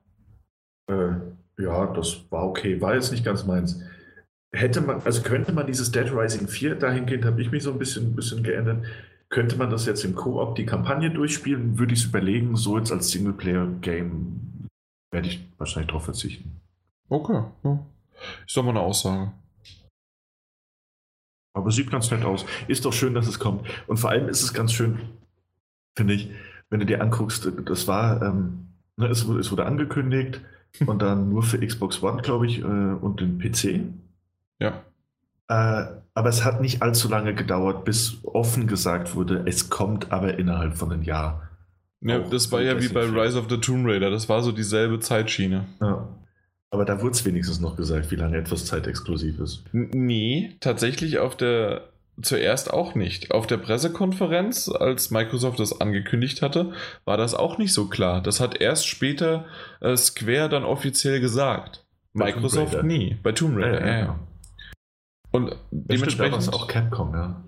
Äh, 0.90 1.12
ja, 1.58 1.86
das 1.86 2.30
war 2.30 2.44
okay. 2.44 2.80
War 2.80 2.94
jetzt 2.94 3.12
nicht 3.12 3.24
ganz 3.24 3.44
meins. 3.44 3.80
Hätte 4.52 4.80
man, 4.80 5.02
also 5.02 5.22
könnte 5.22 5.52
man 5.52 5.66
dieses 5.66 5.92
Dead 5.92 6.10
Rising 6.12 6.48
4, 6.48 6.76
dahingehend 6.76 7.24
habe 7.24 7.40
ich 7.42 7.50
mich 7.50 7.62
so 7.62 7.72
ein 7.72 7.78
bisschen, 7.78 8.16
bisschen 8.16 8.42
geändert, 8.42 8.84
könnte 9.28 9.56
man 9.56 9.70
das 9.70 9.86
jetzt 9.86 10.04
im 10.04 10.14
Koop 10.14 10.56
die 10.56 10.66
Kampagne 10.66 11.10
durchspielen, 11.10 11.78
würde 11.78 11.92
ich 11.92 12.00
es 12.00 12.06
überlegen, 12.06 12.56
so 12.56 12.78
jetzt 12.78 12.92
als 12.92 13.10
Singleplayer-Game 13.10 14.68
werde 15.12 15.28
ich 15.28 15.46
wahrscheinlich 15.58 15.88
darauf 15.88 16.04
verzichten. 16.04 16.60
Okay, 17.08 17.42
ja. 17.64 17.86
Ist 18.46 18.56
doch 18.56 18.62
mal 18.62 18.70
eine 18.70 18.80
Aussage. 18.80 19.32
Aber 21.56 21.70
sieht 21.70 21.90
ganz 21.90 22.10
nett 22.10 22.22
aus. 22.22 22.44
Ist 22.68 22.84
doch 22.84 22.92
schön, 22.92 23.14
dass 23.14 23.26
es 23.26 23.38
kommt. 23.38 23.66
Und 23.86 23.96
vor 23.96 24.10
allem 24.10 24.28
ist 24.28 24.42
es 24.42 24.52
ganz 24.52 24.74
schön, 24.74 24.98
finde 25.94 26.12
ich, 26.12 26.30
wenn 26.68 26.80
du 26.80 26.86
dir 26.86 27.00
anguckst, 27.00 27.50
das 27.64 27.88
war, 27.88 28.20
ähm, 28.20 28.68
ne, 28.96 29.06
es, 29.06 29.24
es, 29.24 29.50
wurde 29.50 29.64
angekündigt 29.64 30.42
und 30.86 31.00
dann 31.00 31.30
nur 31.30 31.42
für 31.42 31.58
Xbox 31.58 32.02
One, 32.02 32.20
glaube 32.20 32.46
ich, 32.46 32.58
äh, 32.58 32.62
und 32.62 33.20
den 33.20 33.38
PC. 33.38 33.80
Ja. 34.58 34.82
Äh, 35.48 35.86
aber 36.12 36.28
es 36.28 36.44
hat 36.44 36.60
nicht 36.60 36.82
allzu 36.82 37.08
lange 37.08 37.34
gedauert, 37.34 37.84
bis 37.86 38.18
offen 38.22 38.66
gesagt 38.66 39.14
wurde, 39.14 39.44
es 39.46 39.70
kommt 39.70 40.12
aber 40.12 40.38
innerhalb 40.38 40.76
von 40.76 40.92
einem 40.92 41.02
Jahr. 41.02 41.48
Ja, 42.02 42.18
das 42.18 42.52
war 42.52 42.60
ja 42.60 42.80
wie 42.80 42.88
bei 42.88 43.04
Rise 43.04 43.38
of 43.38 43.46
the 43.48 43.58
Tomb 43.58 43.86
Raider, 43.86 44.10
das 44.10 44.28
war 44.28 44.42
so 44.42 44.52
dieselbe 44.52 45.00
Zeitschiene. 45.00 45.66
Ja. 45.80 46.06
Aber 46.70 46.84
da 46.84 47.00
wurde 47.00 47.12
es 47.12 47.24
wenigstens 47.24 47.60
noch 47.60 47.76
gesagt, 47.76 48.10
wie 48.10 48.16
lange 48.16 48.36
etwas 48.36 48.66
zeitexklusiv 48.66 49.38
ist. 49.38 49.64
Nee, 49.72 50.56
tatsächlich 50.60 51.18
auf 51.18 51.36
der 51.36 51.88
zuerst 52.22 52.72
auch 52.72 52.94
nicht. 52.94 53.30
Auf 53.30 53.46
der 53.46 53.58
Pressekonferenz, 53.58 54.68
als 54.68 55.10
Microsoft 55.10 55.60
das 55.60 55.80
angekündigt 55.80 56.42
hatte, 56.42 56.72
war 57.04 57.16
das 57.16 57.34
auch 57.34 57.58
nicht 57.58 57.72
so 57.72 57.88
klar. 57.88 58.22
Das 58.22 58.40
hat 58.40 58.60
erst 58.60 58.86
später 58.86 59.46
äh, 59.80 59.96
Square 59.96 60.48
dann 60.48 60.64
offiziell 60.64 61.20
gesagt. 61.20 61.86
Bei 62.14 62.26
Microsoft 62.26 62.82
nie. 62.82 63.18
Bei 63.22 63.32
Tomb 63.32 63.56
Raider, 63.56 63.80
ja. 63.80 63.86
ja, 63.86 63.98
ja. 63.98 64.20
Und 65.30 65.50
das 65.50 65.58
dementsprechend. 65.70 66.12
Stimmt, 66.12 66.20
da 66.20 66.32
war 66.32 66.38
es 66.38 66.48
auch 66.48 66.68
Capcom, 66.68 67.14
ja. 67.14 67.44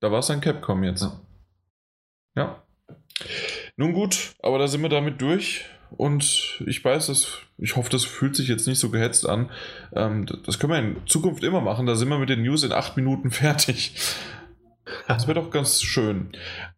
Da 0.00 0.12
war 0.12 0.18
es 0.18 0.26
dann 0.26 0.40
Capcom 0.40 0.84
jetzt. 0.84 1.02
Ja. 1.02 1.20
ja. 2.36 2.62
Nun 3.76 3.94
gut, 3.94 4.34
aber 4.42 4.58
da 4.58 4.68
sind 4.68 4.82
wir 4.82 4.90
damit 4.90 5.20
durch. 5.20 5.64
Und 5.90 6.62
ich 6.66 6.84
weiß, 6.84 7.06
dass, 7.06 7.38
ich 7.58 7.76
hoffe, 7.76 7.90
das 7.90 8.04
fühlt 8.04 8.36
sich 8.36 8.48
jetzt 8.48 8.66
nicht 8.66 8.78
so 8.78 8.90
gehetzt 8.90 9.28
an. 9.28 9.50
Ähm, 9.94 10.26
das 10.44 10.58
können 10.58 10.72
wir 10.72 10.78
in 10.78 11.06
Zukunft 11.06 11.44
immer 11.44 11.60
machen. 11.60 11.86
Da 11.86 11.94
sind 11.94 12.08
wir 12.08 12.18
mit 12.18 12.28
den 12.28 12.42
News 12.42 12.62
in 12.62 12.72
acht 12.72 12.96
Minuten 12.96 13.30
fertig. 13.32 13.94
Das 15.08 15.26
wäre 15.26 15.40
doch 15.40 15.50
ganz 15.50 15.82
schön. 15.82 16.28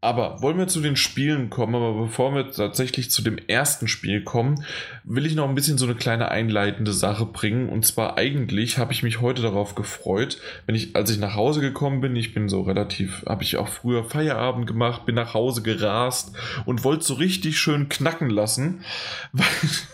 Aber 0.00 0.40
wollen 0.40 0.56
wir 0.56 0.66
zu 0.66 0.80
den 0.80 0.96
Spielen 0.96 1.50
kommen, 1.50 1.74
aber 1.74 1.92
bevor 1.92 2.34
wir 2.34 2.50
tatsächlich 2.50 3.10
zu 3.10 3.20
dem 3.20 3.36
ersten 3.36 3.86
Spiel 3.86 4.22
kommen, 4.22 4.64
will 5.04 5.26
ich 5.26 5.34
noch 5.34 5.46
ein 5.46 5.54
bisschen 5.54 5.76
so 5.76 5.84
eine 5.84 5.94
kleine 5.94 6.30
einleitende 6.30 6.92
Sache 6.92 7.26
bringen. 7.26 7.68
Und 7.68 7.84
zwar 7.84 8.16
eigentlich 8.16 8.78
habe 8.78 8.92
ich 8.92 9.02
mich 9.02 9.20
heute 9.20 9.42
darauf 9.42 9.74
gefreut, 9.74 10.38
wenn 10.66 10.74
ich, 10.74 10.96
als 10.96 11.10
ich 11.10 11.18
nach 11.18 11.34
Hause 11.34 11.60
gekommen 11.60 12.00
bin, 12.00 12.16
ich 12.16 12.32
bin 12.32 12.48
so 12.48 12.62
relativ, 12.62 13.24
habe 13.26 13.42
ich 13.42 13.58
auch 13.58 13.68
früher 13.68 14.04
Feierabend 14.04 14.66
gemacht, 14.66 15.04
bin 15.04 15.14
nach 15.14 15.34
Hause 15.34 15.62
gerast 15.62 16.32
und 16.64 16.84
wollte 16.84 17.04
so 17.04 17.14
richtig 17.14 17.58
schön 17.58 17.90
knacken 17.90 18.30
lassen, 18.30 18.84
weil, 19.32 19.46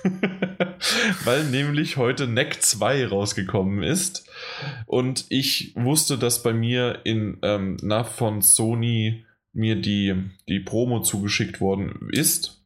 weil 1.24 1.44
nämlich 1.44 1.96
heute 1.96 2.28
Neck 2.28 2.62
2 2.62 3.08
rausgekommen 3.08 3.82
ist. 3.82 4.28
Und 4.86 5.26
ich 5.28 5.72
wusste, 5.76 6.18
dass 6.18 6.42
bei 6.42 6.52
mir 6.52 7.00
in 7.04 7.38
ähm, 7.42 7.76
nach 7.82 8.08
von 8.08 8.42
Sony 8.42 9.24
mir 9.52 9.76
die, 9.76 10.14
die 10.48 10.60
Promo 10.60 11.00
zugeschickt 11.00 11.60
worden 11.60 12.08
ist. 12.10 12.64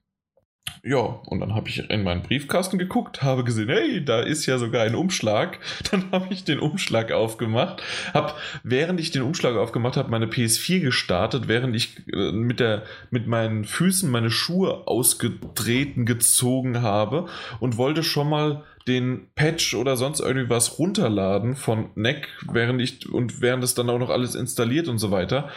Ja, 0.83 0.99
und 0.99 1.41
dann 1.41 1.55
habe 1.55 1.69
ich 1.69 1.91
in 1.91 2.03
meinen 2.03 2.23
Briefkasten 2.23 2.79
geguckt, 2.79 3.23
habe 3.23 3.45
gesehen, 3.45 3.69
hey, 3.69 4.05
da 4.05 4.21
ist 4.21 4.47
ja 4.47 4.59
sogar 4.59 4.85
ein 4.85 4.95
Umschlag. 4.95 5.59
Dann 5.91 6.11
habe 6.13 6.33
ich 6.33 6.45
den 6.45 6.61
Umschlag 6.61 7.11
aufgemacht, 7.11 7.83
habe, 8.15 8.35
während 8.63 9.01
ich 9.01 9.11
den 9.11 9.23
Umschlag 9.23 9.57
aufgemacht 9.57 9.97
habe, 9.97 10.11
meine 10.11 10.27
PS4 10.27 10.81
gestartet, 10.81 11.49
während 11.49 11.75
ich 11.75 12.07
äh, 12.13 12.33
mit, 12.33 12.61
der, 12.61 12.85
mit 13.11 13.27
meinen 13.27 13.65
Füßen 13.65 14.11
meine 14.11 14.31
Schuhe 14.31 14.87
ausgetreten 14.87 16.07
gezogen 16.07 16.83
habe 16.83 17.27
und 17.61 17.77
wollte 17.77 18.03
schon 18.03 18.29
mal 18.29 18.65
den 18.89 19.29
Patch 19.35 19.75
oder 19.75 19.97
sonst 19.97 20.21
irgendwie 20.21 20.51
was 20.51 20.79
runterladen 20.79 21.55
von 21.55 21.91
NEC, 21.95 22.29
während 22.51 22.83
ich 22.83 23.09
und 23.09 23.41
während 23.41 23.63
es 23.63 23.75
dann 23.75 23.91
auch 23.91 23.99
noch 23.99 24.11
alles 24.11 24.35
installiert 24.35 24.89
und 24.89 24.99
so 24.99 25.11
weiter, 25.11 25.51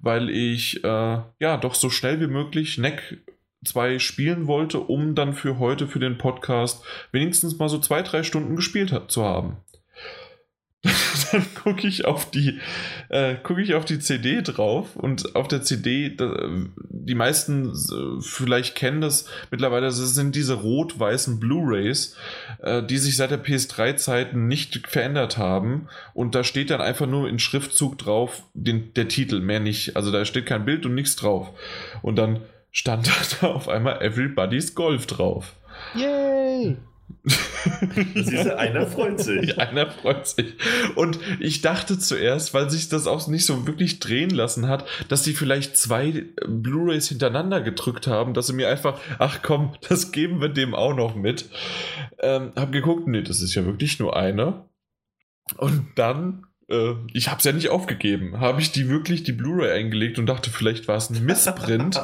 weil 0.00 0.30
ich 0.30 0.82
äh, 0.82 0.88
ja 1.38 1.56
doch 1.60 1.74
so 1.74 1.90
schnell 1.90 2.20
wie 2.20 2.26
möglich 2.26 2.78
NEC 2.78 3.22
2 3.64 3.98
spielen 3.98 4.46
wollte, 4.46 4.80
um 4.80 5.14
dann 5.14 5.34
für 5.34 5.58
heute 5.58 5.86
für 5.86 5.98
den 5.98 6.18
Podcast 6.18 6.84
wenigstens 7.12 7.58
mal 7.58 7.68
so 7.68 7.78
zwei, 7.78 8.02
drei 8.02 8.22
Stunden 8.22 8.56
gespielt 8.56 8.92
hat, 8.92 9.10
zu 9.10 9.24
haben. 9.24 9.58
dann 11.32 11.44
gucke 11.54 11.88
ich 11.88 12.04
auf 12.04 12.30
die 12.30 12.60
äh, 13.08 13.34
gucke 13.34 13.60
ich 13.60 13.74
auf 13.74 13.84
die 13.84 13.98
CD 13.98 14.42
drauf 14.42 14.94
und 14.94 15.34
auf 15.34 15.48
der 15.48 15.62
CD 15.62 16.16
die 17.08 17.14
meisten 17.14 17.70
äh, 17.70 18.20
vielleicht 18.20 18.74
kennen 18.74 19.00
das 19.00 19.24
mittlerweile, 19.50 19.86
das 19.86 19.96
sind 19.96 20.34
diese 20.34 20.54
rot-weißen 20.54 21.40
Blu-rays, 21.40 22.16
äh, 22.62 22.82
die 22.82 22.98
sich 22.98 23.16
seit 23.16 23.30
der 23.30 23.42
PS3-Zeiten 23.42 24.46
nicht 24.46 24.86
verändert 24.86 25.38
haben. 25.38 25.88
Und 26.14 26.34
da 26.34 26.44
steht 26.44 26.70
dann 26.70 26.80
einfach 26.80 27.06
nur 27.06 27.28
in 27.28 27.38
Schriftzug 27.38 27.98
drauf 27.98 28.42
den, 28.54 28.92
der 28.94 29.08
Titel, 29.08 29.40
mehr 29.40 29.60
nicht. 29.60 29.96
Also 29.96 30.12
da 30.12 30.24
steht 30.24 30.46
kein 30.46 30.64
Bild 30.64 30.84
und 30.86 30.94
nichts 30.94 31.16
drauf. 31.16 31.50
Und 32.02 32.16
dann 32.16 32.40
stand 32.70 33.10
da 33.40 33.48
auf 33.48 33.68
einmal 33.68 34.02
Everybody's 34.02 34.74
Golf 34.74 35.06
drauf. 35.06 35.54
Yay! 35.94 36.76
Siehst 38.14 38.50
einer 38.50 38.86
freut 38.86 39.20
sich. 39.20 39.58
Einer 39.58 39.90
freut 39.90 40.26
sich. 40.26 40.54
Und 40.94 41.18
ich 41.40 41.60
dachte 41.60 41.98
zuerst, 41.98 42.54
weil 42.54 42.70
sich 42.70 42.88
das 42.88 43.06
auch 43.06 43.26
nicht 43.28 43.44
so 43.44 43.66
wirklich 43.66 44.00
drehen 44.00 44.30
lassen 44.30 44.68
hat, 44.68 44.86
dass 45.08 45.24
sie 45.24 45.34
vielleicht 45.34 45.76
zwei 45.76 46.26
Blu-rays 46.46 47.08
hintereinander 47.08 47.60
gedrückt 47.60 48.06
haben, 48.06 48.34
dass 48.34 48.46
sie 48.46 48.52
mir 48.54 48.68
einfach, 48.68 49.00
ach 49.18 49.40
komm, 49.42 49.74
das 49.88 50.12
geben 50.12 50.40
wir 50.40 50.48
dem 50.48 50.74
auch 50.74 50.94
noch 50.94 51.14
mit. 51.14 51.50
Ähm, 52.18 52.52
hab 52.56 52.72
geguckt, 52.72 53.06
nee, 53.06 53.22
das 53.22 53.40
ist 53.40 53.54
ja 53.54 53.64
wirklich 53.64 53.98
nur 53.98 54.16
eine. 54.16 54.64
Und 55.56 55.86
dann 55.96 56.47
äh, 56.68 56.94
ich 57.12 57.28
habe 57.28 57.38
es 57.38 57.44
ja 57.44 57.52
nicht 57.52 57.70
aufgegeben, 57.70 58.40
habe 58.40 58.60
ich 58.60 58.72
die 58.72 58.88
wirklich 58.88 59.22
die 59.22 59.32
Blu-ray 59.32 59.72
eingelegt 59.72 60.18
und 60.18 60.26
dachte, 60.26 60.50
vielleicht 60.50 60.88
war 60.88 60.96
es 60.96 61.10
ein 61.10 61.24
Missprint. 61.24 62.00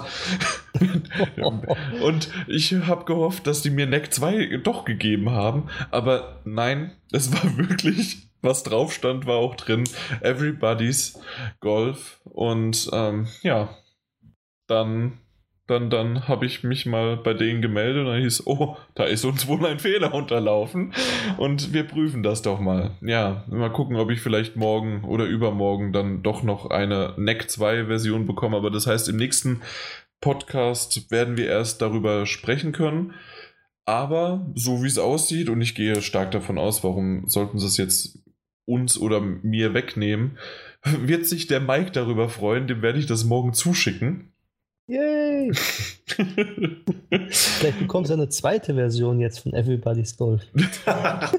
und 2.03 2.28
ich 2.49 2.74
habe 2.74 3.05
gehofft, 3.05 3.47
dass 3.47 3.62
die 3.62 3.70
mir 3.70 3.86
Neck 3.86 4.12
2 4.12 4.59
doch 4.62 4.85
gegeben 4.85 5.31
haben, 5.31 5.69
aber 5.91 6.41
nein, 6.45 6.93
es 7.12 7.32
war 7.32 7.57
wirklich 7.57 8.28
was 8.45 8.62
drauf 8.62 8.93
stand, 8.93 9.27
war 9.27 9.36
auch 9.36 9.55
drin. 9.55 9.85
Everybody's 10.20 11.19
Golf. 11.61 12.20
Und 12.24 12.91
ähm, 12.93 13.27
ja, 13.43 13.74
dann 14.66 15.19
dann, 15.66 15.89
dann 15.89 16.28
habe 16.28 16.45
ich 16.45 16.62
mich 16.62 16.85
mal 16.85 17.16
bei 17.16 17.32
denen 17.32 17.62
gemeldet 17.62 18.01
und 18.05 18.12
dann 18.12 18.20
hieß, 18.20 18.47
oh, 18.47 18.77
da 18.95 19.05
ist 19.05 19.24
uns 19.24 19.47
wohl 19.47 19.65
ein 19.65 19.78
Fehler 19.78 20.12
unterlaufen 20.12 20.93
und 21.39 21.73
wir 21.73 21.85
prüfen 21.85 22.23
das 22.23 22.43
doch 22.43 22.61
mal. 22.61 22.93
Ja, 23.01 23.45
mal 23.49 23.73
gucken, 23.73 23.97
ob 23.97 24.11
ich 24.11 24.20
vielleicht 24.20 24.57
morgen 24.57 25.05
oder 25.05 25.24
übermorgen 25.24 25.93
dann 25.93 26.23
doch 26.23 26.43
noch 26.43 26.70
eine 26.70 27.15
NEC 27.16 27.51
2 27.51 27.86
Version 27.86 28.27
bekomme, 28.27 28.57
aber 28.57 28.70
das 28.70 28.86
heißt, 28.86 29.09
im 29.09 29.16
nächsten 29.16 29.62
Podcast 30.20 31.11
werden 31.11 31.36
wir 31.36 31.47
erst 31.47 31.82
darüber 31.82 32.27
sprechen 32.27 32.73
können. 32.73 33.15
Aber 33.86 34.51
so 34.55 34.82
wie 34.82 34.86
es 34.86 34.99
aussieht, 34.99 35.51
und 35.51 35.61
ich 35.61 35.74
gehe 35.74 36.01
stark 36.01 36.31
davon 36.31 36.57
aus, 36.57 36.82
warum 36.82 37.28
sollten 37.28 37.59
sie 37.59 37.66
es 37.66 37.77
jetzt 37.77 38.19
uns 38.66 38.99
oder 38.99 39.20
mir 39.20 39.74
wegnehmen, 39.74 40.39
wird 40.82 41.27
sich 41.27 41.47
der 41.47 41.61
Mike 41.61 41.91
darüber 41.91 42.28
freuen, 42.28 42.66
dem 42.66 42.82
werde 42.82 42.99
ich 42.99 43.07
das 43.07 43.24
morgen 43.24 43.53
zuschicken. 43.53 44.32
Yay! 44.86 45.24
Vielleicht 47.31 47.79
bekommst 47.79 48.11
du 48.11 48.15
eine 48.15 48.29
zweite 48.29 48.75
Version 48.75 49.21
jetzt 49.21 49.41
von 49.41 49.53
Everybody's 49.53 50.16
Golf. 50.16 50.43
Dann 50.85 51.31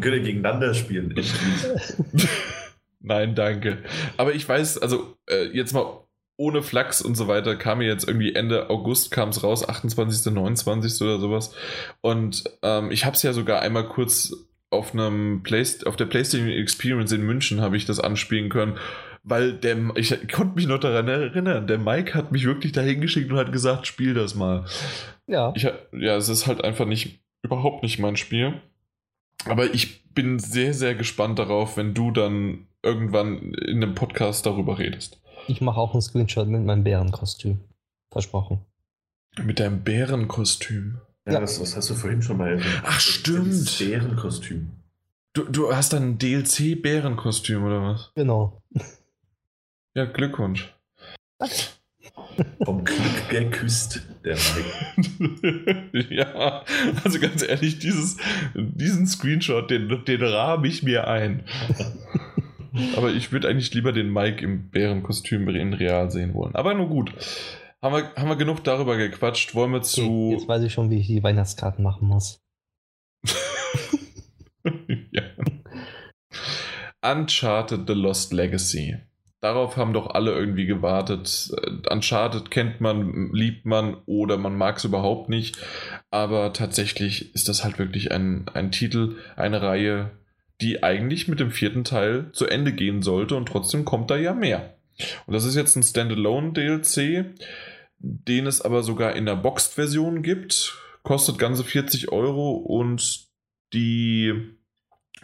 könnt 0.00 0.14
ihr 0.14 0.20
gegeneinander 0.20 0.74
spielen. 0.74 1.14
Nein, 3.00 3.34
danke. 3.34 3.78
Aber 4.16 4.34
ich 4.34 4.48
weiß, 4.48 4.78
also 4.78 5.16
äh, 5.28 5.46
jetzt 5.52 5.72
mal 5.72 6.04
ohne 6.36 6.62
Flachs 6.62 7.02
und 7.02 7.16
so 7.16 7.26
weiter, 7.26 7.56
kam 7.56 7.78
mir 7.78 7.86
jetzt 7.86 8.06
irgendwie 8.06 8.34
Ende 8.34 8.70
August 8.70 9.10
kam 9.10 9.30
es 9.30 9.42
raus, 9.42 9.68
28., 9.68 10.32
29. 10.32 11.02
oder 11.02 11.18
sowas. 11.18 11.54
Und 12.00 12.44
ähm, 12.62 12.90
ich 12.92 13.04
habe 13.04 13.16
es 13.16 13.22
ja 13.22 13.32
sogar 13.32 13.60
einmal 13.60 13.88
kurz 13.88 14.32
auf 14.70 14.92
einem 14.92 15.42
Play 15.42 15.64
auf 15.86 15.96
der 15.96 16.04
PlayStation 16.04 16.48
Experience 16.48 17.12
in 17.12 17.22
München 17.22 17.60
habe 17.60 17.76
ich 17.76 17.86
das 17.86 18.00
anspielen 18.00 18.50
können 18.50 18.78
weil 19.28 19.52
der, 19.54 19.76
ich 19.96 20.14
konnte 20.32 20.56
mich 20.56 20.66
noch 20.66 20.78
daran 20.78 21.08
erinnern, 21.08 21.66
der 21.66 21.78
Mike 21.78 22.14
hat 22.14 22.32
mich 22.32 22.44
wirklich 22.44 22.72
dahin 22.72 23.00
geschickt 23.00 23.30
und 23.30 23.38
hat 23.38 23.52
gesagt, 23.52 23.86
spiel 23.86 24.14
das 24.14 24.34
mal. 24.34 24.64
Ja. 25.26 25.52
Ich, 25.54 25.62
ja, 25.64 26.16
es 26.16 26.28
ist 26.28 26.46
halt 26.46 26.64
einfach 26.64 26.86
nicht, 26.86 27.20
überhaupt 27.42 27.82
nicht 27.82 27.98
mein 27.98 28.16
Spiel. 28.16 28.60
Aber 29.44 29.72
ich 29.72 30.04
bin 30.14 30.38
sehr, 30.38 30.74
sehr 30.74 30.94
gespannt 30.94 31.38
darauf, 31.38 31.76
wenn 31.76 31.94
du 31.94 32.10
dann 32.10 32.66
irgendwann 32.82 33.52
in 33.52 33.82
einem 33.82 33.94
Podcast 33.94 34.46
darüber 34.46 34.78
redest. 34.78 35.20
Ich 35.46 35.60
mache 35.60 35.78
auch 35.78 35.92
einen 35.92 36.02
Screenshot 36.02 36.48
mit 36.48 36.64
meinem 36.64 36.84
Bärenkostüm. 36.84 37.60
Versprochen. 38.10 38.60
Mit 39.42 39.60
deinem 39.60 39.82
Bärenkostüm? 39.82 40.98
Ja, 41.26 41.34
ja. 41.34 41.40
Das, 41.40 41.58
das, 41.58 41.76
hast 41.76 41.90
du 41.90 41.94
vorhin 41.94 42.22
schon 42.22 42.38
mal 42.38 42.48
erwähnt. 42.48 42.82
Ach, 42.84 43.00
stimmt. 43.00 43.52
Das 43.52 43.78
Bärenkostüm. 43.78 44.70
Du, 45.34 45.44
du 45.44 45.72
hast 45.72 45.92
dann 45.92 46.02
ein 46.02 46.18
DLC-Bärenkostüm 46.18 47.64
oder 47.64 47.82
was? 47.82 48.12
Genau. 48.14 48.62
Ja, 49.98 50.04
Glückwunsch. 50.04 50.72
Vom 52.64 52.84
Glück 52.84 53.28
geküsst, 53.30 54.02
der 54.24 54.36
Mike. 54.36 56.06
ja, 56.14 56.62
also 57.02 57.18
ganz 57.18 57.42
ehrlich, 57.42 57.80
dieses, 57.80 58.16
diesen 58.54 59.08
Screenshot, 59.08 59.68
den, 59.72 60.04
den 60.04 60.22
rahme 60.22 60.68
ich 60.68 60.84
mir 60.84 61.08
ein. 61.08 61.42
Aber 62.96 63.10
ich 63.10 63.32
würde 63.32 63.48
eigentlich 63.48 63.74
lieber 63.74 63.90
den 63.90 64.12
Mike 64.12 64.44
im 64.44 64.70
Bärenkostüm 64.70 65.48
in 65.48 65.72
real 65.72 66.12
sehen 66.12 66.32
wollen. 66.32 66.54
Aber 66.54 66.74
nur 66.74 66.88
gut. 66.88 67.12
Haben 67.82 67.96
wir, 67.96 68.14
haben 68.14 68.28
wir 68.28 68.36
genug 68.36 68.62
darüber 68.62 68.96
gequatscht? 68.96 69.56
Wollen 69.56 69.72
wir 69.72 69.82
zu. 69.82 70.02
Okay, 70.02 70.34
jetzt 70.34 70.46
weiß 70.46 70.62
ich 70.62 70.72
schon, 70.72 70.90
wie 70.90 71.00
ich 71.00 71.08
die 71.08 71.24
Weihnachtskarten 71.24 71.82
machen 71.82 72.06
muss. 72.06 72.40
ja. 75.10 75.22
Uncharted 77.02 77.88
The 77.88 77.94
Lost 77.94 78.32
Legacy. 78.32 78.98
Darauf 79.40 79.76
haben 79.76 79.92
doch 79.92 80.10
alle 80.10 80.32
irgendwie 80.32 80.66
gewartet. 80.66 81.52
Uncharted 81.88 82.50
kennt 82.50 82.80
man, 82.80 83.30
liebt 83.32 83.66
man 83.66 83.96
oder 84.06 84.36
man 84.36 84.56
mag 84.56 84.78
es 84.78 84.84
überhaupt 84.84 85.28
nicht. 85.28 85.58
Aber 86.10 86.52
tatsächlich 86.52 87.34
ist 87.34 87.48
das 87.48 87.62
halt 87.62 87.78
wirklich 87.78 88.10
ein, 88.10 88.46
ein 88.52 88.72
Titel, 88.72 89.16
eine 89.36 89.62
Reihe, 89.62 90.10
die 90.60 90.82
eigentlich 90.82 91.28
mit 91.28 91.38
dem 91.38 91.52
vierten 91.52 91.84
Teil 91.84 92.30
zu 92.32 92.46
Ende 92.46 92.72
gehen 92.72 93.02
sollte 93.02 93.36
und 93.36 93.46
trotzdem 93.46 93.84
kommt 93.84 94.10
da 94.10 94.16
ja 94.16 94.34
mehr. 94.34 94.74
Und 95.26 95.34
das 95.34 95.44
ist 95.44 95.54
jetzt 95.54 95.76
ein 95.76 95.84
Standalone-DLC, 95.84 97.26
den 98.00 98.46
es 98.46 98.60
aber 98.60 98.82
sogar 98.82 99.14
in 99.14 99.26
der 99.26 99.36
Boxed-Version 99.36 100.22
gibt. 100.22 100.76
Kostet 101.04 101.38
ganze 101.38 101.62
40 101.62 102.10
Euro 102.10 102.52
und 102.52 103.28
die 103.72 104.57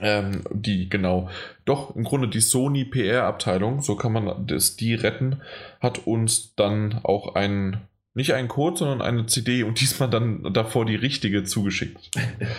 ähm, 0.00 0.42
die, 0.50 0.88
genau, 0.88 1.30
doch 1.64 1.94
im 1.94 2.04
Grunde 2.04 2.28
die 2.28 2.40
Sony 2.40 2.84
PR-Abteilung, 2.84 3.80
so 3.80 3.96
kann 3.96 4.12
man 4.12 4.46
das, 4.46 4.76
die 4.76 4.94
retten, 4.94 5.40
hat 5.80 6.06
uns 6.06 6.54
dann 6.54 7.00
auch 7.04 7.34
ein, 7.34 7.82
nicht 8.14 8.34
einen 8.34 8.48
Code, 8.48 8.78
sondern 8.78 9.02
eine 9.02 9.26
CD 9.26 9.62
und 9.62 9.80
diesmal 9.80 10.10
dann 10.10 10.52
davor 10.52 10.84
die 10.84 10.96
richtige 10.96 11.44
zugeschickt. 11.44 12.10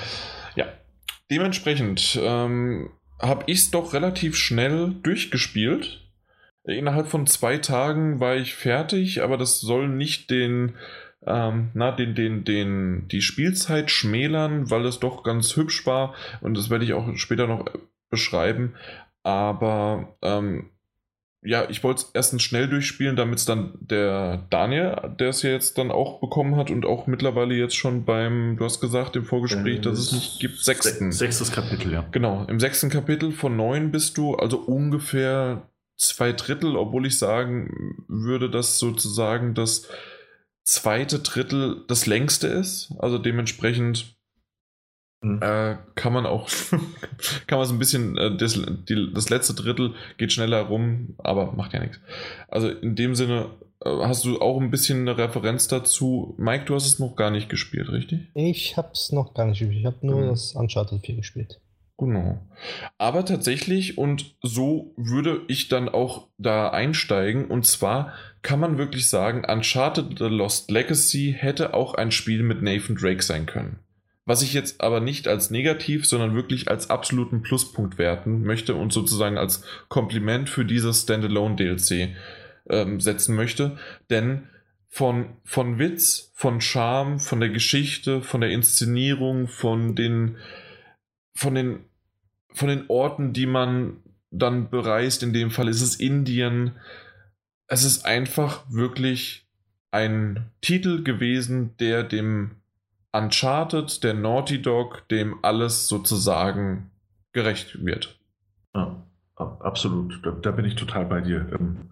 ja, 0.56 0.66
dementsprechend 1.30 2.20
ähm, 2.22 2.90
habe 3.22 3.44
ich 3.48 3.60
es 3.60 3.72
doch 3.72 3.94
relativ 3.94 4.36
schnell 4.36 4.95
durchgespielt. 5.03 6.02
Innerhalb 6.64 7.07
von 7.07 7.28
zwei 7.28 7.60
Tagen 7.60 8.20
war 8.20 8.36
ich 8.36 8.56
fertig, 8.56 9.22
aber 9.22 9.38
das 9.38 9.60
soll 9.60 9.88
nicht 9.88 10.32
den 10.32 10.74
ähm, 11.26 11.70
na, 11.74 11.92
den, 11.92 12.16
den, 12.16 12.44
den, 12.44 13.08
die 13.08 13.22
Spielzeit 13.22 13.92
schmälern, 13.92 14.70
weil 14.70 14.86
es 14.86 15.00
doch 15.00 15.24
ganz 15.24 15.56
hübsch 15.56 15.86
war 15.86 16.14
und 16.42 16.56
das 16.58 16.70
werde 16.70 16.86
ich 16.86 16.94
auch 16.94 17.16
später 17.16 17.48
noch 17.48 17.66
beschreiben. 18.10 18.76
Aber 19.24 20.16
ähm, 20.22 20.70
ja, 21.46 21.70
ich 21.70 21.84
wollte 21.84 22.02
es 22.02 22.12
erstens 22.14 22.44
schnell 22.44 22.68
durchspielen, 22.68 23.16
damit 23.16 23.40
es 23.40 23.46
dann 23.46 23.74
der 23.80 24.46
Daniel, 24.50 25.14
der 25.20 25.30
es 25.30 25.44
ja 25.44 25.52
jetzt 25.52 25.78
dann 25.78 25.92
auch 25.92 26.20
bekommen 26.20 26.56
hat 26.56 26.72
und 26.72 26.86
auch 26.86 27.06
mittlerweile 27.08 27.54
jetzt 27.54 27.76
schon 27.76 28.04
beim, 28.04 28.58
du 28.58 28.66
hast 28.66 28.82
gesagt 28.82 29.16
im 29.16 29.26
Vorgespräch, 29.26 29.78
äh, 29.78 29.82
dass 29.82 30.00
es 30.00 30.12
nicht 30.12 30.40
gibt, 30.40 30.58
sechsten. 30.58 31.12
Sechstes 31.12 31.52
Kapitel, 31.52 31.92
ja. 31.92 32.06
Genau, 32.12 32.46
im 32.48 32.60
sechsten 32.60 32.90
Kapitel 32.90 33.32
von 33.32 33.56
neun 33.56 33.92
bist 33.92 34.18
du, 34.18 34.36
also 34.36 34.58
ungefähr 34.58 35.70
zwei 35.98 36.34
Drittel, 36.34 36.76
obwohl 36.76 37.06
ich 37.06 37.18
sagen 37.20 38.04
würde, 38.08 38.50
dass 38.50 38.80
sozusagen 38.80 39.54
das 39.54 39.88
zweite 40.66 41.20
Drittel 41.20 41.84
das 41.88 42.06
längste 42.06 42.48
ist. 42.48 42.94
Also 43.00 43.18
dementsprechend 43.18 44.18
mhm. 45.22 45.42
äh, 45.42 45.78
kann 45.96 46.12
man 46.12 46.26
auch, 46.26 46.50
kann 47.48 47.60
man 47.60 47.68
so 47.68 47.74
ein 47.74 47.80
bisschen, 47.80 48.18
äh, 48.18 48.36
das, 48.36 48.60
die, 48.90 49.12
das 49.14 49.30
letzte 49.30 49.54
Drittel 49.54 49.94
geht 50.18 50.34
schneller 50.34 50.62
rum, 50.62 51.16
aber 51.20 51.54
macht 51.54 51.74
ja 51.74 51.80
nichts. 51.80 52.00
Also 52.48 52.70
in 52.70 52.96
dem 52.96 53.16
Sinne 53.16 53.52
äh, 53.84 53.90
hast 53.90 54.26
du 54.26 54.42
auch 54.42 54.60
ein 54.60 54.72
bisschen 54.72 55.02
eine 55.02 55.18
Referenz 55.18 55.68
dazu. 55.68 56.36
Mike, 56.38 56.66
du 56.66 56.76
hast 56.76 56.88
es 56.88 57.00
noch 57.00 57.16
gar 57.16 57.30
nicht 57.30 57.48
gespielt, 57.48 57.90
richtig? 57.90 58.28
Ich 58.34 58.76
habe 58.76 58.90
es 58.94 59.12
noch 59.12 59.34
gar 59.34 59.46
nicht 59.46 59.60
gespielt. 59.60 59.80
Ich 59.80 59.86
habe 59.86 60.06
nur 60.06 60.22
mhm. 60.22 60.30
das 60.30 60.54
Uncharted 60.56 61.06
4 61.06 61.16
gespielt. 61.16 61.62
Genau. 61.98 62.46
Aber 62.98 63.24
tatsächlich, 63.24 63.98
und 63.98 64.36
so 64.42 64.94
würde 64.98 65.42
ich 65.48 65.70
dann 65.70 65.88
auch 65.88 66.28
da 66.38 66.70
einsteigen, 66.70 67.46
und 67.46 67.66
zwar 67.66 68.14
kann 68.42 68.60
man 68.60 68.78
wirklich 68.78 69.10
sagen, 69.10 69.46
Uncharted 69.46 70.20
The 70.20 70.26
Lost 70.26 70.70
Legacy 70.70 71.36
hätte 71.38 71.74
auch 71.74 71.94
ein 71.94 72.12
Spiel 72.12 72.44
mit 72.44 72.62
Nathan 72.62 72.96
Drake 72.96 73.24
sein 73.24 73.46
können. 73.46 73.80
Was 74.26 74.42
ich 74.42 74.54
jetzt 74.54 74.82
aber 74.82 75.00
nicht 75.00 75.28
als 75.28 75.52
negativ, 75.52 76.06
sondern 76.06 76.36
wirklich 76.36 76.68
als 76.70 76.90
absoluten 76.90 77.44
Pluspunkt 77.44 77.98
werten 77.98 78.44
möchte 78.44 78.76
und 78.76 78.92
sozusagen 78.92 79.38
als 79.38 79.64
Kompliment 79.88 80.50
für 80.50 80.66
dieses 80.66 81.04
Standalone 81.04 81.56
DLC 81.56 82.16
ähm, 82.70 83.00
setzen 83.00 83.36
möchte. 83.36 83.78
Denn 84.10 84.50
von, 84.90 85.28
von 85.44 85.78
Witz, 85.78 86.32
von 86.34 86.60
Charme, 86.60 87.20
von 87.20 87.40
der 87.40 87.50
Geschichte, 87.50 88.22
von 88.22 88.42
der 88.42 88.50
Inszenierung, 88.50 89.48
von 89.48 89.96
den, 89.96 90.38
von 91.36 91.56
den, 91.56 91.86
von 92.53 92.70
den 92.70 92.86
Orten, 92.90 93.34
die 93.34 93.45
man 93.45 93.98
dann 94.32 94.70
bereist, 94.70 95.24
in 95.24 95.34
dem 95.34 95.52
Fall 95.52 95.68
ist 95.68 95.82
es 95.82 95.95
Indien. 95.95 96.72
Es 97.68 97.84
ist 97.84 98.06
einfach 98.06 98.64
wirklich 98.70 99.48
ein 99.91 100.45
Titel 100.62 101.03
gewesen, 101.03 101.76
der 101.78 102.03
dem 102.03 102.52
Uncharted, 103.12 104.03
der 104.03 104.14
Naughty 104.14 104.62
Dog, 104.62 105.07
dem 105.10 105.44
alles 105.44 105.88
sozusagen 105.88 106.91
gerecht 107.32 107.86
wird. 107.86 108.20
Ja, 108.74 109.06
absolut. 109.36 110.20
Da, 110.26 110.32
da 110.32 110.52
bin 110.52 110.66
ich 110.66 110.76
total 110.76 111.06
bei 111.06 111.22
dir. 111.22 111.48
Ähm, 111.53 111.91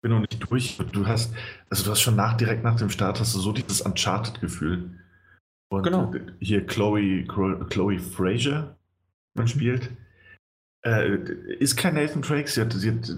bin 0.00 0.12
noch 0.12 0.20
nicht 0.20 0.38
durch. 0.50 0.78
Du 0.92 1.06
hast, 1.06 1.34
also 1.68 1.84
du 1.84 1.90
hast 1.90 2.00
schon 2.00 2.16
nach, 2.16 2.36
direkt 2.36 2.64
nach 2.64 2.76
dem 2.76 2.88
Start 2.88 3.20
hast 3.20 3.34
du 3.34 3.38
so 3.38 3.52
dieses 3.52 3.82
Uncharted-Gefühl. 3.82 4.99
Und 5.70 5.84
genau. 5.84 6.12
hier 6.40 6.66
Chloe, 6.66 7.24
Chloe 7.24 7.98
Fraser 7.98 8.76
man 9.34 9.44
mhm. 9.44 9.48
spielt. 9.48 9.90
Äh, 10.82 11.18
ist 11.58 11.76
kein 11.76 11.94
Nathan 11.94 12.22
Drake, 12.22 12.48
sie, 12.48 12.62
hat, 12.62 12.72
sie 12.72 12.90
hat, 12.90 13.08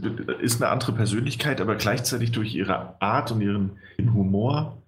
ist 0.40 0.60
eine 0.60 0.70
andere 0.70 0.92
Persönlichkeit, 0.92 1.60
aber 1.60 1.76
gleichzeitig 1.76 2.32
durch 2.32 2.54
ihre 2.54 3.00
Art 3.00 3.30
und 3.30 3.40
ihren 3.40 3.78
Humor 4.12 4.82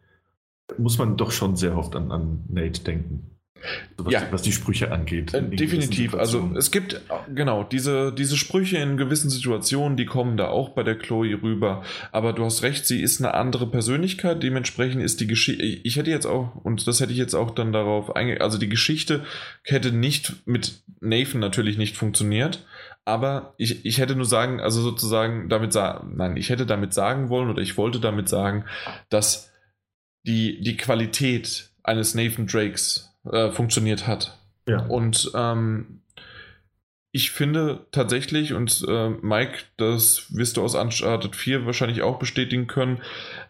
muss 0.77 0.99
man 0.99 1.16
doch 1.16 1.31
schon 1.31 1.57
sehr 1.57 1.77
oft 1.77 1.95
an, 1.95 2.11
an 2.11 2.45
Nate 2.49 2.82
denken. 2.82 3.34
Was, 3.97 4.12
ja. 4.12 4.20
die, 4.20 4.32
was 4.32 4.43
die 4.43 4.52
Sprüche 4.52 4.93
angeht. 4.93 5.32
Äh, 5.32 5.43
definitiv. 5.43 6.14
Also 6.14 6.51
es 6.56 6.70
gibt 6.70 7.01
genau 7.35 7.64
diese, 7.64 8.12
diese 8.12 8.36
Sprüche 8.36 8.78
in 8.78 8.97
gewissen 8.97 9.31
Situationen, 9.31 9.97
die 9.97 10.05
kommen 10.05 10.36
da 10.36 10.48
auch 10.48 10.70
bei 10.70 10.82
der 10.82 10.97
Chloe 10.98 11.40
rüber. 11.43 11.82
Aber 12.12 12.32
du 12.32 12.44
hast 12.44 12.62
recht, 12.62 12.86
sie 12.86 13.01
ist 13.01 13.20
eine 13.20 13.35
andere 13.35 13.70
Persönlichkeit. 13.70 14.43
Dementsprechend 14.43 15.02
ist 15.02 15.20
die 15.20 15.26
Geschichte. 15.26 15.62
Ich 15.62 15.97
hätte 15.97 16.10
jetzt 16.10 16.26
auch, 16.26 16.55
und 16.56 16.86
das 16.86 17.01
hätte 17.01 17.12
ich 17.12 17.18
jetzt 17.18 17.35
auch 17.35 17.52
dann 17.52 17.72
darauf 17.72 18.14
eingegangen, 18.14 18.43
also 18.43 18.59
die 18.59 18.68
Geschichte 18.68 19.24
hätte 19.62 19.93
nicht 19.93 20.47
mit 20.47 20.82
Nathan 21.01 21.40
natürlich 21.40 21.78
nicht 21.78 21.97
funktioniert. 21.97 22.66
Aber 23.06 23.55
ich, 23.59 23.85
ich 23.85 23.98
hätte 23.98 24.16
nur 24.16 24.26
sagen, 24.26 24.60
also 24.60 24.81
sozusagen 24.81 25.48
damit 25.48 25.72
sagen, 25.72 26.16
nein, 26.16 26.36
ich 26.36 26.51
hätte 26.51 26.66
damit 26.66 26.94
sagen 26.94 27.28
wollen 27.28 27.51
oder 27.51 27.62
ich 27.62 27.76
wollte 27.76 28.01
damit 28.01 28.28
sagen, 28.28 28.64
dass 29.10 29.52
die, 30.26 30.60
die 30.60 30.76
Qualität 30.76 31.70
eines 31.82 32.14
Nathan 32.14 32.47
Drakes 32.47 33.14
äh, 33.30 33.51
funktioniert 33.51 34.06
hat. 34.06 34.38
Ja. 34.66 34.86
Und 34.86 35.30
ähm, 35.34 36.01
ich 37.16 37.30
finde 37.30 37.86
tatsächlich, 37.92 38.55
und 38.55 38.84
äh, 38.88 39.09
Mike, 39.09 39.59
das 39.76 40.34
wirst 40.34 40.56
du 40.56 40.62
aus 40.62 40.74
Uncharted 40.74 41.36
4 41.36 41.64
wahrscheinlich 41.64 42.02
auch 42.02 42.18
bestätigen 42.18 42.66
können, 42.66 43.02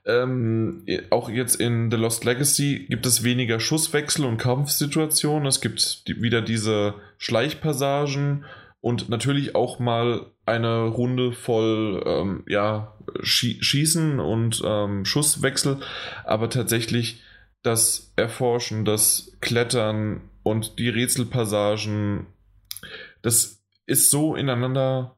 ähm, 0.04 0.84
auch 1.08 1.30
jetzt 1.30 1.56
in 1.56 1.90
The 1.90 1.96
Lost 1.96 2.26
Legacy 2.26 2.86
gibt 2.90 3.06
es 3.06 3.24
weniger 3.24 3.60
Schusswechsel 3.60 4.26
und 4.26 4.36
Kampfsituationen. 4.36 5.46
Es 5.46 5.62
gibt 5.62 6.06
die, 6.08 6.20
wieder 6.20 6.42
diese 6.42 6.94
Schleichpassagen 7.16 8.44
und 8.82 9.08
natürlich 9.08 9.54
auch 9.54 9.78
mal 9.78 10.26
eine 10.44 10.82
Runde 10.82 11.32
voll 11.32 12.02
ähm, 12.04 12.44
ja, 12.46 12.92
Schießen 13.22 14.20
und 14.20 14.62
ähm, 14.62 15.06
Schusswechsel. 15.06 15.78
Aber 16.24 16.50
tatsächlich 16.50 17.22
das 17.62 18.12
Erforschen, 18.16 18.84
das 18.84 19.33
Klettern 19.44 20.22
und 20.42 20.78
die 20.78 20.88
Rätselpassagen, 20.88 22.26
das 23.22 23.62
ist 23.86 24.10
so 24.10 24.34
ineinander 24.34 25.16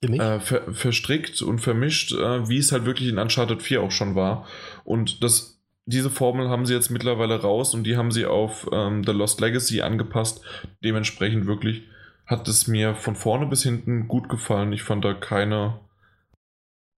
äh, 0.00 0.40
ver 0.40 0.72
verstrickt 0.72 1.42
und 1.42 1.60
vermischt, 1.60 2.12
äh, 2.12 2.48
wie 2.48 2.58
es 2.58 2.72
halt 2.72 2.86
wirklich 2.86 3.08
in 3.08 3.18
Uncharted 3.18 3.62
4 3.62 3.82
auch 3.82 3.90
schon 3.90 4.14
war. 4.14 4.46
Und 4.84 5.22
das, 5.22 5.62
diese 5.84 6.10
Formel 6.10 6.48
haben 6.48 6.66
sie 6.66 6.74
jetzt 6.74 6.90
mittlerweile 6.90 7.40
raus 7.40 7.74
und 7.74 7.84
die 7.84 7.96
haben 7.96 8.10
sie 8.10 8.26
auf 8.26 8.68
ähm, 8.72 9.04
The 9.04 9.12
Lost 9.12 9.40
Legacy 9.40 9.82
angepasst. 9.82 10.42
Dementsprechend 10.82 11.46
wirklich 11.46 11.82
hat 12.26 12.48
es 12.48 12.66
mir 12.66 12.94
von 12.94 13.14
vorne 13.14 13.46
bis 13.46 13.62
hinten 13.62 14.08
gut 14.08 14.28
gefallen. 14.28 14.72
Ich 14.72 14.82
fand 14.82 15.04
da 15.04 15.14
keine, 15.14 15.80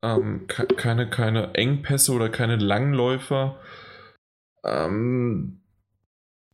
ähm, 0.03 0.47
keine, 0.47 1.11
keine 1.11 1.55
Engpässe 1.55 2.13
oder 2.13 2.29
keine 2.29 2.57
Langläufer. 2.57 3.61
Ähm, 4.65 5.61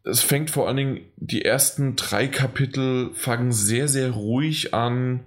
es 0.04 0.22
fängt 0.22 0.50
vor 0.50 0.68
allen 0.68 0.76
Dingen, 0.76 1.00
die 1.16 1.44
ersten 1.44 1.96
drei 1.96 2.28
Kapitel 2.28 3.12
fangen 3.14 3.52
sehr, 3.52 3.88
sehr 3.88 4.10
ruhig 4.10 4.74
an 4.74 5.26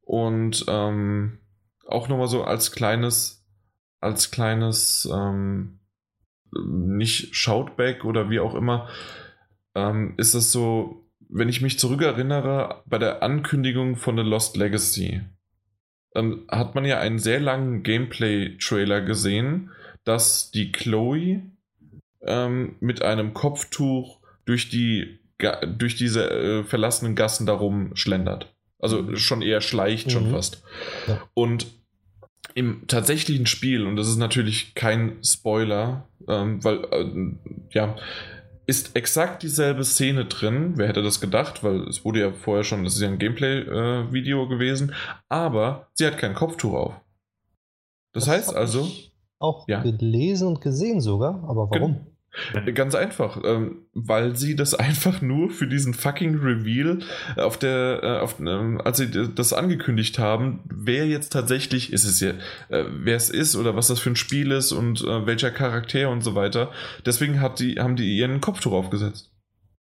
und 0.00 0.64
ähm, 0.68 1.38
auch 1.86 2.08
nochmal 2.08 2.26
so 2.26 2.42
als 2.42 2.72
kleines, 2.72 3.46
als 4.00 4.32
kleines, 4.32 5.08
ähm, 5.12 5.78
nicht 6.66 7.34
Shoutback 7.34 8.04
oder 8.04 8.28
wie 8.28 8.40
auch 8.40 8.54
immer, 8.54 8.88
ähm, 9.74 10.14
ist 10.18 10.34
es 10.34 10.50
so, 10.50 11.08
wenn 11.28 11.48
ich 11.48 11.62
mich 11.62 11.78
zurückerinnere, 11.78 12.82
bei 12.86 12.98
der 12.98 13.22
Ankündigung 13.22 13.96
von 13.96 14.16
The 14.16 14.22
Lost 14.22 14.56
Legacy, 14.56 15.22
ähm, 16.14 16.44
hat 16.50 16.74
man 16.74 16.84
ja 16.84 16.98
einen 16.98 17.20
sehr 17.20 17.40
langen 17.40 17.84
Gameplay-Trailer 17.84 19.00
gesehen, 19.00 19.70
dass 20.04 20.50
die 20.50 20.72
Chloe 20.72 21.51
ähm, 22.26 22.76
mit 22.80 23.02
einem 23.02 23.34
Kopftuch 23.34 24.20
durch 24.44 24.68
die 24.68 25.18
durch 25.78 25.96
diese 25.96 26.30
äh, 26.30 26.64
verlassenen 26.64 27.16
Gassen 27.16 27.46
darum 27.46 27.96
schlendert. 27.96 28.54
Also 28.78 29.02
mhm. 29.02 29.16
schon 29.16 29.42
eher 29.42 29.60
schleicht, 29.60 30.06
mhm. 30.06 30.10
schon 30.10 30.30
fast. 30.30 30.62
Ja. 31.08 31.20
Und 31.34 31.66
im 32.54 32.86
tatsächlichen 32.86 33.46
Spiel, 33.46 33.86
und 33.86 33.96
das 33.96 34.08
ist 34.08 34.18
natürlich 34.18 34.74
kein 34.74 35.22
Spoiler, 35.24 36.08
ähm, 36.28 36.62
weil, 36.62 36.84
äh, 36.90 37.06
ja, 37.70 37.96
ist 38.66 38.94
exakt 38.94 39.42
dieselbe 39.42 39.84
Szene 39.84 40.26
drin. 40.26 40.74
Wer 40.76 40.88
hätte 40.88 41.02
das 41.02 41.20
gedacht? 41.20 41.64
Weil 41.64 41.88
es 41.88 42.04
wurde 42.04 42.20
ja 42.20 42.32
vorher 42.32 42.64
schon, 42.64 42.84
das 42.84 42.94
ist 42.94 43.00
ja 43.00 43.08
ein 43.08 43.18
Gameplay-Video 43.18 44.44
äh, 44.44 44.48
gewesen, 44.48 44.94
aber 45.28 45.88
sie 45.94 46.06
hat 46.06 46.18
kein 46.18 46.34
Kopftuch 46.34 46.74
auf. 46.74 46.94
Das, 48.12 48.24
das 48.24 48.34
heißt 48.34 48.56
also. 48.56 48.88
Auch 49.38 49.66
ja. 49.66 49.82
gelesen 49.82 50.46
und 50.46 50.60
gesehen 50.60 51.00
sogar, 51.00 51.42
aber 51.48 51.68
warum? 51.70 52.11
Ganz 52.74 52.94
einfach, 52.94 53.40
ähm, 53.44 53.86
weil 53.92 54.36
sie 54.36 54.56
das 54.56 54.74
einfach 54.74 55.20
nur 55.20 55.50
für 55.50 55.66
diesen 55.66 55.94
fucking 55.94 56.38
Reveal 56.38 57.00
auf 57.36 57.58
der, 57.58 58.00
äh, 58.02 58.18
auf, 58.20 58.40
ähm, 58.40 58.80
als 58.82 58.98
sie 58.98 59.10
das 59.34 59.52
angekündigt 59.52 60.18
haben, 60.18 60.60
wer 60.64 61.06
jetzt 61.06 61.32
tatsächlich 61.32 61.92
ist 61.92 62.04
es 62.04 62.20
ja, 62.20 62.30
äh, 62.68 62.84
wer 62.88 63.16
es 63.16 63.28
ist 63.28 63.54
oder 63.56 63.76
was 63.76 63.88
das 63.88 64.00
für 64.00 64.10
ein 64.10 64.16
Spiel 64.16 64.50
ist 64.52 64.72
und 64.72 65.02
äh, 65.02 65.26
welcher 65.26 65.50
Charakter 65.50 66.08
und 66.08 66.22
so 66.22 66.34
weiter. 66.34 66.70
Deswegen 67.04 67.40
hat 67.40 67.60
die, 67.60 67.78
haben 67.78 67.96
die 67.96 68.16
ihren 68.16 68.40
Kopftuch 68.40 68.72
aufgesetzt. 68.72 69.30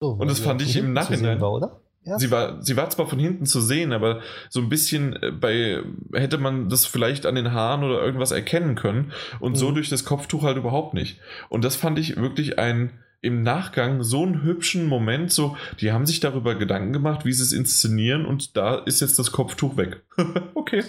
So, 0.00 0.10
und 0.10 0.28
das 0.28 0.38
fand 0.40 0.62
ich 0.62 0.76
im 0.76 0.92
Nachhinein. 0.92 1.40
War, 1.40 1.52
oder? 1.52 1.80
Ja. 2.06 2.20
Sie, 2.20 2.30
war, 2.30 2.62
sie 2.62 2.76
war 2.76 2.88
zwar 2.88 3.08
von 3.08 3.18
hinten 3.18 3.46
zu 3.46 3.60
sehen, 3.60 3.92
aber 3.92 4.20
so 4.48 4.60
ein 4.60 4.68
bisschen 4.68 5.20
äh, 5.20 5.32
bei, 5.32 5.82
hätte 6.12 6.38
man 6.38 6.68
das 6.68 6.86
vielleicht 6.86 7.26
an 7.26 7.34
den 7.34 7.52
Haaren 7.52 7.82
oder 7.82 8.00
irgendwas 8.00 8.30
erkennen 8.30 8.76
können 8.76 9.12
und 9.40 9.52
mhm. 9.52 9.56
so 9.56 9.72
durch 9.72 9.88
das 9.88 10.04
Kopftuch 10.04 10.44
halt 10.44 10.56
überhaupt 10.56 10.94
nicht. 10.94 11.18
Und 11.48 11.64
das 11.64 11.74
fand 11.74 11.98
ich 11.98 12.16
wirklich 12.16 12.60
ein, 12.60 12.92
im 13.22 13.42
Nachgang 13.42 14.04
so 14.04 14.22
einen 14.22 14.44
hübschen 14.44 14.86
Moment, 14.86 15.32
so, 15.32 15.56
die 15.80 15.90
haben 15.90 16.06
sich 16.06 16.20
darüber 16.20 16.54
Gedanken 16.54 16.92
gemacht, 16.92 17.24
wie 17.24 17.32
sie 17.32 17.42
es 17.42 17.52
inszenieren 17.52 18.24
und 18.24 18.56
da 18.56 18.76
ist 18.76 19.00
jetzt 19.00 19.18
das 19.18 19.32
Kopftuch 19.32 19.76
weg. 19.76 20.04
okay. 20.54 20.84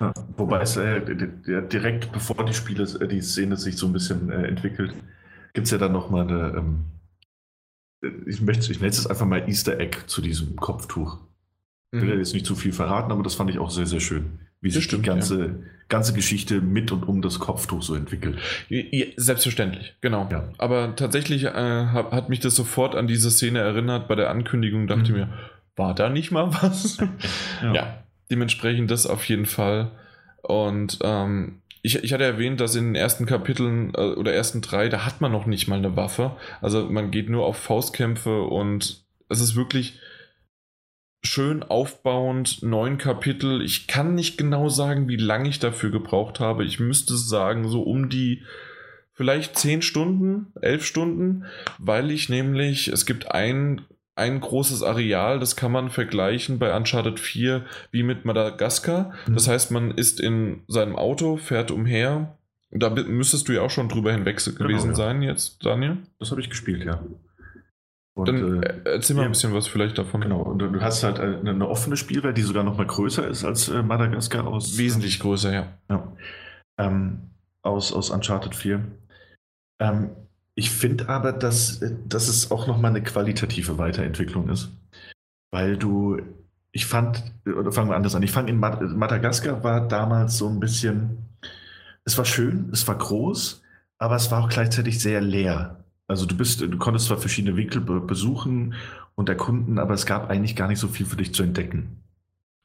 Ja, 0.00 0.14
wobei 0.38 0.62
es 0.62 0.78
äh, 0.78 1.02
direkt 1.04 2.10
bevor 2.10 2.42
die 2.46 2.54
Spiele, 2.54 2.84
äh, 2.84 3.06
die 3.06 3.20
Szene 3.20 3.58
sich 3.58 3.76
so 3.76 3.86
ein 3.86 3.92
bisschen 3.92 4.30
äh, 4.30 4.46
entwickelt, 4.46 4.94
gibt 5.52 5.66
es 5.66 5.72
ja 5.72 5.78
dann 5.78 5.92
nochmal 5.92 6.26
eine, 6.26 6.56
ähm, 6.56 6.84
ich 8.26 8.40
möchte, 8.40 8.70
ich 8.72 8.80
nenne 8.80 8.90
es 8.90 9.06
einfach 9.06 9.26
mal 9.26 9.48
Easter 9.48 9.78
Egg 9.78 9.98
zu 10.06 10.20
diesem 10.20 10.56
Kopftuch. 10.56 11.18
Ich 11.92 12.00
will 12.00 12.14
mhm. 12.14 12.18
jetzt 12.18 12.34
nicht 12.34 12.46
zu 12.46 12.56
viel 12.56 12.72
verraten, 12.72 13.12
aber 13.12 13.22
das 13.22 13.34
fand 13.34 13.50
ich 13.50 13.58
auch 13.58 13.70
sehr, 13.70 13.86
sehr 13.86 14.00
schön, 14.00 14.40
wie 14.60 14.70
sich 14.70 14.84
stimmt, 14.84 15.04
die 15.04 15.08
ganze, 15.08 15.46
ja. 15.46 15.54
ganze 15.88 16.12
Geschichte 16.12 16.60
mit 16.60 16.90
und 16.90 17.04
um 17.04 17.22
das 17.22 17.38
Kopftuch 17.38 17.82
so 17.82 17.94
entwickelt. 17.94 18.38
Ja, 18.68 19.06
selbstverständlich, 19.16 19.94
genau. 20.00 20.28
Ja. 20.30 20.48
Aber 20.58 20.96
tatsächlich 20.96 21.44
äh, 21.44 21.52
hat, 21.52 22.10
hat, 22.10 22.28
mich 22.28 22.40
das 22.40 22.56
sofort 22.56 22.96
an 22.96 23.06
diese 23.06 23.30
Szene 23.30 23.60
erinnert. 23.60 24.08
Bei 24.08 24.16
der 24.16 24.30
Ankündigung 24.30 24.88
dachte 24.88 25.00
mhm. 25.00 25.06
ich 25.06 25.12
mir, 25.12 25.28
war 25.76 25.94
da 25.94 26.08
nicht 26.08 26.32
mal 26.32 26.52
was? 26.52 26.98
ja. 27.62 28.02
dementsprechend 28.30 28.90
das 28.90 29.06
auf 29.06 29.24
jeden 29.28 29.46
Fall. 29.46 29.92
Und 30.42 30.98
ähm, 31.02 31.62
ich, 31.84 32.02
ich 32.02 32.14
hatte 32.14 32.24
erwähnt, 32.24 32.60
dass 32.60 32.74
in 32.74 32.86
den 32.86 32.94
ersten 32.94 33.26
Kapiteln 33.26 33.92
äh, 33.94 34.14
oder 34.14 34.32
ersten 34.32 34.62
drei, 34.62 34.88
da 34.88 35.04
hat 35.04 35.20
man 35.20 35.30
noch 35.30 35.44
nicht 35.44 35.68
mal 35.68 35.76
eine 35.76 35.96
Waffe. 35.96 36.34
Also 36.62 36.88
man 36.88 37.10
geht 37.10 37.28
nur 37.28 37.44
auf 37.44 37.58
Faustkämpfe 37.58 38.42
und 38.42 39.04
es 39.28 39.40
ist 39.42 39.54
wirklich 39.54 40.00
schön 41.22 41.62
aufbauend, 41.62 42.62
neun 42.62 42.96
Kapitel. 42.96 43.60
Ich 43.60 43.86
kann 43.86 44.14
nicht 44.14 44.38
genau 44.38 44.70
sagen, 44.70 45.08
wie 45.08 45.18
lange 45.18 45.50
ich 45.50 45.58
dafür 45.58 45.90
gebraucht 45.90 46.40
habe. 46.40 46.64
Ich 46.64 46.80
müsste 46.80 47.18
sagen, 47.18 47.68
so 47.68 47.82
um 47.82 48.08
die 48.08 48.42
vielleicht 49.12 49.58
zehn 49.58 49.82
Stunden, 49.82 50.54
elf 50.62 50.86
Stunden, 50.86 51.44
weil 51.78 52.10
ich 52.10 52.30
nämlich, 52.30 52.88
es 52.88 53.04
gibt 53.04 53.30
ein 53.30 53.82
ein 54.16 54.40
großes 54.40 54.82
Areal, 54.82 55.40
das 55.40 55.56
kann 55.56 55.72
man 55.72 55.90
vergleichen 55.90 56.58
bei 56.58 56.74
Uncharted 56.76 57.18
4 57.18 57.64
wie 57.90 58.02
mit 58.02 58.24
Madagaskar. 58.24 59.12
Mhm. 59.26 59.34
Das 59.34 59.48
heißt, 59.48 59.70
man 59.70 59.90
ist 59.90 60.20
in 60.20 60.62
seinem 60.68 60.96
Auto, 60.96 61.36
fährt 61.36 61.70
umher. 61.70 62.38
Da 62.70 62.90
müsstest 62.90 63.48
du 63.48 63.52
ja 63.52 63.62
auch 63.62 63.70
schon 63.70 63.88
drüber 63.88 64.12
hinweg 64.12 64.42
genau, 64.44 64.58
gewesen 64.58 64.90
genau, 64.90 64.98
ja. 64.98 65.06
sein 65.06 65.22
jetzt, 65.22 65.64
Daniel. 65.64 65.98
Das 66.18 66.30
habe 66.30 66.40
ich 66.40 66.50
gespielt, 66.50 66.84
ja. 66.84 67.04
Und, 68.16 68.28
Dann 68.28 68.62
äh, 68.62 68.80
erzähl 68.84 69.16
mal 69.16 69.22
ja, 69.22 69.28
ein 69.28 69.32
bisschen 69.32 69.52
was 69.52 69.66
vielleicht 69.66 69.98
davon. 69.98 70.20
Genau, 70.20 70.40
und 70.42 70.60
du 70.60 70.80
hast 70.80 71.02
halt 71.02 71.18
eine, 71.18 71.50
eine 71.50 71.68
offene 71.68 71.96
Spielwelt, 71.96 72.36
die 72.36 72.42
sogar 72.42 72.62
noch 72.62 72.76
mal 72.76 72.86
größer 72.86 73.26
ist 73.26 73.44
als 73.44 73.68
äh, 73.68 73.82
Madagaskar 73.82 74.46
aus. 74.46 74.78
Wesentlich 74.78 75.18
größer, 75.18 75.52
ja. 75.52 75.78
ja. 75.90 76.16
Ähm, 76.78 77.30
aus, 77.62 77.92
aus 77.92 78.10
Uncharted 78.10 78.54
4. 78.54 78.84
Ähm, 79.80 80.10
ich 80.54 80.70
finde 80.70 81.08
aber, 81.08 81.32
dass, 81.32 81.80
dass 82.06 82.28
es 82.28 82.50
auch 82.50 82.66
nochmal 82.66 82.92
eine 82.92 83.02
qualitative 83.02 83.78
Weiterentwicklung 83.78 84.48
ist. 84.48 84.70
Weil 85.50 85.76
du, 85.76 86.20
ich 86.72 86.86
fand, 86.86 87.22
oder 87.44 87.72
fangen 87.72 87.90
wir 87.90 87.96
anders 87.96 88.14
an, 88.14 88.22
ich 88.22 88.32
fand 88.32 88.48
in 88.48 88.58
Madagaskar 88.58 89.64
war 89.64 89.86
damals 89.88 90.38
so 90.38 90.48
ein 90.48 90.60
bisschen, 90.60 91.28
es 92.04 92.16
war 92.18 92.24
schön, 92.24 92.70
es 92.72 92.86
war 92.86 92.98
groß, 92.98 93.62
aber 93.98 94.16
es 94.16 94.30
war 94.30 94.44
auch 94.44 94.48
gleichzeitig 94.48 95.00
sehr 95.00 95.20
leer. 95.20 95.84
Also 96.06 96.26
du 96.26 96.36
bist, 96.36 96.60
du 96.60 96.78
konntest 96.78 97.06
zwar 97.06 97.18
verschiedene 97.18 97.56
Winkel 97.56 97.80
besuchen 97.80 98.74
und 99.14 99.28
erkunden, 99.28 99.78
aber 99.78 99.94
es 99.94 100.06
gab 100.06 100.28
eigentlich 100.28 100.54
gar 100.54 100.68
nicht 100.68 100.78
so 100.78 100.88
viel 100.88 101.06
für 101.06 101.16
dich 101.16 101.34
zu 101.34 101.42
entdecken. 101.42 102.03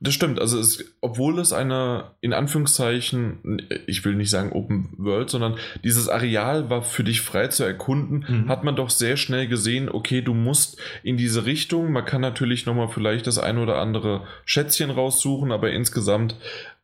Das 0.02 0.14
stimmt, 0.14 0.40
also 0.40 0.58
es, 0.58 0.96
obwohl 1.02 1.40
es 1.40 1.52
eine, 1.52 2.12
in 2.22 2.32
Anführungszeichen, 2.32 3.68
ich 3.86 4.06
will 4.06 4.16
nicht 4.16 4.30
sagen 4.30 4.54
Open 4.54 4.94
World, 4.98 5.30
sondern 5.30 5.58
dieses 5.84 6.08
Areal 6.08 6.70
war 6.70 6.84
für 6.84 7.04
dich 7.04 7.20
frei 7.20 7.50
zu 7.50 7.66
erkunden, 7.66 8.26
mhm. 8.26 8.50
hat 8.50 8.64
man 8.64 8.78
doch 8.78 8.90
sehr 8.90 9.18
schnell 9.18 9.48
gesehen, 9.48 9.90
okay, 9.90 10.22
du 10.22 10.34
musst 10.34 10.80
in 11.04 11.18
diese 11.18 11.46
Richtung, 11.46 11.92
man 11.92 12.06
kann 12.06 12.22
natürlich 12.22 12.66
nochmal 12.66 12.88
vielleicht 12.88 13.28
das 13.28 13.40
ein 13.40 13.58
oder 13.58 13.82
andere 13.82 14.26
Schätzchen 14.46 14.90
raussuchen, 14.90 15.52
aber 15.52 15.72
insgesamt 15.72 16.38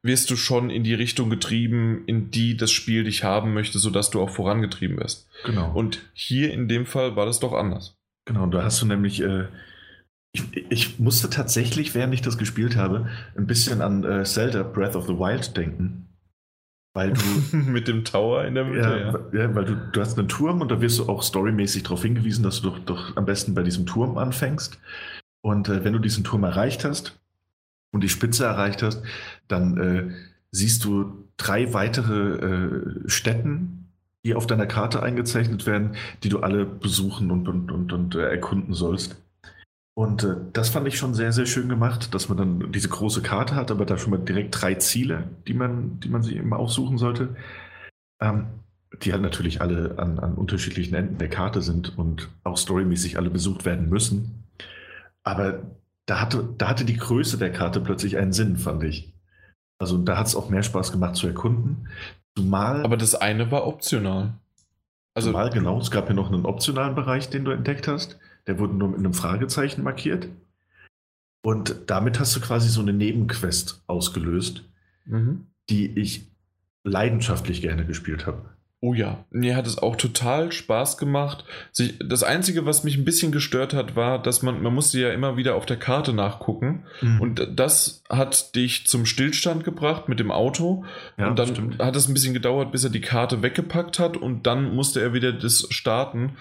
wirst 0.03 0.29
du 0.29 0.35
schon 0.35 0.69
in 0.69 0.83
die 0.83 0.93
Richtung 0.93 1.29
getrieben, 1.29 2.03
in 2.07 2.31
die 2.31 2.57
das 2.57 2.71
Spiel 2.71 3.05
dich 3.05 3.23
haben 3.23 3.53
möchte, 3.53 3.79
sodass 3.79 4.09
du 4.09 4.21
auch 4.21 4.29
vorangetrieben 4.29 4.97
wirst. 4.97 5.29
Genau. 5.45 5.71
Und 5.73 6.01
hier 6.13 6.51
in 6.51 6.67
dem 6.67 6.85
Fall 6.85 7.15
war 7.15 7.25
das 7.25 7.39
doch 7.39 7.53
anders. 7.53 7.97
Genau, 8.25 8.45
da 8.47 8.63
hast 8.63 8.81
du 8.81 8.85
nämlich... 8.85 9.21
Äh 9.21 9.45
ich, 10.35 10.71
ich, 10.71 10.99
musste 10.99 11.29
tatsächlich, 11.29 11.95
während 11.95 12.13
ich 12.13 12.21
das 12.21 12.37
gespielt 12.37 12.75
habe, 12.75 13.07
ein 13.37 13.47
bisschen 13.47 13.81
an 13.81 14.03
äh, 14.03 14.23
Zelda 14.23 14.63
Breath 14.63 14.95
of 14.95 15.07
the 15.07 15.17
Wild 15.17 15.55
denken. 15.55 16.07
Weil 16.93 17.13
du. 17.13 17.57
Mit 17.57 17.87
dem 17.87 18.03
Tower 18.03 18.45
in 18.45 18.55
der 18.55 18.65
Mitte, 18.65 18.79
ja. 18.79 18.97
ja. 19.37 19.43
ja 19.47 19.55
weil 19.55 19.65
du, 19.65 19.75
du 19.75 20.01
hast 20.01 20.17
einen 20.17 20.27
Turm 20.27 20.61
und 20.61 20.71
da 20.71 20.81
wirst 20.81 20.99
du 20.99 21.09
auch 21.09 21.23
storymäßig 21.23 21.83
darauf 21.83 22.01
hingewiesen, 22.01 22.43
dass 22.43 22.61
du 22.61 22.69
doch, 22.69 22.79
doch 22.79 23.17
am 23.17 23.25
besten 23.25 23.53
bei 23.53 23.63
diesem 23.63 23.85
Turm 23.85 24.17
anfängst. 24.17 24.79
Und 25.41 25.69
äh, 25.69 25.83
wenn 25.83 25.93
du 25.93 25.99
diesen 25.99 26.23
Turm 26.23 26.43
erreicht 26.43 26.85
hast 26.85 27.19
und 27.91 28.03
die 28.03 28.09
Spitze 28.09 28.45
erreicht 28.45 28.81
hast, 28.81 29.03
dann 29.47 29.77
äh, 29.77 30.11
siehst 30.51 30.83
du 30.85 31.27
drei 31.37 31.73
weitere 31.73 32.13
äh, 32.13 33.09
Städten, 33.09 33.91
die 34.23 34.33
auf 34.33 34.47
deiner 34.47 34.65
Karte 34.65 35.03
eingezeichnet 35.03 35.67
werden, 35.67 35.95
die 36.23 36.29
du 36.29 36.39
alle 36.39 36.65
besuchen 36.65 37.29
und, 37.29 37.47
und, 37.47 37.71
und, 37.71 37.93
und 37.93 38.15
äh, 38.15 38.29
erkunden 38.29 38.73
sollst. 38.73 39.21
Und 39.97 40.23
äh, 40.23 40.35
das 40.51 40.69
fand 40.69 40.87
ich 40.87 40.97
schon 40.97 41.13
sehr, 41.13 41.31
sehr 41.31 41.45
schön 41.45 41.69
gemacht, 41.69 42.13
dass 42.13 42.27
man 42.29 42.37
dann 42.37 42.71
diese 42.71 42.89
große 42.89 43.21
Karte 43.21 43.55
hat, 43.55 43.71
aber 43.71 43.85
da 43.85 43.97
schon 43.97 44.11
mal 44.11 44.19
direkt 44.19 44.61
drei 44.61 44.75
Ziele, 44.75 45.29
die 45.47 45.53
man, 45.53 45.99
die 46.01 46.09
man 46.09 46.21
sich 46.21 46.35
immer 46.35 46.59
aussuchen 46.59 46.97
sollte. 46.97 47.35
Ähm, 48.21 48.47
die 49.03 49.11
halt 49.11 49.21
natürlich 49.21 49.61
alle 49.61 49.97
an, 49.97 50.19
an 50.19 50.35
unterschiedlichen 50.35 50.95
Enden 50.95 51.17
der 51.17 51.29
Karte 51.29 51.61
sind 51.61 51.97
und 51.97 52.29
auch 52.43 52.57
storymäßig 52.57 53.17
alle 53.17 53.29
besucht 53.29 53.65
werden 53.65 53.89
müssen. 53.89 54.43
Aber 55.23 55.63
da 56.05 56.21
hatte, 56.21 56.47
da 56.57 56.69
hatte 56.69 56.85
die 56.85 56.97
Größe 56.97 57.37
der 57.37 57.51
Karte 57.51 57.81
plötzlich 57.81 58.17
einen 58.17 58.33
Sinn, 58.33 58.57
fand 58.57 58.83
ich. 58.83 59.13
Also 59.79 59.97
da 59.97 60.17
hat 60.17 60.27
es 60.27 60.35
auch 60.35 60.49
mehr 60.49 60.63
Spaß 60.63 60.91
gemacht 60.91 61.15
zu 61.15 61.27
erkunden. 61.27 61.89
Zumal. 62.37 62.83
Aber 62.83 62.97
das 62.97 63.15
eine 63.15 63.51
war 63.51 63.67
optional. 63.67 64.33
Also, 65.13 65.31
zumal, 65.31 65.49
genau, 65.49 65.79
es 65.79 65.91
gab 65.91 66.07
ja 66.07 66.13
noch 66.13 66.31
einen 66.31 66.45
optionalen 66.45 66.95
Bereich, 66.95 67.29
den 67.29 67.45
du 67.45 67.51
entdeckt 67.51 67.87
hast. 67.87 68.19
Der 68.47 68.59
wurde 68.59 68.75
nur 68.75 68.89
mit 68.89 68.99
einem 68.99 69.13
Fragezeichen 69.13 69.83
markiert. 69.83 70.27
Und 71.41 71.75
damit 71.87 72.19
hast 72.19 72.35
du 72.35 72.41
quasi 72.41 72.69
so 72.69 72.81
eine 72.81 72.93
Nebenquest 72.93 73.83
ausgelöst, 73.87 74.63
mhm. 75.05 75.47
die 75.69 75.99
ich 75.99 76.27
leidenschaftlich 76.83 77.61
gerne 77.61 77.85
gespielt 77.85 78.25
habe. 78.25 78.55
Oh 78.81 78.93
ja, 78.93 79.25
mir 79.31 79.55
hat 79.55 79.65
es 79.65 79.79
auch 79.79 79.95
total 79.95 80.51
Spaß 80.51 80.99
gemacht. 80.99 81.43
Das 82.07 82.21
Einzige, 82.21 82.67
was 82.67 82.83
mich 82.83 82.97
ein 82.97 83.05
bisschen 83.05 83.31
gestört 83.31 83.73
hat, 83.73 83.95
war, 83.95 84.21
dass 84.21 84.43
man, 84.43 84.61
man 84.61 84.75
musste 84.75 84.99
ja 84.99 85.11
immer 85.11 85.37
wieder 85.37 85.55
auf 85.55 85.65
der 85.65 85.77
Karte 85.77 86.13
nachgucken. 86.13 86.83
Mhm. 87.01 87.21
Und 87.21 87.47
das 87.55 88.03
hat 88.09 88.55
dich 88.55 88.85
zum 88.85 89.07
Stillstand 89.07 89.63
gebracht 89.63 90.07
mit 90.07 90.19
dem 90.19 90.29
Auto. 90.29 90.85
Ja, 91.17 91.29
und 91.29 91.39
dann 91.39 91.47
stimmt. 91.47 91.79
hat 91.79 91.95
es 91.95 92.07
ein 92.07 92.13
bisschen 92.13 92.35
gedauert, 92.35 92.71
bis 92.71 92.83
er 92.83 92.91
die 92.91 93.01
Karte 93.01 93.41
weggepackt 93.41 93.97
hat. 93.97 94.17
Und 94.17 94.45
dann 94.45 94.75
musste 94.75 95.01
er 95.01 95.13
wieder 95.13 95.33
das 95.33 95.65
starten. 95.71 96.37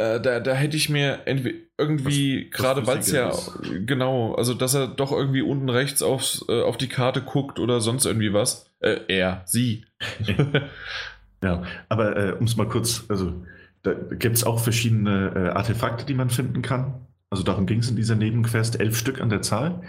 Äh, 0.00 0.20
da, 0.20 0.40
da 0.40 0.54
hätte 0.54 0.76
ich 0.76 0.88
mir 0.88 1.20
irgendwie, 1.26 2.48
gerade 2.50 2.86
weil 2.86 2.98
es 2.98 3.10
ja, 3.12 3.28
ist. 3.28 3.52
genau, 3.86 4.34
also 4.34 4.54
dass 4.54 4.74
er 4.74 4.86
doch 4.86 5.12
irgendwie 5.12 5.42
unten 5.42 5.68
rechts 5.68 6.02
aufs, 6.02 6.44
äh, 6.48 6.62
auf 6.62 6.78
die 6.78 6.88
Karte 6.88 7.20
guckt 7.20 7.58
oder 7.58 7.80
sonst 7.80 8.06
irgendwie 8.06 8.32
was. 8.32 8.70
Äh, 8.80 9.00
er, 9.08 9.42
sie. 9.44 9.84
ja, 11.42 11.62
aber 11.88 12.16
äh, 12.16 12.32
um 12.32 12.46
es 12.46 12.56
mal 12.56 12.68
kurz, 12.68 13.04
also 13.08 13.34
da 13.82 13.92
gibt 13.92 14.36
es 14.36 14.44
auch 14.44 14.60
verschiedene 14.60 15.32
äh, 15.34 15.48
Artefakte, 15.50 16.06
die 16.06 16.14
man 16.14 16.30
finden 16.30 16.62
kann. 16.62 17.06
Also 17.28 17.42
darum 17.42 17.66
ging 17.66 17.80
es 17.80 17.90
in 17.90 17.96
dieser 17.96 18.16
Nebenquest, 18.16 18.80
elf 18.80 18.96
Stück 18.96 19.20
an 19.20 19.28
der 19.28 19.42
Zahl. 19.42 19.82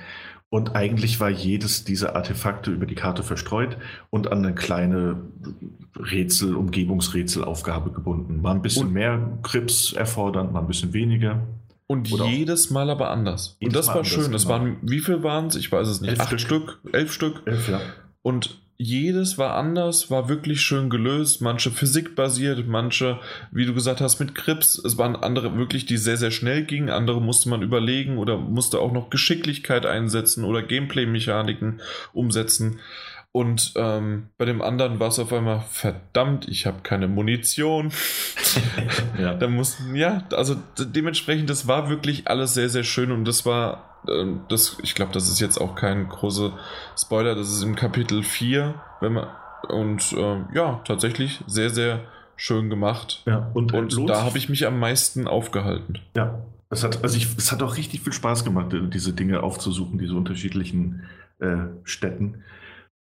Und 0.54 0.76
eigentlich 0.76 1.22
war 1.22 1.30
jedes 1.30 1.86
dieser 1.86 2.14
Artefakte 2.14 2.72
über 2.72 2.86
die 2.86 2.94
Karte 2.94 3.24
verstreut 3.24 3.78
und 4.10 4.30
an 4.30 4.40
eine 4.40 4.54
kleine 4.54 5.22
Rätsel, 5.98 6.58
Umgebungsrätselaufgabe 6.58 7.92
gebunden. 7.92 8.42
Mal 8.42 8.56
ein 8.56 8.62
bisschen 8.62 8.88
und 8.88 8.94
mehr 8.94 9.40
Krips 9.44 9.94
erfordern, 9.94 10.52
mal 10.52 10.60
ein 10.60 10.68
bisschen 10.68 10.92
weniger. 10.92 11.48
Und 11.88 12.12
Oder 12.12 12.26
jedes 12.26 12.70
Mal 12.70 12.90
aber 12.90 13.12
anders. 13.12 13.56
Und 13.64 13.74
das 13.74 13.88
war 13.88 13.96
anders, 13.96 14.10
schön. 14.10 14.34
Das 14.34 14.44
genau. 14.44 14.56
waren, 14.56 14.78
wie 14.82 15.00
viel 15.00 15.24
waren 15.24 15.48
es? 15.48 15.56
Ich 15.56 15.72
weiß 15.72 15.88
es 15.88 16.02
nicht. 16.02 16.10
Elf 16.10 16.20
Acht 16.20 16.28
Stück. 16.28 16.42
Stück, 16.42 16.94
elf 16.94 17.14
Stück. 17.14 17.44
Elf, 17.46 17.70
ja. 17.70 17.80
Und 18.22 18.61
jedes 18.82 19.38
war 19.38 19.56
anders, 19.56 20.10
war 20.10 20.28
wirklich 20.28 20.62
schön 20.62 20.90
gelöst, 20.90 21.42
manche 21.42 21.70
physikbasiert, 21.70 22.68
manche, 22.68 23.20
wie 23.52 23.66
du 23.66 23.74
gesagt 23.74 24.02
hast, 24.02 24.20
mit 24.20 24.34
Krips. 24.34 24.82
Es 24.84 24.98
waren 24.98 25.16
andere 25.16 25.56
wirklich, 25.56 25.86
die 25.86 25.98
sehr, 25.98 26.18
sehr 26.18 26.32
schnell 26.32 26.64
gingen, 26.64 26.90
andere 26.90 27.22
musste 27.22 27.50
man 27.50 27.62
überlegen 27.62 28.18
oder 28.18 28.38
musste 28.38 28.80
auch 28.80 28.92
noch 28.92 29.12
Geschicklichkeit 29.12 29.86
einsetzen 29.86 30.44
oder 30.44 30.64
Gameplay-Mechaniken 30.64 31.80
umsetzen. 32.12 32.80
Und 33.34 33.74
ähm, 33.78 34.28
bei 34.38 34.44
dem 34.44 34.62
anderen 34.62 35.00
war 35.00 35.08
es 35.08 35.20
auf 35.20 35.32
einmal, 35.32 35.62
verdammt, 35.70 36.50
ich 36.50 36.66
habe 36.66 36.80
keine 36.84 37.08
Munition. 37.08 37.92
ja. 39.18 39.36
Da 39.36 39.48
mussten, 39.48 39.96
ja, 39.96 40.24
also 40.34 40.56
dementsprechend, 40.78 41.50
das 41.50 41.66
war 41.66 41.90
wirklich 41.90 42.28
alles 42.28 42.54
sehr, 42.54 42.68
sehr 42.68 42.84
schön 42.84 43.12
und 43.12 43.24
das 43.24 43.46
war 43.46 43.92
ähm, 44.10 44.42
das, 44.50 44.78
ich 44.84 44.96
glaube, 44.96 45.14
das 45.14 45.30
ist 45.30 45.40
jetzt 45.40 45.60
auch 45.60 45.76
kein 45.76 46.10
großer 46.10 46.58
Spoiler, 46.98 47.36
das 47.36 47.50
ist 47.50 47.64
im 47.64 47.76
Kapitel 47.76 48.24
4, 48.24 48.76
wenn 49.00 49.14
man, 49.14 49.28
und 49.70 50.12
äh, 50.14 50.38
ja, 50.54 50.82
tatsächlich 50.86 51.42
sehr, 51.48 51.70
sehr 51.70 52.02
schön 52.36 52.70
gemacht. 52.70 53.24
Ja, 53.26 53.50
und, 53.54 53.74
und 53.74 54.10
da 54.10 54.24
habe 54.24 54.38
ich 54.38 54.50
mich 54.50 54.66
am 54.66 54.80
meisten 54.80 55.28
aufgehalten. 55.28 56.00
Ja, 56.16 56.40
es 56.70 56.84
hat, 56.84 57.04
also 57.04 57.16
ich, 57.16 57.38
es 57.38 57.52
hat 57.52 57.62
auch 57.62 57.78
richtig 57.78 58.02
viel 58.02 58.14
Spaß 58.14 58.44
gemacht, 58.44 58.74
diese 58.94 59.14
Dinge 59.14 59.44
aufzusuchen, 59.44 60.00
diese 60.00 60.16
unterschiedlichen 60.16 61.04
äh, 61.40 61.68
Städten 61.84 62.44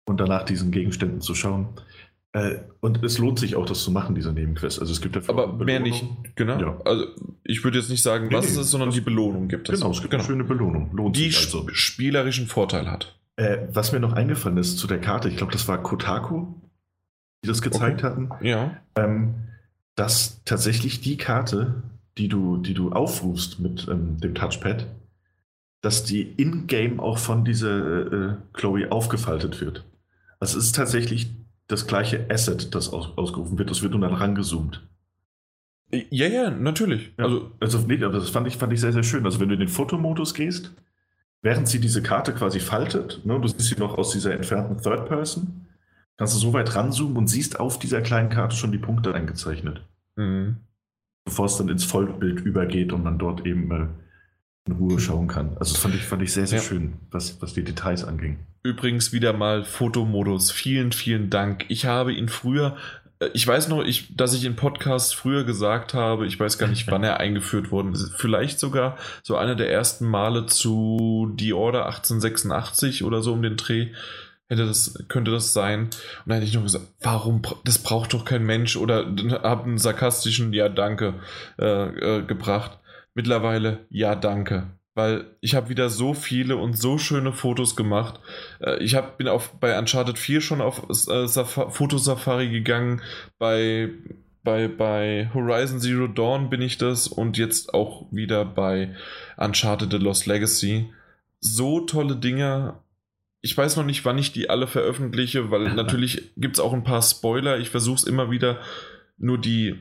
und 0.05 0.19
danach 0.19 0.43
diesen 0.43 0.71
Gegenständen 0.71 1.21
zu 1.21 1.35
schauen. 1.35 1.69
Äh, 2.33 2.59
und 2.79 3.03
es 3.03 3.17
lohnt 3.17 3.39
sich 3.39 3.55
auch, 3.55 3.65
das 3.65 3.83
zu 3.83 3.91
machen, 3.91 4.15
diese 4.15 4.31
Nebenquest. 4.31 4.79
Also 4.79 4.93
es 4.93 5.01
gibt 5.01 5.15
dafür 5.15 5.37
Aber 5.37 5.65
mehr 5.65 5.81
nicht, 5.81 6.05
genau. 6.35 6.59
Ja. 6.59 6.81
Also 6.85 7.05
ich 7.43 7.63
würde 7.63 7.77
jetzt 7.77 7.89
nicht 7.89 8.01
sagen, 8.01 8.27
nee, 8.27 8.35
was 8.35 8.45
nee, 8.45 8.51
es 8.51 8.57
ist, 8.57 8.71
sondern 8.71 8.91
die 8.91 9.01
Belohnung 9.01 9.49
gibt 9.49 9.69
es. 9.69 9.79
Genau, 9.79 9.91
es 9.91 9.99
gibt 9.99 10.11
genau. 10.11 10.23
eine 10.23 10.27
schöne 10.27 10.43
Belohnung. 10.45 10.91
Lohnt 10.93 11.17
die 11.17 11.25
also. 11.25 11.67
spielerischen 11.73 12.47
Vorteil 12.47 12.89
hat. 12.89 13.19
Äh, 13.35 13.67
was 13.71 13.91
mir 13.91 13.99
noch 13.99 14.13
eingefallen 14.13 14.57
ist 14.57 14.77
zu 14.77 14.87
der 14.87 14.99
Karte, 14.99 15.27
ich 15.27 15.37
glaube, 15.37 15.51
das 15.51 15.67
war 15.67 15.81
Kotaku, 15.81 16.47
die 17.43 17.49
das 17.49 17.61
gezeigt 17.61 18.03
okay. 18.03 18.07
hatten. 18.07 18.29
Ja. 18.41 18.77
Ähm, 18.95 19.35
dass 19.95 20.41
tatsächlich 20.45 21.01
die 21.01 21.17
Karte, 21.17 21.83
die 22.17 22.29
du, 22.29 22.57
die 22.57 22.73
du 22.73 22.91
aufrufst 22.91 23.59
mit 23.59 23.87
ähm, 23.89 24.19
dem 24.19 24.35
Touchpad, 24.35 24.87
dass 25.81 26.03
die 26.05 26.21
in-game 26.21 26.99
auch 26.99 27.17
von 27.17 27.43
dieser 27.43 28.31
äh, 28.31 28.35
Chloe 28.53 28.91
aufgefaltet 28.91 29.59
wird. 29.59 29.83
Also 30.41 30.57
es 30.57 30.65
ist 30.65 30.75
tatsächlich 30.75 31.33
das 31.67 31.87
gleiche 31.87 32.25
Asset, 32.29 32.73
das 32.75 32.89
aus, 32.89 33.17
ausgerufen 33.17 33.57
wird. 33.57 33.69
Das 33.69 33.81
wird 33.81 33.93
nur 33.93 34.01
dann 34.01 34.13
rangezoomt. 34.13 34.85
Ja, 36.09 36.27
ja, 36.27 36.49
natürlich. 36.49 37.13
Ja, 37.17 37.25
also, 37.25 37.51
also 37.59 37.77
nee, 37.79 37.97
das 37.97 38.29
fand 38.29 38.47
ich, 38.47 38.57
fand 38.57 38.73
ich 38.73 38.81
sehr, 38.81 38.91
sehr 38.91 39.03
schön. 39.03 39.25
Also 39.25 39.39
wenn 39.39 39.49
du 39.49 39.53
in 39.53 39.59
den 39.59 39.69
Fotomodus 39.69 40.33
gehst, 40.33 40.73
während 41.41 41.67
sie 41.67 41.79
diese 41.79 42.01
Karte 42.01 42.33
quasi 42.33 42.59
faltet, 42.59 43.25
ne, 43.25 43.39
du 43.39 43.47
siehst 43.47 43.69
sie 43.69 43.79
noch 43.79 43.97
aus 43.97 44.11
dieser 44.11 44.33
entfernten 44.33 44.81
Third 44.81 45.07
Person, 45.07 45.67
kannst 46.17 46.33
du 46.33 46.39
so 46.39 46.53
weit 46.53 46.75
ranzoomen 46.75 47.17
und 47.17 47.27
siehst 47.27 47.59
auf 47.59 47.77
dieser 47.77 48.01
kleinen 48.01 48.29
Karte 48.29 48.55
schon 48.55 48.71
die 48.71 48.77
Punkte 48.77 49.13
eingezeichnet. 49.13 49.85
Mhm. 50.15 50.57
Bevor 51.25 51.45
es 51.45 51.57
dann 51.57 51.69
ins 51.69 51.83
Vollbild 51.83 52.39
übergeht 52.39 52.93
und 52.93 53.03
man 53.03 53.19
dort 53.19 53.45
eben 53.45 53.71
äh, 53.71 53.87
in 54.67 54.73
Ruhe 54.73 54.99
schauen 54.99 55.27
kann. 55.27 55.57
Also 55.57 55.73
das 55.73 55.77
fand 55.77 55.95
ich, 55.95 56.03
fand 56.03 56.21
ich 56.21 56.33
sehr, 56.33 56.47
sehr 56.47 56.59
ja. 56.59 56.63
schön, 56.63 56.93
was, 57.09 57.41
was 57.41 57.53
die 57.53 57.63
Details 57.63 58.03
anging. 58.03 58.39
Übrigens 58.63 59.11
wieder 59.11 59.33
mal 59.33 59.63
Fotomodus. 59.63 60.51
Vielen, 60.51 60.91
vielen 60.91 61.29
Dank. 61.29 61.65
Ich 61.69 61.85
habe 61.85 62.13
ihn 62.13 62.29
früher, 62.29 62.77
äh, 63.19 63.29
ich 63.33 63.47
weiß 63.47 63.69
noch, 63.69 63.83
ich, 63.83 64.15
dass 64.15 64.33
ich 64.33 64.45
in 64.45 64.55
Podcasts 64.55 65.13
früher 65.13 65.43
gesagt 65.43 65.95
habe, 65.95 66.27
ich 66.27 66.39
weiß 66.39 66.59
gar 66.59 66.67
nicht, 66.67 66.89
wann 66.91 67.03
er 67.03 67.19
eingeführt 67.19 67.71
worden 67.71 67.93
ist. 67.93 68.13
Vielleicht 68.17 68.59
sogar 68.59 68.97
so 69.23 69.35
einer 69.35 69.55
der 69.55 69.71
ersten 69.71 70.05
Male 70.05 70.45
zu 70.45 71.33
The 71.39 71.53
Order 71.53 71.87
1886 71.87 73.03
oder 73.03 73.21
so 73.21 73.33
um 73.33 73.41
den 73.41 73.57
Dreh. 73.57 73.87
Hätte 74.47 74.67
das, 74.67 75.05
könnte 75.07 75.31
das 75.31 75.53
sein. 75.53 75.83
Und 75.85 75.91
dann 76.25 76.35
hätte 76.35 76.47
ich 76.47 76.53
noch 76.53 76.63
gesagt, 76.63 76.85
warum, 77.01 77.41
das 77.63 77.79
braucht 77.79 78.13
doch 78.13 78.25
kein 78.25 78.43
Mensch 78.43 78.75
oder 78.75 79.05
habe 79.43 79.63
einen 79.63 79.77
sarkastischen 79.77 80.51
Ja, 80.53 80.67
danke 80.67 81.15
äh, 81.57 82.17
äh, 82.17 82.21
gebracht. 82.23 82.77
Mittlerweile 83.13 83.85
Ja, 83.89 84.15
danke 84.15 84.71
weil 84.93 85.25
ich 85.39 85.55
habe 85.55 85.69
wieder 85.69 85.89
so 85.89 86.13
viele 86.13 86.57
und 86.57 86.77
so 86.77 86.97
schöne 86.97 87.31
Fotos 87.31 87.75
gemacht. 87.75 88.19
Äh, 88.59 88.83
ich 88.83 88.95
hab, 88.95 89.17
bin 89.17 89.27
auf, 89.27 89.53
bei 89.59 89.77
Uncharted 89.77 90.17
4 90.17 90.41
schon 90.41 90.61
auf 90.61 90.83
äh, 91.07 91.27
Fotosafari 91.27 92.49
gegangen, 92.49 93.01
bei, 93.37 93.89
bei, 94.43 94.67
bei 94.67 95.29
Horizon 95.33 95.79
Zero 95.79 96.07
Dawn 96.07 96.49
bin 96.49 96.61
ich 96.61 96.77
das 96.77 97.07
und 97.07 97.37
jetzt 97.37 97.73
auch 97.73 98.07
wieder 98.11 98.43
bei 98.43 98.95
Uncharted 99.37 99.91
The 99.91 99.97
Lost 99.97 100.25
Legacy. 100.25 100.91
So 101.39 101.81
tolle 101.81 102.17
Dinge. 102.17 102.75
Ich 103.41 103.57
weiß 103.57 103.77
noch 103.77 103.85
nicht, 103.85 104.03
wann 104.03 104.17
ich 104.17 104.33
die 104.33 104.49
alle 104.49 104.67
veröffentliche, 104.67 105.51
weil 105.51 105.73
natürlich 105.75 106.33
gibt 106.35 106.57
es 106.57 106.59
auch 106.59 106.73
ein 106.73 106.83
paar 106.83 107.01
Spoiler. 107.01 107.59
Ich 107.59 107.69
versuche 107.69 107.95
es 107.95 108.03
immer 108.03 108.29
wieder, 108.29 108.59
nur 109.17 109.39
die, 109.39 109.79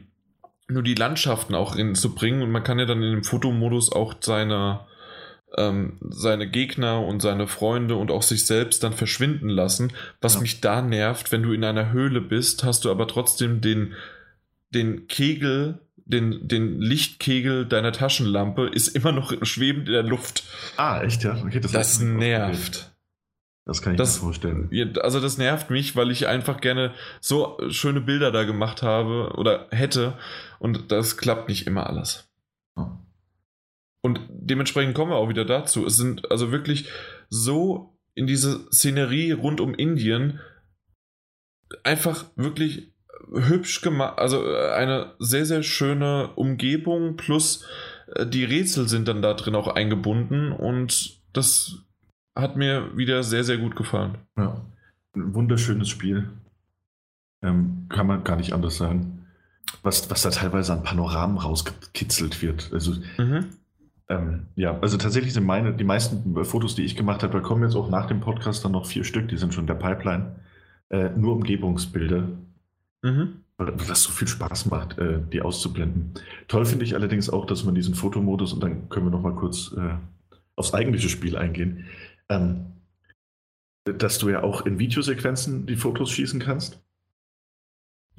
nur 0.71 0.83
die 0.83 0.95
Landschaften 0.95 1.55
auch 1.55 1.77
reinzubringen 1.77 2.43
und 2.43 2.51
man 2.51 2.65
kann 2.65 2.79
ja 2.79 2.87
dann 2.87 3.03
in 3.03 3.13
dem 3.13 3.25
Fotomodus 3.25 3.93
auch 3.93 4.15
seine, 4.21 4.81
ähm, 5.57 5.99
seine 6.11 6.49
Gegner 6.49 7.05
und 7.05 7.21
seine 7.21 7.47
Freunde 7.47 7.97
und 7.97 8.11
auch 8.11 8.23
sich 8.23 8.47
selbst 8.47 8.83
dann 8.83 8.93
verschwinden 8.93 9.49
lassen. 9.49 9.93
Was 10.21 10.35
ja. 10.35 10.41
mich 10.41 10.61
da 10.61 10.83
nervt, 10.83 11.33
wenn 11.33 11.43
du 11.43 11.53
in 11.53 11.65
einer 11.65 11.93
Höhle 11.93 12.21
bist, 12.21 12.65
hast 12.65 12.85
du 12.85 12.91
aber 12.91 13.07
trotzdem 13.07 13.61
den, 13.61 13.95
den 14.71 15.07
Kegel, 15.09 15.81
den, 15.97 16.49
den 16.49 16.81
Lichtkegel 16.81 17.67
deiner 17.67 17.93
Taschenlampe 17.93 18.67
ist 18.67 18.89
immer 18.89 19.13
noch 19.13 19.33
schwebend 19.43 19.89
in 19.89 19.95
der 19.95 20.03
Luft. 20.03 20.45
Ah, 20.77 21.03
echt, 21.03 21.23
ja? 21.23 21.41
Okay, 21.45 21.61
das, 21.61 21.73
das 21.73 22.01
nervt. 22.01 22.91
Das 23.71 23.83
kann 23.83 23.93
ich 23.93 23.99
das, 23.99 24.17
mir 24.17 24.23
vorstellen. 24.23 24.97
Also 25.01 25.21
das 25.21 25.39
nervt 25.39 25.71
mich, 25.71 25.95
weil 25.95 26.11
ich 26.11 26.27
einfach 26.27 26.61
gerne 26.61 26.93
so 27.21 27.57
schöne 27.69 28.01
Bilder 28.01 28.33
da 28.33 28.43
gemacht 28.43 28.83
habe 28.83 29.35
oder 29.37 29.69
hätte 29.71 30.15
und 30.61 30.93
das 30.93 31.17
klappt 31.17 31.49
nicht 31.49 31.67
immer 31.67 31.89
alles. 31.89 32.31
Und 34.03 34.21
dementsprechend 34.31 34.95
kommen 34.95 35.11
wir 35.11 35.17
auch 35.17 35.29
wieder 35.29 35.45
dazu. 35.45 35.85
Es 35.85 35.97
sind 35.97 36.31
also 36.31 36.53
wirklich 36.53 36.89
so 37.29 37.99
in 38.15 38.27
diese 38.27 38.67
Szenerie 38.73 39.33
rund 39.33 39.61
um 39.61 39.75
Indien 39.75 40.41
einfach 41.85 42.25
wirklich 42.37 42.93
hübsch 43.33 43.81
gemacht, 43.83 44.19
also 44.19 44.45
äh, 44.45 44.73
eine 44.73 45.15
sehr, 45.19 45.47
sehr 45.47 45.63
schöne 45.63 46.31
Umgebung 46.35 47.17
plus 47.17 47.65
äh, 48.15 48.27
die 48.27 48.45
Rätsel 48.45 48.89
sind 48.89 49.07
dann 49.07 49.23
da 49.23 49.35
drin 49.35 49.55
auch 49.55 49.69
eingebunden 49.69 50.51
und 50.53 51.21
das 51.33 51.85
hat 52.37 52.57
mir 52.57 52.97
wieder 52.97 53.23
sehr, 53.23 53.45
sehr 53.45 53.59
gut 53.59 53.77
gefallen. 53.77 54.19
Ja, 54.37 54.61
ein 55.15 55.35
wunderschönes 55.35 55.89
Spiel. 55.89 56.29
Ähm, 57.43 57.87
kann 57.89 58.07
man 58.07 58.25
gar 58.25 58.37
nicht 58.37 58.53
anders 58.53 58.77
sagen. 58.77 59.20
Was, 59.83 60.11
was 60.11 60.23
da 60.23 60.31
teilweise 60.31 60.73
an 60.73 60.83
Panoramen 60.83 61.39
rausgekitzelt 61.39 62.43
wird. 62.43 62.71
Also 62.73 62.95
mhm. 63.19 63.47
Ähm, 64.11 64.49
ja, 64.57 64.77
also 64.81 64.99
tatsächlich 64.99 65.33
sind 65.33 65.47
meine, 65.47 65.73
die 65.73 65.85
meisten 65.85 66.45
Fotos, 66.45 66.75
die 66.75 66.85
ich 66.85 66.97
gemacht 66.97 67.23
habe, 67.23 67.33
da 67.33 67.41
kommen 67.41 67.63
jetzt 67.63 67.77
auch 67.77 67.89
nach 67.89 68.07
dem 68.07 68.21
Podcast 68.21 68.65
dann 68.65 68.73
noch 68.73 68.87
vier 68.87 69.05
Stück, 69.05 69.29
die 69.29 69.37
sind 69.37 69.55
schon 69.55 69.63
in 69.63 69.69
der 69.69 69.75
Pipeline. 69.75 70.35
Äh, 70.91 71.11
nur 71.11 71.37
Umgebungsbilder. 71.37 72.29
Mhm. 73.03 73.45
Weil 73.57 73.73
das 73.87 74.03
so 74.03 74.11
viel 74.11 74.27
Spaß 74.27 74.67
macht, 74.67 74.99
äh, 74.99 75.21
die 75.33 75.43
auszublenden. 75.43 76.15
Toll 76.49 76.67
finde 76.67 76.85
ich 76.85 76.97
allerdings 76.97 77.31
auch, 77.31 77.47
dass 77.47 77.65
man 77.65 77.77
diesen 77.77 77.95
Fotomodus, 77.95 78.53
und 78.53 78.63
dann 78.65 78.89
können 78.89 79.07
wir 79.07 79.11
noch 79.11 79.23
mal 79.23 79.35
kurz 79.35 79.73
äh, 79.77 79.95
aufs 80.57 80.75
eigentliche 80.75 81.09
Spiel 81.09 81.37
eingehen, 81.37 81.85
ähm, 82.29 82.67
dass 83.85 84.19
du 84.19 84.29
ja 84.29 84.43
auch 84.43 84.67
in 84.67 84.81
Videosequenzen 84.81 85.67
die 85.67 85.77
Fotos 85.77 86.11
schießen 86.11 86.41
kannst 86.41 86.83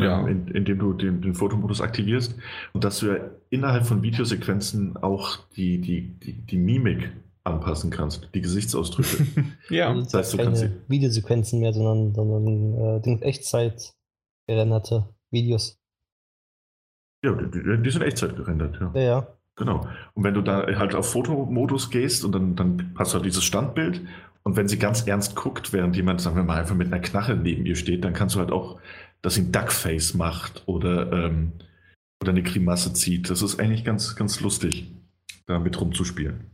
ja. 0.02 0.20
ähm, 0.20 0.28
in, 0.28 0.48
indem 0.50 0.80
du 0.80 0.94
den, 0.94 1.22
den, 1.22 1.34
Fotomodus 1.34 1.82
aktivierst 1.82 2.36
und 2.74 2.84
dass 2.84 3.00
du 3.00 3.08
ja 3.08 3.18
innerhalb 3.50 3.86
von 3.86 4.02
Videosequenzen 4.02 4.98
auch 4.98 5.38
die, 5.56 5.80
die, 5.80 6.20
die, 6.20 6.34
die 6.34 6.58
Mimik 6.58 7.12
anpassen 7.44 7.90
kannst, 7.90 8.30
die 8.34 8.42
Gesichtsausdrücke. 8.42 9.26
ja, 9.70 9.94
das 9.94 10.14
heißt, 10.14 10.34
du 10.34 10.38
keine 10.38 10.50
kannst 10.50 10.70
Videosequenzen 10.88 11.60
mehr, 11.60 11.74
sondern, 11.74 12.14
sondern 12.14 13.04
äh, 13.04 13.18
Echtzeit 13.22 13.94
gerenderte 14.48 15.10
Videos. 15.32 15.80
Ja, 17.24 17.34
die, 17.34 17.82
die 17.82 17.90
sind 17.92 18.02
Echtzeit 18.02 18.36
gerendert, 18.36 18.80
ja. 18.80 18.92
ja. 18.94 19.02
Ja, 19.02 19.28
Genau. 19.56 19.88
Und 20.14 20.24
wenn 20.24 20.34
du 20.34 20.42
da 20.42 20.66
halt 20.66 20.96
auf 20.96 21.12
Fotomodus 21.12 21.90
gehst 21.90 22.24
und 22.24 22.32
dann, 22.32 22.56
dann 22.56 22.96
hast 22.98 23.14
du 23.14 23.16
halt 23.18 23.26
dieses 23.26 23.44
Standbild 23.44 24.02
und 24.44 24.56
wenn 24.56 24.68
sie 24.68 24.80
ganz 24.80 25.06
ernst 25.08 25.36
guckt, 25.36 25.72
während 25.72 25.96
jemand, 25.96 26.22
sagen 26.22 26.36
wir 26.36 26.44
mal, 26.44 26.58
einfach 26.60 26.76
mit 26.76 26.88
einer 26.88 27.00
Knarre 27.00 27.36
neben 27.36 27.66
ihr 27.66 27.76
steht, 27.76 28.04
dann 28.04 28.14
kannst 28.14 28.36
du 28.36 28.40
halt 28.40 28.52
auch 28.52 28.80
dass 29.22 29.38
ihn 29.38 29.52
Duckface 29.52 30.14
macht 30.14 30.64
oder, 30.66 31.12
ähm, 31.12 31.54
oder 32.22 32.32
eine 32.32 32.44
Grimasse 32.44 32.94
zieht. 32.94 33.30
Das 33.30 33.42
ist 33.42 33.60
eigentlich 33.60 33.84
ganz, 33.84 34.16
ganz 34.16 34.40
lustig, 34.42 34.92
damit 35.48 35.80
rumzuspielen. 35.80 36.52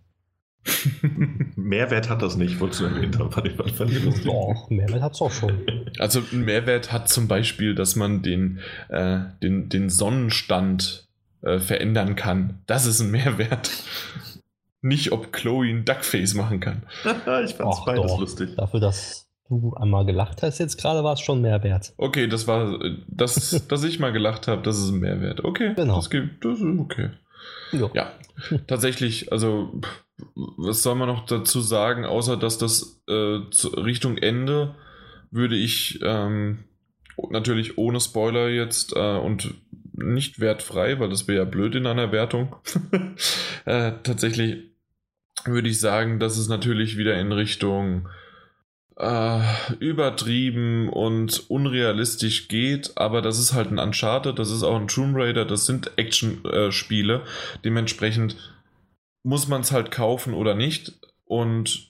Mehrwert 1.56 2.10
hat 2.10 2.22
das 2.22 2.36
nicht, 2.36 2.60
wolltest 2.60 2.82
du 2.82 2.86
erwähnt 2.86 3.18
haben. 3.18 3.32
Fand 3.32 3.48
ich, 3.48 3.56
fand 3.56 3.92
ich 3.92 4.04
lustig. 4.04 4.26
Doch, 4.26 4.70
Mehrwert 4.70 5.02
hat 5.02 5.14
es 5.14 5.22
auch 5.22 5.32
schon. 5.32 5.66
Also 6.00 6.22
ein 6.32 6.44
Mehrwert 6.44 6.92
hat 6.92 7.10
zum 7.10 7.28
Beispiel, 7.28 7.74
dass 7.74 7.96
man 7.96 8.22
den, 8.22 8.60
äh, 8.90 9.20
den, 9.42 9.70
den 9.70 9.90
Sonnenstand 9.90 11.08
äh, 11.42 11.60
verändern 11.60 12.16
kann. 12.16 12.62
Das 12.66 12.86
ist 12.86 13.00
ein 13.00 13.12
Mehrwert. 13.12 13.72
Nicht, 14.82 15.12
ob 15.12 15.32
Chloe 15.32 15.70
ein 15.70 15.86
Duckface 15.86 16.34
machen 16.34 16.60
kann. 16.60 16.84
ich 17.46 17.56
fand 17.56 17.74
es 17.74 17.86
beides 17.86 18.18
lustig. 18.18 18.56
Dafür, 18.56 18.80
dass 18.80 19.27
du 19.50 19.74
einmal 19.76 20.06
gelacht 20.06 20.44
hast 20.44 20.60
jetzt 20.60 20.78
gerade, 20.78 21.04
war 21.04 21.14
es 21.14 21.22
schon 21.22 21.42
Mehrwert. 21.42 21.94
Okay, 21.98 22.28
das 22.28 22.48
war, 22.48 22.80
das, 23.08 23.66
dass 23.70 23.84
ich 23.84 24.00
mal 24.00 24.12
gelacht 24.12 24.48
habe, 24.48 24.62
das 24.62 24.78
ist 24.78 24.90
ein 24.90 25.00
Mehrwert. 25.00 25.44
Okay, 25.44 25.74
genau. 25.76 25.96
das, 25.96 26.10
gibt, 26.10 26.44
das 26.44 26.60
ist 26.60 26.80
okay. 26.80 27.10
Jo. 27.72 27.90
Ja, 27.94 28.12
tatsächlich, 28.68 29.32
also 29.32 29.82
was 30.36 30.82
soll 30.84 30.96
man 30.96 31.08
noch 31.08 31.26
dazu 31.26 31.62
sagen, 31.62 32.06
außer 32.06 32.38
dass 32.38 32.58
das 32.58 33.02
äh, 33.08 33.14
Richtung 33.80 34.18
Ende 34.18 34.76
würde 35.32 35.56
ich 35.56 36.00
ähm, 36.04 36.66
natürlich 37.30 37.78
ohne 37.78 38.00
Spoiler 38.00 38.50
jetzt 38.50 38.96
äh, 38.96 39.18
und 39.18 39.54
nicht 39.94 40.40
wertfrei, 40.40 41.00
weil 41.00 41.10
das 41.10 41.28
wäre 41.28 41.40
ja 41.40 41.46
blöd 41.46 41.76
in 41.76 41.88
einer 41.88 42.12
Wertung. 42.12 42.56
äh, 43.66 43.94
tatsächlich 44.04 44.72
würde 45.46 45.70
ich 45.70 45.80
sagen, 45.80 46.20
dass 46.20 46.38
es 46.38 46.50
natürlich 46.50 46.98
wieder 46.98 47.20
in 47.20 47.32
Richtung 47.32 48.08
äh, 49.00 49.42
übertrieben 49.80 50.90
und 50.90 51.50
unrealistisch 51.50 52.48
geht, 52.48 52.98
aber 52.98 53.22
das 53.22 53.40
ist 53.40 53.54
halt 53.54 53.72
ein 53.72 53.80
Uncharted, 53.80 54.40
das 54.40 54.52
ist 54.52 54.64
auch 54.64 54.76
ein 54.76 54.88
Tomb 54.88 55.16
Raider, 55.16 55.46
das 55.46 55.66
sind 55.66 55.92
Action-Spiele. 55.98 57.16
Äh, 57.16 57.60
Dementsprechend 57.64 58.36
muss 59.24 59.48
man 59.48 59.62
es 59.62 59.72
halt 59.72 59.92
kaufen 59.92 60.34
oder 60.34 60.56
nicht. 60.56 60.94
Und 61.26 61.90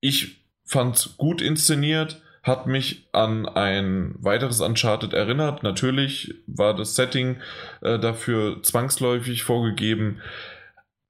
ich 0.00 0.42
fand 0.64 0.96
es 0.96 1.16
gut 1.16 1.40
inszeniert, 1.40 2.22
hat 2.42 2.66
mich 2.66 3.08
an 3.12 3.46
ein 3.46 4.14
weiteres 4.18 4.60
Uncharted 4.60 5.12
erinnert. 5.12 5.62
Natürlich 5.62 6.34
war 6.46 6.74
das 6.74 6.94
Setting 6.94 7.40
äh, 7.80 7.98
dafür 7.98 8.62
zwangsläufig 8.62 9.44
vorgegeben, 9.44 10.20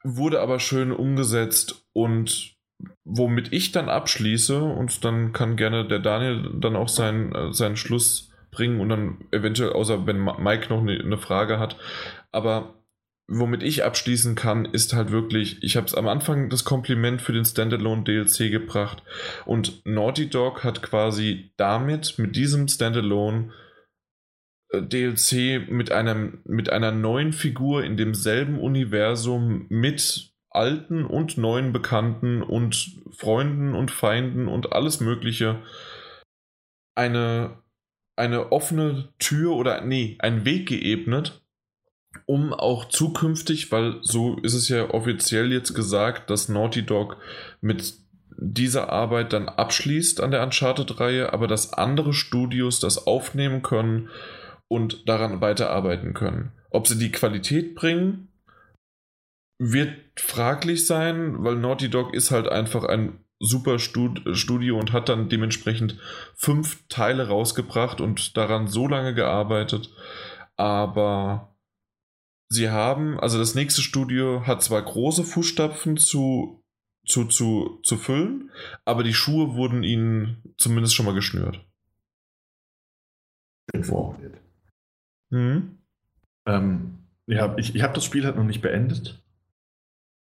wurde 0.04 0.40
aber 0.40 0.58
schön 0.58 0.92
umgesetzt 0.92 1.86
und 1.92 2.51
womit 3.04 3.52
ich 3.52 3.72
dann 3.72 3.88
abschließe 3.88 4.62
und 4.62 5.04
dann 5.04 5.32
kann 5.32 5.56
gerne 5.56 5.86
der 5.86 5.98
Daniel 5.98 6.50
dann 6.54 6.76
auch 6.76 6.88
seinen, 6.88 7.34
äh, 7.34 7.52
seinen 7.52 7.76
Schluss 7.76 8.30
bringen 8.50 8.80
und 8.80 8.88
dann 8.90 9.24
eventuell, 9.30 9.72
außer 9.72 10.06
wenn 10.06 10.22
Mike 10.22 10.68
noch 10.68 10.80
eine, 10.80 10.98
eine 10.98 11.18
Frage 11.18 11.58
hat, 11.58 11.76
aber 12.30 12.74
womit 13.28 13.62
ich 13.62 13.84
abschließen 13.84 14.34
kann, 14.34 14.64
ist 14.66 14.94
halt 14.94 15.10
wirklich, 15.10 15.62
ich 15.62 15.76
habe 15.76 15.86
es 15.86 15.94
am 15.94 16.06
Anfang 16.08 16.50
das 16.50 16.64
Kompliment 16.64 17.22
für 17.22 17.32
den 17.32 17.44
Standalone 17.44 18.04
DLC 18.04 18.50
gebracht 18.50 19.02
und 19.46 19.84
Naughty 19.86 20.28
Dog 20.28 20.64
hat 20.64 20.82
quasi 20.82 21.52
damit, 21.56 22.18
mit 22.18 22.36
diesem 22.36 22.68
Standalone 22.68 23.52
äh, 24.70 24.82
DLC 24.82 25.70
mit 25.70 25.92
einem 25.92 26.40
mit 26.44 26.70
einer 26.70 26.92
neuen 26.92 27.32
Figur 27.32 27.84
in 27.84 27.96
demselben 27.96 28.58
Universum 28.58 29.66
mit 29.68 30.31
alten 30.54 31.04
und 31.04 31.38
neuen 31.38 31.72
Bekannten 31.72 32.42
und 32.42 33.00
Freunden 33.10 33.74
und 33.74 33.90
Feinden 33.90 34.48
und 34.48 34.72
alles 34.72 35.00
Mögliche 35.00 35.62
eine, 36.94 37.58
eine 38.16 38.52
offene 38.52 39.08
Tür 39.18 39.52
oder 39.56 39.80
nee, 39.82 40.16
einen 40.18 40.44
Weg 40.44 40.68
geebnet, 40.68 41.42
um 42.26 42.52
auch 42.52 42.86
zukünftig, 42.86 43.72
weil 43.72 43.98
so 44.02 44.36
ist 44.42 44.54
es 44.54 44.68
ja 44.68 44.90
offiziell 44.90 45.52
jetzt 45.52 45.74
gesagt, 45.74 46.30
dass 46.30 46.48
Naughty 46.48 46.84
Dog 46.84 47.16
mit 47.60 47.94
dieser 48.36 48.90
Arbeit 48.90 49.32
dann 49.32 49.48
abschließt 49.48 50.20
an 50.20 50.30
der 50.30 50.42
Uncharted-Reihe, 50.42 51.32
aber 51.32 51.46
dass 51.46 51.72
andere 51.72 52.12
Studios 52.12 52.80
das 52.80 53.06
aufnehmen 53.06 53.62
können 53.62 54.08
und 54.68 55.08
daran 55.08 55.40
weiterarbeiten 55.40 56.14
können. 56.14 56.52
Ob 56.70 56.86
sie 56.86 56.98
die 56.98 57.12
Qualität 57.12 57.74
bringen, 57.74 58.31
wird 59.64 59.96
fraglich 60.16 60.86
sein, 60.86 61.44
weil 61.44 61.54
Naughty 61.54 61.88
Dog 61.88 62.14
ist 62.14 62.32
halt 62.32 62.48
einfach 62.48 62.82
ein 62.82 63.20
super 63.38 63.78
Studio 63.78 64.78
und 64.78 64.92
hat 64.92 65.08
dann 65.08 65.28
dementsprechend 65.28 65.98
fünf 66.34 66.86
Teile 66.88 67.28
rausgebracht 67.28 68.00
und 68.00 68.36
daran 68.36 68.66
so 68.66 68.88
lange 68.88 69.14
gearbeitet. 69.14 69.94
Aber 70.56 71.56
sie 72.48 72.70
haben, 72.70 73.20
also 73.20 73.38
das 73.38 73.54
nächste 73.54 73.82
Studio 73.82 74.46
hat 74.46 74.64
zwar 74.64 74.82
große 74.82 75.22
Fußstapfen 75.22 75.96
zu, 75.96 76.64
zu, 77.06 77.26
zu, 77.26 77.80
zu 77.84 77.96
füllen, 77.96 78.50
aber 78.84 79.04
die 79.04 79.14
Schuhe 79.14 79.54
wurden 79.54 79.84
ihnen 79.84 80.54
zumindest 80.56 80.96
schon 80.96 81.06
mal 81.06 81.14
geschnürt. 81.14 81.64
Mhm. 85.30 85.78
Ähm, 86.46 86.98
ja, 87.26 87.56
ich, 87.56 87.76
ich 87.76 87.82
habe 87.82 87.94
das 87.94 88.04
Spiel 88.04 88.24
halt 88.24 88.36
noch 88.36 88.44
nicht 88.44 88.60
beendet. 88.60 89.21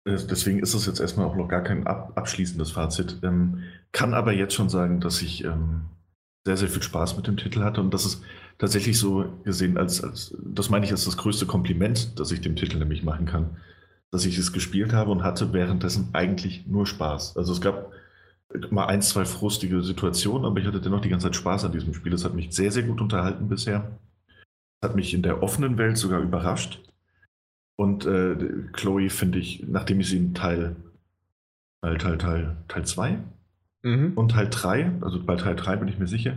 Deswegen 0.08 0.60
ist 0.60 0.74
es 0.74 0.86
jetzt 0.86 1.02
erstmal 1.02 1.26
auch 1.26 1.36
noch 1.36 1.50
gar 1.50 1.62
kein 1.62 1.86
ab, 1.86 2.14
abschließendes 2.16 2.72
Fazit. 2.72 3.20
Ähm, 3.24 3.64
kann 3.92 4.14
aber 4.14 4.32
jetzt 4.32 4.54
schon 4.54 4.70
sagen, 4.70 5.02
dass 5.02 5.22
ich 5.22 5.44
ähm, 5.44 5.82
sehr, 6.46 6.56
sehr 6.56 6.70
viel 6.70 6.82
Spaß 6.82 7.18
mit 7.18 7.28
dem 7.28 7.36
Titel 7.36 7.62
hatte 7.62 7.82
und 7.82 7.94
das 7.94 8.06
ist 8.06 8.24
tatsächlich 8.58 8.98
so 8.98 9.26
gesehen 9.44 9.78
als, 9.78 10.02
als, 10.02 10.34
das 10.44 10.70
meine 10.70 10.86
ich 10.86 10.92
als 10.92 11.04
das 11.04 11.18
größte 11.18 11.46
Kompliment, 11.46 12.18
das 12.20 12.32
ich 12.32 12.40
dem 12.40 12.56
Titel 12.56 12.78
nämlich 12.78 13.04
machen 13.04 13.26
kann, 13.26 13.58
dass 14.12 14.26
ich 14.26 14.38
es 14.38 14.54
gespielt 14.54 14.94
habe 14.94 15.12
und 15.12 15.24
hatte 15.24 15.52
währenddessen 15.52 16.10
eigentlich 16.14 16.66
nur 16.66 16.88
Spaß. 16.88 17.36
Also 17.36 17.52
es 17.52 17.60
gab 17.60 17.92
mal 18.70 18.86
ein, 18.86 19.02
zwei 19.02 19.26
frustige 19.26 19.84
Situationen, 19.84 20.46
aber 20.46 20.60
ich 20.60 20.66
hatte 20.66 20.80
dennoch 20.80 21.02
die 21.02 21.10
ganze 21.10 21.26
Zeit 21.26 21.36
Spaß 21.36 21.66
an 21.66 21.74
diesem 21.74 21.94
Spiel. 21.94 22.14
Es 22.14 22.24
hat 22.24 22.34
mich 22.34 22.56
sehr, 22.56 22.72
sehr 22.72 22.84
gut 22.84 23.02
unterhalten 23.02 23.50
bisher. 23.50 24.00
Es 24.80 24.90
hat 24.90 24.96
mich 24.96 25.14
in 25.14 25.24
der 25.24 25.44
offenen 25.44 25.78
Welt 25.78 25.98
sogar 25.98 26.22
überrascht. 26.22 26.82
Und 27.78 28.06
äh, 28.06 28.36
Chloe 28.74 29.10
finde 29.10 29.40
ich, 29.40 29.64
nachdem 29.68 30.00
ich 30.00 30.10
sie 30.10 30.18
in 30.18 30.34
Teil 30.34 30.76
Teil, 31.82 31.98
Teil, 31.98 32.18
Teil, 32.18 32.58
Teil 32.68 32.86
2 32.86 33.18
mhm. 33.84 34.14
und 34.16 34.30
Teil 34.30 34.50
3, 34.50 34.94
also 35.02 35.24
bei 35.24 35.36
Teil 35.36 35.56
3 35.56 35.78
bin 35.78 35.88
ich 35.88 36.00
mir 36.00 36.08
sicher, 36.08 36.36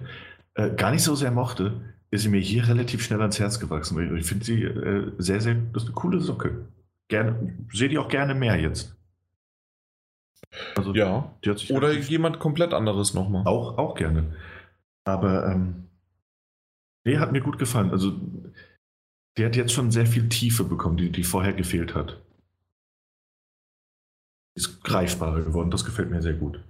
äh, 0.54 0.70
gar 0.70 0.90
nicht 0.90 1.02
so 1.02 1.14
sehr 1.14 1.30
mochte, 1.30 1.80
ist 2.10 2.22
sie 2.22 2.28
mir 2.28 2.40
hier 2.40 2.68
relativ 2.68 3.02
schnell 3.02 3.20
ans 3.20 3.38
Herz 3.38 3.58
gewachsen. 3.58 4.16
Ich 4.16 4.26
finde 4.26 4.44
sie 4.44 4.62
äh, 4.62 5.12
sehr, 5.18 5.40
sehr, 5.40 5.56
das 5.72 5.84
ist 5.84 5.88
eine 5.88 5.94
coole 5.94 6.20
Socke. 6.20 6.66
Gerne, 7.08 7.56
sehe 7.72 7.88
die 7.88 7.98
auch 7.98 8.08
gerne 8.08 8.34
mehr 8.34 8.56
jetzt. 8.60 8.96
Also, 10.76 10.94
ja. 10.94 11.32
Oder 11.70 11.92
jemand 11.92 12.40
komplett 12.40 12.74
anderes 12.74 13.14
nochmal. 13.14 13.46
Auch, 13.46 13.78
auch 13.78 13.94
gerne. 13.94 14.36
Aber 15.04 15.46
ähm, 15.46 15.86
nee, 17.04 17.18
hat 17.18 17.32
mir 17.32 17.40
gut 17.40 17.58
gefallen. 17.58 17.90
Also 17.90 18.12
die 19.36 19.44
hat 19.44 19.56
jetzt 19.56 19.72
schon 19.72 19.90
sehr 19.90 20.06
viel 20.06 20.28
Tiefe 20.28 20.64
bekommen, 20.64 20.96
die, 20.96 21.10
die 21.10 21.24
vorher 21.24 21.52
gefehlt 21.52 21.94
hat. 21.94 22.20
Ist 24.56 24.82
greifbarer 24.82 25.42
geworden, 25.42 25.70
das 25.70 25.84
gefällt 25.84 26.10
mir 26.10 26.22
sehr 26.22 26.34
gut. 26.34 26.62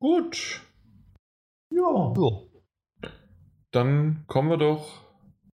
Gut. 0.00 0.62
Ja. 1.70 2.12
So. 2.14 2.50
Dann 3.70 4.24
kommen 4.26 4.50
wir 4.50 4.56
doch 4.56 5.04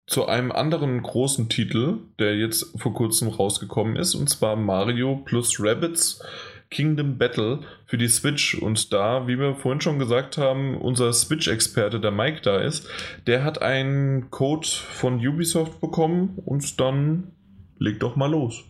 zu 0.07 0.27
einem 0.27 0.51
anderen 0.51 1.01
großen 1.01 1.49
Titel, 1.49 1.99
der 2.19 2.37
jetzt 2.37 2.79
vor 2.79 2.93
kurzem 2.93 3.29
rausgekommen 3.29 3.95
ist, 3.95 4.13
und 4.15 4.29
zwar 4.29 4.55
Mario 4.55 5.17
plus 5.17 5.59
Rabbits 5.59 6.23
Kingdom 6.69 7.17
Battle 7.17 7.61
für 7.85 7.97
die 7.97 8.07
Switch. 8.07 8.55
Und 8.61 8.91
da, 8.93 9.27
wie 9.27 9.39
wir 9.39 9.55
vorhin 9.55 9.81
schon 9.81 9.99
gesagt 9.99 10.37
haben, 10.37 10.79
unser 10.79 11.11
Switch-Experte, 11.13 11.99
der 11.99 12.11
Mike 12.11 12.41
da 12.41 12.57
ist, 12.57 12.87
der 13.27 13.43
hat 13.43 13.61
einen 13.61 14.29
Code 14.31 14.67
von 14.67 15.15
Ubisoft 15.15 15.79
bekommen 15.81 16.39
und 16.45 16.79
dann 16.79 17.31
leg 17.77 17.99
doch 17.99 18.15
mal 18.15 18.31
los. 18.31 18.63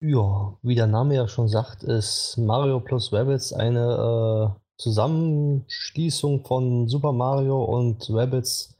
Ja, 0.00 0.58
wie 0.62 0.74
der 0.74 0.86
Name 0.86 1.14
ja 1.14 1.28
schon 1.28 1.48
sagt, 1.48 1.82
ist 1.82 2.36
Mario 2.36 2.80
plus 2.80 3.12
Rabbits 3.12 3.52
eine 3.52 4.54
äh, 4.54 4.60
Zusammenschließung 4.76 6.44
von 6.44 6.88
Super 6.88 7.12
Mario 7.12 7.64
und 7.64 8.06
Rabbits, 8.10 8.76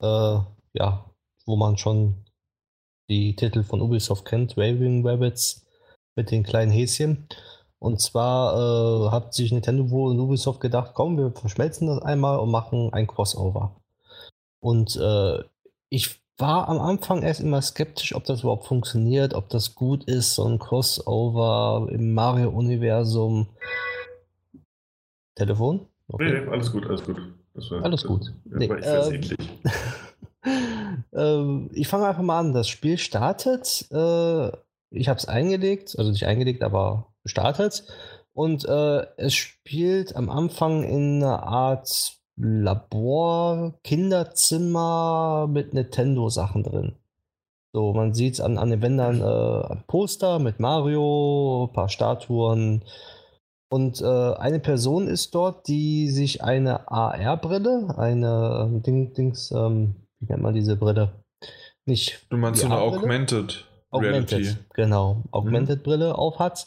äh, 0.00 0.38
ja, 0.72 1.10
wo 1.44 1.56
man 1.56 1.76
schon 1.76 2.24
die 3.08 3.36
Titel 3.36 3.62
von 3.62 3.80
Ubisoft 3.80 4.24
kennt, 4.24 4.56
Raving 4.56 5.06
Rabbits 5.06 5.66
mit 6.16 6.30
den 6.30 6.42
kleinen 6.42 6.72
Häschen. 6.72 7.28
Und 7.78 8.00
zwar 8.00 8.54
äh, 8.56 9.10
hat 9.10 9.34
sich 9.34 9.52
Nintendo 9.52 9.84
und 9.84 10.18
Ubisoft 10.18 10.60
gedacht, 10.60 10.92
komm, 10.94 11.18
wir 11.18 11.30
verschmelzen 11.32 11.88
das 11.88 12.02
einmal 12.02 12.38
und 12.38 12.50
machen 12.50 12.92
ein 12.92 13.06
Crossover. 13.06 13.76
Und 14.60 14.96
äh, 14.96 15.42
ich 15.90 16.20
war 16.38 16.68
am 16.68 16.80
Anfang 16.80 17.22
erst 17.22 17.40
immer 17.40 17.62
skeptisch, 17.62 18.14
ob 18.14 18.24
das 18.24 18.40
überhaupt 18.40 18.66
funktioniert, 18.66 19.34
ob 19.34 19.48
das 19.48 19.74
gut 19.74 20.04
ist, 20.04 20.34
so 20.34 20.44
ein 20.44 20.58
Crossover 20.58 21.88
im 21.90 22.14
Mario-Universum. 22.14 23.48
Telefon? 25.34 25.86
Okay. 26.08 26.40
Nee, 26.40 26.50
alles 26.50 26.72
gut, 26.72 26.86
alles 26.86 27.04
gut. 27.04 27.20
War, 27.54 27.84
alles 27.84 28.04
gut. 28.04 28.32
Nee, 28.44 28.66
äh, 28.66 29.20
äh, 31.12 31.68
ich 31.72 31.88
fange 31.88 32.06
einfach 32.06 32.22
mal 32.22 32.38
an. 32.38 32.52
Das 32.52 32.68
Spiel 32.68 32.98
startet. 32.98 33.86
Äh, 33.90 34.50
ich 34.90 35.08
habe 35.08 35.18
es 35.18 35.26
eingelegt, 35.26 35.94
also 35.98 36.10
nicht 36.10 36.26
eingelegt, 36.26 36.62
aber 36.62 37.06
gestartet. 37.26 37.84
Und 38.32 38.64
äh, 38.66 39.06
es 39.16 39.34
spielt 39.34 40.14
am 40.14 40.30
Anfang 40.30 40.84
in 40.84 41.22
einer 41.22 41.42
Art 41.42 42.16
Labor, 42.36 43.74
Kinderzimmer 43.82 45.48
mit 45.50 45.74
Nintendo-Sachen 45.74 46.62
drin. 46.62 46.96
So, 47.72 47.92
man 47.92 48.14
sieht 48.14 48.34
es 48.34 48.40
an, 48.40 48.58
an 48.58 48.70
den 48.70 48.82
Wändern 48.82 49.20
äh, 49.20 49.72
ein 49.72 49.84
Poster 49.86 50.38
mit 50.38 50.60
Mario, 50.60 51.68
ein 51.68 51.72
paar 51.72 51.88
Statuen. 51.88 52.84
Und 53.68 54.00
äh, 54.00 54.04
eine 54.34 54.60
Person 54.60 55.08
ist 55.08 55.34
dort, 55.34 55.66
die 55.66 56.08
sich 56.10 56.44
eine 56.44 56.90
AR-Brille, 56.90 57.94
eine 57.98 58.66
ähm, 58.66 58.82
Ding, 58.82 59.12
Dings, 59.14 59.50
ähm, 59.50 59.96
wie 60.20 60.26
nennt 60.26 60.42
man 60.42 60.54
diese 60.54 60.76
Brille? 60.76 61.24
Nicht. 61.86 62.26
Du 62.30 62.36
meinst 62.36 62.60
so 62.60 62.66
eine 62.66 62.78
Augmented, 62.78 63.64
Augmented 63.90 64.38
Reality? 64.38 64.58
Genau, 64.74 65.24
Augmented-Brille 65.32 66.08
mhm. 66.08 66.14
auf 66.14 66.38
hat 66.38 66.66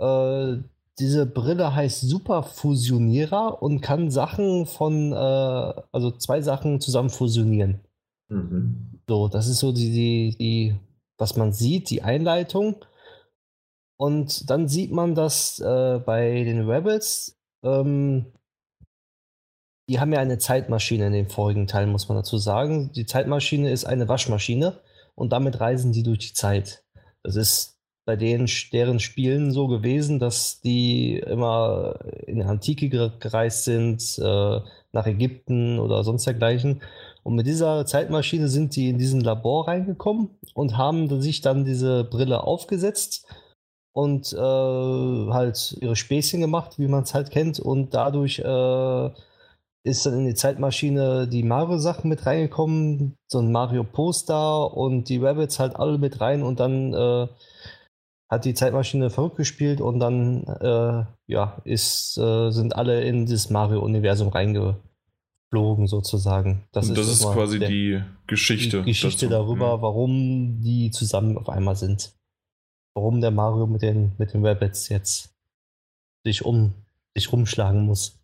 äh, 0.00 0.62
diese 0.98 1.26
Brille 1.26 1.74
heißt 1.74 2.02
Superfusionierer 2.02 3.62
und 3.62 3.80
kann 3.80 4.10
Sachen 4.10 4.66
von, 4.66 5.12
äh, 5.12 5.16
also 5.16 6.10
zwei 6.12 6.42
Sachen 6.42 6.80
zusammen 6.80 7.10
fusionieren. 7.10 7.80
Mhm. 8.28 9.00
So, 9.08 9.28
das 9.28 9.48
ist 9.48 9.58
so 9.58 9.72
die, 9.72 9.90
die, 9.90 10.36
die, 10.38 10.76
was 11.18 11.36
man 11.36 11.52
sieht, 11.52 11.90
die 11.90 12.02
Einleitung. 12.02 12.84
Und 13.98 14.48
dann 14.48 14.68
sieht 14.68 14.92
man, 14.92 15.14
dass 15.14 15.58
äh, 15.58 16.00
bei 16.04 16.44
den 16.44 16.68
Rebels, 16.68 17.38
ähm, 17.62 18.26
die 19.88 20.00
haben 20.00 20.12
ja 20.12 20.20
eine 20.20 20.38
Zeitmaschine 20.38 21.08
in 21.08 21.12
dem 21.12 21.28
vorigen 21.28 21.66
Teil, 21.66 21.86
muss 21.86 22.08
man 22.08 22.16
dazu 22.16 22.38
sagen. 22.38 22.92
Die 22.92 23.06
Zeitmaschine 23.06 23.70
ist 23.70 23.84
eine 23.84 24.08
Waschmaschine 24.08 24.80
und 25.14 25.32
damit 25.32 25.60
reisen 25.60 25.92
die 25.92 26.02
durch 26.02 26.18
die 26.18 26.32
Zeit. 26.32 26.84
Das 27.22 27.36
ist 27.36 27.79
bei 28.10 28.16
denen, 28.16 28.48
deren 28.72 28.98
Spielen 28.98 29.52
so 29.52 29.68
gewesen, 29.68 30.18
dass 30.18 30.60
die 30.60 31.18
immer 31.18 31.94
in 32.26 32.38
die 32.38 32.42
Antike 32.42 33.12
gereist 33.20 33.62
sind, 33.62 34.18
äh, 34.18 34.60
nach 34.90 35.06
Ägypten 35.06 35.78
oder 35.78 36.02
sonst 36.02 36.26
dergleichen. 36.26 36.82
Und 37.22 37.36
mit 37.36 37.46
dieser 37.46 37.86
Zeitmaschine 37.86 38.48
sind 38.48 38.74
die 38.74 38.88
in 38.88 38.98
diesen 38.98 39.20
Labor 39.20 39.68
reingekommen 39.68 40.30
und 40.54 40.76
haben 40.76 41.22
sich 41.22 41.40
dann 41.40 41.64
diese 41.64 42.02
Brille 42.02 42.42
aufgesetzt 42.42 43.28
und 43.92 44.32
äh, 44.32 44.36
halt 44.36 45.76
ihre 45.80 45.94
Späßchen 45.94 46.40
gemacht, 46.40 46.80
wie 46.80 46.88
man 46.88 47.04
es 47.04 47.14
halt 47.14 47.30
kennt. 47.30 47.60
Und 47.60 47.94
dadurch 47.94 48.40
äh, 48.40 49.10
ist 49.84 50.04
dann 50.04 50.18
in 50.18 50.26
die 50.26 50.34
Zeitmaschine 50.34 51.28
die 51.28 51.44
Mario-Sachen 51.44 52.08
mit 52.08 52.26
reingekommen, 52.26 53.16
so 53.28 53.38
ein 53.38 53.52
Mario-Poster 53.52 54.76
und 54.76 55.08
die 55.08 55.18
Rabbits 55.18 55.60
halt 55.60 55.76
alle 55.76 55.98
mit 55.98 56.20
rein 56.20 56.42
und 56.42 56.58
dann 56.58 56.92
äh, 56.92 57.28
hat 58.30 58.44
die 58.44 58.54
Zeitmaschine 58.54 59.10
verrückt 59.10 59.36
gespielt 59.36 59.80
und 59.80 59.98
dann 59.98 60.44
äh, 60.44 61.04
ja, 61.26 61.60
ist, 61.64 62.16
äh, 62.16 62.50
sind 62.50 62.76
alle 62.76 63.02
in 63.02 63.26
das 63.26 63.50
Mario-Universum 63.50 64.28
reingeflogen, 64.28 65.88
sozusagen. 65.88 66.64
Das 66.70 66.88
und 66.88 66.96
das 66.96 67.08
ist, 67.08 67.24
ist 67.24 67.32
quasi 67.32 67.58
der, 67.58 67.68
die 67.68 68.02
Geschichte. 68.28 68.82
Die 68.82 68.92
Geschichte 68.92 69.28
dazu. 69.28 69.42
darüber, 69.42 69.78
mhm. 69.78 69.82
warum 69.82 70.60
die 70.60 70.92
zusammen 70.92 71.36
auf 71.36 71.48
einmal 71.48 71.74
sind. 71.74 72.12
Warum 72.94 73.20
der 73.20 73.32
Mario 73.32 73.66
mit 73.66 73.82
den, 73.82 74.12
mit 74.18 74.32
den 74.32 74.46
Rabbits 74.46 74.88
jetzt 74.88 75.34
sich 76.24 76.44
um 76.44 76.74
sich 77.14 77.32
rumschlagen 77.32 77.82
muss. 77.82 78.20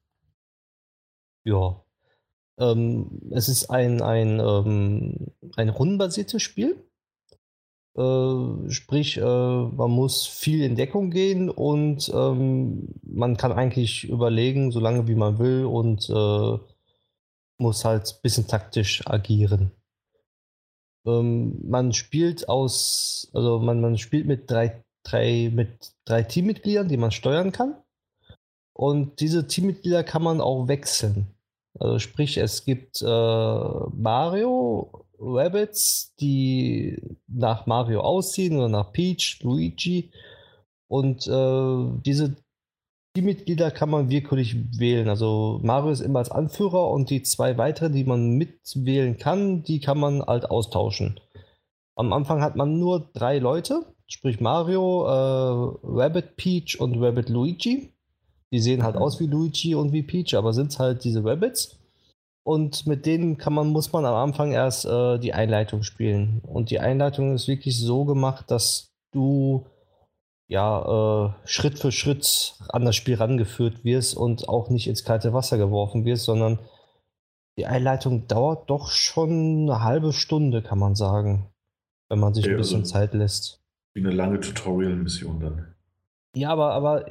Ja. 1.44 1.82
Ähm, 2.58 3.22
es 3.32 3.48
ist 3.48 3.70
ein, 3.70 4.00
ein, 4.02 4.38
ähm, 4.38 5.32
ein 5.56 5.68
rundenbasiertes 5.68 6.42
Spiel. 6.42 6.76
Äh, 7.96 8.70
sprich, 8.70 9.16
äh, 9.16 9.20
man 9.22 9.90
muss 9.90 10.26
viel 10.26 10.62
in 10.62 10.76
Deckung 10.76 11.10
gehen 11.10 11.48
und 11.48 12.10
ähm, 12.14 12.88
man 13.02 13.38
kann 13.38 13.52
eigentlich 13.52 14.04
überlegen, 14.04 14.70
so 14.70 14.80
lange 14.80 15.08
wie 15.08 15.14
man 15.14 15.38
will 15.38 15.64
und 15.64 16.10
äh, 16.10 16.58
muss 17.58 17.84
halt 17.86 18.06
ein 18.06 18.22
bisschen 18.22 18.46
taktisch 18.46 19.06
agieren. 19.06 19.72
Ähm, 21.06 21.58
man 21.66 21.94
spielt 21.94 22.50
aus, 22.50 23.30
also 23.32 23.60
man, 23.60 23.80
man 23.80 23.96
spielt 23.96 24.26
mit 24.26 24.50
drei, 24.50 24.84
drei, 25.02 25.50
mit 25.54 25.92
drei 26.04 26.22
Teammitgliedern, 26.22 26.88
die 26.88 26.98
man 26.98 27.12
steuern 27.12 27.50
kann. 27.50 27.76
Und 28.74 29.20
diese 29.20 29.46
Teammitglieder 29.46 30.04
kann 30.04 30.22
man 30.22 30.42
auch 30.42 30.68
wechseln. 30.68 31.35
Also 31.78 31.98
sprich, 31.98 32.38
es 32.38 32.64
gibt 32.64 33.02
äh, 33.02 33.06
Mario, 33.06 35.06
Rabbits, 35.18 36.14
die 36.20 37.00
nach 37.26 37.66
Mario 37.66 38.00
aussehen 38.00 38.56
oder 38.56 38.68
nach 38.68 38.92
Peach, 38.92 39.40
Luigi. 39.42 40.10
Und 40.88 41.26
äh, 41.26 42.00
diese 42.04 42.36
Teammitglieder 43.14 43.70
kann 43.70 43.90
man 43.90 44.10
wirklich 44.10 44.78
wählen. 44.78 45.08
Also 45.08 45.60
Mario 45.62 45.90
ist 45.90 46.00
immer 46.00 46.18
als 46.18 46.30
Anführer 46.30 46.90
und 46.90 47.10
die 47.10 47.22
zwei 47.22 47.56
weiteren, 47.56 47.92
die 47.92 48.04
man 48.04 48.36
mitwählen 48.36 49.16
kann, 49.16 49.62
die 49.62 49.80
kann 49.80 49.98
man 49.98 50.22
halt 50.22 50.50
austauschen. 50.50 51.18
Am 51.96 52.12
Anfang 52.12 52.42
hat 52.42 52.56
man 52.56 52.78
nur 52.78 53.10
drei 53.14 53.38
Leute, 53.38 53.86
sprich 54.06 54.40
Mario, 54.40 55.06
äh, 55.06 55.76
Rabbit 55.82 56.36
Peach 56.36 56.78
und 56.78 57.02
Rabbit 57.02 57.30
Luigi. 57.30 57.94
Die 58.52 58.60
sehen 58.60 58.82
halt 58.82 58.96
aus 58.96 59.18
wie 59.20 59.26
Luigi 59.26 59.74
und 59.74 59.92
wie 59.92 60.02
Peach, 60.02 60.34
aber 60.34 60.52
sind 60.52 60.78
halt 60.78 61.04
diese 61.04 61.24
Rabbits. 61.24 61.78
Und 62.44 62.86
mit 62.86 63.06
denen 63.06 63.38
kann 63.38 63.54
man, 63.54 63.68
muss 63.68 63.92
man 63.92 64.04
am 64.04 64.14
Anfang 64.14 64.52
erst 64.52 64.84
äh, 64.84 65.18
die 65.18 65.32
Einleitung 65.32 65.82
spielen. 65.82 66.40
Und 66.46 66.70
die 66.70 66.78
Einleitung 66.78 67.34
ist 67.34 67.48
wirklich 67.48 67.76
so 67.78 68.04
gemacht, 68.04 68.50
dass 68.50 68.92
du 69.10 69.66
ja, 70.48 71.34
äh, 71.42 71.48
Schritt 71.48 71.78
für 71.78 71.90
Schritt 71.90 72.54
an 72.68 72.84
das 72.84 72.94
Spiel 72.94 73.16
rangeführt 73.16 73.84
wirst 73.84 74.16
und 74.16 74.48
auch 74.48 74.70
nicht 74.70 74.86
ins 74.86 75.04
kalte 75.04 75.32
Wasser 75.32 75.58
geworfen 75.58 76.04
wirst, 76.04 76.24
sondern 76.24 76.60
die 77.58 77.66
Einleitung 77.66 78.28
dauert 78.28 78.70
doch 78.70 78.90
schon 78.90 79.62
eine 79.62 79.82
halbe 79.82 80.12
Stunde, 80.12 80.62
kann 80.62 80.78
man 80.78 80.94
sagen, 80.94 81.50
wenn 82.08 82.20
man 82.20 82.34
sich 82.34 82.44
ja, 82.44 82.52
ein 82.52 82.58
bisschen 82.58 82.80
also 82.80 82.92
Zeit 82.92 83.14
lässt. 83.14 83.60
Wie 83.94 84.00
eine 84.00 84.14
lange 84.14 84.40
Tutorial-Mission 84.40 85.40
dann. 85.40 85.74
Ja, 86.34 86.50
aber, 86.50 86.72
aber 86.72 87.06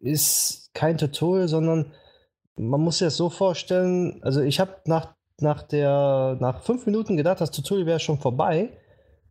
ist 0.00 0.61
kein 0.74 0.98
Tutorial, 0.98 1.48
sondern 1.48 1.92
man 2.56 2.80
muss 2.80 2.98
sich 2.98 3.06
das 3.06 3.16
so 3.16 3.30
vorstellen, 3.30 4.20
also 4.22 4.40
ich 4.40 4.60
habe 4.60 4.76
nach, 4.86 5.14
nach, 5.40 5.64
nach 5.70 6.62
fünf 6.62 6.86
Minuten 6.86 7.16
gedacht, 7.16 7.40
das 7.40 7.50
Tutorial 7.50 7.86
wäre 7.86 8.00
schon 8.00 8.18
vorbei. 8.18 8.70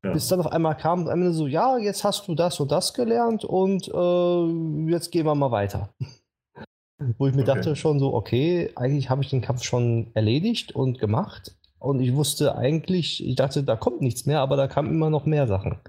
Ja. 0.04 0.14
Bis 0.14 0.28
dann 0.28 0.40
auf 0.40 0.52
einmal 0.52 0.76
kam 0.76 1.08
am 1.08 1.10
Ende 1.10 1.32
so, 1.32 1.46
ja, 1.46 1.78
jetzt 1.78 2.04
hast 2.04 2.28
du 2.28 2.34
das 2.34 2.60
und 2.60 2.72
das 2.72 2.94
gelernt 2.94 3.46
und 3.46 3.88
äh, 3.88 4.92
jetzt 4.92 5.12
gehen 5.12 5.26
wir 5.26 5.36
mal 5.36 5.52
weiter. 5.52 5.94
Wo 7.18 7.28
ich 7.28 7.36
mir 7.36 7.44
okay. 7.44 7.54
dachte 7.56 7.76
schon 7.76 8.00
so, 8.00 8.14
okay, 8.14 8.72
eigentlich 8.76 9.10
habe 9.10 9.24
ich 9.24 9.30
den 9.30 9.42
Kampf 9.42 9.64
schon 9.64 10.12
erledigt 10.14 10.76
und 10.76 11.00
gemacht. 11.00 11.56
Und 11.80 12.00
ich 12.00 12.16
wusste 12.16 12.56
eigentlich, 12.56 13.26
ich 13.26 13.36
dachte, 13.36 13.64
da 13.64 13.76
kommt 13.76 14.02
nichts 14.02 14.28
mehr, 14.28 14.40
aber 14.42 14.56
da 14.56 14.68
kamen 14.68 14.92
immer 14.92 15.10
noch 15.10 15.26
mehr 15.26 15.48
Sachen. 15.48 15.80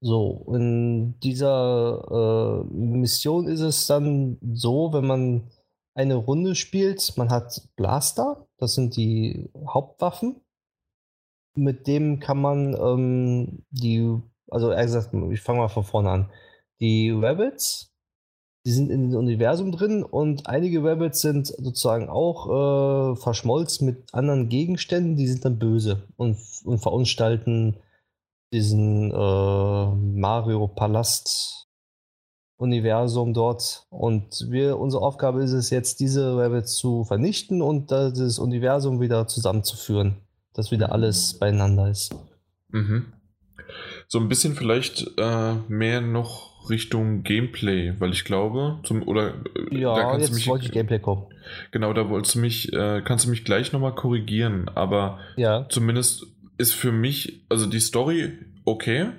So, 0.00 0.46
in 0.54 1.18
dieser 1.20 2.64
äh, 2.70 2.74
Mission 2.74 3.48
ist 3.48 3.60
es 3.60 3.86
dann 3.86 4.38
so, 4.54 4.92
wenn 4.92 5.06
man 5.06 5.50
eine 5.94 6.16
Runde 6.16 6.54
spielt, 6.54 7.16
man 7.16 7.30
hat 7.30 7.68
Blaster, 7.76 8.46
das 8.58 8.74
sind 8.74 8.96
die 8.96 9.50
Hauptwaffen 9.66 10.44
mit 11.54 11.86
dem 11.86 12.20
kann 12.20 12.40
man 12.40 12.74
ähm, 12.74 13.64
die, 13.70 14.18
also 14.50 14.70
er 14.70 14.84
gesagt, 14.84 15.10
ich 15.30 15.40
fange 15.40 15.60
mal 15.60 15.68
von 15.68 15.84
vorne 15.84 16.10
an. 16.10 16.30
Die 16.80 17.10
Rabbits, 17.10 17.92
die 18.66 18.72
sind 18.72 18.90
in 18.90 19.10
dem 19.10 19.18
Universum 19.18 19.72
drin 19.72 20.02
und 20.02 20.48
einige 20.48 20.82
Rabbits 20.82 21.20
sind 21.20 21.46
sozusagen 21.46 22.08
auch 22.08 23.12
äh, 23.12 23.16
verschmolzen 23.16 23.86
mit 23.86 24.12
anderen 24.12 24.48
Gegenständen, 24.48 25.16
die 25.16 25.28
sind 25.28 25.44
dann 25.44 25.58
böse 25.58 26.08
und, 26.16 26.38
und 26.64 26.78
verunstalten 26.78 27.76
diesen 28.54 29.10
äh, 29.10 29.14
Mario 29.14 30.68
Palast 30.68 31.68
Universum 32.56 33.34
dort. 33.34 33.86
Und 33.90 34.46
wir, 34.48 34.78
unsere 34.78 35.02
Aufgabe 35.02 35.42
ist 35.42 35.52
es 35.52 35.70
jetzt, 35.70 36.00
diese 36.00 36.36
Rabbits 36.36 36.76
zu 36.76 37.04
vernichten 37.04 37.60
und 37.60 37.90
das 37.90 38.38
Universum 38.38 39.00
wieder 39.00 39.26
zusammenzuführen 39.26 40.24
dass 40.54 40.70
wieder 40.70 40.92
alles 40.92 41.38
beieinander 41.38 41.90
ist. 41.90 42.14
Mhm. 42.68 43.12
So 44.08 44.18
ein 44.18 44.28
bisschen 44.28 44.54
vielleicht 44.54 45.06
äh, 45.18 45.54
mehr 45.68 46.00
noch 46.00 46.70
Richtung 46.70 47.22
Gameplay, 47.24 47.94
weil 47.98 48.12
ich 48.12 48.24
glaube, 48.24 48.78
zum 48.84 49.06
oder 49.06 49.34
äh, 49.70 49.80
ja, 49.80 49.94
da 49.94 50.18
jetzt 50.18 50.32
mich, 50.32 50.46
wollte 50.46 50.64
ich 50.64 50.72
Gameplay 50.72 50.98
kommen. 50.98 51.26
Genau, 51.72 51.92
da 51.92 52.08
wolltest 52.08 52.36
du 52.36 52.38
mich, 52.38 52.72
äh, 52.72 53.02
kannst 53.04 53.26
du 53.26 53.30
mich 53.30 53.44
gleich 53.44 53.72
nochmal 53.72 53.94
korrigieren, 53.94 54.70
aber 54.74 55.18
ja. 55.36 55.66
zumindest 55.68 56.26
ist 56.58 56.74
für 56.74 56.92
mich, 56.92 57.44
also 57.48 57.66
die 57.66 57.80
Story 57.80 58.38
okay, 58.64 59.10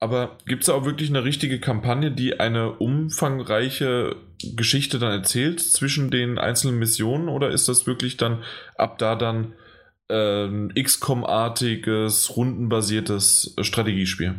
aber 0.00 0.38
gibt 0.46 0.62
es 0.62 0.68
auch 0.68 0.84
wirklich 0.84 1.10
eine 1.10 1.24
richtige 1.24 1.58
Kampagne, 1.58 2.12
die 2.12 2.38
eine 2.38 2.72
umfangreiche 2.72 4.16
Geschichte 4.54 4.98
dann 4.98 5.10
erzählt 5.10 5.60
zwischen 5.60 6.10
den 6.10 6.38
einzelnen 6.38 6.78
Missionen 6.78 7.28
oder 7.28 7.50
ist 7.50 7.68
das 7.68 7.86
wirklich 7.86 8.16
dann 8.16 8.44
ab 8.76 8.98
da 8.98 9.16
dann 9.16 9.54
ähm, 10.08 10.72
XCOM-artiges, 10.74 12.36
rundenbasiertes 12.36 13.56
Strategiespiel. 13.60 14.36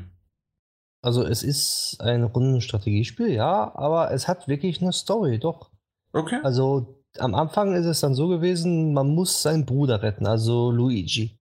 Also 1.01 1.23
es 1.23 1.43
ist 1.43 1.97
ein 1.99 2.23
Rundenstrategiespiel, 2.23 3.29
ja, 3.29 3.73
aber 3.75 4.11
es 4.11 4.27
hat 4.27 4.47
wirklich 4.47 4.81
eine 4.81 4.93
Story, 4.93 5.39
doch. 5.39 5.71
Okay. 6.11 6.39
Also 6.43 7.03
am 7.17 7.35
Anfang 7.35 7.73
ist 7.73 7.85
es 7.85 7.99
dann 8.01 8.15
so 8.15 8.27
gewesen, 8.27 8.93
man 8.93 9.09
muss 9.09 9.41
seinen 9.41 9.65
Bruder 9.65 10.01
retten, 10.01 10.25
also 10.25 10.71
Luigi. 10.71 11.38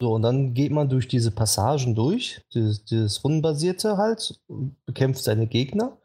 So, 0.00 0.14
und 0.14 0.22
dann 0.22 0.54
geht 0.54 0.70
man 0.70 0.88
durch 0.88 1.08
diese 1.08 1.32
Passagen 1.32 1.94
durch, 1.94 2.40
dieses, 2.54 2.84
dieses 2.84 3.24
Rundenbasierte 3.24 3.96
halt, 3.96 4.40
bekämpft 4.86 5.24
seine 5.24 5.46
Gegner. 5.46 5.96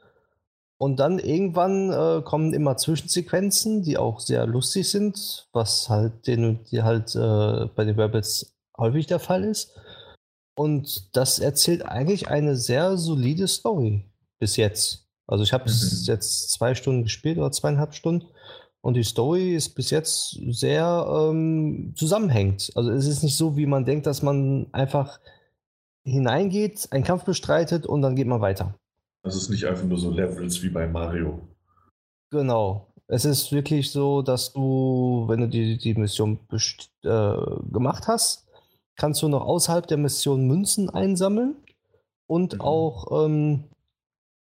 Und 0.78 0.98
dann 1.00 1.20
irgendwann 1.20 1.92
äh, 1.92 2.22
kommen 2.24 2.54
immer 2.54 2.76
Zwischensequenzen, 2.76 3.84
die 3.84 3.98
auch 3.98 4.20
sehr 4.20 4.46
lustig 4.48 4.90
sind, 4.90 5.48
was 5.54 5.90
halt 5.90 6.28
den, 6.28 6.64
die 6.66 6.82
halt 6.82 7.16
äh, 7.16 7.68
bei 7.76 7.86
den 7.86 8.00
Rabbits 8.00 8.54
häufig 8.78 9.06
der 9.06 9.20
Fall 9.20 9.44
ist. 9.44 9.80
Und 10.56 11.16
das 11.16 11.40
erzählt 11.40 11.84
eigentlich 11.84 12.28
eine 12.28 12.56
sehr 12.56 12.98
solide 12.98 13.48
Story 13.48 14.04
bis 14.40 14.58
jetzt. 14.58 15.08
Also 15.28 15.44
ich 15.44 15.54
habe 15.54 15.70
mhm. 15.70 16.04
jetzt 16.04 16.52
zwei 16.52 16.76
Stunden 16.76 17.04
gespielt 17.04 17.38
oder 17.38 17.52
zweieinhalb 17.52 17.94
Stunden 17.94 18.28
und 18.84 18.96
die 18.96 19.04
Story 19.04 19.56
ist 19.56 19.76
bis 19.76 19.92
jetzt 19.92 20.38
sehr 20.50 21.08
ähm, 21.10 21.94
zusammenhängt. 21.96 22.70
Also 22.76 22.92
es 22.92 23.08
ist 23.08 23.24
nicht 23.24 23.38
so, 23.38 23.56
wie 23.56 23.66
man 23.66 23.86
denkt, 23.86 24.06
dass 24.06 24.22
man 24.22 24.68
einfach 24.74 25.22
hineingeht, 26.04 26.90
einen 26.92 27.06
Kampf 27.06 27.24
bestreitet 27.24 27.86
und 27.86 28.02
dann 28.02 28.18
geht 28.18 28.28
man 28.28 28.42
weiter. 28.42 28.76
Das 29.24 29.38
ist 29.38 29.50
nicht 29.50 29.66
einfach 29.66 29.86
nur 29.86 29.98
so 29.98 30.12
Levels 30.12 30.62
wie 30.64 30.70
bei 30.70 30.86
Mario. 30.86 31.48
Genau. 32.30 32.88
Es 33.08 33.24
ist 33.24 33.54
wirklich 33.54 33.90
so, 33.90 34.22
dass 34.22 34.52
du, 34.52 35.24
wenn 35.28 35.40
du 35.40 35.48
die, 35.48 35.78
die 35.78 35.94
Mission 35.94 36.40
äh, 36.52 37.34
gemacht 37.72 38.08
hast, 38.08 38.46
kannst 38.98 39.22
du 39.22 39.30
noch 39.30 39.46
außerhalb 39.46 39.88
der 39.88 39.98
Mission 39.98 40.46
Münzen 40.46 40.90
einsammeln 40.90 41.56
und 42.28 42.56
mhm. 42.56 42.62
auch 42.62 43.26
ähm, 43.26 43.64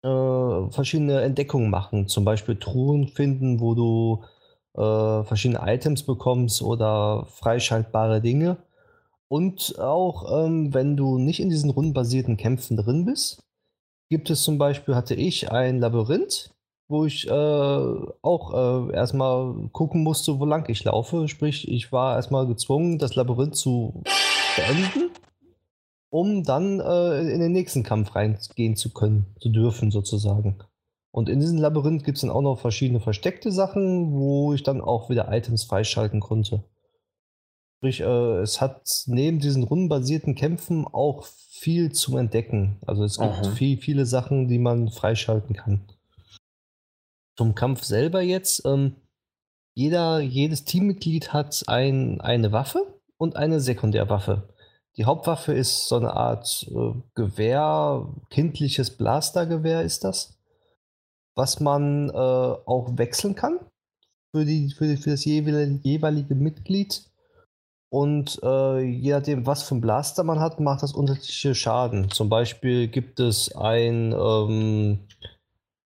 äh, 0.04 0.70
verschiedene 0.70 1.22
Entdeckungen 1.22 1.70
machen. 1.70 2.08
Zum 2.08 2.24
Beispiel 2.24 2.56
Truhen 2.56 3.08
finden, 3.08 3.60
wo 3.60 3.74
du 3.74 4.24
äh, 4.74 5.24
verschiedene 5.24 5.60
Items 5.64 6.02
bekommst 6.04 6.62
oder 6.62 7.26
freischaltbare 7.28 8.20
Dinge. 8.20 8.58
Und 9.28 9.78
auch, 9.78 10.44
ähm, 10.44 10.74
wenn 10.74 10.96
du 10.96 11.18
nicht 11.18 11.40
in 11.40 11.48
diesen 11.48 11.70
rundenbasierten 11.70 12.36
Kämpfen 12.36 12.76
drin 12.76 13.06
bist, 13.06 13.42
gibt 14.10 14.30
es 14.30 14.42
zum 14.42 14.58
Beispiel, 14.58 14.94
hatte 14.94 15.14
ich 15.14 15.50
ein 15.50 15.80
Labyrinth, 15.80 16.50
wo 16.88 17.06
ich 17.06 17.26
äh, 17.26 17.30
auch 17.30 18.90
äh, 18.90 18.94
erstmal 18.94 19.54
gucken 19.72 20.02
musste, 20.02 20.38
wo 20.38 20.44
lang 20.44 20.68
ich 20.68 20.84
laufe. 20.84 21.28
Sprich, 21.28 21.66
ich 21.66 21.90
war 21.90 22.16
erstmal 22.16 22.46
gezwungen, 22.46 22.98
das 22.98 23.14
Labyrinth 23.14 23.56
zu 23.56 24.02
beenden, 24.56 25.10
um 26.14 26.44
dann 26.44 26.78
äh, 26.78 27.22
in 27.22 27.40
den 27.40 27.50
nächsten 27.50 27.82
Kampf 27.82 28.14
reingehen 28.14 28.76
zu 28.76 28.92
können, 28.92 29.34
zu 29.40 29.48
dürfen 29.48 29.90
sozusagen. 29.90 30.62
Und 31.10 31.28
in 31.28 31.40
diesem 31.40 31.58
Labyrinth 31.58 32.04
gibt 32.04 32.18
es 32.18 32.20
dann 32.20 32.30
auch 32.30 32.40
noch 32.40 32.60
verschiedene 32.60 33.00
versteckte 33.00 33.50
Sachen, 33.50 34.12
wo 34.12 34.54
ich 34.54 34.62
dann 34.62 34.80
auch 34.80 35.10
wieder 35.10 35.32
Items 35.32 35.64
freischalten 35.64 36.20
konnte. 36.20 36.62
Sprich, 37.78 38.00
äh, 38.00 38.38
es 38.38 38.60
hat 38.60 39.02
neben 39.06 39.40
diesen 39.40 39.64
rundenbasierten 39.64 40.36
Kämpfen 40.36 40.86
auch 40.86 41.24
viel 41.24 41.90
zum 41.90 42.16
Entdecken. 42.16 42.78
Also 42.86 43.02
es 43.02 43.18
gibt 43.18 43.46
viel, 43.48 43.78
viele 43.78 44.06
Sachen, 44.06 44.46
die 44.46 44.60
man 44.60 44.90
freischalten 44.90 45.56
kann. 45.56 45.84
Zum 47.36 47.56
Kampf 47.56 47.82
selber 47.82 48.22
jetzt, 48.22 48.64
ähm, 48.64 48.94
jeder, 49.74 50.20
jedes 50.20 50.64
Teammitglied 50.64 51.32
hat 51.32 51.64
ein, 51.66 52.20
eine 52.20 52.52
Waffe 52.52 53.00
und 53.16 53.34
eine 53.34 53.58
Sekundärwaffe. 53.58 54.53
Die 54.96 55.06
Hauptwaffe 55.06 55.52
ist 55.52 55.88
so 55.88 55.96
eine 55.96 56.14
Art 56.14 56.68
äh, 56.70 56.92
Gewehr, 57.14 58.06
kindliches 58.30 58.96
Blastergewehr 58.96 59.82
ist 59.82 60.04
das, 60.04 60.38
was 61.34 61.58
man 61.58 62.10
äh, 62.10 62.12
auch 62.12 62.96
wechseln 62.96 63.34
kann 63.34 63.58
für, 64.30 64.44
die, 64.44 64.70
für, 64.70 64.86
die, 64.86 64.96
für 64.96 65.10
das 65.10 65.24
jeweilige, 65.24 66.36
Mitglied. 66.36 67.10
Und 67.88 68.38
äh, 68.42 68.80
je 68.80 69.12
nachdem, 69.12 69.46
was 69.46 69.64
für 69.64 69.76
ein 69.76 69.80
Blaster 69.80 70.24
man 70.24 70.40
hat, 70.40 70.60
macht 70.60 70.82
das 70.82 70.92
unterschiedliche 70.92 71.54
Schaden. 71.54 72.10
Zum 72.10 72.28
Beispiel 72.28 72.88
gibt 72.88 73.20
es 73.20 73.54
ein, 73.54 74.12
ähm, 74.12 75.06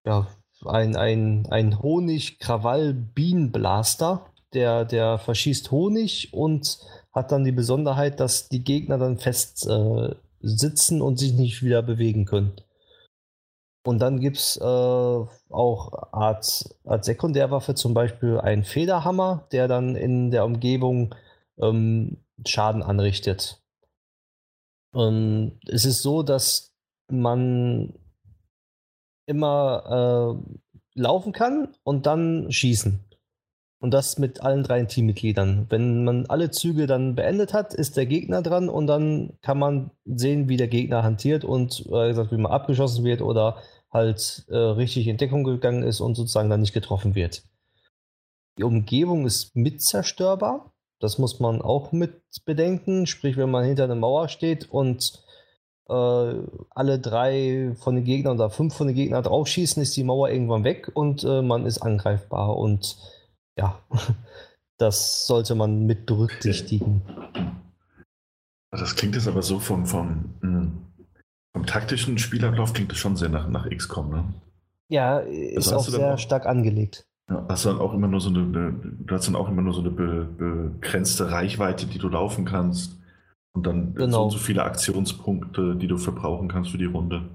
ja, 0.06 0.26
ein, 0.64 0.96
ein, 0.96 1.46
ein 1.50 1.82
Honig-Krawall-Bienenblaster, 1.82 4.24
der, 4.54 4.86
der 4.86 5.18
verschießt 5.18 5.70
Honig 5.70 6.32
und 6.32 6.78
hat 7.18 7.32
dann 7.32 7.44
die 7.44 7.52
Besonderheit, 7.52 8.20
dass 8.20 8.48
die 8.48 8.64
Gegner 8.64 8.98
dann 8.98 9.18
fest 9.18 9.66
äh, 9.68 10.14
sitzen 10.40 11.02
und 11.02 11.18
sich 11.18 11.32
nicht 11.34 11.62
wieder 11.62 11.82
bewegen 11.82 12.24
können. 12.24 12.52
Und 13.84 14.00
dann 14.00 14.20
gibt 14.20 14.36
es 14.36 14.56
äh, 14.58 14.64
auch 14.64 16.12
als, 16.12 16.78
als 16.84 17.06
Sekundärwaffe 17.06 17.74
zum 17.74 17.94
Beispiel 17.94 18.38
einen 18.38 18.64
Federhammer, 18.64 19.46
der 19.52 19.66
dann 19.68 19.96
in 19.96 20.30
der 20.30 20.44
Umgebung 20.44 21.14
ähm, 21.58 22.18
Schaden 22.46 22.82
anrichtet. 22.82 23.62
Ähm, 24.94 25.58
es 25.66 25.84
ist 25.84 26.02
so, 26.02 26.22
dass 26.22 26.74
man 27.10 27.94
immer 29.26 30.36
äh, 30.36 31.00
laufen 31.00 31.32
kann 31.32 31.74
und 31.82 32.06
dann 32.06 32.50
schießen. 32.50 33.07
Und 33.80 33.92
das 33.92 34.18
mit 34.18 34.42
allen 34.42 34.64
drei 34.64 34.82
Teammitgliedern. 34.84 35.66
Wenn 35.68 36.04
man 36.04 36.26
alle 36.26 36.50
Züge 36.50 36.88
dann 36.88 37.14
beendet 37.14 37.52
hat, 37.52 37.74
ist 37.74 37.96
der 37.96 38.06
Gegner 38.06 38.42
dran 38.42 38.68
und 38.68 38.88
dann 38.88 39.38
kann 39.40 39.58
man 39.58 39.92
sehen, 40.04 40.48
wie 40.48 40.56
der 40.56 40.66
Gegner 40.66 41.04
hantiert 41.04 41.44
und 41.44 41.86
äh, 41.86 42.30
wie 42.30 42.36
man 42.36 42.50
abgeschossen 42.50 43.04
wird 43.04 43.22
oder 43.22 43.62
halt 43.92 44.44
äh, 44.48 44.56
richtig 44.56 45.06
in 45.06 45.16
Deckung 45.16 45.44
gegangen 45.44 45.84
ist 45.84 46.00
und 46.00 46.16
sozusagen 46.16 46.50
dann 46.50 46.60
nicht 46.60 46.72
getroffen 46.72 47.14
wird. 47.14 47.44
Die 48.58 48.64
Umgebung 48.64 49.24
ist 49.24 49.54
mitzerstörbar. 49.54 50.72
Das 50.98 51.18
muss 51.18 51.38
man 51.38 51.62
auch 51.62 51.92
mit 51.92 52.20
bedenken. 52.44 53.06
Sprich, 53.06 53.36
wenn 53.36 53.50
man 53.50 53.64
hinter 53.64 53.84
einer 53.84 53.94
Mauer 53.94 54.28
steht 54.28 54.68
und 54.68 55.22
äh, 55.88 56.34
alle 56.70 56.98
drei 56.98 57.74
von 57.78 57.94
den 57.94 58.04
Gegnern 58.04 58.34
oder 58.34 58.50
fünf 58.50 58.74
von 58.74 58.88
den 58.88 58.96
Gegnern 58.96 59.22
draufschießen, 59.22 59.80
ist 59.80 59.96
die 59.96 60.02
Mauer 60.02 60.30
irgendwann 60.30 60.64
weg 60.64 60.90
und 60.92 61.22
äh, 61.22 61.40
man 61.40 61.64
ist 61.64 61.78
angreifbar. 61.78 62.56
Und 62.56 62.96
ja, 63.58 63.78
das 64.78 65.26
sollte 65.26 65.54
man 65.54 65.84
mit 65.84 66.06
berücksichtigen. 66.06 67.02
Das 68.70 68.94
klingt 68.94 69.14
jetzt 69.14 69.28
aber 69.28 69.42
so 69.42 69.58
vom, 69.58 69.86
vom, 69.86 70.24
hm, 70.40 70.72
vom 71.54 71.66
taktischen 71.66 72.18
Spielablauf 72.18 72.72
klingt 72.72 72.92
es 72.92 72.98
schon 72.98 73.16
sehr 73.16 73.28
nach, 73.28 73.48
nach 73.48 73.68
XCOM, 73.68 74.10
ne? 74.10 74.24
Ja, 74.90 75.18
ist 75.18 75.72
auch 75.72 75.84
sehr 75.84 76.14
auch, 76.14 76.18
stark 76.18 76.46
angelegt. 76.46 77.04
Hast 77.48 77.64
du 77.64 77.70
dann 77.70 77.78
auch 77.78 77.92
immer 77.92 78.08
nur 78.08 78.20
so 78.20 78.30
eine, 78.30 78.72
du 78.72 79.14
hast 79.14 79.26
dann 79.26 79.36
auch 79.36 79.48
immer 79.48 79.60
nur 79.60 79.74
so 79.74 79.80
eine 79.80 79.90
be, 79.90 80.26
begrenzte 80.38 81.30
Reichweite, 81.30 81.86
die 81.86 81.98
du 81.98 82.08
laufen 82.08 82.46
kannst. 82.46 82.96
Und 83.52 83.66
dann 83.66 83.94
genau. 83.94 84.16
so 84.16 84.24
und 84.24 84.30
so 84.30 84.38
viele 84.38 84.62
Aktionspunkte, 84.62 85.76
die 85.76 85.88
du 85.88 85.98
verbrauchen 85.98 86.48
kannst 86.48 86.70
für 86.70 86.78
die 86.78 86.86
Runde. 86.86 87.28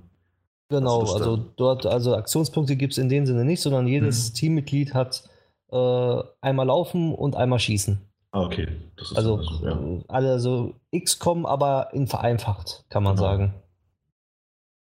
Genau, 0.70 1.02
also 1.02 1.38
dort, 1.38 1.86
also 1.86 2.16
Aktionspunkte 2.16 2.76
gibt 2.76 2.94
es 2.94 2.98
in 2.98 3.10
dem 3.10 3.28
Sinne 3.28 3.45
nicht, 3.45 3.62
sondern 3.62 3.86
jedes 3.86 4.30
hm. 4.30 4.34
Teammitglied 4.34 4.94
hat 4.95 5.30
äh, 5.74 6.24
einmal 6.41 6.68
laufen 6.68 7.14
und 7.14 7.36
einmal 7.36 7.60
schießen. 7.60 8.00
Ah, 8.32 8.45
okay. 8.45 8.68
also 9.16 9.41
so, 9.41 9.66
ja. 9.66 9.80
alle 10.08 10.40
so 10.40 10.76
XCOM, 10.95 11.45
aber 11.45 11.90
in 11.94 12.08
vereinfacht, 12.08 12.86
kann 12.90 13.04
man 13.04 13.16
genau. 13.16 13.28
sagen. 13.28 13.54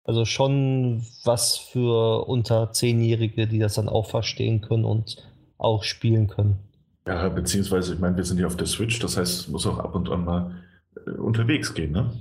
Also 0.04 0.24
schon 0.24 1.02
was 1.24 1.56
für 1.56 2.26
unter 2.26 2.72
Zehnjährige, 2.72 3.46
die 3.46 3.58
das 3.58 3.74
dann 3.74 3.88
auch 3.88 4.06
verstehen 4.06 4.60
können 4.60 4.84
und 4.84 5.16
auch 5.58 5.82
spielen 5.82 6.28
können. 6.28 6.58
Ja, 7.06 7.28
beziehungsweise, 7.30 7.94
ich 7.94 8.00
meine, 8.00 8.16
wir 8.16 8.24
sind 8.24 8.38
ja 8.38 8.46
auf 8.46 8.56
der 8.56 8.66
Switch, 8.66 8.98
das 8.98 9.16
heißt, 9.16 9.40
es 9.40 9.48
muss 9.48 9.66
auch 9.66 9.78
ab 9.78 9.94
und 9.94 10.10
an 10.10 10.24
mal 10.24 10.62
äh, 11.06 11.10
unterwegs 11.12 11.72
gehen, 11.72 11.92
ne? 11.92 12.12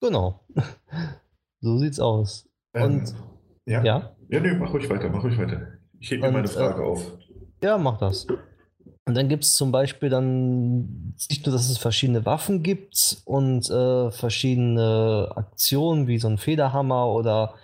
Genau. 0.00 0.40
so 1.60 1.78
sieht's 1.78 2.00
aus. 2.00 2.48
Ähm, 2.74 3.00
und 3.00 3.14
ja. 3.64 3.82
Ja, 3.82 4.16
ja 4.28 4.40
nee, 4.40 4.54
mach 4.54 4.72
ruhig 4.72 4.88
weiter, 4.90 5.08
mach 5.08 5.24
ruhig 5.24 5.38
weiter. 5.38 5.78
Ich 6.00 6.10
hebe 6.10 6.26
mir 6.26 6.32
meine 6.32 6.48
Frage 6.48 6.82
äh, 6.82 6.86
auf. 6.86 7.12
Ja, 7.62 7.78
mach 7.78 7.98
das. 7.98 8.26
Und 9.06 9.14
dann 9.16 9.28
gibt 9.28 9.44
es 9.44 9.54
zum 9.54 9.72
Beispiel 9.72 10.10
dann 10.10 11.14
nicht 11.30 11.46
nur, 11.46 11.54
dass 11.54 11.70
es 11.70 11.78
verschiedene 11.78 12.26
Waffen 12.26 12.62
gibt 12.62 13.22
und 13.24 13.68
äh, 13.70 14.10
verschiedene 14.10 15.32
Aktionen 15.34 16.06
wie 16.06 16.18
so 16.18 16.28
ein 16.28 16.36
Federhammer 16.36 17.08
oder 17.08 17.54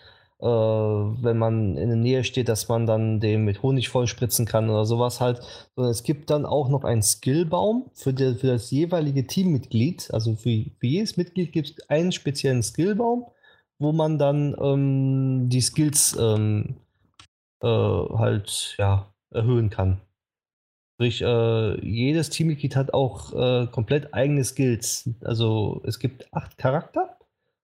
äh, 0.41 0.47
wenn 0.47 1.39
man 1.39 1.77
in 1.77 1.89
der 1.89 1.99
Nähe 1.99 2.25
steht, 2.25 2.49
dass 2.49 2.69
man 2.69 2.87
dann 2.87 3.21
den 3.21 3.45
mit 3.45 3.63
Honig 3.63 3.91
vollspritzen 3.91 4.47
kann 4.47 4.71
oder 4.71 4.85
sowas 4.87 5.21
halt. 5.21 5.41
Sondern 5.77 5.91
es 5.91 6.03
gibt 6.03 6.31
dann 6.31 6.47
auch 6.47 6.69
noch 6.69 6.85
einen 6.85 7.03
Skillbaum 7.03 7.91
für, 7.93 8.13
die, 8.15 8.35
für 8.35 8.49
das 8.49 8.71
jeweilige 8.71 9.27
Teammitglied. 9.27 10.13
Also 10.13 10.37
für, 10.37 10.65
für 10.79 10.87
jedes 10.87 11.17
Mitglied 11.17 11.53
gibt 11.53 11.75
es 11.79 11.91
einen 11.91 12.13
speziellen 12.13 12.63
Skillbaum, 12.63 13.27
wo 13.79 13.93
man 13.93 14.19
dann 14.19 14.57
ähm, 14.61 15.49
die 15.51 15.61
Skills 15.61 16.17
ähm, 16.19 16.77
äh, 17.63 17.67
halt 17.67 18.77
ja, 18.79 19.14
erhöhen 19.35 19.71
kann. 19.71 20.01
Sprich, 20.95 21.23
äh, 21.23 21.81
jedes 21.85 22.31
Teammitglied 22.31 22.77
hat 22.77 22.95
auch 22.95 23.33
äh, 23.33 23.67
komplett 23.67 24.15
eigene 24.15 24.45
Skills. 24.45 25.11
Also 25.23 25.83
es 25.85 25.99
gibt 25.99 26.33
acht 26.33 26.57
Charakter 26.57 27.19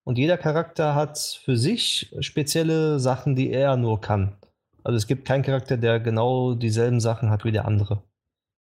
und 0.05 0.19
jeder 0.19 0.37
Charakter 0.37 0.97
hat 0.97 1.19
für 1.19 1.57
sich 1.57 2.13
spezielle 2.21 2.99
Sachen, 2.99 3.37
die 3.37 3.53
er 3.53 3.77
nur 3.77 4.01
kann. 4.01 4.37
Also 4.83 4.97
es 4.97 5.07
gibt 5.07 5.27
keinen 5.27 5.45
Charakter, 5.45 5.77
der 5.77 6.01
genau 6.01 6.55
dieselben 6.55 7.01
Sachen 7.01 7.31
hat 7.31 7.45
wie 7.45 7.53
der 7.53 7.67
andere. 7.67 8.03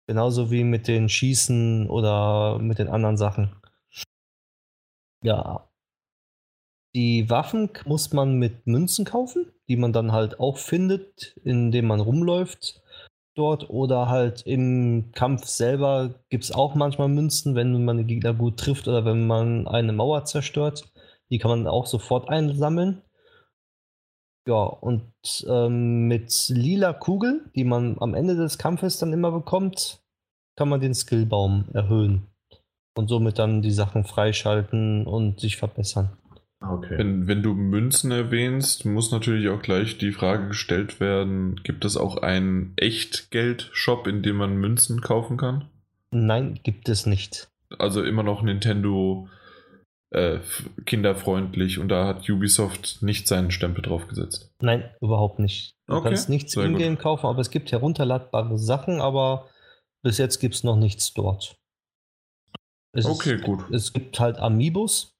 Genauso 0.07 0.49
wie 0.49 0.63
mit 0.63 0.87
den 0.87 1.09
Schießen 1.09 1.87
oder 1.89 2.57
mit 2.59 2.79
den 2.79 2.87
anderen 2.87 3.17
Sachen. 3.17 3.55
Ja. 5.21 5.69
Die 6.95 7.29
Waffen 7.29 7.69
muss 7.85 8.13
man 8.13 8.39
mit 8.39 8.65
Münzen 8.65 9.05
kaufen, 9.05 9.51
die 9.67 9.75
man 9.75 9.93
dann 9.93 10.13
halt 10.13 10.39
auch 10.39 10.57
findet, 10.57 11.35
indem 11.43 11.85
man 11.85 11.99
rumläuft 11.99 12.81
dort 13.37 13.69
oder 13.69 14.09
halt 14.09 14.41
im 14.45 15.11
Kampf 15.13 15.45
selber 15.45 16.15
gibt 16.29 16.43
es 16.43 16.51
auch 16.51 16.75
manchmal 16.75 17.07
Münzen, 17.07 17.55
wenn 17.55 17.85
man 17.85 17.97
den 17.97 18.07
Gegner 18.07 18.33
gut 18.33 18.57
trifft 18.57 18.87
oder 18.87 19.05
wenn 19.05 19.27
man 19.27 19.67
eine 19.67 19.93
Mauer 19.93 20.25
zerstört. 20.25 20.91
Die 21.29 21.37
kann 21.37 21.51
man 21.51 21.67
auch 21.67 21.85
sofort 21.85 22.29
einsammeln. 22.29 23.01
Ja, 24.47 24.63
und 24.63 25.11
ähm, 25.47 26.07
mit 26.07 26.47
lila 26.49 26.93
Kugeln, 26.93 27.51
die 27.53 27.65
man 27.65 27.97
am 27.99 28.13
Ende 28.13 28.35
des 28.35 28.57
Kampfes 28.57 28.97
dann 28.97 29.11
immer 29.11 29.31
bekommt, 29.31 30.01
kann 30.55 30.69
man 30.69 30.79
den 30.79 30.95
Skillbaum 30.95 31.65
erhöhen 31.73 32.27
und 32.95 33.09
somit 33.09 33.39
dann 33.39 33.61
die 33.61 33.71
Sachen 33.71 34.05
freischalten 34.05 35.05
und 35.05 35.39
sich 35.41 35.57
verbessern. 35.57 36.17
Okay. 36.59 36.97
Wenn, 36.97 37.27
wenn 37.27 37.43
du 37.43 37.53
Münzen 37.53 38.11
erwähnst, 38.11 38.85
muss 38.85 39.11
natürlich 39.11 39.49
auch 39.49 39.61
gleich 39.61 39.97
die 39.97 40.11
Frage 40.11 40.47
gestellt 40.47 40.99
werden: 40.99 41.61
Gibt 41.63 41.85
es 41.85 41.97
auch 41.97 42.17
einen 42.17 42.73
Echtgeld-Shop, 42.77 44.07
in 44.07 44.23
dem 44.23 44.37
man 44.37 44.57
Münzen 44.57 45.01
kaufen 45.01 45.37
kann? 45.37 45.69
Nein, 46.11 46.59
gibt 46.63 46.89
es 46.89 47.05
nicht. 47.05 47.49
Also 47.77 48.03
immer 48.03 48.23
noch 48.23 48.41
Nintendo 48.41 49.27
äh, 50.09 50.39
kinderfreundlich 50.85 51.79
und 51.79 51.89
da 51.89 52.07
hat 52.07 52.29
Ubisoft 52.29 53.01
nicht 53.01 53.27
seinen 53.27 53.51
Stempel 53.51 53.81
drauf 53.81 54.07
gesetzt. 54.07 54.51
Nein, 54.61 54.89
überhaupt 55.01 55.39
nicht. 55.39 55.75
Du 55.85 55.95
okay. 55.95 56.09
kannst 56.09 56.29
nichts 56.29 56.55
in-game 56.55 56.97
kaufen, 56.97 57.27
aber 57.27 57.39
es 57.39 57.49
gibt 57.49 57.71
herunterladbare 57.71 58.57
Sachen, 58.57 59.01
aber 59.01 59.49
bis 60.03 60.17
jetzt 60.17 60.39
gibt 60.39 60.55
es 60.55 60.63
noch 60.63 60.77
nichts 60.77 61.13
dort. 61.13 61.57
Es 62.93 63.05
okay, 63.05 63.35
ist, 63.35 63.43
gut. 63.43 63.69
Es 63.71 63.93
gibt 63.93 64.19
halt 64.19 64.37
Amiibos, 64.37 65.16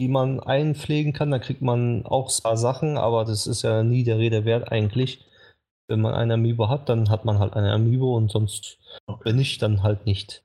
die 0.00 0.08
man 0.08 0.40
einpflegen 0.40 1.12
kann. 1.12 1.30
Da 1.30 1.38
kriegt 1.38 1.62
man 1.62 2.04
auch 2.04 2.30
ein 2.30 2.42
paar 2.42 2.56
Sachen, 2.56 2.98
aber 2.98 3.24
das 3.24 3.46
ist 3.46 3.62
ja 3.62 3.82
nie 3.82 4.04
der 4.04 4.18
Rede 4.18 4.44
wert 4.44 4.70
eigentlich. 4.70 5.24
Wenn 5.88 6.00
man 6.00 6.14
ein 6.14 6.30
Amiibo 6.30 6.68
hat, 6.68 6.88
dann 6.88 7.10
hat 7.10 7.24
man 7.24 7.38
halt 7.38 7.54
ein 7.54 7.64
Amiibo 7.64 8.16
und 8.16 8.30
sonst, 8.30 8.78
wenn 9.22 9.36
nicht, 9.36 9.62
dann 9.62 9.82
halt 9.82 10.04
nicht. 10.04 10.42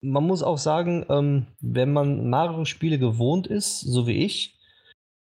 Man 0.00 0.24
muss 0.24 0.42
auch 0.42 0.58
sagen, 0.58 1.06
ähm, 1.08 1.46
wenn 1.60 1.92
man 1.92 2.28
Mario-Spiele 2.28 2.98
gewohnt 2.98 3.46
ist, 3.46 3.80
so 3.80 4.06
wie 4.06 4.24
ich, 4.24 4.58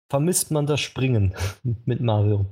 vermisst 0.09 0.51
man 0.51 0.65
das 0.65 0.79
Springen 0.79 1.35
mit 1.85 1.99
Mario. 1.99 2.45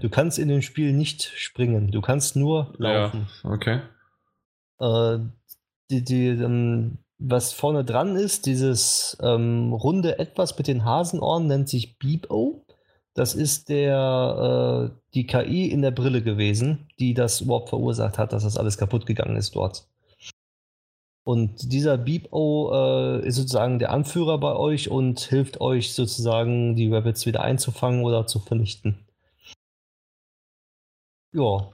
Du 0.00 0.08
kannst 0.10 0.38
in 0.38 0.48
dem 0.48 0.62
Spiel 0.62 0.92
nicht 0.92 1.22
springen, 1.22 1.90
du 1.90 2.00
kannst 2.00 2.36
nur 2.36 2.72
laufen. 2.78 3.28
Ja, 3.42 3.50
okay. 3.50 3.80
Äh, 4.80 5.18
die, 5.90 6.04
die, 6.04 6.28
ähm, 6.28 6.98
was 7.20 7.52
vorne 7.52 7.84
dran 7.84 8.16
ist, 8.16 8.46
dieses 8.46 9.16
ähm, 9.20 9.72
runde 9.74 10.18
Etwas 10.18 10.56
mit 10.56 10.66
den 10.66 10.84
Hasenohren, 10.84 11.46
nennt 11.46 11.68
sich 11.68 11.98
Beep-O. 11.98 12.64
Das 13.14 13.34
ist 13.34 13.68
der, 13.68 14.90
äh, 14.90 14.98
die 15.14 15.26
KI 15.26 15.66
in 15.66 15.82
der 15.82 15.90
Brille 15.90 16.22
gewesen, 16.22 16.88
die 16.98 17.12
das 17.12 17.42
überhaupt 17.42 17.68
verursacht 17.68 18.18
hat, 18.18 18.32
dass 18.32 18.44
das 18.44 18.56
alles 18.56 18.78
kaputt 18.78 19.04
gegangen 19.04 19.36
ist 19.36 19.54
dort. 19.54 19.86
Und 21.22 21.72
dieser 21.72 21.98
Beepo 21.98 22.70
äh, 22.72 23.26
ist 23.26 23.36
sozusagen 23.36 23.78
der 23.78 23.92
Anführer 23.92 24.38
bei 24.38 24.56
euch 24.56 24.90
und 24.90 25.20
hilft 25.20 25.60
euch 25.60 25.92
sozusagen, 25.92 26.74
die 26.76 26.92
Rabbits 26.92 27.26
wieder 27.26 27.42
einzufangen 27.42 28.04
oder 28.04 28.26
zu 28.26 28.38
vernichten. 28.38 28.98
Ja. 31.32 31.42
Okay. 31.42 31.70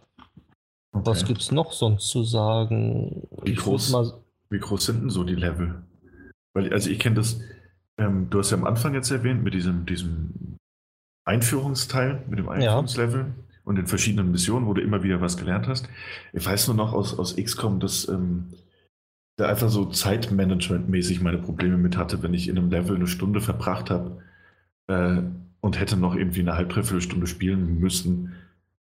Was 0.92 1.24
gibt's 1.24 1.52
noch 1.52 1.72
sonst 1.72 2.08
zu 2.08 2.24
sagen? 2.24 3.28
Wie 3.44 3.54
groß, 3.54 3.94
wie 4.56 4.60
groß 4.60 4.86
sind 4.86 5.02
denn 5.02 5.10
so 5.10 5.22
die 5.22 5.34
Level? 5.34 5.82
Weil, 6.54 6.72
also 6.72 6.88
ich 6.88 6.98
kenne 6.98 7.16
das, 7.16 7.40
ähm, 7.98 8.30
du 8.30 8.38
hast 8.38 8.50
ja 8.50 8.56
am 8.56 8.64
Anfang 8.64 8.94
jetzt 8.94 9.10
erwähnt, 9.10 9.44
mit 9.44 9.52
diesem, 9.52 9.84
diesem 9.84 10.56
Einführungsteil, 11.26 12.24
mit 12.28 12.38
dem 12.38 12.48
Einführungslevel 12.48 13.20
ja. 13.20 13.34
und 13.64 13.76
den 13.76 13.86
verschiedenen 13.86 14.30
Missionen, 14.30 14.66
wo 14.66 14.72
du 14.72 14.80
immer 14.80 15.02
wieder 15.02 15.20
was 15.20 15.36
gelernt 15.36 15.68
hast. 15.68 15.90
Ich 16.32 16.46
weiß 16.46 16.68
nur 16.68 16.76
noch 16.76 16.94
aus, 16.94 17.18
aus 17.18 17.36
XCOM, 17.36 17.80
dass 17.80 18.08
ähm, 18.08 18.54
da 19.36 19.48
einfach 19.48 19.68
so 19.68 19.84
Zeitmanagement-mäßig 19.84 21.20
meine 21.20 21.38
Probleme 21.38 21.76
mit 21.76 21.98
hatte, 21.98 22.22
wenn 22.22 22.32
ich 22.32 22.48
in 22.48 22.56
einem 22.56 22.70
Level 22.70 22.96
eine 22.96 23.06
Stunde 23.06 23.42
verbracht 23.42 23.90
habe 23.90 24.22
äh, 24.86 25.20
und 25.60 25.78
hätte 25.78 25.98
noch 25.98 26.14
irgendwie 26.14 26.40
eine 26.40 26.54
halb, 26.54 26.70
dreiviertel 26.70 27.02
Stunde 27.02 27.26
spielen 27.26 27.78
müssen, 27.78 28.32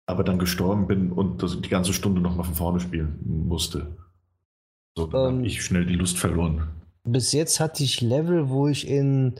aber 0.05 0.23
dann 0.23 0.39
gestorben 0.39 0.87
bin 0.87 1.13
und 1.13 1.43
das, 1.43 1.59
die 1.59 1.71
ganze 1.71 1.95
Stunde 1.95 2.21
nochmal 2.21 2.45
von 2.45 2.55
vorne 2.55 2.81
spielen 2.81 3.19
musste. 3.25 3.97
So, 4.97 5.07
dann 5.07 5.21
ähm, 5.21 5.39
habe 5.39 5.47
ich 5.47 5.63
schnell 5.63 5.85
die 5.85 5.95
Lust 5.95 6.19
verloren. 6.19 6.69
Bis 7.05 7.33
jetzt 7.33 7.61
hatte 7.61 7.85
ich 7.85 8.01
Level, 8.01 8.49
wo 8.49 8.67
ich 8.69 8.89
in 8.89 9.35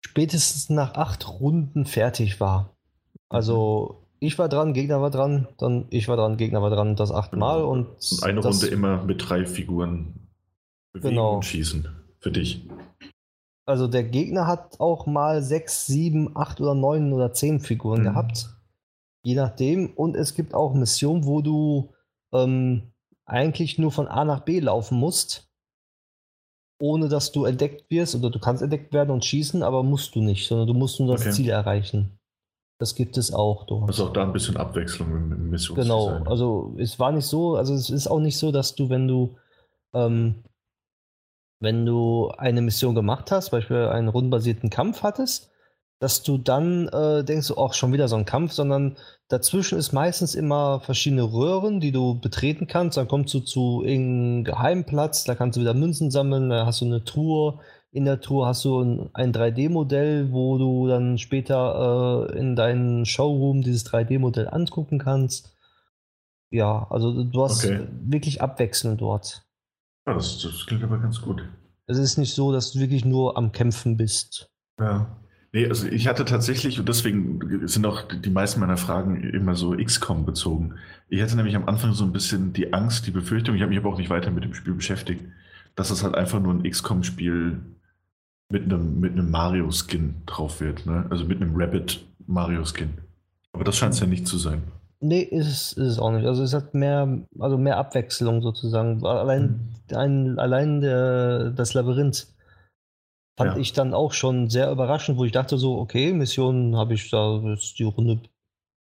spätestens 0.00 0.70
nach 0.70 0.94
acht 0.94 1.40
Runden 1.40 1.86
fertig 1.86 2.38
war. 2.38 2.76
Also 3.28 4.02
ich 4.20 4.38
war 4.38 4.48
dran, 4.48 4.72
Gegner 4.72 5.00
war 5.00 5.10
dran, 5.10 5.48
dann 5.58 5.86
ich 5.90 6.08
war 6.08 6.16
dran, 6.16 6.36
Gegner 6.36 6.62
war 6.62 6.70
dran, 6.70 6.96
das 6.96 7.10
achtmal 7.10 7.58
genau. 7.58 7.70
und, 7.70 7.86
und 7.88 8.22
eine 8.22 8.40
das, 8.40 8.62
Runde 8.62 8.74
immer 8.74 9.02
mit 9.02 9.28
drei 9.28 9.46
Figuren 9.46 10.28
bewegen 10.92 11.10
genau. 11.10 11.36
und 11.36 11.44
schießen 11.44 11.88
für 12.20 12.30
dich. 12.30 12.68
Also 13.66 13.88
der 13.88 14.04
Gegner 14.04 14.46
hat 14.46 14.78
auch 14.78 15.06
mal 15.06 15.42
sechs, 15.42 15.86
sieben, 15.86 16.36
acht 16.36 16.60
oder 16.60 16.74
neun 16.74 17.12
oder 17.12 17.32
zehn 17.32 17.58
Figuren 17.58 18.00
mhm. 18.00 18.04
gehabt. 18.04 18.54
Je 19.24 19.34
nachdem. 19.34 19.90
Und 19.90 20.14
es 20.16 20.34
gibt 20.34 20.54
auch 20.54 20.72
Missionen, 20.72 21.24
wo 21.24 21.42
du 21.42 21.92
ähm, 22.32 22.92
eigentlich 23.26 23.78
nur 23.78 23.92
von 23.92 24.08
A 24.08 24.24
nach 24.24 24.40
B 24.40 24.60
laufen 24.60 24.98
musst, 24.98 25.48
ohne 26.80 27.08
dass 27.08 27.32
du 27.32 27.44
entdeckt 27.44 27.90
wirst. 27.90 28.14
Oder 28.14 28.30
du 28.30 28.38
kannst 28.38 28.62
entdeckt 28.62 28.92
werden 28.92 29.10
und 29.10 29.24
schießen, 29.24 29.62
aber 29.62 29.82
musst 29.82 30.14
du 30.14 30.20
nicht, 30.20 30.46
sondern 30.46 30.66
du 30.66 30.74
musst 30.74 30.98
nur 31.00 31.12
das 31.12 31.22
okay. 31.22 31.32
Ziel 31.32 31.50
erreichen. 31.50 32.18
Das 32.78 32.94
gibt 32.94 33.16
es 33.16 33.32
auch 33.32 33.64
dort. 33.64 33.88
Also 33.88 34.06
auch 34.06 34.12
da 34.12 34.22
ein 34.22 34.32
bisschen 34.32 34.56
Abwechslung 34.56 35.08
im 35.08 35.50
Missions. 35.50 35.78
Genau, 35.78 36.08
also 36.24 36.74
es 36.78 36.98
war 36.98 37.10
nicht 37.10 37.24
so, 37.24 37.56
also 37.56 37.74
es 37.74 37.90
ist 37.90 38.06
auch 38.06 38.20
nicht 38.20 38.38
so, 38.38 38.52
dass 38.52 38.74
du, 38.74 38.90
wenn 38.90 39.08
du 39.08 39.36
ähm, 39.94 40.42
wenn 41.60 41.86
du 41.86 42.30
eine 42.36 42.60
Mission 42.60 42.94
gemacht 42.94 43.30
hast, 43.30 43.50
beispielsweise 43.50 43.90
einen 43.90 44.08
rundenbasierten 44.08 44.70
Kampf 44.70 45.02
hattest, 45.02 45.50
dass 45.98 46.22
du 46.22 46.36
dann 46.36 46.88
äh, 46.88 47.24
denkst, 47.24 47.52
auch 47.52 47.72
schon 47.72 47.92
wieder 47.92 48.08
so 48.08 48.16
ein 48.16 48.26
Kampf, 48.26 48.52
sondern 48.52 48.96
dazwischen 49.28 49.78
ist 49.78 49.92
meistens 49.92 50.34
immer 50.34 50.80
verschiedene 50.80 51.22
Röhren, 51.22 51.80
die 51.80 51.92
du 51.92 52.20
betreten 52.20 52.66
kannst. 52.66 52.98
Dann 52.98 53.08
kommst 53.08 53.32
du 53.32 53.40
zu 53.40 53.82
irgendeinem 53.82 54.44
Geheimplatz, 54.44 55.24
da 55.24 55.34
kannst 55.34 55.56
du 55.56 55.62
wieder 55.62 55.74
Münzen 55.74 56.10
sammeln, 56.10 56.50
da 56.50 56.66
hast 56.66 56.82
du 56.82 56.84
eine 56.84 57.04
Truhe, 57.04 57.60
in 57.92 58.04
der 58.04 58.20
Tour 58.20 58.46
hast 58.46 58.64
du 58.66 58.82
ein, 58.82 59.10
ein 59.14 59.32
3D-Modell, 59.32 60.30
wo 60.30 60.58
du 60.58 60.86
dann 60.86 61.16
später 61.16 62.28
äh, 62.30 62.38
in 62.38 62.54
deinem 62.54 63.06
Showroom 63.06 63.62
dieses 63.62 63.86
3D-Modell 63.86 64.48
angucken 64.48 64.98
kannst. 64.98 65.54
Ja, 66.50 66.86
also 66.90 67.24
du 67.24 67.42
hast 67.42 67.64
okay. 67.64 67.86
wirklich 68.02 68.42
abwechselnd 68.42 69.00
dort. 69.00 69.46
Ja, 70.06 70.12
das, 70.12 70.40
das 70.40 70.66
klingt 70.66 70.84
aber 70.84 70.98
ganz 70.98 71.22
gut. 71.22 71.42
Es 71.86 71.98
ist 71.98 72.18
nicht 72.18 72.34
so, 72.34 72.52
dass 72.52 72.72
du 72.72 72.80
wirklich 72.80 73.04
nur 73.04 73.38
am 73.38 73.52
Kämpfen 73.52 73.96
bist. 73.96 74.50
Ja. 74.78 75.16
Nee, 75.56 75.68
also 75.68 75.86
ich 75.86 76.06
hatte 76.06 76.26
tatsächlich, 76.26 76.78
und 76.78 76.86
deswegen 76.86 77.66
sind 77.66 77.86
auch 77.86 78.02
die 78.02 78.28
meisten 78.28 78.60
meiner 78.60 78.76
Fragen 78.76 79.22
immer 79.22 79.54
so 79.54 79.74
XCOM 79.74 80.26
bezogen. 80.26 80.74
Ich 81.08 81.22
hatte 81.22 81.34
nämlich 81.34 81.56
am 81.56 81.66
Anfang 81.66 81.94
so 81.94 82.04
ein 82.04 82.12
bisschen 82.12 82.52
die 82.52 82.74
Angst, 82.74 83.06
die 83.06 83.10
Befürchtung, 83.10 83.54
ich 83.54 83.62
habe 83.62 83.70
mich 83.70 83.78
aber 83.78 83.88
auch 83.88 83.96
nicht 83.96 84.10
weiter 84.10 84.30
mit 84.30 84.44
dem 84.44 84.52
Spiel 84.52 84.74
beschäftigt, 84.74 85.24
dass 85.74 85.88
es 85.88 86.04
halt 86.04 86.14
einfach 86.14 86.40
nur 86.40 86.52
ein 86.52 86.70
XCOM-Spiel 86.70 87.58
mit 88.50 88.64
einem, 88.64 89.00
mit 89.00 89.12
einem 89.12 89.30
Mario-Skin 89.30 90.16
drauf 90.26 90.60
wird. 90.60 90.84
Ne? 90.84 91.06
Also 91.08 91.24
mit 91.24 91.40
einem 91.40 91.56
Rabbit 91.56 92.04
Mario-Skin. 92.26 92.90
Aber 93.54 93.64
das 93.64 93.78
scheint 93.78 93.94
es 93.94 94.00
ja 94.00 94.06
nicht 94.06 94.28
zu 94.28 94.36
sein. 94.36 94.62
Nee, 95.00 95.22
ist 95.22 95.46
es, 95.46 95.72
ist 95.72 95.92
es 95.92 95.98
auch 95.98 96.12
nicht. 96.12 96.26
Also 96.26 96.42
es 96.42 96.52
hat 96.52 96.74
mehr, 96.74 97.22
also 97.38 97.56
mehr 97.56 97.78
Abwechslung 97.78 98.42
sozusagen. 98.42 99.02
Allein, 99.06 99.58
mhm. 99.90 99.96
ein, 99.96 100.38
allein 100.38 100.82
der, 100.82 101.48
das 101.52 101.72
Labyrinth 101.72 102.26
fand 103.36 103.54
ja. 103.54 103.58
ich 103.58 103.72
dann 103.72 103.94
auch 103.94 104.12
schon 104.12 104.48
sehr 104.48 104.70
überraschend, 104.70 105.18
wo 105.18 105.24
ich 105.24 105.32
dachte 105.32 105.58
so, 105.58 105.78
okay, 105.78 106.12
Mission 106.12 106.76
habe 106.76 106.94
ich 106.94 107.10
da 107.10 107.40
jetzt 107.44 107.78
die 107.78 107.84
Runde 107.84 108.20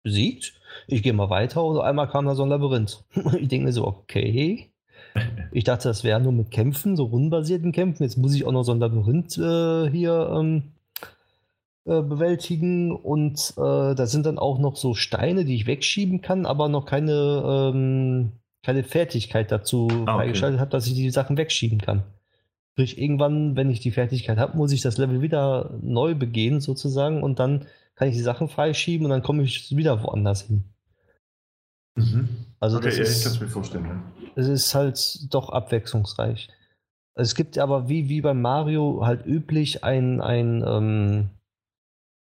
besiegt. 0.04 0.54
Ich 0.88 1.04
gehe 1.04 1.14
mal 1.14 1.30
weiter 1.30 1.64
und 1.64 1.80
einmal 1.80 2.10
kam 2.10 2.26
da 2.26 2.36
so 2.36 2.44
ein 2.44 2.50
Labyrinth. 2.50 3.04
ich 3.40 3.48
denke 3.48 3.66
mir 3.66 3.74
so, 3.74 3.86
okay, 3.86 4.70
ich 5.52 5.64
dachte, 5.64 5.88
das 5.88 6.04
wäre 6.04 6.20
nur 6.20 6.32
mit 6.32 6.52
Kämpfen, 6.52 6.96
so 6.96 7.06
rundenbasierten 7.06 7.72
Kämpfen. 7.72 8.04
Jetzt 8.04 8.18
muss 8.18 8.34
ich 8.34 8.46
auch 8.46 8.52
noch 8.52 8.64
so 8.64 8.72
ein 8.72 8.80
Labyrinth 8.80 9.38
äh, 9.38 9.90
hier 9.90 10.32
ähm, 10.36 10.72
äh, 11.86 12.02
bewältigen. 12.02 12.96
Und 12.96 13.54
äh, 13.58 13.96
da 13.96 14.06
sind 14.06 14.26
dann 14.26 14.40
auch 14.40 14.60
noch 14.60 14.76
so 14.76 14.94
Steine, 14.94 15.46
die 15.46 15.56
ich 15.56 15.68
wegschieben 15.68 16.22
kann, 16.22 16.46
aber 16.46 16.70
noch 16.70 16.86
keine, 16.86 17.72
ähm, 17.74 18.32
keine 18.64 18.84
Fertigkeit 18.84 19.52
dazu 19.52 19.88
ah, 19.92 19.94
okay. 19.94 20.06
freigeschaltet 20.06 20.60
habe, 20.60 20.72
dass 20.72 20.88
ich 20.88 20.94
die 20.94 21.10
Sachen 21.10 21.38
wegschieben 21.38 21.80
kann. 21.80 22.04
Sprich, 22.80 22.98
irgendwann, 22.98 23.58
wenn 23.58 23.70
ich 23.70 23.82
die 23.82 23.92
Fertigkeit 23.92 24.38
habe, 24.38 24.56
muss 24.56 24.72
ich 24.72 24.80
das 24.80 24.98
Level 24.98 25.22
wieder 25.22 25.78
neu 25.82 26.16
begehen, 26.16 26.62
sozusagen, 26.62 27.22
und 27.24 27.38
dann 27.38 27.66
kann 27.96 28.08
ich 28.08 28.16
die 28.16 28.22
Sachen 28.22 28.48
freischieben 28.48 29.06
und 29.06 29.10
dann 29.10 29.22
komme 29.22 29.44
ich 29.44 29.76
wieder 29.76 30.02
woanders 30.02 30.44
hin. 30.44 30.64
Mhm. 31.96 32.30
Also 32.58 32.78
okay, 32.78 32.86
das 32.86 32.96
ja, 32.96 33.04
ist, 33.04 33.18
ich 33.18 33.24
kann 33.26 33.34
es 33.34 33.42
mir 33.42 33.48
vorstellen. 33.50 33.86
Ja. 33.86 34.32
Es 34.38 34.48
ist 34.48 34.74
halt 34.74 35.34
doch 35.34 35.50
abwechslungsreich. 35.50 36.48
Es 37.16 37.36
gibt 37.36 37.58
aber 37.58 37.90
wie, 37.90 38.08
wie 38.08 38.22
bei 38.22 38.34
Mario 38.34 39.06
halt 39.06 39.26
üblich 39.26 39.84
ein, 39.84 40.22
ein, 40.22 40.64
ähm, 40.66 41.32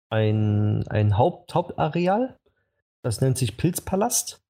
ein, 0.10 0.88
ein 0.88 1.20
Haupt, 1.20 1.54
Hauptareal. 1.54 2.36
Das 3.04 3.22
nennt 3.22 3.38
sich 3.38 3.58
Pilzpalast. 3.58 4.42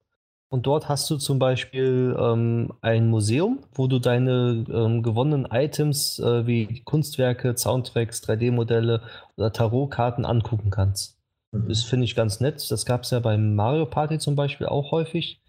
Und 0.50 0.66
dort 0.66 0.88
hast 0.88 1.10
du 1.10 1.18
zum 1.18 1.40
Beispiel 1.40 2.16
ähm, 2.18 2.72
ein 2.82 3.10
Museum, 3.10 3.60
wo 3.74 3.88
du 3.88 4.00
deine 4.00 4.66
ähm, 4.70 5.04
gewonnenen 5.04 5.46
Items 5.52 6.20
äh, 6.20 6.48
wie 6.48 6.82
Kunstwerke, 6.86 7.58
Soundtracks, 7.58 8.24
3D-Modelle 8.24 9.02
oder 9.36 9.52
Tarotkarten 9.52 10.26
angucken 10.26 10.70
kannst. 10.70 11.18
Mhm. 11.52 11.68
Das 11.68 11.84
finde 11.84 12.06
ich 12.06 12.16
ganz 12.16 12.40
nett. 12.40 12.72
Das 12.72 12.86
gab 12.86 13.04
es 13.04 13.12
ja 13.12 13.20
beim 13.20 13.56
Mario 13.56 13.86
Party 13.86 14.20
zum 14.20 14.36
Beispiel 14.36 14.68
auch 14.68 14.92
häufig. 14.92 15.42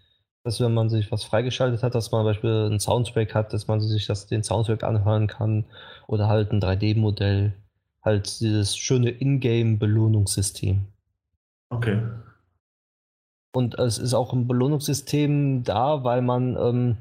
Dass 0.43 0.61
wenn 0.61 0.73
man 0.73 0.89
sich 0.89 1.11
was 1.11 1.25
freigeschaltet 1.25 1.83
hat, 1.83 1.95
dass 1.95 2.11
man 2.11 2.21
zum 2.21 2.27
Beispiel 2.27 2.65
einen 2.65 2.79
Soundtrack 2.79 3.35
hat, 3.35 3.53
dass 3.53 3.67
man 3.67 3.81
sich 3.81 4.07
das, 4.07 4.27
den 4.27 4.43
Soundtrack 4.43 4.83
anhören 4.83 5.27
kann 5.27 5.65
oder 6.07 6.27
halt 6.27 6.51
ein 6.51 6.61
3D-Modell. 6.61 7.53
Halt 8.01 8.39
dieses 8.39 8.77
schöne 8.77 9.11
Ingame-Belohnungssystem. 9.11 10.85
Okay. 11.69 12.01
Und 13.51 13.77
es 13.79 13.97
ist 13.97 14.13
auch 14.13 14.33
ein 14.33 14.47
Belohnungssystem 14.47 15.63
da, 15.63 16.03
weil 16.03 16.21
man, 16.21 16.55
ähm, 16.57 16.97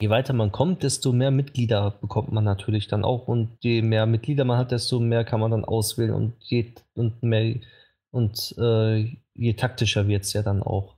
je 0.00 0.08
weiter 0.08 0.32
man 0.32 0.52
kommt, 0.52 0.82
desto 0.82 1.12
mehr 1.12 1.30
Mitglieder 1.30 1.92
bekommt 2.00 2.32
man 2.32 2.44
natürlich 2.44 2.88
dann 2.88 3.04
auch. 3.04 3.28
Und 3.28 3.56
je 3.60 3.82
mehr 3.82 4.06
Mitglieder 4.06 4.44
man 4.44 4.58
hat, 4.58 4.72
desto 4.72 5.00
mehr 5.00 5.24
kann 5.24 5.40
man 5.40 5.50
dann 5.50 5.64
auswählen 5.64 6.14
und 6.14 6.34
je, 6.40 6.72
und 6.94 7.22
mehr 7.22 7.56
und 8.10 8.54
äh, 8.58 9.16
je 9.34 9.52
taktischer 9.54 10.08
wird 10.08 10.24
es 10.24 10.32
ja 10.32 10.42
dann 10.42 10.62
auch. 10.62 10.96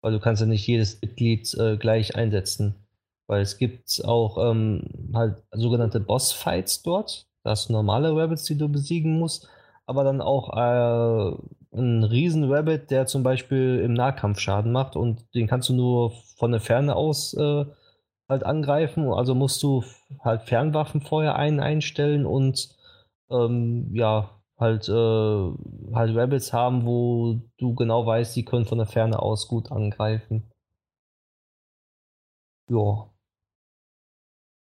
Weil 0.00 0.12
du 0.12 0.20
kannst 0.20 0.40
ja 0.40 0.46
nicht 0.46 0.66
jedes 0.66 1.00
Mitglied 1.00 1.52
äh, 1.54 1.76
gleich 1.76 2.14
einsetzen. 2.14 2.76
Weil 3.26 3.42
es 3.42 3.58
gibt 3.58 4.04
auch 4.04 4.50
ähm, 4.50 5.10
halt 5.14 5.38
sogenannte 5.50 5.98
Bossfights 5.98 6.82
dort. 6.82 7.26
Das 7.42 7.70
normale 7.70 8.14
Rabbits, 8.14 8.44
die 8.44 8.56
du 8.56 8.68
besiegen 8.68 9.18
musst. 9.18 9.48
Aber 9.86 10.04
dann 10.04 10.20
auch 10.20 10.50
äh, 10.56 11.36
ein 11.74 12.04
riesen 12.04 12.50
Rabbit, 12.50 12.90
der 12.90 13.06
zum 13.06 13.22
Beispiel 13.22 13.80
im 13.84 13.94
Nahkampf 13.94 14.38
Schaden 14.38 14.72
macht 14.72 14.96
und 14.96 15.24
den 15.34 15.46
kannst 15.46 15.68
du 15.68 15.74
nur 15.74 16.12
von 16.36 16.52
der 16.52 16.60
Ferne 16.60 16.94
aus 16.96 17.34
äh, 17.34 17.64
halt 18.28 18.44
angreifen. 18.44 19.12
Also 19.12 19.34
musst 19.34 19.62
du 19.62 19.84
halt 20.20 20.42
Fernwaffen 20.42 21.00
vorher 21.00 21.36
ein 21.36 21.60
einstellen 21.60 22.26
und 22.26 22.76
ähm, 23.30 23.90
ja, 23.94 24.30
halt, 24.58 24.88
äh, 24.88 24.92
halt 25.94 26.16
Rebels 26.16 26.52
haben, 26.52 26.86
wo 26.86 27.40
du 27.58 27.74
genau 27.74 28.06
weißt, 28.06 28.34
die 28.36 28.44
können 28.44 28.66
von 28.66 28.78
der 28.78 28.86
Ferne 28.86 29.20
aus 29.20 29.48
gut 29.48 29.70
angreifen. 29.72 30.50
Ja. 32.68 33.10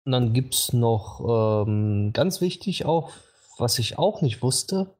Und 0.03 0.11
dann 0.13 0.33
gibt 0.33 0.55
es 0.55 0.73
noch 0.73 1.65
ähm, 1.65 2.11
ganz 2.13 2.41
wichtig 2.41 2.85
auch, 2.85 3.11
was 3.57 3.77
ich 3.79 3.99
auch 3.99 4.21
nicht 4.21 4.41
wusste, 4.41 4.95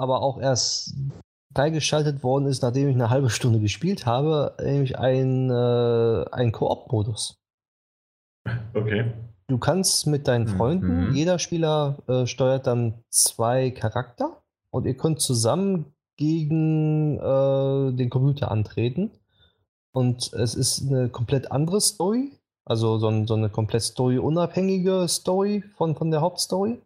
aber 0.00 0.22
auch 0.22 0.40
erst 0.40 0.94
freigeschaltet 1.54 2.22
worden 2.22 2.46
ist, 2.46 2.62
nachdem 2.62 2.88
ich 2.88 2.94
eine 2.94 3.10
halbe 3.10 3.30
Stunde 3.30 3.60
gespielt 3.60 4.06
habe, 4.06 4.54
nämlich 4.62 4.98
ein, 4.98 5.50
äh, 5.50 6.24
ein 6.32 6.52
Koop-Modus. 6.52 7.36
Okay. 8.74 9.12
Du 9.48 9.58
kannst 9.58 10.06
mit 10.06 10.28
deinen 10.28 10.44
mhm. 10.44 10.56
Freunden, 10.56 11.08
mhm. 11.08 11.14
jeder 11.14 11.38
Spieler 11.38 11.98
äh, 12.06 12.26
steuert 12.26 12.66
dann 12.66 13.02
zwei 13.10 13.70
Charakter 13.70 14.42
und 14.70 14.86
ihr 14.86 14.96
könnt 14.96 15.20
zusammen 15.20 15.92
gegen 16.16 17.18
äh, 17.18 17.92
den 17.92 18.10
Computer 18.10 18.50
antreten. 18.50 19.10
Und 19.92 20.32
es 20.34 20.54
ist 20.54 20.88
eine 20.88 21.08
komplett 21.08 21.50
andere 21.50 21.80
Story, 21.80 22.30
also 22.64 22.98
so, 22.98 23.08
ein, 23.08 23.26
so 23.26 23.34
eine 23.34 23.48
komplett 23.48 23.82
story-unabhängige 23.82 25.08
Story 25.08 25.64
von, 25.76 25.96
von 25.96 26.12
der 26.12 26.20
Hauptstory. 26.20 26.80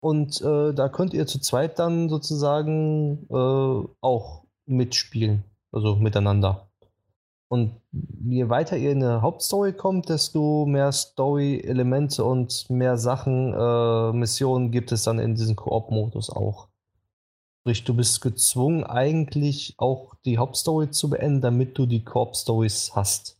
Und 0.00 0.40
äh, 0.40 0.72
da 0.72 0.88
könnt 0.88 1.12
ihr 1.12 1.26
zu 1.26 1.40
zweit 1.40 1.78
dann 1.78 2.08
sozusagen 2.08 3.26
äh, 3.30 3.88
auch 4.00 4.44
mitspielen, 4.66 5.44
also 5.72 5.96
miteinander. 5.96 6.70
Und 7.52 7.80
je 7.90 8.48
weiter 8.48 8.76
ihr 8.76 8.92
in 8.92 9.02
eine 9.02 9.22
Hauptstory 9.22 9.72
kommt, 9.72 10.08
desto 10.08 10.66
mehr 10.66 10.92
Story-Elemente 10.92 12.24
und 12.24 12.70
mehr 12.70 12.96
Sachen, 12.96 13.52
äh, 13.52 14.12
Missionen 14.12 14.70
gibt 14.70 14.92
es 14.92 15.02
dann 15.02 15.18
in 15.18 15.34
diesem 15.34 15.56
Koop-Modus 15.56 16.30
auch. 16.30 16.68
Sprich, 17.60 17.82
du 17.84 17.94
bist 17.94 18.20
gezwungen, 18.20 18.84
eigentlich 18.84 19.74
auch 19.78 20.14
die 20.24 20.38
Hauptstory 20.38 20.90
zu 20.90 21.10
beenden, 21.10 21.40
damit 21.40 21.76
du 21.76 21.86
die 21.86 22.04
Koop-Stories 22.04 22.92
hast. 22.94 23.36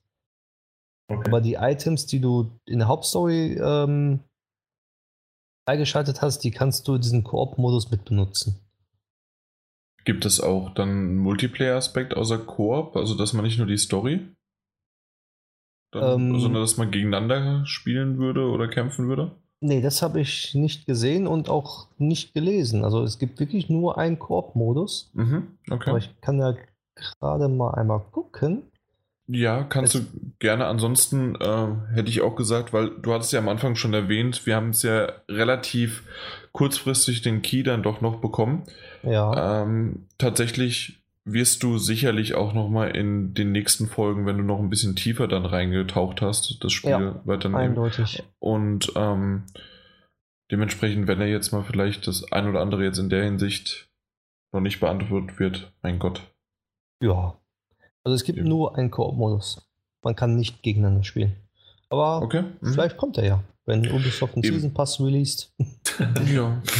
Okay. 1.08 1.22
Aber 1.28 1.40
die 1.40 1.54
Items, 1.54 2.06
die 2.06 2.20
du 2.20 2.50
in 2.66 2.80
der 2.80 2.88
Hauptstory 2.88 3.58
ähm, 3.62 4.20
freigeschaltet 5.70 6.20
hast, 6.20 6.40
die 6.40 6.50
kannst 6.50 6.88
du 6.88 6.98
diesen 6.98 7.22
Koop-Modus 7.22 7.92
mit 7.92 8.04
benutzen. 8.04 8.56
Gibt 10.04 10.24
es 10.24 10.40
auch 10.40 10.74
dann 10.74 10.88
einen 10.88 11.18
Multiplayer-Aspekt 11.18 12.16
außer 12.16 12.38
Koop, 12.38 12.96
also 12.96 13.14
dass 13.14 13.34
man 13.34 13.44
nicht 13.44 13.58
nur 13.58 13.68
die 13.68 13.76
Story, 13.76 14.26
dann, 15.92 16.20
ähm, 16.20 16.40
sondern 16.40 16.62
dass 16.62 16.76
man 16.76 16.90
gegeneinander 16.90 17.64
spielen 17.66 18.18
würde 18.18 18.48
oder 18.48 18.66
kämpfen 18.66 19.06
würde? 19.06 19.36
Nee, 19.60 19.80
das 19.80 20.02
habe 20.02 20.20
ich 20.20 20.54
nicht 20.54 20.86
gesehen 20.86 21.26
und 21.28 21.48
auch 21.48 21.86
nicht 21.98 22.34
gelesen. 22.34 22.82
Also 22.82 23.02
es 23.02 23.18
gibt 23.18 23.38
wirklich 23.38 23.68
nur 23.68 23.96
einen 23.98 24.18
Koop-Modus. 24.18 25.12
Mhm, 25.14 25.58
okay. 25.70 25.90
Aber 25.90 25.98
ich 25.98 26.20
kann 26.20 26.40
ja 26.40 26.56
gerade 27.20 27.48
mal 27.48 27.74
einmal 27.74 28.00
gucken. 28.10 28.69
Ja, 29.32 29.62
kannst 29.62 29.94
es, 29.94 30.00
du 30.00 30.32
gerne. 30.40 30.66
Ansonsten 30.66 31.36
äh, 31.36 31.68
hätte 31.94 32.08
ich 32.08 32.20
auch 32.20 32.34
gesagt, 32.34 32.72
weil 32.72 32.90
du 32.90 33.12
hattest 33.12 33.32
ja 33.32 33.38
am 33.38 33.48
Anfang 33.48 33.76
schon 33.76 33.94
erwähnt, 33.94 34.44
wir 34.44 34.56
haben 34.56 34.70
es 34.70 34.82
ja 34.82 35.12
relativ 35.28 36.02
kurzfristig 36.52 37.22
den 37.22 37.42
Key 37.42 37.62
dann 37.62 37.82
doch 37.82 38.00
noch 38.00 38.20
bekommen. 38.20 38.64
Ja. 39.02 39.62
Ähm, 39.62 40.06
tatsächlich 40.18 41.00
wirst 41.24 41.62
du 41.62 41.78
sicherlich 41.78 42.34
auch 42.34 42.54
noch 42.54 42.68
mal 42.68 42.96
in 42.96 43.34
den 43.34 43.52
nächsten 43.52 43.86
Folgen, 43.86 44.26
wenn 44.26 44.38
du 44.38 44.42
noch 44.42 44.58
ein 44.58 44.70
bisschen 44.70 44.96
tiefer 44.96 45.28
dann 45.28 45.46
reingetaucht 45.46 46.22
hast, 46.22 46.62
das 46.64 46.72
Spiel 46.72 46.90
ja, 46.90 47.20
weiternehmen. 47.24 47.68
Eindeutig. 47.68 48.24
Und 48.40 48.92
ähm, 48.96 49.44
dementsprechend, 50.50 51.06
wenn 51.06 51.20
er 51.20 51.28
jetzt 51.28 51.52
mal 51.52 51.62
vielleicht 51.62 52.08
das 52.08 52.32
ein 52.32 52.48
oder 52.48 52.60
andere 52.60 52.84
jetzt 52.84 52.98
in 52.98 53.10
der 53.10 53.22
Hinsicht 53.22 53.88
noch 54.52 54.60
nicht 54.60 54.80
beantwortet 54.80 55.38
wird, 55.38 55.72
mein 55.82 56.00
Gott. 56.00 56.22
Ja. 57.00 57.39
Also 58.04 58.14
es 58.14 58.24
gibt 58.24 58.38
ja. 58.38 58.44
nur 58.44 58.76
einen 58.76 58.90
Koop-Modus. 58.90 59.62
Man 60.02 60.16
kann 60.16 60.36
nicht 60.36 60.62
gegeneinander 60.62 61.04
spielen. 61.04 61.36
Aber 61.90 62.22
okay. 62.22 62.44
mhm. 62.60 62.72
vielleicht 62.72 62.96
kommt 62.96 63.18
er 63.18 63.26
ja, 63.26 63.44
wenn 63.66 63.90
Ubisoft 63.90 64.34
einen 64.34 64.44
Eben. 64.44 64.54
Season 64.54 64.74
Pass 64.74 65.00
released. 65.00 65.52
ja. 66.34 66.62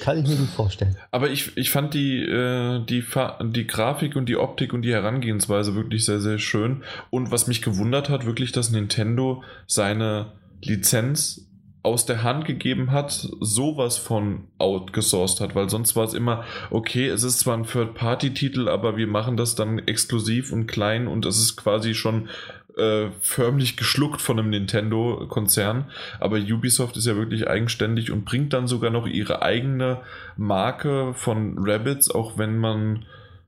Kann 0.00 0.18
ich 0.18 0.28
mir 0.28 0.36
gut 0.36 0.50
vorstellen. 0.50 0.96
Aber 1.10 1.30
ich, 1.30 1.56
ich 1.56 1.70
fand 1.70 1.94
die, 1.94 2.20
äh, 2.20 2.84
die, 2.84 3.04
die 3.50 3.66
Grafik 3.66 4.14
und 4.14 4.28
die 4.28 4.36
Optik 4.36 4.72
und 4.72 4.82
die 4.82 4.92
Herangehensweise 4.92 5.74
wirklich 5.74 6.04
sehr, 6.04 6.20
sehr 6.20 6.38
schön. 6.38 6.84
Und 7.10 7.32
was 7.32 7.48
mich 7.48 7.62
gewundert 7.62 8.08
hat, 8.08 8.24
wirklich, 8.24 8.52
dass 8.52 8.70
Nintendo 8.70 9.42
seine 9.66 10.32
Lizenz 10.62 11.48
aus 11.82 12.06
der 12.06 12.22
Hand 12.22 12.44
gegeben 12.44 12.92
hat, 12.92 13.28
sowas 13.40 13.98
von 13.98 14.44
outgesourced 14.58 15.40
hat, 15.40 15.54
weil 15.54 15.68
sonst 15.68 15.96
war 15.96 16.04
es 16.04 16.14
immer, 16.14 16.44
okay, 16.70 17.08
es 17.08 17.24
ist 17.24 17.40
zwar 17.40 17.56
ein 17.56 17.66
Third-Party-Titel, 17.66 18.68
aber 18.68 18.96
wir 18.96 19.08
machen 19.08 19.36
das 19.36 19.56
dann 19.56 19.80
exklusiv 19.80 20.52
und 20.52 20.66
klein 20.66 21.08
und 21.08 21.26
es 21.26 21.38
ist 21.38 21.56
quasi 21.56 21.94
schon 21.94 22.28
äh, 22.76 23.10
förmlich 23.20 23.76
geschluckt 23.76 24.22
von 24.22 24.38
einem 24.38 24.50
Nintendo-Konzern. 24.50 25.90
Aber 26.20 26.36
Ubisoft 26.38 26.96
ist 26.96 27.06
ja 27.06 27.16
wirklich 27.16 27.48
eigenständig 27.48 28.10
und 28.12 28.24
bringt 28.24 28.52
dann 28.52 28.68
sogar 28.68 28.90
noch 28.90 29.06
ihre 29.06 29.42
eigene 29.42 30.00
Marke 30.36 31.14
von 31.14 31.56
Rabbits, 31.58 32.10
auch 32.10 32.38
wenn 32.38 32.58
man 32.58 33.04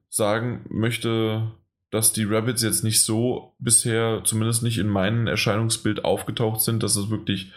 sagen 0.09 0.67
möchte, 0.69 1.53
dass 1.91 2.13
die 2.13 2.25
Rabbits 2.25 2.63
jetzt 2.63 2.83
nicht 2.83 3.03
so 3.03 3.55
bisher, 3.61 4.23
zumindest 4.25 4.63
nicht 4.65 4.79
in 4.79 4.89
meinem 4.89 5.29
Erscheinungsbild 5.29 6.05
aufgetaucht 6.05 6.61
sind, 6.61 6.83
dass 6.83 6.97
es 6.97 7.11
wirklich 7.11 7.53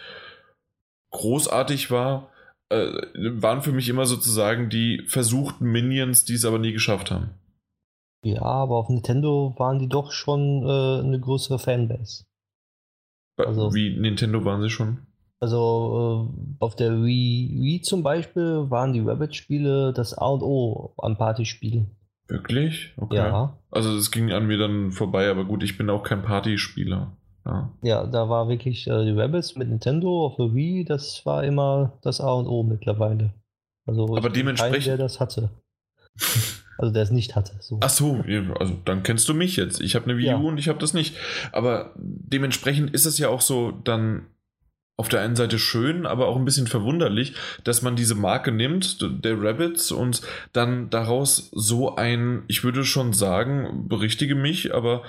großartig 1.12 1.92
war, 1.92 2.32
äh, 2.70 2.92
waren 3.16 3.62
für 3.62 3.72
mich 3.72 3.90
immer 3.90 4.06
sozusagen 4.06 4.70
die 4.70 5.04
versuchten 5.08 5.66
Minions, 5.66 6.26
die 6.26 6.34
es 6.34 6.46
aber 6.46 6.60
nie 6.60 6.74
geschafft 6.74 7.12
haben. 7.12 7.32
Ja, 8.24 8.42
aber 8.42 8.76
auf 8.76 8.90
Nintendo 8.90 9.54
waren 9.58 9.80
die 9.80 9.88
doch 9.88 10.12
schon 10.12 10.64
äh, 10.64 11.06
eine 11.06 11.20
größere 11.20 11.60
Fanbase. 11.60 12.26
Also, 13.38 13.74
Wie 13.74 13.98
Nintendo 13.98 14.44
waren 14.44 14.62
sie 14.62 14.70
schon? 14.70 15.08
Also 15.40 16.32
äh, 16.34 16.64
auf 16.64 16.76
der 16.76 17.04
Wii, 17.04 17.58
Wii 17.62 17.82
zum 17.82 18.02
Beispiel 18.02 18.70
waren 18.72 18.94
die 18.94 19.02
Rabbit-Spiele 19.02 19.94
das 19.94 20.18
A 20.18 20.26
und 20.28 20.42
O 20.42 20.96
an 20.98 21.18
Partyspielen. 21.18 21.96
Wirklich? 22.28 22.94
Okay. 22.98 23.18
Ja. 23.18 23.58
Also 23.70 23.96
es 23.96 24.12
ging 24.12 24.32
an 24.32 24.48
mir 24.48 24.58
dann 24.58 24.92
vorbei, 24.92 25.30
aber 25.30 25.46
gut, 25.46 25.64
ich 25.64 25.78
bin 25.78 25.90
auch 25.90 26.04
kein 26.04 26.24
Partyspieler. 26.24 27.17
Ja. 27.48 27.72
ja, 27.82 28.06
da 28.06 28.28
war 28.28 28.50
wirklich 28.50 28.88
äh, 28.88 29.06
die 29.06 29.12
Rabbits 29.12 29.56
mit 29.56 29.70
Nintendo 29.70 30.26
auf 30.26 30.36
der 30.36 30.54
Wii, 30.54 30.84
das 30.84 31.26
war 31.26 31.44
immer 31.46 31.98
das 32.02 32.20
A 32.20 32.34
und 32.34 32.48
O 32.48 32.64
mittlerweile. 32.64 33.34
Also 33.86 34.18
aber 34.18 34.30
dementsprechend. 34.30 34.84
Keinen, 34.84 34.98
der 34.98 34.98
das 34.98 35.20
hatte. 35.20 35.50
Also 36.80 36.94
der 36.94 37.02
es 37.02 37.10
nicht 37.10 37.36
hatte. 37.36 37.54
So. 37.60 37.80
Ach 37.82 37.90
so, 37.90 38.24
also 38.60 38.78
dann 38.86 39.02
kennst 39.02 39.28
du 39.28 39.34
mich 39.34 39.56
jetzt. 39.56 39.82
Ich 39.82 39.96
habe 39.96 40.06
eine 40.06 40.20
Wii 40.20 40.28
U 40.28 40.30
ja. 40.30 40.36
und 40.36 40.60
ich 40.60 40.70
habe 40.70 40.78
das 40.78 40.94
nicht. 40.94 41.16
Aber 41.52 41.92
dementsprechend 41.98 42.92
ist 42.92 43.08
es 43.08 43.18
ja 43.18 43.30
auch 43.30 43.42
so 43.42 43.72
dann 43.72 44.28
auf 44.96 45.10
der 45.10 45.22
einen 45.22 45.36
Seite 45.36 45.58
schön, 45.58 46.06
aber 46.06 46.28
auch 46.28 46.36
ein 46.36 46.46
bisschen 46.46 46.68
verwunderlich, 46.68 47.34
dass 47.64 47.84
man 47.84 47.96
diese 47.96 48.14
Marke 48.14 48.52
nimmt, 48.52 49.00
der 49.24 49.42
Rabbits, 49.42 49.92
und 49.92 50.22
dann 50.54 50.92
daraus 50.92 51.50
so 51.52 51.96
ein, 51.96 52.44
ich 52.48 52.64
würde 52.64 52.84
schon 52.84 53.14
sagen, 53.14 53.88
berichtige 53.88 54.36
mich, 54.36 54.74
aber 54.74 55.04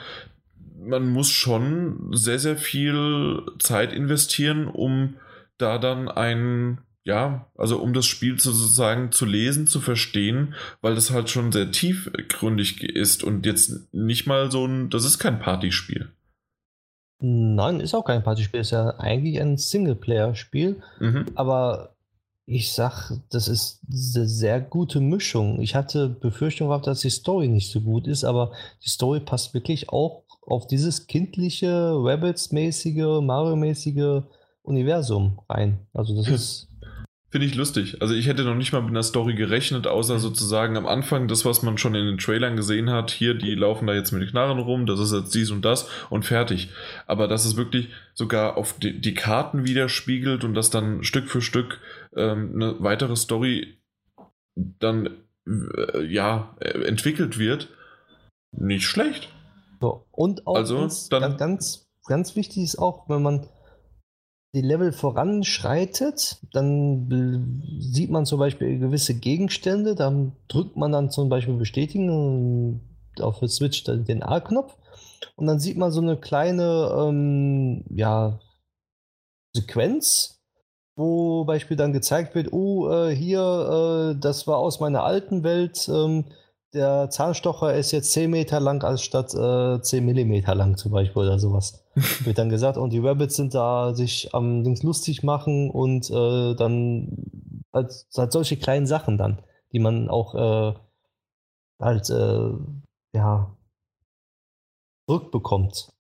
man 0.88 1.08
muss 1.08 1.30
schon 1.30 2.10
sehr, 2.12 2.38
sehr 2.38 2.56
viel 2.56 3.42
Zeit 3.58 3.92
investieren, 3.92 4.66
um 4.66 5.16
da 5.58 5.78
dann 5.78 6.08
ein 6.08 6.78
ja, 7.08 7.46
also 7.56 7.78
um 7.78 7.94
das 7.94 8.04
Spiel 8.04 8.38
sozusagen 8.38 9.12
zu 9.12 9.24
lesen, 9.24 9.66
zu 9.66 9.80
verstehen, 9.80 10.54
weil 10.82 10.94
das 10.94 11.10
halt 11.10 11.30
schon 11.30 11.52
sehr 11.52 11.70
tiefgründig 11.70 12.82
ist 12.82 13.24
und 13.24 13.46
jetzt 13.46 13.94
nicht 13.94 14.26
mal 14.26 14.50
so 14.50 14.66
ein, 14.66 14.90
das 14.90 15.06
ist 15.06 15.18
kein 15.18 15.40
Partyspiel. 15.40 16.12
Nein, 17.20 17.80
ist 17.80 17.94
auch 17.94 18.04
kein 18.04 18.22
Partyspiel, 18.22 18.60
ist 18.60 18.72
ja 18.72 18.90
eigentlich 18.98 19.40
ein 19.40 19.56
Singleplayer-Spiel, 19.56 20.82
mhm. 21.00 21.24
aber 21.34 21.96
ich 22.44 22.74
sag, 22.74 23.12
das 23.30 23.48
ist 23.48 23.80
eine 23.90 24.26
sehr 24.26 24.60
gute 24.60 25.00
Mischung. 25.00 25.62
Ich 25.62 25.74
hatte 25.74 26.10
Befürchtung 26.10 26.68
gehabt, 26.68 26.86
dass 26.86 27.00
die 27.00 27.10
Story 27.10 27.48
nicht 27.48 27.70
so 27.70 27.80
gut 27.80 28.06
ist, 28.06 28.24
aber 28.24 28.52
die 28.84 28.88
Story 28.90 29.20
passt 29.20 29.54
wirklich 29.54 29.88
auch 29.88 30.24
auf 30.48 30.66
dieses 30.66 31.06
kindliche, 31.06 31.92
Rabbits-mäßige, 31.94 33.20
Mario-mäßige 33.22 34.22
Universum 34.62 35.40
rein. 35.48 35.86
Also 35.92 36.16
das 36.16 36.28
ist 36.28 36.68
Finde 37.30 37.46
ich 37.46 37.56
lustig. 37.56 38.00
Also 38.00 38.14
ich 38.14 38.26
hätte 38.26 38.42
noch 38.42 38.54
nicht 38.54 38.72
mal 38.72 38.80
mit 38.80 38.88
einer 38.88 39.02
Story 39.02 39.34
gerechnet, 39.34 39.86
außer 39.86 40.18
sozusagen 40.18 40.78
am 40.78 40.86
Anfang 40.86 41.28
das, 41.28 41.44
was 41.44 41.62
man 41.62 41.76
schon 41.76 41.94
in 41.94 42.06
den 42.06 42.16
Trailern 42.16 42.56
gesehen 42.56 42.88
hat. 42.88 43.10
Hier, 43.10 43.34
die 43.34 43.54
laufen 43.54 43.86
da 43.86 43.92
jetzt 43.92 44.12
mit 44.12 44.30
Knarren 44.30 44.58
rum, 44.58 44.86
das 44.86 44.98
ist 44.98 45.12
jetzt 45.12 45.34
dies 45.34 45.50
und 45.50 45.62
das 45.62 45.90
und 46.08 46.24
fertig. 46.24 46.70
Aber 47.06 47.28
dass 47.28 47.44
es 47.44 47.56
wirklich 47.56 47.90
sogar 48.14 48.56
auf 48.56 48.78
die, 48.78 48.98
die 48.98 49.12
Karten 49.12 49.66
widerspiegelt 49.66 50.42
und 50.42 50.54
dass 50.54 50.70
dann 50.70 51.04
Stück 51.04 51.28
für 51.28 51.42
Stück 51.42 51.80
ähm, 52.16 52.52
eine 52.54 52.76
weitere 52.78 53.14
Story 53.14 53.76
dann 54.56 55.10
äh, 55.46 56.06
ja 56.06 56.56
äh, 56.60 56.86
entwickelt 56.86 57.38
wird, 57.38 57.68
nicht 58.52 58.86
schlecht. 58.86 59.28
So, 59.80 60.06
und 60.10 60.46
auch 60.46 60.56
also, 60.56 60.76
ganz, 60.76 61.08
dann, 61.08 61.36
ganz, 61.36 61.88
ganz 62.06 62.36
wichtig 62.36 62.64
ist 62.64 62.78
auch, 62.78 63.08
wenn 63.08 63.22
man 63.22 63.46
die 64.54 64.62
Level 64.62 64.92
voranschreitet, 64.92 66.38
dann 66.52 67.62
sieht 67.80 68.10
man 68.10 68.24
zum 68.24 68.38
Beispiel 68.38 68.78
gewisse 68.78 69.14
Gegenstände, 69.14 69.94
dann 69.94 70.32
drückt 70.48 70.76
man 70.76 70.90
dann 70.90 71.10
zum 71.10 71.28
Beispiel 71.28 71.54
bestätigen 71.54 72.80
auf 73.20 73.40
der 73.40 73.48
Switch 73.48 73.84
den 73.84 74.22
A-Knopf. 74.22 74.74
Und 75.36 75.46
dann 75.46 75.60
sieht 75.60 75.76
man 75.76 75.92
so 75.92 76.00
eine 76.00 76.16
kleine 76.16 76.96
ähm, 76.98 77.84
ja, 77.90 78.40
Sequenz, 79.54 80.40
wo 80.96 81.44
Beispiel 81.44 81.76
dann 81.76 81.92
gezeigt 81.92 82.34
wird, 82.34 82.52
oh, 82.52 82.90
äh, 82.90 83.14
hier, 83.14 84.14
äh, 84.16 84.20
das 84.20 84.46
war 84.46 84.58
aus 84.58 84.80
meiner 84.80 85.04
alten 85.04 85.44
Welt, 85.44 85.88
ähm, 85.88 86.24
der 86.74 87.08
Zahnstocher 87.10 87.74
ist 87.74 87.92
jetzt 87.92 88.12
10 88.12 88.30
Meter 88.30 88.60
lang 88.60 88.84
als 88.84 89.02
statt 89.02 89.34
äh, 89.34 89.80
10 89.80 90.04
Millimeter 90.04 90.54
lang 90.54 90.76
zum 90.76 90.92
Beispiel 90.92 91.22
oder 91.22 91.38
sowas. 91.38 91.84
wird 92.24 92.38
dann 92.38 92.50
gesagt, 92.50 92.76
und 92.76 92.92
die 92.92 92.98
Rabbits 92.98 93.36
sind 93.36 93.54
da 93.54 93.94
sich 93.94 94.34
am 94.34 94.64
Dings 94.64 94.82
lustig 94.82 95.22
machen 95.22 95.70
und 95.70 96.10
äh, 96.10 96.54
dann 96.54 97.62
halt, 97.72 98.06
halt, 98.16 98.32
solche 98.32 98.56
kleinen 98.56 98.86
Sachen 98.86 99.18
dann, 99.18 99.42
die 99.72 99.78
man 99.78 100.08
auch 100.08 100.34
äh, 100.34 100.74
halt, 101.80 102.10
äh, 102.10 102.50
ja, 103.14 103.56
zurückbekommt. 105.06 105.92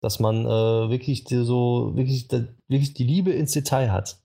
Dass 0.00 0.20
man 0.20 0.44
äh, 0.44 0.90
wirklich 0.90 1.24
die, 1.24 1.42
so, 1.44 1.92
wirklich, 1.94 2.28
wirklich 2.30 2.94
die 2.94 3.04
Liebe 3.04 3.32
ins 3.32 3.52
Detail 3.52 3.90
hat 3.92 4.18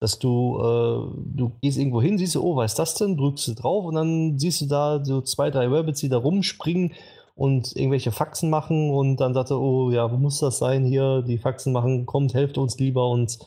dass 0.00 0.18
du, 0.18 0.58
äh, 0.58 1.22
du 1.36 1.52
gehst 1.62 1.78
irgendwo 1.78 2.02
hin, 2.02 2.18
siehst 2.18 2.34
du, 2.34 2.42
oh, 2.42 2.56
was 2.56 2.72
ist 2.72 2.78
das 2.78 2.94
denn? 2.94 3.16
Drückst 3.16 3.48
du 3.48 3.54
drauf 3.54 3.84
und 3.84 3.94
dann 3.94 4.38
siehst 4.38 4.60
du 4.60 4.66
da 4.66 5.04
so 5.04 5.22
zwei, 5.22 5.50
drei 5.50 5.66
Rabbits, 5.68 6.00
die 6.00 6.08
da 6.08 6.18
rumspringen 6.18 6.92
und 7.34 7.74
irgendwelche 7.76 8.12
Faxen 8.12 8.50
machen 8.50 8.90
und 8.90 9.18
dann 9.18 9.34
sagt 9.34 9.50
er, 9.50 9.60
oh 9.60 9.90
ja, 9.90 10.10
wo 10.10 10.16
muss 10.16 10.40
das 10.40 10.58
sein 10.58 10.84
hier? 10.84 11.22
Die 11.22 11.38
Faxen 11.38 11.72
machen, 11.72 12.06
kommt, 12.06 12.34
helft 12.34 12.58
uns 12.58 12.78
lieber 12.78 13.08
und 13.08 13.38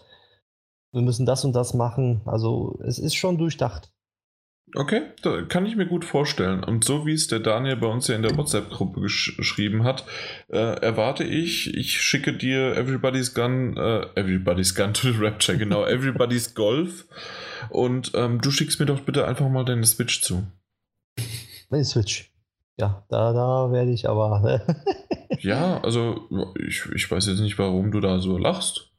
wir 0.91 1.01
müssen 1.01 1.25
das 1.25 1.45
und 1.45 1.53
das 1.53 1.73
machen. 1.73 2.21
Also 2.25 2.79
es 2.83 2.99
ist 2.99 3.15
schon 3.15 3.37
durchdacht. 3.37 3.91
Okay, 4.75 5.01
da 5.23 5.41
kann 5.41 5.65
ich 5.65 5.75
mir 5.75 5.87
gut 5.87 6.05
vorstellen. 6.05 6.63
Und 6.63 6.83
so 6.83 7.05
wie 7.05 7.13
es 7.13 7.27
der 7.27 7.39
Daniel 7.39 7.77
bei 7.77 7.87
uns 7.87 8.07
ja 8.07 8.15
in 8.15 8.21
der 8.21 8.37
WhatsApp-Gruppe 8.37 9.01
gesch 9.01 9.35
geschrieben 9.37 9.83
hat, 9.83 10.05
äh, 10.49 10.57
erwarte 10.57 11.23
ich, 11.23 11.73
ich 11.75 12.01
schicke 12.01 12.33
dir 12.33 12.75
Everybody's 12.77 13.33
Gun, 13.33 13.75
äh, 13.77 14.05
Everybody's 14.15 14.75
Gun 14.75 14.93
to 14.93 15.11
the 15.11 15.17
Rapture, 15.17 15.57
genau, 15.57 15.85
Everybody's 15.87 16.53
Golf. 16.53 17.07
Und 17.69 18.11
ähm, 18.13 18.41
du 18.41 18.51
schickst 18.51 18.79
mir 18.79 18.85
doch 18.85 19.01
bitte 19.01 19.27
einfach 19.27 19.49
mal 19.49 19.65
deine 19.65 19.85
Switch 19.85 20.21
zu. 20.21 20.43
Meine 21.69 21.85
Switch. 21.85 22.31
Ja, 22.79 23.03
da, 23.09 23.33
da 23.33 23.71
werde 23.71 23.91
ich 23.91 24.07
aber. 24.07 24.61
ja, 25.39 25.81
also 25.81 26.27
ich, 26.55 26.85
ich 26.95 27.09
weiß 27.09 27.27
jetzt 27.27 27.39
nicht, 27.39 27.59
warum 27.59 27.91
du 27.91 27.99
da 27.99 28.19
so 28.19 28.37
lachst. 28.37 28.91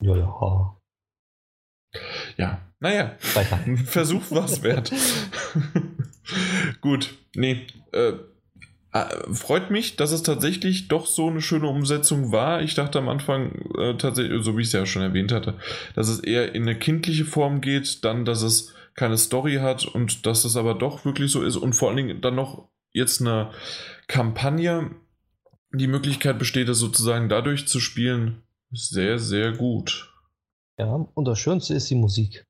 Ja, 0.00 0.16
ja. 0.16 0.76
Ja, 2.36 2.60
naja, 2.80 3.16
Versuch 3.86 4.22
was 4.30 4.62
wert. 4.62 4.92
Gut, 6.80 7.14
nee, 7.34 7.66
äh, 7.92 8.14
äh, 8.94 9.32
freut 9.32 9.70
mich, 9.70 9.96
dass 9.96 10.12
es 10.12 10.22
tatsächlich 10.22 10.88
doch 10.88 11.06
so 11.06 11.28
eine 11.28 11.40
schöne 11.40 11.66
Umsetzung 11.66 12.30
war. 12.30 12.62
Ich 12.62 12.74
dachte 12.74 12.98
am 12.98 13.08
Anfang 13.08 13.52
äh, 13.76 13.96
tatsächlich, 13.96 14.44
so 14.44 14.56
wie 14.56 14.62
ich 14.62 14.68
es 14.68 14.72
ja 14.72 14.86
schon 14.86 15.02
erwähnt 15.02 15.32
hatte, 15.32 15.54
dass 15.94 16.08
es 16.08 16.20
eher 16.20 16.54
in 16.54 16.62
eine 16.62 16.78
kindliche 16.78 17.24
Form 17.24 17.60
geht, 17.60 18.04
dann, 18.04 18.24
dass 18.24 18.42
es 18.42 18.72
keine 18.94 19.18
Story 19.18 19.56
hat 19.56 19.84
und 19.84 20.26
dass 20.26 20.44
es 20.44 20.56
aber 20.56 20.74
doch 20.74 21.04
wirklich 21.04 21.32
so 21.32 21.42
ist 21.42 21.56
und 21.56 21.72
vor 21.72 21.88
allen 21.88 21.96
Dingen 21.96 22.20
dann 22.20 22.36
noch 22.36 22.68
jetzt 22.92 23.20
eine 23.20 23.50
Kampagne, 24.06 24.92
die 25.72 25.88
Möglichkeit 25.88 26.38
besteht, 26.38 26.68
es 26.68 26.78
sozusagen 26.78 27.28
dadurch 27.28 27.66
zu 27.66 27.80
spielen, 27.80 28.42
sehr, 28.70 29.18
sehr 29.18 29.50
gut. 29.52 30.13
Ja, 30.78 31.06
und 31.14 31.24
das 31.26 31.38
Schönste 31.38 31.74
ist 31.74 31.88
die 31.90 31.94
Musik. 31.94 32.44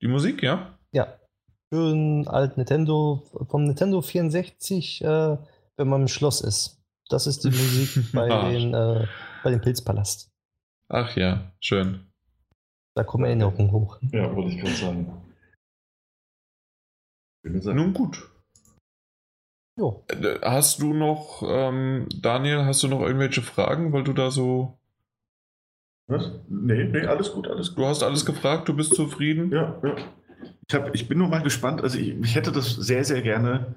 Die 0.00 0.08
Musik, 0.08 0.42
ja? 0.42 0.78
Ja. 0.92 1.18
Schön 1.72 2.26
alt 2.28 2.56
Nintendo, 2.56 3.24
vom 3.48 3.64
Nintendo 3.64 4.00
64, 4.00 5.02
äh, 5.02 5.36
wenn 5.76 5.88
man 5.88 6.02
im 6.02 6.08
Schloss 6.08 6.40
ist. 6.40 6.82
Das 7.08 7.26
ist 7.26 7.44
die 7.44 7.50
Musik 7.50 8.04
bei, 8.12 8.28
den, 8.50 8.72
äh, 8.72 9.06
bei 9.42 9.50
dem 9.50 9.60
Pilzpalast. 9.60 10.30
Ach 10.88 11.16
ja, 11.16 11.52
schön. 11.60 12.10
Da 12.94 13.02
kommen 13.02 13.24
Erinnerungen 13.24 13.72
hoch. 13.72 13.98
Ja, 14.12 14.34
wollte 14.34 14.50
ich 14.50 14.60
gerade 14.60 14.74
sagen. 14.74 15.20
Nun 17.42 17.92
gut. 17.92 18.30
Jo. 19.78 20.04
Äh, 20.08 20.38
hast 20.42 20.80
du 20.80 20.94
noch, 20.94 21.42
ähm, 21.46 22.08
Daniel, 22.14 22.64
hast 22.64 22.82
du 22.82 22.88
noch 22.88 23.00
irgendwelche 23.00 23.42
Fragen, 23.42 23.92
weil 23.92 24.04
du 24.04 24.12
da 24.12 24.30
so 24.30 24.78
was? 26.06 26.32
Nee, 26.48 26.84
nee, 26.84 27.06
alles 27.06 27.32
gut, 27.32 27.48
alles 27.48 27.70
gut. 27.70 27.78
Du 27.78 27.86
hast 27.86 28.02
alles 28.02 28.26
gefragt, 28.26 28.68
du 28.68 28.74
bist 28.74 28.94
zufrieden? 28.94 29.50
Ja, 29.50 29.80
ja. 29.82 29.96
Ich, 30.68 30.74
hab, 30.74 30.94
ich 30.94 31.08
bin 31.08 31.18
nur 31.18 31.28
mal 31.28 31.42
gespannt, 31.42 31.82
also 31.82 31.98
ich, 31.98 32.08
ich 32.20 32.34
hätte 32.34 32.52
das 32.52 32.74
sehr, 32.74 33.04
sehr 33.04 33.22
gerne, 33.22 33.74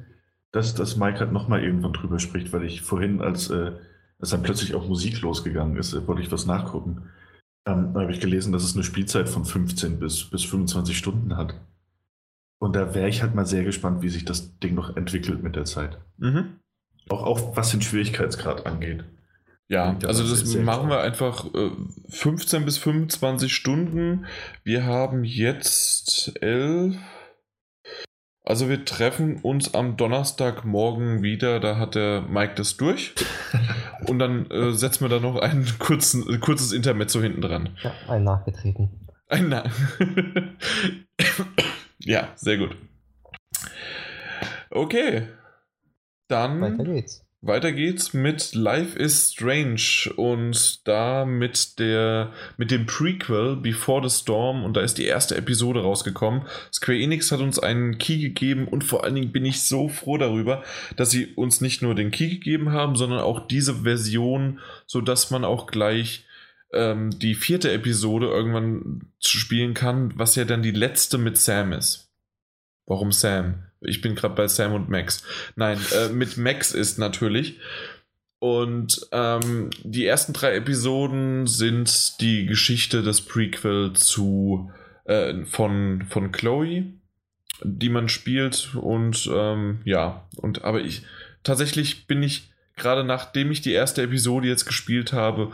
dass, 0.51 0.73
dass 0.75 0.97
Mike 0.97 1.19
halt 1.19 1.31
nochmal 1.31 1.63
irgendwann 1.63 1.93
drüber 1.93 2.19
spricht, 2.19 2.51
weil 2.53 2.63
ich 2.63 2.81
vorhin, 2.81 3.21
als, 3.21 3.49
äh, 3.49 3.73
als 4.19 4.29
dann 4.29 4.43
plötzlich 4.43 4.75
auch 4.75 4.87
Musik 4.87 5.21
losgegangen 5.21 5.77
ist, 5.77 5.93
äh, 5.93 6.07
wollte 6.07 6.21
ich 6.21 6.31
was 6.31 6.45
nachgucken. 6.45 7.09
Ähm, 7.65 7.93
da 7.93 8.01
habe 8.01 8.11
ich 8.11 8.19
gelesen, 8.19 8.53
dass 8.53 8.63
es 8.63 8.75
eine 8.75 8.83
Spielzeit 8.83 9.29
von 9.29 9.45
15 9.45 9.99
bis, 9.99 10.29
bis 10.29 10.43
25 10.45 10.97
Stunden 10.97 11.35
hat. 11.35 11.55
Und 12.59 12.75
da 12.75 12.95
wäre 12.95 13.09
ich 13.09 13.21
halt 13.21 13.35
mal 13.35 13.45
sehr 13.45 13.63
gespannt, 13.63 14.01
wie 14.01 14.09
sich 14.09 14.25
das 14.25 14.57
Ding 14.59 14.73
noch 14.73 14.95
entwickelt 14.95 15.43
mit 15.43 15.55
der 15.55 15.65
Zeit. 15.65 15.99
Mhm. 16.17 16.59
Auch, 17.09 17.23
auch 17.23 17.57
was 17.57 17.71
den 17.71 17.81
Schwierigkeitsgrad 17.81 18.65
angeht. 18.65 19.03
Ja, 19.69 19.97
also 20.05 20.23
das 20.23 20.55
machen 20.55 20.89
wir 20.89 21.01
einfach 21.01 21.45
äh, 21.53 21.71
15 22.09 22.63
bis 22.63 22.77
25 22.77 23.53
Stunden. 23.53 24.25
Wir 24.63 24.85
haben 24.85 25.25
jetzt 25.25 26.41
11. 26.41 26.95
Also 28.45 28.69
wir 28.69 28.85
treffen 28.85 29.41
uns 29.41 29.73
am 29.73 29.97
Donnerstagmorgen 29.97 31.21
wieder, 31.21 31.59
da 31.59 31.77
hat 31.77 31.95
der 31.95 32.21
Mike 32.21 32.53
das 32.55 32.77
durch. 32.77 33.13
Und 34.07 34.19
dann 34.19 34.49
äh, 34.51 34.71
setzen 34.71 35.03
wir 35.03 35.09
da 35.09 35.19
noch 35.19 35.35
ein 35.35 35.67
kurzen, 35.79 36.33
äh, 36.33 36.37
kurzes 36.37 36.71
Intermezzo 36.71 37.21
hinten 37.21 37.41
dran. 37.41 37.77
Ja, 37.83 37.91
ein 38.07 38.23
nachgetreten. 38.23 39.09
Ein 39.27 39.49
Na 39.49 39.63
Ja, 41.99 42.29
sehr 42.35 42.57
gut. 42.57 42.77
Okay. 44.69 45.27
Dann. 46.29 46.61
Weiter 46.61 46.85
geht's. 46.85 47.26
Weiter 47.41 47.71
geht's 47.71 48.15
mit 48.15 48.55
Life 48.55 48.97
is 48.97 49.31
Strange 49.31 50.11
und 50.15 50.87
da 50.87 51.23
mit 51.23 51.77
der 51.77 52.33
mit 52.57 52.71
dem 52.71 52.87
Prequel 52.87 53.57
Before 53.57 54.09
the 54.09 54.15
Storm 54.15 54.63
und 54.63 54.75
da 54.75 54.81
ist 54.81 54.97
die 54.97 55.05
erste 55.05 55.37
Episode 55.37 55.81
rausgekommen. 55.81 56.47
Square 56.73 56.97
Enix 56.97 57.31
hat 57.31 57.39
uns 57.39 57.59
einen 57.59 57.99
Key 57.99 58.17
gegeben 58.17 58.67
und 58.67 58.83
vor 58.83 59.03
allen 59.03 59.13
Dingen 59.13 59.31
bin 59.31 59.45
ich 59.45 59.61
so 59.61 59.87
froh 59.87 60.17
darüber, 60.17 60.63
dass 60.95 61.11
sie 61.11 61.27
uns 61.35 61.61
nicht 61.61 61.83
nur 61.83 61.93
den 61.93 62.09
Key 62.09 62.27
gegeben 62.27 62.71
haben, 62.71 62.95
sondern 62.95 63.19
auch 63.19 63.45
diese 63.45 63.83
Version, 63.83 64.59
so 64.87 65.01
dass 65.01 65.29
man 65.29 65.45
auch 65.45 65.67
gleich 65.67 66.25
ähm, 66.73 67.11
die 67.19 67.35
vierte 67.35 67.71
Episode 67.71 68.25
irgendwann 68.27 69.11
spielen 69.23 69.75
kann, 69.75 70.11
was 70.17 70.35
ja 70.35 70.43
dann 70.43 70.63
die 70.63 70.71
letzte 70.71 71.19
mit 71.19 71.37
Sam 71.37 71.71
ist. 71.71 72.11
Warum 72.87 73.11
Sam? 73.11 73.66
Ich 73.81 74.01
bin 74.01 74.15
gerade 74.15 74.35
bei 74.35 74.47
Sam 74.47 74.73
und 74.73 74.89
Max. 74.89 75.23
Nein, 75.55 75.79
äh, 75.93 76.09
mit 76.09 76.37
Max 76.37 76.71
ist 76.73 76.97
natürlich. 76.97 77.59
Und 78.39 79.07
ähm, 79.11 79.71
die 79.83 80.05
ersten 80.05 80.33
drei 80.33 80.55
Episoden 80.55 81.47
sind 81.47 82.21
die 82.21 82.45
Geschichte 82.45 83.01
des 83.01 83.21
Prequel 83.21 83.93
zu 83.93 84.71
äh, 85.05 85.43
von, 85.45 86.03
von 86.09 86.31
Chloe, 86.31 86.85
die 87.63 87.89
man 87.89 88.09
spielt. 88.09 88.75
Und 88.75 89.29
ähm, 89.33 89.81
ja, 89.85 90.27
und 90.35 90.63
aber 90.63 90.81
ich 90.81 91.03
tatsächlich 91.43 92.05
bin 92.05 92.21
ich, 92.21 92.51
gerade 92.75 93.03
nachdem 93.03 93.49
ich 93.49 93.61
die 93.61 93.73
erste 93.73 94.03
Episode 94.03 94.47
jetzt 94.47 94.65
gespielt 94.65 95.13
habe, 95.13 95.51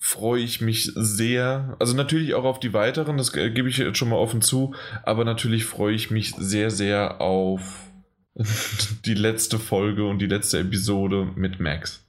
freue 0.00 0.42
ich 0.42 0.60
mich 0.60 0.92
sehr. 0.94 1.76
Also 1.78 1.94
natürlich 1.94 2.34
auch 2.34 2.44
auf 2.44 2.58
die 2.58 2.72
weiteren, 2.72 3.18
das 3.18 3.32
gebe 3.32 3.68
ich 3.68 3.76
jetzt 3.76 3.98
schon 3.98 4.08
mal 4.08 4.16
offen 4.16 4.40
zu, 4.40 4.74
aber 5.02 5.24
natürlich 5.24 5.66
freue 5.66 5.94
ich 5.94 6.10
mich 6.10 6.34
sehr, 6.36 6.70
sehr 6.70 7.20
auf 7.20 7.86
die 9.04 9.14
letzte 9.14 9.58
Folge 9.58 10.06
und 10.06 10.18
die 10.18 10.26
letzte 10.26 10.58
Episode 10.58 11.30
mit 11.36 11.60
Max. 11.60 12.04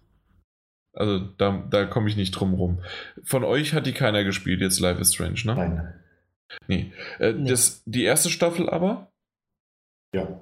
Also 0.94 1.20
da, 1.20 1.66
da 1.70 1.86
komme 1.86 2.10
ich 2.10 2.16
nicht 2.16 2.32
drum 2.32 2.54
rum. 2.54 2.82
Von 3.24 3.44
euch 3.44 3.74
hat 3.74 3.86
die 3.86 3.94
keiner 3.94 4.24
gespielt, 4.24 4.62
jetzt 4.62 4.80
Life 4.80 5.00
is 5.00 5.14
Strange, 5.14 5.42
ne? 5.46 5.56
Nein. 5.56 5.94
Nee. 6.68 6.94
Äh, 7.20 7.34
nee. 7.34 7.50
Das, 7.50 7.84
die 7.86 8.04
erste 8.04 8.30
Staffel 8.30 8.70
aber? 8.70 9.12
Ja. 10.14 10.40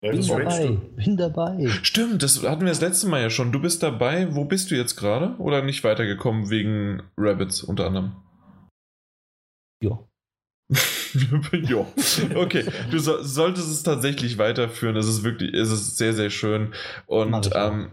Ja, 0.00 0.12
bin 0.12 0.26
dabei, 0.26 0.78
bin 0.94 1.16
dabei. 1.16 1.68
Stimmt, 1.82 2.22
das 2.22 2.44
hatten 2.44 2.60
wir 2.60 2.68
das 2.68 2.80
letzte 2.80 3.08
Mal 3.08 3.20
ja 3.20 3.30
schon. 3.30 3.50
Du 3.50 3.60
bist 3.60 3.82
dabei. 3.82 4.32
Wo 4.32 4.44
bist 4.44 4.70
du 4.70 4.76
jetzt 4.76 4.94
gerade? 4.94 5.34
Oder 5.38 5.62
nicht 5.62 5.82
weitergekommen 5.82 6.50
wegen 6.50 7.02
Rabbits 7.16 7.64
unter 7.64 7.86
anderem? 7.86 8.12
Ja. 9.82 9.98
ja, 11.52 11.86
okay. 12.36 12.64
Du 12.90 12.98
so, 12.98 13.22
solltest 13.22 13.68
es 13.68 13.82
tatsächlich 13.82 14.38
weiterführen. 14.38 14.96
Es 14.96 15.08
ist 15.08 15.24
wirklich, 15.24 15.52
es 15.54 15.72
ist 15.72 15.96
sehr, 15.96 16.12
sehr 16.12 16.30
schön. 16.30 16.74
Und 17.06 17.50
ähm, 17.54 17.90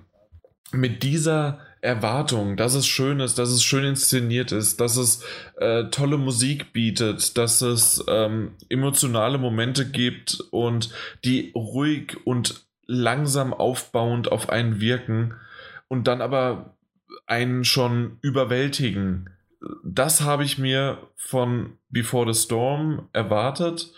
mit 0.71 1.01
dieser 1.01 1.59
Erwartung, 1.85 2.57
dass 2.57 2.73
es 2.73 2.87
schön 2.87 3.19
ist, 3.19 3.37
dass 3.37 3.49
es 3.49 3.63
schön 3.63 3.85
inszeniert 3.85 4.51
ist, 4.51 4.81
dass 4.81 4.97
es 4.97 5.23
äh, 5.57 5.85
tolle 5.85 6.17
Musik 6.17 6.73
bietet, 6.73 7.37
dass 7.37 7.61
es 7.61 8.03
ähm, 8.07 8.55
emotionale 8.69 9.37
Momente 9.37 9.89
gibt 9.89 10.39
und 10.51 10.89
die 11.23 11.51
ruhig 11.55 12.17
und 12.25 12.65
langsam 12.87 13.53
aufbauend 13.53 14.31
auf 14.31 14.49
einen 14.49 14.79
wirken 14.79 15.35
und 15.87 16.07
dann 16.07 16.21
aber 16.21 16.75
einen 17.27 17.63
schon 17.63 18.17
überwältigen. 18.21 19.29
das 19.83 20.21
habe 20.21 20.43
ich 20.43 20.57
mir 20.57 20.97
von 21.15 21.77
Before 21.89 22.31
the 22.31 22.39
Storm 22.39 23.09
erwartet. 23.13 23.91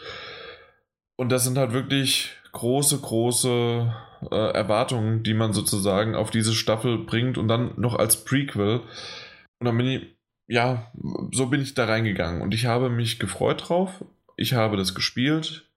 Und 1.17 1.31
das 1.31 1.43
sind 1.43 1.57
halt 1.57 1.73
wirklich 1.73 2.29
große, 2.51 2.99
große 2.99 3.93
äh, 4.31 4.51
Erwartungen, 4.53 5.23
die 5.23 5.33
man 5.33 5.53
sozusagen 5.53 6.15
auf 6.15 6.31
diese 6.31 6.53
Staffel 6.53 6.97
bringt 6.97 7.37
und 7.37 7.47
dann 7.47 7.73
noch 7.77 7.95
als 7.95 8.23
Prequel. 8.23 8.81
Und 9.59 9.65
dann 9.65 9.77
bin 9.77 9.87
ich, 9.87 10.01
ja, 10.47 10.91
so 11.31 11.47
bin 11.47 11.61
ich 11.61 11.73
da 11.73 11.85
reingegangen 11.85 12.41
und 12.41 12.53
ich 12.53 12.65
habe 12.65 12.89
mich 12.89 13.19
gefreut 13.19 13.69
drauf. 13.69 14.03
Ich 14.35 14.53
habe 14.53 14.77
das 14.77 14.95
gespielt 14.95 15.69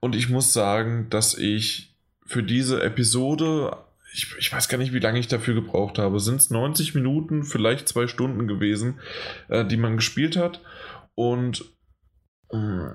und 0.00 0.14
ich 0.14 0.28
muss 0.28 0.52
sagen, 0.52 1.08
dass 1.10 1.36
ich 1.36 1.94
für 2.24 2.42
diese 2.42 2.82
Episode, 2.82 3.76
ich, 4.14 4.34
ich 4.38 4.52
weiß 4.52 4.68
gar 4.68 4.78
nicht, 4.78 4.92
wie 4.92 5.00
lange 5.00 5.18
ich 5.18 5.28
dafür 5.28 5.54
gebraucht 5.54 5.98
habe, 5.98 6.20
sind 6.20 6.40
es 6.40 6.50
90 6.50 6.94
Minuten, 6.94 7.44
vielleicht 7.44 7.88
zwei 7.88 8.06
Stunden 8.06 8.46
gewesen, 8.46 9.00
äh, 9.48 9.64
die 9.64 9.76
man 9.76 9.96
gespielt 9.96 10.36
hat. 10.36 10.60
Und 11.14 11.64
äh, 12.52 12.88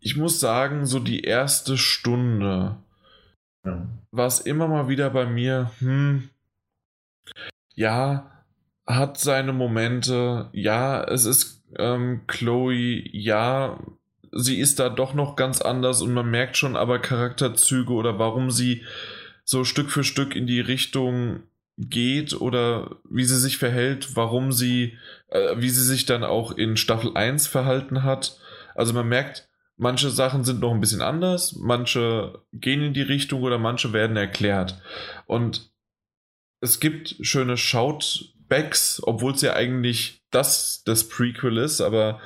ich 0.00 0.16
muss 0.16 0.40
sagen, 0.40 0.84
so 0.84 0.98
die 0.98 1.22
erste 1.22 1.78
Stunde 1.78 2.76
ja. 3.64 3.86
war 4.10 4.26
es 4.26 4.40
immer 4.40 4.68
mal 4.68 4.88
wieder 4.88 5.10
bei 5.10 5.26
mir, 5.26 5.70
hm, 5.78 6.30
ja, 7.74 8.30
hat 8.86 9.18
seine 9.18 9.52
Momente, 9.52 10.50
ja, 10.52 11.02
es 11.04 11.24
ist 11.24 11.62
ähm, 11.78 12.22
Chloe, 12.26 13.02
ja, 13.12 13.78
sie 14.32 14.58
ist 14.58 14.78
da 14.78 14.88
doch 14.88 15.14
noch 15.14 15.36
ganz 15.36 15.60
anders 15.60 16.02
und 16.02 16.12
man 16.12 16.30
merkt 16.30 16.56
schon 16.56 16.76
aber 16.76 16.98
Charakterzüge 16.98 17.92
oder 17.92 18.18
warum 18.18 18.50
sie 18.50 18.82
so 19.44 19.64
Stück 19.64 19.90
für 19.90 20.04
Stück 20.04 20.34
in 20.34 20.46
die 20.46 20.60
Richtung 20.60 21.42
geht 21.78 22.34
oder 22.34 22.96
wie 23.08 23.24
sie 23.24 23.38
sich 23.38 23.58
verhält, 23.58 24.16
warum 24.16 24.52
sie, 24.52 24.98
äh, 25.28 25.56
wie 25.56 25.70
sie 25.70 25.84
sich 25.84 26.06
dann 26.06 26.24
auch 26.24 26.52
in 26.52 26.76
Staffel 26.76 27.16
1 27.16 27.46
verhalten 27.46 28.02
hat. 28.02 28.38
Also 28.74 28.92
man 28.92 29.08
merkt, 29.08 29.48
manche 29.76 30.10
Sachen 30.10 30.44
sind 30.44 30.60
noch 30.60 30.72
ein 30.72 30.80
bisschen 30.80 31.02
anders, 31.02 31.56
manche 31.56 32.42
gehen 32.52 32.82
in 32.82 32.94
die 32.94 33.02
Richtung 33.02 33.42
oder 33.42 33.58
manche 33.58 33.92
werden 33.92 34.16
erklärt. 34.16 34.80
Und 35.26 35.70
es 36.60 36.78
gibt 36.78 37.16
schöne 37.20 37.56
Shoutbacks, 37.56 39.02
obwohl 39.04 39.32
es 39.32 39.42
ja 39.42 39.54
eigentlich 39.54 40.22
das 40.30 40.82
das 40.84 41.08
Prequel 41.08 41.58
ist, 41.58 41.80
aber 41.80 42.20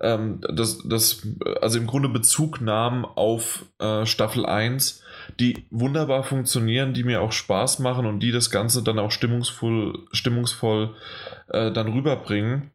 ähm, 0.00 0.40
das, 0.40 0.78
das, 0.86 1.26
also 1.60 1.78
im 1.78 1.86
Grunde 1.86 2.08
Bezug 2.08 2.60
nahmen 2.60 3.04
auf 3.04 3.64
äh, 3.78 4.06
Staffel 4.06 4.46
1, 4.46 5.02
die 5.40 5.66
wunderbar 5.70 6.22
funktionieren, 6.22 6.94
die 6.94 7.04
mir 7.04 7.20
auch 7.20 7.32
Spaß 7.32 7.80
machen 7.80 8.06
und 8.06 8.20
die 8.20 8.30
das 8.30 8.50
Ganze 8.50 8.82
dann 8.82 8.98
auch 8.98 9.10
stimmungsvoll, 9.10 10.06
stimmungsvoll 10.12 10.94
äh, 11.48 11.72
dann 11.72 11.92
rüberbringen. 11.92 12.70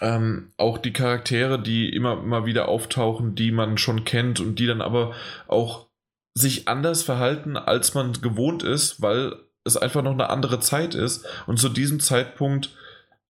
Ähm, 0.00 0.52
auch 0.56 0.78
die 0.78 0.92
Charaktere, 0.92 1.60
die 1.60 1.88
immer 1.88 2.16
mal 2.16 2.46
wieder 2.46 2.68
auftauchen, 2.68 3.34
die 3.34 3.50
man 3.50 3.76
schon 3.76 4.04
kennt 4.04 4.40
und 4.40 4.58
die 4.58 4.66
dann 4.66 4.80
aber 4.80 5.14
auch 5.46 5.88
sich 6.34 6.68
anders 6.68 7.02
verhalten, 7.02 7.56
als 7.56 7.94
man 7.94 8.12
gewohnt 8.12 8.62
ist, 8.62 9.02
weil 9.02 9.34
es 9.64 9.76
einfach 9.76 10.02
noch 10.02 10.12
eine 10.12 10.30
andere 10.30 10.60
Zeit 10.60 10.94
ist. 10.94 11.26
Und 11.46 11.58
zu 11.58 11.68
diesem 11.68 12.00
Zeitpunkt 12.00 12.70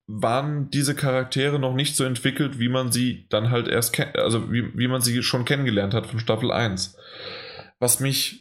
waren 0.08 0.70
diese 0.70 0.94
Charaktere 0.94 1.58
noch 1.58 1.74
nicht 1.74 1.96
so 1.96 2.04
entwickelt, 2.04 2.60
wie 2.60 2.70
man 2.70 2.92
sie 2.92 3.28
dann 3.30 3.50
halt 3.50 3.68
erst 3.68 3.94
kennt, 3.94 4.18
also 4.18 4.52
wie, 4.52 4.78
wie 4.78 4.88
man 4.88 5.02
sie 5.02 5.24
schon 5.24 5.46
kennengelernt 5.46 5.94
hat 5.94 6.08
von 6.08 6.20
Staffel 6.20 6.52
1. 6.52 6.98
Was 7.80 8.00
mich 8.00 8.41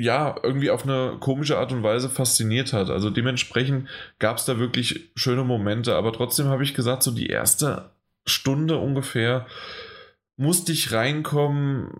ja 0.00 0.36
irgendwie 0.42 0.70
auf 0.70 0.84
eine 0.84 1.16
komische 1.20 1.58
Art 1.58 1.72
und 1.72 1.82
Weise 1.82 2.08
fasziniert 2.08 2.72
hat. 2.72 2.90
Also 2.90 3.10
dementsprechend 3.10 3.88
gab 4.18 4.38
es 4.38 4.44
da 4.44 4.58
wirklich 4.58 5.10
schöne 5.14 5.44
Momente, 5.44 5.94
aber 5.94 6.12
trotzdem 6.12 6.46
habe 6.46 6.62
ich 6.62 6.74
gesagt, 6.74 7.02
so 7.02 7.10
die 7.10 7.28
erste 7.28 7.90
Stunde 8.26 8.76
ungefähr 8.76 9.46
musste 10.36 10.72
ich 10.72 10.92
reinkommen 10.92 11.92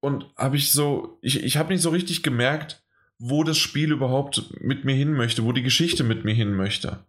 und 0.00 0.26
habe 0.36 0.56
ich 0.56 0.72
so, 0.72 1.18
ich, 1.22 1.42
ich 1.42 1.56
habe 1.56 1.72
nicht 1.72 1.82
so 1.82 1.90
richtig 1.90 2.22
gemerkt, 2.22 2.82
wo 3.18 3.44
das 3.44 3.58
Spiel 3.58 3.92
überhaupt 3.92 4.42
mit 4.60 4.84
mir 4.84 4.94
hin 4.94 5.12
möchte, 5.12 5.44
wo 5.44 5.52
die 5.52 5.62
Geschichte 5.62 6.04
mit 6.04 6.24
mir 6.24 6.34
hin 6.34 6.54
möchte 6.54 7.04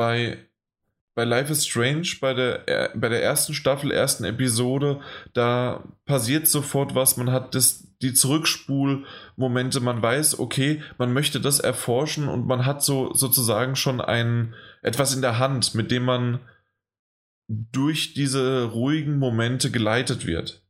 bei, 0.00 0.38
bei 1.14 1.24
Life 1.24 1.52
is 1.52 1.66
Strange, 1.66 2.08
bei 2.20 2.34
der, 2.34 2.92
bei 2.94 3.08
der 3.08 3.22
ersten 3.22 3.52
Staffel, 3.52 3.90
ersten 3.90 4.24
Episode, 4.24 5.00
da 5.32 5.84
passiert 6.06 6.46
sofort 6.46 6.94
was, 6.94 7.16
man 7.16 7.32
hat 7.32 7.54
das, 7.54 7.88
die 8.00 8.14
Zurückspulmomente, 8.14 9.80
man 9.80 10.02
weiß, 10.02 10.38
okay, 10.38 10.82
man 10.98 11.12
möchte 11.12 11.40
das 11.40 11.60
erforschen 11.60 12.28
und 12.28 12.46
man 12.46 12.64
hat 12.64 12.82
so 12.82 13.12
sozusagen 13.12 13.76
schon 13.76 14.00
ein, 14.00 14.54
etwas 14.82 15.14
in 15.14 15.20
der 15.20 15.38
Hand, 15.38 15.74
mit 15.74 15.90
dem 15.90 16.04
man 16.04 16.40
durch 17.48 18.14
diese 18.14 18.64
ruhigen 18.64 19.18
Momente 19.18 19.70
geleitet 19.70 20.26
wird. 20.26 20.62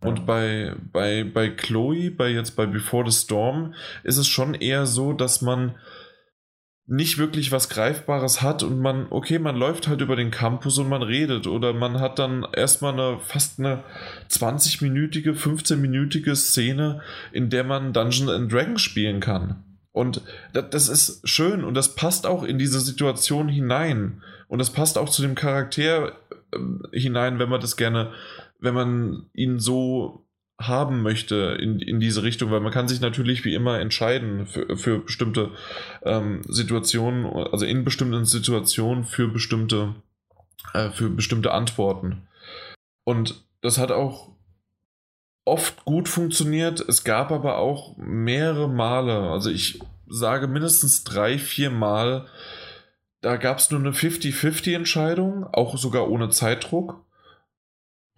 Und 0.00 0.26
bei, 0.26 0.76
bei, 0.92 1.24
bei 1.24 1.48
Chloe, 1.50 2.12
bei 2.12 2.28
jetzt 2.28 2.54
bei 2.54 2.66
Before 2.66 3.10
the 3.10 3.16
Storm, 3.16 3.74
ist 4.04 4.16
es 4.16 4.28
schon 4.28 4.54
eher 4.54 4.86
so, 4.86 5.12
dass 5.12 5.42
man 5.42 5.74
nicht 6.90 7.18
wirklich 7.18 7.52
was 7.52 7.68
Greifbares 7.68 8.40
hat 8.40 8.62
und 8.62 8.80
man, 8.80 9.08
okay, 9.10 9.38
man 9.38 9.56
läuft 9.56 9.88
halt 9.88 10.00
über 10.00 10.16
den 10.16 10.30
Campus 10.30 10.78
und 10.78 10.88
man 10.88 11.02
redet 11.02 11.46
oder 11.46 11.74
man 11.74 12.00
hat 12.00 12.18
dann 12.18 12.46
erstmal 12.54 12.94
eine 12.94 13.20
fast 13.20 13.58
eine 13.58 13.84
20-minütige, 14.30 15.34
15-minütige 15.34 16.34
Szene, 16.34 17.02
in 17.30 17.50
der 17.50 17.62
man 17.62 17.92
Dungeons 17.92 18.30
and 18.30 18.50
Dragons 18.50 18.80
spielen 18.80 19.20
kann. 19.20 19.62
Und 19.92 20.22
das 20.54 20.88
ist 20.88 21.28
schön 21.28 21.62
und 21.62 21.74
das 21.74 21.94
passt 21.94 22.26
auch 22.26 22.42
in 22.42 22.58
diese 22.58 22.80
Situation 22.80 23.48
hinein. 23.48 24.22
Und 24.46 24.58
das 24.58 24.70
passt 24.70 24.96
auch 24.96 25.10
zu 25.10 25.20
dem 25.20 25.34
Charakter 25.34 26.12
äh, 26.52 26.98
hinein, 26.98 27.38
wenn 27.38 27.50
man 27.50 27.60
das 27.60 27.76
gerne, 27.76 28.12
wenn 28.60 28.74
man 28.74 29.26
ihn 29.34 29.58
so 29.58 30.24
haben 30.60 31.02
möchte 31.02 31.56
in, 31.60 31.78
in 31.78 32.00
diese 32.00 32.24
Richtung, 32.24 32.50
weil 32.50 32.60
man 32.60 32.72
kann 32.72 32.88
sich 32.88 33.00
natürlich 33.00 33.44
wie 33.44 33.54
immer 33.54 33.78
entscheiden 33.78 34.46
für, 34.46 34.76
für 34.76 34.98
bestimmte 34.98 35.52
ähm, 36.02 36.42
Situationen, 36.48 37.26
also 37.26 37.64
in 37.64 37.84
bestimmten 37.84 38.24
Situationen 38.24 39.04
für 39.04 39.28
bestimmte, 39.28 39.94
äh, 40.74 40.90
für 40.90 41.10
bestimmte 41.10 41.52
Antworten. 41.52 42.26
Und 43.04 43.44
das 43.60 43.78
hat 43.78 43.92
auch 43.92 44.32
oft 45.44 45.84
gut 45.84 46.08
funktioniert. 46.08 46.80
Es 46.80 47.04
gab 47.04 47.30
aber 47.30 47.58
auch 47.58 47.96
mehrere 47.96 48.68
Male, 48.68 49.30
also 49.30 49.50
ich 49.50 49.80
sage 50.08 50.48
mindestens 50.48 51.04
drei, 51.04 51.38
vier 51.38 51.70
Mal, 51.70 52.26
da 53.20 53.36
gab 53.36 53.58
es 53.58 53.70
nur 53.70 53.80
eine 53.80 53.92
50-50 53.92 54.74
Entscheidung, 54.74 55.44
auch 55.52 55.76
sogar 55.76 56.08
ohne 56.08 56.30
Zeitdruck. 56.30 57.04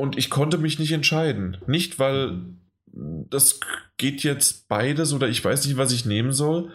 Und 0.00 0.16
ich 0.16 0.30
konnte 0.30 0.56
mich 0.56 0.78
nicht 0.78 0.92
entscheiden. 0.92 1.58
Nicht, 1.66 1.98
weil 1.98 2.40
das 2.86 3.60
geht 3.98 4.22
jetzt 4.22 4.66
beides 4.66 5.12
oder 5.12 5.28
ich 5.28 5.44
weiß 5.44 5.66
nicht, 5.66 5.76
was 5.76 5.92
ich 5.92 6.06
nehmen 6.06 6.32
soll, 6.32 6.70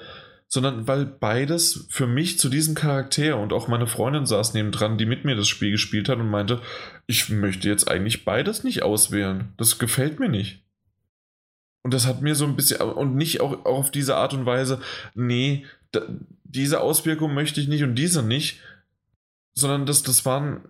sondern 0.47 0.87
weil 0.87 1.07
beides 1.07 1.87
für 1.89 2.05
mich 2.05 2.37
zu 2.37 2.49
diesem 2.49 2.75
Charakter 2.75 3.39
und 3.39 3.51
auch 3.51 3.67
meine 3.67 3.87
Freundin 3.87 4.27
saß 4.27 4.53
nebendran, 4.53 4.99
die 4.99 5.07
mit 5.07 5.25
mir 5.25 5.35
das 5.35 5.47
Spiel 5.47 5.71
gespielt 5.71 6.07
hat 6.07 6.19
und 6.19 6.29
meinte, 6.29 6.61
ich 7.07 7.27
möchte 7.29 7.67
jetzt 7.67 7.89
eigentlich 7.89 8.25
beides 8.25 8.63
nicht 8.63 8.83
auswählen. 8.83 9.55
Das 9.57 9.79
gefällt 9.79 10.19
mir 10.19 10.29
nicht. 10.29 10.63
Und 11.81 11.95
das 11.95 12.05
hat 12.05 12.21
mir 12.21 12.35
so 12.35 12.45
ein 12.45 12.55
bisschen, 12.55 12.79
und 12.79 13.15
nicht 13.15 13.41
auch, 13.41 13.65
auch 13.65 13.79
auf 13.79 13.89
diese 13.89 14.17
Art 14.17 14.35
und 14.35 14.45
Weise, 14.45 14.79
nee, 15.15 15.65
da, 15.91 16.03
diese 16.43 16.79
Auswirkung 16.79 17.33
möchte 17.33 17.59
ich 17.59 17.67
nicht 17.67 17.81
und 17.83 17.95
diese 17.95 18.21
nicht, 18.21 18.59
sondern 19.55 19.87
das, 19.87 20.03
das 20.03 20.25
waren, 20.25 20.61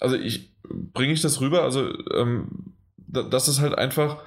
also 0.00 0.16
ich, 0.16 0.51
bringe 0.92 1.12
ich 1.12 1.22
das 1.22 1.40
rüber? 1.40 1.62
Also, 1.62 1.92
ähm, 2.12 2.74
dass 2.96 3.48
es 3.48 3.60
halt 3.60 3.76
einfach 3.76 4.22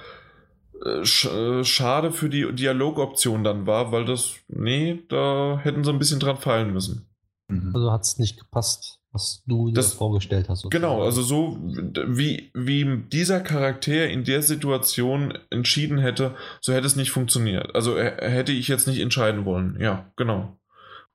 äh, 0.83 1.01
äh, 1.01 1.63
schade 1.63 2.11
für 2.11 2.29
die 2.29 2.51
Dialogoption 2.53 3.43
dann 3.43 3.65
war, 3.65 3.91
weil 3.91 4.05
das, 4.05 4.35
nee, 4.47 5.03
da 5.09 5.59
hätten 5.61 5.83
sie 5.83 5.91
ein 5.91 5.99
bisschen 5.99 6.19
dran 6.19 6.37
fallen 6.37 6.73
müssen. 6.73 7.07
Mhm. 7.47 7.71
Also 7.73 7.91
hat 7.91 8.03
es 8.03 8.17
nicht 8.17 8.39
gepasst, 8.39 8.99
was 9.11 9.43
du 9.47 9.71
dir 9.71 9.81
vorgestellt 9.81 10.49
hast. 10.49 10.61
Sozusagen. 10.61 10.81
Genau, 10.81 11.03
also 11.03 11.21
so 11.21 11.57
wie, 11.61 12.51
wie 12.53 13.03
dieser 13.11 13.39
Charakter 13.39 14.07
in 14.09 14.23
der 14.23 14.41
Situation 14.41 15.37
entschieden 15.49 15.97
hätte, 15.97 16.35
so 16.61 16.73
hätte 16.73 16.87
es 16.87 16.95
nicht 16.95 17.11
funktioniert. 17.11 17.73
Also 17.73 17.97
hätte 17.97 18.51
ich 18.51 18.67
jetzt 18.67 18.87
nicht 18.87 18.99
entscheiden 18.99 19.45
wollen. 19.45 19.77
Ja, 19.79 20.11
genau. 20.17 20.57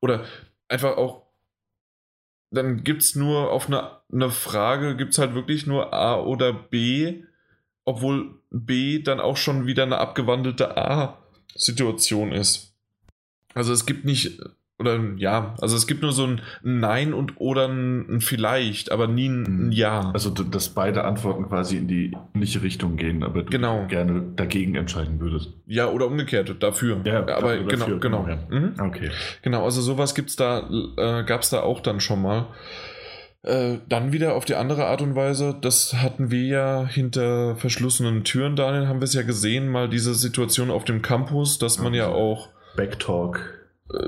Oder 0.00 0.24
einfach 0.68 0.96
auch 0.96 1.29
dann 2.50 2.82
gibt 2.82 3.02
es 3.02 3.14
nur 3.14 3.50
auf 3.50 3.66
eine, 3.66 3.98
eine 4.12 4.30
Frage, 4.30 4.96
gibt 4.96 5.12
es 5.12 5.18
halt 5.18 5.34
wirklich 5.34 5.66
nur 5.66 5.92
A 5.92 6.20
oder 6.20 6.52
B, 6.52 7.22
obwohl 7.84 8.40
B 8.50 9.02
dann 9.02 9.20
auch 9.20 9.36
schon 9.36 9.66
wieder 9.66 9.84
eine 9.84 9.98
abgewandelte 9.98 10.76
A-Situation 10.76 12.32
ist. 12.32 12.74
Also 13.54 13.72
es 13.72 13.86
gibt 13.86 14.04
nicht, 14.04 14.40
oder 14.80 14.98
ja, 15.16 15.54
also 15.60 15.76
es 15.76 15.86
gibt 15.86 16.02
nur 16.02 16.12
so 16.12 16.26
ein 16.26 16.40
Nein 16.62 17.12
und 17.12 17.34
oder 17.36 17.68
ein, 17.68 18.20
Vielleicht, 18.20 18.90
aber 18.90 19.06
nie 19.06 19.28
ein, 19.28 19.68
ein, 19.68 19.72
Ja. 19.72 20.10
Also 20.12 20.30
dass 20.30 20.70
beide 20.70 21.04
Antworten 21.04 21.46
quasi 21.48 21.76
in 21.76 21.86
die 21.86 22.16
ähnliche 22.34 22.62
Richtung 22.62 22.96
gehen, 22.96 23.22
aber 23.22 23.42
du 23.42 23.50
genau. 23.50 23.86
gerne 23.86 24.22
dagegen 24.34 24.74
entscheiden 24.74 25.20
würdest. 25.20 25.50
Ja, 25.66 25.88
oder 25.88 26.06
umgekehrt, 26.06 26.62
dafür. 26.62 27.00
Ja, 27.04 27.20
aber 27.20 27.28
dafür, 27.28 27.56
genau, 27.58 27.70
dafür, 27.70 28.00
genau. 28.00 28.22
genau. 28.24 28.40
Ja. 28.50 28.60
Mhm. 28.60 28.74
Okay. 28.80 29.10
Genau, 29.42 29.64
also 29.64 29.80
sowas 29.80 30.14
gibt's 30.14 30.36
da, 30.36 30.68
äh, 30.96 31.24
gab 31.24 31.42
es 31.42 31.50
da 31.50 31.60
auch 31.60 31.80
dann 31.80 32.00
schon 32.00 32.22
mal. 32.22 32.46
Äh, 33.42 33.78
dann 33.88 34.12
wieder 34.12 34.34
auf 34.34 34.44
die 34.44 34.54
andere 34.54 34.86
Art 34.86 35.00
und 35.00 35.14
Weise, 35.14 35.56
das 35.58 35.94
hatten 35.94 36.30
wir 36.30 36.42
ja 36.42 36.86
hinter 36.86 37.56
verschlossenen 37.56 38.22
Türen, 38.22 38.54
Daniel, 38.54 38.86
haben 38.86 39.00
wir 39.00 39.04
es 39.04 39.14
ja 39.14 39.22
gesehen, 39.22 39.68
mal 39.68 39.88
diese 39.88 40.14
Situation 40.14 40.70
auf 40.70 40.84
dem 40.84 41.00
Campus, 41.00 41.58
dass 41.58 41.78
man 41.78 41.94
ja 41.94 42.08
auch. 42.08 42.48
Backtalk. 42.76 43.59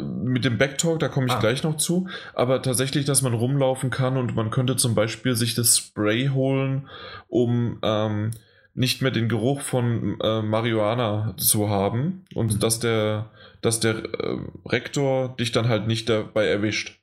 Mit 0.05 0.45
dem 0.45 0.59
Backtalk, 0.59 1.01
da 1.01 1.09
komme 1.09 1.27
ich 1.27 1.33
ah. 1.33 1.41
gleich 1.41 1.63
noch 1.63 1.77
zu, 1.77 2.09
aber 2.35 2.63
tatsächlich, 2.63 3.05
dass 3.05 3.23
man 3.23 3.35
rumlaufen 3.35 3.91
kann 3.91 4.17
und 4.17 4.37
man 4.37 4.51
könnte 4.51 4.77
zum 4.77 4.95
Beispiel 4.95 5.35
sich 5.35 5.55
das 5.55 5.77
Spray 5.77 6.29
holen, 6.29 6.89
um 7.29 7.79
ähm, 7.83 8.31
nicht 8.75 9.03
mehr 9.03 9.11
den 9.11 9.29
Geruch 9.29 9.61
von 9.61 10.19
äh, 10.21 10.43
Marihuana 10.43 11.35
zu 11.37 11.69
haben 11.69 12.25
und 12.35 12.55
mhm. 12.55 12.59
dass 12.61 12.81
der, 12.81 13.31
dass 13.61 13.81
der 13.81 13.97
äh, 13.97 14.39
Rektor 14.67 15.37
dich 15.37 15.53
dann 15.53 15.69
halt 15.69 15.87
nicht 15.87 16.09
dabei 16.09 16.47
erwischt. 16.47 17.01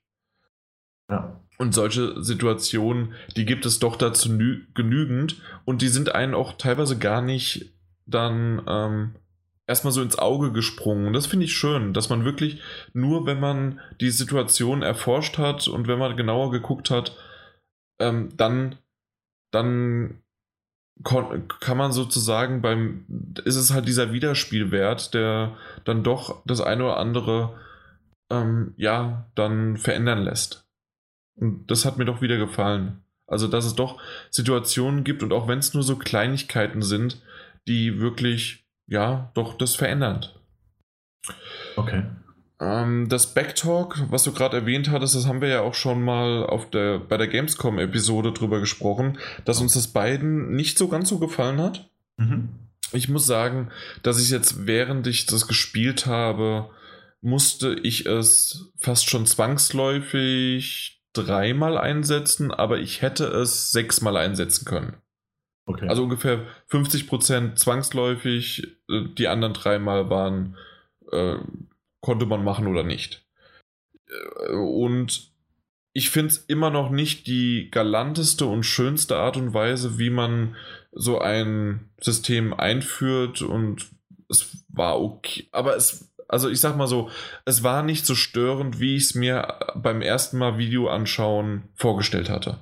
Ja. 1.09 1.39
Und 1.57 1.73
solche 1.73 2.23
Situationen, 2.23 3.13
die 3.35 3.45
gibt 3.45 3.65
es 3.65 3.79
doch 3.79 3.97
dazu 3.97 4.29
genügend 4.73 5.41
und 5.65 5.81
die 5.81 5.89
sind 5.89 6.15
einen 6.15 6.33
auch 6.33 6.53
teilweise 6.53 6.97
gar 6.97 7.21
nicht 7.21 7.73
dann 8.05 8.61
ähm, 8.67 9.15
erstmal 9.69 9.93
so 9.93 10.01
ins 10.01 10.17
Auge 10.17 10.51
gesprungen. 10.51 11.07
Und 11.07 11.13
das 11.13 11.27
finde 11.27 11.45
ich 11.45 11.53
schön, 11.53 11.93
dass 11.93 12.09
man 12.09 12.25
wirklich 12.25 12.59
nur, 12.93 13.27
wenn 13.27 13.39
man 13.39 13.79
die 14.01 14.09
Situation 14.09 14.81
erforscht 14.81 15.37
hat 15.37 15.67
und 15.67 15.87
wenn 15.87 15.99
man 15.99 16.17
genauer 16.17 16.51
geguckt 16.51 16.89
hat, 16.89 17.15
ähm, 18.01 18.35
dann, 18.35 18.77
dann 19.51 20.23
kann 21.03 21.77
man 21.77 21.93
sozusagen 21.93 22.61
beim, 22.61 23.05
ist 23.45 23.55
es 23.55 23.71
halt 23.71 23.87
dieser 23.87 24.11
Wiederspielwert, 24.11 25.13
der 25.13 25.55
dann 25.85 26.03
doch 26.03 26.41
das 26.45 26.59
eine 26.59 26.85
oder 26.85 26.97
andere, 26.97 27.57
ähm, 28.31 28.73
ja, 28.75 29.29
dann 29.35 29.77
verändern 29.77 30.23
lässt. 30.23 30.67
Und 31.35 31.67
das 31.71 31.85
hat 31.85 31.97
mir 31.97 32.05
doch 32.05 32.21
wieder 32.21 32.37
gefallen. 32.37 33.01
Also, 33.27 33.47
dass 33.47 33.65
es 33.65 33.75
doch 33.75 34.01
Situationen 34.31 35.03
gibt 35.03 35.21
und 35.21 35.31
auch 35.31 35.47
wenn 35.47 35.59
es 35.59 35.73
nur 35.73 35.83
so 35.83 35.95
Kleinigkeiten 35.95 36.81
sind, 36.81 37.21
die 37.67 38.01
wirklich, 38.01 38.65
ja, 38.89 39.31
doch 39.35 39.53
das 39.57 39.75
verändert. 39.75 40.39
Okay. 41.75 42.03
Ähm, 42.59 43.07
das 43.07 43.33
Backtalk, 43.33 44.03
was 44.09 44.23
du 44.23 44.33
gerade 44.33 44.57
erwähnt 44.57 44.89
hattest, 44.89 45.15
das 45.15 45.27
haben 45.27 45.41
wir 45.41 45.47
ja 45.47 45.61
auch 45.61 45.75
schon 45.75 46.03
mal 46.03 46.45
auf 46.45 46.69
der, 46.69 46.99
bei 46.99 47.17
der 47.17 47.27
Gamescom-Episode 47.27 48.33
drüber 48.33 48.59
gesprochen, 48.59 49.17
dass 49.45 49.61
uns 49.61 49.73
das 49.73 49.87
beiden 49.87 50.55
nicht 50.55 50.77
so 50.77 50.87
ganz 50.87 51.09
so 51.09 51.19
gefallen 51.19 51.61
hat. 51.61 51.89
Mhm. 52.17 52.49
Ich 52.91 53.07
muss 53.07 53.25
sagen, 53.25 53.69
dass 54.01 54.21
ich 54.21 54.29
jetzt, 54.29 54.65
während 54.65 55.05
ich 55.07 55.27
das 55.27 55.47
gespielt 55.47 56.07
habe, 56.07 56.69
musste 57.21 57.75
ich 57.75 58.07
es 58.07 58.71
fast 58.77 59.09
schon 59.09 59.25
zwangsläufig 59.25 61.03
dreimal 61.13 61.77
einsetzen, 61.77 62.51
aber 62.51 62.79
ich 62.79 63.01
hätte 63.01 63.25
es 63.25 63.71
sechsmal 63.71 64.17
einsetzen 64.17 64.65
können. 64.65 64.97
Okay. 65.69 65.87
Also 65.87 66.01
ungefähr 66.01 66.47
50% 66.71 67.53
zwangsläufig, 67.53 68.75
äh, 68.89 69.03
die 69.15 69.27
anderen 69.27 69.53
dreimal 69.53 70.09
waren, 70.09 70.57
äh, 71.11 71.35
konnte 72.01 72.25
man 72.25 72.43
machen 72.43 72.65
oder 72.65 72.81
nicht. 72.81 73.23
Äh, 74.07 74.55
und 74.55 75.31
ich 75.93 76.09
finde 76.09 76.29
es 76.29 76.37
immer 76.37 76.71
noch 76.71 76.89
nicht 76.89 77.27
die 77.27 77.69
galanteste 77.69 78.47
und 78.47 78.63
schönste 78.63 79.17
Art 79.17 79.37
und 79.37 79.53
Weise, 79.53 79.99
wie 79.99 80.09
man 80.09 80.55
so 80.91 81.19
ein 81.19 81.91
System 81.99 82.51
einführt 82.51 83.43
und 83.43 83.91
es 84.27 84.65
war 84.69 84.99
okay, 84.99 85.49
aber 85.51 85.75
es 85.75 86.11
also 86.27 86.47
ich 86.49 86.59
sag 86.59 86.77
mal 86.77 86.87
so, 86.87 87.09
es 87.45 87.63
war 87.63 87.81
nicht 87.81 88.05
so 88.05 88.13
störend, 88.13 88.79
wie 88.79 88.95
ich 88.95 89.03
es 89.03 89.15
mir 89.15 89.55
beim 89.75 90.01
ersten 90.03 90.37
Mal 90.37 90.59
Video 90.59 90.87
anschauen 90.87 91.63
vorgestellt 91.73 92.29
hatte. 92.29 92.59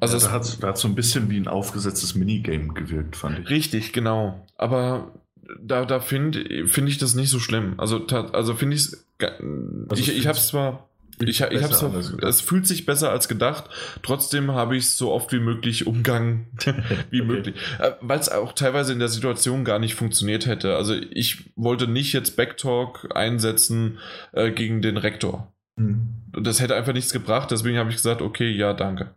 Also 0.00 0.18
ja, 0.18 0.24
da 0.24 0.32
hat 0.68 0.74
es 0.76 0.80
so 0.80 0.88
ein 0.88 0.94
bisschen 0.94 1.30
wie 1.30 1.38
ein 1.38 1.48
aufgesetztes 1.48 2.14
Minigame 2.14 2.74
gewirkt, 2.74 3.16
fand 3.16 3.38
ich. 3.38 3.50
Richtig, 3.50 3.92
genau. 3.92 4.46
Aber 4.58 5.14
da, 5.62 5.84
da 5.86 6.00
finde 6.00 6.66
find 6.66 6.88
ich 6.88 6.98
das 6.98 7.14
nicht 7.14 7.30
so 7.30 7.38
schlimm. 7.38 7.74
Also, 7.78 8.06
also 8.06 8.54
finde 8.54 8.76
also 8.76 8.96
ich, 9.94 10.08
ich, 10.08 10.18
ich 10.18 10.26
habe 10.26 10.36
es 10.36 10.48
zwar 10.48 10.90
ich, 11.28 11.40
ich 11.40 11.62
hab's 11.62 11.84
es 12.22 12.40
fühlt 12.40 12.66
sich 12.66 12.86
besser 12.86 13.10
als 13.10 13.28
gedacht. 13.28 13.64
Trotzdem 14.02 14.52
habe 14.52 14.76
ich 14.76 14.84
es 14.84 14.96
so 14.96 15.12
oft 15.12 15.32
wie 15.32 15.40
möglich 15.40 15.86
umgangen 15.86 16.46
wie 17.10 17.20
okay. 17.20 17.30
möglich. 17.30 17.56
Äh, 17.78 17.92
Weil 18.00 18.18
es 18.18 18.30
auch 18.30 18.52
teilweise 18.52 18.92
in 18.92 18.98
der 18.98 19.08
Situation 19.08 19.64
gar 19.64 19.78
nicht 19.78 19.94
funktioniert 19.94 20.46
hätte. 20.46 20.76
Also 20.76 20.94
ich 20.94 21.52
wollte 21.56 21.88
nicht 21.88 22.12
jetzt 22.12 22.36
Backtalk 22.36 23.08
einsetzen 23.14 23.98
äh, 24.32 24.50
gegen 24.50 24.80
den 24.80 24.96
Rektor. 24.96 25.52
Mhm. 25.76 26.08
Das 26.32 26.60
hätte 26.60 26.76
einfach 26.76 26.94
nichts 26.94 27.12
gebracht. 27.12 27.50
Deswegen 27.50 27.76
habe 27.76 27.90
ich 27.90 27.96
gesagt, 27.96 28.22
okay, 28.22 28.50
ja, 28.50 28.72
danke. 28.72 29.14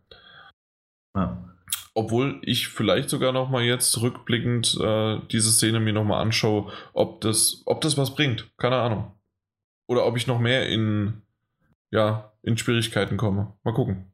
Obwohl 1.94 2.41
ich 2.44 2.69
vielleicht 2.69 3.10
sogar 3.10 3.31
noch 3.31 3.49
mal 3.49 3.64
jetzt 3.64 4.02
rückblickend 4.02 4.77
äh, 4.81 5.19
diese 5.31 5.52
Szene 5.52 5.80
mir 5.80 5.94
noch 5.94 6.03
mal 6.03 6.22
anschaue, 6.22 6.72
ob 6.94 7.22
das, 7.22 7.61
ob 7.65 7.81
das 7.81 7.98
was 7.98 8.15
bringt. 8.15 8.52
Keine 8.57 8.77
Ahnung. 8.77 9.11
Oder 9.88 10.06
ob 10.06 10.18
ich 10.18 10.26
noch 10.26 10.40
mehr 10.40 10.68
in 10.69 11.22
ja, 11.94 12.34
in 12.41 12.57
Schwierigkeiten 12.57 13.18
komme. 13.18 13.53
Mal 13.64 13.73
gucken. 13.73 14.11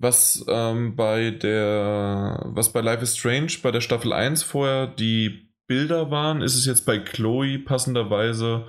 Was 0.00 0.44
ähm, 0.48 0.96
bei 0.96 1.30
der, 1.30 2.42
was 2.46 2.72
bei 2.72 2.80
Life 2.80 3.02
is 3.02 3.16
Strange 3.16 3.52
bei 3.62 3.70
der 3.70 3.80
Staffel 3.80 4.12
1 4.12 4.42
vorher 4.42 4.86
die 4.88 5.48
Bilder 5.68 6.10
waren, 6.10 6.42
ist 6.42 6.56
es 6.56 6.66
jetzt 6.66 6.84
bei 6.84 6.98
Chloe 6.98 7.58
passenderweise, 7.58 8.66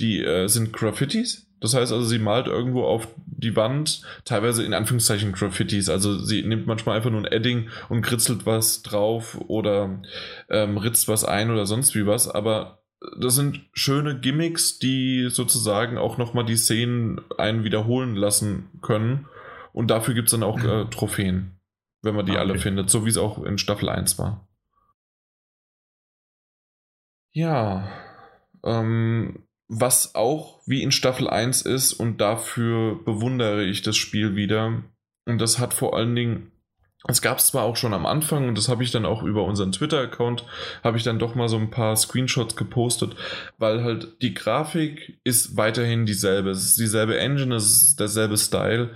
die 0.00 0.22
äh, 0.22 0.48
sind 0.48 0.72
Graffitis. 0.72 1.46
Das 1.62 1.74
heißt 1.74 1.92
also, 1.92 2.04
sie 2.04 2.18
malt 2.18 2.48
irgendwo 2.48 2.84
auf 2.84 3.08
die 3.26 3.56
Wand, 3.56 4.02
teilweise 4.24 4.64
in 4.64 4.74
Anführungszeichen 4.74 5.32
Graffitis. 5.32 5.88
Also 5.88 6.18
sie 6.18 6.42
nimmt 6.42 6.66
manchmal 6.66 6.96
einfach 6.96 7.10
nur 7.10 7.20
ein 7.20 7.32
Edding 7.32 7.70
und 7.88 8.02
kritzelt 8.02 8.44
was 8.46 8.82
drauf 8.82 9.40
oder 9.46 10.02
ähm, 10.50 10.76
ritzt 10.76 11.08
was 11.08 11.24
ein 11.24 11.50
oder 11.50 11.64
sonst 11.64 11.94
wie 11.94 12.06
was. 12.06 12.28
Aber 12.28 12.82
das 13.18 13.34
sind 13.34 13.60
schöne 13.72 14.18
Gimmicks, 14.18 14.78
die 14.78 15.28
sozusagen 15.30 15.98
auch 15.98 16.18
nochmal 16.18 16.44
die 16.44 16.56
Szenen 16.56 17.20
einen 17.38 17.64
wiederholen 17.64 18.16
lassen 18.16 18.70
können. 18.82 19.26
Und 19.72 19.90
dafür 19.90 20.14
gibt 20.14 20.28
es 20.28 20.32
dann 20.32 20.42
auch 20.42 20.62
äh, 20.62 20.84
Trophäen, 20.86 21.60
wenn 22.02 22.14
man 22.14 22.26
die 22.26 22.32
ah, 22.32 22.42
okay. 22.42 22.50
alle 22.50 22.58
findet, 22.58 22.90
so 22.90 23.04
wie 23.06 23.10
es 23.10 23.16
auch 23.16 23.42
in 23.42 23.58
Staffel 23.58 23.88
1 23.88 24.18
war. 24.18 24.48
Ja, 27.32 27.88
ähm, 28.62 29.46
was 29.74 30.14
auch 30.14 30.60
wie 30.66 30.82
in 30.82 30.92
Staffel 30.92 31.30
1 31.30 31.62
ist 31.62 31.94
und 31.94 32.20
dafür 32.20 33.02
bewundere 33.04 33.64
ich 33.64 33.80
das 33.80 33.96
Spiel 33.96 34.36
wieder. 34.36 34.82
Und 35.24 35.40
das 35.40 35.58
hat 35.58 35.72
vor 35.72 35.96
allen 35.96 36.14
Dingen 36.14 36.52
es 37.08 37.20
gab 37.20 37.38
es 37.38 37.48
zwar 37.48 37.64
auch 37.64 37.74
schon 37.76 37.94
am 37.94 38.06
Anfang 38.06 38.46
und 38.46 38.56
das 38.56 38.68
habe 38.68 38.84
ich 38.84 38.92
dann 38.92 39.04
auch 39.06 39.24
über 39.24 39.44
unseren 39.44 39.72
Twitter-Account, 39.72 40.44
habe 40.84 40.96
ich 40.98 41.02
dann 41.02 41.18
doch 41.18 41.34
mal 41.34 41.48
so 41.48 41.56
ein 41.56 41.70
paar 41.70 41.96
Screenshots 41.96 42.54
gepostet, 42.54 43.16
weil 43.58 43.82
halt 43.82 44.22
die 44.22 44.34
Grafik 44.34 45.18
ist 45.24 45.56
weiterhin 45.56 46.06
dieselbe. 46.06 46.50
Es 46.50 46.62
ist 46.64 46.78
dieselbe 46.78 47.18
Engine, 47.18 47.56
es 47.56 47.64
ist 47.64 47.98
derselbe 47.98 48.36
Style. 48.36 48.90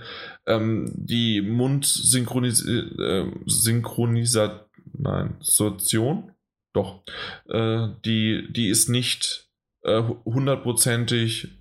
Ähm, 0.45 0.89
die 0.95 1.41
Mund-Synchronisation, 1.41 2.99
äh, 2.99 4.61
nein, 4.93 5.35
Sortion, 5.41 6.31
doch, 6.71 7.03
äh, 7.49 7.89
die, 8.05 8.47
die 8.53 8.69
ist 8.69 8.87
nicht 8.87 9.46
hundertprozentig, 10.25 11.59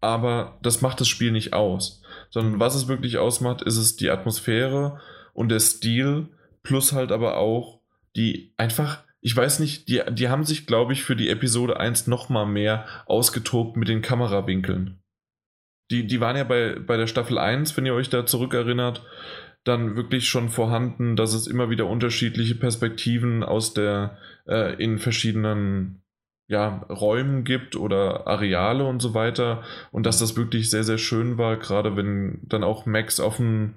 aber 0.00 0.58
das 0.62 0.80
macht 0.80 1.00
das 1.00 1.08
Spiel 1.08 1.32
nicht 1.32 1.52
aus. 1.52 2.02
Sondern 2.30 2.60
was 2.60 2.74
es 2.74 2.88
wirklich 2.88 3.18
ausmacht, 3.18 3.62
ist 3.62 3.76
es 3.76 3.96
die 3.96 4.10
Atmosphäre, 4.10 5.00
und 5.34 5.48
der 5.50 5.60
Stil, 5.60 6.28
plus 6.62 6.92
halt 6.92 7.12
aber 7.12 7.36
auch 7.36 7.80
die 8.16 8.54
einfach, 8.56 9.02
ich 9.20 9.36
weiß 9.36 9.58
nicht, 9.58 9.88
die, 9.88 10.00
die 10.12 10.28
haben 10.28 10.44
sich, 10.44 10.66
glaube 10.66 10.92
ich, 10.92 11.02
für 11.02 11.16
die 11.16 11.28
Episode 11.28 11.78
1 11.78 12.06
nochmal 12.06 12.46
mehr 12.46 12.86
ausgetobt 13.06 13.76
mit 13.76 13.88
den 13.88 14.00
Kamerawinkeln. 14.00 15.00
Die, 15.90 16.06
die 16.06 16.20
waren 16.20 16.36
ja 16.36 16.44
bei, 16.44 16.78
bei 16.78 16.96
der 16.96 17.08
Staffel 17.08 17.36
1, 17.36 17.76
wenn 17.76 17.84
ihr 17.84 17.94
euch 17.94 18.08
da 18.08 18.24
zurückerinnert, 18.24 19.04
dann 19.64 19.96
wirklich 19.96 20.28
schon 20.28 20.48
vorhanden, 20.48 21.16
dass 21.16 21.34
es 21.34 21.46
immer 21.46 21.70
wieder 21.70 21.86
unterschiedliche 21.86 22.54
Perspektiven 22.54 23.42
aus 23.42 23.74
der, 23.74 24.18
äh, 24.46 24.74
in 24.82 24.98
verschiedenen 24.98 26.03
ja, 26.46 26.84
Räumen 26.88 27.44
gibt 27.44 27.76
oder 27.76 28.26
Areale 28.26 28.84
und 28.84 29.00
so 29.00 29.14
weiter. 29.14 29.62
Und 29.90 30.06
dass 30.06 30.18
das 30.18 30.36
wirklich 30.36 30.70
sehr, 30.70 30.84
sehr 30.84 30.98
schön 30.98 31.38
war, 31.38 31.56
gerade 31.56 31.96
wenn 31.96 32.40
dann 32.42 32.64
auch 32.64 32.86
Max 32.86 33.20
auf, 33.20 33.38
ein, 33.38 33.76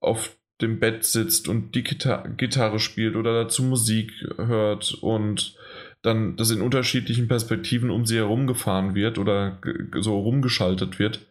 auf 0.00 0.36
dem 0.60 0.80
Bett 0.80 1.04
sitzt 1.04 1.48
und 1.48 1.74
die 1.74 1.84
Gitar 1.84 2.28
Gitarre 2.36 2.80
spielt 2.80 3.14
oder 3.14 3.44
dazu 3.44 3.62
Musik 3.62 4.12
hört 4.36 4.94
und 4.94 5.56
dann 6.02 6.36
das 6.36 6.50
in 6.50 6.62
unterschiedlichen 6.62 7.28
Perspektiven 7.28 7.90
um 7.90 8.06
sie 8.06 8.16
herum 8.16 8.46
gefahren 8.46 8.94
wird 8.94 9.18
oder 9.18 9.60
so 10.00 10.18
rumgeschaltet 10.18 10.98
wird. 10.98 11.26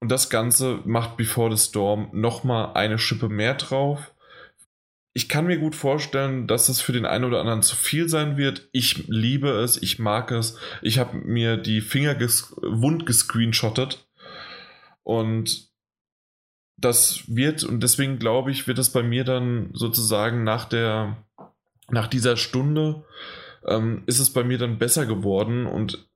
Und 0.00 0.10
das 0.10 0.28
Ganze 0.28 0.80
macht 0.84 1.16
Before 1.16 1.54
the 1.54 1.62
Storm 1.62 2.08
nochmal 2.12 2.72
eine 2.74 2.98
Schippe 2.98 3.28
mehr 3.28 3.54
drauf. 3.54 4.12
Ich 5.16 5.30
kann 5.30 5.46
mir 5.46 5.56
gut 5.56 5.74
vorstellen, 5.74 6.46
dass 6.46 6.68
es 6.68 6.82
für 6.82 6.92
den 6.92 7.06
einen 7.06 7.24
oder 7.24 7.40
anderen 7.40 7.62
zu 7.62 7.74
viel 7.74 8.06
sein 8.06 8.36
wird. 8.36 8.68
Ich 8.72 9.08
liebe 9.08 9.48
es, 9.48 9.80
ich 9.80 9.98
mag 9.98 10.30
es. 10.30 10.58
Ich 10.82 10.98
habe 10.98 11.16
mir 11.16 11.56
die 11.56 11.80
Finger 11.80 12.14
ges 12.14 12.54
wund 12.60 13.06
gescreenshottet 13.06 14.06
und 15.04 15.70
das 16.76 17.24
wird, 17.28 17.64
und 17.64 17.82
deswegen 17.82 18.18
glaube 18.18 18.50
ich, 18.50 18.68
wird 18.68 18.78
es 18.78 18.92
bei 18.92 19.02
mir 19.02 19.24
dann 19.24 19.70
sozusagen 19.72 20.44
nach 20.44 20.66
der, 20.66 21.16
nach 21.88 22.08
dieser 22.08 22.36
Stunde, 22.36 23.02
ähm, 23.66 24.02
ist 24.04 24.18
es 24.18 24.34
bei 24.34 24.44
mir 24.44 24.58
dann 24.58 24.76
besser 24.76 25.06
geworden 25.06 25.64
und 25.64 26.10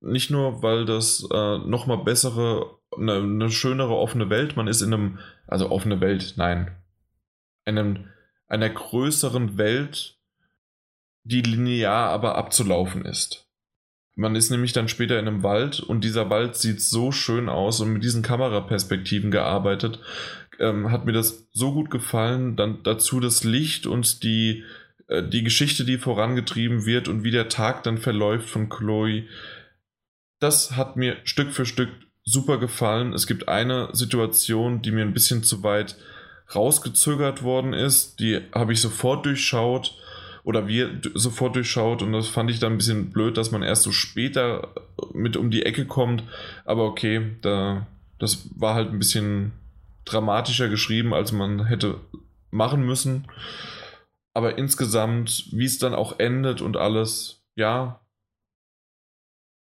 nicht 0.00 0.30
nur, 0.30 0.62
weil 0.62 0.86
das 0.86 1.28
äh, 1.30 1.58
nochmal 1.58 2.04
bessere, 2.04 2.78
eine, 2.96 3.16
eine 3.16 3.50
schönere 3.50 3.96
offene 3.96 4.30
Welt, 4.30 4.56
man 4.56 4.66
ist 4.66 4.80
in 4.80 4.94
einem, 4.94 5.18
also 5.46 5.70
offene 5.70 6.00
Welt, 6.00 6.36
nein, 6.38 6.74
einem, 7.66 8.06
einer 8.48 8.70
größeren 8.70 9.58
Welt, 9.58 10.18
die 11.24 11.42
linear 11.42 12.10
aber 12.10 12.36
abzulaufen 12.36 13.04
ist. 13.04 13.46
Man 14.14 14.34
ist 14.34 14.50
nämlich 14.50 14.72
dann 14.72 14.88
später 14.88 15.18
in 15.18 15.28
einem 15.28 15.42
Wald 15.42 15.80
und 15.80 16.02
dieser 16.02 16.30
Wald 16.30 16.56
sieht 16.56 16.80
so 16.80 17.12
schön 17.12 17.50
aus 17.50 17.80
und 17.80 17.92
mit 17.92 18.02
diesen 18.02 18.22
Kameraperspektiven 18.22 19.30
gearbeitet, 19.30 20.00
ähm, 20.58 20.90
hat 20.90 21.04
mir 21.04 21.12
das 21.12 21.48
so 21.52 21.72
gut 21.72 21.90
gefallen. 21.90 22.56
Dann 22.56 22.82
dazu 22.82 23.20
das 23.20 23.44
Licht 23.44 23.86
und 23.86 24.22
die, 24.22 24.64
äh, 25.08 25.22
die 25.22 25.42
Geschichte, 25.42 25.84
die 25.84 25.98
vorangetrieben 25.98 26.86
wird 26.86 27.08
und 27.08 27.24
wie 27.24 27.30
der 27.30 27.50
Tag 27.50 27.82
dann 27.82 27.98
verläuft 27.98 28.48
von 28.48 28.70
Chloe. 28.70 29.24
Das 30.38 30.76
hat 30.76 30.96
mir 30.96 31.18
Stück 31.24 31.52
für 31.52 31.66
Stück 31.66 31.90
super 32.24 32.58
gefallen. 32.58 33.12
Es 33.12 33.26
gibt 33.26 33.48
eine 33.48 33.90
Situation, 33.92 34.80
die 34.80 34.92
mir 34.92 35.02
ein 35.02 35.14
bisschen 35.14 35.42
zu 35.42 35.62
weit 35.62 35.96
rausgezögert 36.54 37.42
worden 37.42 37.72
ist. 37.72 38.20
Die 38.20 38.40
habe 38.54 38.72
ich 38.72 38.80
sofort 38.80 39.26
durchschaut 39.26 39.96
oder 40.44 40.68
wir 40.68 41.00
sofort 41.14 41.56
durchschaut 41.56 42.02
und 42.02 42.12
das 42.12 42.28
fand 42.28 42.50
ich 42.50 42.60
dann 42.60 42.74
ein 42.74 42.78
bisschen 42.78 43.10
blöd, 43.10 43.36
dass 43.36 43.50
man 43.50 43.62
erst 43.62 43.82
so 43.82 43.90
später 43.90 44.68
mit 45.12 45.36
um 45.36 45.50
die 45.50 45.64
Ecke 45.64 45.86
kommt. 45.86 46.22
Aber 46.64 46.84
okay, 46.84 47.32
da, 47.42 47.86
das 48.18 48.48
war 48.54 48.74
halt 48.74 48.90
ein 48.90 48.98
bisschen 48.98 49.52
dramatischer 50.04 50.68
geschrieben, 50.68 51.12
als 51.12 51.32
man 51.32 51.66
hätte 51.66 51.96
machen 52.50 52.86
müssen. 52.86 53.26
Aber 54.34 54.56
insgesamt, 54.58 55.48
wie 55.50 55.64
es 55.64 55.78
dann 55.78 55.94
auch 55.94 56.18
endet 56.20 56.60
und 56.60 56.76
alles, 56.76 57.42
ja, 57.56 58.00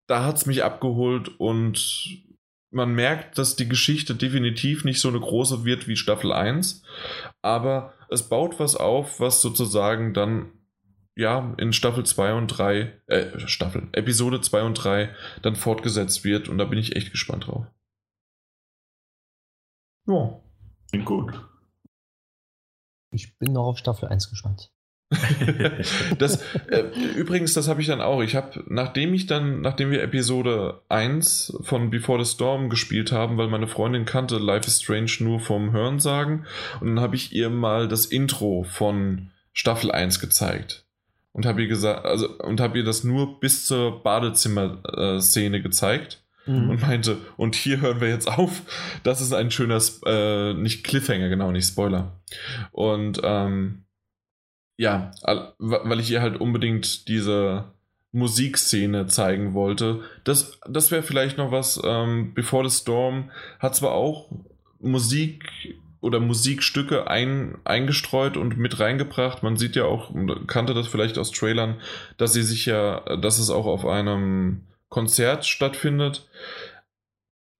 da 0.07 0.26
hat 0.26 0.35
es 0.35 0.45
mich 0.45 0.64
abgeholt 0.64 1.39
und 1.39 2.23
man 2.73 2.93
merkt, 2.93 3.37
dass 3.37 3.55
die 3.55 3.69
Geschichte 3.69 4.15
definitiv 4.15 4.83
nicht 4.83 4.99
so 4.99 5.09
eine 5.09 5.19
große 5.19 5.63
wird 5.65 5.87
wie 5.87 5.95
Staffel 5.95 6.31
1, 6.31 6.83
aber 7.41 7.93
es 8.09 8.23
baut 8.29 8.59
was 8.59 8.75
auf, 8.75 9.19
was 9.19 9.41
sozusagen 9.41 10.13
dann 10.13 10.51
ja 11.15 11.53
in 11.57 11.73
Staffel 11.73 12.05
2 12.05 12.33
und 12.33 12.47
3, 12.47 13.01
äh, 13.07 13.39
Staffel, 13.47 13.87
Episode 13.91 14.41
2 14.41 14.63
und 14.63 14.73
3 14.75 15.15
dann 15.41 15.55
fortgesetzt 15.55 16.23
wird 16.23 16.49
und 16.49 16.57
da 16.57 16.65
bin 16.65 16.79
ich 16.79 16.95
echt 16.95 17.11
gespannt 17.11 17.47
drauf. 17.47 17.65
Ja. 20.07 20.39
Klingt 20.89 21.05
gut. 21.05 21.49
Ich 23.11 23.37
bin 23.37 23.53
noch 23.53 23.65
auf 23.65 23.77
Staffel 23.77 24.09
1 24.09 24.29
gespannt. 24.29 24.71
das, 26.18 26.41
äh, 26.68 26.84
übrigens, 27.15 27.53
das 27.53 27.68
habe 27.68 27.81
ich 27.81 27.88
dann 27.88 28.02
auch. 28.02 28.22
Ich 28.22 28.35
habe, 28.35 28.64
nachdem 28.68 29.14
ich 29.14 29.26
dann, 29.26 29.61
nachdem 29.61 29.91
wir 29.91 30.02
Episode 30.03 30.81
1 30.90 31.57
von 31.61 31.90
Before 31.90 32.23
the 32.23 32.31
Storm 32.31 32.69
gespielt 32.69 33.11
haben, 33.11 33.38
weil 33.38 33.48
meine 33.48 33.68
Freundin 33.68 34.06
kannte 34.06 34.38
Life 34.38 34.68
is 34.68 34.81
Strange 34.81 35.11
nur 35.19 35.40
vom 35.40 35.72
Hörensagen, 35.72 36.45
und 36.80 36.88
dann 36.88 36.99
habe 36.99 37.15
ich 37.15 37.34
ihr 37.34 37.49
mal 37.49 37.88
das 37.88 38.06
Intro 38.06 38.64
von 38.64 39.31
Staffel 39.53 39.91
1 39.91 40.19
gezeigt. 40.19 40.85
Und 41.31 41.45
habe 41.45 41.64
ihr 41.64 41.68
gesagt, 41.68 42.06
also, 42.06 42.30
und 42.40 42.60
habe 42.60 42.77
ihr 42.77 42.84
das 42.84 43.03
nur 43.03 43.40
bis 43.40 43.65
zur 43.65 44.03
Badezimmer-Szene 44.03 45.61
gezeigt. 45.61 46.23
Mhm. 46.45 46.69
Und 46.69 46.81
meinte, 46.81 47.18
und 47.38 47.56
hier 47.56 47.81
hören 47.81 48.02
wir 48.02 48.10
jetzt 48.10 48.27
auf. 48.27 48.61
Das 49.03 49.22
ist 49.22 49.34
ein 49.34 49.49
schöner, 49.49 49.81
äh, 50.06 50.53
nicht 50.53 50.84
Cliffhanger, 50.84 51.30
genau, 51.30 51.52
nicht 51.52 51.68
Spoiler. 51.68 52.19
Und 52.72 53.22
ähm, 53.23 53.85
ja, 54.77 55.11
weil 55.59 55.99
ich 55.99 56.11
ihr 56.11 56.21
halt 56.21 56.39
unbedingt 56.39 57.07
diese 57.07 57.65
Musikszene 58.11 59.07
zeigen 59.07 59.53
wollte. 59.53 60.01
Das, 60.23 60.59
das 60.67 60.91
wäre 60.91 61.03
vielleicht 61.03 61.37
noch 61.37 61.51
was. 61.51 61.81
Ähm, 61.83 62.33
Before 62.33 62.67
the 62.67 62.75
Storm 62.75 63.31
hat 63.59 63.75
zwar 63.75 63.91
auch 63.91 64.29
Musik 64.79 65.49
oder 65.99 66.19
Musikstücke 66.19 67.07
ein, 67.07 67.57
eingestreut 67.63 68.37
und 68.37 68.57
mit 68.57 68.79
reingebracht. 68.79 69.41
Man 69.41 69.57
sieht 69.57 69.75
ja 69.75 69.85
auch, 69.85 70.13
kannte 70.47 70.73
das 70.73 70.87
vielleicht 70.87 71.17
aus 71.17 71.31
Trailern, 71.31 71.79
dass 72.17 72.33
sie 72.33 72.43
sich 72.43 72.65
ja, 72.65 72.99
dass 73.17 73.39
es 73.39 73.49
auch 73.49 73.65
auf 73.65 73.85
einem 73.85 74.61
Konzert 74.89 75.45
stattfindet. 75.45 76.29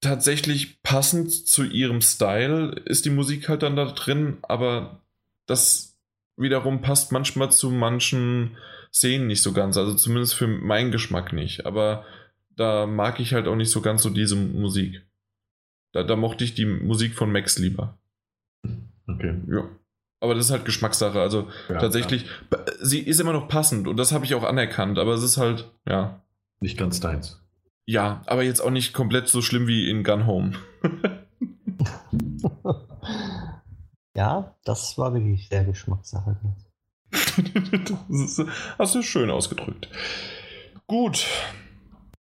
Tatsächlich 0.02 0.84
passend 0.84 1.32
zu 1.32 1.64
ihrem 1.64 2.02
Style 2.02 2.82
ist 2.86 3.06
die 3.06 3.10
Musik 3.10 3.48
halt 3.48 3.64
dann 3.64 3.78
da 3.78 3.86
drin, 3.86 4.38
aber 4.42 5.00
das 5.46 5.93
wiederum 6.38 6.82
passt 6.82 7.12
manchmal 7.12 7.52
zu 7.52 7.70
manchen 7.70 8.58
Szenen 8.92 9.28
nicht 9.28 9.42
so 9.42 9.54
ganz. 9.54 9.78
Also 9.78 9.96
zumindest 9.96 10.36
für 10.36 10.48
meinen 10.48 10.92
Geschmack 10.92 11.34
nicht. 11.34 11.66
Aber 11.66 12.06
da 12.56 12.86
mag 12.86 13.20
ich 13.20 13.34
halt 13.34 13.48
auch 13.48 13.56
nicht 13.56 13.72
so 13.72 13.82
ganz 13.82 14.04
so 14.04 14.10
diese 14.10 14.36
Musik. 14.36 15.02
Da, 15.92 16.04
da 16.04 16.16
mochte 16.16 16.44
ich 16.44 16.56
die 16.56 16.66
Musik 16.66 17.16
von 17.16 17.32
Max 17.32 17.58
lieber. 17.60 17.98
Okay. 19.08 19.36
Ja. 19.48 19.70
Aber 20.20 20.36
das 20.36 20.46
ist 20.46 20.52
halt 20.52 20.66
Geschmackssache. 20.66 21.20
Also 21.20 21.50
ja, 21.70 21.78
tatsächlich, 21.80 22.26
ja. 22.52 22.66
sie 22.80 23.00
ist 23.00 23.20
immer 23.20 23.34
noch 23.34 23.48
passend 23.48 23.88
und 23.88 23.98
das 23.98 24.12
habe 24.12 24.26
ich 24.26 24.36
auch 24.36 24.44
anerkannt, 24.44 24.98
aber 24.98 25.14
es 25.14 25.24
ist 25.24 25.38
halt, 25.38 25.70
ja. 25.88 26.24
Nicht 26.62 26.78
ganz 26.78 27.00
deins. 27.02 27.42
Ja, 27.86 28.22
aber 28.26 28.44
jetzt 28.44 28.62
auch 28.62 28.72
nicht 28.72 28.94
komplett 28.94 29.28
so 29.28 29.42
schlimm 29.42 29.68
wie 29.68 29.90
in 29.90 30.04
Gun 30.06 30.26
Home. 30.26 30.54
Ja, 34.16 34.56
das 34.64 34.98
war 34.98 35.14
wirklich 35.14 35.50
sehr 35.50 35.64
Geschmackssache. 35.64 36.38
das 37.12 38.42
hast 38.78 38.96
du 38.96 39.02
schön 39.02 39.30
ausgedrückt. 39.30 39.88
Gut. 40.88 41.28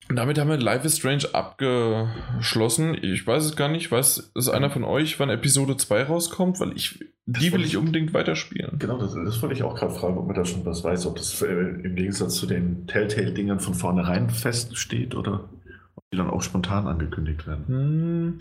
Damit 0.09 0.39
haben 0.39 0.49
wir 0.49 0.59
Life 0.59 0.87
is 0.87 0.99
Strange 0.99 1.27
abgeschlossen. 1.33 2.99
Ich 3.01 3.25
weiß 3.27 3.45
es 3.45 3.57
gar 3.57 3.69
nicht. 3.69 3.93
Weiß 3.93 4.33
ist 4.35 4.49
einer 4.49 4.71
von 4.71 4.83
euch, 4.83 5.21
wann 5.21 5.31
Episode 5.31 5.77
2 5.77 6.03
rauskommt? 6.05 6.59
Weil 6.59 6.77
ich, 6.77 7.05
die 7.27 7.53
will 7.53 7.65
ich 7.65 7.77
unbedingt 7.77 8.13
weiterspielen. 8.13 8.79
Genau, 8.79 8.99
das, 8.99 9.15
das 9.15 9.41
wollte 9.41 9.55
ich 9.55 9.63
auch 9.63 9.77
gerade 9.77 9.95
fragen, 9.95 10.19
ob 10.19 10.27
man 10.27 10.35
da 10.35 10.45
schon 10.45 10.67
was 10.67 10.83
weiß, 10.83 11.07
ob 11.07 11.17
das 11.17 11.41
äh, 11.43 11.47
im 11.47 11.95
Gegensatz 11.95 12.35
zu 12.35 12.47
den 12.47 12.89
Telltale-Dingern 12.89 13.61
von 13.61 13.75
vornherein 13.75 14.31
feststeht 14.31 15.15
oder 15.15 15.49
ob 15.95 16.05
die 16.13 16.17
dann 16.17 16.31
auch 16.31 16.43
spontan 16.43 16.89
angekündigt 16.89 17.47
werden. 17.47 17.67
Hm. 17.69 18.41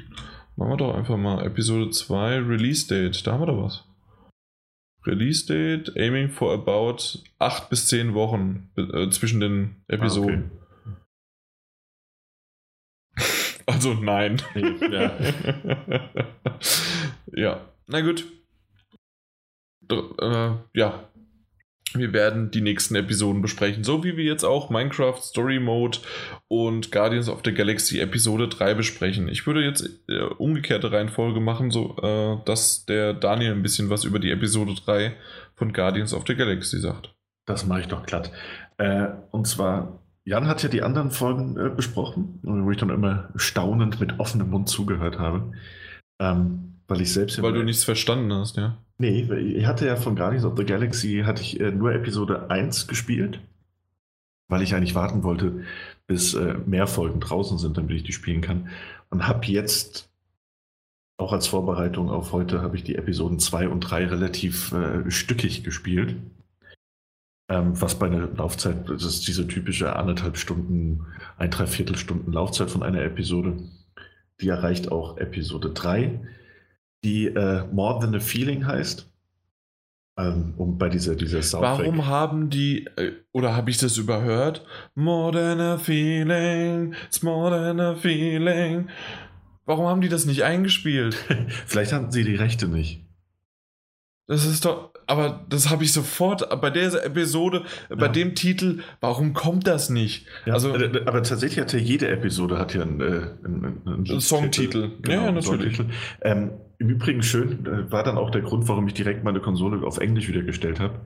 Machen 0.59 0.71
wir 0.71 0.77
doch 0.77 0.93
einfach 0.93 1.15
mal 1.15 1.45
Episode 1.45 1.89
2 1.89 2.39
Release 2.39 2.85
Date. 2.85 3.25
Da 3.25 3.31
haben 3.31 3.43
wir 3.43 3.45
doch 3.45 3.63
was. 3.63 3.85
Release 5.07 5.45
Date, 5.45 5.95
aiming 5.95 6.27
for 6.27 6.51
about 6.51 7.19
8 7.39 7.69
bis 7.69 7.87
10 7.87 8.13
Wochen 8.13 8.69
äh, 8.75 9.09
zwischen 9.09 9.39
den 9.39 9.77
Episoden. 9.87 10.51
Ah, 10.51 10.97
okay. 13.15 13.55
Also 13.67 13.93
nein. 13.93 14.41
Ja. 14.91 15.17
ja. 17.31 17.69
Na 17.87 18.01
gut. 18.01 18.25
Äh, 19.89 20.55
ja, 20.73 21.08
wir 21.93 22.13
werden 22.13 22.51
die 22.51 22.61
nächsten 22.61 22.95
Episoden 22.95 23.41
besprechen, 23.41 23.83
so 23.83 24.03
wie 24.03 24.17
wir 24.17 24.23
jetzt 24.23 24.43
auch 24.43 24.69
Minecraft 24.69 25.17
Story 25.21 25.59
Mode 25.59 25.99
und 26.47 26.91
Guardians 26.91 27.29
of 27.29 27.41
the 27.43 27.53
Galaxy 27.53 27.99
Episode 27.99 28.47
3 28.47 28.73
besprechen. 28.73 29.27
Ich 29.27 29.47
würde 29.47 29.63
jetzt 29.63 29.89
äh, 30.07 30.21
umgekehrte 30.37 30.91
Reihenfolge 30.91 31.39
machen, 31.39 31.71
so 31.71 31.97
äh, 32.01 32.37
dass 32.45 32.85
der 32.85 33.13
Daniel 33.13 33.53
ein 33.53 33.63
bisschen 33.63 33.89
was 33.89 34.03
über 34.03 34.19
die 34.19 34.31
Episode 34.31 34.75
3 34.75 35.15
von 35.55 35.73
Guardians 35.73 36.13
of 36.13 36.23
the 36.27 36.35
Galaxy 36.35 36.79
sagt. 36.79 37.13
Das 37.45 37.65
mache 37.65 37.81
ich 37.81 37.87
doch 37.87 38.05
glatt. 38.05 38.31
Äh, 38.77 39.07
und 39.31 39.47
zwar, 39.47 39.99
Jan 40.23 40.47
hat 40.47 40.61
ja 40.63 40.69
die 40.69 40.83
anderen 40.83 41.11
Folgen 41.11 41.57
äh, 41.57 41.69
besprochen, 41.69 42.39
wo 42.43 42.69
ich 42.71 42.77
dann 42.77 42.89
immer 42.89 43.29
staunend 43.35 43.99
mit 43.99 44.19
offenem 44.19 44.51
Mund 44.51 44.69
zugehört 44.69 45.17
habe. 45.17 45.51
Ähm, 46.19 46.78
weil 46.89 47.01
ich 47.01 47.13
selbst. 47.13 47.41
Weil 47.41 47.53
du 47.53 47.63
nichts 47.63 47.83
verstanden 47.83 48.33
hast, 48.33 48.57
ja. 48.57 48.77
Nee, 48.97 49.21
ich 49.21 49.65
hatte 49.65 49.85
ja 49.85 49.95
von 49.95 50.15
Guardians 50.15 50.43
of 50.43 50.57
the 50.57 50.65
Galaxy 50.65 51.23
hatte 51.25 51.41
ich 51.41 51.59
äh, 51.59 51.71
nur 51.71 51.93
Episode 51.93 52.49
1 52.49 52.87
gespielt, 52.87 53.39
weil 54.49 54.61
ich 54.61 54.75
eigentlich 54.75 54.95
warten 54.95 55.23
wollte, 55.23 55.63
bis 56.05 56.33
äh, 56.33 56.55
mehr 56.65 56.87
Folgen 56.87 57.21
draußen 57.21 57.57
sind, 57.57 57.77
damit 57.77 57.95
ich 57.95 58.03
die 58.03 58.11
spielen 58.11 58.41
kann. 58.41 58.69
Und 59.09 59.27
habe 59.27 59.45
jetzt, 59.45 60.09
auch 61.17 61.31
als 61.31 61.47
Vorbereitung 61.47 62.09
auf 62.09 62.33
heute, 62.33 62.61
habe 62.61 62.75
ich 62.75 62.83
die 62.83 62.95
Episoden 62.95 63.39
2 63.39 63.69
und 63.69 63.81
3 63.81 64.07
relativ 64.07 64.73
äh, 64.73 65.09
stückig 65.09 65.63
gespielt. 65.63 66.17
Ähm, 67.49 67.79
was 67.79 67.97
bei 67.97 68.07
einer 68.07 68.27
Laufzeit, 68.27 68.89
das 68.89 69.03
ist 69.03 69.27
diese 69.27 69.47
typische 69.47 69.95
anderthalb 69.95 70.37
Stunden, 70.37 71.05
ein, 71.37 71.51
dreiviertel 71.51 71.95
Stunden 71.95 72.33
Laufzeit 72.33 72.69
von 72.69 72.83
einer 72.83 73.01
Episode. 73.01 73.57
Die 74.41 74.49
erreicht 74.49 74.91
auch 74.91 75.17
Episode 75.17 75.69
3 75.69 76.19
die 77.03 77.27
äh, 77.27 77.63
More 77.71 77.99
Than 77.99 78.15
a 78.15 78.19
Feeling 78.19 78.65
heißt. 78.65 79.09
Ähm, 80.17 80.53
um 80.57 80.77
bei 80.77 80.89
dieser, 80.89 81.15
dieser 81.15 81.41
Soundtrack. 81.41 81.79
Warum 81.79 82.05
haben 82.07 82.49
die, 82.49 82.85
äh, 82.97 83.13
oder 83.31 83.55
habe 83.55 83.69
ich 83.69 83.77
das 83.77 83.97
überhört? 83.97 84.65
More 84.93 85.31
than 85.31 85.61
a 85.61 85.77
feeling, 85.77 86.93
it's 87.05 87.23
more 87.23 87.49
than 87.49 87.79
a 87.79 87.95
feeling. 87.95 88.89
Warum 89.65 89.87
haben 89.87 90.01
die 90.01 90.09
das 90.09 90.25
nicht 90.25 90.43
eingespielt? 90.43 91.13
Vielleicht 91.67 91.93
hatten 91.93 92.11
sie 92.11 92.25
die 92.25 92.35
Rechte 92.35 92.67
nicht. 92.67 93.05
Das 94.27 94.45
ist 94.45 94.65
doch, 94.65 94.91
aber 95.07 95.45
das 95.47 95.69
habe 95.69 95.85
ich 95.85 95.93
sofort 95.93 96.47
bei 96.61 96.69
der 96.69 97.03
Episode, 97.05 97.63
bei 97.89 98.07
ja. 98.07 98.11
dem 98.11 98.35
Titel, 98.35 98.81
warum 98.99 99.33
kommt 99.33 99.67
das 99.67 99.89
nicht? 99.89 100.27
Ja, 100.45 100.53
also, 100.53 100.75
äh, 100.75 101.01
aber 101.05 101.23
tatsächlich 101.23 101.59
hat 101.61 101.71
ja 101.71 101.79
jede 101.79 102.09
Episode 102.09 102.59
hat 102.59 102.73
ja 102.75 102.81
einen, 102.81 102.99
äh, 102.99 103.27
einen, 103.45 103.81
einen 103.87 104.21
Songtitel. 104.21 104.91
Genau, 105.01 105.25
ja, 105.25 105.31
natürlich. 105.31 105.81
Ähm, 106.21 106.51
Im 106.79 106.89
Übrigen 106.89 107.21
schön, 107.21 107.65
äh, 107.65 107.91
war 107.91 108.03
dann 108.03 108.17
auch 108.17 108.31
der 108.31 108.41
Grund, 108.41 108.67
warum 108.67 108.87
ich 108.87 108.93
direkt 108.93 109.23
meine 109.23 109.41
Konsole 109.41 109.85
auf 109.85 109.99
Englisch 109.99 110.27
wieder 110.27 110.41
gestellt 110.41 110.79
habe. 110.79 111.01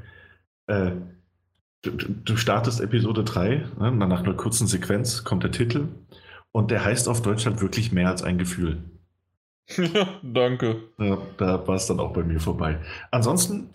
Äh, 0.67 0.91
du, 1.81 1.91
du, 1.91 2.37
startest 2.37 2.79
Episode 2.79 3.23
3, 3.23 3.65
ne, 3.79 3.91
nach 3.91 4.23
einer 4.23 4.35
kurzen 4.35 4.67
Sequenz 4.67 5.23
kommt 5.23 5.43
der 5.43 5.51
Titel 5.51 5.87
und 6.51 6.71
der 6.71 6.85
heißt 6.85 7.09
auf 7.09 7.21
Deutsch 7.21 7.45
halt 7.45 7.61
wirklich 7.61 7.91
mehr 7.91 8.09
als 8.09 8.23
ein 8.23 8.37
Gefühl. 8.37 8.83
Ja, 9.75 10.07
danke. 10.23 10.83
Ja, 10.99 11.17
da 11.37 11.67
war 11.67 11.75
es 11.75 11.87
dann 11.87 11.99
auch 11.99 12.13
bei 12.13 12.23
mir 12.23 12.39
vorbei. 12.39 12.79
Ansonsten 13.11 13.69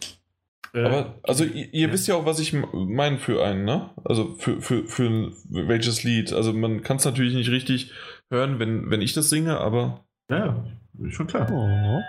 äh, 0.73 0.85
Aber, 0.85 1.15
also 1.23 1.45
ihr, 1.45 1.73
ihr 1.73 1.89
ja. 1.89 1.93
wisst 1.93 2.09
ja 2.09 2.15
auch, 2.15 2.27
was 2.27 2.39
ich 2.39 2.53
meine 2.53 3.19
für 3.19 3.45
einen, 3.45 3.65
ne? 3.65 3.91
Also 4.05 4.35
für, 4.39 4.61
für, 4.61 4.85
für 4.85 5.33
welches 5.49 6.05
Lied. 6.05 6.33
Also 6.33 6.53
man 6.53 6.83
kann 6.83 6.99
es 6.99 7.05
natürlich 7.05 7.35
nicht 7.35 7.51
richtig 7.51 7.93
hören, 8.31 8.59
wenn, 8.59 8.91
wenn 8.91 9.01
ich 9.01 9.13
das 9.13 9.31
singe, 9.31 9.59
aber. 9.59 10.05
Ja, 10.31 10.63
schon 11.11 11.27
klar. 11.27 11.51
Oh. 11.51 12.01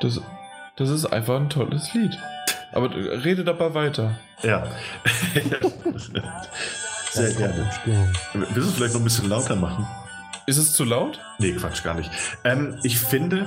Das, 0.00 0.20
das 0.76 0.88
ist 0.90 1.06
einfach 1.06 1.36
ein 1.36 1.50
tolles 1.50 1.92
Lied. 1.94 2.18
Aber 2.72 2.94
rede 2.94 3.44
dabei 3.44 3.74
weiter. 3.74 4.18
Ja. 4.42 4.66
Sehr 7.10 7.34
gerne. 7.34 7.70
Willst 8.34 8.56
du 8.56 8.60
es 8.60 8.74
vielleicht 8.74 8.94
noch 8.94 9.00
ein 9.00 9.04
bisschen 9.04 9.28
lauter 9.28 9.56
machen? 9.56 9.86
Ist 10.46 10.56
es 10.56 10.72
zu 10.72 10.84
laut? 10.84 11.20
Nee, 11.38 11.52
Quatsch, 11.52 11.82
gar 11.82 11.94
nicht. 11.94 12.10
Ähm, 12.44 12.78
ich 12.82 12.98
finde, 12.98 13.46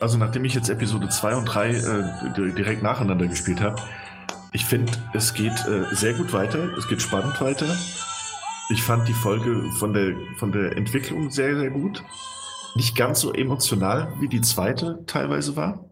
also 0.00 0.16
nachdem 0.18 0.44
ich 0.44 0.54
jetzt 0.54 0.68
Episode 0.68 1.08
2 1.08 1.34
und 1.36 1.44
3 1.46 1.70
äh, 1.70 2.52
direkt 2.52 2.82
nacheinander 2.82 3.26
gespielt 3.26 3.60
habe, 3.60 3.82
ich 4.52 4.64
finde, 4.64 4.92
es 5.12 5.34
geht 5.34 5.66
äh, 5.66 5.92
sehr 5.92 6.14
gut 6.14 6.32
weiter, 6.32 6.76
es 6.78 6.88
geht 6.88 7.02
spannend 7.02 7.40
weiter. 7.40 7.66
Ich 8.70 8.82
fand 8.82 9.06
die 9.08 9.14
Folge 9.14 9.68
von 9.78 9.92
der, 9.92 10.14
von 10.38 10.52
der 10.52 10.76
Entwicklung 10.76 11.30
sehr, 11.30 11.56
sehr 11.56 11.70
gut. 11.70 12.02
Nicht 12.74 12.96
ganz 12.96 13.20
so 13.20 13.32
emotional, 13.32 14.12
wie 14.20 14.28
die 14.28 14.40
zweite 14.40 15.04
teilweise 15.06 15.56
war. 15.56 15.90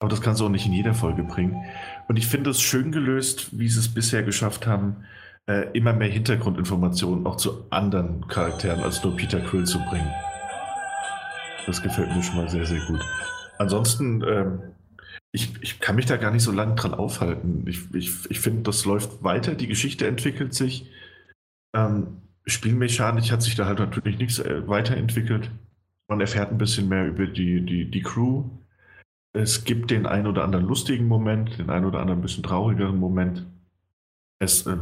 Aber 0.00 0.10
das 0.10 0.20
kannst 0.20 0.40
du 0.40 0.46
auch 0.46 0.50
nicht 0.50 0.66
in 0.66 0.72
jeder 0.72 0.94
Folge 0.94 1.24
bringen. 1.24 1.64
Und 2.06 2.16
ich 2.16 2.26
finde 2.26 2.50
es 2.50 2.60
schön 2.60 2.92
gelöst, 2.92 3.58
wie 3.58 3.68
sie 3.68 3.80
es 3.80 3.92
bisher 3.92 4.22
geschafft 4.22 4.66
haben, 4.66 5.04
äh, 5.46 5.70
immer 5.72 5.92
mehr 5.92 6.08
Hintergrundinformationen 6.08 7.26
auch 7.26 7.36
zu 7.36 7.66
anderen 7.70 8.26
Charakteren 8.28 8.80
als 8.80 9.02
nur 9.02 9.16
Peter 9.16 9.40
Quill 9.40 9.64
zu 9.64 9.78
bringen. 9.86 10.12
Das 11.66 11.82
gefällt 11.82 12.14
mir 12.14 12.22
schon 12.22 12.36
mal 12.36 12.48
sehr, 12.48 12.66
sehr 12.66 12.80
gut. 12.86 13.00
Ansonsten, 13.58 14.22
ähm, 14.22 14.60
ich, 15.32 15.52
ich 15.62 15.80
kann 15.80 15.96
mich 15.96 16.06
da 16.06 16.16
gar 16.16 16.30
nicht 16.30 16.42
so 16.42 16.52
lange 16.52 16.74
dran 16.74 16.94
aufhalten. 16.94 17.64
Ich, 17.66 17.92
ich, 17.94 18.30
ich 18.30 18.40
finde, 18.40 18.62
das 18.62 18.84
läuft 18.84 19.24
weiter, 19.24 19.54
die 19.54 19.66
Geschichte 19.66 20.06
entwickelt 20.06 20.54
sich. 20.54 20.90
Ähm, 21.74 22.22
Spielmechanisch 22.46 23.30
hat 23.30 23.42
sich 23.42 23.56
da 23.56 23.66
halt 23.66 23.78
natürlich 23.80 24.18
nichts 24.18 24.38
äh, 24.38 24.66
weiterentwickelt. 24.66 25.50
Man 26.08 26.20
erfährt 26.20 26.50
ein 26.50 26.58
bisschen 26.58 26.88
mehr 26.88 27.06
über 27.06 27.26
die, 27.26 27.60
die, 27.60 27.90
die 27.90 28.02
Crew. 28.02 28.44
Es 29.34 29.64
gibt 29.64 29.90
den 29.90 30.06
einen 30.06 30.26
oder 30.26 30.42
anderen 30.42 30.66
lustigen 30.66 31.06
Moment, 31.06 31.58
den 31.58 31.70
einen 31.70 31.84
oder 31.84 32.00
anderen 32.00 32.22
bisschen 32.22 32.42
traurigeren 32.42 32.98
Moment. 32.98 33.46
Es, 34.40 34.66
äh, 34.66 34.76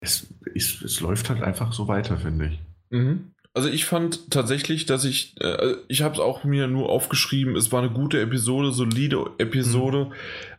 es, 0.00 0.34
es, 0.54 0.82
es 0.82 1.00
läuft 1.00 1.30
halt 1.30 1.42
einfach 1.42 1.72
so 1.72 1.86
weiter, 1.86 2.18
finde 2.18 2.46
ich. 2.46 2.60
Mhm. 2.90 3.32
Also 3.54 3.68
ich 3.68 3.84
fand 3.84 4.30
tatsächlich, 4.30 4.86
dass 4.86 5.04
ich, 5.04 5.34
äh, 5.40 5.74
ich 5.86 6.02
habe 6.02 6.14
es 6.14 6.20
auch 6.20 6.42
mir 6.42 6.68
nur 6.68 6.88
aufgeschrieben, 6.88 7.54
es 7.54 7.70
war 7.70 7.82
eine 7.82 7.92
gute 7.92 8.18
Episode, 8.20 8.72
solide 8.72 9.26
Episode. 9.38 10.06
Mhm. 10.06 10.12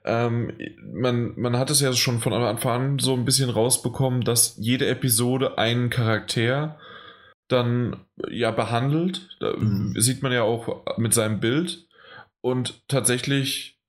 Ähm, 0.06 0.54
man, 0.94 1.34
man 1.36 1.58
hat 1.58 1.72
es 1.72 1.82
ja 1.82 1.92
schon 1.94 2.20
von 2.20 2.34
Anfang 2.34 2.82
an 2.82 3.00
so 3.00 3.14
ein 3.14 3.26
bisschen 3.26 3.50
rausbekommen, 3.50 4.22
dass 4.22 4.56
jede 4.60 4.88
Episode 4.88 5.58
einen 5.58 5.90
Charakter 5.90 6.78
dann 7.54 7.98
ja 8.30 8.52
behandelt. 8.52 9.38
Da 9.40 9.56
mhm. 9.56 9.94
sieht 10.00 10.22
man 10.24 10.32
ja 10.32 10.44
auch 10.44 10.86
mit 10.98 11.14
seinem 11.14 11.40
Bild. 11.40 11.88
Und 12.42 12.88
tatsächlich 12.88 13.80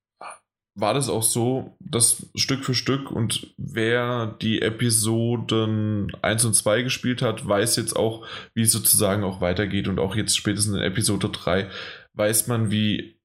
war 0.76 0.92
das 0.94 1.08
auch 1.08 1.22
so, 1.22 1.76
dass 1.78 2.26
Stück 2.34 2.64
für 2.64 2.74
Stück 2.74 3.10
und 3.10 3.54
wer 3.56 4.26
die 4.42 4.60
Episoden 4.60 6.12
1 6.22 6.44
und 6.44 6.54
2 6.54 6.82
gespielt 6.82 7.22
hat, 7.22 7.46
weiß 7.46 7.76
jetzt 7.76 7.94
auch, 7.94 8.26
wie 8.54 8.62
es 8.62 8.72
sozusagen 8.72 9.22
auch 9.22 9.40
weitergeht 9.40 9.86
und 9.86 10.00
auch 10.00 10.16
jetzt 10.16 10.36
spätestens 10.36 10.76
in 10.76 10.82
Episode 10.82 11.28
3 11.28 11.68
weiß 12.14 12.48
man, 12.48 12.70
wie 12.70 13.18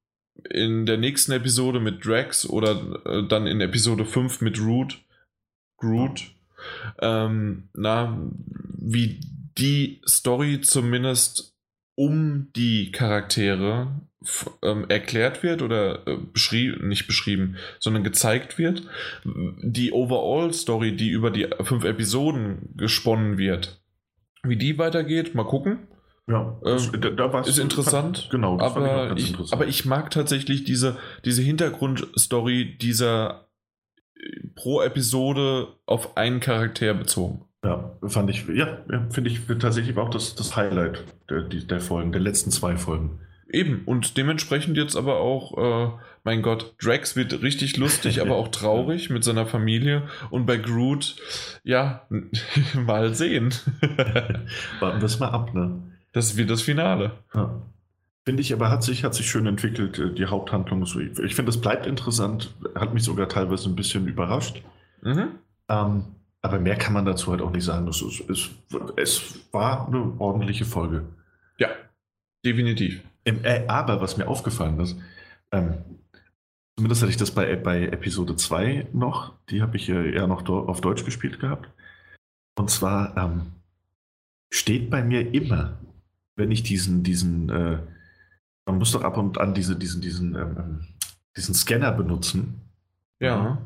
in 0.50 0.86
der 0.86 0.98
nächsten 0.98 1.32
Episode 1.32 1.80
mit 1.80 2.06
Drax 2.06 2.48
oder 2.48 3.02
äh, 3.06 3.28
dann 3.28 3.48
in 3.48 3.62
Episode 3.62 4.06
5 4.06 4.42
mit 4.42 4.60
Root, 4.60 5.00
Groot, 5.78 6.32
ähm, 7.02 7.70
na, 7.74 8.18
wie 8.78 9.20
die 9.58 10.02
Story 10.08 10.62
zumindest 10.62 11.56
um 11.96 12.50
die 12.56 12.92
Charaktere 12.92 14.02
ähm, 14.64 14.86
erklärt 14.90 15.44
wird 15.44 15.62
oder 15.62 16.08
äh, 16.08 16.18
beschrieben, 16.18 16.88
nicht 16.88 17.08
beschrieben, 17.08 17.56
sondern 17.80 18.04
gezeigt 18.04 18.58
wird. 18.58 18.84
Die 19.24 19.92
Overall-Story, 19.92 20.96
die 20.96 21.10
über 21.10 21.32
die 21.32 21.48
fünf 21.62 21.84
Episoden 21.84 22.74
gesponnen 22.76 23.38
wird, 23.38 23.82
wie 24.44 24.58
die 24.58 24.78
weitergeht, 24.78 25.36
mal 25.36 25.46
gucken. 25.46 25.88
Ja, 26.28 26.60
ähm, 26.64 27.02
da, 27.02 27.10
da 27.10 27.40
ist 27.42 27.58
interessant. 27.58 28.20
Fand, 28.20 28.30
genau, 28.30 28.60
aber 28.60 29.18
ich, 29.18 29.40
ich 29.40 29.52
aber 29.52 29.68
ich 29.68 29.86
mag 29.86 30.12
tatsächlich 30.12 30.64
diese, 30.64 30.98
diese 31.26 31.42
Hintergrundstory 31.42 32.78
dieser 32.78 33.49
pro 34.56 34.82
Episode 34.82 35.68
auf 35.86 36.18
einen 36.18 36.40
Charakter 36.40 36.94
bezogen. 36.94 37.46
Ja, 37.64 37.92
fand 38.08 38.30
ich, 38.30 38.48
ja, 38.48 38.80
finde 39.10 39.30
ich 39.30 39.42
tatsächlich 39.60 39.98
auch 39.98 40.10
das, 40.10 40.36
das 40.36 40.56
Highlight 40.56 41.04
der, 41.30 41.42
der 41.42 41.82
Folgen, 41.82 42.12
der 42.12 42.22
letzten 42.22 42.52
zwei 42.52 42.78
Folgen. 42.78 43.20
Eben, 43.52 43.82
und 43.86 44.16
dementsprechend 44.16 44.78
jetzt 44.78 44.96
aber 44.96 45.18
auch, 45.18 45.58
äh, 45.58 45.92
mein 46.24 46.42
Gott, 46.42 46.76
Drax 46.82 47.16
wird 47.16 47.42
richtig 47.42 47.78
lustig, 47.78 48.22
aber 48.22 48.36
auch 48.36 48.48
traurig 48.52 49.10
mit 49.10 49.24
seiner 49.24 49.48
Familie. 49.48 50.08
Und 50.30 50.46
bei 50.46 50.58
Groot, 50.58 51.16
ja, 51.64 52.08
mal 52.76 53.16
sehen. 53.16 53.54
Warten 54.80 55.02
wir 55.02 55.06
es 55.06 55.20
mal 55.20 55.30
ab, 55.30 55.54
ne? 55.54 55.82
Das 56.14 56.38
wird 56.38 56.50
das 56.50 56.62
Finale. 56.62 57.12
Ja. 57.34 57.62
Finde 58.26 58.42
ich, 58.42 58.54
aber 58.54 58.70
hat 58.70 58.84
sich, 58.84 59.04
hat 59.04 59.16
sich 59.16 59.30
schön 59.30 59.48
entwickelt, 59.48 59.98
äh, 59.98 60.14
die 60.14 60.26
Haupthandlung. 60.26 60.84
Ich 60.84 61.36
finde, 61.36 61.50
es 61.50 61.62
bleibt 61.62 61.86
interessant, 61.86 62.54
hat 62.76 62.94
mich 62.94 63.04
sogar 63.04 63.30
teilweise 63.30 63.70
ein 63.70 63.76
bisschen 63.76 64.08
überrascht. 64.08 64.62
Mhm. 65.02 65.30
Ähm, 65.70 66.04
aber 66.42 66.60
mehr 66.60 66.76
kann 66.76 66.94
man 66.94 67.06
dazu 67.06 67.32
halt 67.32 67.42
auch 67.42 67.52
nicht 67.52 67.66
sagen. 67.66 67.88
Es, 67.88 68.02
es, 68.02 68.50
es 68.96 69.40
war 69.52 69.88
eine 69.88 70.14
ordentliche 70.20 70.66
Folge. 70.66 71.06
Ja, 71.58 71.70
definitiv. 72.46 73.02
Äh, 73.26 73.68
aber 73.68 74.02
was 74.02 74.18
mir 74.18 74.28
aufgefallen 74.28 74.80
ist, 74.80 74.98
ähm, 75.52 75.76
zumindest 76.76 77.02
hatte 77.02 77.12
ich 77.12 77.18
das 77.18 77.32
bei, 77.32 77.56
bei 77.56 77.88
Episode 77.88 78.36
2 78.36 78.88
noch, 78.94 79.34
die 79.50 79.62
habe 79.62 79.78
ich 79.78 79.90
äh, 79.90 80.14
eher 80.14 80.28
noch 80.28 80.48
auf 80.48 80.82
Deutsch 80.82 81.04
gespielt 81.04 81.40
gehabt. 81.40 81.70
Und 82.58 82.70
zwar 82.70 83.16
ähm, 83.18 83.54
steht 84.52 84.90
bei 84.90 85.04
mir 85.04 85.34
immer, 85.34 85.78
wenn 86.36 86.52
ich 86.52 86.64
diesen, 86.64 87.04
diesen, 87.04 87.50
äh, 87.50 87.80
man 88.66 88.78
muss 88.78 88.92
doch 88.92 89.04
ab 89.04 89.18
und 89.18 89.40
an 89.40 89.54
diese, 89.54 89.76
diesen, 89.76 90.02
diesen, 90.02 90.36
ähm, 90.36 90.56
ähm 90.58 90.80
diesen 91.36 91.56
Scanner 91.56 91.92
benutzen. 91.92 92.62
Ja. 93.20 93.60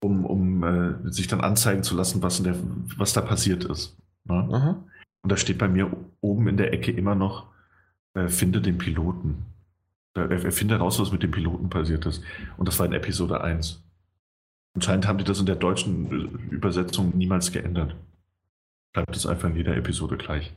Um, 0.00 0.26
um 0.26 0.62
äh, 0.62 1.10
sich 1.10 1.28
dann 1.28 1.40
anzeigen 1.40 1.82
zu 1.82 1.96
lassen, 1.96 2.22
was, 2.22 2.42
der, 2.42 2.56
was 2.98 3.14
da 3.14 3.22
passiert 3.22 3.64
ist. 3.64 3.96
Ne? 4.24 4.84
Und 5.22 5.32
da 5.32 5.36
steht 5.38 5.56
bei 5.56 5.68
mir 5.68 5.90
oben 6.20 6.48
in 6.48 6.58
der 6.58 6.74
Ecke 6.74 6.92
immer 6.92 7.14
noch 7.14 7.46
äh, 8.14 8.28
finde 8.28 8.60
den 8.60 8.78
Piloten. 8.78 9.44
Er, 10.14 10.30
er 10.30 10.52
findet 10.52 10.78
heraus, 10.78 11.00
was 11.00 11.12
mit 11.12 11.22
dem 11.22 11.30
Piloten 11.30 11.68
passiert 11.68 12.06
ist. 12.06 12.22
Und 12.56 12.68
das 12.68 12.78
war 12.78 12.86
in 12.86 12.92
Episode 12.92 13.40
1. 13.42 13.82
Anscheinend 14.74 15.06
haben 15.06 15.18
die 15.18 15.24
das 15.24 15.40
in 15.40 15.46
der 15.46 15.56
deutschen 15.56 16.10
äh, 16.50 16.54
Übersetzung 16.54 17.16
niemals 17.16 17.52
geändert. 17.52 17.96
Bleibt 18.92 19.16
es 19.16 19.26
einfach 19.26 19.48
in 19.48 19.56
jeder 19.56 19.76
Episode 19.76 20.16
gleich. 20.16 20.54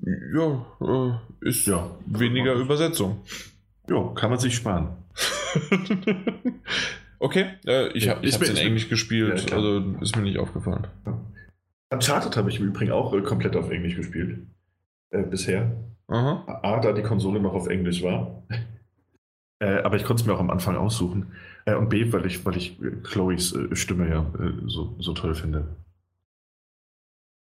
Ja, 0.00 0.66
äh, 0.80 1.48
ist 1.48 1.66
ja 1.66 1.90
weniger 2.06 2.54
Übersetzung. 2.54 3.22
Ja, 3.88 4.12
kann 4.14 4.30
man 4.30 4.38
sich 4.38 4.54
sparen. 4.54 4.96
okay, 7.18 7.46
äh, 7.66 7.88
ich 7.92 8.08
habe 8.08 8.26
es 8.26 8.36
in 8.36 8.56
Englisch 8.56 8.88
gespielt, 8.88 9.50
ja, 9.50 9.56
also 9.56 9.78
ist 10.00 10.16
mir 10.16 10.22
nicht 10.22 10.38
aufgefallen. 10.38 10.86
Ja. 11.06 11.20
Uncharted 11.92 12.36
habe 12.36 12.48
ich 12.48 12.58
im 12.58 12.66
Übrigen 12.66 12.92
auch 12.92 13.12
äh, 13.12 13.20
komplett 13.20 13.54
auf 13.54 13.70
Englisch 13.70 13.96
gespielt. 13.96 14.38
Äh, 15.10 15.22
bisher. 15.22 15.72
Aha. 16.08 16.60
A, 16.62 16.80
da 16.80 16.92
die 16.92 17.02
Konsole 17.02 17.38
noch 17.40 17.54
auf 17.54 17.68
Englisch 17.68 18.02
war. 18.02 18.42
äh, 19.60 19.82
aber 19.82 19.96
ich 19.96 20.04
konnte 20.04 20.22
es 20.22 20.26
mir 20.26 20.34
auch 20.34 20.40
am 20.40 20.50
Anfang 20.50 20.76
aussuchen. 20.76 21.32
Äh, 21.66 21.74
und 21.74 21.90
B, 21.90 22.12
weil 22.12 22.26
ich, 22.26 22.44
weil 22.44 22.56
ich 22.56 22.78
Chloes 23.04 23.56
Stimme 23.72 24.08
ja 24.08 24.26
so, 24.66 24.96
so 24.98 25.12
toll 25.12 25.34
finde. 25.34 25.68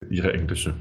Ihre 0.09 0.33
englische. 0.33 0.75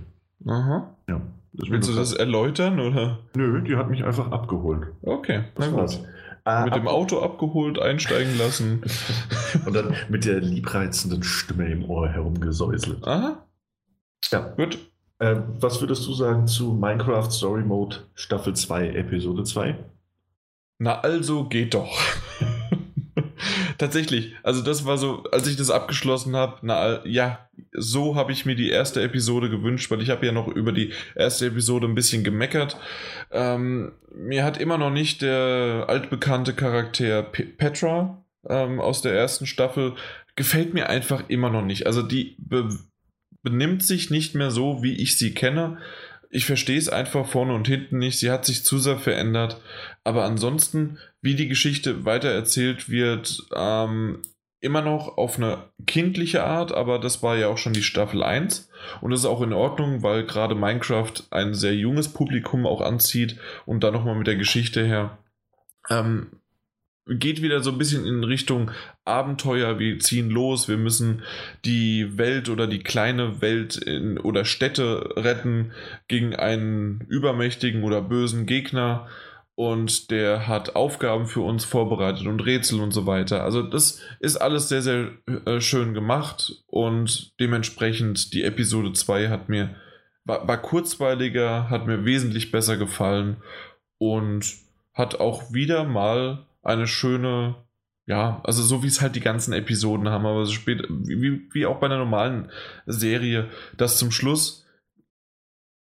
Aha. 0.47 0.95
Ja. 1.09 1.23
Willst 1.57 1.89
du 1.89 1.95
das 1.95 2.13
erläutern 2.13 2.81
oder? 2.81 3.21
Nö, 3.35 3.63
die 3.63 3.77
hat 3.77 3.89
mich 3.89 4.05
einfach 4.05 4.33
abgeholt. 4.33 4.89
Okay, 5.03 5.45
das 5.55 5.73
war's. 5.73 6.01
Äh, 6.45 6.65
mit 6.65 6.75
dem 6.75 6.89
Auto 6.89 7.21
abgeholt, 7.21 7.79
einsteigen 7.79 8.37
lassen. 8.37 8.83
Und 9.65 9.75
dann 9.75 9.95
mit 10.09 10.25
der 10.25 10.41
liebreizenden 10.41 11.23
Stimme 11.23 11.71
im 11.71 11.89
Ohr 11.89 12.09
herumgesäuselt. 12.09 13.07
Aha. 13.07 13.47
Ja. 14.31 14.41
Gut. 14.57 14.79
Äh, 15.21 15.37
was 15.61 15.81
würdest 15.81 16.07
du 16.07 16.13
sagen 16.13 16.47
zu 16.47 16.73
Minecraft 16.73 17.31
Story 17.31 17.63
Mode 17.63 17.99
Staffel 18.15 18.55
2, 18.55 18.91
Episode 18.91 19.45
2? 19.45 19.77
Na 20.79 21.01
also 21.01 21.45
geht 21.45 21.75
doch. 21.75 21.97
Tatsächlich, 23.79 24.35
also 24.43 24.63
das 24.63 24.85
war 24.85 24.99
so, 24.99 25.25
als 25.33 25.47
ich 25.47 25.57
das 25.57 25.71
abgeschlossen 25.71 26.37
habe, 26.37 26.59
na 26.63 27.05
ja, 27.07 27.49
so 27.73 28.17
habe 28.17 28.33
ich 28.33 28.47
mir 28.47 28.55
die 28.55 28.71
erste 28.71 29.03
Episode 29.03 29.51
gewünscht, 29.51 29.91
weil 29.91 30.03
ich 30.03 30.11
habe 30.11 30.27
ja 30.27 30.33
noch 30.33 30.49
über 30.49 30.73
die 30.73 30.93
erste 31.15 31.47
Episode 31.47 31.87
ein 31.87 31.95
bisschen 31.95 32.25
gemeckert. 32.25 32.77
Ähm, 33.31 33.93
mir 34.15 34.45
hat 34.45 34.59
immer 34.59 34.79
noch 34.79 34.91
nicht 34.91 35.23
der 35.23 35.87
altbekannte 35.89 36.55
Charakter 36.55 37.23
P 37.23 37.45
Petra 37.45 38.25
ähm, 38.49 38.81
aus 38.81 39.03
der 39.03 39.15
ersten 39.15 39.47
Staffel 39.47 39.95
gefällt 40.37 40.75
mir 40.75 40.89
einfach 40.89 41.29
immer 41.29 41.51
noch 41.51 41.65
nicht. 41.65 41.87
Also 41.87 42.03
die 42.03 42.37
be 42.39 42.69
benimmt 43.43 43.83
sich 43.83 44.11
nicht 44.11 44.35
mehr 44.35 44.51
so, 44.51 44.83
wie 44.83 44.95
ich 44.95 45.19
sie 45.19 45.35
kenne. 45.35 45.77
Ich 46.35 46.47
verstehe 46.47 46.79
es 46.79 46.89
einfach 46.89 47.29
vorne 47.29 47.55
und 47.55 47.69
hinten 47.69 47.99
nicht. 47.99 48.19
Sie 48.19 48.29
hat 48.29 48.45
sich 48.45 48.65
zu 48.65 48.79
sehr 48.79 48.99
verändert. 48.99 49.61
Aber 50.03 50.25
ansonsten, 50.25 50.99
wie 51.23 51.37
die 51.37 51.47
Geschichte 51.47 52.05
weitererzählt 52.05 52.89
wird, 52.91 53.47
ähm, 53.55 54.21
immer 54.59 54.83
noch 54.83 55.17
auf 55.17 55.37
eine 55.37 55.71
kindliche 55.87 56.43
Art, 56.43 56.73
aber 56.73 56.99
das 56.99 57.23
war 57.23 57.37
ja 57.37 57.47
auch 57.47 57.59
schon 57.59 57.73
die 57.73 57.85
Staffel 57.85 58.25
1 58.25 58.69
und 59.01 59.13
das 59.13 59.21
ist 59.21 59.27
auch 59.27 59.43
in 59.43 59.53
Ordnung, 59.53 60.03
weil 60.03 60.25
gerade 60.25 60.57
Minecraft 60.57 61.13
ein 61.31 61.55
sehr 61.55 61.77
junges 61.77 62.13
Publikum 62.13 62.67
auch 62.67 62.81
anzieht 62.81 63.39
und 63.65 63.85
dann 63.85 63.93
nochmal 63.93 64.17
mit 64.17 64.27
der 64.27 64.37
Geschichte 64.37 64.85
her. 64.85 65.19
Ähm, 65.89 66.41
geht 67.07 67.43
wieder 67.43 67.61
so 67.61 67.71
ein 67.71 67.79
bisschen 67.79 68.07
in 68.07 68.25
Richtung 68.25 68.71
Abenteuer, 69.05 69.79
wir 69.79 69.99
ziehen 69.99 70.31
los, 70.31 70.69
wir 70.69 70.79
müssen 70.79 71.23
die 71.65 72.17
Welt 72.17 72.49
oder 72.49 72.67
die 72.67 72.83
kleine 72.83 73.43
Welt 73.43 73.77
in, 73.77 74.19
oder 74.19 74.45
Städte 74.45 75.15
retten 75.17 75.73
gegen 76.09 76.35
einen 76.35 77.03
übermächtigen 77.09 77.85
oder 77.85 78.01
bösen 78.01 78.47
Gegner 78.47 79.07
und 79.55 80.11
der 80.11 80.49
hat 80.49 80.75
Aufgaben 80.75 81.27
für 81.27 81.43
uns 81.43 81.65
vorbereitet 81.65 82.27
und 82.27 82.41
Rätsel 82.41 82.81
und 82.81 82.93
so 82.93 83.07
weiter. 83.07 83.45
Also 83.45 83.63
das 83.63 84.01
ist 84.21 84.37
alles 84.37 84.69
sehr, 84.69 84.83
sehr 84.83 85.13
äh, 85.45 85.61
schön 85.61 85.95
gemacht 85.95 86.65
und 86.67 87.39
dementsprechend 87.39 88.33
die 88.33 88.43
Episode 88.43 88.93
2 88.93 89.29
hat 89.29 89.49
mir, 89.49 89.77
war, 90.25 90.49
war 90.49 90.61
kurzweiliger, 90.61 91.69
hat 91.69 91.87
mir 91.87 92.05
wesentlich 92.05 92.51
besser 92.51 92.79
gefallen 92.79 93.37
und 93.99 94.55
hat 94.93 95.21
auch 95.21 95.53
wieder 95.53 95.85
mal 95.85 96.47
eine 96.65 96.87
schöne, 96.87 97.57
ja, 98.07 98.41
also 98.45 98.63
so 98.63 98.83
wie 98.83 98.89
es 98.89 99.01
halt 99.01 99.17
die 99.17 99.21
ganzen 99.21 99.53
Episoden 99.53 100.09
haben, 100.09 100.27
aber 100.27 100.45
so 100.47 100.53
spät, 100.53 100.87
wie, 100.89 101.49
wie 101.53 101.67
auch 101.67 101.79
bei 101.79 101.87
einer 101.87 101.99
normalen 101.99 102.51
Serie, 102.87 103.49
dass 103.77 103.99
zum 103.99 104.11
Schluss 104.11 104.67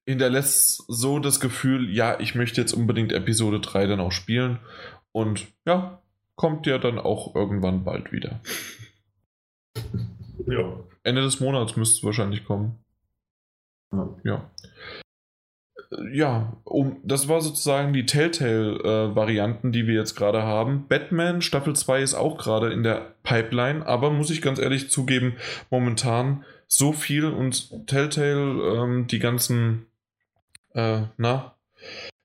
hinterlässt 0.06 0.84
so 0.88 1.18
das 1.18 1.40
Gefühl, 1.40 1.90
ja, 1.90 2.20
ich 2.20 2.34
möchte 2.34 2.60
jetzt 2.60 2.72
unbedingt 2.72 3.12
Episode 3.12 3.60
3 3.60 3.86
dann 3.86 4.00
auch 4.00 4.12
spielen. 4.12 4.58
Und 5.12 5.46
ja, 5.64 6.02
kommt 6.36 6.66
ja 6.66 6.78
dann 6.78 6.98
auch 6.98 7.34
irgendwann 7.34 7.84
bald 7.84 8.12
wieder. 8.12 8.40
Ja. 10.46 10.80
Ende 11.04 11.22
des 11.22 11.40
Monats 11.40 11.76
müsste 11.76 11.98
es 11.98 12.04
wahrscheinlich 12.04 12.44
kommen. 12.44 12.78
Ja. 13.92 14.08
ja. 14.24 14.50
Ja, 16.12 16.56
um, 16.64 17.00
das 17.02 17.28
war 17.28 17.40
sozusagen 17.40 17.92
die 17.92 18.06
Telltale-Varianten, 18.06 19.68
äh, 19.68 19.73
die 19.73 19.86
wir 19.86 19.94
jetzt 19.94 20.14
gerade 20.14 20.42
haben. 20.42 20.86
Batman 20.89 21.42
Staffel 21.42 21.74
2 21.74 22.02
ist 22.02 22.14
auch 22.14 22.39
gerade 22.39 22.73
in 22.73 22.82
der 22.82 23.14
Pipeline, 23.23 23.86
aber 23.86 24.10
muss 24.10 24.31
ich 24.31 24.42
ganz 24.42 24.58
ehrlich 24.58 24.90
zugeben, 24.90 25.36
momentan 25.70 26.44
so 26.66 26.92
viel 26.92 27.26
und 27.26 27.86
Telltale, 27.86 28.82
ähm, 28.82 29.06
die 29.06 29.18
ganzen 29.18 29.86
äh, 30.74 31.02
na, 31.16 31.56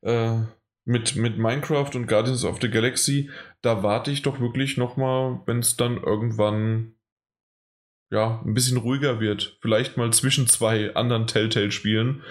äh, 0.01 0.37
mit, 0.85 1.15
mit 1.15 1.37
Minecraft 1.37 1.91
und 1.93 2.07
Guardians 2.07 2.45
of 2.45 2.59
the 2.61 2.69
Galaxy, 2.69 3.29
da 3.61 3.83
warte 3.83 4.11
ich 4.11 4.23
doch 4.23 4.39
wirklich 4.39 4.77
nochmal, 4.77 5.39
wenn 5.45 5.59
es 5.59 5.77
dann 5.77 6.01
irgendwann 6.01 6.93
ja, 8.11 8.41
ein 8.43 8.53
bisschen 8.53 8.77
ruhiger 8.77 9.19
wird. 9.19 9.57
Vielleicht 9.61 9.97
mal 9.97 10.11
zwischen 10.11 10.47
zwei 10.47 10.95
anderen 10.95 11.27
Telltale-Spielen. 11.27 12.23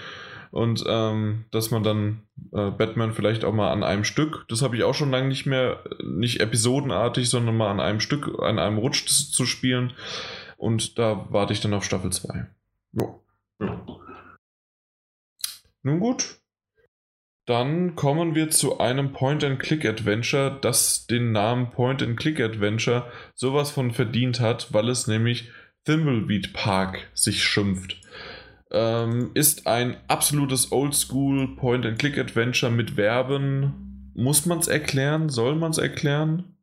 Und 0.51 0.83
ähm, 0.87 1.45
dass 1.51 1.71
man 1.71 1.83
dann 1.83 2.23
äh, 2.51 2.71
Batman 2.71 3.13
vielleicht 3.13 3.45
auch 3.45 3.53
mal 3.53 3.71
an 3.71 3.83
einem 3.83 4.03
Stück, 4.03 4.45
das 4.49 4.61
habe 4.61 4.75
ich 4.75 4.83
auch 4.83 4.95
schon 4.95 5.11
lange 5.11 5.27
nicht 5.27 5.45
mehr, 5.45 5.83
nicht 6.03 6.39
episodenartig, 6.39 7.29
sondern 7.29 7.55
mal 7.57 7.69
an 7.69 7.79
einem 7.79 7.99
Stück, 7.99 8.39
an 8.41 8.57
einem 8.57 8.77
Rutsch 8.77 9.05
zu 9.07 9.45
spielen. 9.45 9.93
Und 10.57 10.97
da 10.97 11.27
warte 11.29 11.53
ich 11.53 11.61
dann 11.61 11.73
auf 11.73 11.85
Staffel 11.85 12.11
2. 12.11 12.47
Jo. 12.93 13.23
Ja. 13.61 13.85
Nun 15.83 15.99
gut. 15.99 16.39
Dann 17.45 17.95
kommen 17.95 18.35
wir 18.35 18.51
zu 18.51 18.79
einem 18.79 19.11
Point-and-Click-Adventure, 19.11 20.59
das 20.61 21.07
den 21.07 21.31
Namen 21.31 21.71
Point-and-Click-Adventure 21.71 23.11
sowas 23.33 23.71
von 23.71 23.91
verdient 23.91 24.39
hat, 24.39 24.71
weil 24.71 24.87
es 24.89 25.07
nämlich 25.07 25.49
Thimbleweed 25.85 26.53
Park 26.53 27.09
sich 27.15 27.43
schimpft. 27.43 27.99
Ähm, 28.71 29.31
ist 29.33 29.65
ein 29.67 29.97
absolutes 30.07 30.71
Oldschool 30.71 31.55
Point-and-Click-Adventure 31.55 32.71
mit 32.71 32.91
Verben. 32.91 34.11
Muss 34.13 34.45
man 34.45 34.59
es 34.59 34.67
erklären? 34.67 35.29
Soll 35.29 35.55
man 35.55 35.71
es 35.71 35.77
erklären? 35.77 36.55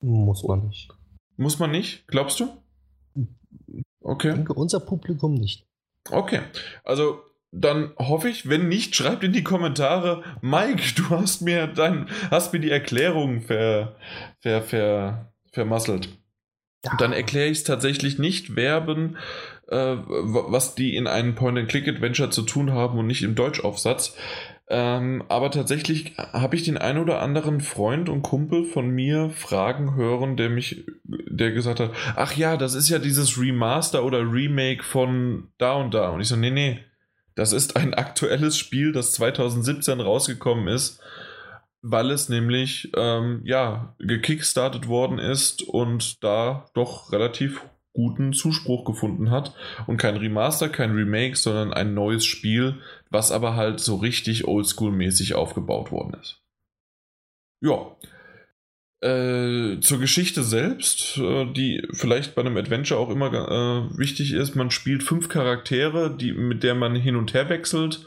Muss 0.00 0.44
man 0.44 0.66
nicht. 0.66 0.90
Muss 1.36 1.58
man 1.58 1.70
nicht? 1.70 2.06
Glaubst 2.06 2.40
du? 2.40 2.48
Okay. 4.00 4.28
Ich 4.28 4.34
denke, 4.34 4.54
unser 4.54 4.80
Publikum 4.80 5.34
nicht. 5.34 5.66
Okay. 6.10 6.40
Also 6.84 7.20
dann 7.50 7.92
hoffe 7.98 8.28
ich, 8.28 8.48
wenn 8.48 8.68
nicht, 8.68 8.94
schreibt 8.94 9.24
in 9.24 9.32
die 9.32 9.44
Kommentare, 9.44 10.22
Mike, 10.42 10.94
du 10.96 11.10
hast 11.10 11.42
mir 11.42 11.66
dein, 11.66 12.08
hast 12.30 12.52
mir 12.52 12.60
die 12.60 12.70
Erklärung 12.70 13.40
ver, 13.42 13.96
ver, 14.40 14.62
ver, 14.62 15.32
vermasselt. 15.52 16.08
Ja. 16.84 16.96
Dann 16.98 17.12
erkläre 17.12 17.48
ich 17.48 17.58
es 17.58 17.64
tatsächlich 17.64 18.18
nicht 18.18 18.52
Verben, 18.52 19.16
äh, 19.68 19.96
was 20.06 20.74
die 20.74 20.96
in 20.96 21.06
einem 21.06 21.34
Point-and-Click-Adventure 21.34 22.30
zu 22.30 22.42
tun 22.42 22.72
haben 22.72 22.98
und 22.98 23.06
nicht 23.06 23.22
im 23.22 23.34
Deutschaufsatz. 23.34 24.16
Ähm, 24.68 25.22
aber 25.28 25.52
tatsächlich 25.52 26.14
habe 26.18 26.56
ich 26.56 26.64
den 26.64 26.76
ein 26.76 26.98
oder 26.98 27.22
anderen 27.22 27.60
Freund 27.60 28.08
und 28.08 28.22
Kumpel 28.22 28.64
von 28.64 28.90
mir 28.90 29.30
fragen 29.30 29.94
hören, 29.94 30.36
der 30.36 30.50
mich, 30.50 30.84
der 31.04 31.52
gesagt 31.52 31.78
hat, 31.78 31.92
ach 32.16 32.36
ja, 32.36 32.56
das 32.56 32.74
ist 32.74 32.88
ja 32.88 32.98
dieses 32.98 33.40
Remaster 33.40 34.04
oder 34.04 34.20
Remake 34.20 34.82
von 34.82 35.48
da 35.58 35.74
und 35.74 35.94
da. 35.94 36.08
Und 36.08 36.20
ich 36.20 36.28
so, 36.28 36.36
nee, 36.36 36.50
nee, 36.50 36.80
das 37.36 37.52
ist 37.52 37.76
ein 37.76 37.94
aktuelles 37.94 38.58
Spiel, 38.58 38.92
das 38.92 39.12
2017 39.12 40.00
rausgekommen 40.00 40.66
ist, 40.66 41.00
weil 41.82 42.10
es 42.10 42.28
nämlich 42.28 42.90
ähm, 42.96 43.42
ja 43.44 43.94
gekickstartet 44.00 44.88
worden 44.88 45.20
ist 45.20 45.62
und 45.62 46.24
da 46.24 46.66
doch 46.74 47.12
relativ 47.12 47.62
guten 47.96 48.34
Zuspruch 48.34 48.84
gefunden 48.84 49.30
hat 49.30 49.54
und 49.86 49.96
kein 49.96 50.16
Remaster, 50.16 50.68
kein 50.68 50.92
Remake, 50.92 51.34
sondern 51.34 51.72
ein 51.72 51.94
neues 51.94 52.26
Spiel, 52.26 52.76
was 53.10 53.32
aber 53.32 53.56
halt 53.56 53.80
so 53.80 53.96
richtig 53.96 54.44
oldschool-mäßig 54.44 55.34
aufgebaut 55.34 55.90
worden 55.90 56.14
ist. 56.20 56.42
Ja, 57.62 57.96
äh, 59.00 59.80
zur 59.80 59.98
Geschichte 59.98 60.42
selbst, 60.42 61.16
äh, 61.18 61.46
die 61.52 61.82
vielleicht 61.92 62.34
bei 62.34 62.42
einem 62.42 62.56
Adventure 62.56 63.00
auch 63.00 63.10
immer 63.10 63.32
äh, 63.32 63.98
wichtig 63.98 64.32
ist. 64.32 64.56
Man 64.56 64.70
spielt 64.70 65.02
fünf 65.02 65.28
Charaktere, 65.28 66.14
die, 66.14 66.32
mit 66.32 66.62
der 66.62 66.74
man 66.74 66.94
hin 66.94 67.16
und 67.16 67.32
her 67.32 67.48
wechselt, 67.48 68.04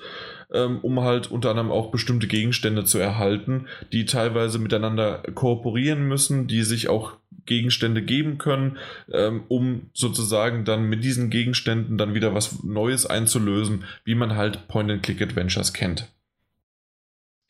ähm, 0.53 0.79
um 0.81 1.01
halt 1.01 1.31
unter 1.31 1.49
anderem 1.49 1.71
auch 1.71 1.89
bestimmte 1.89 2.27
Gegenstände 2.27 2.85
zu 2.85 2.99
erhalten, 2.99 3.67
die 3.91 4.05
teilweise 4.05 4.59
miteinander 4.59 5.23
kooperieren 5.33 6.07
müssen, 6.07 6.47
die 6.47 6.63
sich 6.63 6.89
auch 6.89 7.17
Gegenstände 7.45 8.01
geben 8.01 8.37
können, 8.37 8.77
ähm, 9.11 9.43
um 9.47 9.89
sozusagen 9.93 10.65
dann 10.65 10.83
mit 10.89 11.03
diesen 11.03 11.29
Gegenständen 11.29 11.97
dann 11.97 12.13
wieder 12.13 12.33
was 12.33 12.63
Neues 12.63 13.05
einzulösen, 13.05 13.85
wie 14.03 14.15
man 14.15 14.35
halt 14.35 14.67
Point-and-Click-Adventures 14.67 15.73
kennt 15.73 16.09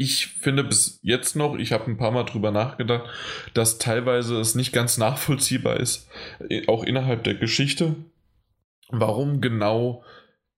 ich 0.02 0.28
finde 0.28 0.64
bis 0.64 1.02
jetzt 1.04 1.36
noch, 1.36 1.58
ich 1.58 1.74
habe 1.74 1.92
ein 1.92 1.98
paar 1.98 2.12
Mal 2.12 2.24
drüber 2.24 2.52
nachgedacht, 2.52 3.10
dass 3.54 3.80
teilweise 3.80 4.40
es 4.40 4.56
nicht 4.56 4.72
ganz 4.72 4.98
nachvollziehbar 4.98 5.78
ist, 5.78 6.08
auch 6.68 6.86
innerhalb 6.86 7.26
der 7.26 7.36
Geschichte, 7.36 7.96
warum 8.88 9.42
genau 9.42 10.06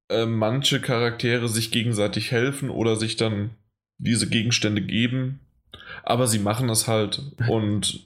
äh, 0.10 0.27
manche 0.27 0.80
Charaktere 0.80 1.50
sich 1.50 1.72
gegenseitig 1.72 2.32
helfen 2.32 2.69
oder 2.69 2.95
sich 2.95 3.18
dann 3.18 3.50
diese 3.98 4.30
Gegenstände 4.30 4.84
geben. 4.84 5.40
Aber 6.04 6.28
sie 6.28 6.40
machen 6.40 6.70
es 6.70 6.88
halt 6.88 7.22
und 7.48 8.06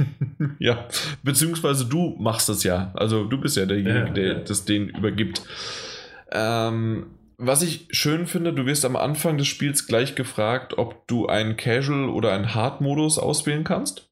ja, 0.58 0.86
beziehungsweise 1.22 1.86
du 1.86 2.16
machst 2.18 2.48
es 2.48 2.62
ja. 2.64 2.92
Also 2.94 3.24
du 3.24 3.40
bist 3.40 3.56
ja 3.56 3.66
derjenige, 3.66 3.98
ja, 3.98 4.10
der 4.10 4.26
ja. 4.26 4.34
das 4.34 4.64
denen 4.64 4.88
übergibt. 4.88 5.42
Ähm, 6.32 7.06
was 7.38 7.62
ich 7.62 7.88
schön 7.90 8.26
finde, 8.26 8.52
du 8.52 8.64
wirst 8.64 8.84
am 8.84 8.96
Anfang 8.96 9.36
des 9.36 9.46
Spiels 9.46 9.86
gleich 9.86 10.14
gefragt, 10.14 10.78
ob 10.78 11.06
du 11.06 11.26
einen 11.26 11.56
Casual 11.56 12.08
oder 12.08 12.32
einen 12.32 12.54
Hard-Modus 12.54 13.18
auswählen 13.18 13.64
kannst. 13.64 14.10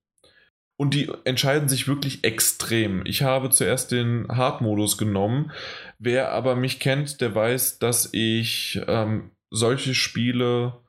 Und 0.76 0.92
die 0.92 1.10
entscheiden 1.24 1.68
sich 1.68 1.86
wirklich 1.86 2.24
extrem. 2.24 3.06
Ich 3.06 3.22
habe 3.22 3.50
zuerst 3.50 3.92
den 3.92 4.26
Hard-Modus 4.28 4.98
genommen. 4.98 5.52
Wer 5.98 6.32
aber 6.32 6.56
mich 6.56 6.80
kennt, 6.80 7.20
der 7.20 7.34
weiß, 7.34 7.78
dass 7.78 8.10
ich 8.12 8.80
ähm, 8.88 9.30
solche 9.50 9.94
Spiele 9.94 10.80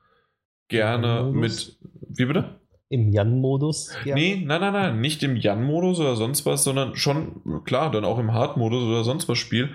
gerne 0.68 1.30
mit. 1.32 1.78
Wie 2.08 2.24
bitte? 2.24 2.60
Im 2.88 3.10
Jan-Modus? 3.10 3.92
Nee, 4.04 4.42
nein, 4.44 4.60
nein, 4.60 4.72
nein, 4.72 5.00
nicht 5.00 5.22
im 5.22 5.36
Jan-Modus 5.36 5.98
oder 5.98 6.14
sonst 6.14 6.46
was, 6.46 6.62
sondern 6.62 6.94
schon, 6.94 7.64
klar, 7.64 7.90
dann 7.90 8.04
auch 8.04 8.18
im 8.18 8.32
Hard-Modus 8.32 8.84
oder 8.84 9.02
sonst 9.02 9.28
was 9.28 9.38
Spiel. 9.38 9.74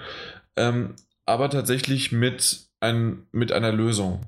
Ähm, 0.56 0.96
aber 1.26 1.50
tatsächlich 1.50 2.12
mit, 2.12 2.68
ein, 2.80 3.28
mit 3.32 3.52
einer 3.52 3.72
Lösung 3.72 4.26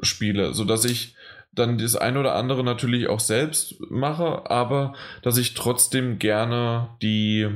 spiele, 0.00 0.54
sodass 0.54 0.84
ich 0.84 1.16
dann 1.52 1.78
das 1.78 1.96
eine 1.96 2.20
oder 2.20 2.34
andere 2.34 2.62
natürlich 2.62 3.08
auch 3.08 3.20
selbst 3.20 3.80
mache, 3.90 4.48
aber 4.50 4.94
dass 5.22 5.38
ich 5.38 5.54
trotzdem 5.54 6.18
gerne 6.18 6.90
die, 7.02 7.48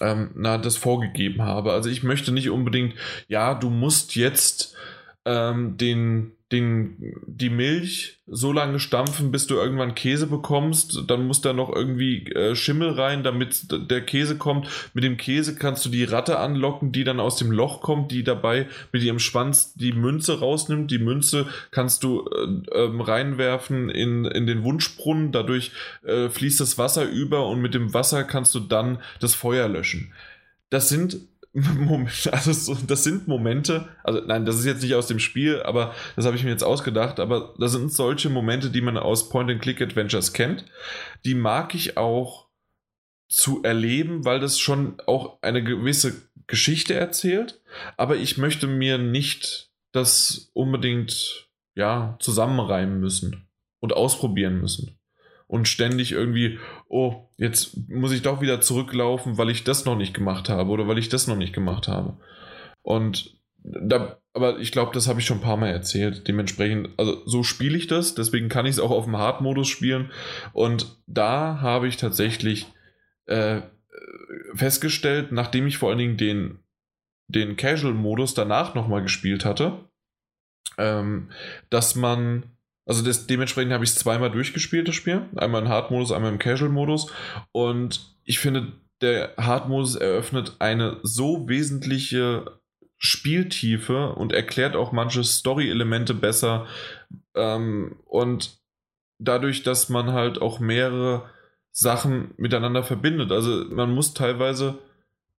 ähm, 0.00 0.30
na, 0.34 0.58
das 0.58 0.76
vorgegeben 0.76 1.42
habe. 1.42 1.72
Also 1.72 1.88
ich 1.88 2.02
möchte 2.02 2.32
nicht 2.32 2.50
unbedingt, 2.50 2.94
ja, 3.28 3.54
du 3.54 3.70
musst 3.70 4.14
jetzt 4.14 4.76
ähm, 5.24 5.76
den, 5.78 6.35
den, 6.52 7.16
die 7.26 7.50
Milch 7.50 8.20
so 8.28 8.52
lange 8.52 8.78
stampfen, 8.78 9.32
bis 9.32 9.48
du 9.48 9.56
irgendwann 9.56 9.96
Käse 9.96 10.28
bekommst. 10.28 11.02
Dann 11.08 11.26
muss 11.26 11.40
da 11.40 11.52
noch 11.52 11.74
irgendwie 11.74 12.24
äh, 12.32 12.54
Schimmel 12.54 12.90
rein, 12.90 13.24
damit 13.24 13.66
der 13.90 14.00
Käse 14.02 14.36
kommt. 14.38 14.68
Mit 14.94 15.02
dem 15.02 15.16
Käse 15.16 15.56
kannst 15.56 15.84
du 15.84 15.88
die 15.88 16.04
Ratte 16.04 16.38
anlocken, 16.38 16.92
die 16.92 17.02
dann 17.02 17.18
aus 17.18 17.36
dem 17.36 17.50
Loch 17.50 17.80
kommt, 17.80 18.12
die 18.12 18.22
dabei 18.22 18.68
mit 18.92 19.02
ihrem 19.02 19.18
Schwanz 19.18 19.74
die 19.74 19.92
Münze 19.92 20.38
rausnimmt. 20.38 20.90
Die 20.92 21.00
Münze 21.00 21.46
kannst 21.72 22.04
du 22.04 22.28
äh, 22.28 22.78
äh, 22.78 23.02
reinwerfen 23.02 23.88
in, 23.88 24.24
in 24.24 24.46
den 24.46 24.62
Wunschbrunnen. 24.62 25.32
Dadurch 25.32 25.72
äh, 26.04 26.28
fließt 26.28 26.60
das 26.60 26.78
Wasser 26.78 27.06
über 27.08 27.48
und 27.48 27.60
mit 27.60 27.74
dem 27.74 27.92
Wasser 27.92 28.22
kannst 28.22 28.54
du 28.54 28.60
dann 28.60 28.98
das 29.18 29.34
Feuer 29.34 29.66
löschen. 29.66 30.12
Das 30.70 30.88
sind 30.88 31.18
also 32.32 32.76
das 32.86 33.04
sind 33.04 33.28
Momente, 33.28 33.88
also 34.04 34.20
nein, 34.20 34.44
das 34.44 34.58
ist 34.58 34.66
jetzt 34.66 34.82
nicht 34.82 34.94
aus 34.94 35.06
dem 35.06 35.18
Spiel, 35.18 35.62
aber 35.62 35.94
das 36.14 36.26
habe 36.26 36.36
ich 36.36 36.44
mir 36.44 36.50
jetzt 36.50 36.64
ausgedacht, 36.64 37.18
aber 37.18 37.54
das 37.58 37.72
sind 37.72 37.90
solche 37.90 38.28
Momente, 38.28 38.70
die 38.70 38.82
man 38.82 38.98
aus 38.98 39.30
Point-and-Click-Adventures 39.30 40.34
kennt. 40.34 40.66
Die 41.24 41.34
mag 41.34 41.74
ich 41.74 41.96
auch 41.96 42.48
zu 43.28 43.62
erleben, 43.62 44.24
weil 44.24 44.38
das 44.38 44.58
schon 44.58 45.00
auch 45.06 45.38
eine 45.42 45.64
gewisse 45.64 46.28
Geschichte 46.46 46.94
erzählt, 46.94 47.60
aber 47.96 48.16
ich 48.16 48.36
möchte 48.36 48.66
mir 48.66 48.98
nicht 48.98 49.70
das 49.92 50.50
unbedingt 50.52 51.48
ja 51.74 52.16
zusammenreimen 52.20 53.00
müssen 53.00 53.48
und 53.80 53.94
ausprobieren 53.94 54.60
müssen 54.60 54.98
und 55.46 55.68
ständig 55.68 56.12
irgendwie, 56.12 56.58
oh, 56.88 57.28
jetzt 57.36 57.88
muss 57.88 58.12
ich 58.12 58.22
doch 58.22 58.40
wieder 58.40 58.60
zurücklaufen, 58.60 59.38
weil 59.38 59.50
ich 59.50 59.64
das 59.64 59.84
noch 59.84 59.96
nicht 59.96 60.14
gemacht 60.14 60.48
habe 60.48 60.70
oder 60.70 60.86
weil 60.88 60.98
ich 60.98 61.08
das 61.08 61.26
noch 61.26 61.36
nicht 61.36 61.52
gemacht 61.52 61.88
habe. 61.88 62.16
Und 62.82 63.36
da, 63.62 64.18
aber 64.32 64.58
ich 64.60 64.70
glaube, 64.70 64.92
das 64.92 65.08
habe 65.08 65.18
ich 65.18 65.26
schon 65.26 65.38
ein 65.38 65.42
paar 65.42 65.56
Mal 65.56 65.70
erzählt. 65.70 66.28
Dementsprechend, 66.28 66.90
also 66.96 67.26
so 67.26 67.42
spiele 67.42 67.76
ich 67.76 67.86
das, 67.86 68.14
deswegen 68.14 68.48
kann 68.48 68.66
ich 68.66 68.72
es 68.72 68.78
auch 68.78 68.90
auf 68.90 69.04
dem 69.04 69.16
Hard-Modus 69.16 69.68
spielen. 69.68 70.10
Und 70.52 71.00
da 71.06 71.60
habe 71.60 71.88
ich 71.88 71.96
tatsächlich 71.96 72.66
äh, 73.26 73.62
festgestellt, 74.54 75.32
nachdem 75.32 75.66
ich 75.66 75.78
vor 75.78 75.88
allen 75.88 75.98
Dingen 75.98 76.16
den, 76.16 76.58
den 77.28 77.56
Casual-Modus 77.56 78.34
danach 78.34 78.74
nochmal 78.74 79.02
gespielt 79.02 79.44
hatte, 79.44 79.88
ähm, 80.78 81.30
dass 81.70 81.96
man 81.96 82.55
also 82.86 83.04
das, 83.04 83.26
dementsprechend 83.26 83.72
habe 83.72 83.84
ich 83.84 83.90
es 83.90 83.96
zweimal 83.96 84.30
durchgespielt, 84.30 84.86
das 84.86 84.94
Spiel. 84.94 85.28
Einmal 85.34 85.62
im 85.62 85.68
Hard-Modus, 85.68 86.12
einmal 86.12 86.32
im 86.32 86.38
Casual-Modus. 86.38 87.12
Und 87.50 88.16
ich 88.24 88.38
finde, 88.38 88.72
der 89.00 89.34
Hard-Modus 89.36 89.96
eröffnet 89.96 90.56
eine 90.60 90.98
so 91.02 91.48
wesentliche 91.48 92.60
Spieltiefe 92.96 94.14
und 94.14 94.32
erklärt 94.32 94.76
auch 94.76 94.92
manche 94.92 95.24
Story-Elemente 95.24 96.14
besser. 96.14 96.66
Ähm, 97.34 97.96
und 98.06 98.58
dadurch, 99.18 99.64
dass 99.64 99.88
man 99.88 100.12
halt 100.12 100.40
auch 100.40 100.60
mehrere 100.60 101.28
Sachen 101.72 102.34
miteinander 102.36 102.84
verbindet. 102.84 103.32
Also 103.32 103.64
man 103.68 103.90
muss 103.90 104.14
teilweise 104.14 104.78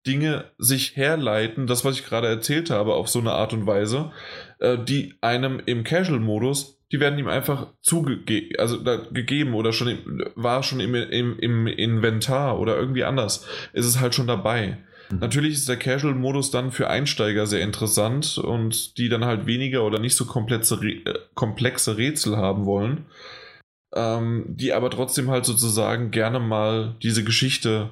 Dinge 0.07 0.51
sich 0.59 0.97
herleiten, 0.97 1.67
das, 1.67 1.85
was 1.85 1.99
ich 1.99 2.05
gerade 2.05 2.29
erzählt 2.29 2.71
habe, 2.71 2.95
auf 2.95 3.09
so 3.09 3.21
eine 3.21 3.33
Art 3.33 3.53
und 3.53 3.67
Weise, 3.67 4.13
äh, 4.59 4.77
die 4.79 5.15
einem 5.21 5.61
im 5.65 5.85
Casual-Modus 5.85 6.76
die 6.93 7.01
werden 7.01 7.19
ihm 7.19 7.29
einfach 7.29 7.73
zugegeben, 7.83 8.55
also 8.59 8.83
gegeben 9.13 9.55
oder 9.55 9.73
schon 9.73 9.89
im, 9.89 10.25
war 10.37 10.63
schon 10.63 10.81
im, 10.81 10.95
im, 10.95 11.39
im 11.39 11.67
Inventar 11.67 12.59
oder 12.59 12.77
irgendwie 12.77 13.05
anders. 13.05 13.47
Ist 13.73 13.87
es 13.87 14.01
halt 14.01 14.15
schon 14.15 14.29
dabei. 14.29 14.79
Mhm. 15.11 15.19
Natürlich 15.19 15.55
ist 15.55 15.69
der 15.69 15.79
Casual-Modus 15.79 16.51
dann 16.51 16.71
für 16.71 16.89
Einsteiger 16.89 17.47
sehr 17.47 17.63
interessant 17.63 18.39
und 18.39 18.99
die 18.99 19.09
dann 19.09 19.25
halt 19.25 19.47
weniger 19.47 19.85
oder 19.85 19.99
nicht 19.99 20.17
so 20.17 20.27
komplexe, 20.27 20.77
äh, 20.77 21.19
komplexe 21.35 21.97
Rätsel 21.97 22.37
haben 22.37 22.67
wollen, 22.67 23.07
ähm, 23.95 24.45
die 24.49 24.73
aber 24.73 24.91
trotzdem 24.91 25.31
halt 25.31 25.45
sozusagen 25.45 26.11
gerne 26.11 26.39
mal 26.39 26.97
diese 27.03 27.25
Geschichte 27.25 27.91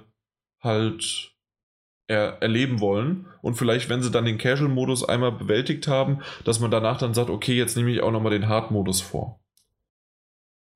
halt 0.63 1.34
er 2.07 2.43
erleben 2.43 2.81
wollen. 2.81 3.27
Und 3.43 3.55
vielleicht, 3.55 3.89
wenn 3.89 4.03
sie 4.03 4.11
dann 4.11 4.25
den 4.25 4.39
Casual-Modus 4.39 5.09
einmal 5.09 5.33
bewältigt 5.33 5.89
haben, 5.89 6.21
dass 6.45 6.61
man 6.61 6.71
danach 6.71 6.99
dann 6.99 7.15
sagt, 7.15 7.31
okay, 7.31 7.55
jetzt 7.55 7.77
nehme 7.77 7.91
ich 7.91 8.03
auch 8.03 8.13
nochmal 8.13 8.33
den 8.33 8.49
Hard-Modus 8.49 9.01
vor. 9.01 9.41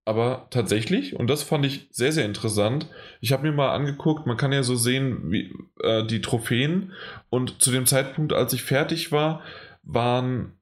Aber 0.08 0.46
tatsächlich, 0.48 1.16
und 1.16 1.28
das 1.28 1.42
fand 1.42 1.66
ich 1.66 1.86
sehr, 1.90 2.12
sehr 2.12 2.24
interessant, 2.24 2.88
ich 3.20 3.32
habe 3.32 3.42
mir 3.42 3.54
mal 3.54 3.74
angeguckt, 3.74 4.26
man 4.26 4.38
kann 4.38 4.52
ja 4.52 4.62
so 4.62 4.74
sehen, 4.74 5.30
wie 5.30 5.54
äh, 5.82 6.02
die 6.06 6.22
Trophäen. 6.22 6.92
Und 7.28 7.60
zu 7.60 7.70
dem 7.70 7.84
Zeitpunkt, 7.84 8.32
als 8.32 8.54
ich 8.54 8.62
fertig 8.62 9.12
war, 9.12 9.42
waren, 9.82 10.54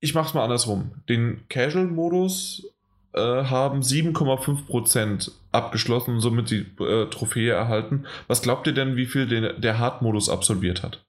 ich 0.00 0.14
mache 0.14 0.26
es 0.26 0.34
mal 0.34 0.42
andersrum, 0.42 0.96
den 1.08 1.46
Casual-Modus 1.48 2.69
äh, 3.12 3.44
haben 3.44 3.80
7,5% 3.80 5.32
abgeschlossen 5.52 6.14
und 6.14 6.20
somit 6.20 6.50
die 6.50 6.66
äh, 6.82 7.08
Trophäe 7.10 7.52
erhalten. 7.52 8.06
Was 8.28 8.42
glaubt 8.42 8.66
ihr 8.66 8.74
denn, 8.74 8.96
wie 8.96 9.06
viel 9.06 9.26
den, 9.26 9.60
der 9.60 9.78
Hard-Modus 9.78 10.28
absolviert 10.28 10.82
hat? 10.82 11.04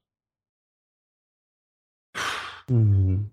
Hm. 2.68 3.30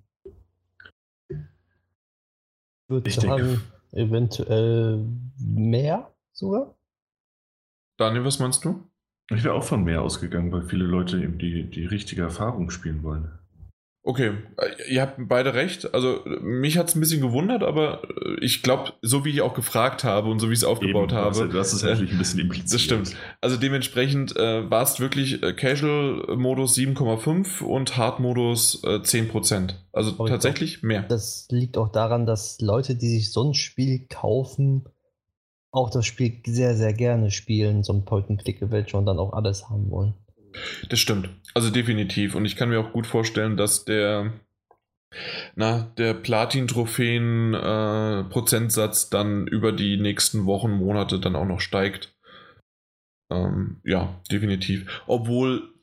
Würde 2.88 3.10
ich 3.10 3.16
sagen, 3.16 3.62
eventuell 3.92 5.06
mehr 5.38 6.12
sogar. 6.32 6.76
Daniel, 7.98 8.26
was 8.26 8.40
meinst 8.40 8.66
du? 8.66 8.88
Ich 9.32 9.44
wäre 9.44 9.54
auch 9.54 9.64
von 9.64 9.84
mehr 9.84 10.02
ausgegangen, 10.02 10.52
weil 10.52 10.64
viele 10.64 10.86
Leute 10.86 11.22
eben 11.22 11.38
die, 11.38 11.70
die 11.70 11.86
richtige 11.86 12.24
Erfahrung 12.24 12.72
spielen 12.72 13.04
wollen. 13.04 13.39
Okay, 14.02 14.32
äh, 14.58 14.92
ihr 14.94 15.02
habt 15.02 15.18
beide 15.19 15.53
recht. 15.53 15.94
Also 15.94 16.22
mich 16.42 16.78
hat 16.78 16.88
es 16.88 16.95
ein 16.95 17.02
bisschen 17.02 17.22
gewundert, 17.22 17.64
aber 17.64 18.02
äh, 18.03 18.44
ich 18.44 18.64
glaube, 18.64 18.94
so 19.02 19.26
wie 19.26 19.30
ich 19.30 19.42
auch 19.42 19.53
gefragt 19.53 20.03
habe 20.03 20.30
und 20.30 20.40
so 20.40 20.50
wie 20.50 20.53
ich 20.53 20.60
es 20.60 20.64
aufgebaut 20.64 21.11
Eben, 21.11 21.22
habe. 21.22 21.50
Das 21.50 21.74
ist 21.74 21.84
natürlich 21.84 22.14
ein 22.14 22.18
bisschen 22.18 22.40
impliziert. 22.40 22.74
Das 22.74 22.82
stimmt. 22.82 23.16
Also 23.42 23.58
dementsprechend 23.58 24.36
äh, 24.38 24.69
war 24.69 24.84
es 24.84 25.00
wirklich 25.00 25.44
äh, 25.44 25.53
Casual-Modus 25.53 26.78
7,5 26.78 27.61
und 27.61 27.98
Hard-Modus 27.98 28.84
äh, 28.86 29.00
10%. 29.00 29.74
Also 29.92 30.14
aber 30.14 30.30
tatsächlich 30.30 30.80
glaub, 30.80 30.88
mehr. 30.88 31.03
Das 31.03 31.48
liegt 31.52 31.78
auch 31.78 31.92
daran, 31.92 32.26
dass 32.26 32.61
Leute, 32.61 32.95
die 32.95 33.10
sich 33.10 33.32
so 33.32 33.44
ein 33.44 33.53
Spiel 33.53 34.08
kaufen, 34.10 34.86
auch 35.72 35.90
das 35.90 36.06
Spiel 36.06 36.42
sehr, 36.45 36.76
sehr 36.76 36.94
gerne 36.94 37.32
spielen, 37.32 37.84
so 37.84 37.94
ein 37.94 38.06
Point-and-Click-Adventure 38.06 38.98
und 38.98 39.06
dann 39.06 39.19
auch 39.19 39.34
alles 39.34 39.69
haben 39.69 39.92
wollen. 39.92 40.14
Das 40.90 41.00
stimmt. 41.00 41.30
Also 41.53 41.69
definitiv. 41.69 42.34
Und 42.36 42.45
ich 42.45 42.56
kann 42.56 42.69
mir 42.69 42.80
auch 42.80 42.94
gut 42.94 43.08
vorstellen, 43.08 43.58
dass 43.58 43.84
der, 43.86 44.34
na, 45.56 45.92
der 45.98 46.14
Platin-Trophäen-Prozentsatz 46.14 49.06
äh, 49.06 49.08
dann 49.11 49.48
über 49.48 49.72
die 49.72 49.98
nächsten 49.98 50.45
Wochen, 50.45 50.72
Monate 50.72 51.19
dann 51.19 51.36
auch 51.36 51.45
noch 51.45 51.61
steigt. 51.61 52.14
Ähm, 53.32 53.82
ja, 53.84 54.19
definitiv. 54.32 55.03
Obwohl 55.08 55.74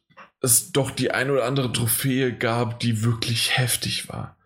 es 0.40 0.72
doch 0.72 0.90
die 0.90 1.10
ein 1.10 1.30
oder 1.30 1.44
andere 1.44 1.72
Trophäe 1.72 2.32
gab, 2.32 2.80
die 2.80 3.04
wirklich 3.04 3.56
heftig 3.56 4.08
war. 4.08 4.36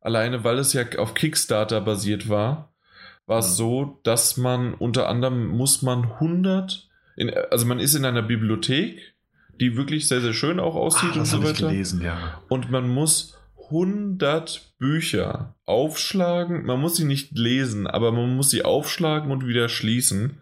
Alleine 0.00 0.44
weil 0.44 0.58
es 0.58 0.72
ja 0.72 0.84
auf 0.98 1.14
Kickstarter 1.14 1.80
basiert 1.80 2.28
war, 2.28 2.72
war 3.26 3.38
es 3.38 3.50
mhm. 3.50 3.54
so, 3.54 4.00
dass 4.02 4.36
man 4.36 4.74
unter 4.74 5.08
anderem 5.08 5.48
muss 5.48 5.82
man 5.82 6.04
100, 6.04 6.88
in, 7.16 7.30
also 7.50 7.66
man 7.66 7.80
ist 7.80 7.94
in 7.94 8.04
einer 8.04 8.22
Bibliothek 8.22 9.14
die 9.60 9.76
wirklich 9.76 10.08
sehr, 10.08 10.20
sehr 10.20 10.32
schön 10.32 10.58
auch 10.58 10.74
aussieht 10.74 11.10
Ach, 11.12 11.18
und 11.18 11.26
so 11.26 11.44
weiter. 11.44 11.68
Gelesen, 11.68 12.02
ja. 12.02 12.42
Und 12.48 12.70
man 12.70 12.88
muss 12.88 13.38
100 13.70 14.74
Bücher 14.78 15.54
aufschlagen. 15.66 16.64
Man 16.64 16.80
muss 16.80 16.96
sie 16.96 17.04
nicht 17.04 17.36
lesen, 17.38 17.86
aber 17.86 18.10
man 18.10 18.34
muss 18.34 18.50
sie 18.50 18.64
aufschlagen 18.64 19.30
und 19.30 19.46
wieder 19.46 19.68
schließen. 19.68 20.40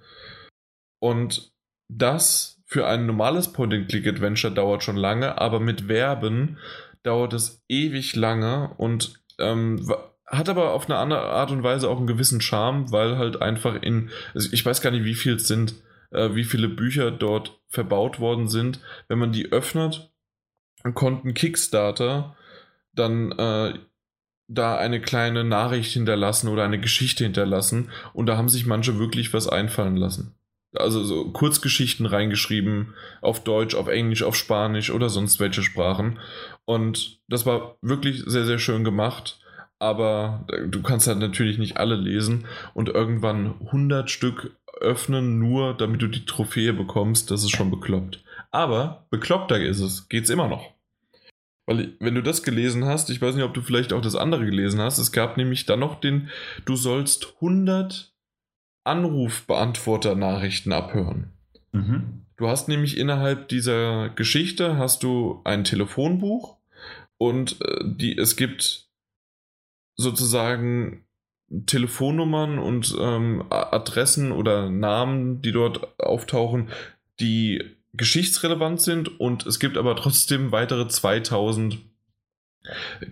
Und 1.00 1.52
das 1.88 2.62
für 2.64 2.86
ein 2.86 3.06
normales 3.06 3.52
Point-and-Click-Adventure 3.52 4.52
dauert 4.52 4.84
schon 4.84 4.96
lange, 4.96 5.38
aber 5.38 5.60
mit 5.60 5.82
Verben 5.82 6.58
dauert 7.02 7.32
es 7.32 7.62
ewig 7.68 8.14
lange 8.14 8.74
und 8.76 9.20
ähm, 9.38 9.90
hat 10.26 10.48
aber 10.48 10.72
auf 10.72 10.86
eine 10.86 10.98
andere 10.98 11.22
Art 11.22 11.50
und 11.50 11.62
Weise 11.62 11.88
auch 11.88 11.96
einen 11.96 12.06
gewissen 12.06 12.40
Charme, 12.40 12.92
weil 12.92 13.16
halt 13.16 13.40
einfach 13.40 13.80
in, 13.80 14.10
also 14.34 14.50
ich 14.52 14.64
weiß 14.64 14.82
gar 14.82 14.90
nicht, 14.90 15.04
wie 15.04 15.14
viel 15.14 15.36
es 15.36 15.48
sind, 15.48 15.74
äh, 16.10 16.34
wie 16.34 16.44
viele 16.44 16.68
Bücher 16.68 17.10
dort 17.10 17.60
verbaut 17.68 18.20
worden 18.20 18.48
sind. 18.48 18.80
Wenn 19.08 19.18
man 19.18 19.32
die 19.32 19.52
öffnet, 19.52 20.12
konnten 20.94 21.34
Kickstarter 21.34 22.36
dann 22.94 23.32
äh, 23.32 23.78
da 24.48 24.78
eine 24.78 25.00
kleine 25.00 25.44
Nachricht 25.44 25.92
hinterlassen 25.92 26.48
oder 26.48 26.64
eine 26.64 26.80
Geschichte 26.80 27.24
hinterlassen 27.24 27.90
und 28.14 28.26
da 28.26 28.36
haben 28.36 28.48
sich 28.48 28.66
manche 28.66 28.98
wirklich 28.98 29.34
was 29.34 29.48
einfallen 29.48 29.96
lassen. 29.96 30.34
Also 30.74 31.02
so 31.02 31.30
Kurzgeschichten 31.30 32.06
reingeschrieben, 32.06 32.94
auf 33.22 33.42
Deutsch, 33.42 33.74
auf 33.74 33.88
Englisch, 33.88 34.22
auf 34.22 34.36
Spanisch 34.36 34.90
oder 34.90 35.08
sonst 35.08 35.40
welche 35.40 35.62
Sprachen. 35.62 36.18
Und 36.66 37.20
das 37.28 37.46
war 37.46 37.76
wirklich 37.80 38.22
sehr, 38.26 38.44
sehr 38.44 38.58
schön 38.58 38.84
gemacht. 38.84 39.40
Aber 39.78 40.44
du 40.66 40.82
kannst 40.82 41.06
halt 41.06 41.18
natürlich 41.18 41.56
nicht 41.56 41.76
alle 41.76 41.94
lesen 41.94 42.46
und 42.74 42.88
irgendwann 42.88 43.54
100 43.66 44.10
Stück 44.10 44.56
öffnen, 44.80 45.38
nur 45.38 45.74
damit 45.74 46.02
du 46.02 46.08
die 46.08 46.24
Trophäe 46.24 46.72
bekommst. 46.72 47.30
Das 47.30 47.42
ist 47.42 47.50
schon 47.50 47.70
bekloppt. 47.70 48.22
Aber 48.50 49.06
bekloppter 49.10 49.60
ist 49.60 49.80
es, 49.80 50.08
geht's 50.08 50.30
immer 50.30 50.48
noch. 50.48 50.72
Weil, 51.66 51.92
wenn 52.00 52.14
du 52.14 52.22
das 52.22 52.42
gelesen 52.42 52.86
hast, 52.86 53.10
ich 53.10 53.20
weiß 53.20 53.34
nicht, 53.34 53.44
ob 53.44 53.52
du 53.52 53.60
vielleicht 53.60 53.92
auch 53.92 54.00
das 54.00 54.16
andere 54.16 54.46
gelesen 54.46 54.80
hast, 54.80 54.98
es 54.98 55.12
gab 55.12 55.36
nämlich 55.36 55.66
dann 55.66 55.80
noch 55.80 56.00
den, 56.00 56.30
du 56.64 56.76
sollst 56.76 57.34
100 57.36 58.14
Anrufbeantworter-Nachrichten 58.84 60.72
abhören. 60.72 61.32
Mhm. 61.72 62.24
Du 62.36 62.48
hast 62.48 62.68
nämlich 62.68 62.96
innerhalb 62.96 63.48
dieser 63.48 64.08
Geschichte 64.10 64.78
hast 64.78 65.02
du 65.02 65.42
ein 65.44 65.64
Telefonbuch 65.64 66.56
und 67.18 67.60
äh, 67.60 67.80
die, 67.84 68.16
es 68.16 68.36
gibt 68.36 68.88
sozusagen 69.96 71.04
Telefonnummern 71.66 72.58
und 72.58 72.94
ähm, 73.00 73.44
Adressen 73.50 74.32
oder 74.32 74.70
Namen, 74.70 75.40
die 75.40 75.52
dort 75.52 75.98
auftauchen, 75.98 76.68
die 77.20 77.64
geschichtsrelevant 77.94 78.82
sind 78.82 79.18
und 79.18 79.46
es 79.46 79.58
gibt 79.58 79.76
aber 79.76 79.96
trotzdem 79.96 80.52
weitere 80.52 80.88
2000 80.88 81.78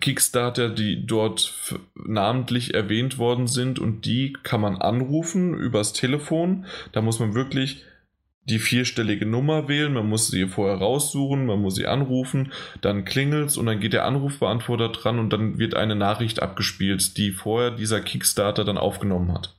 Kickstarter, 0.01 0.69
die 0.69 1.07
dort 1.07 1.55
namentlich 1.95 2.75
erwähnt 2.75 3.19
worden 3.19 3.47
sind 3.47 3.79
und 3.79 4.05
die 4.05 4.35
kann 4.43 4.61
man 4.61 4.77
anrufen 4.77 5.55
übers 5.55 5.93
Telefon. 5.93 6.67
Da 6.93 7.01
muss 7.01 7.21
man 7.21 7.35
wirklich 7.35 7.85
die 8.49 8.59
vierstellige 8.59 9.27
Nummer 9.27 9.69
wählen, 9.69 9.93
man 9.93 10.09
muss 10.09 10.29
sie 10.29 10.47
vorher 10.47 10.79
raussuchen, 10.79 11.47
man 11.47 11.61
muss 11.61 11.75
sie 11.75 11.87
anrufen, 11.87 12.53
dann 12.81 13.05
klingelt 13.05 13.49
es 13.49 13.57
und 13.57 13.67
dann 13.67 13.81
geht 13.81 13.93
der 13.93 14.05
Anrufbeantworter 14.05 14.89
dran 14.91 15.19
und 15.19 15.33
dann 15.33 15.59
wird 15.59 15.75
eine 15.75 15.97
Nachricht 15.97 16.41
abgespielt, 16.41 17.17
die 17.17 17.33
vorher 17.33 17.73
dieser 17.73 18.01
Kickstarter 18.01 18.65
dann 18.65 18.79
aufgenommen 18.79 19.33
hat. 19.33 19.57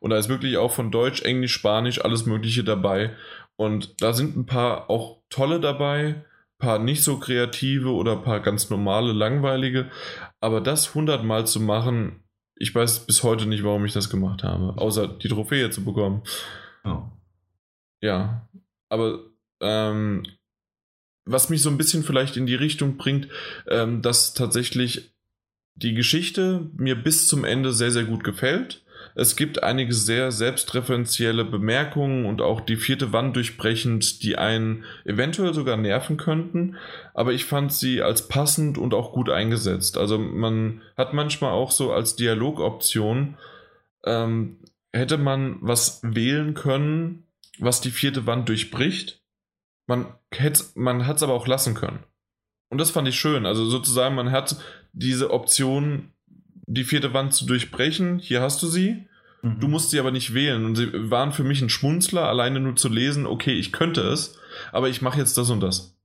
Und 0.00 0.10
da 0.10 0.18
ist 0.18 0.28
wirklich 0.28 0.58
auch 0.58 0.72
von 0.72 0.90
Deutsch, 0.90 1.22
Englisch, 1.22 1.52
Spanisch 1.52 2.04
alles 2.04 2.26
Mögliche 2.26 2.62
dabei. 2.62 3.10
Und 3.56 4.00
da 4.00 4.12
sind 4.12 4.36
ein 4.36 4.46
paar 4.46 4.90
auch 4.90 5.22
tolle 5.30 5.58
dabei, 5.58 6.24
paar 6.58 6.78
nicht 6.78 7.02
so 7.02 7.18
kreative 7.18 7.92
oder 7.92 8.16
paar 8.16 8.40
ganz 8.40 8.70
normale, 8.70 9.12
langweilige. 9.12 9.90
Aber 10.40 10.60
das 10.60 10.94
hundertmal 10.94 11.46
zu 11.46 11.60
machen, 11.60 12.22
ich 12.56 12.74
weiß 12.74 13.06
bis 13.06 13.22
heute 13.22 13.46
nicht, 13.46 13.64
warum 13.64 13.84
ich 13.84 13.92
das 13.92 14.10
gemacht 14.10 14.44
habe, 14.44 14.74
außer 14.76 15.08
die 15.08 15.28
Trophäe 15.28 15.70
zu 15.70 15.84
bekommen. 15.84 16.22
Oh. 16.84 17.02
Ja, 18.00 18.48
aber 18.88 19.20
ähm, 19.60 20.24
was 21.24 21.50
mich 21.50 21.62
so 21.62 21.70
ein 21.70 21.78
bisschen 21.78 22.02
vielleicht 22.02 22.36
in 22.36 22.46
die 22.46 22.54
Richtung 22.54 22.96
bringt, 22.96 23.28
ähm, 23.68 24.02
dass 24.02 24.34
tatsächlich 24.34 25.14
die 25.74 25.94
Geschichte 25.94 26.70
mir 26.76 26.96
bis 26.96 27.28
zum 27.28 27.44
Ende 27.44 27.72
sehr, 27.72 27.90
sehr 27.90 28.04
gut 28.04 28.24
gefällt. 28.24 28.82
Es 29.14 29.36
gibt 29.36 29.62
einige 29.62 29.92
sehr 29.92 30.32
selbstreferenzielle 30.32 31.44
Bemerkungen 31.44 32.24
und 32.24 32.40
auch 32.40 32.60
die 32.60 32.76
vierte 32.76 33.12
Wand 33.12 33.36
durchbrechend, 33.36 34.22
die 34.22 34.36
einen 34.36 34.84
eventuell 35.04 35.54
sogar 35.54 35.76
nerven 35.76 36.16
könnten. 36.16 36.76
Aber 37.14 37.32
ich 37.32 37.44
fand 37.44 37.72
sie 37.72 38.02
als 38.02 38.28
passend 38.28 38.78
und 38.78 38.94
auch 38.94 39.12
gut 39.12 39.30
eingesetzt. 39.30 39.98
Also 39.98 40.18
man 40.18 40.82
hat 40.96 41.14
manchmal 41.14 41.52
auch 41.52 41.70
so 41.70 41.92
als 41.92 42.16
Dialogoption, 42.16 43.36
ähm, 44.04 44.58
hätte 44.92 45.18
man 45.18 45.58
was 45.60 46.00
wählen 46.02 46.54
können, 46.54 47.24
was 47.60 47.80
die 47.80 47.90
vierte 47.90 48.26
Wand 48.26 48.48
durchbricht. 48.48 49.22
Man, 49.86 50.06
man 50.74 51.06
hat 51.06 51.16
es 51.16 51.22
aber 51.22 51.34
auch 51.34 51.46
lassen 51.46 51.74
können. 51.74 52.04
Und 52.70 52.78
das 52.78 52.90
fand 52.90 53.08
ich 53.08 53.18
schön. 53.18 53.46
Also 53.46 53.64
sozusagen, 53.64 54.14
man 54.14 54.30
hat 54.30 54.56
diese 54.92 55.30
Option, 55.30 56.12
die 56.66 56.84
vierte 56.84 57.14
Wand 57.14 57.32
zu 57.34 57.46
durchbrechen. 57.46 58.18
Hier 58.18 58.42
hast 58.42 58.62
du 58.62 58.66
sie. 58.66 59.06
Mhm. 59.42 59.60
Du 59.60 59.68
musst 59.68 59.90
sie 59.90 60.00
aber 60.00 60.10
nicht 60.10 60.34
wählen. 60.34 60.64
Und 60.64 60.76
sie 60.76 61.10
waren 61.10 61.32
für 61.32 61.44
mich 61.44 61.62
ein 61.62 61.70
Schmunzler, 61.70 62.28
alleine 62.28 62.60
nur 62.60 62.76
zu 62.76 62.88
lesen, 62.88 63.26
okay, 63.26 63.54
ich 63.54 63.72
könnte 63.72 64.02
es, 64.02 64.38
aber 64.72 64.88
ich 64.88 65.02
mache 65.02 65.18
jetzt 65.18 65.38
das 65.38 65.50
und 65.50 65.60
das. 65.60 65.98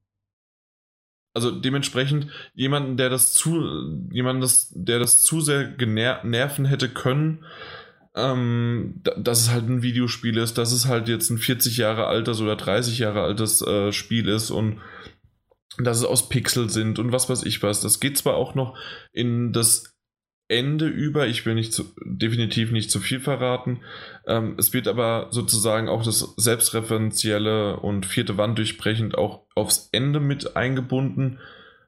Also 1.33 1.49
dementsprechend 1.49 2.27
jemanden, 2.53 2.95
der 2.95 3.09
das 3.09 3.33
zu, 3.33 4.07
jemanden, 4.11 4.41
das, 4.41 4.72
der 4.75 4.99
das 4.99 5.23
zu 5.23 5.41
sehr 5.41 5.75
nerven 6.23 6.65
hätte 6.65 6.90
können, 6.90 7.43
ähm, 8.16 9.01
dass 9.17 9.42
es 9.42 9.51
halt 9.51 9.67
ein 9.67 9.82
Videospiel 9.82 10.38
ist, 10.38 10.58
dass 10.58 10.72
es 10.72 10.88
halt 10.88 11.08
jetzt 11.08 11.30
ein 11.30 11.38
40 11.38 11.77
Jahre 11.77 12.06
altes 12.06 12.42
oder 12.42 12.56
30 12.56 13.00
Jahre 13.00 13.22
altes 13.22 13.61
äh, 13.61 13.92
Spiel 13.92 14.27
ist 14.27 14.51
und 14.51 14.80
dass 15.80 15.98
es 15.98 16.06
aus 16.06 16.30
Pixel 16.30 16.69
sind 16.69 17.00
und 17.00 17.11
was 17.11 17.30
weiß 17.30 17.43
ich 17.43 17.64
was. 17.64 17.82
Das 17.82 18.00
geht 18.00 18.17
zwar 18.17 18.35
auch 18.35 18.53
noch 18.53 18.77
in 19.11 19.51
das 19.53 19.95
Ende 20.48 20.88
über. 20.88 21.27
Ich 21.27 21.45
will 21.45 21.56
nicht 21.56 21.74
zu, 21.74 21.85
definitiv 22.06 22.72
nicht 22.72 22.92
zu 22.92 23.00
viel 23.00 23.19
verraten. 23.19 23.82
Ähm, 24.27 24.56
es 24.59 24.74
wird 24.74 24.88
aber 24.88 25.27
sozusagen 25.32 25.90
auch 25.90 26.03
das 26.03 26.19
selbstreferenzielle 26.38 27.80
und 27.80 28.06
vierte 28.06 28.38
Wand 28.38 28.59
durchbrechend 28.59 29.17
auch 29.17 29.48
aufs 29.56 29.90
Ende 29.92 30.19
mit 30.19 30.56
eingebunden, 30.56 31.40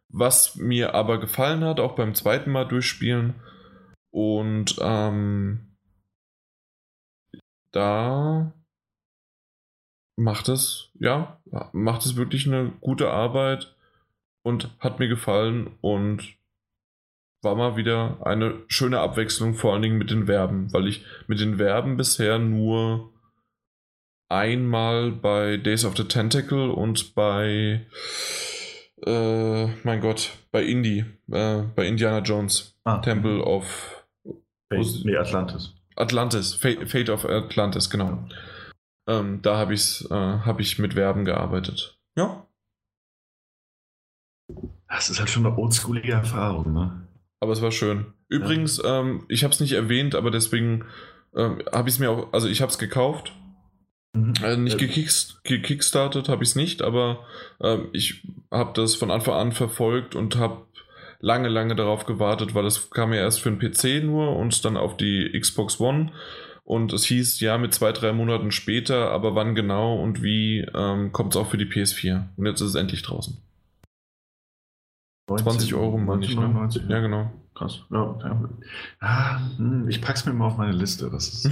was 0.09 0.55
mir 0.55 0.95
aber 0.95 1.19
gefallen 1.19 1.63
hat, 1.63 1.79
auch 1.79 1.95
beim 1.95 2.15
zweiten 2.15 2.51
Mal 2.51 2.65
durchspielen. 2.65 3.35
Und 4.09 4.77
ähm, 4.81 5.74
da 7.75 8.53
macht 10.17 10.47
es, 10.47 10.91
ja, 10.99 11.41
macht 11.73 12.05
es 12.05 12.15
wirklich 12.15 12.47
eine 12.47 12.71
gute 12.79 13.11
Arbeit 13.11 13.75
und 14.43 14.69
hat 14.79 14.99
mir 14.99 15.07
gefallen 15.07 15.75
und 15.81 16.35
war 17.43 17.55
mal 17.55 17.75
wieder 17.75 18.25
eine 18.25 18.63
schöne 18.67 18.99
Abwechslung, 18.99 19.55
vor 19.55 19.73
allen 19.73 19.81
Dingen 19.81 19.97
mit 19.97 20.09
den 20.09 20.25
Verben, 20.25 20.71
weil 20.73 20.87
ich 20.87 21.05
mit 21.27 21.39
den 21.39 21.57
Verben 21.57 21.97
bisher 21.97 22.39
nur 22.39 23.13
einmal 24.29 25.11
bei 25.11 25.57
Days 25.57 25.85
of 25.85 25.97
the 25.97 26.05
Tentacle 26.05 26.71
und 26.71 27.13
bei, 27.13 27.85
äh, 29.05 29.65
mein 29.83 30.01
Gott, 30.01 30.31
bei 30.51 30.63
Indie, 30.63 31.05
äh, 31.31 31.63
bei 31.75 31.87
Indiana 31.87 32.19
Jones, 32.19 32.75
ah. 32.85 32.99
Temple 32.99 33.43
of 33.43 34.07
nee, 34.71 35.17
Atlantis. 35.17 35.75
Atlantis, 35.95 36.53
Fate, 36.53 36.89
Fate 36.89 37.09
of 37.09 37.25
Atlantis, 37.25 37.89
genau. 37.89 38.27
Ähm, 39.07 39.41
da 39.41 39.57
habe 39.57 39.73
äh, 39.73 40.09
hab 40.09 40.59
ich 40.59 40.79
mit 40.79 40.93
Verben 40.93 41.25
gearbeitet. 41.25 41.99
Ja. 42.17 42.47
Das 44.87 45.09
ist 45.09 45.19
halt 45.19 45.29
schon 45.29 45.45
eine 45.45 45.57
oldschoolige 45.57 46.13
Erfahrung, 46.13 46.73
ne? 46.73 47.07
Aber 47.39 47.51
es 47.51 47.61
war 47.61 47.71
schön. 47.71 48.13
Übrigens, 48.27 48.77
ja. 48.77 49.01
ähm, 49.01 49.25
ich 49.27 49.43
habe 49.43 49.53
es 49.53 49.59
nicht 49.59 49.73
erwähnt, 49.73 50.15
aber 50.15 50.31
deswegen 50.31 50.85
ähm, 51.35 51.61
habe 51.71 51.89
ich 51.89 51.95
es 51.95 51.99
mir 51.99 52.09
auch, 52.09 52.33
also 52.33 52.47
ich 52.47 52.61
habe 52.61 52.71
es 52.71 52.77
gekauft. 52.77 53.33
Mhm. 54.15 54.33
Äh, 54.43 54.57
nicht 54.57 54.77
gekickst, 54.77 55.43
gekickstartet 55.43 56.29
habe 56.29 56.43
ich 56.43 56.49
es 56.49 56.55
nicht, 56.55 56.81
aber 56.81 57.25
äh, 57.59 57.79
ich 57.91 58.27
habe 58.51 58.73
das 58.73 58.95
von 58.95 59.11
Anfang 59.11 59.35
an 59.35 59.51
verfolgt 59.51 60.15
und 60.15 60.37
habe 60.37 60.65
lange, 61.19 61.49
lange 61.49 61.75
darauf 61.75 62.05
gewartet, 62.05 62.55
weil 62.55 62.65
es 62.65 62.89
kam 62.89 63.13
ja 63.13 63.19
erst 63.19 63.41
für 63.41 63.51
den 63.51 63.59
PC 63.59 64.03
nur 64.03 64.35
und 64.35 64.63
dann 64.65 64.77
auf 64.77 64.97
die 64.97 65.37
Xbox 65.39 65.79
One. 65.79 66.11
Und 66.63 66.93
es 66.93 67.05
hieß, 67.05 67.41
ja, 67.41 67.59
mit 67.59 67.75
zwei, 67.75 67.91
drei 67.91 68.11
Monaten 68.11 68.51
später, 68.51 69.11
aber 69.11 69.35
wann 69.35 69.53
genau 69.53 70.01
und 70.01 70.23
wie 70.23 70.61
ähm, 70.73 71.11
kommt 71.11 71.35
es 71.35 71.41
auch 71.41 71.47
für 71.47 71.57
die 71.57 71.67
PS4. 71.67 72.23
Und 72.35 72.45
jetzt 72.47 72.59
ist 72.61 72.69
es 72.69 72.75
endlich 72.75 73.03
draußen. 73.03 73.37
20 75.27 75.73
Euro 75.75 75.97
meine 75.97 76.25
ich. 76.25 76.35
Ne? 76.35 76.69
Ja, 76.87 76.99
genau. 76.99 77.31
Krass. 77.53 77.83
Ja, 77.89 78.17
ja. 78.19 78.49
Ah, 78.99 79.39
hm, 79.57 79.87
ich 79.87 80.01
pack's 80.01 80.25
mir 80.25 80.33
mal 80.33 80.47
auf 80.47 80.57
meine 80.57 80.73
Liste. 80.73 81.09
Das 81.09 81.27
ist, 81.27 81.49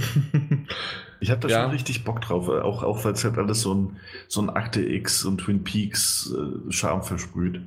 ich 1.20 1.30
habe 1.30 1.40
da 1.40 1.48
ja. 1.48 1.62
schon 1.62 1.70
richtig 1.70 2.04
Bock 2.04 2.20
drauf, 2.20 2.48
auch, 2.48 2.82
auch 2.82 3.04
weil 3.04 3.12
es 3.12 3.24
halt 3.24 3.38
alles 3.38 3.62
so 3.62 3.74
ein, 3.74 3.96
so 4.28 4.42
ein 4.42 4.50
Akte 4.50 4.84
X 4.84 5.24
und 5.24 5.38
Twin 5.38 5.64
Peaks 5.64 6.32
äh, 6.36 6.70
Charme 6.72 7.02
versprüht 7.02 7.62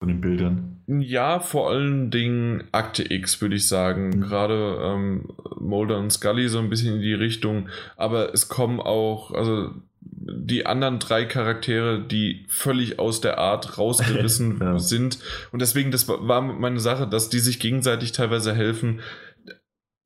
von 0.00 0.08
den 0.08 0.20
Bildern. 0.20 0.82
Ja, 0.86 1.38
vor 1.40 1.70
allen 1.70 2.10
Dingen 2.10 2.64
Akte 2.72 3.12
X, 3.12 3.40
würde 3.40 3.54
ich 3.54 3.68
sagen. 3.68 4.08
Mhm. 4.08 4.20
Gerade 4.22 4.78
ähm, 4.82 5.28
Mulder 5.60 5.98
und 5.98 6.10
Scully 6.10 6.48
so 6.48 6.58
ein 6.58 6.70
bisschen 6.70 6.96
in 6.96 7.02
die 7.02 7.14
Richtung. 7.14 7.68
Aber 7.96 8.34
es 8.34 8.48
kommen 8.48 8.80
auch, 8.80 9.30
also 9.32 9.70
die 10.00 10.64
anderen 10.64 10.98
drei 10.98 11.26
Charaktere, 11.26 12.02
die 12.02 12.46
völlig 12.48 12.98
aus 12.98 13.20
der 13.20 13.38
Art 13.38 13.78
rausgerissen 13.78 14.58
ja. 14.60 14.78
sind. 14.78 15.18
Und 15.52 15.60
deswegen, 15.60 15.90
das 15.90 16.08
war 16.08 16.40
meine 16.40 16.80
Sache, 16.80 17.06
dass 17.06 17.28
die 17.28 17.38
sich 17.38 17.60
gegenseitig 17.60 18.12
teilweise 18.12 18.54
helfen. 18.54 19.00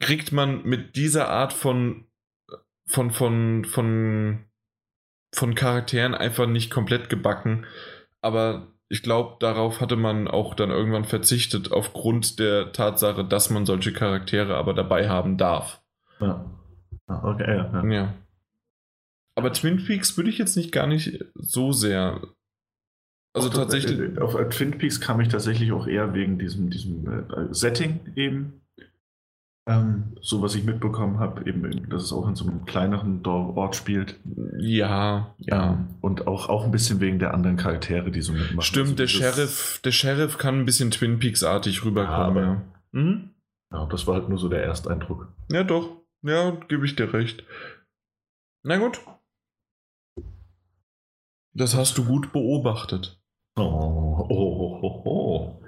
Kriegt 0.01 0.33
man 0.33 0.65
mit 0.65 0.97
dieser 0.97 1.29
Art 1.29 1.53
von, 1.53 2.07
von, 2.87 3.13
von, 3.13 3.65
von, 3.65 4.45
von 5.33 5.55
Charakteren 5.55 6.15
einfach 6.15 6.49
nicht 6.49 6.71
komplett 6.71 7.09
gebacken. 7.09 7.65
Aber 8.21 8.74
ich 8.89 9.03
glaube, 9.03 9.37
darauf 9.41 9.81
hatte 9.81 9.97
man 9.97 10.29
auch 10.29 10.55
dann 10.55 10.71
irgendwann 10.71 11.05
verzichtet, 11.05 11.73
aufgrund 11.73 12.39
der 12.39 12.73
Tatsache, 12.73 13.25
dass 13.25 13.51
man 13.51 13.67
solche 13.67 13.93
Charaktere 13.93 14.57
aber 14.57 14.75
dabei 14.75 15.09
haben 15.09 15.37
darf. 15.37 15.83
Ja. 16.21 16.45
Okay, 17.07 17.57
ja. 17.57 17.85
ja. 17.87 18.15
Aber 19.35 19.53
Twin 19.53 19.85
Peaks 19.85 20.17
würde 20.17 20.31
ich 20.31 20.39
jetzt 20.39 20.57
nicht 20.57 20.73
gar 20.73 20.87
nicht 20.87 21.25
so 21.35 21.73
sehr. 21.73 22.21
Also 23.33 23.49
auf 23.49 23.55
tatsächlich. 23.55 23.99
Äh, 23.99 24.21
auf 24.21 24.35
äh, 24.37 24.49
Twin 24.49 24.79
Peaks 24.79 25.01
kam 25.01 25.21
ich 25.21 25.29
tatsächlich 25.29 25.73
auch 25.73 25.87
eher 25.87 26.15
wegen 26.15 26.39
diesem, 26.39 26.71
diesem 26.71 27.07
äh, 27.31 27.53
Setting 27.53 28.13
eben. 28.17 28.61
Ähm, 29.67 30.17
so 30.21 30.43
was 30.43 30.55
ich 30.55 30.65
mitbekommen 30.65 31.19
habe, 31.19 31.49
eben, 31.49 31.89
dass 31.89 32.03
es 32.03 32.13
auch 32.13 32.29
in 32.29 32.35
so 32.35 32.47
einem 32.47 32.67
kleineren 32.67 33.25
Ort 33.25 33.75
spielt. 33.75 34.21
Ja, 34.59 35.35
ja. 35.39 35.73
Ähm, 35.73 35.89
und 36.03 36.27
auch, 36.27 36.51
auch 36.51 36.65
ein 36.65 36.71
bisschen 36.71 37.01
wegen 37.01 37.19
der 37.19 37.33
anderen 37.33 37.57
Charaktere, 37.57 38.11
die 38.11 38.21
so 38.21 38.35
mitmachen. 38.35 38.61
Stimmt, 38.61 38.89
also 38.89 38.97
der 38.97 39.07
Sheriff, 39.07 39.81
der 39.83 39.93
Sheriff 39.93 40.37
kann 40.37 40.61
ein 40.61 40.65
bisschen 40.67 40.91
Twin 40.91 41.19
Peaks-artig 41.19 41.83
rüberkommen. 41.83 42.45
Ja, 42.45 42.51
aber. 42.51 42.63
Mhm. 42.93 43.31
ja, 43.73 43.87
das 43.87 44.07
war 44.07 44.17
halt 44.17 44.29
nur 44.29 44.39
so 44.39 44.49
der 44.49 44.65
Ersteindruck. 44.65 45.33
Ja, 45.51 45.65
doch. 45.65 45.97
Ja, 46.23 46.51
gebe 46.69 46.85
ich 46.85 46.95
dir 46.95 47.13
recht. 47.15 47.45
Na 48.65 48.77
gut. 48.77 49.01
Das 51.55 51.75
hast 51.75 51.97
du 51.97 52.05
gut 52.05 52.33
beobachtet. 52.33 53.19
Oh, 53.57 53.63
oh, 53.63 54.27
oh, 54.29 54.79
oh, 54.83 55.03
oh. 55.05 55.63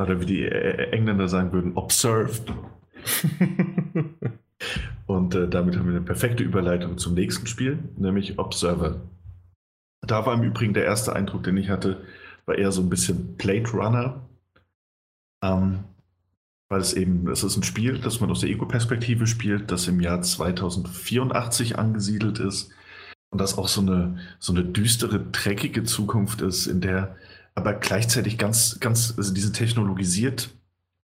Oder 0.00 0.20
wie 0.20 0.26
die 0.26 0.44
Engländer 0.46 1.28
sagen 1.28 1.52
würden, 1.52 1.76
observed. 1.76 2.52
Und 5.06 5.34
äh, 5.34 5.48
damit 5.48 5.76
haben 5.76 5.86
wir 5.86 5.96
eine 5.96 6.04
perfekte 6.04 6.42
Überleitung 6.42 6.98
zum 6.98 7.14
nächsten 7.14 7.46
Spiel, 7.46 7.78
nämlich 7.96 8.38
Observer. 8.38 9.00
Da 10.00 10.26
war 10.26 10.34
im 10.34 10.42
Übrigen 10.42 10.74
der 10.74 10.84
erste 10.84 11.14
Eindruck, 11.14 11.44
den 11.44 11.56
ich 11.56 11.68
hatte, 11.68 12.02
war 12.46 12.56
eher 12.56 12.72
so 12.72 12.82
ein 12.82 12.90
bisschen 12.90 13.36
Plate 13.36 13.70
Runner. 13.72 14.20
Ähm, 15.42 15.84
weil 16.72 16.80
es 16.80 16.94
eben, 16.94 17.28
es 17.28 17.44
ist 17.44 17.58
ein 17.58 17.62
Spiel, 17.62 17.98
das 17.98 18.20
man 18.20 18.30
aus 18.30 18.40
der 18.40 18.48
Ego-Perspektive 18.48 19.26
spielt, 19.26 19.70
das 19.70 19.88
im 19.88 20.00
Jahr 20.00 20.22
2084 20.22 21.78
angesiedelt 21.78 22.38
ist 22.38 22.70
und 23.28 23.42
das 23.42 23.58
auch 23.58 23.68
so 23.68 23.82
eine, 23.82 24.16
so 24.38 24.54
eine 24.54 24.64
düstere, 24.64 25.20
dreckige 25.20 25.84
Zukunft 25.84 26.40
ist, 26.40 26.66
in 26.66 26.80
der 26.80 27.14
aber 27.54 27.74
gleichzeitig 27.74 28.38
ganz, 28.38 28.80
ganz, 28.80 29.12
also 29.18 29.34
diese 29.34 29.52
technologisiert 29.52 30.48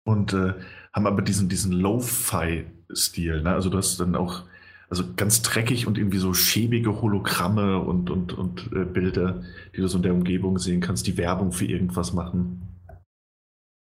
und 0.02 0.32
äh, 0.32 0.54
haben 0.92 1.06
aber 1.06 1.22
diesen, 1.22 1.48
diesen 1.48 1.72
Lo-Fi-Stil. 1.72 3.42
Ne? 3.42 3.52
Also 3.52 3.70
du 3.70 3.78
hast 3.78 3.98
dann 3.98 4.14
auch 4.14 4.44
also 4.90 5.04
ganz 5.16 5.40
dreckig 5.40 5.86
und 5.86 5.96
irgendwie 5.96 6.18
so 6.18 6.34
schäbige 6.34 7.00
Hologramme 7.00 7.78
und, 7.78 8.10
und, 8.10 8.34
und 8.34 8.70
äh, 8.74 8.84
Bilder, 8.84 9.42
die 9.74 9.80
du 9.80 9.88
so 9.88 9.96
in 9.96 10.02
der 10.02 10.12
Umgebung 10.12 10.58
sehen 10.58 10.82
kannst, 10.82 11.06
die 11.06 11.16
Werbung 11.16 11.52
für 11.52 11.64
irgendwas 11.64 12.12
machen. 12.12 12.60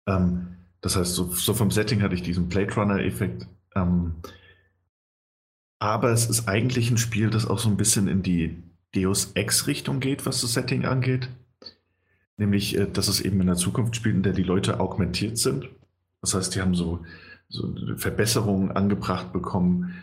Ähm, 0.07 0.57
das 0.81 0.97
heißt, 0.97 1.15
so, 1.15 1.31
so 1.31 1.52
vom 1.52 1.70
Setting 1.70 2.00
hatte 2.00 2.15
ich 2.15 2.23
diesen 2.23 2.49
Blade 2.49 2.74
Runner-Effekt. 2.74 3.47
Ähm, 3.74 4.15
aber 5.78 6.10
es 6.10 6.31
ist 6.31 6.49
eigentlich 6.49 6.91
ein 6.91 6.97
Spiel, 6.97 7.28
das 7.28 7.47
auch 7.47 7.58
so 7.58 7.68
ein 7.68 7.76
bisschen 7.76 8.08
in 8.08 8.23
die 8.23 8.62
Deus 8.94 9.33
Ex-Richtung 9.34 10.00
geht, 10.00 10.24
was 10.24 10.41
das 10.41 10.55
Setting 10.55 10.86
angeht. 10.86 11.28
Nämlich, 12.39 12.78
äh, 12.78 12.86
dass 12.91 13.08
es 13.08 13.20
eben 13.20 13.42
in 13.42 13.47
der 13.47 13.57
Zukunft 13.57 13.94
spielt, 13.94 14.16
in 14.16 14.23
der 14.23 14.33
die 14.33 14.42
Leute 14.42 14.81
augmentiert 14.81 15.36
sind. 15.36 15.68
Das 16.25 16.35
heißt, 16.35 16.55
die 16.55 16.61
haben 16.61 16.75
so, 16.75 17.05
so 17.49 17.75
Verbesserungen 17.97 18.73
angebracht 18.73 19.33
bekommen, 19.33 20.03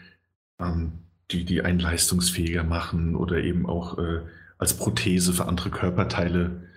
ähm, 0.59 0.93
die, 1.31 1.45
die 1.45 1.61
einen 1.61 1.79
leistungsfähiger 1.79 2.63
machen 2.63 3.15
oder 3.15 3.37
eben 3.37 3.65
auch 3.65 3.97
äh, 3.97 4.21
als 4.57 4.75
Prothese 4.75 5.33
für 5.33 5.47
andere 5.47 5.69
Körperteile 5.69 6.67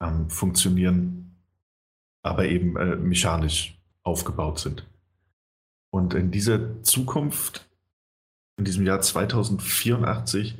ähm, 0.00 0.30
funktionieren 0.30 1.16
aber 2.26 2.46
eben 2.46 2.76
äh, 2.76 2.96
mechanisch 2.96 3.78
aufgebaut 4.02 4.58
sind. 4.58 4.84
Und 5.90 6.12
in 6.12 6.32
dieser 6.32 6.82
Zukunft, 6.82 7.68
in 8.58 8.64
diesem 8.64 8.84
Jahr 8.84 9.00
2084, 9.00 10.58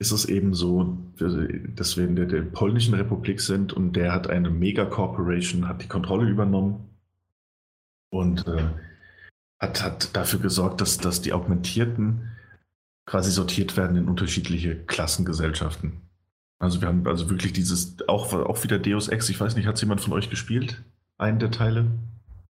ist 0.00 0.12
es 0.12 0.24
eben 0.24 0.54
so, 0.54 0.96
dass 1.18 1.96
wir 1.96 2.04
in 2.04 2.16
der, 2.16 2.26
der 2.26 2.42
polnischen 2.42 2.94
Republik 2.94 3.40
sind 3.40 3.72
und 3.72 3.96
der 3.96 4.12
hat 4.12 4.30
eine 4.30 4.48
Mega-Corporation, 4.48 5.68
hat 5.68 5.82
die 5.82 5.88
Kontrolle 5.88 6.28
übernommen 6.28 6.88
und 8.10 8.46
äh, 8.46 8.64
hat, 9.58 9.82
hat 9.82 10.16
dafür 10.16 10.40
gesorgt, 10.40 10.80
dass, 10.80 10.98
dass 10.98 11.20
die 11.20 11.32
Augmentierten 11.32 12.30
quasi 13.06 13.30
sortiert 13.30 13.76
werden 13.76 13.96
in 13.96 14.08
unterschiedliche 14.08 14.76
Klassengesellschaften. 14.76 16.02
Also 16.58 16.80
wir 16.80 16.88
haben 16.88 17.06
also 17.06 17.30
wirklich 17.30 17.52
dieses, 17.52 17.96
auch, 18.08 18.32
auch 18.32 18.62
wieder 18.64 18.78
Deus 18.78 19.08
Ex, 19.08 19.28
ich 19.28 19.40
weiß 19.40 19.56
nicht, 19.56 19.66
hat 19.66 19.76
es 19.76 19.80
jemand 19.80 20.00
von 20.00 20.12
euch 20.12 20.28
gespielt? 20.28 20.82
Einen 21.16 21.38
der 21.38 21.50
Teile? 21.50 21.86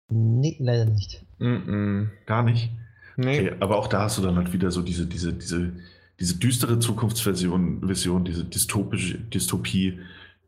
Nee, 0.09 0.55
leider 0.59 0.85
nicht. 0.85 1.25
Mm 1.39 1.45
-mm. 1.45 2.07
Gar 2.25 2.43
nicht? 2.43 2.71
Nee. 3.17 3.39
Okay, 3.39 3.55
aber 3.59 3.77
auch 3.77 3.87
da 3.87 4.01
hast 4.01 4.17
du 4.17 4.21
dann 4.21 4.35
halt 4.35 4.53
wieder 4.53 4.71
so 4.71 4.81
diese, 4.81 5.07
diese, 5.07 5.33
diese, 5.33 5.73
diese 6.19 6.37
düstere 6.37 6.79
Zukunftsversion, 6.79 7.87
Vision, 7.87 8.25
diese 8.25 8.45
dystopische 8.45 9.17
Dystopie, 9.17 9.99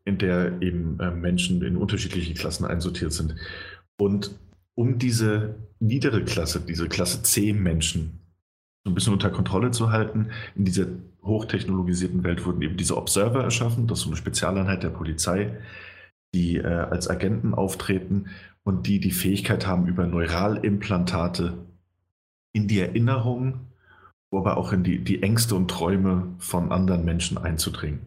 in 0.06 0.18
der 0.18 0.62
eben 0.62 1.00
äh, 1.00 1.12
Menschen 1.12 1.62
in 1.64 1.78
unterschiedliche 1.78 2.34
Klassen 2.34 2.66
einsortiert 2.66 3.14
sind. 3.14 3.36
Und 3.98 4.32
um 4.78 5.00
diese 5.00 5.56
niedere 5.80 6.24
Klasse, 6.24 6.62
diese 6.62 6.88
Klasse 6.88 7.24
C 7.24 7.52
Menschen, 7.52 8.20
so 8.84 8.92
ein 8.92 8.94
bisschen 8.94 9.14
unter 9.14 9.32
Kontrolle 9.32 9.72
zu 9.72 9.92
halten, 9.92 10.30
in 10.56 10.66
dieser 10.66 10.86
hochtechnologisierten 11.24 12.24
Welt 12.24 12.46
wurden 12.46 12.62
eben 12.62 12.78
diese 12.78 12.96
Observer 12.96 13.44
erschaffen, 13.44 13.88
das 13.88 14.00
ist 14.00 14.04
so 14.04 14.12
eine 14.12 14.18
Spezialeinheit 14.18 14.84
der 14.84 14.92
Polizei, 14.92 15.58
die 16.36 16.58
äh, 16.58 16.68
als 16.68 17.10
Agenten 17.10 17.56
auftreten 17.56 18.28
und 18.64 18.86
die 18.86 19.00
die 19.00 19.12
Fähigkeit 19.12 19.66
haben, 19.66 19.88
über 19.88 20.06
Neuralimplantate 20.06 21.58
in 22.54 22.68
die 22.68 22.80
Erinnerung, 22.80 23.72
aber 24.32 24.58
auch 24.58 24.74
in 24.74 24.84
die, 24.84 25.04
die 25.04 25.24
Ängste 25.24 25.56
und 25.56 25.72
Träume 25.72 26.36
von 26.38 26.72
anderen 26.72 27.04
Menschen 27.04 27.40
einzudringen. 27.40 28.02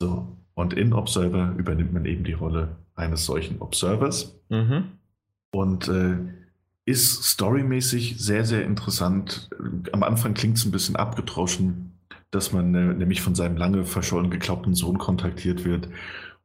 So, 0.00 0.36
und 0.54 0.72
in 0.72 0.92
Observer 0.92 1.54
übernimmt 1.56 1.92
man 1.92 2.06
eben 2.06 2.24
die 2.24 2.32
Rolle 2.32 2.76
eines 2.96 3.24
solchen 3.24 3.60
Observers. 3.60 4.34
Mhm. 4.48 4.92
Und 5.52 5.88
äh, 5.88 6.16
ist 6.86 7.24
storymäßig 7.24 8.16
sehr, 8.18 8.44
sehr 8.44 8.64
interessant. 8.64 9.50
Am 9.92 10.02
Anfang 10.02 10.34
klingt 10.34 10.56
es 10.56 10.64
ein 10.64 10.70
bisschen 10.70 10.96
abgedroschen, 10.96 11.92
dass 12.30 12.52
man 12.52 12.74
äh, 12.74 12.94
nämlich 12.94 13.22
von 13.22 13.34
seinem 13.34 13.56
lange 13.56 13.84
verschollen 13.84 14.30
geglaubten 14.30 14.74
Sohn 14.74 14.98
kontaktiert 14.98 15.64
wird 15.64 15.88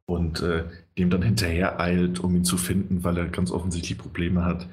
und 0.05 0.41
äh, 0.41 0.65
dem 0.97 1.09
dann 1.09 1.21
hinterher 1.21 1.79
eilt, 1.79 2.19
um 2.19 2.35
ihn 2.35 2.43
zu 2.43 2.57
finden, 2.57 3.03
weil 3.03 3.17
er 3.17 3.27
ganz 3.27 3.51
offensichtlich 3.51 3.97
Probleme 3.97 4.43
hat. 4.43 4.67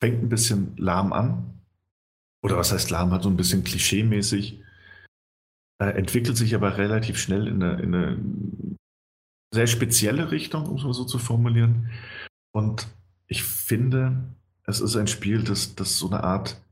Fängt 0.00 0.22
ein 0.22 0.28
bisschen 0.28 0.72
lahm 0.76 1.12
an. 1.12 1.54
Oder 2.42 2.56
was 2.56 2.72
heißt 2.72 2.90
lahm? 2.90 3.12
Hat 3.12 3.22
so 3.22 3.30
ein 3.30 3.36
bisschen 3.36 3.64
klischeemäßig. 3.64 4.60
Äh, 5.78 5.90
entwickelt 5.90 6.36
sich 6.36 6.54
aber 6.54 6.78
relativ 6.78 7.18
schnell 7.18 7.46
in 7.46 7.62
eine, 7.62 7.80
in 7.80 7.94
eine 7.94 8.18
sehr 9.56 9.66
spezielle 9.66 10.30
Richtung, 10.30 10.66
um 10.66 10.76
es 10.76 10.84
mal 10.84 10.92
so 10.92 11.04
zu 11.04 11.18
formulieren. 11.18 11.90
Und 12.52 12.86
ich 13.26 13.42
finde, 13.42 14.22
es 14.64 14.80
ist 14.80 14.96
ein 14.96 15.08
Spiel, 15.08 15.42
das, 15.42 15.74
das 15.74 15.98
so 15.98 16.08
eine 16.08 16.22
Art 16.22 16.62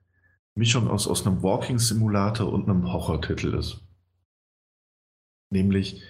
Mischung 0.55 0.89
aus, 0.89 1.09
aus 1.09 1.27
einem 1.27 1.43
Walking-Simulator 1.43 2.53
und 2.53 2.69
einem 2.69 2.93
Horror-Titel 2.93 3.55
ist. 3.55 3.81
Nämlich, 5.51 6.03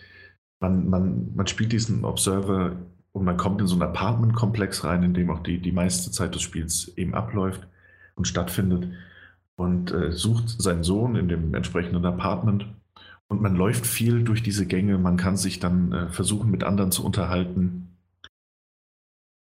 man, 0.61 0.89
man, 0.89 1.35
man 1.35 1.47
spielt 1.47 1.73
diesen 1.73 2.05
Observer 2.05 2.77
und 3.13 3.25
man 3.25 3.37
kommt 3.37 3.61
in 3.61 3.67
so 3.67 3.75
einen 3.75 3.83
Apartment-Komplex 3.83 4.85
rein, 4.85 5.03
in 5.03 5.15
dem 5.15 5.31
auch 5.31 5.43
die, 5.43 5.61
die 5.61 5.73
meiste 5.73 6.11
Zeit 6.11 6.35
des 6.35 6.43
Spiels 6.43 6.89
eben 6.97 7.15
abläuft 7.15 7.67
und 8.17 8.29
stattfindet 8.29 8.89
und 9.57 9.93
äh, 9.93 10.13
sucht 10.13 10.61
seinen 10.61 10.83
Sohn 10.83 11.17
in 11.17 11.29
dem 11.29 11.55
entsprechenden 11.55 12.05
Apartment. 12.05 12.67
Und 13.35 13.43
man 13.43 13.57
läuft 13.57 13.85
viel 13.85 14.23
durch 14.23 14.45
diese 14.45 14.65
Gänge, 14.65 14.97
man 14.97 15.17
kann 15.17 15.37
sich 15.37 15.59
dann 15.59 15.91
äh, 15.91 16.09
versuchen, 16.09 16.53
mit 16.53 16.63
anderen 16.63 16.93
zu 16.93 17.05
unterhalten. 17.05 17.97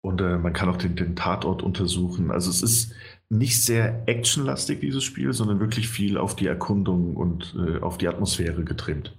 Und 0.01 0.22
äh, 0.22 0.39
man 0.39 0.53
kann 0.53 0.69
auch 0.69 0.77
den, 0.77 0.95
den, 0.95 1.15
Tatort 1.15 1.61
untersuchen. 1.61 2.31
Also 2.31 2.49
es 2.49 2.64
ist 2.64 2.95
nicht 3.30 3.64
sehr 3.64 4.07
actionlastig, 4.07 4.80
dieses 4.80 5.03
Spiel, 5.03 5.33
sondern 5.33 5.59
wirklich 5.59 5.88
viel 5.88 6.17
auf 6.17 6.35
die 6.35 6.47
Erkundung 6.47 7.15
und 7.15 7.55
äh, 7.59 7.80
auf 7.80 7.99
die 7.99 8.07
Atmosphäre 8.07 8.64
getrimmt. 8.64 9.15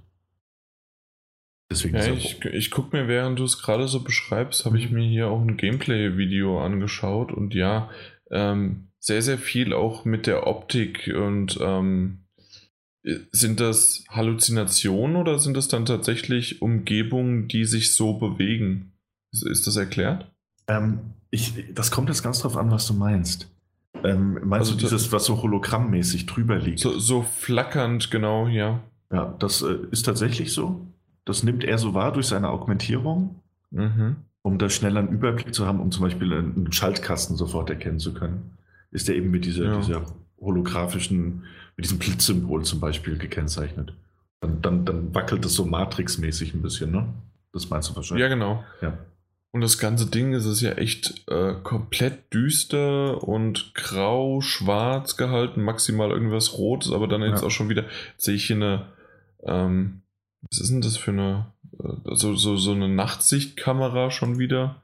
Deswegen 1.70 1.96
ja, 1.96 2.12
ich, 2.12 2.44
ich 2.44 2.72
gucke 2.72 2.96
mir, 2.96 3.06
während 3.06 3.38
du 3.38 3.44
es 3.44 3.62
gerade 3.62 3.86
so 3.86 4.02
beschreibst, 4.02 4.64
habe 4.64 4.78
ich 4.78 4.90
mhm. 4.90 4.96
mir 4.96 5.08
hier 5.08 5.28
auch 5.28 5.40
ein 5.40 5.56
Gameplay-Video 5.56 6.60
angeschaut 6.60 7.30
und 7.30 7.54
ja, 7.54 7.88
ähm, 8.32 8.88
sehr, 8.98 9.22
sehr 9.22 9.38
viel 9.38 9.72
auch 9.72 10.04
mit 10.04 10.26
der 10.26 10.48
Optik 10.48 11.12
und 11.16 11.56
ähm, 11.62 12.25
Sind 13.30 13.60
das 13.60 14.04
Halluzinationen 14.08 15.16
oder 15.16 15.38
sind 15.38 15.56
das 15.56 15.68
dann 15.68 15.86
tatsächlich 15.86 16.60
Umgebungen, 16.60 17.46
die 17.46 17.64
sich 17.64 17.94
so 17.94 18.14
bewegen? 18.14 18.92
Ist, 19.30 19.66
das 19.66 19.76
erklärt? 19.76 20.30
Ähm, 20.66 20.98
ich, 21.30 21.54
das 21.72 21.90
kommt 21.90 22.08
jetzt 22.08 22.24
ganz 22.24 22.40
drauf 22.40 22.56
an, 22.56 22.70
was 22.70 22.86
du 22.86 22.94
meinst. 22.94 23.48
Ähm, 24.02 24.40
meinst 24.42 24.70
also 24.70 24.72
du 24.72 24.78
dieses, 24.78 25.12
was 25.12 25.24
so 25.24 25.40
hologrammmäßig 25.40 26.26
drüber 26.26 26.58
liegt? 26.58 26.80
So, 26.80 26.98
so 26.98 27.22
flackernd, 27.22 28.10
genau, 28.10 28.48
ja. 28.48 28.82
Ja, 29.12 29.34
das 29.38 29.62
äh, 29.62 29.76
ist 29.92 30.02
tatsächlich 30.02 30.52
so. 30.52 30.84
Das 31.24 31.44
nimmt 31.44 31.62
er 31.62 31.78
so 31.78 31.94
wahr 31.94 32.12
durch 32.12 32.26
seine 32.26 32.48
Augmentierung, 32.48 33.36
mhm. 33.70 34.16
um 34.42 34.58
da 34.58 34.68
schneller 34.68 35.00
einen 35.00 35.10
Überblick 35.10 35.54
zu 35.54 35.66
haben, 35.66 35.80
um 35.80 35.92
zum 35.92 36.02
Beispiel 36.02 36.32
einen 36.32 36.72
Schaltkasten 36.72 37.36
sofort 37.36 37.70
erkennen 37.70 38.00
zu 38.00 38.14
können. 38.14 38.56
Ist 38.90 39.08
er 39.08 39.14
eben 39.14 39.30
mit 39.30 39.44
dieser, 39.44 39.64
ja. 39.66 39.76
dieser 39.78 40.02
holographischen, 40.40 41.44
mit 41.76 41.84
diesem 41.84 41.98
Blitzsymbol 41.98 42.64
zum 42.64 42.80
Beispiel 42.80 43.18
gekennzeichnet. 43.18 43.92
Dann, 44.40 44.62
dann, 44.62 44.84
dann 44.84 45.14
wackelt 45.14 45.44
es 45.44 45.54
so 45.54 45.64
Matrix-mäßig 45.64 46.54
ein 46.54 46.62
bisschen, 46.62 46.90
ne? 46.90 47.06
Das 47.52 47.70
meinst 47.70 47.90
du 47.90 47.96
wahrscheinlich. 47.96 48.22
Ja, 48.22 48.28
genau. 48.28 48.64
Ja. 48.82 48.98
Und 49.52 49.62
das 49.62 49.78
ganze 49.78 50.06
Ding 50.06 50.34
ist 50.34 50.44
es 50.44 50.60
ja 50.60 50.72
echt 50.72 51.24
äh, 51.28 51.54
komplett 51.62 52.32
düster 52.34 53.26
und 53.26 53.74
grau, 53.74 54.42
schwarz 54.42 55.16
gehalten, 55.16 55.62
maximal 55.62 56.10
irgendwas 56.10 56.58
Rotes, 56.58 56.92
aber 56.92 57.08
dann 57.08 57.22
jetzt 57.22 57.40
ja. 57.40 57.46
auch 57.46 57.50
schon 57.50 57.70
wieder, 57.70 57.84
sehe 58.18 58.34
ich 58.34 58.46
hier 58.46 58.56
eine, 58.56 58.86
ähm, 59.44 60.02
was 60.42 60.60
ist 60.60 60.70
denn 60.70 60.82
das 60.82 60.98
für 60.98 61.12
eine, 61.12 61.46
äh, 61.82 62.14
so, 62.14 62.34
so, 62.34 62.56
so 62.56 62.72
eine 62.72 62.90
Nachtsichtkamera 62.90 64.10
schon 64.10 64.38
wieder? 64.38 64.82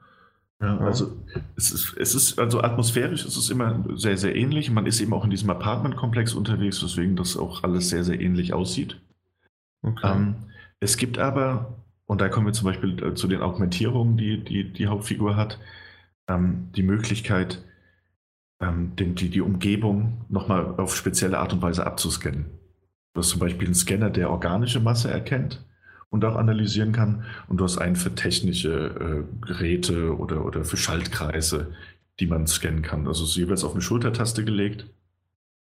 Ja, 0.63 0.77
also 0.77 1.17
es 1.57 1.71
ist, 1.71 1.93
es 1.97 2.15
ist, 2.15 2.39
also 2.39 2.61
atmosphärisch 2.61 3.25
ist 3.25 3.35
es 3.35 3.49
immer 3.49 3.83
sehr, 3.95 4.17
sehr 4.17 4.33
ähnlich. 4.33 4.71
Man 4.71 4.85
ist 4.85 5.01
eben 5.01 5.11
auch 5.11 5.25
in 5.25 5.29
diesem 5.29 5.49
Apartmentkomplex 5.49 6.33
unterwegs, 6.35 6.81
weswegen 6.81 7.17
das 7.17 7.35
auch 7.35 7.63
alles 7.63 7.89
sehr, 7.89 8.05
sehr 8.05 8.21
ähnlich 8.21 8.53
aussieht. 8.53 9.01
Okay. 9.81 10.09
Ähm, 10.15 10.35
es 10.79 10.95
gibt 10.95 11.17
aber 11.17 11.83
und 12.05 12.21
da 12.21 12.29
kommen 12.29 12.45
wir 12.45 12.53
zum 12.53 12.65
Beispiel 12.65 13.03
äh, 13.03 13.13
zu 13.13 13.27
den 13.27 13.41
Augmentierungen, 13.41 14.15
die 14.15 14.41
die, 14.41 14.71
die 14.71 14.87
Hauptfigur 14.87 15.35
hat. 15.35 15.59
Ähm, 16.29 16.69
die 16.77 16.83
Möglichkeit, 16.83 17.61
ähm, 18.61 18.95
den, 18.95 19.15
die, 19.15 19.29
die 19.29 19.41
Umgebung 19.41 20.25
nochmal 20.29 20.75
auf 20.77 20.95
spezielle 20.95 21.39
Art 21.39 21.51
und 21.51 21.61
Weise 21.61 21.85
abzuscannen. 21.85 22.45
Du 23.13 23.19
hast 23.19 23.29
zum 23.29 23.41
Beispiel 23.41 23.67
einen 23.67 23.75
Scanner, 23.75 24.09
der 24.09 24.29
organische 24.29 24.79
Masse 24.79 25.11
erkennt 25.11 25.65
und 26.13 26.23
auch 26.23 26.35
analysieren 26.35 26.93
kann. 26.93 27.25
Und 27.47 27.57
du 27.57 27.63
hast 27.65 27.77
einen 27.77 27.95
für 27.95 28.15
technische 28.15 29.25
äh, 29.41 29.45
Geräte 29.45 30.17
oder, 30.17 30.45
oder 30.45 30.63
für 30.63 30.77
Schaltkreise, 30.77 31.73
die 32.19 32.27
man 32.27 32.47
scannen 32.47 32.83
kann. 32.83 33.07
Also 33.07 33.23
es 33.23 33.31
ist 33.31 33.35
jeweils 33.35 33.63
auf 33.63 33.73
eine 33.73 33.81
Schultertaste 33.81 34.45
gelegt 34.45 34.85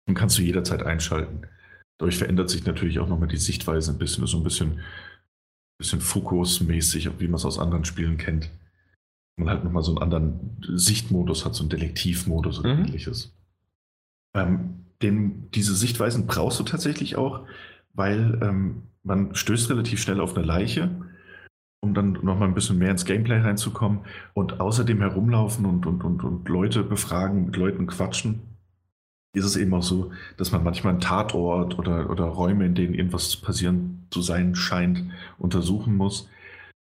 und 0.07 0.15
kannst 0.15 0.37
du 0.37 0.41
jederzeit 0.41 0.83
einschalten. 0.83 1.41
Dadurch 1.99 2.17
verändert 2.17 2.49
sich 2.49 2.65
natürlich 2.65 2.99
auch 2.99 3.07
nochmal 3.07 3.27
die 3.27 3.37
Sichtweise 3.37 3.91
ein 3.91 3.97
bisschen. 3.97 4.25
So 4.25 4.37
ein 4.37 4.43
bisschen 4.43 4.79
bisschen 5.77 6.01
Fokus-mäßig, 6.01 7.09
wie 7.19 7.27
man 7.27 7.35
es 7.35 7.45
aus 7.45 7.59
anderen 7.59 7.85
Spielen 7.85 8.17
kennt. 8.17 8.49
Man 9.35 9.49
halt 9.49 9.63
nochmal 9.63 9.83
so 9.83 9.91
einen 9.91 10.01
anderen 10.01 10.57
Sichtmodus 10.61 11.45
hat, 11.45 11.53
so 11.53 11.63
einen 11.63 11.69
Detektivmodus 11.69 12.59
oder 12.59 12.73
mhm. 12.73 12.85
ähnliches. 12.85 13.31
Ähm, 14.33 14.85
den, 15.01 15.51
diese 15.51 15.75
Sichtweisen 15.75 16.25
brauchst 16.25 16.59
du 16.59 16.63
tatsächlich 16.63 17.15
auch, 17.15 17.45
weil 17.93 18.39
ähm, 18.41 18.83
man 19.07 19.33
stößt 19.33 19.69
relativ 19.71 19.99
schnell 19.99 20.21
auf 20.21 20.35
eine 20.35 20.45
Leiche, 20.45 20.91
um 21.81 21.93
dann 21.93 22.13
nochmal 22.21 22.47
ein 22.47 22.53
bisschen 22.53 22.77
mehr 22.77 22.91
ins 22.91 23.05
Gameplay 23.05 23.39
reinzukommen 23.39 24.01
und 24.33 24.59
außerdem 24.59 24.99
herumlaufen 24.99 25.65
und, 25.65 25.85
und, 25.85 26.03
und, 26.03 26.23
und 26.23 26.49
Leute 26.49 26.83
befragen, 26.83 27.45
mit 27.45 27.55
Leuten 27.55 27.87
quatschen 27.87 28.57
ist 29.37 29.45
es 29.45 29.55
eben 29.55 29.73
auch 29.73 29.83
so, 29.83 30.11
dass 30.37 30.51
man 30.51 30.63
manchmal 30.63 30.93
einen 30.93 31.01
Tatort 31.01 31.77
oder, 31.77 32.09
oder 32.09 32.25
Räume, 32.25 32.65
in 32.65 32.75
denen 32.75 32.93
irgendwas 32.93 33.35
passieren 33.37 34.07
zu 34.09 34.21
sein 34.21 34.55
scheint, 34.55 35.03
untersuchen 35.37 35.95
muss. 35.95 36.29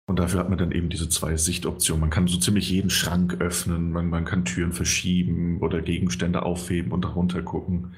Und 0.08 0.18
dafür 0.18 0.40
hat 0.40 0.50
man 0.50 0.58
dann 0.58 0.72
eben 0.72 0.90
diese 0.90 1.08
zwei 1.10 1.38
Sichtoptionen. 1.38 2.02
Man 2.02 2.10
kann 2.10 2.28
so 2.28 2.40
ziemlich 2.40 2.70
jeden 2.70 2.90
Schrank 2.90 3.40
öffnen, 3.40 3.92
man, 3.92 4.10
man 4.10 4.26
kann 4.26 4.46
Türen 4.46 4.74
verschieben 4.74 5.60
oder 5.60 5.82
Gegenstände 5.82 6.42
aufheben 6.42 6.92
und 6.92 7.06
darunter 7.06 7.44
gucken. 7.44 7.94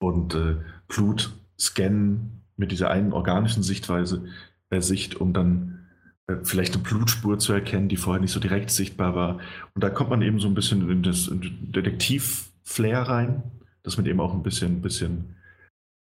Und 0.00 0.36
äh, 0.36 0.56
Blut 0.86 1.36
scannen 1.58 2.37
mit 2.58 2.70
dieser 2.72 2.90
einen 2.90 3.12
organischen 3.12 3.62
Sichtweise, 3.62 4.26
äh, 4.68 4.82
Sicht, 4.82 5.16
um 5.16 5.32
dann 5.32 5.86
äh, 6.26 6.36
vielleicht 6.42 6.74
eine 6.74 6.82
Blutspur 6.82 7.38
zu 7.38 7.54
erkennen, 7.54 7.88
die 7.88 7.96
vorher 7.96 8.20
nicht 8.20 8.32
so 8.32 8.40
direkt 8.40 8.70
sichtbar 8.70 9.14
war. 9.14 9.38
Und 9.74 9.82
da 9.82 9.88
kommt 9.88 10.10
man 10.10 10.20
eben 10.20 10.40
so 10.40 10.48
ein 10.48 10.54
bisschen 10.54 10.90
in 10.90 11.02
das 11.02 11.30
Detektiv-Flair 11.32 13.02
rein 13.02 13.42
dass 13.88 13.96
man 13.96 14.04
eben 14.04 14.20
auch 14.20 14.34
ein 14.34 14.42
bisschen, 14.42 14.82
bisschen 14.82 15.36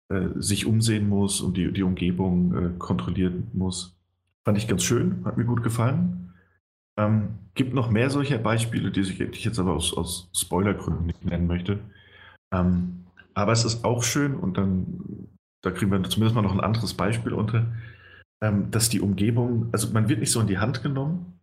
äh, 0.09 0.29
sich 0.35 0.67
umsehen 0.67 1.09
muss 1.09 1.41
und 1.41 1.57
die, 1.57 1.73
die 1.73 1.85
Umgebung 1.85 2.55
äh, 2.55 2.79
kontrollieren 2.79 3.47
muss. 3.53 3.97
Fand 4.45 4.59
ich 4.59 4.67
ganz 4.67 4.83
schön, 4.83 5.25
hat 5.25 5.37
mir 5.37 5.45
gut 5.45 5.63
gefallen. 5.63 6.35
Ähm, 6.99 7.39
gibt 7.55 7.75
noch 7.75 7.89
mehr 7.89 8.11
solcher 8.11 8.39
Beispiele, 8.39 8.91
die 8.91 9.03
ich, 9.03 9.45
jetzt 9.45 9.59
aber 9.61 9.75
aus, 9.75 9.97
aus 9.97 10.29
Spoilergründen 10.35 11.07
nicht 11.07 11.25
nennen 11.25 11.47
möchte. 11.47 11.79
Ähm, 12.53 13.05
aber 13.35 13.53
es 13.53 13.65
ist 13.65 13.85
auch 13.85 14.03
schön 14.03 14.35
und 14.35 14.57
dann, 14.57 15.29
da 15.63 15.71
kriegen 15.71 15.91
wir 15.91 16.03
zumindest 16.05 16.35
mal 16.35 16.43
noch 16.43 16.53
ein 16.53 16.61
anderes 16.61 16.95
Beispiel 16.95 17.33
unter, 17.33 17.67
ähm, 18.41 18.71
dass 18.71 18.89
die 18.89 19.01
Umgebung, 19.01 19.69
also 19.73 19.91
man 19.93 20.09
wird 20.09 20.21
nicht 20.21 20.33
so 20.33 20.41
in 20.41 20.47
die 20.47 20.59
Hand 20.59 20.83
genommen, 20.83 21.39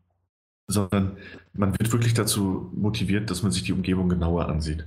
sondern 0.67 1.17
man 1.53 1.71
wird 1.73 1.91
wirklich 1.91 2.13
dazu 2.13 2.71
motiviert, 2.73 3.29
dass 3.29 3.43
man 3.43 3.51
sich 3.51 3.63
die 3.63 3.73
Umgebung 3.73 4.09
genauer 4.09 4.47
ansieht. 4.47 4.85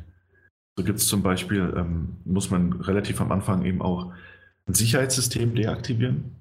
So 0.76 0.84
gibt 0.84 0.98
es 0.98 1.08
zum 1.08 1.22
Beispiel, 1.22 1.72
ähm, 1.76 2.16
muss 2.24 2.50
man 2.50 2.72
relativ 2.74 3.20
am 3.20 3.32
Anfang 3.32 3.64
eben 3.64 3.82
auch 3.82 4.12
ein 4.66 4.74
Sicherheitssystem 4.74 5.54
deaktivieren. 5.54 6.36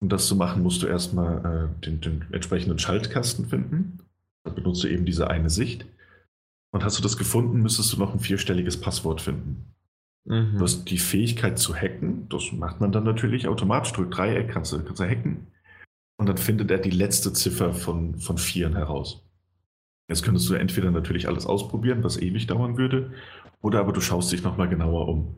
Um 0.00 0.08
das 0.08 0.26
zu 0.26 0.36
machen, 0.36 0.62
musst 0.62 0.82
du 0.82 0.86
erstmal 0.86 1.70
äh, 1.70 1.84
den, 1.84 2.00
den, 2.00 2.24
entsprechenden 2.32 2.78
Schaltkasten 2.78 3.46
finden. 3.46 3.98
Da 4.44 4.50
benutzt 4.50 4.82
du 4.84 4.88
eben 4.88 5.04
diese 5.04 5.28
eine 5.28 5.50
Sicht. 5.50 5.86
Und 6.72 6.84
hast 6.84 6.98
du 6.98 7.02
das 7.02 7.18
gefunden, 7.18 7.60
müsstest 7.60 7.92
du 7.92 7.98
noch 7.98 8.14
ein 8.14 8.20
vierstelliges 8.20 8.80
Passwort 8.80 9.20
finden. 9.20 9.74
Mhm. 10.24 10.56
Du 10.58 10.64
hast 10.64 10.84
die 10.84 10.98
Fähigkeit 10.98 11.58
zu 11.58 11.74
hacken. 11.74 12.28
Das 12.28 12.52
macht 12.52 12.80
man 12.80 12.92
dann 12.92 13.04
natürlich 13.04 13.48
automatisch. 13.48 13.92
Drück 13.92 14.10
Dreieck, 14.10 14.50
kannst 14.50 14.72
du, 14.72 14.82
kannst 14.82 15.00
du 15.00 15.08
hacken. 15.08 15.46
Und 16.18 16.28
dann 16.28 16.36
findet 16.36 16.70
er 16.70 16.78
die 16.78 16.90
letzte 16.90 17.32
Ziffer 17.32 17.72
von, 17.72 18.18
von 18.18 18.36
Vieren 18.36 18.76
heraus. 18.76 19.24
Jetzt 20.10 20.24
könntest 20.24 20.50
du 20.50 20.54
entweder 20.54 20.90
natürlich 20.90 21.28
alles 21.28 21.46
ausprobieren, 21.46 22.02
was 22.02 22.20
ewig 22.20 22.46
dauern 22.48 22.76
würde, 22.76 23.12
oder 23.62 23.78
aber 23.78 23.92
du 23.92 24.00
schaust 24.00 24.32
dich 24.32 24.42
nochmal 24.42 24.68
genauer 24.68 25.08
um. 25.08 25.36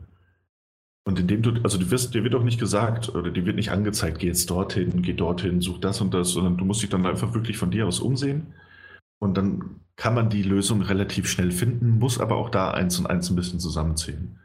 Und 1.05 1.19
indem 1.19 1.41
du, 1.41 1.51
also 1.63 1.77
du 1.77 1.91
wirst, 1.91 2.13
dir 2.15 2.23
wird 2.23 2.33
auch 2.33 2.43
nicht 2.43 2.59
gesagt, 2.59 3.13
oder 3.13 3.29
dir 3.29 3.45
wird 3.45 3.55
nicht 3.55 3.71
angezeigt, 3.71 4.19
geh 4.19 4.27
jetzt 4.27 4.49
dorthin, 4.49 5.01
geh 5.01 5.13
dorthin, 5.13 5.61
such 5.61 5.79
das 5.79 6.01
und 6.01 6.13
das, 6.13 6.29
sondern 6.29 6.57
du 6.57 6.65
musst 6.65 6.81
dich 6.81 6.89
dann 6.89 7.05
einfach 7.05 7.33
wirklich 7.33 7.57
von 7.57 7.71
dir 7.71 7.85
aus 7.85 7.99
umsehen. 7.99 8.53
Und 9.19 9.37
dann 9.37 9.81
kann 9.95 10.15
man 10.15 10.29
die 10.29 10.43
Lösung 10.43 10.81
relativ 10.81 11.29
schnell 11.29 11.51
finden, 11.51 11.99
muss 11.99 12.19
aber 12.19 12.35
auch 12.35 12.49
da 12.49 12.71
eins 12.71 12.97
und 12.97 13.05
eins 13.05 13.29
ein 13.29 13.35
bisschen 13.35 13.59
zusammenzählen. 13.59 14.39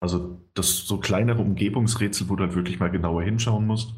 Also 0.00 0.40
das 0.54 0.86
so 0.86 0.98
kleinere 0.98 1.42
Umgebungsrätsel, 1.42 2.28
wo 2.28 2.36
du 2.36 2.44
halt 2.44 2.54
wirklich 2.54 2.78
mal 2.78 2.90
genauer 2.90 3.22
hinschauen 3.22 3.66
musst. 3.66 3.94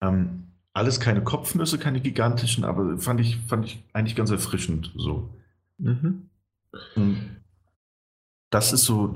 Ähm, 0.00 0.44
alles 0.72 1.00
keine 1.00 1.24
Kopfnüsse, 1.24 1.78
keine 1.78 2.00
gigantischen, 2.00 2.64
aber 2.64 2.98
fand 2.98 3.20
ich, 3.20 3.38
fand 3.48 3.66
ich 3.66 3.82
eigentlich 3.92 4.14
ganz 4.14 4.30
erfrischend 4.30 4.92
so. 4.96 5.28
Mhm. 5.78 6.30
Hm 6.94 7.38
das 8.50 8.72
ist 8.72 8.84
so 8.84 9.14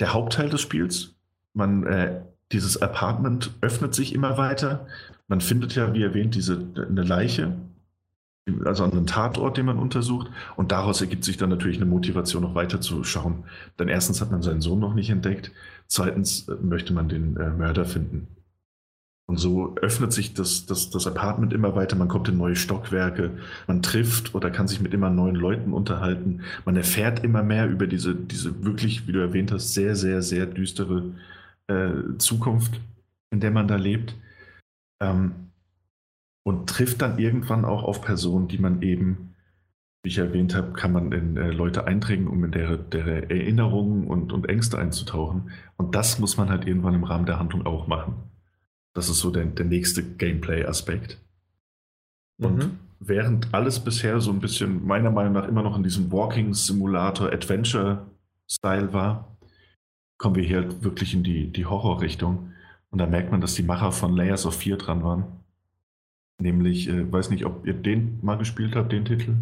der 0.00 0.12
Hauptteil 0.12 0.48
des 0.48 0.60
Spiels. 0.60 1.14
Man, 1.52 1.86
äh, 1.86 2.22
dieses 2.52 2.80
Apartment 2.82 3.52
öffnet 3.60 3.94
sich 3.94 4.14
immer 4.14 4.36
weiter. 4.38 4.86
Man 5.28 5.40
findet 5.40 5.74
ja, 5.74 5.94
wie 5.94 6.02
erwähnt, 6.02 6.34
diese, 6.34 6.66
eine 6.76 7.02
Leiche, 7.02 7.56
also 8.64 8.84
einen 8.84 9.06
Tatort, 9.06 9.56
den 9.56 9.66
man 9.66 9.78
untersucht. 9.78 10.28
Und 10.56 10.72
daraus 10.72 11.00
ergibt 11.00 11.24
sich 11.24 11.36
dann 11.36 11.50
natürlich 11.50 11.76
eine 11.76 11.86
Motivation, 11.86 12.42
noch 12.42 12.54
weiter 12.54 12.80
zu 12.80 13.04
schauen. 13.04 13.44
Denn 13.78 13.88
erstens 13.88 14.20
hat 14.20 14.30
man 14.30 14.42
seinen 14.42 14.60
Sohn 14.60 14.80
noch 14.80 14.94
nicht 14.94 15.10
entdeckt. 15.10 15.52
Zweitens 15.86 16.48
äh, 16.48 16.54
möchte 16.62 16.92
man 16.92 17.08
den 17.08 17.36
äh, 17.36 17.50
Mörder 17.50 17.84
finden. 17.84 18.28
Und 19.30 19.36
so 19.36 19.76
öffnet 19.76 20.12
sich 20.12 20.34
das, 20.34 20.66
das, 20.66 20.90
das 20.90 21.06
Apartment 21.06 21.52
immer 21.52 21.76
weiter, 21.76 21.94
man 21.94 22.08
kommt 22.08 22.28
in 22.28 22.36
neue 22.36 22.56
Stockwerke, 22.56 23.30
man 23.68 23.80
trifft 23.80 24.34
oder 24.34 24.50
kann 24.50 24.66
sich 24.66 24.80
mit 24.80 24.92
immer 24.92 25.08
neuen 25.08 25.36
Leuten 25.36 25.72
unterhalten. 25.72 26.40
Man 26.64 26.74
erfährt 26.74 27.22
immer 27.22 27.44
mehr 27.44 27.68
über 27.68 27.86
diese, 27.86 28.16
diese 28.16 28.64
wirklich, 28.64 29.06
wie 29.06 29.12
du 29.12 29.20
erwähnt 29.20 29.52
hast, 29.52 29.72
sehr, 29.72 29.94
sehr, 29.94 30.22
sehr 30.22 30.46
düstere 30.46 31.12
äh, 31.68 31.90
Zukunft, 32.18 32.80
in 33.30 33.38
der 33.38 33.52
man 33.52 33.68
da 33.68 33.76
lebt. 33.76 34.16
Ähm, 35.00 35.49
und 36.42 36.68
trifft 36.68 37.02
dann 37.02 37.18
irgendwann 37.18 37.64
auch 37.64 37.82
auf 37.82 38.00
Personen, 38.00 38.48
die 38.48 38.58
man 38.58 38.82
eben, 38.82 39.34
wie 40.02 40.08
ich 40.08 40.18
erwähnt 40.18 40.54
habe, 40.54 40.72
kann 40.72 40.92
man 40.92 41.12
in 41.12 41.36
äh, 41.36 41.50
Leute 41.50 41.86
eindringen, 41.86 42.28
um 42.28 42.44
in 42.44 42.52
deren, 42.52 42.88
deren 42.90 43.30
Erinnerungen 43.30 44.06
und, 44.06 44.32
und 44.32 44.48
Ängste 44.48 44.78
einzutauchen. 44.78 45.50
Und 45.76 45.94
das 45.94 46.18
muss 46.18 46.36
man 46.36 46.48
halt 46.48 46.66
irgendwann 46.66 46.94
im 46.94 47.04
Rahmen 47.04 47.26
der 47.26 47.38
Handlung 47.38 47.66
auch 47.66 47.86
machen. 47.86 48.14
Das 48.94 49.08
ist 49.08 49.18
so 49.18 49.30
der, 49.30 49.44
der 49.44 49.66
nächste 49.66 50.02
Gameplay-Aspekt. 50.02 51.18
Und 52.40 52.56
mhm. 52.56 52.78
während 52.98 53.52
alles 53.52 53.78
bisher 53.80 54.20
so 54.20 54.30
ein 54.30 54.40
bisschen 54.40 54.86
meiner 54.86 55.10
Meinung 55.10 55.34
nach 55.34 55.46
immer 55.46 55.62
noch 55.62 55.76
in 55.76 55.82
diesem 55.82 56.10
Walking 56.10 56.54
Simulator 56.54 57.30
Adventure 57.30 58.06
Style 58.50 58.92
war, 58.92 59.36
kommen 60.18 60.36
wir 60.36 60.42
hier 60.42 60.62
halt 60.62 60.82
wirklich 60.82 61.14
in 61.14 61.22
die, 61.22 61.52
die 61.52 61.66
Horrorrichtung. 61.66 62.52
Und 62.90 62.98
da 62.98 63.06
merkt 63.06 63.30
man, 63.30 63.40
dass 63.40 63.54
die 63.54 63.62
Macher 63.62 63.92
von 63.92 64.16
Layers 64.16 64.46
of 64.46 64.56
Fear 64.56 64.78
dran 64.78 65.02
waren. 65.02 65.39
Nämlich, 66.40 66.88
äh, 66.88 67.10
weiß 67.10 67.30
nicht, 67.30 67.44
ob 67.44 67.66
ihr 67.66 67.74
den 67.74 68.18
mal 68.22 68.36
gespielt 68.36 68.74
habt, 68.74 68.92
den 68.92 69.04
Titel. 69.04 69.34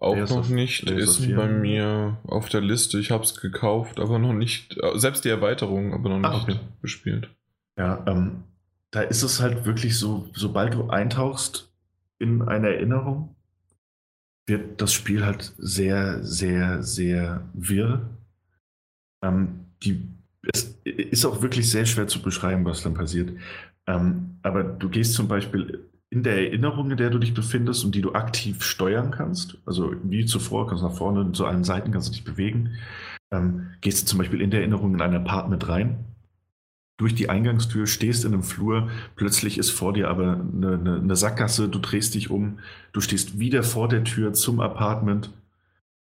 Auch 0.00 0.14
Layers 0.14 0.30
noch 0.30 0.38
of, 0.38 0.50
nicht, 0.50 0.88
Layers 0.88 1.18
ist 1.18 1.34
bei 1.34 1.48
mir 1.48 2.18
auf 2.24 2.48
der 2.48 2.60
Liste. 2.60 2.98
Ich 2.98 3.10
habe 3.10 3.24
es 3.24 3.40
gekauft, 3.40 3.98
aber 3.98 4.18
noch 4.18 4.32
nicht, 4.32 4.76
äh, 4.80 4.98
selbst 4.98 5.24
die 5.24 5.30
Erweiterung, 5.30 5.92
aber 5.92 6.10
noch 6.10 6.30
nicht 6.30 6.42
okay. 6.42 6.60
gespielt. 6.82 7.30
Ja, 7.76 8.04
ähm, 8.06 8.44
da 8.90 9.00
ist 9.00 9.22
es 9.22 9.40
halt 9.40 9.64
wirklich 9.64 9.98
so, 9.98 10.28
sobald 10.34 10.74
du 10.74 10.88
eintauchst 10.88 11.72
in 12.18 12.42
eine 12.42 12.68
Erinnerung, 12.74 13.34
wird 14.46 14.80
das 14.80 14.92
Spiel 14.92 15.24
halt 15.24 15.52
sehr, 15.58 16.22
sehr, 16.22 16.82
sehr 16.82 17.48
wirr. 17.54 18.08
Ähm, 19.22 19.66
die, 19.82 20.06
es 20.52 20.76
ist 20.84 21.24
auch 21.24 21.42
wirklich 21.42 21.70
sehr 21.70 21.86
schwer 21.86 22.06
zu 22.06 22.22
beschreiben, 22.22 22.64
was 22.64 22.82
dann 22.82 22.94
passiert. 22.94 23.32
Ähm, 23.86 24.38
aber 24.42 24.62
du 24.62 24.88
gehst 24.88 25.14
zum 25.14 25.28
Beispiel 25.28 25.80
in 26.14 26.22
der 26.22 26.36
Erinnerung, 26.36 26.92
in 26.92 26.96
der 26.96 27.10
du 27.10 27.18
dich 27.18 27.34
befindest 27.34 27.84
und 27.84 27.94
die 27.94 28.00
du 28.00 28.12
aktiv 28.12 28.62
steuern 28.62 29.10
kannst, 29.10 29.58
also 29.66 29.92
wie 30.04 30.24
zuvor, 30.24 30.68
kannst 30.68 30.84
du 30.84 30.86
nach 30.86 30.94
vorne 30.94 31.32
zu 31.32 31.44
allen 31.44 31.64
Seiten 31.64 31.90
kannst 31.90 32.08
du 32.08 32.12
dich 32.12 32.22
bewegen, 32.22 32.74
ähm, 33.32 33.70
gehst 33.80 34.02
du 34.02 34.06
zum 34.06 34.20
Beispiel 34.20 34.40
in 34.40 34.52
der 34.52 34.60
Erinnerung 34.60 34.94
in 34.94 35.02
ein 35.02 35.14
Apartment 35.14 35.68
rein, 35.68 36.04
durch 36.98 37.16
die 37.16 37.28
Eingangstür, 37.28 37.88
stehst 37.88 38.24
in 38.24 38.32
einem 38.32 38.44
Flur, 38.44 38.88
plötzlich 39.16 39.58
ist 39.58 39.70
vor 39.70 39.92
dir 39.92 40.08
aber 40.08 40.34
eine, 40.34 40.74
eine, 40.74 40.96
eine 40.98 41.16
Sackgasse, 41.16 41.68
du 41.68 41.80
drehst 41.80 42.14
dich 42.14 42.30
um, 42.30 42.60
du 42.92 43.00
stehst 43.00 43.40
wieder 43.40 43.64
vor 43.64 43.88
der 43.88 44.04
Tür 44.04 44.32
zum 44.34 44.60
Apartment, 44.60 45.32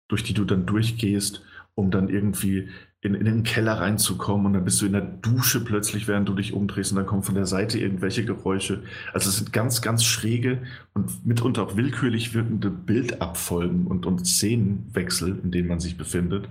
durch 0.09 0.23
die 0.23 0.33
du 0.33 0.47
dann 0.47 0.65
durchgehst, 0.65 1.43
um 1.75 1.91
dann 1.91 2.09
irgendwie 2.09 2.71
in, 3.01 3.15
in 3.15 3.25
den 3.25 3.43
Keller 3.45 3.75
reinzukommen 3.75 4.47
und 4.47 4.53
dann 4.55 4.65
bist 4.65 4.81
du 4.81 4.87
in 4.87 4.93
der 4.93 5.03
Dusche 5.03 5.65
plötzlich, 5.65 6.09
während 6.09 6.29
du 6.29 6.35
dich 6.35 6.53
umdrehst 6.53 6.91
und 6.91 6.97
dann 6.97 7.07
kommen 7.07 7.23
von 7.23 7.37
der 7.37 7.47
Seite 7.47 7.79
irgendwelche 7.79 8.25
Geräusche. 8.25 8.83
Also 9.13 9.29
es 9.29 9.37
sind 9.37 9.53
ganz, 9.53 9.83
ganz 9.83 10.03
schräge 10.05 10.63
und 10.95 11.25
mitunter 11.25 11.63
auch 11.63 11.77
willkürlich 11.77 12.35
wirkende 12.35 12.71
Bildabfolgen 12.71 13.87
und, 13.87 14.05
und 14.05 14.27
Szenenwechsel, 14.27 15.39
in 15.43 15.53
denen 15.53 15.69
man 15.69 15.79
sich 15.79 15.97
befindet. 15.97 16.49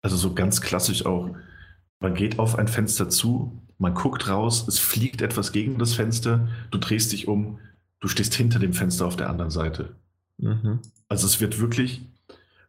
Also 0.00 0.16
so 0.16 0.32
ganz 0.32 0.62
klassisch 0.62 1.04
auch, 1.04 1.36
man 2.00 2.14
geht 2.14 2.38
auf 2.38 2.58
ein 2.58 2.68
Fenster 2.68 3.10
zu, 3.10 3.60
man 3.78 3.94
guckt 3.94 4.28
raus, 4.28 4.66
es 4.66 4.78
fliegt 4.78 5.20
etwas 5.20 5.52
gegen 5.52 5.78
das 5.78 5.94
Fenster, 5.94 6.48
du 6.70 6.78
drehst 6.78 7.12
dich 7.12 7.28
um, 7.28 7.58
du 8.00 8.08
stehst 8.08 8.34
hinter 8.34 8.58
dem 8.58 8.72
Fenster 8.72 9.06
auf 9.06 9.16
der 9.16 9.28
anderen 9.28 9.50
Seite. 9.50 9.96
Mhm. 10.38 10.80
Also 11.08 11.26
es 11.26 11.40
wird 11.40 11.60
wirklich 11.60 12.06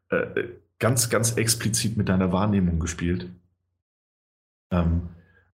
äh, 0.10 0.44
ganz, 0.86 1.10
ganz 1.10 1.32
explizit 1.32 1.98
mit 1.98 2.10
deiner 2.10 2.32
Wahrnehmung 2.32 2.80
gespielt. 2.80 3.32
Ähm, 4.72 5.10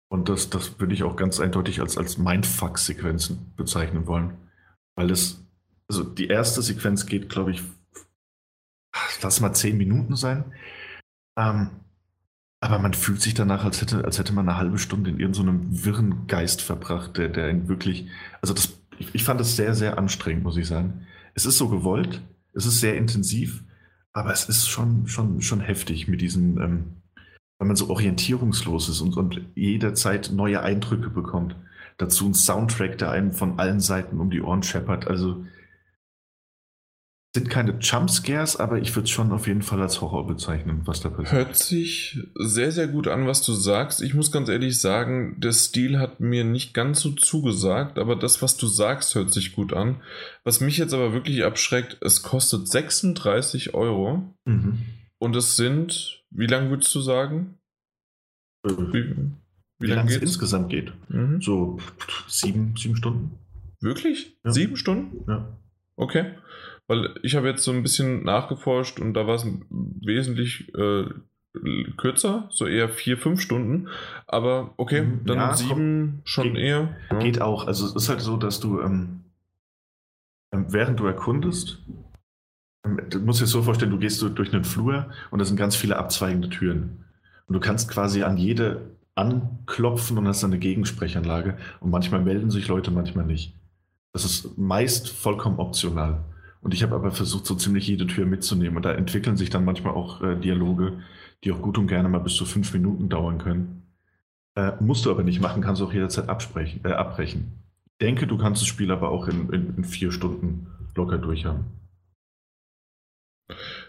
und 0.08 0.28
das, 0.28 0.50
das 0.50 0.80
würde 0.80 0.96
ich 0.96 1.04
auch 1.04 1.16
ganz 1.16 1.40
eindeutig 1.40 1.82
als, 1.82 2.00
als 2.00 2.18
Mindfuck-Sequenzen 2.18 3.54
bezeichnen 3.56 4.08
wollen. 4.08 4.40
Weil 4.96 5.12
es, 5.12 5.48
also 5.88 6.04
die 6.04 6.30
erste 6.30 6.64
Sequenz 6.64 7.06
geht, 7.06 7.30
glaube 7.30 7.52
ich, 7.52 7.62
lass 9.22 9.40
mal 9.40 9.54
zehn 9.54 9.78
Minuten 9.78 10.16
sein. 10.16 10.46
Ähm, 11.38 11.70
aber 12.60 12.80
man 12.80 12.96
fühlt 12.96 13.22
sich 13.22 13.36
danach, 13.36 13.64
als 13.64 13.82
hätte, 13.82 14.06
als 14.06 14.18
hätte 14.18 14.34
man 14.34 14.50
eine 14.50 14.58
halbe 14.58 14.80
Stunde 14.80 15.12
in 15.12 15.20
irgendeinem 15.20 15.86
wirren 15.86 16.26
Geist 16.26 16.64
verbracht, 16.64 17.18
der, 17.18 17.30
der 17.30 17.52
ihn 17.52 17.68
wirklich, 17.68 18.10
also 18.42 18.56
das, 18.56 18.80
ich, 18.98 19.14
ich 19.14 19.24
fand 19.24 19.40
das 19.40 19.56
sehr, 19.56 19.76
sehr 19.76 20.00
anstrengend, 20.00 20.44
muss 20.44 20.58
ich 20.58 20.66
sagen. 20.66 21.06
Es 21.36 21.46
ist 21.46 21.60
so 21.60 21.70
gewollt, 21.70 22.24
es 22.54 22.66
ist 22.66 22.80
sehr 22.80 22.98
intensiv, 22.98 23.64
aber 24.20 24.34
es 24.34 24.50
ist 24.50 24.68
schon, 24.68 25.08
schon, 25.08 25.42
schon 25.42 25.62
heftig 25.62 26.10
mit 26.10 26.20
diesen, 26.20 26.60
ähm, 26.60 26.84
wenn 27.58 27.68
man 27.68 27.78
so 27.78 27.90
orientierungslos 27.90 28.90
ist 28.90 29.00
und, 29.02 29.16
und 29.16 29.42
jederzeit 29.56 30.32
neue 30.34 30.62
Eindrücke 30.62 31.10
bekommt. 31.10 31.56
Dazu 31.98 32.28
ein 32.28 32.34
Soundtrack, 32.34 32.98
der 32.98 33.12
einem 33.12 33.32
von 33.32 33.60
allen 33.60 33.80
Seiten 33.80 34.20
um 34.20 34.30
die 34.30 34.42
Ohren 34.42 34.64
scheppert. 34.64 35.08
Also 35.08 35.46
sind 37.36 37.50
keine 37.50 37.78
Jumpscares, 37.80 38.56
aber 38.56 38.80
ich 38.80 38.96
würde 38.96 39.04
es 39.04 39.12
schon 39.12 39.32
auf 39.32 39.46
jeden 39.46 39.62
Fall 39.62 39.80
als 39.82 40.02
Horror 40.02 40.26
bezeichnen, 40.26 40.82
was 40.86 41.02
da 41.02 41.10
passiert. 41.10 41.32
Hört 41.32 41.56
sich 41.56 42.20
sehr, 42.36 42.72
sehr 42.72 42.88
gut 42.88 43.08
an, 43.08 43.28
was 43.28 43.44
du 43.44 43.54
sagst. 43.54 44.02
Ich 44.02 44.16
muss 44.16 44.32
ganz 44.32 44.50
ehrlich 44.50 44.80
sagen, 44.82 45.40
der 45.40 45.52
Stil 45.52 46.00
hat 46.00 46.20
mir 46.20 46.44
nicht 46.44 46.74
ganz 46.74 47.02
so 47.02 47.12
zugesagt, 47.12 48.00
aber 48.00 48.16
das, 48.16 48.42
was 48.42 48.58
du 48.58 48.66
sagst, 48.66 49.14
hört 49.14 49.32
sich 49.32 49.54
gut 49.54 49.74
an. 49.74 49.98
Was 50.44 50.60
mich 50.60 50.78
jetzt 50.78 50.94
aber 50.94 51.14
wirklich 51.14 51.44
abschreckt, 51.44 51.98
es 52.02 52.24
kostet 52.24 52.68
36 52.68 53.76
Euro 53.76 54.34
mhm. 54.46 54.80
und 55.20 55.36
es 55.36 55.56
sind, 55.56 56.24
wie 56.32 56.48
lange 56.48 56.72
würdest 56.72 56.94
du 56.96 57.02
sagen? 57.02 57.60
Äh, 58.66 58.72
wie, 58.72 59.10
wie, 59.12 59.32
wie 59.78 59.88
lange 59.88 60.10
es 60.10 60.18
insgesamt 60.18 60.70
geht? 60.70 60.92
Mhm. 61.10 61.44
So 61.44 61.78
sieben, 62.28 62.76
sieben 62.76 62.96
Stunden. 62.96 63.38
Wirklich? 63.82 64.36
Ja. 64.44 64.52
Sieben 64.52 64.76
Stunden? 64.78 65.30
Ja. 65.30 65.56
Okay. 65.96 66.34
Weil 66.90 67.14
ich 67.22 67.36
habe 67.36 67.48
jetzt 67.48 67.64
so 67.64 67.72
ein 67.72 67.84
bisschen 67.84 68.24
nachgeforscht 68.24 69.00
und 69.00 69.14
da 69.14 69.28
war 69.28 69.36
es 69.36 69.46
wesentlich 69.70 70.74
äh, 70.74 71.06
kürzer, 71.98 72.48
so 72.50 72.66
eher 72.66 72.90
vier, 72.90 73.16
fünf 73.16 73.42
Stunden. 73.42 73.90
Aber 74.26 74.74
okay, 74.78 75.04
mhm. 75.04 75.24
dann 75.24 75.38
ja, 75.38 75.54
sieben 75.54 76.22
schon 76.26 76.54
geht, 76.54 76.58
eher. 76.58 76.98
Ja. 77.12 77.20
Geht 77.20 77.42
auch. 77.42 77.68
Also 77.68 77.86
es 77.86 77.96
ist 77.96 78.10
halt 78.10 78.22
so, 78.22 78.38
dass 78.38 78.60
du, 78.60 78.82
ähm, 78.82 79.22
ähm 80.52 80.66
während 80.70 81.00
du 81.00 81.06
erkundest, 81.06 81.78
ähm, 82.84 83.00
du 83.08 83.20
musst 83.20 83.40
dir 83.40 83.46
so 83.46 83.62
vorstellen, 83.62 83.92
du 83.92 84.00
gehst 84.00 84.20
durch 84.24 84.52
einen 84.52 84.64
Flur 84.64 85.12
und 85.30 85.38
da 85.38 85.46
sind 85.46 85.58
ganz 85.58 85.76
viele 85.76 85.96
abzweigende 85.96 86.50
Türen. 86.50 87.06
Und 87.46 87.54
du 87.54 87.60
kannst 87.60 87.92
quasi 87.92 88.24
an 88.24 88.38
jede 88.38 88.98
anklopfen 89.14 90.18
und 90.18 90.28
hast 90.28 90.42
dann 90.42 90.50
eine 90.50 90.60
Gegensprechanlage. 90.60 91.56
Und 91.82 91.92
manchmal 91.92 92.22
melden 92.22 92.50
sich 92.50 92.68
Leute, 92.68 92.90
manchmal 92.90 93.28
nicht. 93.28 93.54
Das 94.12 94.26
ist 94.26 94.58
meist 94.58 95.10
vollkommen 95.10 95.60
optional. 95.60 96.24
Und 96.62 96.74
ich 96.74 96.84
habe 96.84 96.96
aber 96.96 97.12
versucht, 97.12 97.46
so 97.46 97.56
ziemlich 97.56 97.88
jede 97.88 98.06
Tür 98.06 98.26
mitzunehmen. 98.26 98.78
Und 98.78 98.84
da 98.84 98.94
entwickeln 98.94 99.38
sich 99.38 99.50
dann 99.50 99.66
manchmal 99.66 99.94
auch 99.94 100.22
äh, 100.22 100.36
Dialoge, 100.36 101.00
die 101.44 101.52
auch 101.52 101.62
gut 101.62 101.78
und 101.78 101.88
gerne 101.88 102.10
mal 102.10 102.20
bis 102.20 102.36
zu 102.36 102.46
fünf 102.46 102.74
Minuten 102.74 103.10
dauern 103.10 103.38
können. 103.38 103.84
Äh, 104.56 104.74
musst 104.82 105.06
du 105.06 105.12
aber 105.12 105.24
nicht 105.24 105.42
machen, 105.42 105.62
kannst 105.62 105.82
du 105.82 105.86
auch 105.86 105.94
jederzeit 105.94 106.28
absprechen, 106.28 106.82
äh, 106.84 106.92
abbrechen. 106.92 107.54
Ich 107.86 108.06
denke, 108.06 108.28
du 108.28 108.38
kannst 108.38 108.62
das 108.62 108.68
Spiel 108.68 108.92
aber 108.92 109.10
auch 109.10 109.28
in, 109.28 109.50
in, 109.50 109.78
in 109.78 109.84
vier 109.84 110.12
Stunden 110.12 110.68
locker 110.96 111.18
durchhaben. 111.18 111.66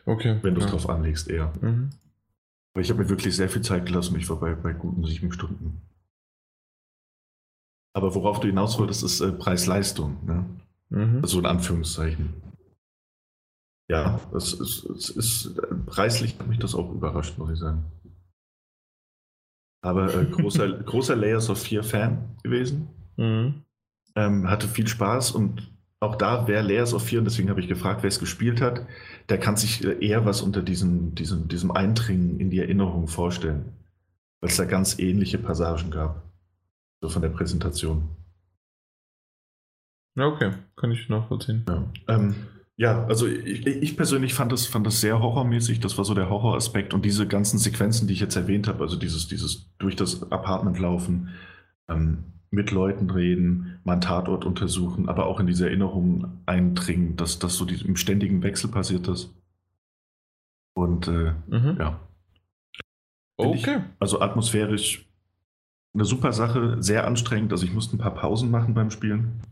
Okay. 0.07 0.39
Wenn 0.43 0.55
du 0.55 0.61
es 0.61 0.67
ja. 0.67 0.73
drauf 0.73 0.89
anlegst, 0.89 1.29
eher. 1.29 1.53
Mhm. 1.61 1.91
Aber 2.73 2.83
ich 2.83 2.91
habe 2.91 3.03
mir 3.03 3.09
wirklich 3.09 3.35
sehr 3.35 3.49
viel 3.49 3.63
Zeit 3.63 3.87
gelassen. 3.87 4.17
Ich 4.17 4.29
war 4.31 4.39
bei, 4.39 4.55
bei 4.55 4.73
guten 4.73 5.05
sieben 5.05 5.33
Stunden. 5.33 5.81
Aber 7.93 8.15
worauf 8.15 8.39
du 8.39 8.47
hinaus 8.47 8.79
wolltest, 8.79 9.03
ist 9.03 9.21
äh, 9.21 9.33
Preis-Leistung. 9.33 10.25
Ne? 10.25 10.47
Mhm. 10.91 11.19
Also 11.23 11.41
in 11.41 11.47
Anführungszeichen. 11.47 12.50
Ja, 13.91 14.21
es 14.37 14.53
ist, 14.53 14.85
es 14.85 15.11
ist 15.11 15.61
preislich 15.87 16.39
hat 16.39 16.47
mich 16.47 16.61
das 16.61 16.77
auch 16.77 16.93
überrascht, 16.93 17.37
muss 17.39 17.51
ich 17.51 17.59
sagen. 17.59 17.91
Aber 19.83 20.15
äh, 20.15 20.27
großer, 20.27 20.69
großer 20.85 21.17
Layers 21.17 21.51
of 21.51 21.61
4 21.61 21.83
Fan 21.83 22.37
gewesen. 22.45 22.89
Mhm. 23.17 23.65
Ähm, 24.15 24.49
hatte 24.49 24.69
viel 24.69 24.87
Spaß 24.87 25.33
und 25.33 25.73
auch 25.99 26.15
da, 26.15 26.47
wer 26.47 26.63
Layers 26.63 26.95
of 26.95 27.03
4, 27.03 27.19
und 27.19 27.25
deswegen 27.25 27.51
habe 27.51 27.61
ich 27.61 27.67
gefragt, 27.67 28.05
wer 28.05 28.09
es 28.09 28.21
gespielt 28.21 28.61
hat, 28.61 28.87
der 29.29 29.39
kann 29.39 29.57
sich 29.57 29.85
äh, 29.85 29.99
eher 29.99 30.25
was 30.25 30.41
unter 30.41 30.63
diesem, 30.63 31.17
diesem, 31.17 31.49
diesem 31.49 31.73
Eindringen 31.73 32.39
in 32.39 32.49
die 32.49 32.61
Erinnerung 32.61 33.09
vorstellen. 33.09 33.73
Weil 34.41 34.51
es 34.51 34.57
da 34.57 34.67
ganz 34.67 35.01
ähnliche 35.01 35.39
Passagen 35.39 35.91
gab. 35.91 36.23
So 37.03 37.09
von 37.09 37.23
der 37.23 37.31
Präsentation. 37.31 38.09
Ja, 40.17 40.27
okay, 40.27 40.53
kann 40.77 40.93
ich 40.93 41.09
nachvollziehen. 41.09 41.65
Ja. 41.69 41.91
Ähm, 42.07 42.37
ja, 42.81 43.05
also 43.09 43.27
ich, 43.27 43.67
ich, 43.67 43.95
persönlich 43.95 44.33
fand 44.33 44.53
das, 44.53 44.65
fand 44.65 44.87
das 44.87 45.03
sehr 45.03 45.21
horrormäßig. 45.21 45.81
Das 45.81 45.99
war 45.99 46.07
so 46.07 46.15
der 46.15 46.31
Horroraspekt. 46.31 46.95
Und 46.95 47.05
diese 47.05 47.29
ganzen 47.29 47.59
Sequenzen, 47.59 48.09
die 48.09 48.15
ich 48.15 48.21
jetzt 48.21 48.37
erwähnt 48.37 48.69
habe, 48.69 48.83
also 48.83 48.97
dieses, 48.97 49.29
dieses 49.29 49.71
durch 49.77 49.97
das 49.97 50.33
Apartment 50.33 50.79
laufen, 50.79 51.29
ähm, 51.91 52.25
mit 52.51 52.71
Leuten 52.71 53.11
reden, 53.11 53.81
mal 53.85 53.93
einen 53.93 54.01
Tatort 54.01 54.47
untersuchen, 54.47 55.11
aber 55.11 55.27
auch 55.27 55.41
in 55.41 55.47
diese 55.47 55.67
Erinnerungen 55.67 56.41
eindringen, 56.47 57.17
dass 57.17 57.39
das 57.39 57.57
so 57.57 57.67
die, 57.67 57.85
im 57.85 57.97
ständigen 57.97 58.43
Wechsel 58.43 58.71
passiert 58.71 59.09
ist. 59.09 59.35
Und 60.73 61.07
äh, 61.07 61.35
mhm. 61.49 61.77
ja. 61.79 62.01
Okay. 63.37 63.77
Ich, 63.77 63.95
also 63.99 64.23
atmosphärisch 64.23 65.07
eine 65.93 66.07
super 66.07 66.33
Sache, 66.33 66.83
sehr 66.83 67.07
anstrengend. 67.07 67.53
Also 67.53 67.67
ich 67.67 67.75
musste 67.75 67.97
ein 67.97 68.01
paar 68.01 68.15
Pausen 68.15 68.51
machen 68.51 68.73
beim 68.73 68.91
Spielen. 68.91 69.43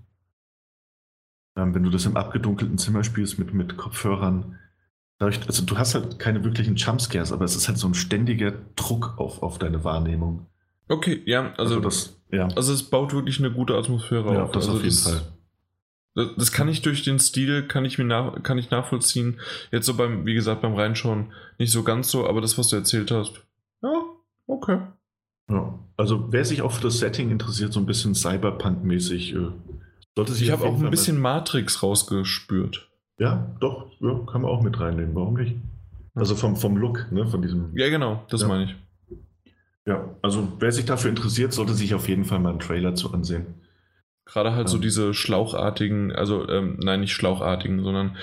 Ähm, 1.56 1.74
wenn 1.74 1.82
du 1.82 1.90
das 1.90 2.06
im 2.06 2.16
abgedunkelten 2.16 2.78
Zimmer 2.78 3.04
spielst 3.04 3.38
mit, 3.38 3.52
mit 3.54 3.76
Kopfhörern, 3.76 4.58
dadurch, 5.18 5.40
also 5.46 5.64
du 5.64 5.76
hast 5.78 5.94
halt 5.94 6.18
keine 6.18 6.44
wirklichen 6.44 6.76
Jumpscares, 6.76 7.32
aber 7.32 7.44
es 7.44 7.56
ist 7.56 7.68
halt 7.68 7.78
so 7.78 7.88
ein 7.88 7.94
ständiger 7.94 8.52
Druck 8.76 9.14
auf, 9.18 9.42
auf 9.42 9.58
deine 9.58 9.84
Wahrnehmung. 9.84 10.46
Okay, 10.88 11.22
ja, 11.26 11.52
also, 11.58 11.76
also, 11.76 11.80
das, 11.80 12.20
ja. 12.30 12.48
also 12.56 12.72
es 12.72 12.82
baut 12.84 13.12
wirklich 13.12 13.38
eine 13.38 13.52
gute 13.52 13.76
Atmosphäre 13.76 14.34
ja, 14.34 14.42
auf. 14.44 14.52
Das 14.52 14.66
also 14.66 14.78
auf 14.78 14.84
jeden 14.84 14.96
das, 14.96 15.08
Fall. 15.08 15.22
Das, 16.14 16.28
das, 16.36 16.52
kann 16.52 16.68
ich 16.68 16.82
durch 16.82 17.02
den 17.02 17.18
Stil, 17.18 17.66
kann 17.66 17.84
ich 17.84 17.98
mir 17.98 18.04
nach, 18.04 18.42
kann 18.42 18.58
ich 18.58 18.70
nachvollziehen. 18.70 19.40
Jetzt 19.70 19.86
so 19.86 19.94
beim, 19.94 20.24
wie 20.24 20.34
gesagt, 20.34 20.62
beim 20.62 20.74
Reinschauen 20.74 21.32
nicht 21.58 21.72
so 21.72 21.82
ganz 21.82 22.10
so, 22.10 22.26
aber 22.26 22.40
das, 22.40 22.56
was 22.56 22.68
du 22.68 22.76
erzählt 22.76 23.10
hast, 23.10 23.42
ja, 23.82 24.02
okay. 24.46 24.80
Ja, 25.50 25.78
also 25.96 26.32
wer 26.32 26.44
sich 26.44 26.62
auch 26.62 26.72
für 26.72 26.82
das 26.82 26.98
Setting 26.98 27.30
interessiert, 27.30 27.72
so 27.72 27.80
ein 27.80 27.86
bisschen 27.86 28.14
Cyberpunk-mäßig, 28.14 29.34
äh, 29.34 29.50
sollte 30.18 30.32
sich. 30.32 30.48
Ich 30.48 30.52
habe 30.52 30.64
auch 30.64 30.82
ein 30.82 30.90
bisschen 30.90 31.20
Matrix 31.20 31.82
rausgespürt. 31.82 32.88
Ja, 33.18 33.54
doch, 33.60 33.90
ja, 34.00 34.18
kann 34.30 34.42
man 34.42 34.50
auch 34.50 34.62
mit 34.62 34.78
reinnehmen. 34.78 35.14
Warum 35.14 35.34
nicht? 35.34 35.56
Also 36.14 36.34
vom, 36.34 36.56
vom 36.56 36.76
Look, 36.76 37.10
ne, 37.12 37.26
von 37.26 37.40
diesem. 37.40 37.70
Ja, 37.76 37.88
genau, 37.88 38.24
das 38.28 38.42
ja. 38.42 38.48
meine 38.48 38.64
ich. 38.64 38.76
Ja, 39.86 40.16
also 40.20 40.52
wer 40.58 40.72
sich 40.72 40.84
dafür 40.84 41.10
interessiert, 41.10 41.52
sollte 41.52 41.72
sich 41.72 41.94
auf 41.94 42.08
jeden 42.08 42.24
Fall 42.24 42.40
mal 42.40 42.50
einen 42.50 42.58
Trailer 42.58 42.94
zu 42.94 43.12
ansehen. 43.12 43.46
Gerade 44.24 44.52
halt 44.52 44.66
ja. 44.66 44.72
so 44.72 44.78
diese 44.78 45.14
schlauchartigen, 45.14 46.12
also 46.12 46.48
ähm, 46.48 46.78
nein, 46.82 47.00
nicht 47.00 47.12
schlauchartigen, 47.12 47.82
sondern 47.82 48.16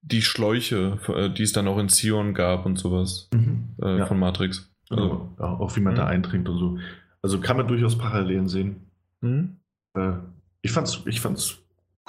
die 0.00 0.22
Schläuche, 0.22 0.98
äh, 1.14 1.30
die 1.30 1.44
es 1.44 1.52
dann 1.52 1.68
auch 1.68 1.78
in 1.78 1.88
Zion 1.88 2.34
gab 2.34 2.66
und 2.66 2.78
sowas 2.78 3.28
mhm. 3.32 3.68
äh, 3.80 3.98
ja. 3.98 4.06
von 4.06 4.18
Matrix. 4.18 4.72
Also, 4.90 5.30
ja, 5.38 5.44
auch 5.44 5.76
wie 5.76 5.80
man 5.80 5.94
mhm. 5.94 5.98
da 5.98 6.06
eindringt 6.06 6.48
und 6.48 6.58
so. 6.58 6.78
Also 7.20 7.40
kann 7.40 7.56
man 7.56 7.68
durchaus 7.68 7.96
Parallelen 7.96 8.48
sehen. 8.48 8.86
Mhm. 9.20 9.58
Äh, 9.94 10.14
ich 10.62 10.72
fand's, 10.72 11.02
ich 11.06 11.20
fand's 11.20 11.58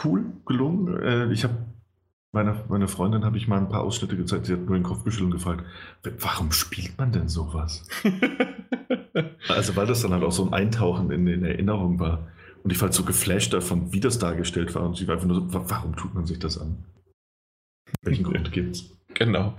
cool 0.04 0.26
gelungen. 0.46 1.02
Äh, 1.02 1.32
ich 1.32 1.44
habe 1.44 1.56
meiner, 2.32 2.64
meine 2.68 2.88
Freundin 2.88 3.26
habe 3.26 3.38
ich 3.38 3.48
mal 3.48 3.60
ein 3.60 3.70
paar 3.70 3.84
Ausschnitte 3.84 4.18
gezeigt, 4.18 4.48
sie 4.48 4.54
hat 4.54 4.62
nur 4.62 4.76
den 4.76 4.84
Kopf 4.84 5.04
geschüttelt 5.04 5.32
und 5.32 5.38
gefragt, 5.38 5.66
warum 6.20 6.52
spielt 6.52 6.98
man 6.98 7.12
denn 7.12 7.30
sowas? 7.30 7.88
also 9.50 9.76
weil 9.76 9.88
das 9.88 10.02
dann 10.02 10.14
halt 10.14 10.24
auch 10.24 10.32
so 10.32 10.46
ein 10.46 10.54
Eintauchen 10.54 11.12
in, 11.12 11.28
in 11.28 11.46
Erinnerung 11.46 12.00
war. 12.00 12.28
Und 12.64 12.72
ich 12.72 12.80
war 12.80 12.88
halt 12.88 12.94
so 12.94 13.04
geflasht 13.04 13.54
davon, 13.54 13.92
wie 13.92 14.00
das 14.00 14.20
dargestellt 14.20 14.74
war. 14.74 14.84
Und 14.84 14.96
sie 14.96 15.08
war 15.08 15.16
einfach 15.16 15.28
nur 15.28 15.36
so, 15.36 15.70
warum 15.70 15.96
tut 15.96 16.14
man 16.14 16.26
sich 16.26 16.40
das 16.40 16.58
an? 16.58 16.86
Welchen 18.02 18.24
Grund 18.24 18.52
gibt's? 18.52 18.90
Genau. 19.16 19.54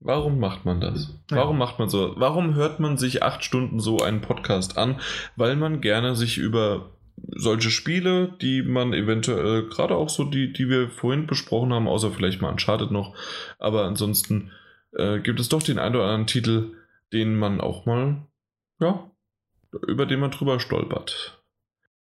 Warum 0.00 0.40
macht 0.40 0.64
man 0.64 0.80
das? 0.80 1.18
Warum 1.28 1.58
macht 1.58 1.78
man 1.78 1.90
so? 1.90 2.14
Warum 2.16 2.54
hört 2.54 2.80
man 2.80 2.96
sich 2.96 3.22
acht 3.22 3.44
Stunden 3.44 3.78
so 3.78 3.98
einen 3.98 4.22
Podcast 4.22 4.78
an? 4.78 5.00
Weil 5.36 5.54
man 5.56 5.82
gerne 5.82 6.16
sich 6.16 6.38
über 6.38 6.93
solche 7.28 7.70
Spiele, 7.70 8.36
die 8.40 8.62
man 8.62 8.92
eventuell, 8.92 9.68
gerade 9.68 9.96
auch 9.96 10.08
so 10.08 10.24
die, 10.24 10.52
die 10.52 10.68
wir 10.68 10.90
vorhin 10.90 11.26
besprochen 11.26 11.72
haben, 11.72 11.88
außer 11.88 12.10
vielleicht 12.10 12.42
mal 12.42 12.50
Uncharted 12.50 12.90
noch, 12.90 13.14
aber 13.58 13.84
ansonsten 13.84 14.50
äh, 14.92 15.20
gibt 15.20 15.40
es 15.40 15.48
doch 15.48 15.62
den 15.62 15.78
einen 15.78 15.96
oder 15.96 16.04
anderen 16.04 16.26
Titel, 16.26 16.72
den 17.12 17.36
man 17.36 17.60
auch 17.60 17.86
mal, 17.86 18.26
ja, 18.80 19.10
über 19.86 20.06
den 20.06 20.20
man 20.20 20.30
drüber 20.30 20.60
stolpert. 20.60 21.40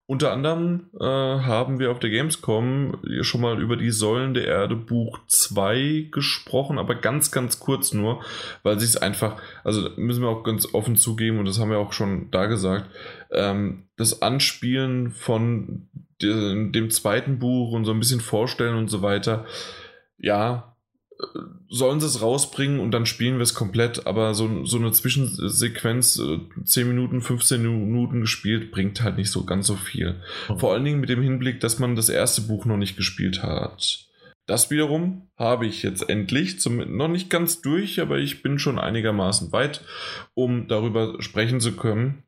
Unter 0.07 0.31
anderem 0.31 0.91
äh, 0.99 1.03
haben 1.03 1.79
wir 1.79 1.89
auf 1.89 1.97
der 1.97 2.11
Gamescom 2.11 3.01
schon 3.21 3.41
mal 3.41 3.59
über 3.59 3.75
die 3.75 3.89
Säulen 3.89 4.35
der 4.35 4.45
Erde 4.45 4.75
Buch 4.75 5.17
2 5.27 6.09
gesprochen, 6.11 6.77
aber 6.77 6.93
ganz, 6.93 7.31
ganz 7.31 7.59
kurz 7.59 7.91
nur, 7.91 8.23
weil 8.61 8.79
sich 8.79 8.89
es 8.89 8.97
einfach, 8.97 9.41
also 9.63 9.89
müssen 9.95 10.21
wir 10.21 10.29
auch 10.29 10.43
ganz 10.43 10.71
offen 10.75 10.95
zugeben, 10.95 11.39
und 11.39 11.45
das 11.45 11.59
haben 11.59 11.71
wir 11.71 11.79
auch 11.79 11.91
schon 11.91 12.29
da 12.29 12.45
gesagt, 12.45 12.87
ähm, 13.35 13.87
das 13.97 14.21
Anspielen 14.21 15.11
von 15.11 15.87
de 16.21 16.71
dem 16.71 16.89
zweiten 16.89 17.39
Buch 17.39 17.71
und 17.73 17.85
so 17.85 17.91
ein 17.91 17.99
bisschen 17.99 18.21
vorstellen 18.21 18.75
und 18.75 18.89
so 18.89 19.01
weiter, 19.01 19.45
ja, 20.17 20.75
sollen 21.69 21.99
sie 21.99 22.05
es 22.05 22.21
rausbringen 22.21 22.79
und 22.79 22.91
dann 22.91 23.05
spielen 23.05 23.35
wir 23.35 23.43
es 23.43 23.53
komplett, 23.53 24.05
aber 24.05 24.33
so, 24.33 24.65
so 24.65 24.77
eine 24.77 24.91
Zwischensequenz, 24.91 26.21
10 26.65 26.83
äh, 26.83 26.87
Minuten, 26.87 27.21
15 27.21 27.61
Minuten 27.61 28.21
gespielt, 28.21 28.71
bringt 28.71 29.01
halt 29.01 29.17
nicht 29.17 29.31
so 29.31 29.45
ganz 29.45 29.67
so 29.67 29.75
viel. 29.75 30.21
Mhm. 30.49 30.59
Vor 30.59 30.73
allen 30.73 30.83
Dingen 30.83 30.99
mit 30.99 31.09
dem 31.09 31.21
Hinblick, 31.21 31.59
dass 31.59 31.79
man 31.79 31.95
das 31.95 32.09
erste 32.09 32.41
Buch 32.41 32.65
noch 32.65 32.77
nicht 32.77 32.97
gespielt 32.97 33.43
hat. 33.43 34.05
Das 34.45 34.69
wiederum 34.69 35.27
habe 35.37 35.65
ich 35.65 35.81
jetzt 35.81 36.07
endlich, 36.07 36.59
zum, 36.59 36.97
noch 36.97 37.07
nicht 37.07 37.29
ganz 37.29 37.61
durch, 37.61 37.99
aber 37.99 38.19
ich 38.19 38.43
bin 38.43 38.59
schon 38.59 38.77
einigermaßen 38.77 39.51
weit, 39.51 39.81
um 40.33 40.67
darüber 40.67 41.21
sprechen 41.21 41.59
zu 41.59 41.71
können. 41.75 42.23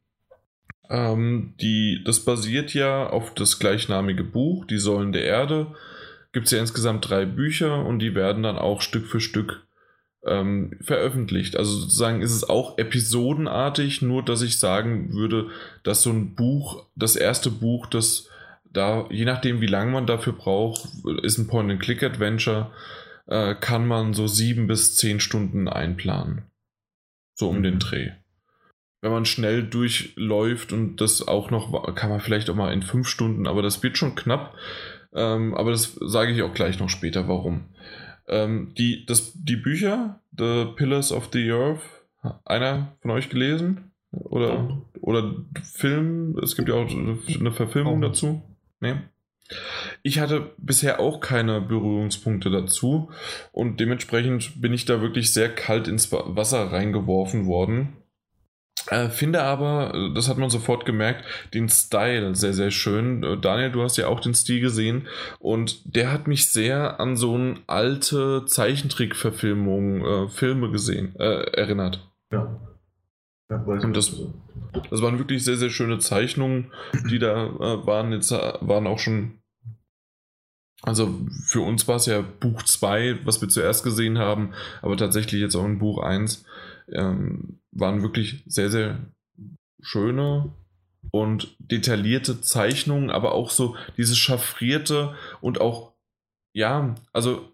Ähm, 0.89 1.53
die, 1.59 2.01
das 2.05 2.23
basiert 2.23 2.73
ja 2.73 3.07
auf 3.07 3.33
das 3.33 3.59
gleichnamige 3.59 4.23
Buch, 4.23 4.65
Die 4.65 4.77
Säulen 4.77 5.11
der 5.11 5.23
Erde 5.23 5.75
gibt 6.33 6.45
es 6.45 6.51
ja 6.51 6.59
insgesamt 6.59 7.09
drei 7.09 7.25
Bücher 7.25 7.83
und 7.85 7.99
die 7.99 8.13
werden 8.13 8.43
dann 8.43 8.57
auch 8.57 8.81
Stück 8.81 9.07
für 9.07 9.19
Stück 9.19 9.65
ähm, 10.25 10.77
veröffentlicht. 10.81 11.57
Also 11.57 11.79
sozusagen 11.79 12.21
ist 12.21 12.33
es 12.33 12.47
auch 12.47 12.77
episodenartig, 12.77 14.01
nur 14.01 14.23
dass 14.23 14.41
ich 14.41 14.59
sagen 14.59 15.13
würde, 15.13 15.49
dass 15.83 16.03
so 16.03 16.11
ein 16.11 16.35
Buch, 16.35 16.85
das 16.95 17.15
erste 17.15 17.49
Buch, 17.49 17.87
das 17.87 18.29
da, 18.71 19.07
je 19.09 19.25
nachdem 19.25 19.61
wie 19.61 19.67
lange 19.67 19.91
man 19.91 20.05
dafür 20.05 20.33
braucht, 20.33 20.87
ist 21.23 21.37
ein 21.37 21.47
Point-and-Click-Adventure, 21.47 22.71
äh, 23.25 23.55
kann 23.55 23.87
man 23.87 24.13
so 24.13 24.27
sieben 24.27 24.67
bis 24.67 24.95
zehn 24.95 25.19
Stunden 25.19 25.67
einplanen. 25.67 26.43
So 27.33 27.49
um 27.49 27.59
mhm. 27.59 27.63
den 27.63 27.79
Dreh. 27.79 28.11
Wenn 29.01 29.11
man 29.11 29.25
schnell 29.25 29.63
durchläuft 29.63 30.73
und 30.73 30.97
das 30.97 31.27
auch 31.27 31.51
noch, 31.51 31.95
kann 31.95 32.09
man 32.09 32.19
vielleicht 32.19 32.49
auch 32.49 32.55
mal 32.55 32.73
in 32.73 32.81
fünf 32.81 33.07
Stunden, 33.07 33.47
aber 33.47 33.61
das 33.61 33.83
wird 33.83 33.97
schon 33.97 34.15
knapp. 34.15 34.55
Ähm, 35.13 35.53
aber 35.53 35.71
das 35.71 35.93
sage 35.93 36.31
ich 36.31 36.41
auch 36.41 36.53
gleich 36.53 36.79
noch 36.79 36.89
später, 36.89 37.27
warum. 37.27 37.65
Ähm, 38.27 38.73
die, 38.77 39.05
das, 39.05 39.33
die 39.35 39.55
Bücher, 39.55 40.21
The 40.37 40.65
Pillars 40.75 41.11
of 41.11 41.29
the 41.31 41.51
Earth, 41.51 41.81
einer 42.45 42.97
von 43.01 43.11
euch 43.11 43.29
gelesen? 43.29 43.91
Oder, 44.11 44.81
oder 45.01 45.35
Film? 45.63 46.37
Es 46.41 46.55
gibt 46.55 46.69
ja 46.69 46.75
auch 46.75 46.89
eine 46.89 47.51
Verfilmung 47.51 48.01
dazu. 48.01 48.41
Nee. 48.79 48.95
Ich 50.03 50.19
hatte 50.19 50.51
bisher 50.57 50.99
auch 50.99 51.21
keine 51.21 51.61
Berührungspunkte 51.61 52.49
dazu 52.49 53.11
und 53.51 53.79
dementsprechend 53.79 54.61
bin 54.61 54.73
ich 54.73 54.85
da 54.85 55.01
wirklich 55.01 55.33
sehr 55.33 55.53
kalt 55.53 55.87
ins 55.87 56.11
Wasser 56.11 56.71
reingeworfen 56.71 57.45
worden. 57.45 57.97
Äh, 58.89 59.09
finde 59.09 59.41
aber, 59.41 59.93
äh, 59.93 60.13
das 60.13 60.29
hat 60.29 60.37
man 60.37 60.49
sofort 60.49 60.85
gemerkt, 60.85 61.25
den 61.53 61.67
Style 61.67 62.35
sehr, 62.35 62.53
sehr 62.53 62.71
schön. 62.71 63.23
Äh, 63.23 63.37
Daniel, 63.37 63.71
du 63.71 63.83
hast 63.83 63.97
ja 63.97 64.07
auch 64.07 64.19
den 64.19 64.33
Stil 64.33 64.61
gesehen 64.61 65.07
und 65.39 65.95
der 65.95 66.11
hat 66.11 66.27
mich 66.27 66.47
sehr 66.49 66.99
an 66.99 67.17
so 67.17 67.35
eine 67.35 67.59
alte 67.67 68.45
Zeichentrickverfilmung, 68.45 70.05
äh, 70.05 70.27
Filme 70.29 70.71
gesehen, 70.71 71.15
äh, 71.17 71.41
erinnert. 71.51 72.07
Ja. 72.31 72.59
ja 73.49 73.57
und 73.57 73.97
das, 73.97 74.21
das 74.89 75.01
waren 75.01 75.17
wirklich 75.17 75.43
sehr, 75.43 75.57
sehr 75.57 75.69
schöne 75.69 75.99
Zeichnungen, 75.99 76.71
die 77.09 77.19
da 77.19 77.47
äh, 77.47 77.85
waren. 77.85 78.11
Jetzt 78.11 78.31
waren 78.31 78.87
auch 78.87 78.99
schon 78.99 79.39
also 80.83 81.19
für 81.47 81.61
uns 81.61 81.87
war 81.87 81.95
es 81.95 82.05
ja 82.05 82.21
Buch 82.21 82.61
2, 82.61 83.25
was 83.25 83.41
wir 83.41 83.49
zuerst 83.49 83.83
gesehen 83.83 84.19
haben, 84.19 84.53
aber 84.83 84.95
tatsächlich 84.95 85.41
jetzt 85.41 85.55
auch 85.55 85.65
in 85.65 85.79
Buch 85.79 86.03
1 86.03 86.45
ähm, 86.91 87.59
waren 87.71 88.01
wirklich 88.01 88.43
sehr, 88.47 88.69
sehr 88.69 88.99
schöne 89.81 90.53
und 91.11 91.55
detaillierte 91.59 92.41
Zeichnungen, 92.41 93.09
aber 93.09 93.33
auch 93.33 93.49
so 93.49 93.75
dieses 93.97 94.17
chaffrierte 94.17 95.15
und 95.41 95.61
auch, 95.61 95.93
ja, 96.53 96.95
also 97.13 97.53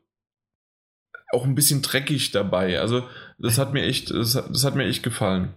auch 1.32 1.46
ein 1.46 1.56
bisschen 1.56 1.82
dreckig 1.82 2.32
dabei. 2.32 2.80
Also 2.80 3.08
das 3.38 3.58
hat 3.58 3.74
mir 3.74 3.84
echt, 3.84 4.12
das, 4.12 4.34
das 4.34 4.64
hat 4.64 4.76
mir 4.76 4.86
echt 4.86 5.04
gefallen. 5.04 5.54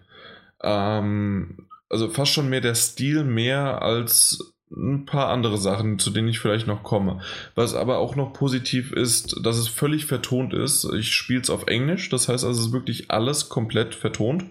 Ähm, 0.63 1.69
also 1.89 2.09
fast 2.11 2.33
schon 2.33 2.49
mehr 2.49 2.61
der 2.61 2.75
Stil 2.75 3.25
mehr 3.25 3.83
als 3.83 4.56
ein 4.71 5.07
paar 5.07 5.29
andere 5.29 5.59
Sachen, 5.59 5.99
zu 5.99 6.11
denen 6.11 6.29
ich 6.29 6.41
vielleicht 6.41 6.67
noch 6.67 6.83
komme. 6.83 7.21
Was 7.55 7.75
aber 7.75 7.99
auch 7.99 8.17
noch 8.17 8.33
positiv 8.33 8.93
ist, 8.93 9.45
dass 9.45 9.59
es 9.59 9.69
völlig 9.69 10.07
vertont 10.07 10.53
ist. 10.53 10.85
Ich 10.95 11.13
spiele 11.13 11.41
es 11.41 11.51
auf 11.51 11.67
Englisch, 11.69 12.09
das 12.09 12.29
heißt 12.29 12.45
also, 12.45 12.61
es 12.61 12.67
ist 12.67 12.73
wirklich 12.73 13.11
alles 13.11 13.49
komplett 13.49 13.95
vertont. 13.95 14.45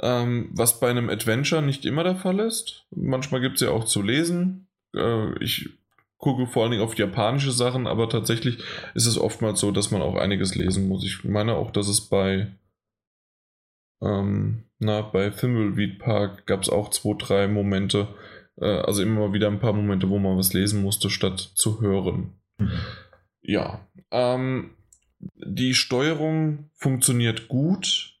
Ähm, 0.00 0.50
was 0.52 0.80
bei 0.80 0.88
einem 0.88 1.10
Adventure 1.10 1.60
nicht 1.60 1.84
immer 1.84 2.04
der 2.04 2.16
Fall 2.16 2.38
ist. 2.40 2.86
Manchmal 2.90 3.40
gibt 3.40 3.56
es 3.56 3.62
ja 3.62 3.70
auch 3.70 3.84
zu 3.84 4.00
lesen. 4.00 4.68
Äh, 4.94 5.38
ich 5.42 5.70
gucke 6.16 6.46
vor 6.46 6.62
allen 6.62 6.72
Dingen 6.72 6.84
auf 6.84 6.96
japanische 6.96 7.52
Sachen, 7.52 7.86
aber 7.86 8.08
tatsächlich 8.08 8.58
ist 8.94 9.06
es 9.06 9.18
oftmals 9.18 9.60
so, 9.60 9.72
dass 9.72 9.90
man 9.90 10.02
auch 10.02 10.16
einiges 10.16 10.54
lesen 10.54 10.88
muss. 10.88 11.04
Ich 11.04 11.24
meine 11.24 11.54
auch, 11.54 11.70
dass 11.70 11.88
es 11.88 12.00
bei 12.00 12.48
ähm, 14.02 14.64
na, 14.78 15.02
bei 15.02 15.28
Thimbleweed 15.28 15.98
Park 15.98 16.46
gab 16.46 16.62
es 16.62 16.70
auch 16.70 16.88
zwei, 16.90 17.14
drei 17.18 17.48
Momente, 17.48 18.08
also 18.66 19.02
immer 19.02 19.32
wieder 19.32 19.48
ein 19.48 19.60
paar 19.60 19.72
Momente, 19.72 20.08
wo 20.08 20.18
man 20.18 20.36
was 20.36 20.52
lesen 20.52 20.82
musste, 20.82 21.10
statt 21.10 21.38
zu 21.54 21.80
hören. 21.80 22.34
Mhm. 22.58 22.70
Ja. 23.42 23.86
Ähm, 24.10 24.70
die 25.18 25.74
Steuerung 25.74 26.70
funktioniert 26.74 27.48
gut. 27.48 28.16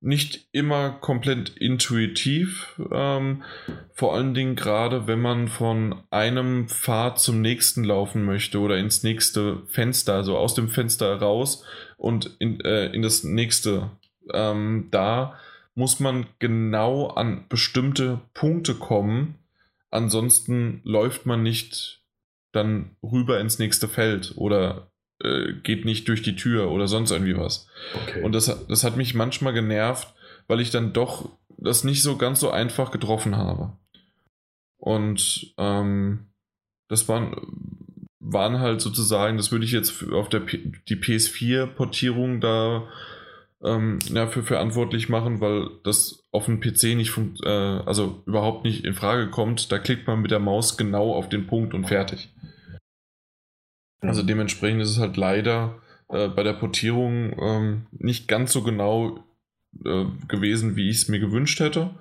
Nicht 0.00 0.48
immer 0.52 0.90
komplett 0.90 1.48
intuitiv. 1.56 2.80
Ähm, 2.92 3.42
vor 3.92 4.14
allen 4.14 4.32
Dingen 4.32 4.54
gerade, 4.54 5.08
wenn 5.08 5.20
man 5.20 5.48
von 5.48 6.04
einem 6.10 6.68
Pfad 6.68 7.18
zum 7.18 7.40
nächsten 7.40 7.82
laufen 7.82 8.24
möchte 8.24 8.60
oder 8.60 8.78
ins 8.78 9.02
nächste 9.02 9.66
Fenster, 9.66 10.14
also 10.14 10.38
aus 10.38 10.54
dem 10.54 10.68
Fenster 10.68 11.16
raus 11.16 11.64
und 11.96 12.36
in, 12.38 12.60
äh, 12.60 12.86
in 12.92 13.02
das 13.02 13.24
nächste. 13.24 13.90
Ähm, 14.32 14.86
da 14.92 15.36
muss 15.74 15.98
man 15.98 16.26
genau 16.38 17.08
an 17.08 17.46
bestimmte 17.48 18.20
Punkte 18.34 18.74
kommen, 18.74 19.34
Ansonsten 19.90 20.80
läuft 20.84 21.26
man 21.26 21.42
nicht 21.42 22.02
dann 22.52 22.96
rüber 23.02 23.40
ins 23.40 23.58
nächste 23.58 23.88
Feld 23.88 24.34
oder 24.36 24.90
äh, 25.22 25.52
geht 25.62 25.84
nicht 25.84 26.08
durch 26.08 26.22
die 26.22 26.36
Tür 26.36 26.70
oder 26.70 26.88
sonst 26.88 27.10
irgendwie 27.10 27.36
was. 27.36 27.68
Okay. 28.02 28.22
Und 28.22 28.32
das, 28.32 28.66
das 28.66 28.84
hat 28.84 28.96
mich 28.96 29.14
manchmal 29.14 29.52
genervt, 29.52 30.14
weil 30.46 30.60
ich 30.60 30.70
dann 30.70 30.92
doch, 30.92 31.30
das 31.56 31.84
nicht 31.84 32.02
so 32.02 32.16
ganz 32.16 32.40
so 32.40 32.50
einfach 32.50 32.90
getroffen 32.90 33.36
habe. 33.36 33.76
Und 34.76 35.52
ähm, 35.58 36.28
das 36.88 37.08
waren, 37.08 37.34
waren 38.20 38.60
halt 38.60 38.80
sozusagen, 38.80 39.36
das 39.36 39.50
würde 39.50 39.64
ich 39.64 39.72
jetzt 39.72 40.04
auf 40.12 40.28
der 40.28 40.40
P 40.40 40.72
die 40.88 40.96
PS4-Portierung 40.96 42.40
da 42.40 42.88
ähm, 43.62 43.98
ja, 44.06 44.26
für 44.28 44.42
verantwortlich 44.42 45.08
machen, 45.08 45.40
weil 45.40 45.68
das 45.82 46.24
auf 46.30 46.46
dem 46.46 46.60
PC 46.60 46.94
nicht 46.94 47.16
äh, 47.44 47.48
also 47.48 48.22
überhaupt 48.26 48.64
nicht 48.64 48.84
in 48.84 48.94
Frage 48.94 49.30
kommt. 49.30 49.72
Da 49.72 49.78
klickt 49.78 50.06
man 50.06 50.22
mit 50.22 50.30
der 50.30 50.38
Maus 50.38 50.76
genau 50.76 51.14
auf 51.14 51.28
den 51.28 51.46
Punkt 51.46 51.74
und 51.74 51.86
fertig. 51.86 52.32
Also 54.00 54.22
dementsprechend 54.22 54.82
ist 54.82 54.90
es 54.90 54.98
halt 54.98 55.16
leider 55.16 55.80
äh, 56.08 56.28
bei 56.28 56.42
der 56.42 56.52
Portierung 56.52 57.36
ähm, 57.40 57.86
nicht 57.90 58.28
ganz 58.28 58.52
so 58.52 58.62
genau 58.62 59.24
äh, 59.84 60.04
gewesen, 60.28 60.76
wie 60.76 60.88
ich 60.88 60.98
es 60.98 61.08
mir 61.08 61.18
gewünscht 61.18 61.58
hätte. 61.58 61.98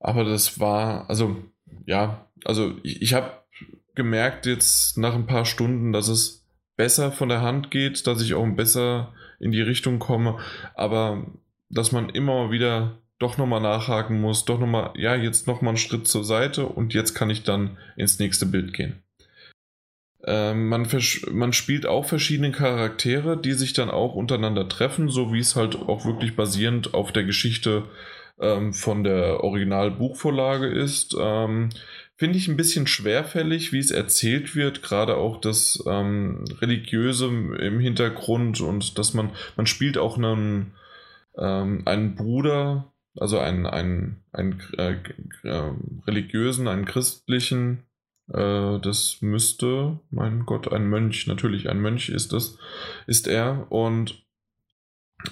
Aber 0.00 0.24
das 0.24 0.60
war, 0.60 1.08
also 1.08 1.36
ja, 1.86 2.30
also 2.44 2.76
ich, 2.82 3.02
ich 3.02 3.14
habe 3.14 3.32
gemerkt 3.94 4.46
jetzt 4.46 4.98
nach 4.98 5.14
ein 5.14 5.26
paar 5.26 5.44
Stunden, 5.44 5.92
dass 5.92 6.08
es 6.08 6.46
besser 6.76 7.10
von 7.10 7.28
der 7.28 7.40
Hand 7.40 7.70
geht, 7.70 8.06
dass 8.06 8.22
ich 8.22 8.34
auch 8.34 8.46
besser 8.54 9.12
in 9.38 9.52
die 9.52 9.62
Richtung 9.62 9.98
komme, 9.98 10.38
aber 10.74 11.26
dass 11.70 11.92
man 11.92 12.08
immer 12.08 12.50
wieder 12.50 12.98
doch 13.18 13.36
nochmal 13.36 13.60
nachhaken 13.60 14.20
muss, 14.20 14.44
doch 14.44 14.60
nochmal, 14.60 14.92
ja, 14.96 15.14
jetzt 15.14 15.46
nochmal 15.46 15.70
einen 15.70 15.78
Schritt 15.78 16.06
zur 16.06 16.24
Seite 16.24 16.66
und 16.66 16.94
jetzt 16.94 17.14
kann 17.14 17.30
ich 17.30 17.42
dann 17.42 17.76
ins 17.96 18.18
nächste 18.18 18.46
Bild 18.46 18.72
gehen. 18.72 19.02
Ähm, 20.24 20.68
man, 20.68 20.86
man 21.30 21.52
spielt 21.52 21.86
auch 21.86 22.04
verschiedene 22.04 22.52
Charaktere, 22.52 23.36
die 23.36 23.52
sich 23.52 23.72
dann 23.72 23.90
auch 23.90 24.14
untereinander 24.14 24.68
treffen, 24.68 25.08
so 25.08 25.32
wie 25.32 25.40
es 25.40 25.56
halt 25.56 25.76
auch 25.76 26.04
wirklich 26.04 26.36
basierend 26.36 26.94
auf 26.94 27.12
der 27.12 27.24
Geschichte 27.24 27.84
ähm, 28.40 28.72
von 28.72 29.04
der 29.04 29.42
Originalbuchvorlage 29.42 30.66
ist. 30.66 31.16
Ähm, 31.18 31.70
Finde 32.18 32.36
ich 32.36 32.48
ein 32.48 32.56
bisschen 32.56 32.88
schwerfällig, 32.88 33.72
wie 33.72 33.78
es 33.78 33.92
erzählt 33.92 34.56
wird, 34.56 34.82
gerade 34.82 35.16
auch 35.16 35.40
das 35.40 35.80
ähm, 35.86 36.44
Religiöse 36.60 37.26
im 37.26 37.78
Hintergrund 37.78 38.60
und 38.60 38.98
dass 38.98 39.14
man, 39.14 39.30
man 39.56 39.66
spielt 39.66 39.98
auch 39.98 40.18
einen, 40.18 40.72
ähm, 41.36 41.82
einen 41.86 42.16
Bruder, 42.16 42.92
also 43.16 43.38
einen, 43.38 43.66
einen, 43.66 44.16
einen 44.32 44.60
äh, 44.76 44.96
äh, 45.44 45.72
religiösen, 46.08 46.66
einen 46.66 46.86
christlichen, 46.86 47.84
äh, 48.32 48.80
das 48.80 49.18
müsste, 49.20 50.00
mein 50.10 50.44
Gott, 50.44 50.72
ein 50.72 50.88
Mönch, 50.88 51.28
natürlich 51.28 51.68
ein 51.68 51.80
Mönch 51.80 52.08
ist 52.08 52.32
das, 52.32 52.58
ist 53.06 53.28
er. 53.28 53.70
Und 53.70 54.24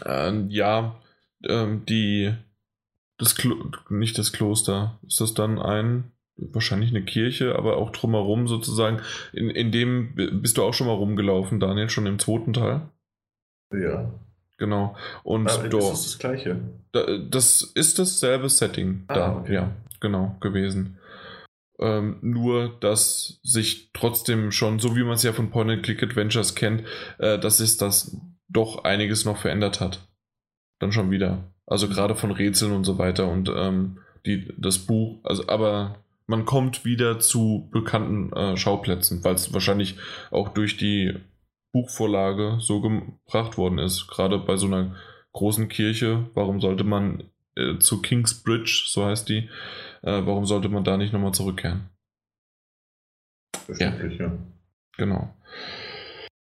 äh, 0.05 0.33
ja, 0.51 1.01
ähm, 1.45 1.85
die, 1.85 2.33
das 3.19 3.35
Klo 3.35 3.73
nicht 3.89 4.19
das 4.19 4.33
Kloster, 4.33 5.01
ist 5.05 5.21
das 5.21 5.35
dann 5.35 5.59
ein, 5.59 6.13
wahrscheinlich 6.37 6.91
eine 6.91 7.05
Kirche, 7.05 7.57
aber 7.57 7.77
auch 7.77 7.91
drumherum 7.91 8.47
sozusagen. 8.49 9.01
In, 9.33 9.51
in 9.51 9.73
dem 9.73 10.15
bist 10.15 10.59
du 10.59 10.63
auch 10.63 10.75
schon 10.75 10.87
mal 10.87 10.95
rumgelaufen, 10.95 11.61
Daniel, 11.61 11.89
schon 11.89 12.07
im 12.07 12.19
zweiten 12.19 12.53
Teil. 12.53 12.83
Ja. 13.73 14.13
Genau. 14.59 14.97
Und 15.23 15.51
aber 15.51 15.69
dort, 15.69 15.83
ist 15.83 15.91
das 15.91 16.03
das 16.05 16.19
gleiche? 16.19 16.61
das 17.31 17.63
ist 17.63 17.99
dasselbe 17.99 18.49
Setting 18.49 19.05
ah, 19.09 19.15
da, 19.15 19.37
okay. 19.37 19.55
ja, 19.55 19.73
genau, 20.01 20.37
gewesen. 20.41 20.99
Ähm, 21.79 22.17
nur, 22.23 22.75
dass 22.81 23.39
sich 23.43 23.91
trotzdem 23.93 24.51
schon, 24.51 24.79
so 24.79 24.97
wie 24.97 25.05
man 25.05 25.15
es 25.15 25.23
ja 25.23 25.35
von 25.35 25.51
Point-and-Click-Adventures 25.51 26.55
kennt, 26.55 26.85
äh, 27.19 27.39
dass 27.39 27.61
es 27.61 27.77
das 27.77 28.17
doch 28.49 28.85
einiges 28.85 29.27
noch 29.27 29.37
verändert 29.37 29.81
hat. 29.81 30.09
Dann 30.79 30.93
schon 30.93 31.11
wieder. 31.11 31.53
Also 31.67 31.89
gerade 31.89 32.15
von 32.15 32.31
Rätseln 32.31 32.73
und 32.73 32.85
so 32.85 32.97
weiter 32.97 33.29
und 33.29 33.51
ähm, 33.55 33.99
die, 34.25 34.55
das 34.57 34.79
Buch, 34.79 35.21
also 35.25 35.49
aber 35.49 36.03
man 36.27 36.45
kommt 36.45 36.85
wieder 36.85 37.19
zu 37.19 37.69
bekannten 37.73 38.33
äh, 38.33 38.57
Schauplätzen, 38.57 39.23
weil 39.25 39.35
es 39.35 39.53
wahrscheinlich 39.53 39.97
auch 40.31 40.49
durch 40.49 40.77
die 40.77 41.15
Buchvorlage 41.73 42.59
so 42.61 42.81
gebracht 42.81 43.59
worden 43.59 43.79
ist. 43.79 44.09
Gerade 44.09 44.39
bei 44.39 44.57
so 44.57 44.67
einer 44.67 44.97
großen 45.33 45.69
Kirche, 45.69 46.29
warum 46.35 46.61
sollte 46.61 46.85
man 46.85 47.25
äh, 47.55 47.79
zu 47.79 48.01
King's 48.03 48.43
Bridge, 48.43 48.85
so 48.87 49.05
heißt 49.05 49.29
die, 49.29 49.49
äh, 50.03 50.23
warum 50.25 50.47
sollte 50.47 50.69
man 50.69 50.85
da 50.85 50.97
nicht 50.97 51.13
nochmal 51.13 51.35
zurückkehren? 51.35 51.91
Ja. 53.79 53.95
ja. 53.95 54.33
Genau. 54.97 55.35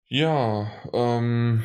Ja, 0.07 0.71
ähm, 0.93 1.63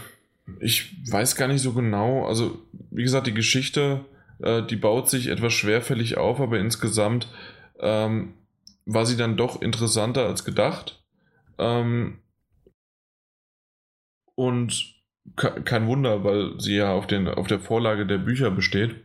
ich 0.60 0.96
weiß 1.10 1.36
gar 1.36 1.48
nicht 1.48 1.60
so 1.60 1.72
genau. 1.74 2.26
Also, 2.26 2.58
wie 2.90 3.02
gesagt, 3.02 3.26
die 3.26 3.34
Geschichte, 3.34 4.04
äh, 4.40 4.62
die 4.62 4.76
baut 4.76 5.10
sich 5.10 5.26
etwas 5.26 5.52
schwerfällig 5.52 6.16
auf, 6.16 6.40
aber 6.40 6.58
insgesamt 6.58 7.28
ähm, 7.80 8.34
war 8.86 9.06
sie 9.06 9.16
dann 9.16 9.36
doch 9.36 9.60
interessanter 9.60 10.26
als 10.26 10.44
gedacht. 10.44 11.02
Ähm, 11.58 12.18
und 14.34 14.94
kein 15.36 15.86
Wunder, 15.86 16.24
weil 16.24 16.58
sie 16.58 16.76
ja 16.76 16.92
auf, 16.92 17.06
den, 17.06 17.28
auf 17.28 17.46
der 17.46 17.60
Vorlage 17.60 18.06
der 18.06 18.18
Bücher 18.18 18.50
besteht 18.50 18.96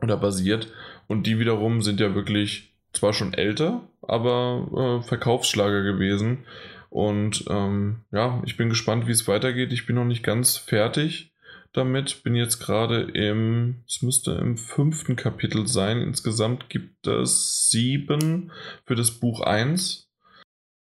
oder 0.00 0.16
basiert. 0.16 0.72
Und 1.06 1.26
die 1.26 1.38
wiederum 1.38 1.82
sind 1.82 2.00
ja 2.00 2.14
wirklich 2.14 2.74
zwar 2.92 3.12
schon 3.12 3.34
älter, 3.34 3.82
aber 4.02 5.00
äh, 5.02 5.06
Verkaufsschlager 5.06 5.82
gewesen. 5.82 6.46
Und 6.90 7.44
ähm, 7.48 8.00
ja, 8.10 8.42
ich 8.44 8.56
bin 8.56 8.68
gespannt, 8.68 9.06
wie 9.06 9.12
es 9.12 9.28
weitergeht. 9.28 9.72
Ich 9.72 9.86
bin 9.86 9.96
noch 9.96 10.04
nicht 10.04 10.22
ganz 10.22 10.56
fertig 10.56 11.31
damit. 11.72 12.22
Bin 12.22 12.34
jetzt 12.34 12.58
gerade 12.58 13.02
im, 13.02 13.82
es 13.86 14.02
müsste 14.02 14.32
im 14.32 14.56
fünften 14.56 15.16
Kapitel 15.16 15.66
sein. 15.66 16.00
Insgesamt 16.00 16.68
gibt 16.68 17.06
es 17.06 17.70
sieben 17.70 18.52
für 18.84 18.94
das 18.94 19.10
Buch 19.10 19.40
1. 19.40 20.10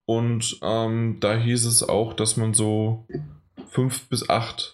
Und 0.06 0.58
ähm, 0.62 1.18
da 1.20 1.36
hieß 1.36 1.66
es 1.66 1.82
auch, 1.82 2.14
dass 2.14 2.36
man 2.36 2.52
so 2.52 3.06
fünf 3.68 4.08
bis 4.08 4.28
acht, 4.28 4.72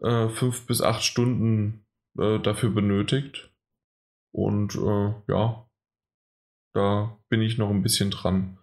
äh, 0.00 0.28
fünf 0.28 0.66
bis 0.66 0.80
acht 0.80 1.02
Stunden 1.02 1.84
äh, 2.18 2.38
dafür 2.38 2.70
benötigt. 2.70 3.50
Und 4.32 4.76
äh, 4.76 5.14
ja, 5.32 5.68
da 6.74 7.18
bin 7.28 7.42
ich 7.42 7.58
noch 7.58 7.70
ein 7.70 7.82
bisschen 7.82 8.10
dran. 8.10 8.58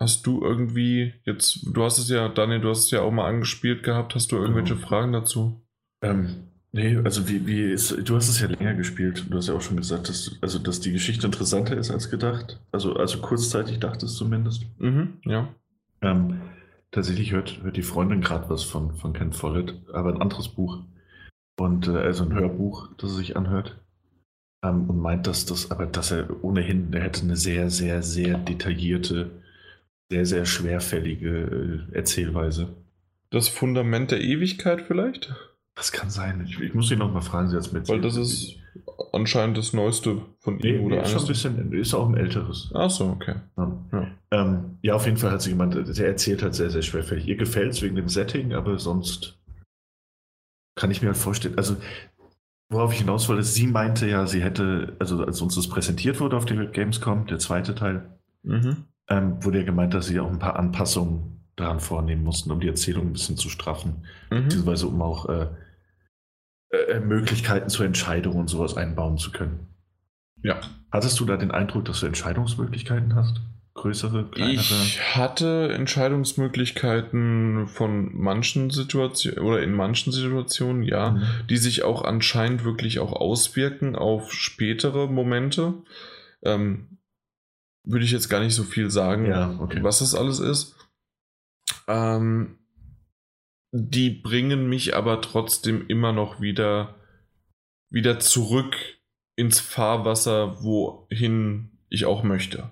Hast 0.00 0.26
du 0.26 0.42
irgendwie 0.42 1.12
jetzt, 1.24 1.60
du 1.62 1.84
hast 1.84 1.98
es 1.98 2.08
ja, 2.08 2.28
Daniel, 2.30 2.60
du 2.60 2.70
hast 2.70 2.84
es 2.84 2.90
ja 2.90 3.02
auch 3.02 3.10
mal 3.10 3.28
angespielt 3.28 3.82
gehabt, 3.82 4.14
hast 4.14 4.32
du 4.32 4.36
irgendwelche 4.36 4.74
genau. 4.74 4.86
Fragen 4.86 5.12
dazu? 5.12 5.60
Ähm, 6.00 6.48
nee, 6.72 6.96
also 6.96 7.28
wie, 7.28 7.46
wie 7.46 7.64
ist, 7.64 7.94
du 8.08 8.16
hast 8.16 8.30
es 8.30 8.40
ja 8.40 8.48
länger 8.48 8.72
gespielt, 8.74 9.26
du 9.28 9.36
hast 9.36 9.48
ja 9.48 9.54
auch 9.54 9.60
schon 9.60 9.76
gesagt, 9.76 10.08
dass, 10.08 10.38
also, 10.40 10.58
dass 10.58 10.80
die 10.80 10.92
Geschichte 10.92 11.26
interessanter 11.26 11.76
ist 11.76 11.90
als 11.90 12.08
gedacht. 12.08 12.60
Also, 12.72 12.96
also 12.96 13.18
kurzzeitig 13.18 13.78
dachtest 13.78 14.16
zumindest. 14.16 14.64
Mhm, 14.78 15.18
ja. 15.26 15.54
Ähm, 16.00 16.40
tatsächlich 16.92 17.32
hört, 17.32 17.62
hört 17.62 17.76
die 17.76 17.82
Freundin 17.82 18.22
gerade 18.22 18.48
was 18.48 18.62
von, 18.62 18.94
von 18.94 19.12
Ken 19.12 19.34
Follett, 19.34 19.74
aber 19.92 20.14
ein 20.14 20.22
anderes 20.22 20.48
Buch. 20.48 20.78
Und 21.58 21.88
äh, 21.88 21.98
also 21.98 22.24
ein 22.24 22.32
Hörbuch, 22.32 22.88
das 22.96 23.10
er 23.10 23.16
sich 23.16 23.36
anhört. 23.36 23.78
Ähm, 24.64 24.88
und 24.88 24.98
meint, 24.98 25.26
dass 25.26 25.44
das, 25.44 25.70
aber 25.70 25.84
dass 25.84 26.10
er 26.10 26.42
ohnehin, 26.42 26.90
er 26.94 27.02
hätte 27.02 27.20
eine 27.20 27.36
sehr, 27.36 27.68
sehr, 27.68 28.02
sehr 28.02 28.38
detaillierte, 28.38 29.39
sehr, 30.10 30.26
sehr 30.26 30.44
schwerfällige 30.44 31.86
äh, 31.92 31.96
Erzählweise. 31.96 32.68
Das 33.30 33.48
Fundament 33.48 34.10
der 34.10 34.20
Ewigkeit 34.20 34.82
vielleicht? 34.82 35.34
Das 35.76 35.92
kann 35.92 36.10
sein. 36.10 36.44
Ich, 36.46 36.60
ich 36.60 36.74
muss 36.74 36.90
ihn 36.90 36.98
noch 36.98 37.12
mal 37.12 37.20
fragen, 37.20 37.48
Sie 37.48 37.56
jetzt 37.56 37.72
mit. 37.72 37.88
Weil 37.88 38.00
das 38.00 38.16
ist 38.16 38.56
anscheinend 39.12 39.56
das 39.56 39.72
Neueste 39.72 40.20
von 40.40 40.56
nee, 40.56 40.76
ihm 40.76 40.84
oder 40.84 40.96
nee, 40.96 41.02
ist 41.02 41.12
schon 41.12 41.22
ein 41.22 41.28
bisschen, 41.28 41.72
ist 41.72 41.94
auch 41.94 42.08
ein 42.08 42.16
älteres. 42.16 42.70
Ach 42.74 42.90
so, 42.90 43.06
okay. 43.06 43.36
Ja. 43.56 43.84
Ja. 43.92 44.06
Ähm, 44.32 44.78
ja, 44.82 44.94
auf 44.94 45.06
jeden 45.06 45.16
Fall 45.16 45.30
hat 45.30 45.42
sie 45.42 45.50
jemand, 45.50 45.74
der 45.74 46.06
erzählt 46.06 46.42
halt 46.42 46.54
sehr, 46.54 46.70
sehr 46.70 46.82
schwerfällig. 46.82 47.26
Ihr 47.26 47.36
gefällt 47.36 47.72
es 47.72 47.82
wegen 47.82 47.96
dem 47.96 48.08
Setting, 48.08 48.52
aber 48.52 48.78
sonst 48.78 49.38
kann 50.74 50.90
ich 50.90 51.02
mir 51.02 51.08
halt 51.08 51.16
vorstellen, 51.16 51.56
also 51.56 51.76
worauf 52.68 52.92
ich 52.92 53.00
hinaus 53.00 53.28
wollte, 53.28 53.42
sie 53.42 53.66
meinte 53.66 54.08
ja, 54.08 54.26
sie 54.26 54.42
hätte, 54.42 54.96
also 54.98 55.22
als 55.24 55.40
uns 55.40 55.54
das 55.54 55.68
präsentiert 55.68 56.20
wurde 56.20 56.36
auf 56.36 56.44
der 56.44 56.66
Gamescom, 56.66 57.26
der 57.26 57.38
zweite 57.38 57.74
Teil, 57.74 58.18
mhm. 58.42 58.84
Ähm, 59.10 59.44
wurde 59.44 59.58
ja 59.58 59.64
gemeint, 59.64 59.92
dass 59.92 60.06
sie 60.06 60.20
auch 60.20 60.30
ein 60.30 60.38
paar 60.38 60.56
Anpassungen 60.56 61.44
daran 61.56 61.80
vornehmen 61.80 62.24
mussten, 62.24 62.50
um 62.50 62.60
die 62.60 62.68
Erzählung 62.68 63.08
ein 63.08 63.12
bisschen 63.12 63.36
zu 63.36 63.50
straffen. 63.50 64.06
Mhm. 64.30 64.44
Beziehungsweise 64.44 64.86
um 64.86 65.02
auch 65.02 65.28
äh, 65.28 65.48
äh, 66.70 67.00
Möglichkeiten 67.00 67.68
zur 67.68 67.84
Entscheidung 67.84 68.36
und 68.36 68.48
sowas 68.48 68.76
einbauen 68.76 69.18
zu 69.18 69.32
können. 69.32 69.66
Ja. 70.42 70.60
Hattest 70.90 71.20
du 71.20 71.24
da 71.26 71.36
den 71.36 71.50
Eindruck, 71.50 71.84
dass 71.84 72.00
du 72.00 72.06
Entscheidungsmöglichkeiten 72.06 73.14
hast? 73.14 73.40
Größere, 73.74 74.30
kleinere? 74.30 74.58
Ich 74.58 75.16
hatte 75.16 75.72
Entscheidungsmöglichkeiten 75.72 77.66
von 77.68 78.10
manchen 78.16 78.70
Situationen 78.70 79.38
oder 79.40 79.62
in 79.62 79.72
manchen 79.72 80.12
Situationen, 80.12 80.82
ja, 80.82 81.12
mhm. 81.12 81.22
die 81.48 81.56
sich 81.56 81.84
auch 81.84 82.04
anscheinend 82.04 82.64
wirklich 82.64 82.98
auch 82.98 83.12
auswirken 83.12 83.96
auf 83.96 84.32
spätere 84.32 85.06
Momente. 85.06 85.74
Ähm, 86.42 86.98
würde 87.84 88.04
ich 88.04 88.10
jetzt 88.10 88.28
gar 88.28 88.40
nicht 88.40 88.54
so 88.54 88.64
viel 88.64 88.90
sagen, 88.90 89.26
ja, 89.26 89.56
okay. 89.58 89.82
was 89.82 90.00
das 90.00 90.14
alles 90.14 90.38
ist. 90.38 90.76
Ähm, 91.88 92.58
die 93.72 94.10
bringen 94.10 94.68
mich 94.68 94.96
aber 94.96 95.20
trotzdem 95.20 95.86
immer 95.86 96.12
noch 96.12 96.40
wieder 96.40 96.96
wieder 97.90 98.20
zurück 98.20 98.76
ins 99.36 99.60
Fahrwasser, 99.60 100.62
wohin 100.62 101.78
ich 101.88 102.04
auch 102.04 102.22
möchte. 102.22 102.70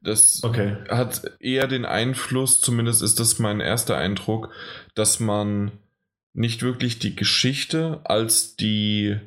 Das 0.00 0.42
okay. 0.42 0.76
hat 0.88 1.22
eher 1.40 1.66
den 1.66 1.84
Einfluss, 1.84 2.60
zumindest 2.60 3.02
ist 3.02 3.20
das 3.20 3.38
mein 3.38 3.60
erster 3.60 3.96
Eindruck, 3.96 4.50
dass 4.94 5.20
man 5.20 5.72
nicht 6.34 6.62
wirklich 6.62 6.98
die 6.98 7.16
Geschichte 7.16 8.00
als 8.04 8.56
die, 8.56 9.18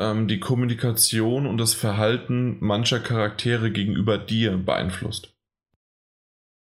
ähm, 0.00 0.26
die 0.26 0.40
Kommunikation 0.40 1.46
und 1.46 1.58
das 1.58 1.74
Verhalten 1.74 2.56
mancher 2.60 2.98
Charaktere 2.98 3.70
gegenüber 3.70 4.18
dir 4.18 4.56
beeinflusst. 4.56 5.32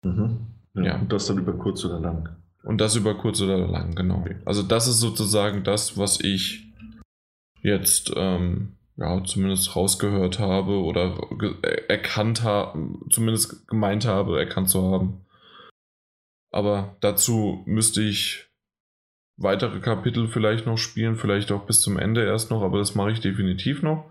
Mhm. 0.02 0.46
Ja, 0.74 0.82
ja. 0.82 0.98
Und 0.98 1.12
das 1.12 1.26
dann 1.26 1.38
über 1.38 1.52
kurz 1.52 1.84
oder 1.84 2.00
lang. 2.00 2.36
Und 2.64 2.80
das 2.80 2.96
über 2.96 3.14
kurz 3.14 3.40
oder 3.40 3.58
lang, 3.58 3.94
genau. 3.94 4.20
Okay. 4.20 4.36
Also 4.44 4.62
das 4.62 4.88
ist 4.88 4.98
sozusagen 4.98 5.62
das, 5.62 5.96
was 5.96 6.20
ich 6.20 6.72
jetzt 7.62 8.12
ähm, 8.16 8.76
ja, 8.96 9.22
zumindest 9.24 9.76
rausgehört 9.76 10.38
habe 10.38 10.82
oder 10.82 11.18
erkannt 11.88 12.42
habe, 12.42 12.98
zumindest 13.10 13.68
gemeint 13.68 14.06
habe, 14.06 14.38
erkannt 14.38 14.70
zu 14.70 14.82
haben. 14.90 15.24
Aber 16.50 16.96
dazu 17.00 17.62
müsste 17.66 18.02
ich 18.02 18.47
weitere 19.38 19.78
Kapitel 19.78 20.26
vielleicht 20.26 20.66
noch 20.66 20.76
spielen, 20.76 21.16
vielleicht 21.16 21.52
auch 21.52 21.64
bis 21.64 21.80
zum 21.80 21.96
Ende 21.96 22.24
erst 22.24 22.50
noch, 22.50 22.62
aber 22.62 22.78
das 22.78 22.96
mache 22.96 23.12
ich 23.12 23.20
definitiv 23.20 23.82
noch. 23.82 24.10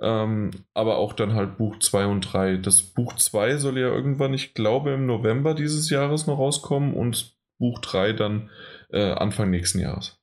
Ähm, 0.00 0.50
aber 0.74 0.96
auch 0.96 1.12
dann 1.12 1.34
halt 1.34 1.58
Buch 1.58 1.78
2 1.78 2.06
und 2.06 2.20
3. 2.22 2.56
Das 2.56 2.82
Buch 2.82 3.14
2 3.14 3.58
soll 3.58 3.78
ja 3.78 3.88
irgendwann, 3.88 4.32
ich 4.32 4.54
glaube, 4.54 4.92
im 4.92 5.06
November 5.06 5.54
dieses 5.54 5.90
Jahres 5.90 6.26
noch 6.26 6.38
rauskommen 6.38 6.94
und 6.94 7.36
Buch 7.58 7.80
3 7.80 8.14
dann 8.14 8.50
äh, 8.90 9.12
Anfang 9.12 9.50
nächsten 9.50 9.78
Jahres. 9.78 10.18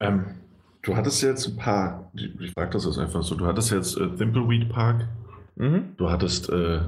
Ähm, 0.00 0.40
du 0.82 0.96
hattest 0.96 1.22
jetzt 1.22 1.46
ein 1.46 1.56
paar, 1.56 2.10
ich 2.14 2.52
frage 2.52 2.72
das 2.72 2.86
jetzt 2.86 2.98
einfach 2.98 3.22
so, 3.22 3.36
du 3.36 3.46
hattest 3.46 3.70
jetzt 3.70 3.96
äh, 3.98 4.08
Thimbleweed 4.16 4.68
Park, 4.68 5.08
mhm. 5.54 5.94
du 5.96 6.10
hattest 6.10 6.48
äh, 6.50 6.80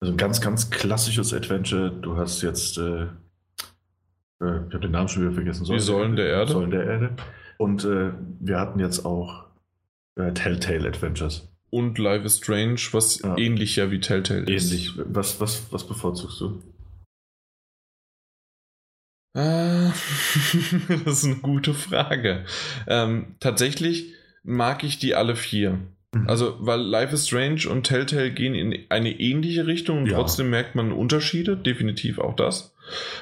also 0.00 0.12
ein 0.12 0.16
ganz, 0.16 0.40
ganz 0.40 0.70
klassisches 0.70 1.32
Adventure, 1.32 1.90
du 1.90 2.16
hast 2.16 2.42
jetzt, 2.42 2.78
äh 2.78 3.06
ich 4.40 4.74
habe 4.74 4.80
den 4.80 4.90
Namen 4.90 5.08
schon 5.08 5.22
wieder 5.22 5.32
vergessen, 5.32 5.64
Säulen 5.64 5.78
Die 5.78 5.84
Säulen 5.84 6.16
der 6.16 6.26
Erde. 6.26 6.52
Säulen 6.52 6.70
der 6.70 6.84
Erde. 6.84 7.16
Und 7.58 7.84
äh, 7.84 8.12
wir 8.40 8.58
hatten 8.58 8.80
jetzt 8.80 9.04
auch 9.04 9.46
äh, 10.16 10.32
Telltale 10.32 10.88
Adventures. 10.88 11.48
Und 11.70 11.98
Life 11.98 12.24
is 12.24 12.38
Strange, 12.38 12.80
was 12.92 13.20
ja. 13.20 13.36
ähnlicher 13.36 13.90
wie 13.90 14.00
Telltale 14.00 14.42
ist. 14.42 14.70
Ähnlich. 14.70 14.92
Was, 14.96 15.40
was, 15.40 15.72
was 15.72 15.86
bevorzugst 15.86 16.40
du? 16.40 16.62
Äh, 19.36 19.90
das 21.04 21.18
ist 21.18 21.24
eine 21.24 21.36
gute 21.36 21.74
Frage. 21.74 22.44
Ähm, 22.86 23.36
tatsächlich 23.40 24.12
mag 24.44 24.84
ich 24.84 24.98
die 24.98 25.14
alle 25.14 25.34
vier. 25.34 25.80
Mhm. 26.14 26.28
Also, 26.28 26.56
weil 26.60 26.80
Life 26.80 27.14
is 27.14 27.26
Strange 27.26 27.68
und 27.68 27.84
Telltale 27.84 28.30
gehen 28.30 28.54
in 28.54 28.78
eine 28.90 29.18
ähnliche 29.18 29.66
Richtung 29.66 29.98
und 29.98 30.06
ja. 30.06 30.16
trotzdem 30.16 30.50
merkt 30.50 30.74
man 30.74 30.92
Unterschiede, 30.92 31.56
definitiv 31.56 32.18
auch 32.18 32.36
das. 32.36 32.73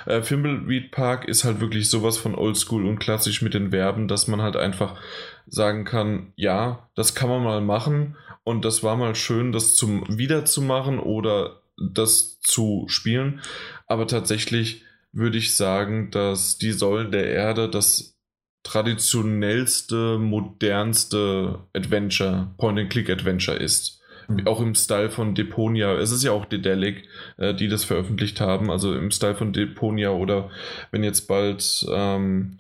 Äh, 0.07 0.23
Fimbleweed 0.23 0.91
Park 0.91 1.27
ist 1.27 1.45
halt 1.45 1.61
wirklich 1.61 1.89
sowas 1.91 2.19
von 2.19 2.35
oldschool 2.35 2.87
und 2.87 2.99
klassisch 2.99 3.43
mit 3.43 3.55
den 3.55 3.71
Verben, 3.71 4.09
dass 4.09 4.29
man 4.29 4.43
halt 4.43 4.57
einfach 4.57 5.01
sagen 5.47 5.85
kann, 5.85 6.33
ja, 6.37 6.89
das 6.95 7.15
kann 7.15 7.29
man 7.29 7.43
mal 7.43 7.61
machen 7.61 8.17
und 8.45 8.65
das 8.65 8.83
war 8.83 8.97
mal 8.97 9.15
schön, 9.15 9.53
das 9.53 9.75
zum 9.75 10.05
wiederzumachen 10.09 10.99
oder 10.99 11.63
das 11.77 12.41
zu 12.41 12.87
spielen. 12.89 13.41
Aber 13.87 14.07
tatsächlich 14.07 14.85
würde 15.13 15.39
ich 15.39 15.57
sagen, 15.57 16.11
dass 16.11 16.59
die 16.59 16.73
Säulen 16.73 17.11
der 17.11 17.27
Erde 17.27 17.69
das 17.69 18.19
traditionellste, 18.63 20.19
modernste 20.19 21.61
Adventure, 21.75 22.55
Point-and-Click-Adventure 22.59 23.57
ist. 23.57 24.01
Mhm. 24.35 24.47
Auch 24.47 24.61
im 24.61 24.75
Style 24.75 25.11
von 25.11 25.35
Deponia. 25.35 25.95
Es 25.95 26.11
ist 26.11 26.23
ja 26.23 26.33
auch 26.33 26.45
Dedelic, 26.45 27.05
äh, 27.37 27.55
die 27.55 27.69
das 27.69 27.85
veröffentlicht 27.85 28.41
haben. 28.41 28.71
Also 28.71 28.95
im 28.95 29.11
Style 29.11 29.35
von 29.35 29.53
Deponia 29.53 30.11
oder 30.11 30.51
wenn 30.91 31.05
jetzt 31.05 31.23
bald, 31.23 31.87
ähm, 31.93 32.57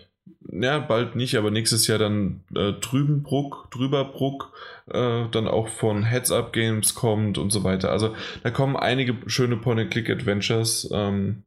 ja, 0.51 0.79
bald 0.79 1.17
nicht, 1.17 1.37
aber 1.37 1.51
nächstes 1.51 1.87
Jahr 1.87 1.99
dann 1.99 2.41
äh, 2.55 2.73
Drübenbruck, 2.73 3.69
Drüberbruck, 3.71 4.53
äh, 4.91 5.25
dann 5.31 5.49
auch 5.49 5.69
von 5.69 6.03
Heads 6.03 6.33
Up 6.33 6.53
Games 6.53 6.95
kommt 6.95 7.39
und 7.39 7.51
so 7.51 7.65
weiter. 7.65 7.91
Also 7.91 8.15
da 8.43 8.51
kommen 8.51 8.77
einige 8.77 9.17
schöne 9.27 9.57
Point-and-Click-Adventures. 9.57 10.91
Ähm, 10.93 11.45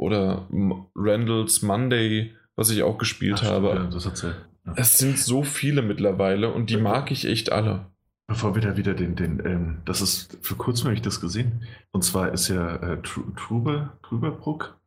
oder 0.00 0.46
Randall's 0.94 1.60
Monday, 1.60 2.34
was 2.56 2.70
ich 2.70 2.82
auch 2.82 2.96
gespielt 2.96 3.40
Ach, 3.42 3.50
habe. 3.50 3.68
Ja, 3.68 3.84
das 3.92 4.06
erzählt. 4.06 4.36
Es 4.76 4.96
sind 4.96 5.18
so 5.18 5.42
viele 5.42 5.82
mittlerweile 5.82 6.50
und 6.52 6.70
die 6.70 6.78
mag 6.78 7.10
ich 7.10 7.26
echt 7.26 7.52
alle. 7.52 7.86
Bevor 8.30 8.54
wir 8.54 8.62
da 8.62 8.76
wieder 8.76 8.94
den, 8.94 9.16
den 9.16 9.44
ähm, 9.44 9.78
das 9.84 10.00
ist, 10.00 10.38
für 10.40 10.54
kurzem 10.54 10.84
habe 10.84 10.94
ich 10.94 11.02
das 11.02 11.20
gesehen. 11.20 11.64
Und 11.90 12.04
zwar 12.04 12.30
ist 12.30 12.46
ja 12.46 12.76
äh, 12.76 13.02
Truber, 13.02 13.98
Truberbruck, 14.04 14.78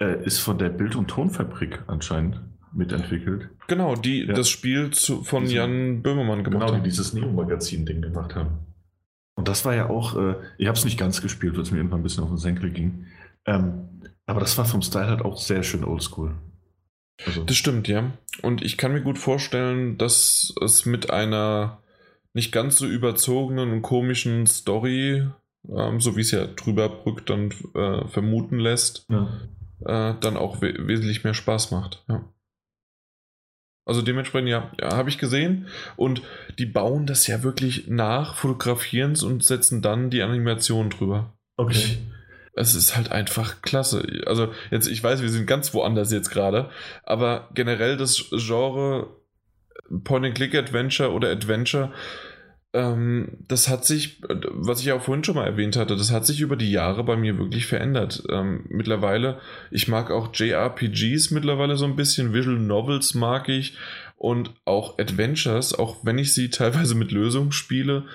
äh, 0.00 0.24
ist 0.24 0.38
von 0.38 0.56
der 0.56 0.70
Bild- 0.70 0.96
und 0.96 1.08
Tonfabrik 1.08 1.82
anscheinend 1.88 2.40
mitentwickelt. 2.72 3.50
Genau, 3.68 3.96
die 3.96 4.24
ja. 4.24 4.32
das 4.32 4.48
Spiel 4.48 4.92
zu, 4.92 5.22
von 5.22 5.42
Diese, 5.42 5.56
Jan 5.56 6.00
Böhmermann 6.00 6.42
gemacht 6.42 6.52
genau, 6.52 6.60
haben. 6.60 6.72
Genau, 6.72 6.84
die 6.84 6.88
dieses 6.88 7.12
Neo-Magazin-Ding 7.12 8.00
gemacht 8.00 8.34
haben. 8.34 8.60
Und 9.34 9.46
das 9.46 9.66
war 9.66 9.74
ja 9.74 9.90
auch, 9.90 10.16
äh, 10.16 10.36
ich 10.56 10.66
habe 10.66 10.78
es 10.78 10.86
nicht 10.86 10.98
ganz 10.98 11.20
gespielt, 11.20 11.56
weil 11.56 11.64
es 11.64 11.70
mir 11.70 11.76
irgendwann 11.76 12.00
ein 12.00 12.04
bisschen 12.04 12.24
auf 12.24 12.30
den 12.30 12.38
Senkel 12.38 12.70
ging. 12.70 13.04
Ähm, 13.44 13.90
aber 14.24 14.40
das 14.40 14.56
war 14.56 14.64
vom 14.64 14.80
Style 14.80 15.08
halt 15.08 15.20
auch 15.20 15.36
sehr 15.36 15.64
schön 15.64 15.84
oldschool. 15.84 16.34
Also. 17.26 17.44
Das 17.44 17.56
stimmt, 17.56 17.88
ja. 17.88 18.10
Und 18.40 18.62
ich 18.62 18.78
kann 18.78 18.94
mir 18.94 19.02
gut 19.02 19.18
vorstellen, 19.18 19.98
dass 19.98 20.54
es 20.62 20.86
mit 20.86 21.10
einer 21.10 21.83
nicht 22.34 22.52
ganz 22.52 22.76
so 22.76 22.86
überzogenen 22.86 23.72
und 23.72 23.82
komischen 23.82 24.46
Story, 24.46 25.26
ähm, 25.68 26.00
so 26.00 26.16
wie 26.16 26.20
es 26.20 26.32
ja 26.32 26.46
Drüberbrück 26.46 27.24
dann 27.26 27.50
äh, 27.74 28.06
vermuten 28.08 28.58
lässt, 28.58 29.06
ja. 29.08 29.28
äh, 29.86 30.14
dann 30.20 30.36
auch 30.36 30.60
we 30.60 30.74
wesentlich 30.86 31.24
mehr 31.24 31.34
Spaß 31.34 31.70
macht. 31.70 32.04
Ja. 32.08 32.28
Also 33.86 34.02
dementsprechend, 34.02 34.48
ja, 34.48 34.72
ja 34.80 34.96
habe 34.96 35.08
ich 35.08 35.18
gesehen. 35.18 35.66
Und 35.96 36.22
die 36.58 36.66
bauen 36.66 37.06
das 37.06 37.26
ja 37.26 37.42
wirklich 37.42 37.86
nach, 37.88 38.34
fotografieren 38.34 39.12
es 39.12 39.22
und 39.22 39.44
setzen 39.44 39.82
dann 39.82 40.10
die 40.10 40.22
Animation 40.22 40.90
drüber. 40.90 41.34
Okay. 41.56 41.76
Ich, 41.76 41.98
es 42.54 42.74
ist 42.74 42.96
halt 42.96 43.12
einfach 43.12 43.62
klasse. 43.62 44.06
Also 44.26 44.52
jetzt, 44.70 44.86
ich 44.86 45.02
weiß, 45.02 45.22
wir 45.22 45.28
sind 45.28 45.46
ganz 45.46 45.74
woanders 45.74 46.10
jetzt 46.12 46.30
gerade, 46.30 46.70
aber 47.02 47.48
generell 47.54 47.96
das 47.96 48.24
Genre 48.30 49.08
Point-and-Click-Adventure 50.04 51.12
oder 51.12 51.30
Adventure, 51.30 51.92
das 53.46 53.68
hat 53.68 53.84
sich, 53.84 54.20
was 54.50 54.80
ich 54.80 54.90
auch 54.90 55.02
vorhin 55.02 55.22
schon 55.22 55.36
mal 55.36 55.46
erwähnt 55.46 55.76
hatte, 55.76 55.94
das 55.94 56.10
hat 56.10 56.26
sich 56.26 56.40
über 56.40 56.56
die 56.56 56.72
Jahre 56.72 57.04
bei 57.04 57.14
mir 57.14 57.38
wirklich 57.38 57.66
verändert. 57.66 58.24
Ähm, 58.28 58.64
mittlerweile, 58.68 59.38
ich 59.70 59.86
mag 59.86 60.10
auch 60.10 60.34
JRPGs 60.34 61.30
mittlerweile 61.30 61.76
so 61.76 61.84
ein 61.84 61.94
bisschen, 61.94 62.32
Visual 62.34 62.58
Novels 62.58 63.14
mag 63.14 63.48
ich 63.48 63.76
und 64.16 64.50
auch 64.64 64.98
Adventures, 64.98 65.72
auch 65.72 65.98
wenn 66.02 66.18
ich 66.18 66.34
sie 66.34 66.50
teilweise 66.50 66.96
mit 66.96 67.12
Lösungen 67.12 67.52
spiele, 67.52 68.06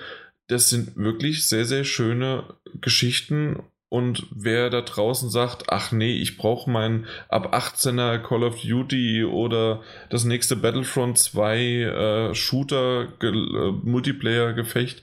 das 0.48 0.68
sind 0.68 0.94
wirklich 0.96 1.46
sehr, 1.46 1.64
sehr 1.64 1.84
schöne 1.84 2.44
Geschichten 2.80 3.62
und 3.90 4.28
wer 4.30 4.70
da 4.70 4.82
draußen 4.82 5.30
sagt, 5.30 5.64
ach 5.68 5.90
nee, 5.90 6.12
ich 6.12 6.38
brauche 6.38 6.70
mein 6.70 7.06
ab 7.28 7.52
18er 7.52 8.18
Call 8.18 8.44
of 8.44 8.62
Duty 8.62 9.24
oder 9.24 9.82
das 10.10 10.24
nächste 10.24 10.54
Battlefront 10.54 11.18
2 11.18 11.58
äh, 11.58 12.34
Shooter 12.34 13.08
äh, 13.20 13.72
Multiplayer 13.82 14.52
Gefecht, 14.52 15.02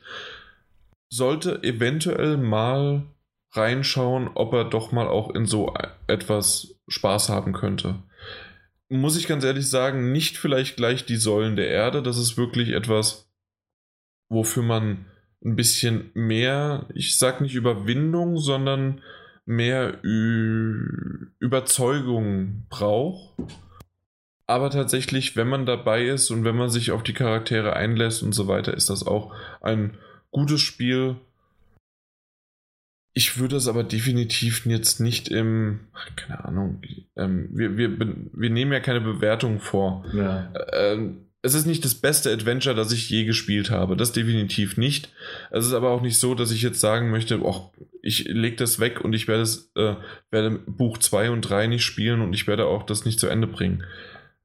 sollte 1.10 1.62
eventuell 1.64 2.38
mal 2.38 3.04
reinschauen, 3.52 4.30
ob 4.34 4.54
er 4.54 4.64
doch 4.64 4.94
mal 4.94 5.08
auch 5.08 5.36
in 5.36 5.46
so 5.46 5.74
etwas 6.08 6.80
Spaß 6.88 7.28
haben 7.28 7.52
könnte. 7.52 7.96
Muss 8.88 9.18
ich 9.18 9.28
ganz 9.28 9.44
ehrlich 9.44 9.70
sagen, 9.70 10.14
nicht 10.14 10.38
vielleicht 10.38 10.78
gleich 10.78 11.06
die 11.06 11.18
Säulen 11.18 11.58
der 11.58 11.68
Erde, 11.68 12.02
das 12.02 12.18
ist 12.18 12.38
wirklich 12.38 12.70
etwas, 12.70 13.30
wofür 14.30 14.64
man 14.64 15.08
ein 15.48 15.56
bisschen 15.56 16.12
mehr, 16.14 16.86
ich 16.94 17.18
sag 17.18 17.42
nicht 17.42 17.56
Überwindung, 17.56 18.38
sondern 18.38 19.02
mehr 19.46 19.98
Ü 20.04 21.28
Überzeugung 21.40 22.66
braucht. 22.70 23.34
Aber 24.46 24.70
tatsächlich, 24.70 25.36
wenn 25.36 25.48
man 25.48 25.66
dabei 25.66 26.06
ist 26.06 26.32
und 26.32 26.44
wenn 26.44 26.56
man 26.56 26.70
sich 26.70 26.92
auf 26.92 27.04
die 27.04 27.14
Charaktere 27.14 27.76
einlässt 27.76 28.24
und 28.24 28.34
so 28.34 28.48
weiter, 28.48 28.74
ist 28.74 28.90
das 28.90 29.06
auch 29.06 29.34
ein 29.62 29.98
gutes 30.32 30.62
Spiel. 30.62 31.16
Ich 33.14 33.40
würde 33.40 33.56
es 33.56 33.68
aber 33.68 33.84
definitiv 33.84 34.66
jetzt 34.66 35.00
nicht 35.00 35.30
im, 35.30 35.80
keine 36.16 36.46
Ahnung, 36.46 36.82
ähm, 37.16 37.50
wir, 37.52 37.78
wir, 37.78 37.98
wir 38.00 38.50
nehmen 38.50 38.72
ja 38.72 38.80
keine 38.80 39.02
Bewertung 39.02 39.60
vor. 39.60 40.06
Ja. 40.14 40.54
Ähm, 40.74 41.27
es 41.48 41.54
ist 41.54 41.66
nicht 41.66 41.86
das 41.86 41.96
beste 41.96 42.32
Adventure, 42.32 42.76
das 42.76 42.92
ich 42.92 43.10
je 43.10 43.24
gespielt 43.24 43.72
habe. 43.72 43.96
Das 43.96 44.12
definitiv 44.12 44.76
nicht. 44.78 45.10
Es 45.50 45.66
ist 45.66 45.74
aber 45.74 45.92
auch 45.92 46.02
nicht 46.02 46.20
so, 46.20 46.36
dass 46.36 46.52
ich 46.52 46.62
jetzt 46.62 46.82
sagen 46.82 47.10
möchte, 47.10 47.42
oh, 47.42 47.72
ich 48.02 48.26
lege 48.26 48.58
das 48.58 48.80
weg 48.80 49.02
und 49.02 49.14
ich 49.14 49.28
werde, 49.28 49.44
es, 49.44 49.72
äh, 49.76 49.96
werde 50.30 50.60
Buch 50.68 50.98
2 50.98 51.32
und 51.32 51.42
3 51.42 51.68
nicht 51.68 51.84
spielen 51.84 52.22
und 52.22 52.34
ich 52.34 52.48
werde 52.48 52.66
auch 52.66 52.84
das 52.84 53.06
nicht 53.06 53.20
zu 53.20 53.28
Ende 53.28 53.48
bringen. 53.48 53.86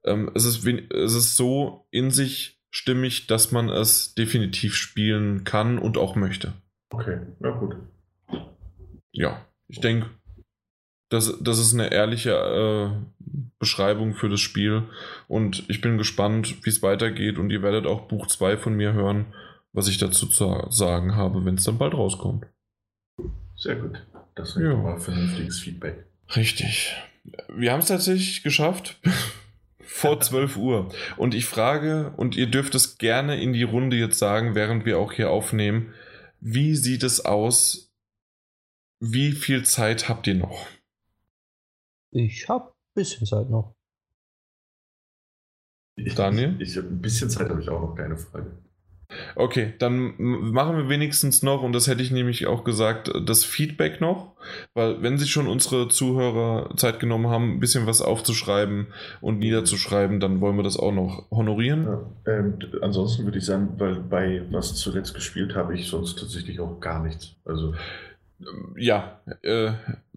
ähm, 0.04 0.30
es, 0.34 0.44
ist, 0.44 0.64
es 0.66 1.14
ist 1.14 1.36
so 1.36 1.86
in 1.90 2.10
sich 2.10 2.60
stimmig, 2.70 3.26
dass 3.26 3.52
man 3.52 3.68
es 3.68 4.14
definitiv 4.14 4.74
spielen 4.74 5.44
kann 5.44 5.78
und 5.78 5.98
auch 5.98 6.14
möchte. 6.16 6.52
Okay, 6.90 7.18
ja 7.42 7.50
gut. 7.50 7.76
Ja, 9.10 9.44
ich 9.68 9.80
denke, 9.80 10.08
das, 11.12 11.38
das 11.40 11.58
ist 11.58 11.74
eine 11.74 11.92
ehrliche 11.92 12.30
äh, 12.32 12.90
Beschreibung 13.58 14.14
für 14.14 14.28
das 14.28 14.40
Spiel 14.40 14.84
und 15.28 15.64
ich 15.68 15.80
bin 15.80 15.98
gespannt, 15.98 16.64
wie 16.64 16.70
es 16.70 16.82
weitergeht 16.82 17.38
und 17.38 17.50
ihr 17.50 17.62
werdet 17.62 17.86
auch 17.86 18.08
Buch 18.08 18.26
2 18.26 18.56
von 18.56 18.74
mir 18.74 18.92
hören, 18.92 19.26
was 19.72 19.88
ich 19.88 19.98
dazu 19.98 20.26
zu 20.26 20.66
sagen 20.70 21.14
habe, 21.14 21.44
wenn 21.44 21.56
es 21.56 21.64
dann 21.64 21.78
bald 21.78 21.94
rauskommt. 21.94 22.46
Sehr 23.56 23.76
gut. 23.76 24.02
Das 24.34 24.56
ist 24.56 24.62
ja. 24.62 24.74
mal 24.74 24.98
vernünftiges 24.98 25.60
Feedback. 25.60 26.06
Richtig. 26.34 26.96
Wir 27.48 27.72
haben 27.72 27.80
es 27.80 27.88
tatsächlich 27.88 28.42
geschafft. 28.42 28.98
vor 29.84 30.20
12 30.20 30.56
Uhr. 30.56 30.88
Und 31.16 31.34
ich 31.34 31.44
frage, 31.44 32.14
und 32.16 32.34
ihr 32.34 32.46
dürft 32.46 32.74
es 32.74 32.96
gerne 32.96 33.40
in 33.40 33.52
die 33.52 33.62
Runde 33.62 33.96
jetzt 33.96 34.18
sagen, 34.18 34.54
während 34.54 34.86
wir 34.86 34.98
auch 34.98 35.12
hier 35.12 35.30
aufnehmen, 35.30 35.92
wie 36.40 36.74
sieht 36.74 37.02
es 37.02 37.24
aus? 37.24 37.92
Wie 39.00 39.32
viel 39.32 39.64
Zeit 39.64 40.08
habt 40.08 40.26
ihr 40.26 40.34
noch? 40.34 40.66
Ich 42.12 42.48
habe 42.48 42.66
ein 42.66 42.94
bisschen 42.94 43.26
Zeit 43.26 43.48
noch. 43.48 43.74
Daniel? 46.14 46.56
Ich, 46.58 46.76
ich, 46.76 46.78
ein 46.78 47.00
bisschen 47.00 47.30
Zeit 47.30 47.48
habe 47.48 47.60
ich 47.60 47.68
auch 47.68 47.80
noch, 47.80 47.94
keine 47.94 48.16
Frage. 48.16 48.52
Okay, 49.34 49.74
dann 49.78 50.14
machen 50.18 50.76
wir 50.76 50.88
wenigstens 50.88 51.42
noch, 51.42 51.62
und 51.62 51.74
das 51.74 51.86
hätte 51.86 52.02
ich 52.02 52.10
nämlich 52.10 52.46
auch 52.46 52.64
gesagt, 52.64 53.12
das 53.26 53.44
Feedback 53.44 54.00
noch, 54.00 54.32
weil 54.72 55.02
wenn 55.02 55.18
sich 55.18 55.30
schon 55.30 55.48
unsere 55.48 55.88
Zuhörer 55.88 56.74
Zeit 56.76 56.98
genommen 56.98 57.28
haben, 57.28 57.54
ein 57.54 57.60
bisschen 57.60 57.86
was 57.86 58.00
aufzuschreiben 58.00 58.86
und 59.20 59.38
niederzuschreiben, 59.38 60.18
dann 60.18 60.40
wollen 60.40 60.56
wir 60.56 60.62
das 60.62 60.78
auch 60.78 60.92
noch 60.92 61.30
honorieren. 61.30 61.84
Ja, 62.26 62.32
ähm, 62.38 62.58
ansonsten 62.80 63.24
würde 63.24 63.36
ich 63.36 63.44
sagen, 63.44 63.74
weil 63.76 63.96
bei 63.96 64.42
was 64.50 64.74
zuletzt 64.76 65.14
gespielt 65.14 65.54
habe 65.54 65.74
ich 65.74 65.86
sonst 65.88 66.18
tatsächlich 66.18 66.60
auch 66.60 66.80
gar 66.80 67.02
nichts. 67.02 67.34
Also 67.44 67.74
ja, 68.76 69.20
äh, 69.42 69.72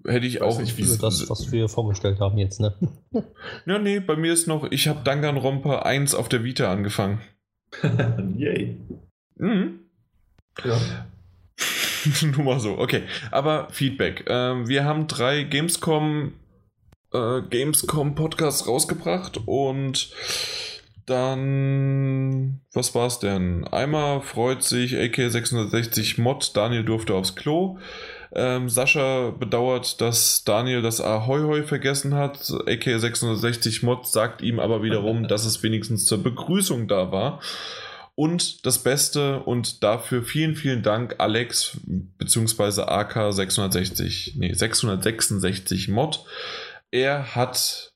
hätte 0.08 0.26
ich 0.26 0.42
auch. 0.42 0.60
Nicht, 0.60 0.78
wie 0.78 0.84
das, 0.84 1.30
was 1.30 1.52
wir 1.52 1.70
vorgestellt 1.70 2.20
haben 2.20 2.38
jetzt, 2.38 2.60
ne? 2.60 2.76
ja, 3.66 3.80
nee, 3.80 4.00
bei 4.00 4.16
mir 4.16 4.34
ist 4.34 4.48
noch, 4.48 4.70
ich 4.72 4.88
habe 4.88 5.02
Danganronpa 5.04 5.80
1 5.80 6.16
auf 6.16 6.30
der 6.30 6.44
Vita 6.44 6.72
angefangen. 6.72 7.22
Yay. 8.38 8.78
Mhm. 9.38 9.80
Ja. 10.64 10.80
Nur 12.36 12.46
mal 12.46 12.60
so, 12.60 12.78
okay. 12.78 13.04
Aber 13.32 13.68
Feedback. 13.72 14.26
Ähm, 14.28 14.68
wir 14.68 14.86
haben 14.86 15.08
drei 15.08 15.44
Gamescom 15.44 16.34
äh, 17.14 17.42
Gamescom 17.50 18.16
Podcasts 18.16 18.68
rausgebracht 18.68 19.40
und 19.46 20.12
dann, 21.06 22.62
was 22.74 22.96
war 22.96 23.08
es 23.08 23.20
denn? 23.20 23.68
Einmal 23.68 24.22
freut 24.22 24.64
sich 24.64 24.96
AK660 24.96 26.20
Mod, 26.20 26.56
Daniel 26.56 26.84
durfte 26.84 27.14
aufs 27.14 27.36
Klo. 27.36 27.78
Ähm, 28.36 28.68
Sascha 28.68 29.32
bedauert, 29.32 30.02
dass 30.02 30.44
Daniel 30.44 30.82
das 30.82 31.00
Ahoi 31.00 31.42
Hoi 31.44 31.64
vergessen 31.64 32.14
hat. 32.16 32.38
AK660 32.40 33.86
Mod 33.86 34.08
sagt 34.08 34.42
ihm 34.42 34.60
aber 34.60 34.84
wiederum, 34.84 35.28
dass 35.28 35.46
es 35.46 35.64
wenigstens 35.64 36.06
zur 36.06 36.22
Begrüßung 36.22 36.88
da 36.88 37.12
war. 37.12 37.42
Und 38.14 38.66
das 38.66 38.80
Beste 38.80 39.40
und 39.42 39.84
dafür 39.84 40.24
vielen, 40.24 40.56
vielen 40.56 40.84
Dank, 40.84 41.16
Alex, 41.18 41.78
beziehungsweise 42.18 42.90
AK660, 42.90 44.34
nee, 44.38 44.54
666 44.54 45.90
Mod. 45.90 46.26
Er 46.92 47.36
hat 47.36 47.94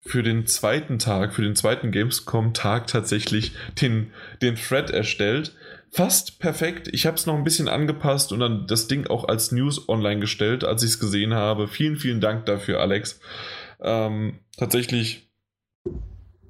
für 0.00 0.22
den 0.22 0.46
zweiten 0.46 0.98
Tag, 0.98 1.34
für 1.34 1.42
den 1.42 1.56
zweiten 1.56 1.90
Gamescom-Tag 1.90 2.86
tatsächlich 2.86 3.52
den, 3.80 4.12
den 4.42 4.56
Thread 4.56 4.90
erstellt 4.90 5.54
fast 5.94 6.40
perfekt. 6.40 6.88
Ich 6.92 7.06
habe 7.06 7.16
es 7.16 7.24
noch 7.24 7.36
ein 7.36 7.44
bisschen 7.44 7.68
angepasst 7.68 8.32
und 8.32 8.40
dann 8.40 8.66
das 8.66 8.88
Ding 8.88 9.06
auch 9.06 9.28
als 9.28 9.52
News 9.52 9.88
online 9.88 10.20
gestellt, 10.20 10.64
als 10.64 10.82
ich 10.82 10.90
es 10.90 11.00
gesehen 11.00 11.34
habe. 11.34 11.68
Vielen, 11.68 11.96
vielen 11.96 12.20
Dank 12.20 12.46
dafür, 12.46 12.80
Alex. 12.80 13.20
Ähm, 13.80 14.40
tatsächlich 14.56 15.30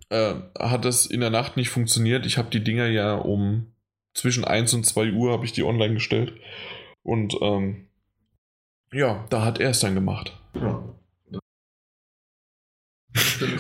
äh, 0.08 0.34
hat 0.58 0.86
es 0.86 1.05
in 1.05 1.20
der 1.20 1.28
Nacht 1.28 1.58
nicht 1.58 1.68
funktioniert. 1.68 2.24
Ich 2.24 2.39
habe 2.39 2.48
die 2.48 2.64
Dinger 2.64 2.86
ja 2.86 3.14
um 3.16 3.66
zwischen 4.14 4.44
1 4.44 4.73
und 4.74 4.86
2 4.86 5.12
Uhr 5.12 5.32
habe 5.32 5.44
ich 5.44 5.52
die 5.52 5.62
online 5.62 5.94
gestellt. 5.94 6.32
Und 7.02 7.36
ähm, 7.42 7.89
ja, 8.92 9.26
da 9.28 9.44
hat 9.44 9.60
er 9.60 9.70
es 9.70 9.81
dann 9.81 9.94
gemacht. 9.94 10.39
Ja. 10.55 10.82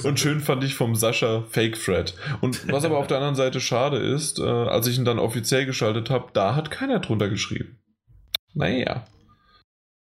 Und 0.04 0.20
schön 0.20 0.40
fand 0.40 0.64
ich 0.64 0.74
vom 0.74 0.94
Sascha 0.94 1.44
Fake 1.48 1.78
Thread. 1.82 2.14
Und 2.40 2.70
was 2.70 2.84
aber 2.84 2.98
auf 2.98 3.06
der 3.06 3.18
anderen 3.18 3.34
Seite 3.34 3.60
schade 3.60 3.98
ist, 3.98 4.38
äh, 4.38 4.42
als 4.42 4.86
ich 4.86 4.98
ihn 4.98 5.04
dann 5.04 5.18
offiziell 5.18 5.66
geschaltet 5.66 6.10
habe, 6.10 6.28
da 6.32 6.54
hat 6.54 6.70
keiner 6.70 7.00
drunter 7.00 7.28
geschrieben. 7.28 7.78
Naja. 8.54 9.04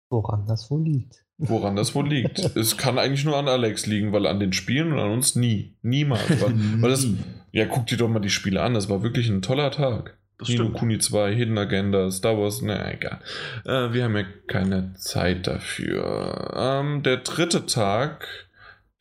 Woran 0.09 0.45
das 0.45 0.69
wohl 0.69 0.83
liegt. 0.83 1.23
Woran 1.37 1.75
das 1.75 1.95
wohl 1.95 2.07
liegt. 2.07 2.39
es 2.55 2.77
kann 2.77 2.99
eigentlich 2.99 3.25
nur 3.25 3.37
an 3.37 3.47
Alex 3.47 3.85
liegen, 3.85 4.11
weil 4.11 4.27
an 4.27 4.39
den 4.39 4.53
Spielen 4.53 4.93
und 4.93 4.99
an 4.99 5.11
uns 5.11 5.35
nie. 5.35 5.77
Niemals. 5.81 6.41
Weil, 6.41 6.53
weil 6.81 6.89
das, 6.89 7.07
ja, 7.51 7.65
guck 7.65 7.87
dir 7.87 7.97
doch 7.97 8.09
mal 8.09 8.19
die 8.19 8.29
Spiele 8.29 8.61
an. 8.61 8.73
Das 8.73 8.89
war 8.89 9.03
wirklich 9.03 9.29
ein 9.29 9.41
toller 9.41 9.71
Tag. 9.71 10.17
Das 10.41 10.49
Nino 10.49 10.63
stimmt. 10.63 10.77
Kuni 10.79 10.97
2, 10.97 11.35
Hidden 11.35 11.57
Agenda, 11.57 12.09
Star 12.09 12.35
Wars, 12.35 12.63
na 12.63 12.91
egal. 12.91 13.19
Äh, 13.63 13.93
wir 13.93 14.03
haben 14.03 14.17
ja 14.17 14.25
keine 14.47 14.93
Zeit 14.95 15.45
dafür. 15.45 16.53
Ähm, 16.55 17.03
der 17.03 17.17
dritte 17.17 17.67
Tag 17.67 18.27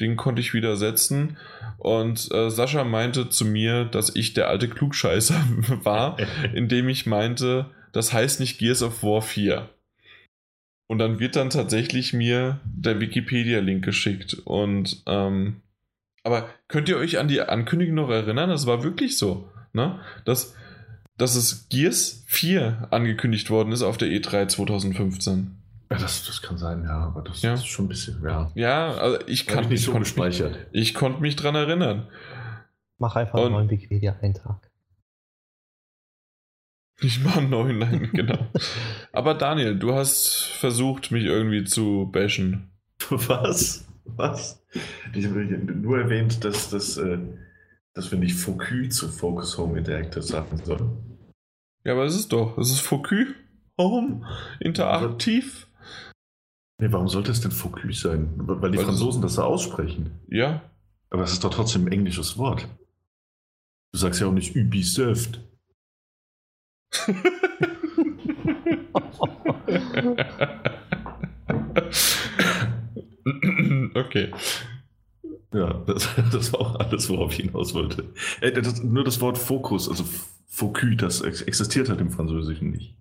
den 0.00 0.16
konnte 0.16 0.40
ich 0.40 0.54
wieder 0.54 0.76
setzen. 0.76 1.36
Und 1.78 2.30
äh, 2.32 2.50
Sascha 2.50 2.84
meinte 2.84 3.28
zu 3.28 3.44
mir, 3.44 3.84
dass 3.84 4.14
ich 4.16 4.32
der 4.32 4.48
alte 4.48 4.68
Klugscheißer 4.68 5.40
war, 5.84 6.16
indem 6.54 6.88
ich 6.88 7.06
meinte, 7.06 7.66
das 7.92 8.12
heißt 8.12 8.40
nicht 8.40 8.58
Gears 8.58 8.82
of 8.82 9.02
War 9.02 9.22
4. 9.22 9.68
Und 10.88 10.98
dann 10.98 11.20
wird 11.20 11.36
dann 11.36 11.50
tatsächlich 11.50 12.12
mir 12.12 12.58
der 12.64 12.98
Wikipedia-Link 13.00 13.84
geschickt. 13.84 14.34
Und 14.44 15.02
ähm, 15.06 15.62
aber 16.22 16.50
könnt 16.68 16.88
ihr 16.88 16.96
euch 16.96 17.18
an 17.18 17.28
die 17.28 17.40
Ankündigung 17.40 17.94
noch 17.94 18.10
erinnern? 18.10 18.50
Das 18.50 18.66
war 18.66 18.82
wirklich 18.82 19.16
so, 19.16 19.48
ne? 19.72 20.00
Dass, 20.24 20.54
dass 21.16 21.36
es 21.36 21.68
Gears 21.68 22.24
4 22.26 22.88
angekündigt 22.90 23.50
worden 23.50 23.72
ist 23.72 23.82
auf 23.82 23.98
der 23.98 24.08
E3 24.08 24.48
2015. 24.48 25.59
Ja, 25.90 25.98
das, 25.98 26.24
das 26.24 26.40
kann 26.40 26.56
sein, 26.56 26.84
ja, 26.84 27.06
aber 27.06 27.22
das 27.22 27.42
ja. 27.42 27.54
ist 27.54 27.66
schon 27.66 27.86
ein 27.86 27.88
bisschen, 27.88 28.22
ja. 28.22 28.52
Ja, 28.54 28.92
also 28.92 29.18
ich 29.26 29.46
kann 29.46 29.64
ich 29.64 29.70
nicht 29.70 29.84
so 29.84 29.92
gespeichert. 29.92 30.72
Mich, 30.72 30.82
ich 30.82 30.94
konnte 30.94 31.20
mich 31.20 31.34
dran 31.34 31.56
erinnern. 31.56 32.08
Mach 32.98 33.16
einfach 33.16 33.34
Und 33.34 33.46
einen 33.46 33.52
neuen 33.54 33.70
Wikipedia-Eintrag. 33.70 34.70
Ich 37.02 37.24
mache 37.24 37.38
einen 37.38 37.48
neuen, 37.48 37.78
nein, 37.78 38.10
genau. 38.12 38.46
aber 39.10 39.32
Daniel, 39.32 39.78
du 39.78 39.94
hast 39.94 40.52
versucht, 40.58 41.10
mich 41.10 41.24
irgendwie 41.24 41.64
zu 41.64 42.10
bashen. 42.12 42.72
Was? 43.08 43.88
Was? 44.04 44.62
Ich 45.14 45.24
habe 45.24 45.40
nur 45.46 45.98
erwähnt, 45.98 46.44
dass, 46.44 46.68
dass, 46.68 46.98
äh, 46.98 47.18
dass 47.94 48.10
wir 48.10 48.18
nicht 48.18 48.36
Focus 48.36 48.96
zu 48.96 49.08
Focus 49.08 49.56
Home 49.56 49.78
Interactive 49.78 50.22
sagen 50.22 50.58
sollen. 50.62 51.18
Ja, 51.84 51.92
aber 51.92 52.04
es 52.04 52.16
ist 52.16 52.34
doch, 52.34 52.58
es 52.58 52.70
ist 52.70 52.80
Focus 52.80 53.28
Home 53.78 54.20
Interaktiv. 54.60 55.68
Nee, 56.80 56.90
warum 56.92 57.08
sollte 57.08 57.30
es 57.30 57.42
denn 57.42 57.50
Focus 57.50 58.00
sein? 58.00 58.30
Weil 58.36 58.70
die 58.70 58.78
Weil 58.78 58.86
Franzosen 58.86 59.20
das 59.20 59.34
so 59.34 59.42
aussprechen. 59.42 60.12
Ja. 60.28 60.62
Aber 61.10 61.22
es 61.24 61.32
ist 61.32 61.44
doch 61.44 61.52
trotzdem 61.52 61.84
ein 61.84 61.92
englisches 61.92 62.38
Wort. 62.38 62.66
Du 63.92 63.98
sagst 63.98 64.18
ja 64.20 64.26
auch 64.26 64.32
nicht 64.32 64.56
Ubisoft. 64.56 65.42
okay. 73.94 74.32
Ja, 75.52 75.74
das, 75.86 76.08
das, 76.32 76.52
war 76.54 76.60
auch 76.60 76.76
alles, 76.76 77.10
worauf 77.10 77.32
ich 77.32 77.40
hinaus 77.44 77.74
wollte. 77.74 78.04
Äh, 78.40 78.52
das, 78.52 78.82
nur 78.82 79.04
das 79.04 79.20
Wort 79.20 79.36
Fokus, 79.36 79.86
also 79.88 80.04
Focus, 80.46 80.96
das 80.96 81.20
existiert 81.20 81.90
halt 81.90 82.00
im 82.00 82.10
Französischen 82.10 82.70
nicht. 82.70 82.96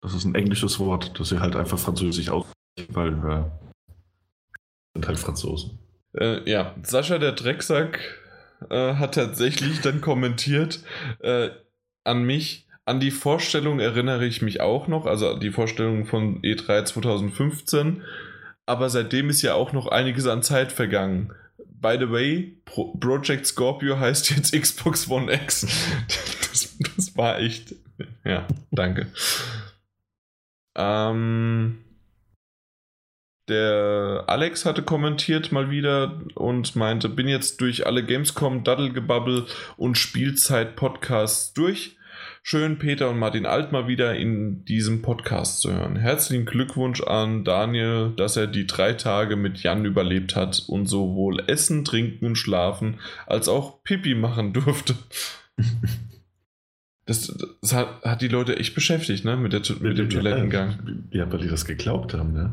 Das 0.00 0.14
ist 0.14 0.24
ein 0.24 0.36
englisches 0.36 0.78
Wort, 0.78 1.18
das 1.18 1.30
sie 1.30 1.40
halt 1.40 1.56
einfach 1.56 1.78
französisch 1.78 2.28
aus 2.28 2.46
weil 2.90 3.22
wir 3.22 3.50
sind 4.94 5.06
halt 5.06 5.18
Franzosen. 5.18 5.78
Äh, 6.14 6.48
ja, 6.50 6.74
Sascha 6.82 7.18
der 7.18 7.32
Drecksack 7.32 8.00
äh, 8.70 8.94
hat 8.94 9.14
tatsächlich 9.14 9.80
dann 9.80 10.00
kommentiert 10.00 10.80
äh, 11.20 11.50
an 12.04 12.24
mich. 12.24 12.66
An 12.84 13.00
die 13.00 13.10
Vorstellung 13.10 13.80
erinnere 13.80 14.24
ich 14.24 14.40
mich 14.40 14.62
auch 14.62 14.88
noch, 14.88 15.04
also 15.04 15.38
die 15.38 15.50
Vorstellung 15.50 16.06
von 16.06 16.40
E3 16.40 16.84
2015. 16.84 18.02
Aber 18.64 18.88
seitdem 18.90 19.30
ist 19.30 19.42
ja 19.42 19.54
auch 19.54 19.72
noch 19.72 19.86
einiges 19.86 20.26
an 20.26 20.42
Zeit 20.42 20.72
vergangen. 20.72 21.32
By 21.80 21.96
the 22.00 22.10
way, 22.10 22.60
Pro 22.64 22.94
Project 22.94 23.46
Scorpio 23.46 23.98
heißt 23.98 24.30
jetzt 24.30 24.58
Xbox 24.58 25.08
One 25.08 25.32
X. 25.32 25.60
das, 26.50 26.76
das 26.96 27.16
war 27.16 27.38
echt. 27.38 27.74
Ja, 28.24 28.46
danke. 28.70 29.06
Ähm, 30.74 31.78
der 33.48 34.24
Alex 34.26 34.64
hatte 34.64 34.82
kommentiert 34.82 35.52
mal 35.52 35.70
wieder 35.70 36.20
und 36.34 36.76
meinte, 36.76 37.08
bin 37.08 37.28
jetzt 37.28 37.60
durch 37.60 37.86
alle 37.86 38.04
Gamescom, 38.04 38.64
Daddelgebabbel 38.64 39.46
und 39.76 39.96
Spielzeit-Podcasts 39.96 41.52
durch. 41.54 41.96
Schön, 42.42 42.78
Peter 42.78 43.10
und 43.10 43.18
Martin 43.18 43.46
Alt 43.46 43.72
mal 43.72 43.88
wieder 43.88 44.16
in 44.16 44.64
diesem 44.64 45.02
Podcast 45.02 45.60
zu 45.60 45.72
hören. 45.72 45.96
Herzlichen 45.96 46.46
Glückwunsch 46.46 47.02
an 47.02 47.44
Daniel, 47.44 48.12
dass 48.16 48.36
er 48.36 48.46
die 48.46 48.66
drei 48.66 48.94
Tage 48.94 49.36
mit 49.36 49.62
Jan 49.62 49.84
überlebt 49.84 50.34
hat 50.34 50.64
und 50.66 50.86
sowohl 50.86 51.42
Essen, 51.46 51.84
Trinken 51.84 52.24
und 52.24 52.36
Schlafen 52.36 53.00
als 53.26 53.48
auch 53.48 53.82
Pipi 53.82 54.14
machen 54.14 54.52
durfte. 54.52 54.94
Das, 57.04 57.34
das 57.62 57.72
hat, 57.72 58.02
hat, 58.04 58.20
die 58.20 58.28
Leute 58.28 58.58
echt 58.58 58.74
beschäftigt, 58.74 59.24
ne? 59.24 59.34
Mit, 59.34 59.54
der, 59.54 59.62
mit 59.80 59.96
dem 59.96 60.10
Toilettengang. 60.10 61.06
Ja, 61.10 61.32
weil 61.32 61.40
die 61.40 61.48
das 61.48 61.64
geglaubt 61.64 62.12
haben, 62.12 62.34
ne? 62.34 62.52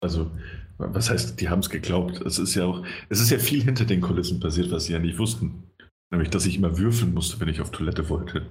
Also, 0.00 0.30
was 0.78 1.10
heißt, 1.10 1.40
die 1.40 1.48
haben 1.48 1.60
es 1.60 1.70
geglaubt? 1.70 2.20
Es 2.20 2.38
ist 2.38 2.54
ja 2.54 2.64
auch, 2.64 2.84
es 3.08 3.20
ist 3.20 3.30
ja 3.30 3.38
viel 3.38 3.62
hinter 3.62 3.84
den 3.84 4.00
Kulissen 4.00 4.40
passiert, 4.40 4.70
was 4.70 4.84
sie 4.84 4.92
ja 4.92 4.98
nicht 4.98 5.18
wussten. 5.18 5.64
Nämlich, 6.10 6.30
dass 6.30 6.46
ich 6.46 6.56
immer 6.56 6.78
würfeln 6.78 7.12
musste, 7.12 7.40
wenn 7.40 7.48
ich 7.48 7.60
auf 7.60 7.70
Toilette 7.70 8.08
wollte. 8.08 8.46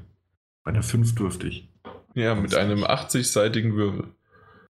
Bei 0.64 0.72
einer 0.72 0.84
5 0.84 1.16
durfte 1.16 1.48
ich. 1.48 1.70
Ja, 2.14 2.36
mit 2.36 2.54
einem 2.56 2.84
80-seitigen 2.84 3.76
Würfel. 3.76 4.08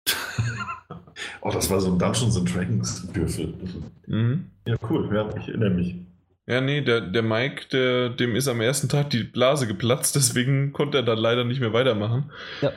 oh, 1.40 1.50
das 1.50 1.70
war 1.70 1.80
so 1.80 1.92
ein 1.92 1.98
Dungeons 1.98 2.36
and 2.36 2.54
Dragons 2.54 3.14
Würfel. 3.14 3.54
Mhm. 4.06 4.50
Ja, 4.66 4.76
cool, 4.90 5.08
ja, 5.14 5.28
ich 5.36 5.48
erinnere 5.48 5.70
mich. 5.70 5.96
Ja, 6.46 6.60
nee, 6.60 6.82
der, 6.82 7.00
der 7.00 7.22
Mike, 7.22 7.68
der, 7.72 8.10
dem 8.10 8.36
ist 8.36 8.48
am 8.48 8.60
ersten 8.60 8.88
Tag 8.88 9.10
die 9.10 9.24
Blase 9.24 9.66
geplatzt, 9.66 10.14
deswegen 10.14 10.72
konnte 10.72 10.98
er 10.98 11.02
dann 11.02 11.18
leider 11.18 11.44
nicht 11.44 11.60
mehr 11.60 11.72
weitermachen. 11.72 12.30
Ja, 12.60 12.72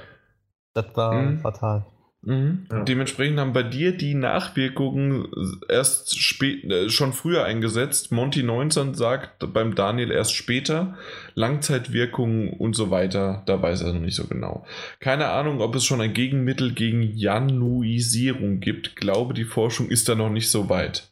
das 0.73 0.95
war 0.95 1.13
mhm. 1.13 1.39
fatal. 1.39 1.85
Mhm. 2.21 2.65
Ja. 2.71 2.83
Dementsprechend 2.83 3.39
haben 3.39 3.53
bei 3.53 3.63
dir 3.63 3.95
die 3.95 4.13
Nachwirkungen 4.13 5.27
erst 5.69 6.19
spät, 6.19 6.63
äh, 6.65 6.89
schon 6.89 7.13
früher 7.13 7.45
eingesetzt. 7.45 8.11
Monty 8.11 8.43
19 8.43 8.95
sagt 8.95 9.53
beim 9.53 9.75
Daniel 9.75 10.11
erst 10.11 10.35
später. 10.35 10.97
Langzeitwirkungen 11.35 12.49
und 12.49 12.75
so 12.75 12.89
weiter, 12.89 13.43
da 13.45 13.61
weiß 13.61 13.81
er 13.81 13.93
noch 13.93 14.01
nicht 14.01 14.15
so 14.15 14.25
genau. 14.25 14.65
Keine 14.99 15.27
Ahnung, 15.27 15.61
ob 15.61 15.75
es 15.75 15.85
schon 15.85 16.01
ein 16.01 16.13
Gegenmittel 16.13 16.73
gegen 16.73 17.01
Januisierung 17.01 18.59
gibt. 18.59 18.95
Glaube, 18.95 19.33
die 19.33 19.45
Forschung 19.45 19.89
ist 19.89 20.09
da 20.09 20.15
noch 20.15 20.29
nicht 20.29 20.49
so 20.49 20.69
weit. 20.69 21.11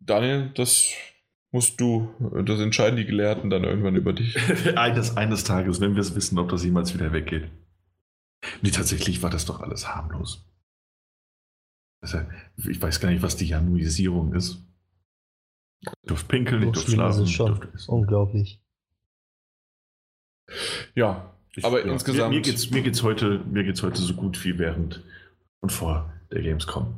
Daniel, 0.00 0.50
das 0.54 0.92
musst 1.52 1.80
du, 1.80 2.10
das 2.44 2.60
entscheiden 2.60 2.96
die 2.96 3.04
Gelehrten 3.04 3.50
dann 3.50 3.64
irgendwann 3.64 3.94
über 3.94 4.12
dich. 4.12 4.36
eines, 4.76 5.16
eines 5.16 5.44
Tages, 5.44 5.80
wenn 5.80 5.94
wir 5.94 6.00
es 6.00 6.16
wissen, 6.16 6.38
ob 6.38 6.48
das 6.48 6.64
jemals 6.64 6.92
wieder 6.94 7.12
weggeht. 7.12 7.44
Nee, 8.60 8.70
tatsächlich 8.70 9.22
war 9.22 9.30
das 9.30 9.44
doch 9.44 9.60
alles 9.60 9.88
harmlos. 9.88 10.44
Also, 12.00 12.20
ich 12.56 12.82
weiß 12.82 13.00
gar 13.00 13.10
nicht, 13.10 13.22
was 13.22 13.36
die 13.36 13.46
Januisierung 13.46 14.34
ist. 14.34 14.58
Ich 15.80 15.88
durfte 16.06 16.28
pinkeln, 16.28 16.62
ich 16.64 16.72
durfte 16.72 16.92
schlafen. 16.92 17.24
Ist 17.24 17.32
schon 17.32 17.68
unglaublich. 17.86 18.60
Ja, 20.94 21.32
ich, 21.54 21.64
aber 21.64 21.84
ja, 21.84 21.92
insgesamt. 21.92 22.30
Mir, 22.30 22.36
mir, 22.36 22.42
geht's, 22.42 22.70
mir, 22.70 22.82
geht's 22.82 23.02
heute, 23.02 23.38
mir 23.40 23.64
geht's 23.64 23.82
heute 23.82 24.00
so 24.00 24.14
gut 24.14 24.42
wie 24.44 24.58
während 24.58 25.04
und 25.60 25.70
vor 25.70 26.12
der 26.30 26.42
Gamescom. 26.42 26.94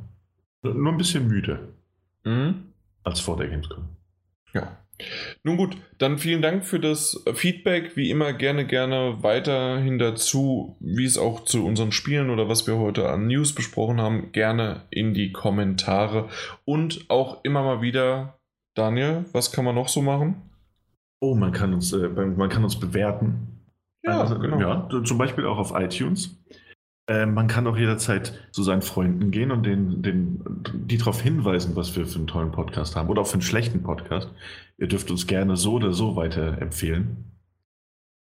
Nur 0.63 0.91
ein 0.91 0.97
bisschen 0.97 1.27
müde. 1.27 1.73
Mhm. 2.23 2.73
Als 3.03 3.19
vor 3.19 3.37
der 3.37 3.47
Gamescom. 3.47 3.87
Ja. 4.53 4.84
Nun 5.43 5.57
gut, 5.57 5.77
dann 5.97 6.17
vielen 6.17 6.41
Dank 6.41 6.65
für 6.65 6.79
das 6.79 7.23
Feedback. 7.33 7.95
Wie 7.97 8.09
immer 8.09 8.33
gerne, 8.33 8.65
gerne 8.65 9.17
weiterhin 9.21 9.99
dazu, 9.99 10.77
wie 10.79 11.05
es 11.05 11.17
auch 11.17 11.43
zu 11.43 11.65
unseren 11.65 11.91
Spielen 11.91 12.29
oder 12.29 12.47
was 12.47 12.65
wir 12.65 12.77
heute 12.77 13.09
an 13.09 13.27
News 13.27 13.53
besprochen 13.53 13.99
haben, 13.99 14.31
gerne 14.31 14.83
in 14.89 15.13
die 15.13 15.31
Kommentare. 15.31 16.29
Und 16.63 17.09
auch 17.09 17.43
immer 17.43 17.63
mal 17.63 17.81
wieder, 17.81 18.39
Daniel, 18.73 19.25
was 19.33 19.51
kann 19.51 19.65
man 19.65 19.75
noch 19.75 19.89
so 19.89 20.01
machen? 20.01 20.49
Oh, 21.19 21.35
man 21.35 21.51
kann 21.51 21.73
uns, 21.73 21.91
äh, 21.91 22.07
man 22.07 22.49
kann 22.49 22.63
uns 22.63 22.79
bewerten. 22.79 23.63
Ja, 24.03 24.21
also, 24.21 24.39
genau. 24.39 24.59
Ja, 24.59 24.89
zum 25.03 25.17
Beispiel 25.17 25.45
auch 25.45 25.57
auf 25.57 25.73
iTunes. 25.75 26.37
Äh, 27.07 27.25
man 27.25 27.47
kann 27.47 27.67
auch 27.67 27.77
jederzeit 27.77 28.33
zu 28.51 28.63
seinen 28.63 28.81
Freunden 28.81 29.29
gehen 29.31 29.51
und 29.51 29.63
den, 29.63 30.01
den, 30.01 30.43
die 30.73 30.97
darauf 30.97 31.21
hinweisen, 31.21 31.75
was 31.75 31.95
wir 31.95 32.07
für 32.07 32.17
einen 32.17 32.27
tollen 32.27 32.51
Podcast 32.51 32.95
haben 32.95 33.09
oder 33.09 33.21
auch 33.21 33.27
für 33.27 33.33
einen 33.33 33.41
schlechten 33.41 33.83
Podcast. 33.83 34.29
Ihr 34.77 34.87
dürft 34.87 35.11
uns 35.11 35.27
gerne 35.27 35.55
so 35.55 35.73
oder 35.73 35.93
so 35.93 36.15
weiterempfehlen. 36.15 37.31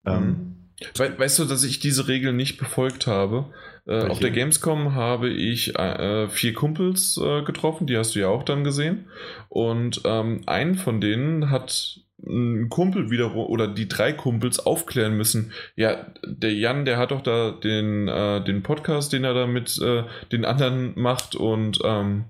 Ähm, 0.06 0.26
mhm. 0.26 0.50
We 0.96 1.18
weißt 1.18 1.38
du, 1.38 1.44
dass 1.44 1.64
ich 1.64 1.78
diese 1.78 2.08
Regel 2.08 2.32
nicht 2.32 2.58
befolgt 2.58 3.06
habe? 3.06 3.46
Äh, 3.86 4.08
auf 4.08 4.18
der 4.18 4.30
Gamescom 4.30 4.94
habe 4.94 5.28
ich 5.28 5.76
äh, 5.76 6.28
vier 6.28 6.52
Kumpels 6.52 7.18
äh, 7.22 7.42
getroffen, 7.42 7.86
die 7.86 7.96
hast 7.96 8.14
du 8.14 8.20
ja 8.20 8.28
auch 8.28 8.42
dann 8.42 8.64
gesehen. 8.64 9.06
Und 9.48 10.02
ähm, 10.04 10.42
einen 10.46 10.74
von 10.74 11.00
denen 11.00 11.50
hat 11.50 12.00
ein 12.26 12.68
Kumpel 12.68 13.10
wieder 13.10 13.34
oder 13.34 13.68
die 13.68 13.88
drei 13.88 14.12
Kumpels 14.12 14.58
aufklären 14.58 15.16
müssen. 15.16 15.52
Ja, 15.76 16.06
der 16.24 16.52
Jan, 16.54 16.84
der 16.84 16.98
hat 16.98 17.10
doch 17.10 17.22
da 17.22 17.50
den, 17.52 18.08
äh, 18.08 18.42
den 18.42 18.62
Podcast, 18.62 19.12
den 19.12 19.24
er 19.24 19.34
da 19.34 19.46
mit 19.46 19.78
äh, 19.80 20.04
den 20.32 20.44
anderen 20.44 20.92
macht 21.00 21.34
und 21.34 21.80
ähm, 21.84 22.26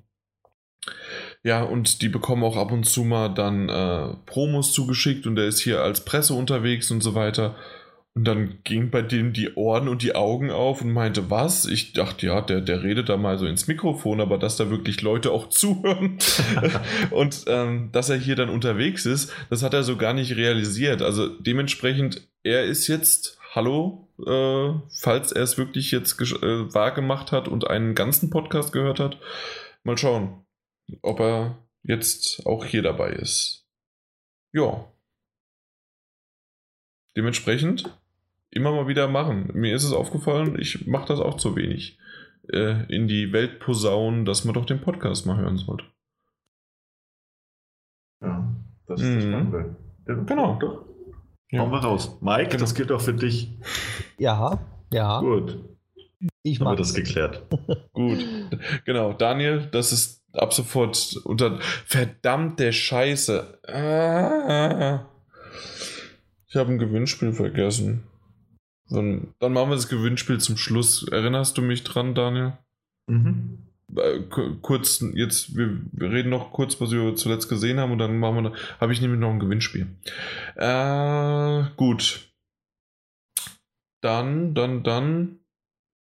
ja, 1.42 1.62
und 1.62 2.02
die 2.02 2.08
bekommen 2.08 2.42
auch 2.42 2.56
ab 2.56 2.72
und 2.72 2.84
zu 2.84 3.04
mal 3.04 3.28
dann 3.28 3.68
äh, 3.68 4.14
Promos 4.26 4.72
zugeschickt 4.72 5.26
und 5.26 5.36
der 5.36 5.46
ist 5.46 5.60
hier 5.60 5.82
als 5.82 6.04
Presse 6.04 6.34
unterwegs 6.34 6.90
und 6.90 7.02
so 7.02 7.14
weiter. 7.14 7.54
Und 8.16 8.24
dann 8.24 8.60
ging 8.62 8.90
bei 8.90 9.02
dem 9.02 9.32
die 9.32 9.54
Ohren 9.54 9.88
und 9.88 10.02
die 10.02 10.14
Augen 10.14 10.52
auf 10.52 10.82
und 10.82 10.92
meinte, 10.92 11.30
was? 11.30 11.66
Ich 11.66 11.94
dachte, 11.94 12.26
ja, 12.26 12.40
der, 12.40 12.60
der 12.60 12.84
redet 12.84 13.08
da 13.08 13.16
mal 13.16 13.38
so 13.38 13.46
ins 13.46 13.66
Mikrofon, 13.66 14.20
aber 14.20 14.38
dass 14.38 14.56
da 14.56 14.70
wirklich 14.70 15.02
Leute 15.02 15.32
auch 15.32 15.48
zuhören 15.50 16.18
und 17.10 17.44
ähm, 17.48 17.90
dass 17.90 18.10
er 18.10 18.16
hier 18.16 18.36
dann 18.36 18.50
unterwegs 18.50 19.04
ist, 19.04 19.32
das 19.50 19.62
hat 19.62 19.74
er 19.74 19.82
so 19.82 19.96
gar 19.96 20.14
nicht 20.14 20.36
realisiert. 20.36 21.02
Also 21.02 21.28
dementsprechend, 21.28 22.28
er 22.44 22.64
ist 22.64 22.86
jetzt, 22.86 23.38
hallo, 23.52 24.08
äh, 24.24 24.78
falls 25.00 25.32
er 25.32 25.42
es 25.42 25.58
wirklich 25.58 25.90
jetzt 25.90 26.20
äh, 26.20 26.72
wahrgemacht 26.72 27.32
hat 27.32 27.48
und 27.48 27.68
einen 27.68 27.96
ganzen 27.96 28.30
Podcast 28.30 28.72
gehört 28.72 29.00
hat, 29.00 29.18
mal 29.82 29.98
schauen 29.98 30.44
ob 31.02 31.20
er 31.20 31.58
jetzt 31.82 32.46
auch 32.46 32.64
hier 32.64 32.82
dabei 32.82 33.10
ist. 33.10 33.66
Ja. 34.52 34.92
Dementsprechend 37.16 37.96
immer 38.54 38.72
mal 38.72 38.88
wieder 38.88 39.08
machen. 39.08 39.50
Mir 39.54 39.74
ist 39.74 39.84
es 39.84 39.92
aufgefallen, 39.92 40.58
ich 40.58 40.86
mache 40.86 41.08
das 41.08 41.20
auch 41.20 41.36
zu 41.36 41.56
wenig. 41.56 41.98
Äh, 42.52 42.84
in 42.94 43.08
die 43.08 43.32
Welt 43.32 43.58
posaunen, 43.58 44.24
dass 44.24 44.44
man 44.44 44.54
doch 44.54 44.66
den 44.66 44.80
Podcast 44.80 45.26
mal 45.26 45.38
hören 45.38 45.56
sollte. 45.56 45.84
Ja, 48.20 48.54
das 48.86 49.00
ist 49.00 49.08
mhm. 49.08 49.14
das 49.14 49.24
Spannende. 49.24 49.76
Genau. 50.26 50.58
Doch. 50.60 50.84
Ja. 51.50 51.60
Hauen 51.60 51.70
wir 51.70 51.78
raus. 51.78 52.18
Mike, 52.20 52.50
genau. 52.50 52.60
das 52.60 52.74
gilt 52.74 52.92
auch 52.92 53.00
für 53.00 53.14
dich. 53.14 53.56
Ja, 54.18 54.58
ja. 54.92 55.20
Gut. 55.20 55.58
Ich 56.42 56.60
Haben 56.60 56.72
wir 56.72 56.76
das 56.76 56.94
geklärt. 56.94 57.44
Gut. 57.92 58.26
Genau. 58.84 59.12
Daniel, 59.12 59.68
das 59.72 59.92
ist 59.92 60.22
ab 60.32 60.52
sofort 60.52 61.16
unter 61.24 61.58
verdammte 61.60 62.72
Scheiße. 62.72 63.58
Ah. 63.68 65.06
Ich 66.46 66.56
habe 66.56 66.72
ein 66.72 66.78
Gewinnspiel 66.78 67.32
vergessen. 67.32 68.04
Dann, 68.90 69.34
dann, 69.38 69.52
machen 69.52 69.70
wir 69.70 69.76
das 69.76 69.88
Gewinnspiel 69.88 70.38
zum 70.38 70.56
Schluss. 70.56 71.06
Erinnerst 71.08 71.56
du 71.56 71.62
mich 71.62 71.84
dran, 71.84 72.14
Daniel? 72.14 72.52
Mhm. 73.06 73.58
Äh, 73.96 74.20
kurz, 74.60 75.04
jetzt, 75.14 75.56
wir, 75.56 75.80
wir, 75.92 76.10
reden 76.10 76.30
noch 76.30 76.52
kurz, 76.52 76.80
was 76.80 76.90
wir 76.90 77.14
zuletzt 77.16 77.48
gesehen 77.48 77.80
haben 77.80 77.92
und 77.92 77.98
dann 77.98 78.18
machen 78.18 78.44
wir, 78.44 78.52
habe 78.80 78.92
ich 78.92 79.00
nämlich 79.00 79.20
noch 79.20 79.30
ein 79.30 79.40
Gewinnspiel. 79.40 79.86
Äh, 80.56 81.64
gut. 81.76 82.28
Dann, 84.02 84.54
dann, 84.54 84.82
dann 84.82 85.38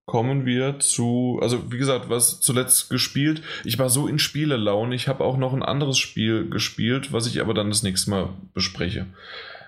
kommen 0.06 0.46
wir 0.46 0.80
zu, 0.80 1.40
also 1.42 1.72
wie 1.72 1.78
gesagt, 1.78 2.10
was 2.10 2.42
zuletzt 2.42 2.90
gespielt. 2.90 3.42
Ich 3.64 3.80
war 3.80 3.90
so 3.90 4.08
in 4.08 4.20
Spielelaune. 4.20 4.96
Ich 4.96 5.08
habe 5.08 5.24
auch 5.24 5.38
noch 5.38 5.54
ein 5.54 5.64
anderes 5.64 5.98
Spiel 5.98 6.50
gespielt, 6.50 7.14
was 7.14 7.28
ich 7.28 7.40
aber 7.40 7.54
dann 7.54 7.70
das 7.70 7.84
nächste 7.84 8.10
Mal 8.10 8.30
bespreche. 8.54 9.08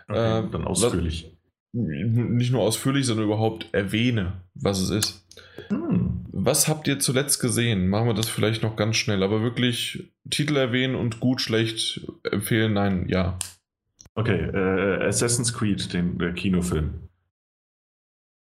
Okay, 0.08 0.40
äh, 0.40 0.50
dann 0.52 0.66
ausführlich. 0.66 1.32
Nicht 1.76 2.54
nur 2.54 2.62
ausführlich, 2.62 3.06
sondern 3.06 3.26
überhaupt 3.26 3.68
erwähne, 3.74 4.42
was 4.54 4.80
es 4.80 4.90
ist. 4.90 5.28
Hm. 5.68 6.26
Was 6.32 6.70
habt 6.70 6.88
ihr 6.88 7.00
zuletzt 7.00 7.42
gesehen? 7.42 7.90
Machen 7.90 8.08
wir 8.08 8.14
das 8.14 8.30
vielleicht 8.30 8.64
noch 8.64 8.78
ganz 8.78 8.96
schnell, 8.96 9.24
aber 9.24 9.42
wirklich 9.42 10.14
Titel 10.30 10.56
erwähnen 10.56 10.96
und 10.96 11.20
gut, 11.20 11.42
schlecht 11.42 12.10
empfehlen, 12.24 12.74
nein, 12.74 13.10
ja. 13.10 13.38
Okay, 14.14 14.40
äh, 14.40 15.06
Assassin's 15.06 15.54
Creed, 15.54 15.92
den 15.92 16.20
äh, 16.22 16.32
Kinofilm. 16.32 17.10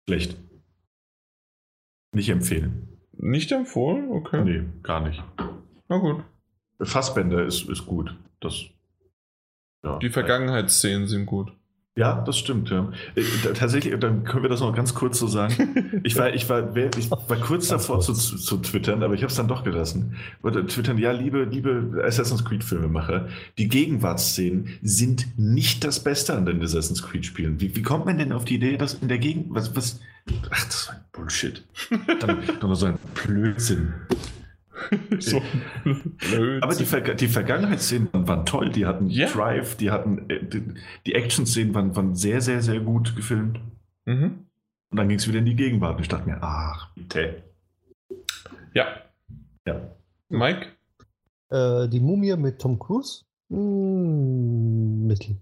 Schlecht. 0.10 0.36
Nicht 2.14 2.30
empfehlen. 2.30 2.88
Nicht 3.14 3.52
empfohlen? 3.52 4.10
Okay. 4.10 4.44
Nee, 4.44 4.64
gar 4.82 5.08
nicht. 5.08 5.24
Na 5.88 5.98
gut. 5.98 6.24
Fassbänder 6.82 7.46
ist, 7.46 7.70
ist 7.70 7.86
gut. 7.86 8.16
Das, 8.40 8.66
ja. 9.84 10.00
Die 10.00 10.10
Vergangenheitsszenen 10.10 11.08
sind 11.08 11.28
gut. 11.28 11.52
Ja, 12.02 12.20
das 12.26 12.40
stimmt, 12.40 12.72
ja. 12.72 12.92
Äh, 13.14 13.22
tatsächlich, 13.54 13.94
dann 14.00 14.24
können 14.24 14.42
wir 14.42 14.50
das 14.50 14.60
noch 14.60 14.76
ganz 14.76 14.96
kurz 14.96 15.20
so 15.20 15.28
sagen. 15.28 15.54
Ich 16.04 16.18
war, 16.18 16.34
ich 16.34 16.50
war, 16.50 16.76
ich 16.76 17.12
war 17.12 17.38
kurz 17.38 17.68
davor 17.68 18.00
zu, 18.00 18.14
zu 18.14 18.58
twittern, 18.58 19.04
aber 19.04 19.14
ich 19.14 19.22
habe 19.22 19.30
es 19.30 19.36
dann 19.36 19.48
doch 19.48 19.64
gelassen. 19.64 20.16
Wollte 20.42 20.66
twittern, 20.66 20.98
ja, 20.98 21.12
liebe, 21.12 21.44
liebe 21.44 22.02
Assassin's 22.04 22.44
Creed-Filmemacher, 22.44 23.28
die 23.60 23.68
Gegenwartsszenen 23.68 24.80
sind 24.82 25.38
nicht 25.38 25.84
das 25.84 26.04
Beste 26.04 26.34
an 26.34 26.48
den 26.48 26.62
Assassin's 26.64 27.04
Creed-Spielen. 27.04 27.62
Wie, 27.62 27.76
wie 27.76 27.84
kommt 27.84 28.06
man 28.06 28.18
denn 28.18 28.32
auf 28.32 28.46
die 28.46 28.56
Idee, 28.56 28.78
dass 28.78 28.96
in 28.96 29.10
der 29.10 29.20
Gegend, 29.20 29.48
was, 29.50 29.76
was, 29.76 30.00
ach, 30.50 30.66
das 30.66 30.88
war 30.88 30.96
ein 30.96 31.02
Bullshit. 31.12 31.64
dann, 32.20 32.40
dann 32.60 32.76
so 32.76 32.88
ein 32.88 32.98
Blödsinn. 33.14 33.94
so 35.20 35.42
Aber 36.62 36.76
die, 36.76 36.86
Ver 36.86 37.02
die 37.16 37.28
Vergangenheitsszenen 37.28 38.10
waren 38.14 38.46
toll. 38.46 38.70
Die 38.70 38.86
hatten 38.86 39.10
yeah. 39.10 39.30
Drive, 39.30 39.76
die 39.78 39.92
hatten 39.92 40.30
äh, 40.30 40.44
die, 40.44 40.74
die 41.06 41.16
Action-Szenen 41.16 41.74
waren, 41.74 41.96
waren, 41.96 42.16
sehr, 42.16 42.42
sehr, 42.42 42.62
sehr 42.62 42.80
gut 42.80 43.16
gefilmt. 43.16 43.60
Mhm. 44.06 44.46
Und 44.90 44.98
dann 44.98 45.08
ging 45.08 45.18
es 45.18 45.28
wieder 45.28 45.40
in 45.40 45.46
die 45.46 45.56
Gegenwart. 45.56 45.96
Und 45.96 46.02
ich 46.02 46.10
dachte 46.10 46.30
mir, 46.30 46.42
ach, 46.42 46.94
bitte. 46.96 47.44
Ja. 48.74 48.86
Ja. 49.66 49.96
Mike? 50.30 50.68
Äh, 51.50 51.88
die 51.88 52.00
Mumie 52.00 52.36
mit 52.36 52.60
Tom 52.60 52.78
Cruise? 52.80 53.24
Hm, 53.50 55.08
mittel. 55.08 55.38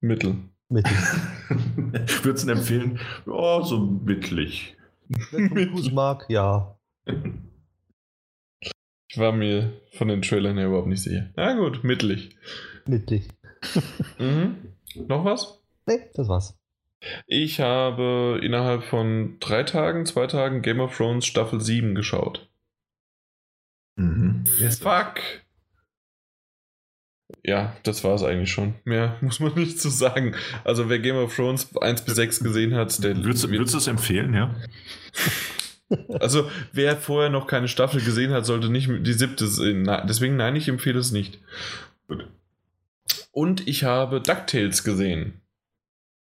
Mittel. 0.00 0.36
Mittel. 0.68 0.92
Würdest 2.22 2.48
du 2.48 2.52
empfehlen? 2.52 2.98
Oh, 3.26 3.62
so 3.62 3.78
mittlig. 3.78 4.76
Wer 5.08 5.48
Tom 5.48 5.54
Cruise 5.54 5.92
mag, 5.92 6.24
ja. 6.28 6.76
Ich 9.12 9.18
war 9.18 9.32
mir 9.32 9.74
von 9.92 10.08
den 10.08 10.22
Trailern 10.22 10.56
her 10.56 10.68
überhaupt 10.68 10.88
nicht 10.88 11.02
sicher. 11.02 11.28
Na 11.36 11.52
gut, 11.52 11.84
mittelig. 11.84 12.34
Mittelig. 12.86 13.28
mhm. 14.18 14.72
Noch 15.06 15.26
was? 15.26 15.62
Nee, 15.86 16.00
das 16.14 16.30
war's. 16.30 16.58
Ich 17.26 17.60
habe 17.60 18.40
innerhalb 18.42 18.84
von 18.84 19.36
drei 19.38 19.64
Tagen, 19.64 20.06
zwei 20.06 20.26
Tagen 20.28 20.62
Game 20.62 20.80
of 20.80 20.96
Thrones 20.96 21.26
Staffel 21.26 21.60
7 21.60 21.94
geschaut. 21.94 22.48
Mhm. 23.96 24.44
Yes, 24.58 24.78
fuck! 24.78 25.20
Ja, 27.44 27.76
das 27.82 28.04
war 28.04 28.14
es 28.14 28.22
eigentlich 28.22 28.50
schon. 28.50 28.76
Mehr 28.84 29.18
muss 29.20 29.40
man 29.40 29.52
nicht 29.56 29.78
zu 29.78 29.90
so 29.90 29.94
sagen. 30.06 30.36
Also 30.64 30.88
wer 30.88 31.00
Game 31.00 31.16
of 31.16 31.36
Thrones 31.36 31.76
1 31.76 32.06
bis 32.06 32.14
6 32.14 32.42
gesehen 32.42 32.74
hat, 32.74 33.04
der... 33.04 33.14
Würdest, 33.22 33.50
würdest 33.50 33.74
du 33.74 33.78
es 33.78 33.88
empfehlen, 33.88 34.32
ja? 34.32 34.56
Also, 36.20 36.50
wer 36.72 36.96
vorher 36.96 37.30
noch 37.30 37.46
keine 37.46 37.68
Staffel 37.68 38.00
gesehen 38.00 38.32
hat, 38.32 38.46
sollte 38.46 38.70
nicht 38.70 38.88
die 38.88 39.12
siebte 39.12 39.46
sehen. 39.46 39.84
Deswegen, 40.08 40.36
nein, 40.36 40.56
ich 40.56 40.68
empfehle 40.68 40.98
es 40.98 41.12
nicht. 41.12 41.38
Und 43.30 43.66
ich 43.66 43.84
habe 43.84 44.20
DuckTales 44.20 44.84
gesehen. 44.84 45.40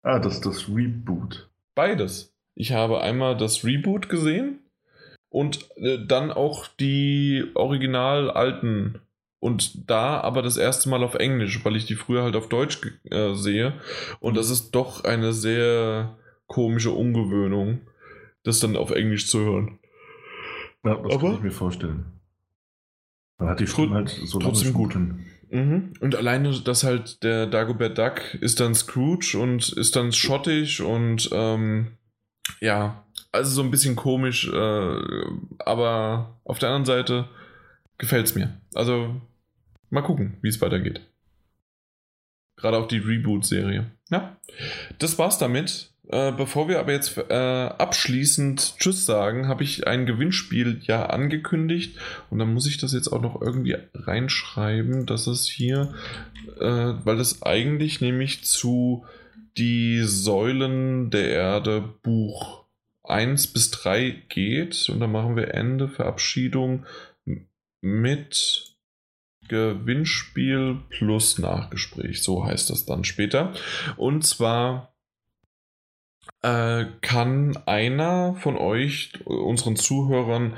Ah, 0.02 0.18
das 0.18 0.36
ist 0.36 0.46
das 0.46 0.68
Reboot. 0.68 1.50
Beides. 1.74 2.34
Ich 2.54 2.72
habe 2.72 3.00
einmal 3.00 3.36
das 3.36 3.64
Reboot 3.64 4.08
gesehen 4.08 4.60
und 5.28 5.68
äh, 5.76 5.98
dann 6.06 6.30
auch 6.30 6.66
die 6.66 7.46
original 7.54 8.30
alten. 8.30 9.00
Und 9.38 9.90
da 9.90 10.20
aber 10.20 10.42
das 10.42 10.58
erste 10.58 10.90
Mal 10.90 11.02
auf 11.02 11.14
Englisch, 11.14 11.64
weil 11.64 11.76
ich 11.76 11.86
die 11.86 11.94
früher 11.94 12.22
halt 12.22 12.36
auf 12.36 12.50
Deutsch 12.50 12.80
äh, 13.10 13.32
sehe. 13.32 13.72
Und 14.20 14.36
das 14.36 14.50
ist 14.50 14.72
doch 14.72 15.04
eine 15.04 15.32
sehr 15.32 16.18
komische 16.46 16.90
Ungewöhnung 16.90 17.80
das 18.42 18.60
dann 18.60 18.76
auf 18.76 18.90
Englisch 18.90 19.26
zu 19.28 19.40
hören. 19.40 19.78
Ja, 20.84 20.94
das 20.94 21.14
Aber 21.14 21.28
kann 21.28 21.36
ich 21.36 21.42
mir 21.42 21.50
vorstellen. 21.50 22.20
Man 23.38 23.48
hat 23.48 23.60
die 23.60 23.66
Stimme 23.66 23.94
halt 23.94 24.08
so 24.08 24.38
trotzdem 24.38 24.72
gut. 24.72 24.94
Mhm. 25.50 25.92
Und 26.00 26.14
alleine, 26.14 26.60
dass 26.60 26.84
halt 26.84 27.22
der 27.22 27.46
Dagobert 27.46 27.98
Duck 27.98 28.34
ist 28.34 28.60
dann 28.60 28.74
Scrooge 28.74 29.36
und 29.38 29.70
ist 29.70 29.96
dann 29.96 30.12
schottisch 30.12 30.80
und 30.80 31.28
ähm, 31.32 31.96
ja, 32.60 33.04
also 33.32 33.50
so 33.50 33.62
ein 33.62 33.70
bisschen 33.70 33.96
komisch, 33.96 34.48
äh, 34.48 35.24
aber 35.58 36.40
auf 36.44 36.58
der 36.58 36.68
anderen 36.68 36.84
Seite 36.84 37.28
gefällt 37.98 38.26
es 38.26 38.34
mir. 38.34 38.60
Also 38.74 39.20
mal 39.88 40.02
gucken, 40.02 40.36
wie 40.42 40.48
es 40.48 40.60
weitergeht. 40.60 41.00
Gerade 42.56 42.76
auch 42.76 42.88
die 42.88 42.98
Reboot-Serie. 42.98 43.90
Ja, 44.10 44.36
das 44.98 45.18
war's 45.18 45.38
damit. 45.38 45.89
Äh, 46.12 46.32
bevor 46.32 46.68
wir 46.68 46.80
aber 46.80 46.92
jetzt 46.92 47.16
äh, 47.18 47.32
abschließend 47.32 48.74
Tschüss 48.78 49.06
sagen, 49.06 49.46
habe 49.46 49.62
ich 49.62 49.86
ein 49.86 50.06
Gewinnspiel 50.06 50.80
ja 50.82 51.06
angekündigt. 51.06 51.96
Und 52.30 52.40
dann 52.40 52.52
muss 52.52 52.66
ich 52.66 52.78
das 52.78 52.92
jetzt 52.92 53.08
auch 53.08 53.22
noch 53.22 53.40
irgendwie 53.40 53.76
reinschreiben, 53.94 55.06
dass 55.06 55.28
es 55.28 55.46
hier, 55.46 55.94
äh, 56.58 56.64
weil 56.64 57.20
es 57.20 57.42
eigentlich 57.42 58.00
nämlich 58.00 58.44
zu 58.44 59.04
die 59.56 60.02
Säulen 60.02 61.10
der 61.10 61.28
Erde 61.28 61.94
Buch 62.02 62.64
1 63.04 63.52
bis 63.52 63.70
3 63.70 64.10
geht. 64.28 64.88
Und 64.88 64.98
dann 64.98 65.12
machen 65.12 65.36
wir 65.36 65.54
Ende 65.54 65.88
Verabschiedung 65.88 66.86
mit 67.80 68.66
Gewinnspiel 69.46 70.80
plus 70.90 71.38
Nachgespräch, 71.38 72.22
so 72.22 72.44
heißt 72.44 72.70
das 72.70 72.84
dann 72.84 73.04
später. 73.04 73.52
Und 73.96 74.24
zwar 74.24 74.90
äh, 76.42 76.86
kann 77.00 77.58
einer 77.66 78.34
von 78.34 78.56
euch, 78.56 79.12
unseren 79.24 79.76
Zuhörern, 79.76 80.54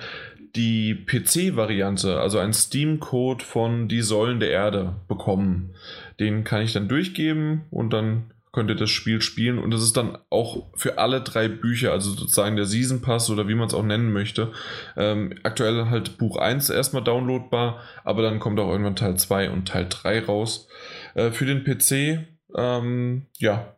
die 0.55 0.95
PC-Variante, 0.95 2.21
also 2.21 2.39
ein 2.39 2.53
Steam-Code 2.53 3.45
von 3.45 3.89
Die 3.89 4.03
Säulen 4.03 4.39
der 4.39 4.51
Erde 4.51 4.97
bekommen. 5.09 5.75
Den 6.21 6.45
kann 6.45 6.63
ich 6.63 6.73
dann 6.73 6.89
durchgeben 6.89 7.63
und 7.71 7.93
dann 7.93 8.33
könnt 8.53 8.69
ihr 8.69 8.77
das 8.77 8.91
Spiel 8.91 9.23
spielen. 9.23 9.59
Und 9.59 9.71
das 9.71 9.83
ist 9.83 9.97
dann 9.97 10.19
auch 10.29 10.67
für 10.77 10.99
alle 10.99 11.23
drei 11.23 11.49
Bücher, 11.49 11.93
also 11.93 12.11
sozusagen 12.11 12.57
der 12.57 12.67
Season 12.67 13.01
Pass 13.01 13.31
oder 13.31 13.49
wie 13.49 13.55
man 13.55 13.69
es 13.69 13.75
auch 13.75 13.83
nennen 13.83 14.13
möchte. 14.13 14.53
Ähm, 14.95 15.39
aktuell 15.43 15.87
halt 15.87 16.19
Buch 16.19 16.37
1 16.37 16.69
erstmal 16.69 17.03
downloadbar, 17.03 17.81
aber 18.05 18.21
dann 18.21 18.39
kommt 18.39 18.61
auch 18.61 18.71
irgendwann 18.71 18.97
Teil 18.97 19.17
2 19.17 19.51
und 19.51 19.69
Teil 19.69 19.87
3 19.89 20.27
raus. 20.27 20.69
Äh, 21.15 21.31
für 21.31 21.47
den 21.47 21.65
PC, 21.65 22.27
ähm, 22.55 23.27
ja, 23.39 23.75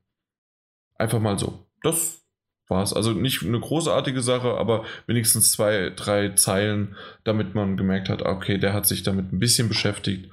Einfach 0.96 1.20
mal 1.20 1.36
so. 1.36 1.66
Das 1.82 2.22
war's. 2.68 2.94
Also 2.94 3.10
nicht 3.10 3.42
eine 3.42 3.58
großartige 3.58 4.22
Sache, 4.22 4.56
aber 4.56 4.84
wenigstens 5.08 5.50
zwei, 5.50 5.90
drei 5.90 6.30
Zeilen, 6.30 6.96
damit 7.24 7.56
man 7.56 7.76
gemerkt 7.76 8.08
hat, 8.08 8.22
okay, 8.22 8.56
der 8.56 8.72
hat 8.72 8.86
sich 8.86 9.02
damit 9.02 9.32
ein 9.32 9.40
bisschen 9.40 9.68
beschäftigt 9.68 10.30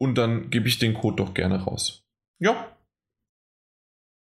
und 0.00 0.16
dann 0.16 0.50
gebe 0.50 0.66
ich 0.66 0.78
den 0.78 0.94
Code 0.94 1.16
doch 1.16 1.34
gerne 1.34 1.62
raus. 1.62 2.04
Ja. 2.38 2.74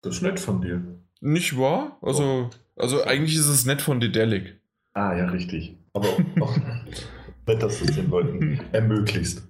Das 0.02 0.16
ist 0.16 0.22
nett 0.22 0.38
von 0.38 0.62
dir. 0.62 0.82
Nicht 1.20 1.58
wahr? 1.58 1.98
Also, 2.02 2.50
also 2.76 3.02
eigentlich 3.02 3.34
ist 3.34 3.48
es 3.48 3.66
nett 3.66 3.82
von 3.82 3.98
Dedelic. 3.98 4.60
Ah, 4.94 5.16
ja, 5.16 5.26
richtig. 5.26 5.76
Aber 5.92 6.08
auch 6.40 6.56
nett, 6.56 7.62
dass 7.62 7.80
du 7.80 7.86
es 7.86 7.96
den 7.96 8.10
Leuten 8.10 8.60
ermöglicht. 8.72 9.42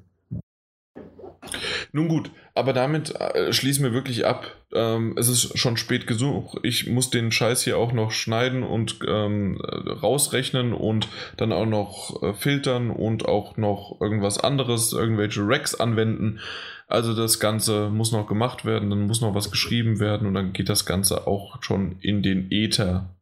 Nun 1.97 2.08
gut, 2.08 2.31
aber 2.52 2.75
damit 2.75 3.18
äh, 3.18 3.55
schließen 3.55 3.83
wir 3.83 3.94
wirklich 3.94 4.26
ab. 4.26 4.55
Ähm, 4.75 5.16
es 5.16 5.28
ist 5.28 5.58
schon 5.58 5.78
spät 5.78 6.07
gesucht. 6.07 6.58
Ich 6.62 6.86
muss 6.86 7.08
den 7.08 7.33
Scheiß 7.33 7.62
hier 7.62 7.78
auch 7.78 7.94
noch 7.94 8.10
schneiden 8.10 8.65
und 8.65 8.99
ähm, 9.08 9.58
rausrechnen 9.62 10.75
und 10.75 11.08
dann 11.39 11.55
auch 11.55 11.65
noch 11.65 12.23
äh, 12.23 12.34
filtern 12.34 12.91
und 12.91 13.25
auch 13.25 13.57
noch 13.57 13.97
irgendwas 13.99 14.36
anderes, 14.39 14.92
irgendwelche 14.92 15.41
Racks 15.42 15.75
anwenden. 15.75 16.41
Also 16.86 17.15
das 17.15 17.41
Ganze 17.41 17.89
muss 17.89 18.12
noch 18.12 18.26
gemacht 18.26 18.66
werden, 18.66 18.91
dann 18.91 19.07
muss 19.07 19.23
noch 19.23 19.34
was 19.34 19.50
geschrieben 19.50 19.99
werden 19.99 20.28
und 20.28 20.34
dann 20.34 20.52
geht 20.52 20.68
das 20.68 20.84
Ganze 20.84 21.26
auch 21.26 21.62
schon 21.62 21.99
in 22.02 22.23
den 22.23 22.49
Ether. 22.50 23.16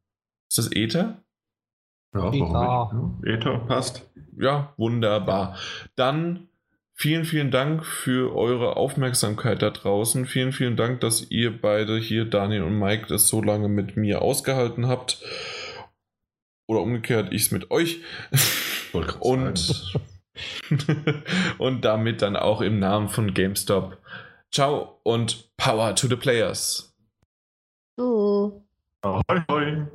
Ist 0.48 0.58
das 0.58 0.72
Ether? 0.72 1.22
Ja, 2.12 2.32
warum 2.32 3.20
nicht? 3.20 3.38
Ether 3.38 3.56
passt. 3.68 4.10
Ja, 4.36 4.74
wunderbar. 4.76 5.54
Dann 5.94 6.48
Vielen, 6.96 7.24
vielen 7.24 7.50
Dank 7.50 7.84
für 7.84 8.34
eure 8.36 8.76
Aufmerksamkeit 8.76 9.62
da 9.62 9.70
draußen. 9.70 10.26
Vielen, 10.26 10.52
vielen 10.52 10.76
Dank, 10.76 11.00
dass 11.00 11.28
ihr 11.28 11.60
beide 11.60 11.98
hier, 11.98 12.24
Daniel 12.24 12.62
und 12.62 12.78
Mike, 12.78 13.06
das 13.08 13.26
so 13.26 13.42
lange 13.42 13.68
mit 13.68 13.96
mir 13.96 14.22
ausgehalten 14.22 14.86
habt. 14.86 15.20
Oder 16.68 16.80
umgekehrt, 16.80 17.32
ich 17.32 17.42
es 17.42 17.50
mit 17.50 17.70
euch. 17.72 18.00
Und, 19.18 19.98
und 21.58 21.84
damit 21.84 22.22
dann 22.22 22.36
auch 22.36 22.60
im 22.60 22.78
Namen 22.78 23.08
von 23.08 23.34
GameStop. 23.34 23.98
Ciao 24.52 25.00
und 25.02 25.50
Power 25.56 25.96
to 25.96 26.06
the 26.06 26.16
Players. 26.16 26.94
Oh. 27.96 28.62
Ahoi, 29.02 29.42
hoi. 29.50 29.86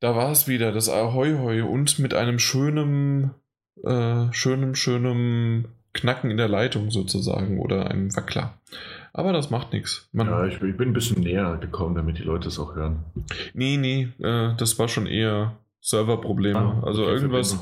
Da 0.00 0.14
war 0.14 0.30
es 0.30 0.46
wieder, 0.46 0.72
das 0.72 0.90
Ahoi 0.90 1.38
Hoi 1.38 1.62
und 1.62 1.98
mit 1.98 2.12
einem 2.12 2.38
schönen 2.38 3.34
äh, 3.84 4.32
schönem, 4.32 4.74
schönem 4.74 5.66
Knacken 5.92 6.30
in 6.30 6.36
der 6.36 6.48
Leitung 6.48 6.90
sozusagen 6.90 7.60
oder 7.60 7.90
einem 7.90 8.14
Wackler. 8.16 8.54
Aber 9.12 9.32
das 9.32 9.50
macht 9.50 9.72
nichts. 9.72 10.08
Ja, 10.12 10.46
ich, 10.46 10.54
ich, 10.62 10.76
bin 10.76 10.90
ein 10.90 10.92
bisschen 10.94 11.22
näher 11.22 11.58
gekommen, 11.58 11.94
damit 11.94 12.18
die 12.18 12.22
Leute 12.22 12.48
es 12.48 12.58
auch 12.58 12.74
hören. 12.74 13.04
Nee, 13.52 13.76
nee, 13.76 14.08
äh, 14.20 14.54
das 14.56 14.78
war 14.78 14.88
schon 14.88 15.06
eher 15.06 15.56
Serverprobleme. 15.80 16.58
Ah, 16.58 16.82
also 16.82 17.02
okay, 17.02 17.14
irgendwas, 17.14 17.58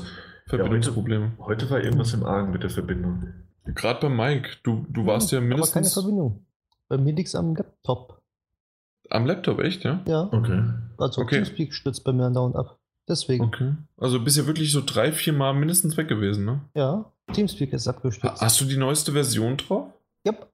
Verbindungsprobleme. 0.47 1.25
Ja, 1.25 1.45
heute, 1.45 1.65
heute, 1.65 1.69
war 1.71 1.83
irgendwas 1.83 2.13
im 2.13 2.23
Argen 2.23 2.51
mit 2.51 2.63
der 2.63 2.69
Verbindung. 2.69 3.33
Gerade 3.65 3.99
bei 3.99 4.09
Mike, 4.09 4.49
du, 4.63 4.85
du 4.89 5.05
warst 5.05 5.31
ja, 5.31 5.39
ja 5.39 5.45
mindestens. 5.45 5.75
Aber 5.75 5.81
keine 5.81 5.89
Verbindung. 5.89 6.45
Bei 6.87 6.97
mir 6.97 7.17
es 7.17 7.35
am 7.35 7.55
Laptop. 7.55 8.21
Am 9.09 9.25
Laptop, 9.25 9.59
echt, 9.59 9.83
ja? 9.83 10.01
Ja. 10.07 10.29
Okay. 10.31 10.63
Also 10.97 11.21
okay. 11.21 11.35
Teamspeak 11.35 11.73
stützt 11.73 12.03
bei 12.03 12.13
mir 12.13 12.27
und 12.27 12.55
ab. 12.55 12.80
Deswegen. 13.07 13.43
Okay. 13.45 13.73
Also 13.97 14.19
bist 14.23 14.37
ja 14.37 14.47
wirklich 14.47 14.71
so 14.71 14.81
drei, 14.85 15.11
vier 15.11 15.33
Mal 15.33 15.53
mindestens 15.53 15.97
weg 15.97 16.07
gewesen, 16.07 16.45
ne? 16.45 16.61
Ja, 16.75 17.11
Teamspeak 17.33 17.73
ist 17.73 17.87
abgestürzt. 17.87 18.41
Hast 18.41 18.61
du 18.61 18.65
die 18.65 18.77
neueste 18.77 19.11
Version 19.11 19.57
drauf? 19.57 19.87
Yep. 20.25 20.47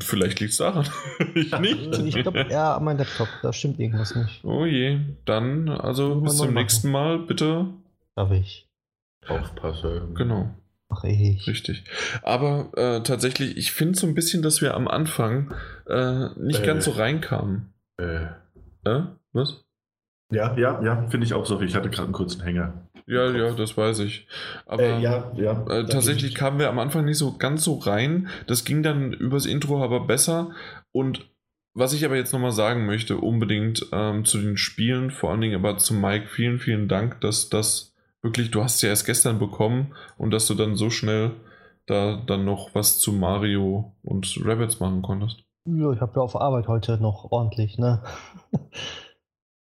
Vielleicht 0.00 0.40
liegt 0.40 0.52
es 0.52 0.58
daran. 0.58 0.88
ich 1.34 1.56
nicht. 1.58 1.98
Ich 1.98 2.14
glaube, 2.16 2.46
ja, 2.50 2.76
an 2.76 2.84
meinem 2.84 2.98
Laptop. 2.98 3.28
Da 3.42 3.52
stimmt 3.52 3.78
irgendwas 3.78 4.14
nicht. 4.14 4.44
Oh 4.44 4.64
je. 4.64 5.00
Dann, 5.24 5.68
also 5.68 6.20
bis 6.20 6.36
zum 6.36 6.54
nächsten 6.54 6.90
Mal, 6.90 7.20
bitte. 7.20 7.66
Darf 8.16 8.32
ich. 8.32 8.68
Aufpassen. 9.28 10.14
Genau. 10.14 10.50
Ach, 10.88 11.04
ich. 11.04 11.46
Richtig. 11.46 11.84
Aber 12.22 12.70
äh, 12.76 13.02
tatsächlich, 13.02 13.56
ich 13.56 13.72
finde 13.72 13.98
so 13.98 14.06
ein 14.06 14.14
bisschen, 14.14 14.42
dass 14.42 14.62
wir 14.62 14.74
am 14.74 14.88
Anfang 14.88 15.54
äh, 15.86 16.30
nicht 16.36 16.62
äh, 16.62 16.66
ganz 16.66 16.86
so 16.86 16.92
reinkamen. 16.92 17.72
Äh. 17.98 18.26
Äh? 18.84 19.02
Was? 19.32 19.64
Ja, 20.30 20.56
ja, 20.56 20.82
ja, 20.82 21.06
finde 21.08 21.26
ich 21.26 21.34
auch 21.34 21.46
so. 21.46 21.60
Ich 21.60 21.74
hatte 21.74 21.88
gerade 21.88 22.04
einen 22.04 22.12
kurzen 22.12 22.42
Hänger. 22.42 22.88
Ja, 23.06 23.30
ja, 23.30 23.52
das 23.52 23.76
weiß 23.76 24.00
ich. 24.00 24.26
Aber 24.66 24.82
äh, 24.82 25.00
ja, 25.00 25.32
ja, 25.34 25.66
äh, 25.66 25.86
tatsächlich 25.86 26.34
kamen 26.34 26.58
wir 26.58 26.68
am 26.68 26.78
Anfang 26.78 27.06
nicht 27.06 27.16
so 27.16 27.38
ganz 27.38 27.64
so 27.64 27.76
rein. 27.76 28.28
Das 28.46 28.64
ging 28.64 28.82
dann 28.82 29.14
übers 29.14 29.46
Intro 29.46 29.82
aber 29.82 30.00
besser. 30.00 30.50
Und 30.92 31.30
was 31.72 31.94
ich 31.94 32.04
aber 32.04 32.16
jetzt 32.16 32.32
nochmal 32.32 32.52
sagen 32.52 32.84
möchte, 32.84 33.16
unbedingt 33.16 33.86
ähm, 33.92 34.26
zu 34.26 34.38
den 34.38 34.58
Spielen, 34.58 35.10
vor 35.10 35.30
allen 35.30 35.40
Dingen 35.40 35.54
aber 35.54 35.78
zu 35.78 35.94
Mike, 35.94 36.26
vielen, 36.26 36.58
vielen 36.58 36.88
Dank, 36.88 37.20
dass 37.22 37.48
das 37.48 37.94
wirklich, 38.20 38.50
du 38.50 38.62
hast 38.62 38.76
es 38.76 38.82
ja 38.82 38.90
erst 38.90 39.06
gestern 39.06 39.38
bekommen 39.38 39.94
und 40.18 40.30
dass 40.30 40.46
du 40.46 40.54
dann 40.54 40.76
so 40.76 40.90
schnell 40.90 41.32
da 41.86 42.22
dann 42.26 42.44
noch 42.44 42.74
was 42.74 42.98
zu 42.98 43.12
Mario 43.12 43.94
und 44.02 44.38
Rabbits 44.44 44.80
machen 44.80 45.00
konntest. 45.00 45.44
Ja, 45.64 45.92
ich 45.92 46.00
habe 46.00 46.12
ja 46.16 46.22
auf 46.22 46.36
Arbeit 46.36 46.68
heute 46.68 46.98
noch 47.00 47.30
ordentlich, 47.30 47.78
ne? 47.78 48.02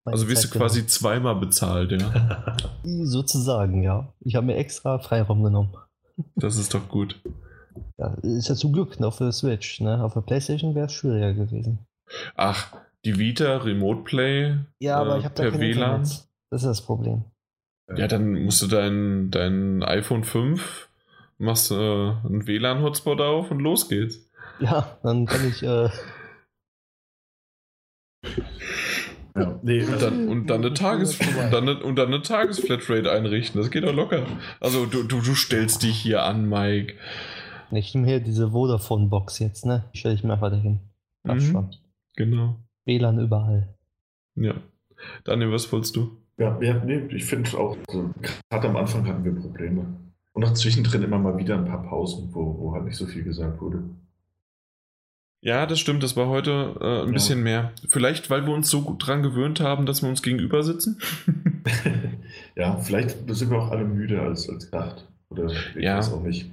Also 0.06 0.28
wirst 0.28 0.44
du 0.44 0.50
quasi 0.50 0.86
zweimal 0.86 1.36
bezahlt, 1.36 1.92
ja? 1.92 2.56
Sozusagen, 2.84 3.82
ja. 3.82 4.14
Ich 4.20 4.36
habe 4.36 4.46
mir 4.46 4.56
extra 4.56 5.00
Freiraum 5.00 5.44
genommen. 5.44 5.76
Das 6.38 6.58
ist 6.58 6.74
doch 6.74 6.88
gut. 6.88 7.20
Ja, 7.98 8.14
ist 8.22 8.48
ja 8.48 8.56
zum 8.56 8.72
Glück 8.72 9.02
auf 9.02 9.18
der 9.18 9.34
Switch, 9.34 9.82
ne? 9.82 10.02
Auf 10.02 10.14
der 10.14 10.22
Playstation 10.22 10.74
wäre 10.74 10.86
es 10.86 10.94
schwieriger 10.94 11.34
gewesen. 11.34 11.80
Ach, 12.36 12.74
die 13.04 13.20
Vita 13.20 13.58
Remote 13.58 14.04
Play 14.04 14.60
ja, 14.80 14.98
aber 14.98 15.16
äh, 15.16 15.20
ich 15.20 15.26
habe 15.26 15.36
da 15.36 15.60
WLAN. 15.60 16.02
Internet. 16.02 16.28
Das 16.50 16.62
ist 16.62 16.68
das 16.68 16.82
Problem. 16.82 17.26
Ja, 17.96 18.08
dann 18.08 18.44
musst 18.44 18.62
du 18.62 18.68
dein, 18.68 19.30
dein 19.30 19.84
iPhone 19.84 20.24
5, 20.24 20.90
machst 21.38 21.72
äh, 21.72 21.76
einen 21.76 22.48
WLAN-Hotspot 22.48 23.20
auf 23.20 23.52
und 23.52 23.60
los 23.60 23.90
geht's. 23.90 24.20
Ja, 24.60 24.98
dann 25.04 25.26
kann 25.26 25.48
ich 25.48 25.62
äh, 25.64 25.90
Ja. 29.36 29.60
Nee, 29.64 29.84
und, 29.84 30.02
dann, 30.02 30.30
und, 30.30 30.50
dann 30.50 30.64
eine 30.64 30.74
Tages 30.74 31.20
und, 31.20 31.52
dann 31.52 31.68
eine, 31.68 31.84
und 31.84 31.98
dann 31.98 32.08
eine 32.08 32.22
Tagesflatrate 32.22 33.12
einrichten. 33.12 33.62
Das 33.62 33.70
geht 33.70 33.84
doch 33.84 33.94
locker. 33.94 34.26
Also 34.62 34.86
du, 34.86 35.04
du, 35.04 35.20
du 35.20 35.36
stellst 35.36 35.84
dich 35.84 35.98
hier 35.98 36.24
an, 36.24 36.48
Mike. 36.48 36.94
Ich 37.72 37.94
nehme 37.94 38.08
hier 38.08 38.20
diese 38.22 38.52
Vodafone-Box 38.52 39.40
jetzt, 39.40 39.66
ne? 39.66 39.84
Die 39.94 39.98
stelle 39.98 40.16
ich 40.16 40.24
mir 40.24 40.34
einfach 40.34 40.52
dahin. 40.52 40.80
Hab 41.28 41.38
mhm. 41.38 41.72
Genau. 42.16 42.60
WLAN 42.86 43.20
überall. 43.20 43.76
Ja. 44.36 44.54
Daniel, 45.26 45.52
was 45.52 45.72
wolltest 45.72 45.96
du? 45.96 46.12
Ja, 46.38 46.58
ja 46.62 46.82
nee, 46.84 47.02
ich 47.10 47.26
finde 47.26 47.58
auch, 47.58 47.78
also, 47.88 48.12
gerade 48.50 48.70
am 48.70 48.78
Anfang 48.78 49.06
hatten 49.08 49.24
wir 49.24 49.36
Probleme. 49.36 49.86
Und 50.34 50.44
auch 50.46 50.54
zwischendrin 50.54 51.04
immer 51.04 51.18
mal 51.18 51.38
wieder 51.38 51.58
ein 51.58 51.66
paar 51.66 51.84
Pausen, 51.84 52.30
wo, 52.34 52.58
wo 52.60 52.74
halt 52.74 52.86
nicht 52.86 52.98
so 52.98 53.06
viel 53.06 53.24
gesagt 53.24 53.60
wurde. 53.62 53.84
Ja, 55.46 55.68
das 55.68 55.80
stimmt. 55.80 56.02
Das 56.02 56.18
war 56.18 56.28
heute 56.28 56.76
äh, 56.82 57.02
ein 57.02 57.08
ja. 57.08 57.14
bisschen 57.14 57.44
mehr. 57.44 57.72
Vielleicht, 57.88 58.32
weil 58.32 58.48
wir 58.48 58.54
uns 58.54 58.68
so 58.68 58.82
gut 58.82 59.06
dran 59.06 59.22
gewöhnt 59.22 59.60
haben, 59.60 59.86
dass 59.86 60.02
wir 60.02 60.10
uns 60.10 60.24
gegenüber 60.24 60.64
sitzen. 60.64 61.00
ja, 62.56 62.78
vielleicht 62.78 63.16
sind 63.30 63.52
wir 63.52 63.60
auch 63.60 63.70
alle 63.70 63.86
müde 63.86 64.20
als, 64.20 64.50
als 64.50 64.66
gedacht. 64.66 65.08
Oder 65.30 65.46
ich 65.46 65.84
ja. 65.84 66.00
weiß 66.00 66.14
auch 66.14 66.24
nicht. 66.24 66.52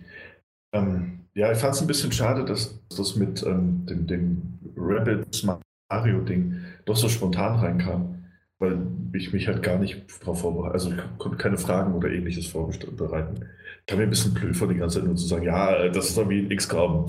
Ähm, 0.74 1.20
ja, 1.32 1.50
ich 1.50 1.56
fand 1.56 1.74
es 1.74 1.80
ein 1.80 1.86
bisschen 1.86 2.12
schade, 2.12 2.44
dass 2.44 2.78
das 2.94 3.16
mit 3.16 3.42
ähm, 3.46 3.86
dem, 3.86 4.06
dem 4.06 4.42
Rabbit 4.76 5.42
Mario-Ding 5.88 6.60
doch 6.84 6.96
so 6.96 7.08
spontan 7.08 7.60
reinkam. 7.60 8.26
Weil 8.58 8.76
ich 9.14 9.32
mich 9.32 9.48
halt 9.48 9.62
gar 9.62 9.78
nicht 9.78 10.02
darauf 10.20 10.42
vorbereitet 10.42 10.74
Also 10.74 10.92
ich 10.92 11.18
konnte 11.18 11.38
keine 11.38 11.56
Fragen 11.56 11.94
oder 11.94 12.10
ähnliches 12.10 12.46
vorbereiten. 12.46 13.46
Ich 13.80 13.86
kam 13.86 13.98
mir 13.98 14.04
ein 14.04 14.10
bisschen 14.10 14.34
blöd 14.34 14.54
vor, 14.54 14.68
die 14.68 14.74
ganze 14.74 14.98
Zeit 14.98 15.06
nur 15.06 15.16
zu 15.16 15.26
sagen, 15.26 15.44
ja, 15.44 15.88
das 15.88 16.10
ist 16.10 16.18
doch 16.18 16.28
wie 16.28 16.40
ein 16.40 16.50
X-Graben. 16.50 17.06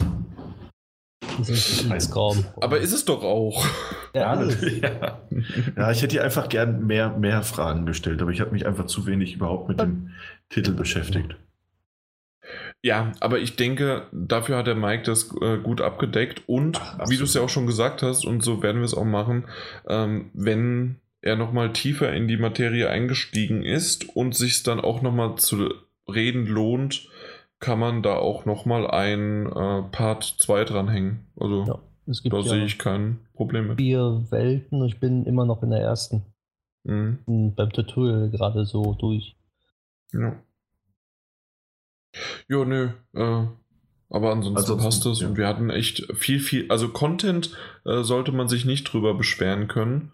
Eisgraum. 1.90 2.46
Aber 2.62 2.80
ist 2.80 2.94
es 2.94 3.06
doch 3.06 3.24
auch. 3.24 3.66
Ja, 4.16 4.44
ja. 4.44 5.22
ja, 5.76 5.92
ich 5.92 6.02
hätte 6.02 6.14
hier 6.14 6.24
einfach 6.24 6.50
gern 6.50 6.86
mehr, 6.86 7.10
mehr 7.18 7.42
Fragen 7.42 7.86
gestellt, 7.86 8.22
aber 8.22 8.32
ich 8.32 8.42
habe 8.42 8.52
mich 8.52 8.66
einfach 8.66 8.86
zu 8.86 9.06
wenig 9.06 9.36
überhaupt 9.36 9.70
mit 9.70 9.80
dem 9.80 10.12
Titel 10.50 10.74
beschäftigt. 10.74 11.36
Ja, 12.82 13.14
aber 13.22 13.40
ich 13.40 13.56
denke, 13.56 14.08
dafür 14.12 14.58
hat 14.58 14.68
der 14.68 14.76
Mike 14.76 15.04
das 15.04 15.34
äh, 15.42 15.58
gut 15.58 15.80
abgedeckt 15.80 16.44
und 16.48 16.82
Ach, 16.82 17.10
wie 17.10 17.18
du 17.18 17.24
es 17.24 17.34
ja 17.34 17.42
auch 17.42 17.50
schon 17.50 17.66
gesagt 17.66 18.04
hast, 18.04 18.26
und 18.26 18.44
so 18.44 18.62
werden 18.62 18.82
wir 18.82 18.86
es 18.86 18.94
auch 18.94 19.06
machen, 19.06 19.46
ähm, 19.88 20.30
wenn 20.34 20.98
er 21.22 21.38
nochmal 21.38 21.72
tiefer 21.72 22.12
in 22.12 22.28
die 22.28 22.38
Materie 22.38 22.90
eingestiegen 22.90 23.64
ist 23.64 24.16
und 24.16 24.36
sich 24.36 24.64
dann 24.64 24.82
auch 24.82 25.02
nochmal 25.02 25.38
zu 25.38 25.74
reden 26.08 26.46
lohnt, 26.46 27.08
kann 27.64 27.80
man 27.80 28.04
da 28.04 28.18
auch 28.18 28.44
nochmal 28.44 28.92
ein 28.92 29.48
äh, 29.48 29.84
Part 29.84 30.24
2 30.38 30.66
dranhängen. 30.66 31.26
Also 31.40 31.64
ja, 31.64 31.80
da 32.30 32.38
ja 32.38 32.44
sehe 32.44 32.66
ich 32.66 32.78
kein 32.78 33.20
Problem 33.34 33.70
mit. 33.70 33.78
Vier 33.78 34.26
Welten 34.30 34.84
ich 34.84 35.00
bin 35.00 35.26
immer 35.26 35.46
noch 35.46 35.64
in 35.64 35.70
der 35.70 35.80
ersten. 35.80 36.24
Mhm. 36.84 37.54
Beim 37.56 37.70
Tutorial 37.70 38.30
gerade 38.30 38.66
so 38.66 38.94
durch. 38.96 39.38
Ja. 40.12 40.36
Ja, 42.50 42.66
nö. 42.66 42.90
Äh, 43.14 43.48
aber 44.10 44.32
ansonsten 44.32 44.58
also, 44.58 44.78
passt 44.78 45.06
es 45.06 45.22
ja. 45.22 45.30
und 45.30 45.38
wir 45.38 45.48
hatten 45.48 45.70
echt 45.70 46.06
viel, 46.16 46.42
viel. 46.42 46.70
Also 46.70 46.90
Content 46.90 47.56
äh, 47.86 48.04
sollte 48.04 48.34
man 48.34 48.50
sich 48.50 48.66
nicht 48.66 48.84
drüber 48.92 49.14
beschweren 49.14 49.70
können. 49.70 50.12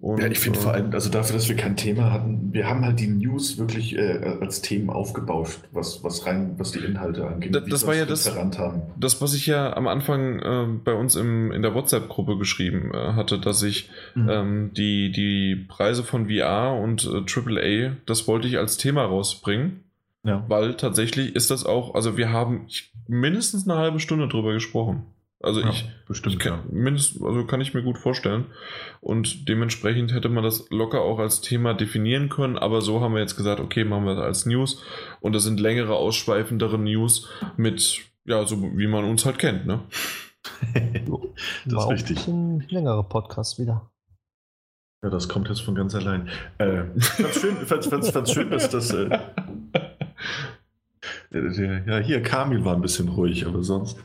Und, 0.00 0.20
ja, 0.20 0.28
ich 0.28 0.38
finde 0.38 0.58
vor 0.58 0.72
allem, 0.72 0.92
also 0.92 1.10
dafür, 1.10 1.36
dass 1.36 1.48
wir 1.48 1.56
kein 1.56 1.76
Thema 1.76 2.10
hatten, 2.10 2.54
wir 2.54 2.66
haben 2.66 2.84
halt 2.84 3.00
die 3.00 3.06
News 3.06 3.58
wirklich 3.58 3.96
äh, 3.98 4.38
als 4.40 4.62
Themen 4.62 4.88
aufgebauscht, 4.88 5.60
was, 5.72 6.02
was 6.02 6.24
rein, 6.24 6.54
was 6.56 6.72
die 6.72 6.78
Inhalte 6.78 7.26
angeht. 7.26 7.54
Da, 7.54 7.60
das 7.60 7.86
war 7.86 7.94
ja 7.94 8.06
das, 8.06 8.34
haben. 8.34 8.82
das, 8.98 9.20
was 9.20 9.34
ich 9.34 9.46
ja 9.46 9.76
am 9.76 9.86
Anfang 9.86 10.38
äh, 10.38 10.66
bei 10.82 10.94
uns 10.94 11.16
im, 11.16 11.52
in 11.52 11.60
der 11.60 11.74
WhatsApp-Gruppe 11.74 12.38
geschrieben 12.38 12.92
äh, 12.94 13.12
hatte, 13.12 13.38
dass 13.38 13.62
ich 13.62 13.90
mhm. 14.14 14.28
ähm, 14.30 14.70
die, 14.74 15.12
die 15.12 15.66
Preise 15.68 16.02
von 16.02 16.30
VR 16.30 16.74
und 16.80 17.04
äh, 17.04 17.88
AAA, 17.88 17.96
das 18.06 18.26
wollte 18.26 18.48
ich 18.48 18.56
als 18.56 18.78
Thema 18.78 19.04
rausbringen. 19.04 19.84
Ja. 20.22 20.44
Weil 20.48 20.74
tatsächlich 20.74 21.34
ist 21.34 21.50
das 21.50 21.64
auch, 21.64 21.94
also 21.94 22.16
wir 22.16 22.30
haben 22.30 22.66
mindestens 23.06 23.68
eine 23.68 23.78
halbe 23.78 24.00
Stunde 24.00 24.28
drüber 24.28 24.52
gesprochen. 24.52 25.04
Also 25.42 25.60
ja, 25.60 25.70
ich, 25.70 25.88
bestimmt, 26.06 26.34
ich 26.34 26.38
kann, 26.38 26.52
ja. 26.52 26.64
mindestens, 26.70 27.22
also 27.22 27.46
kann 27.46 27.62
ich 27.62 27.72
mir 27.72 27.82
gut 27.82 27.96
vorstellen. 27.96 28.46
Und 29.00 29.48
dementsprechend 29.48 30.12
hätte 30.12 30.28
man 30.28 30.44
das 30.44 30.68
locker 30.68 31.00
auch 31.00 31.18
als 31.18 31.40
Thema 31.40 31.72
definieren 31.72 32.28
können, 32.28 32.58
aber 32.58 32.82
so 32.82 33.00
haben 33.00 33.14
wir 33.14 33.20
jetzt 33.20 33.36
gesagt, 33.36 33.58
okay, 33.58 33.84
machen 33.84 34.04
wir 34.04 34.16
das 34.16 34.24
als 34.24 34.46
News. 34.46 34.82
Und 35.20 35.34
das 35.34 35.44
sind 35.44 35.58
längere, 35.58 35.94
ausschweifendere 35.94 36.78
News 36.78 37.26
mit, 37.56 38.00
ja, 38.26 38.46
so 38.46 38.62
wie 38.76 38.86
man 38.86 39.04
uns 39.04 39.24
halt 39.24 39.38
kennt, 39.38 39.66
ne? 39.66 39.80
das 41.64 41.74
War 41.74 41.84
ist 41.84 41.90
richtig. 41.90 42.28
Ein 42.28 42.66
längere 42.68 43.04
Podcast 43.04 43.58
wieder. 43.58 43.90
Ja, 45.02 45.08
das 45.08 45.30
kommt 45.30 45.48
jetzt 45.48 45.62
von 45.62 45.74
ganz 45.74 45.94
allein. 45.94 46.28
Äh, 46.58 46.84
fand's 46.98 47.40
schön, 47.40 47.56
fand's, 47.56 47.86
fand's, 47.86 48.10
fand's 48.10 48.32
schön 48.32 48.50
dass 48.50 48.68
das. 48.68 48.92
Äh, 48.92 49.18
ja, 51.86 51.98
hier, 51.98 52.22
Kamil 52.22 52.66
war 52.66 52.74
ein 52.74 52.82
bisschen 52.82 53.08
ruhig, 53.08 53.46
aber 53.46 53.62
sonst. 53.62 53.98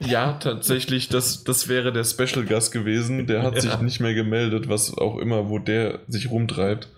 Ja, 0.00 0.32
tatsächlich, 0.34 1.08
das, 1.08 1.44
das 1.44 1.68
wäre 1.68 1.92
der 1.92 2.04
Special 2.04 2.44
Gast 2.44 2.72
gewesen. 2.72 3.26
Der 3.26 3.42
hat 3.42 3.54
ja. 3.54 3.60
sich 3.60 3.78
nicht 3.80 4.00
mehr 4.00 4.14
gemeldet, 4.14 4.68
was 4.68 4.96
auch 4.96 5.18
immer, 5.18 5.48
wo 5.48 5.58
der 5.58 6.00
sich 6.08 6.30
rumtreibt. 6.30 6.88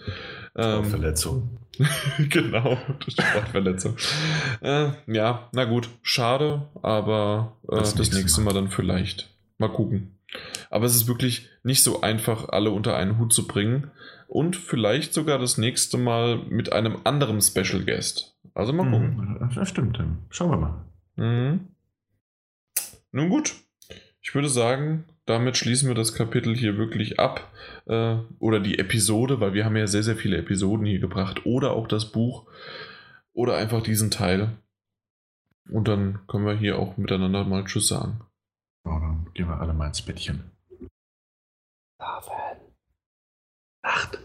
Ähm, 0.57 0.85
Verletzung. 0.85 1.59
genau, 2.31 2.79
Sportverletzung. 3.09 3.97
äh, 4.61 4.91
ja, 5.07 5.49
na 5.53 5.65
gut, 5.65 5.89
schade, 6.03 6.69
aber 6.83 7.57
äh, 7.69 7.77
das, 7.77 7.95
das 7.95 8.13
nächste 8.13 8.41
Mal. 8.41 8.55
Mal 8.55 8.61
dann 8.61 8.71
vielleicht. 8.71 9.31
Mal 9.59 9.69
gucken. 9.69 10.17
Aber 10.71 10.87
es 10.87 10.95
ist 10.95 11.07
wirklich 11.07 11.49
nicht 11.63 11.83
so 11.83 12.01
einfach, 12.01 12.49
alle 12.49 12.71
unter 12.71 12.97
einen 12.97 13.19
Hut 13.19 13.33
zu 13.33 13.47
bringen. 13.47 13.91
Und 14.27 14.57
vielleicht 14.57 15.15
sogar 15.15 15.39
das 15.39 15.59
nächste 15.59 15.99
Mal 15.99 16.39
mit 16.49 16.73
einem 16.73 16.97
anderen 17.05 17.41
Special 17.41 17.85
Guest. 17.85 18.37
Also 18.55 18.73
mal 18.73 18.91
gucken. 18.91 19.39
Mhm, 19.39 19.51
das 19.55 19.69
stimmt. 19.69 20.03
Schauen 20.31 20.51
wir 20.51 20.57
mal. 20.57 20.85
Mhm. 21.17 21.69
Nun 23.15 23.29
gut. 23.29 23.55
Ich 24.21 24.35
würde 24.35 24.49
sagen, 24.49 25.05
damit 25.25 25.57
schließen 25.57 25.87
wir 25.87 25.95
das 25.95 26.15
Kapitel 26.15 26.57
hier 26.57 26.77
wirklich 26.77 27.21
ab. 27.21 27.53
Äh, 27.87 28.17
oder 28.41 28.59
die 28.59 28.77
Episode, 28.81 29.39
weil 29.39 29.55
wir 29.55 29.65
haben 29.65 29.77
ja 29.77 29.87
sehr, 29.87 30.03
sehr 30.03 30.17
viele 30.17 30.37
Episoden 30.37 30.85
hier 30.85 30.99
gebracht. 30.99 31.47
Oder 31.47 31.75
auch 31.75 31.87
das 31.87 32.11
Buch. 32.11 32.51
Oder 33.33 33.57
einfach 33.57 33.85
diesen 33.85 34.11
Teil. 34.11 34.59
Und 35.71 35.87
dann 35.87 36.27
können 36.27 36.45
wir 36.45 36.57
hier 36.57 36.77
auch 36.81 36.97
miteinander 36.97 37.45
mal 37.45 37.65
Tschüss 37.65 37.87
sagen. 37.87 38.21
Ja, 38.85 38.99
dann 38.99 39.31
gehen 39.33 39.47
wir 39.47 39.61
alle 39.61 39.75
mal 39.75 39.87
ins 39.87 40.03
Bettchen. 40.03 40.51
Schlafen. 41.97 42.33
Nacht. 43.85 44.19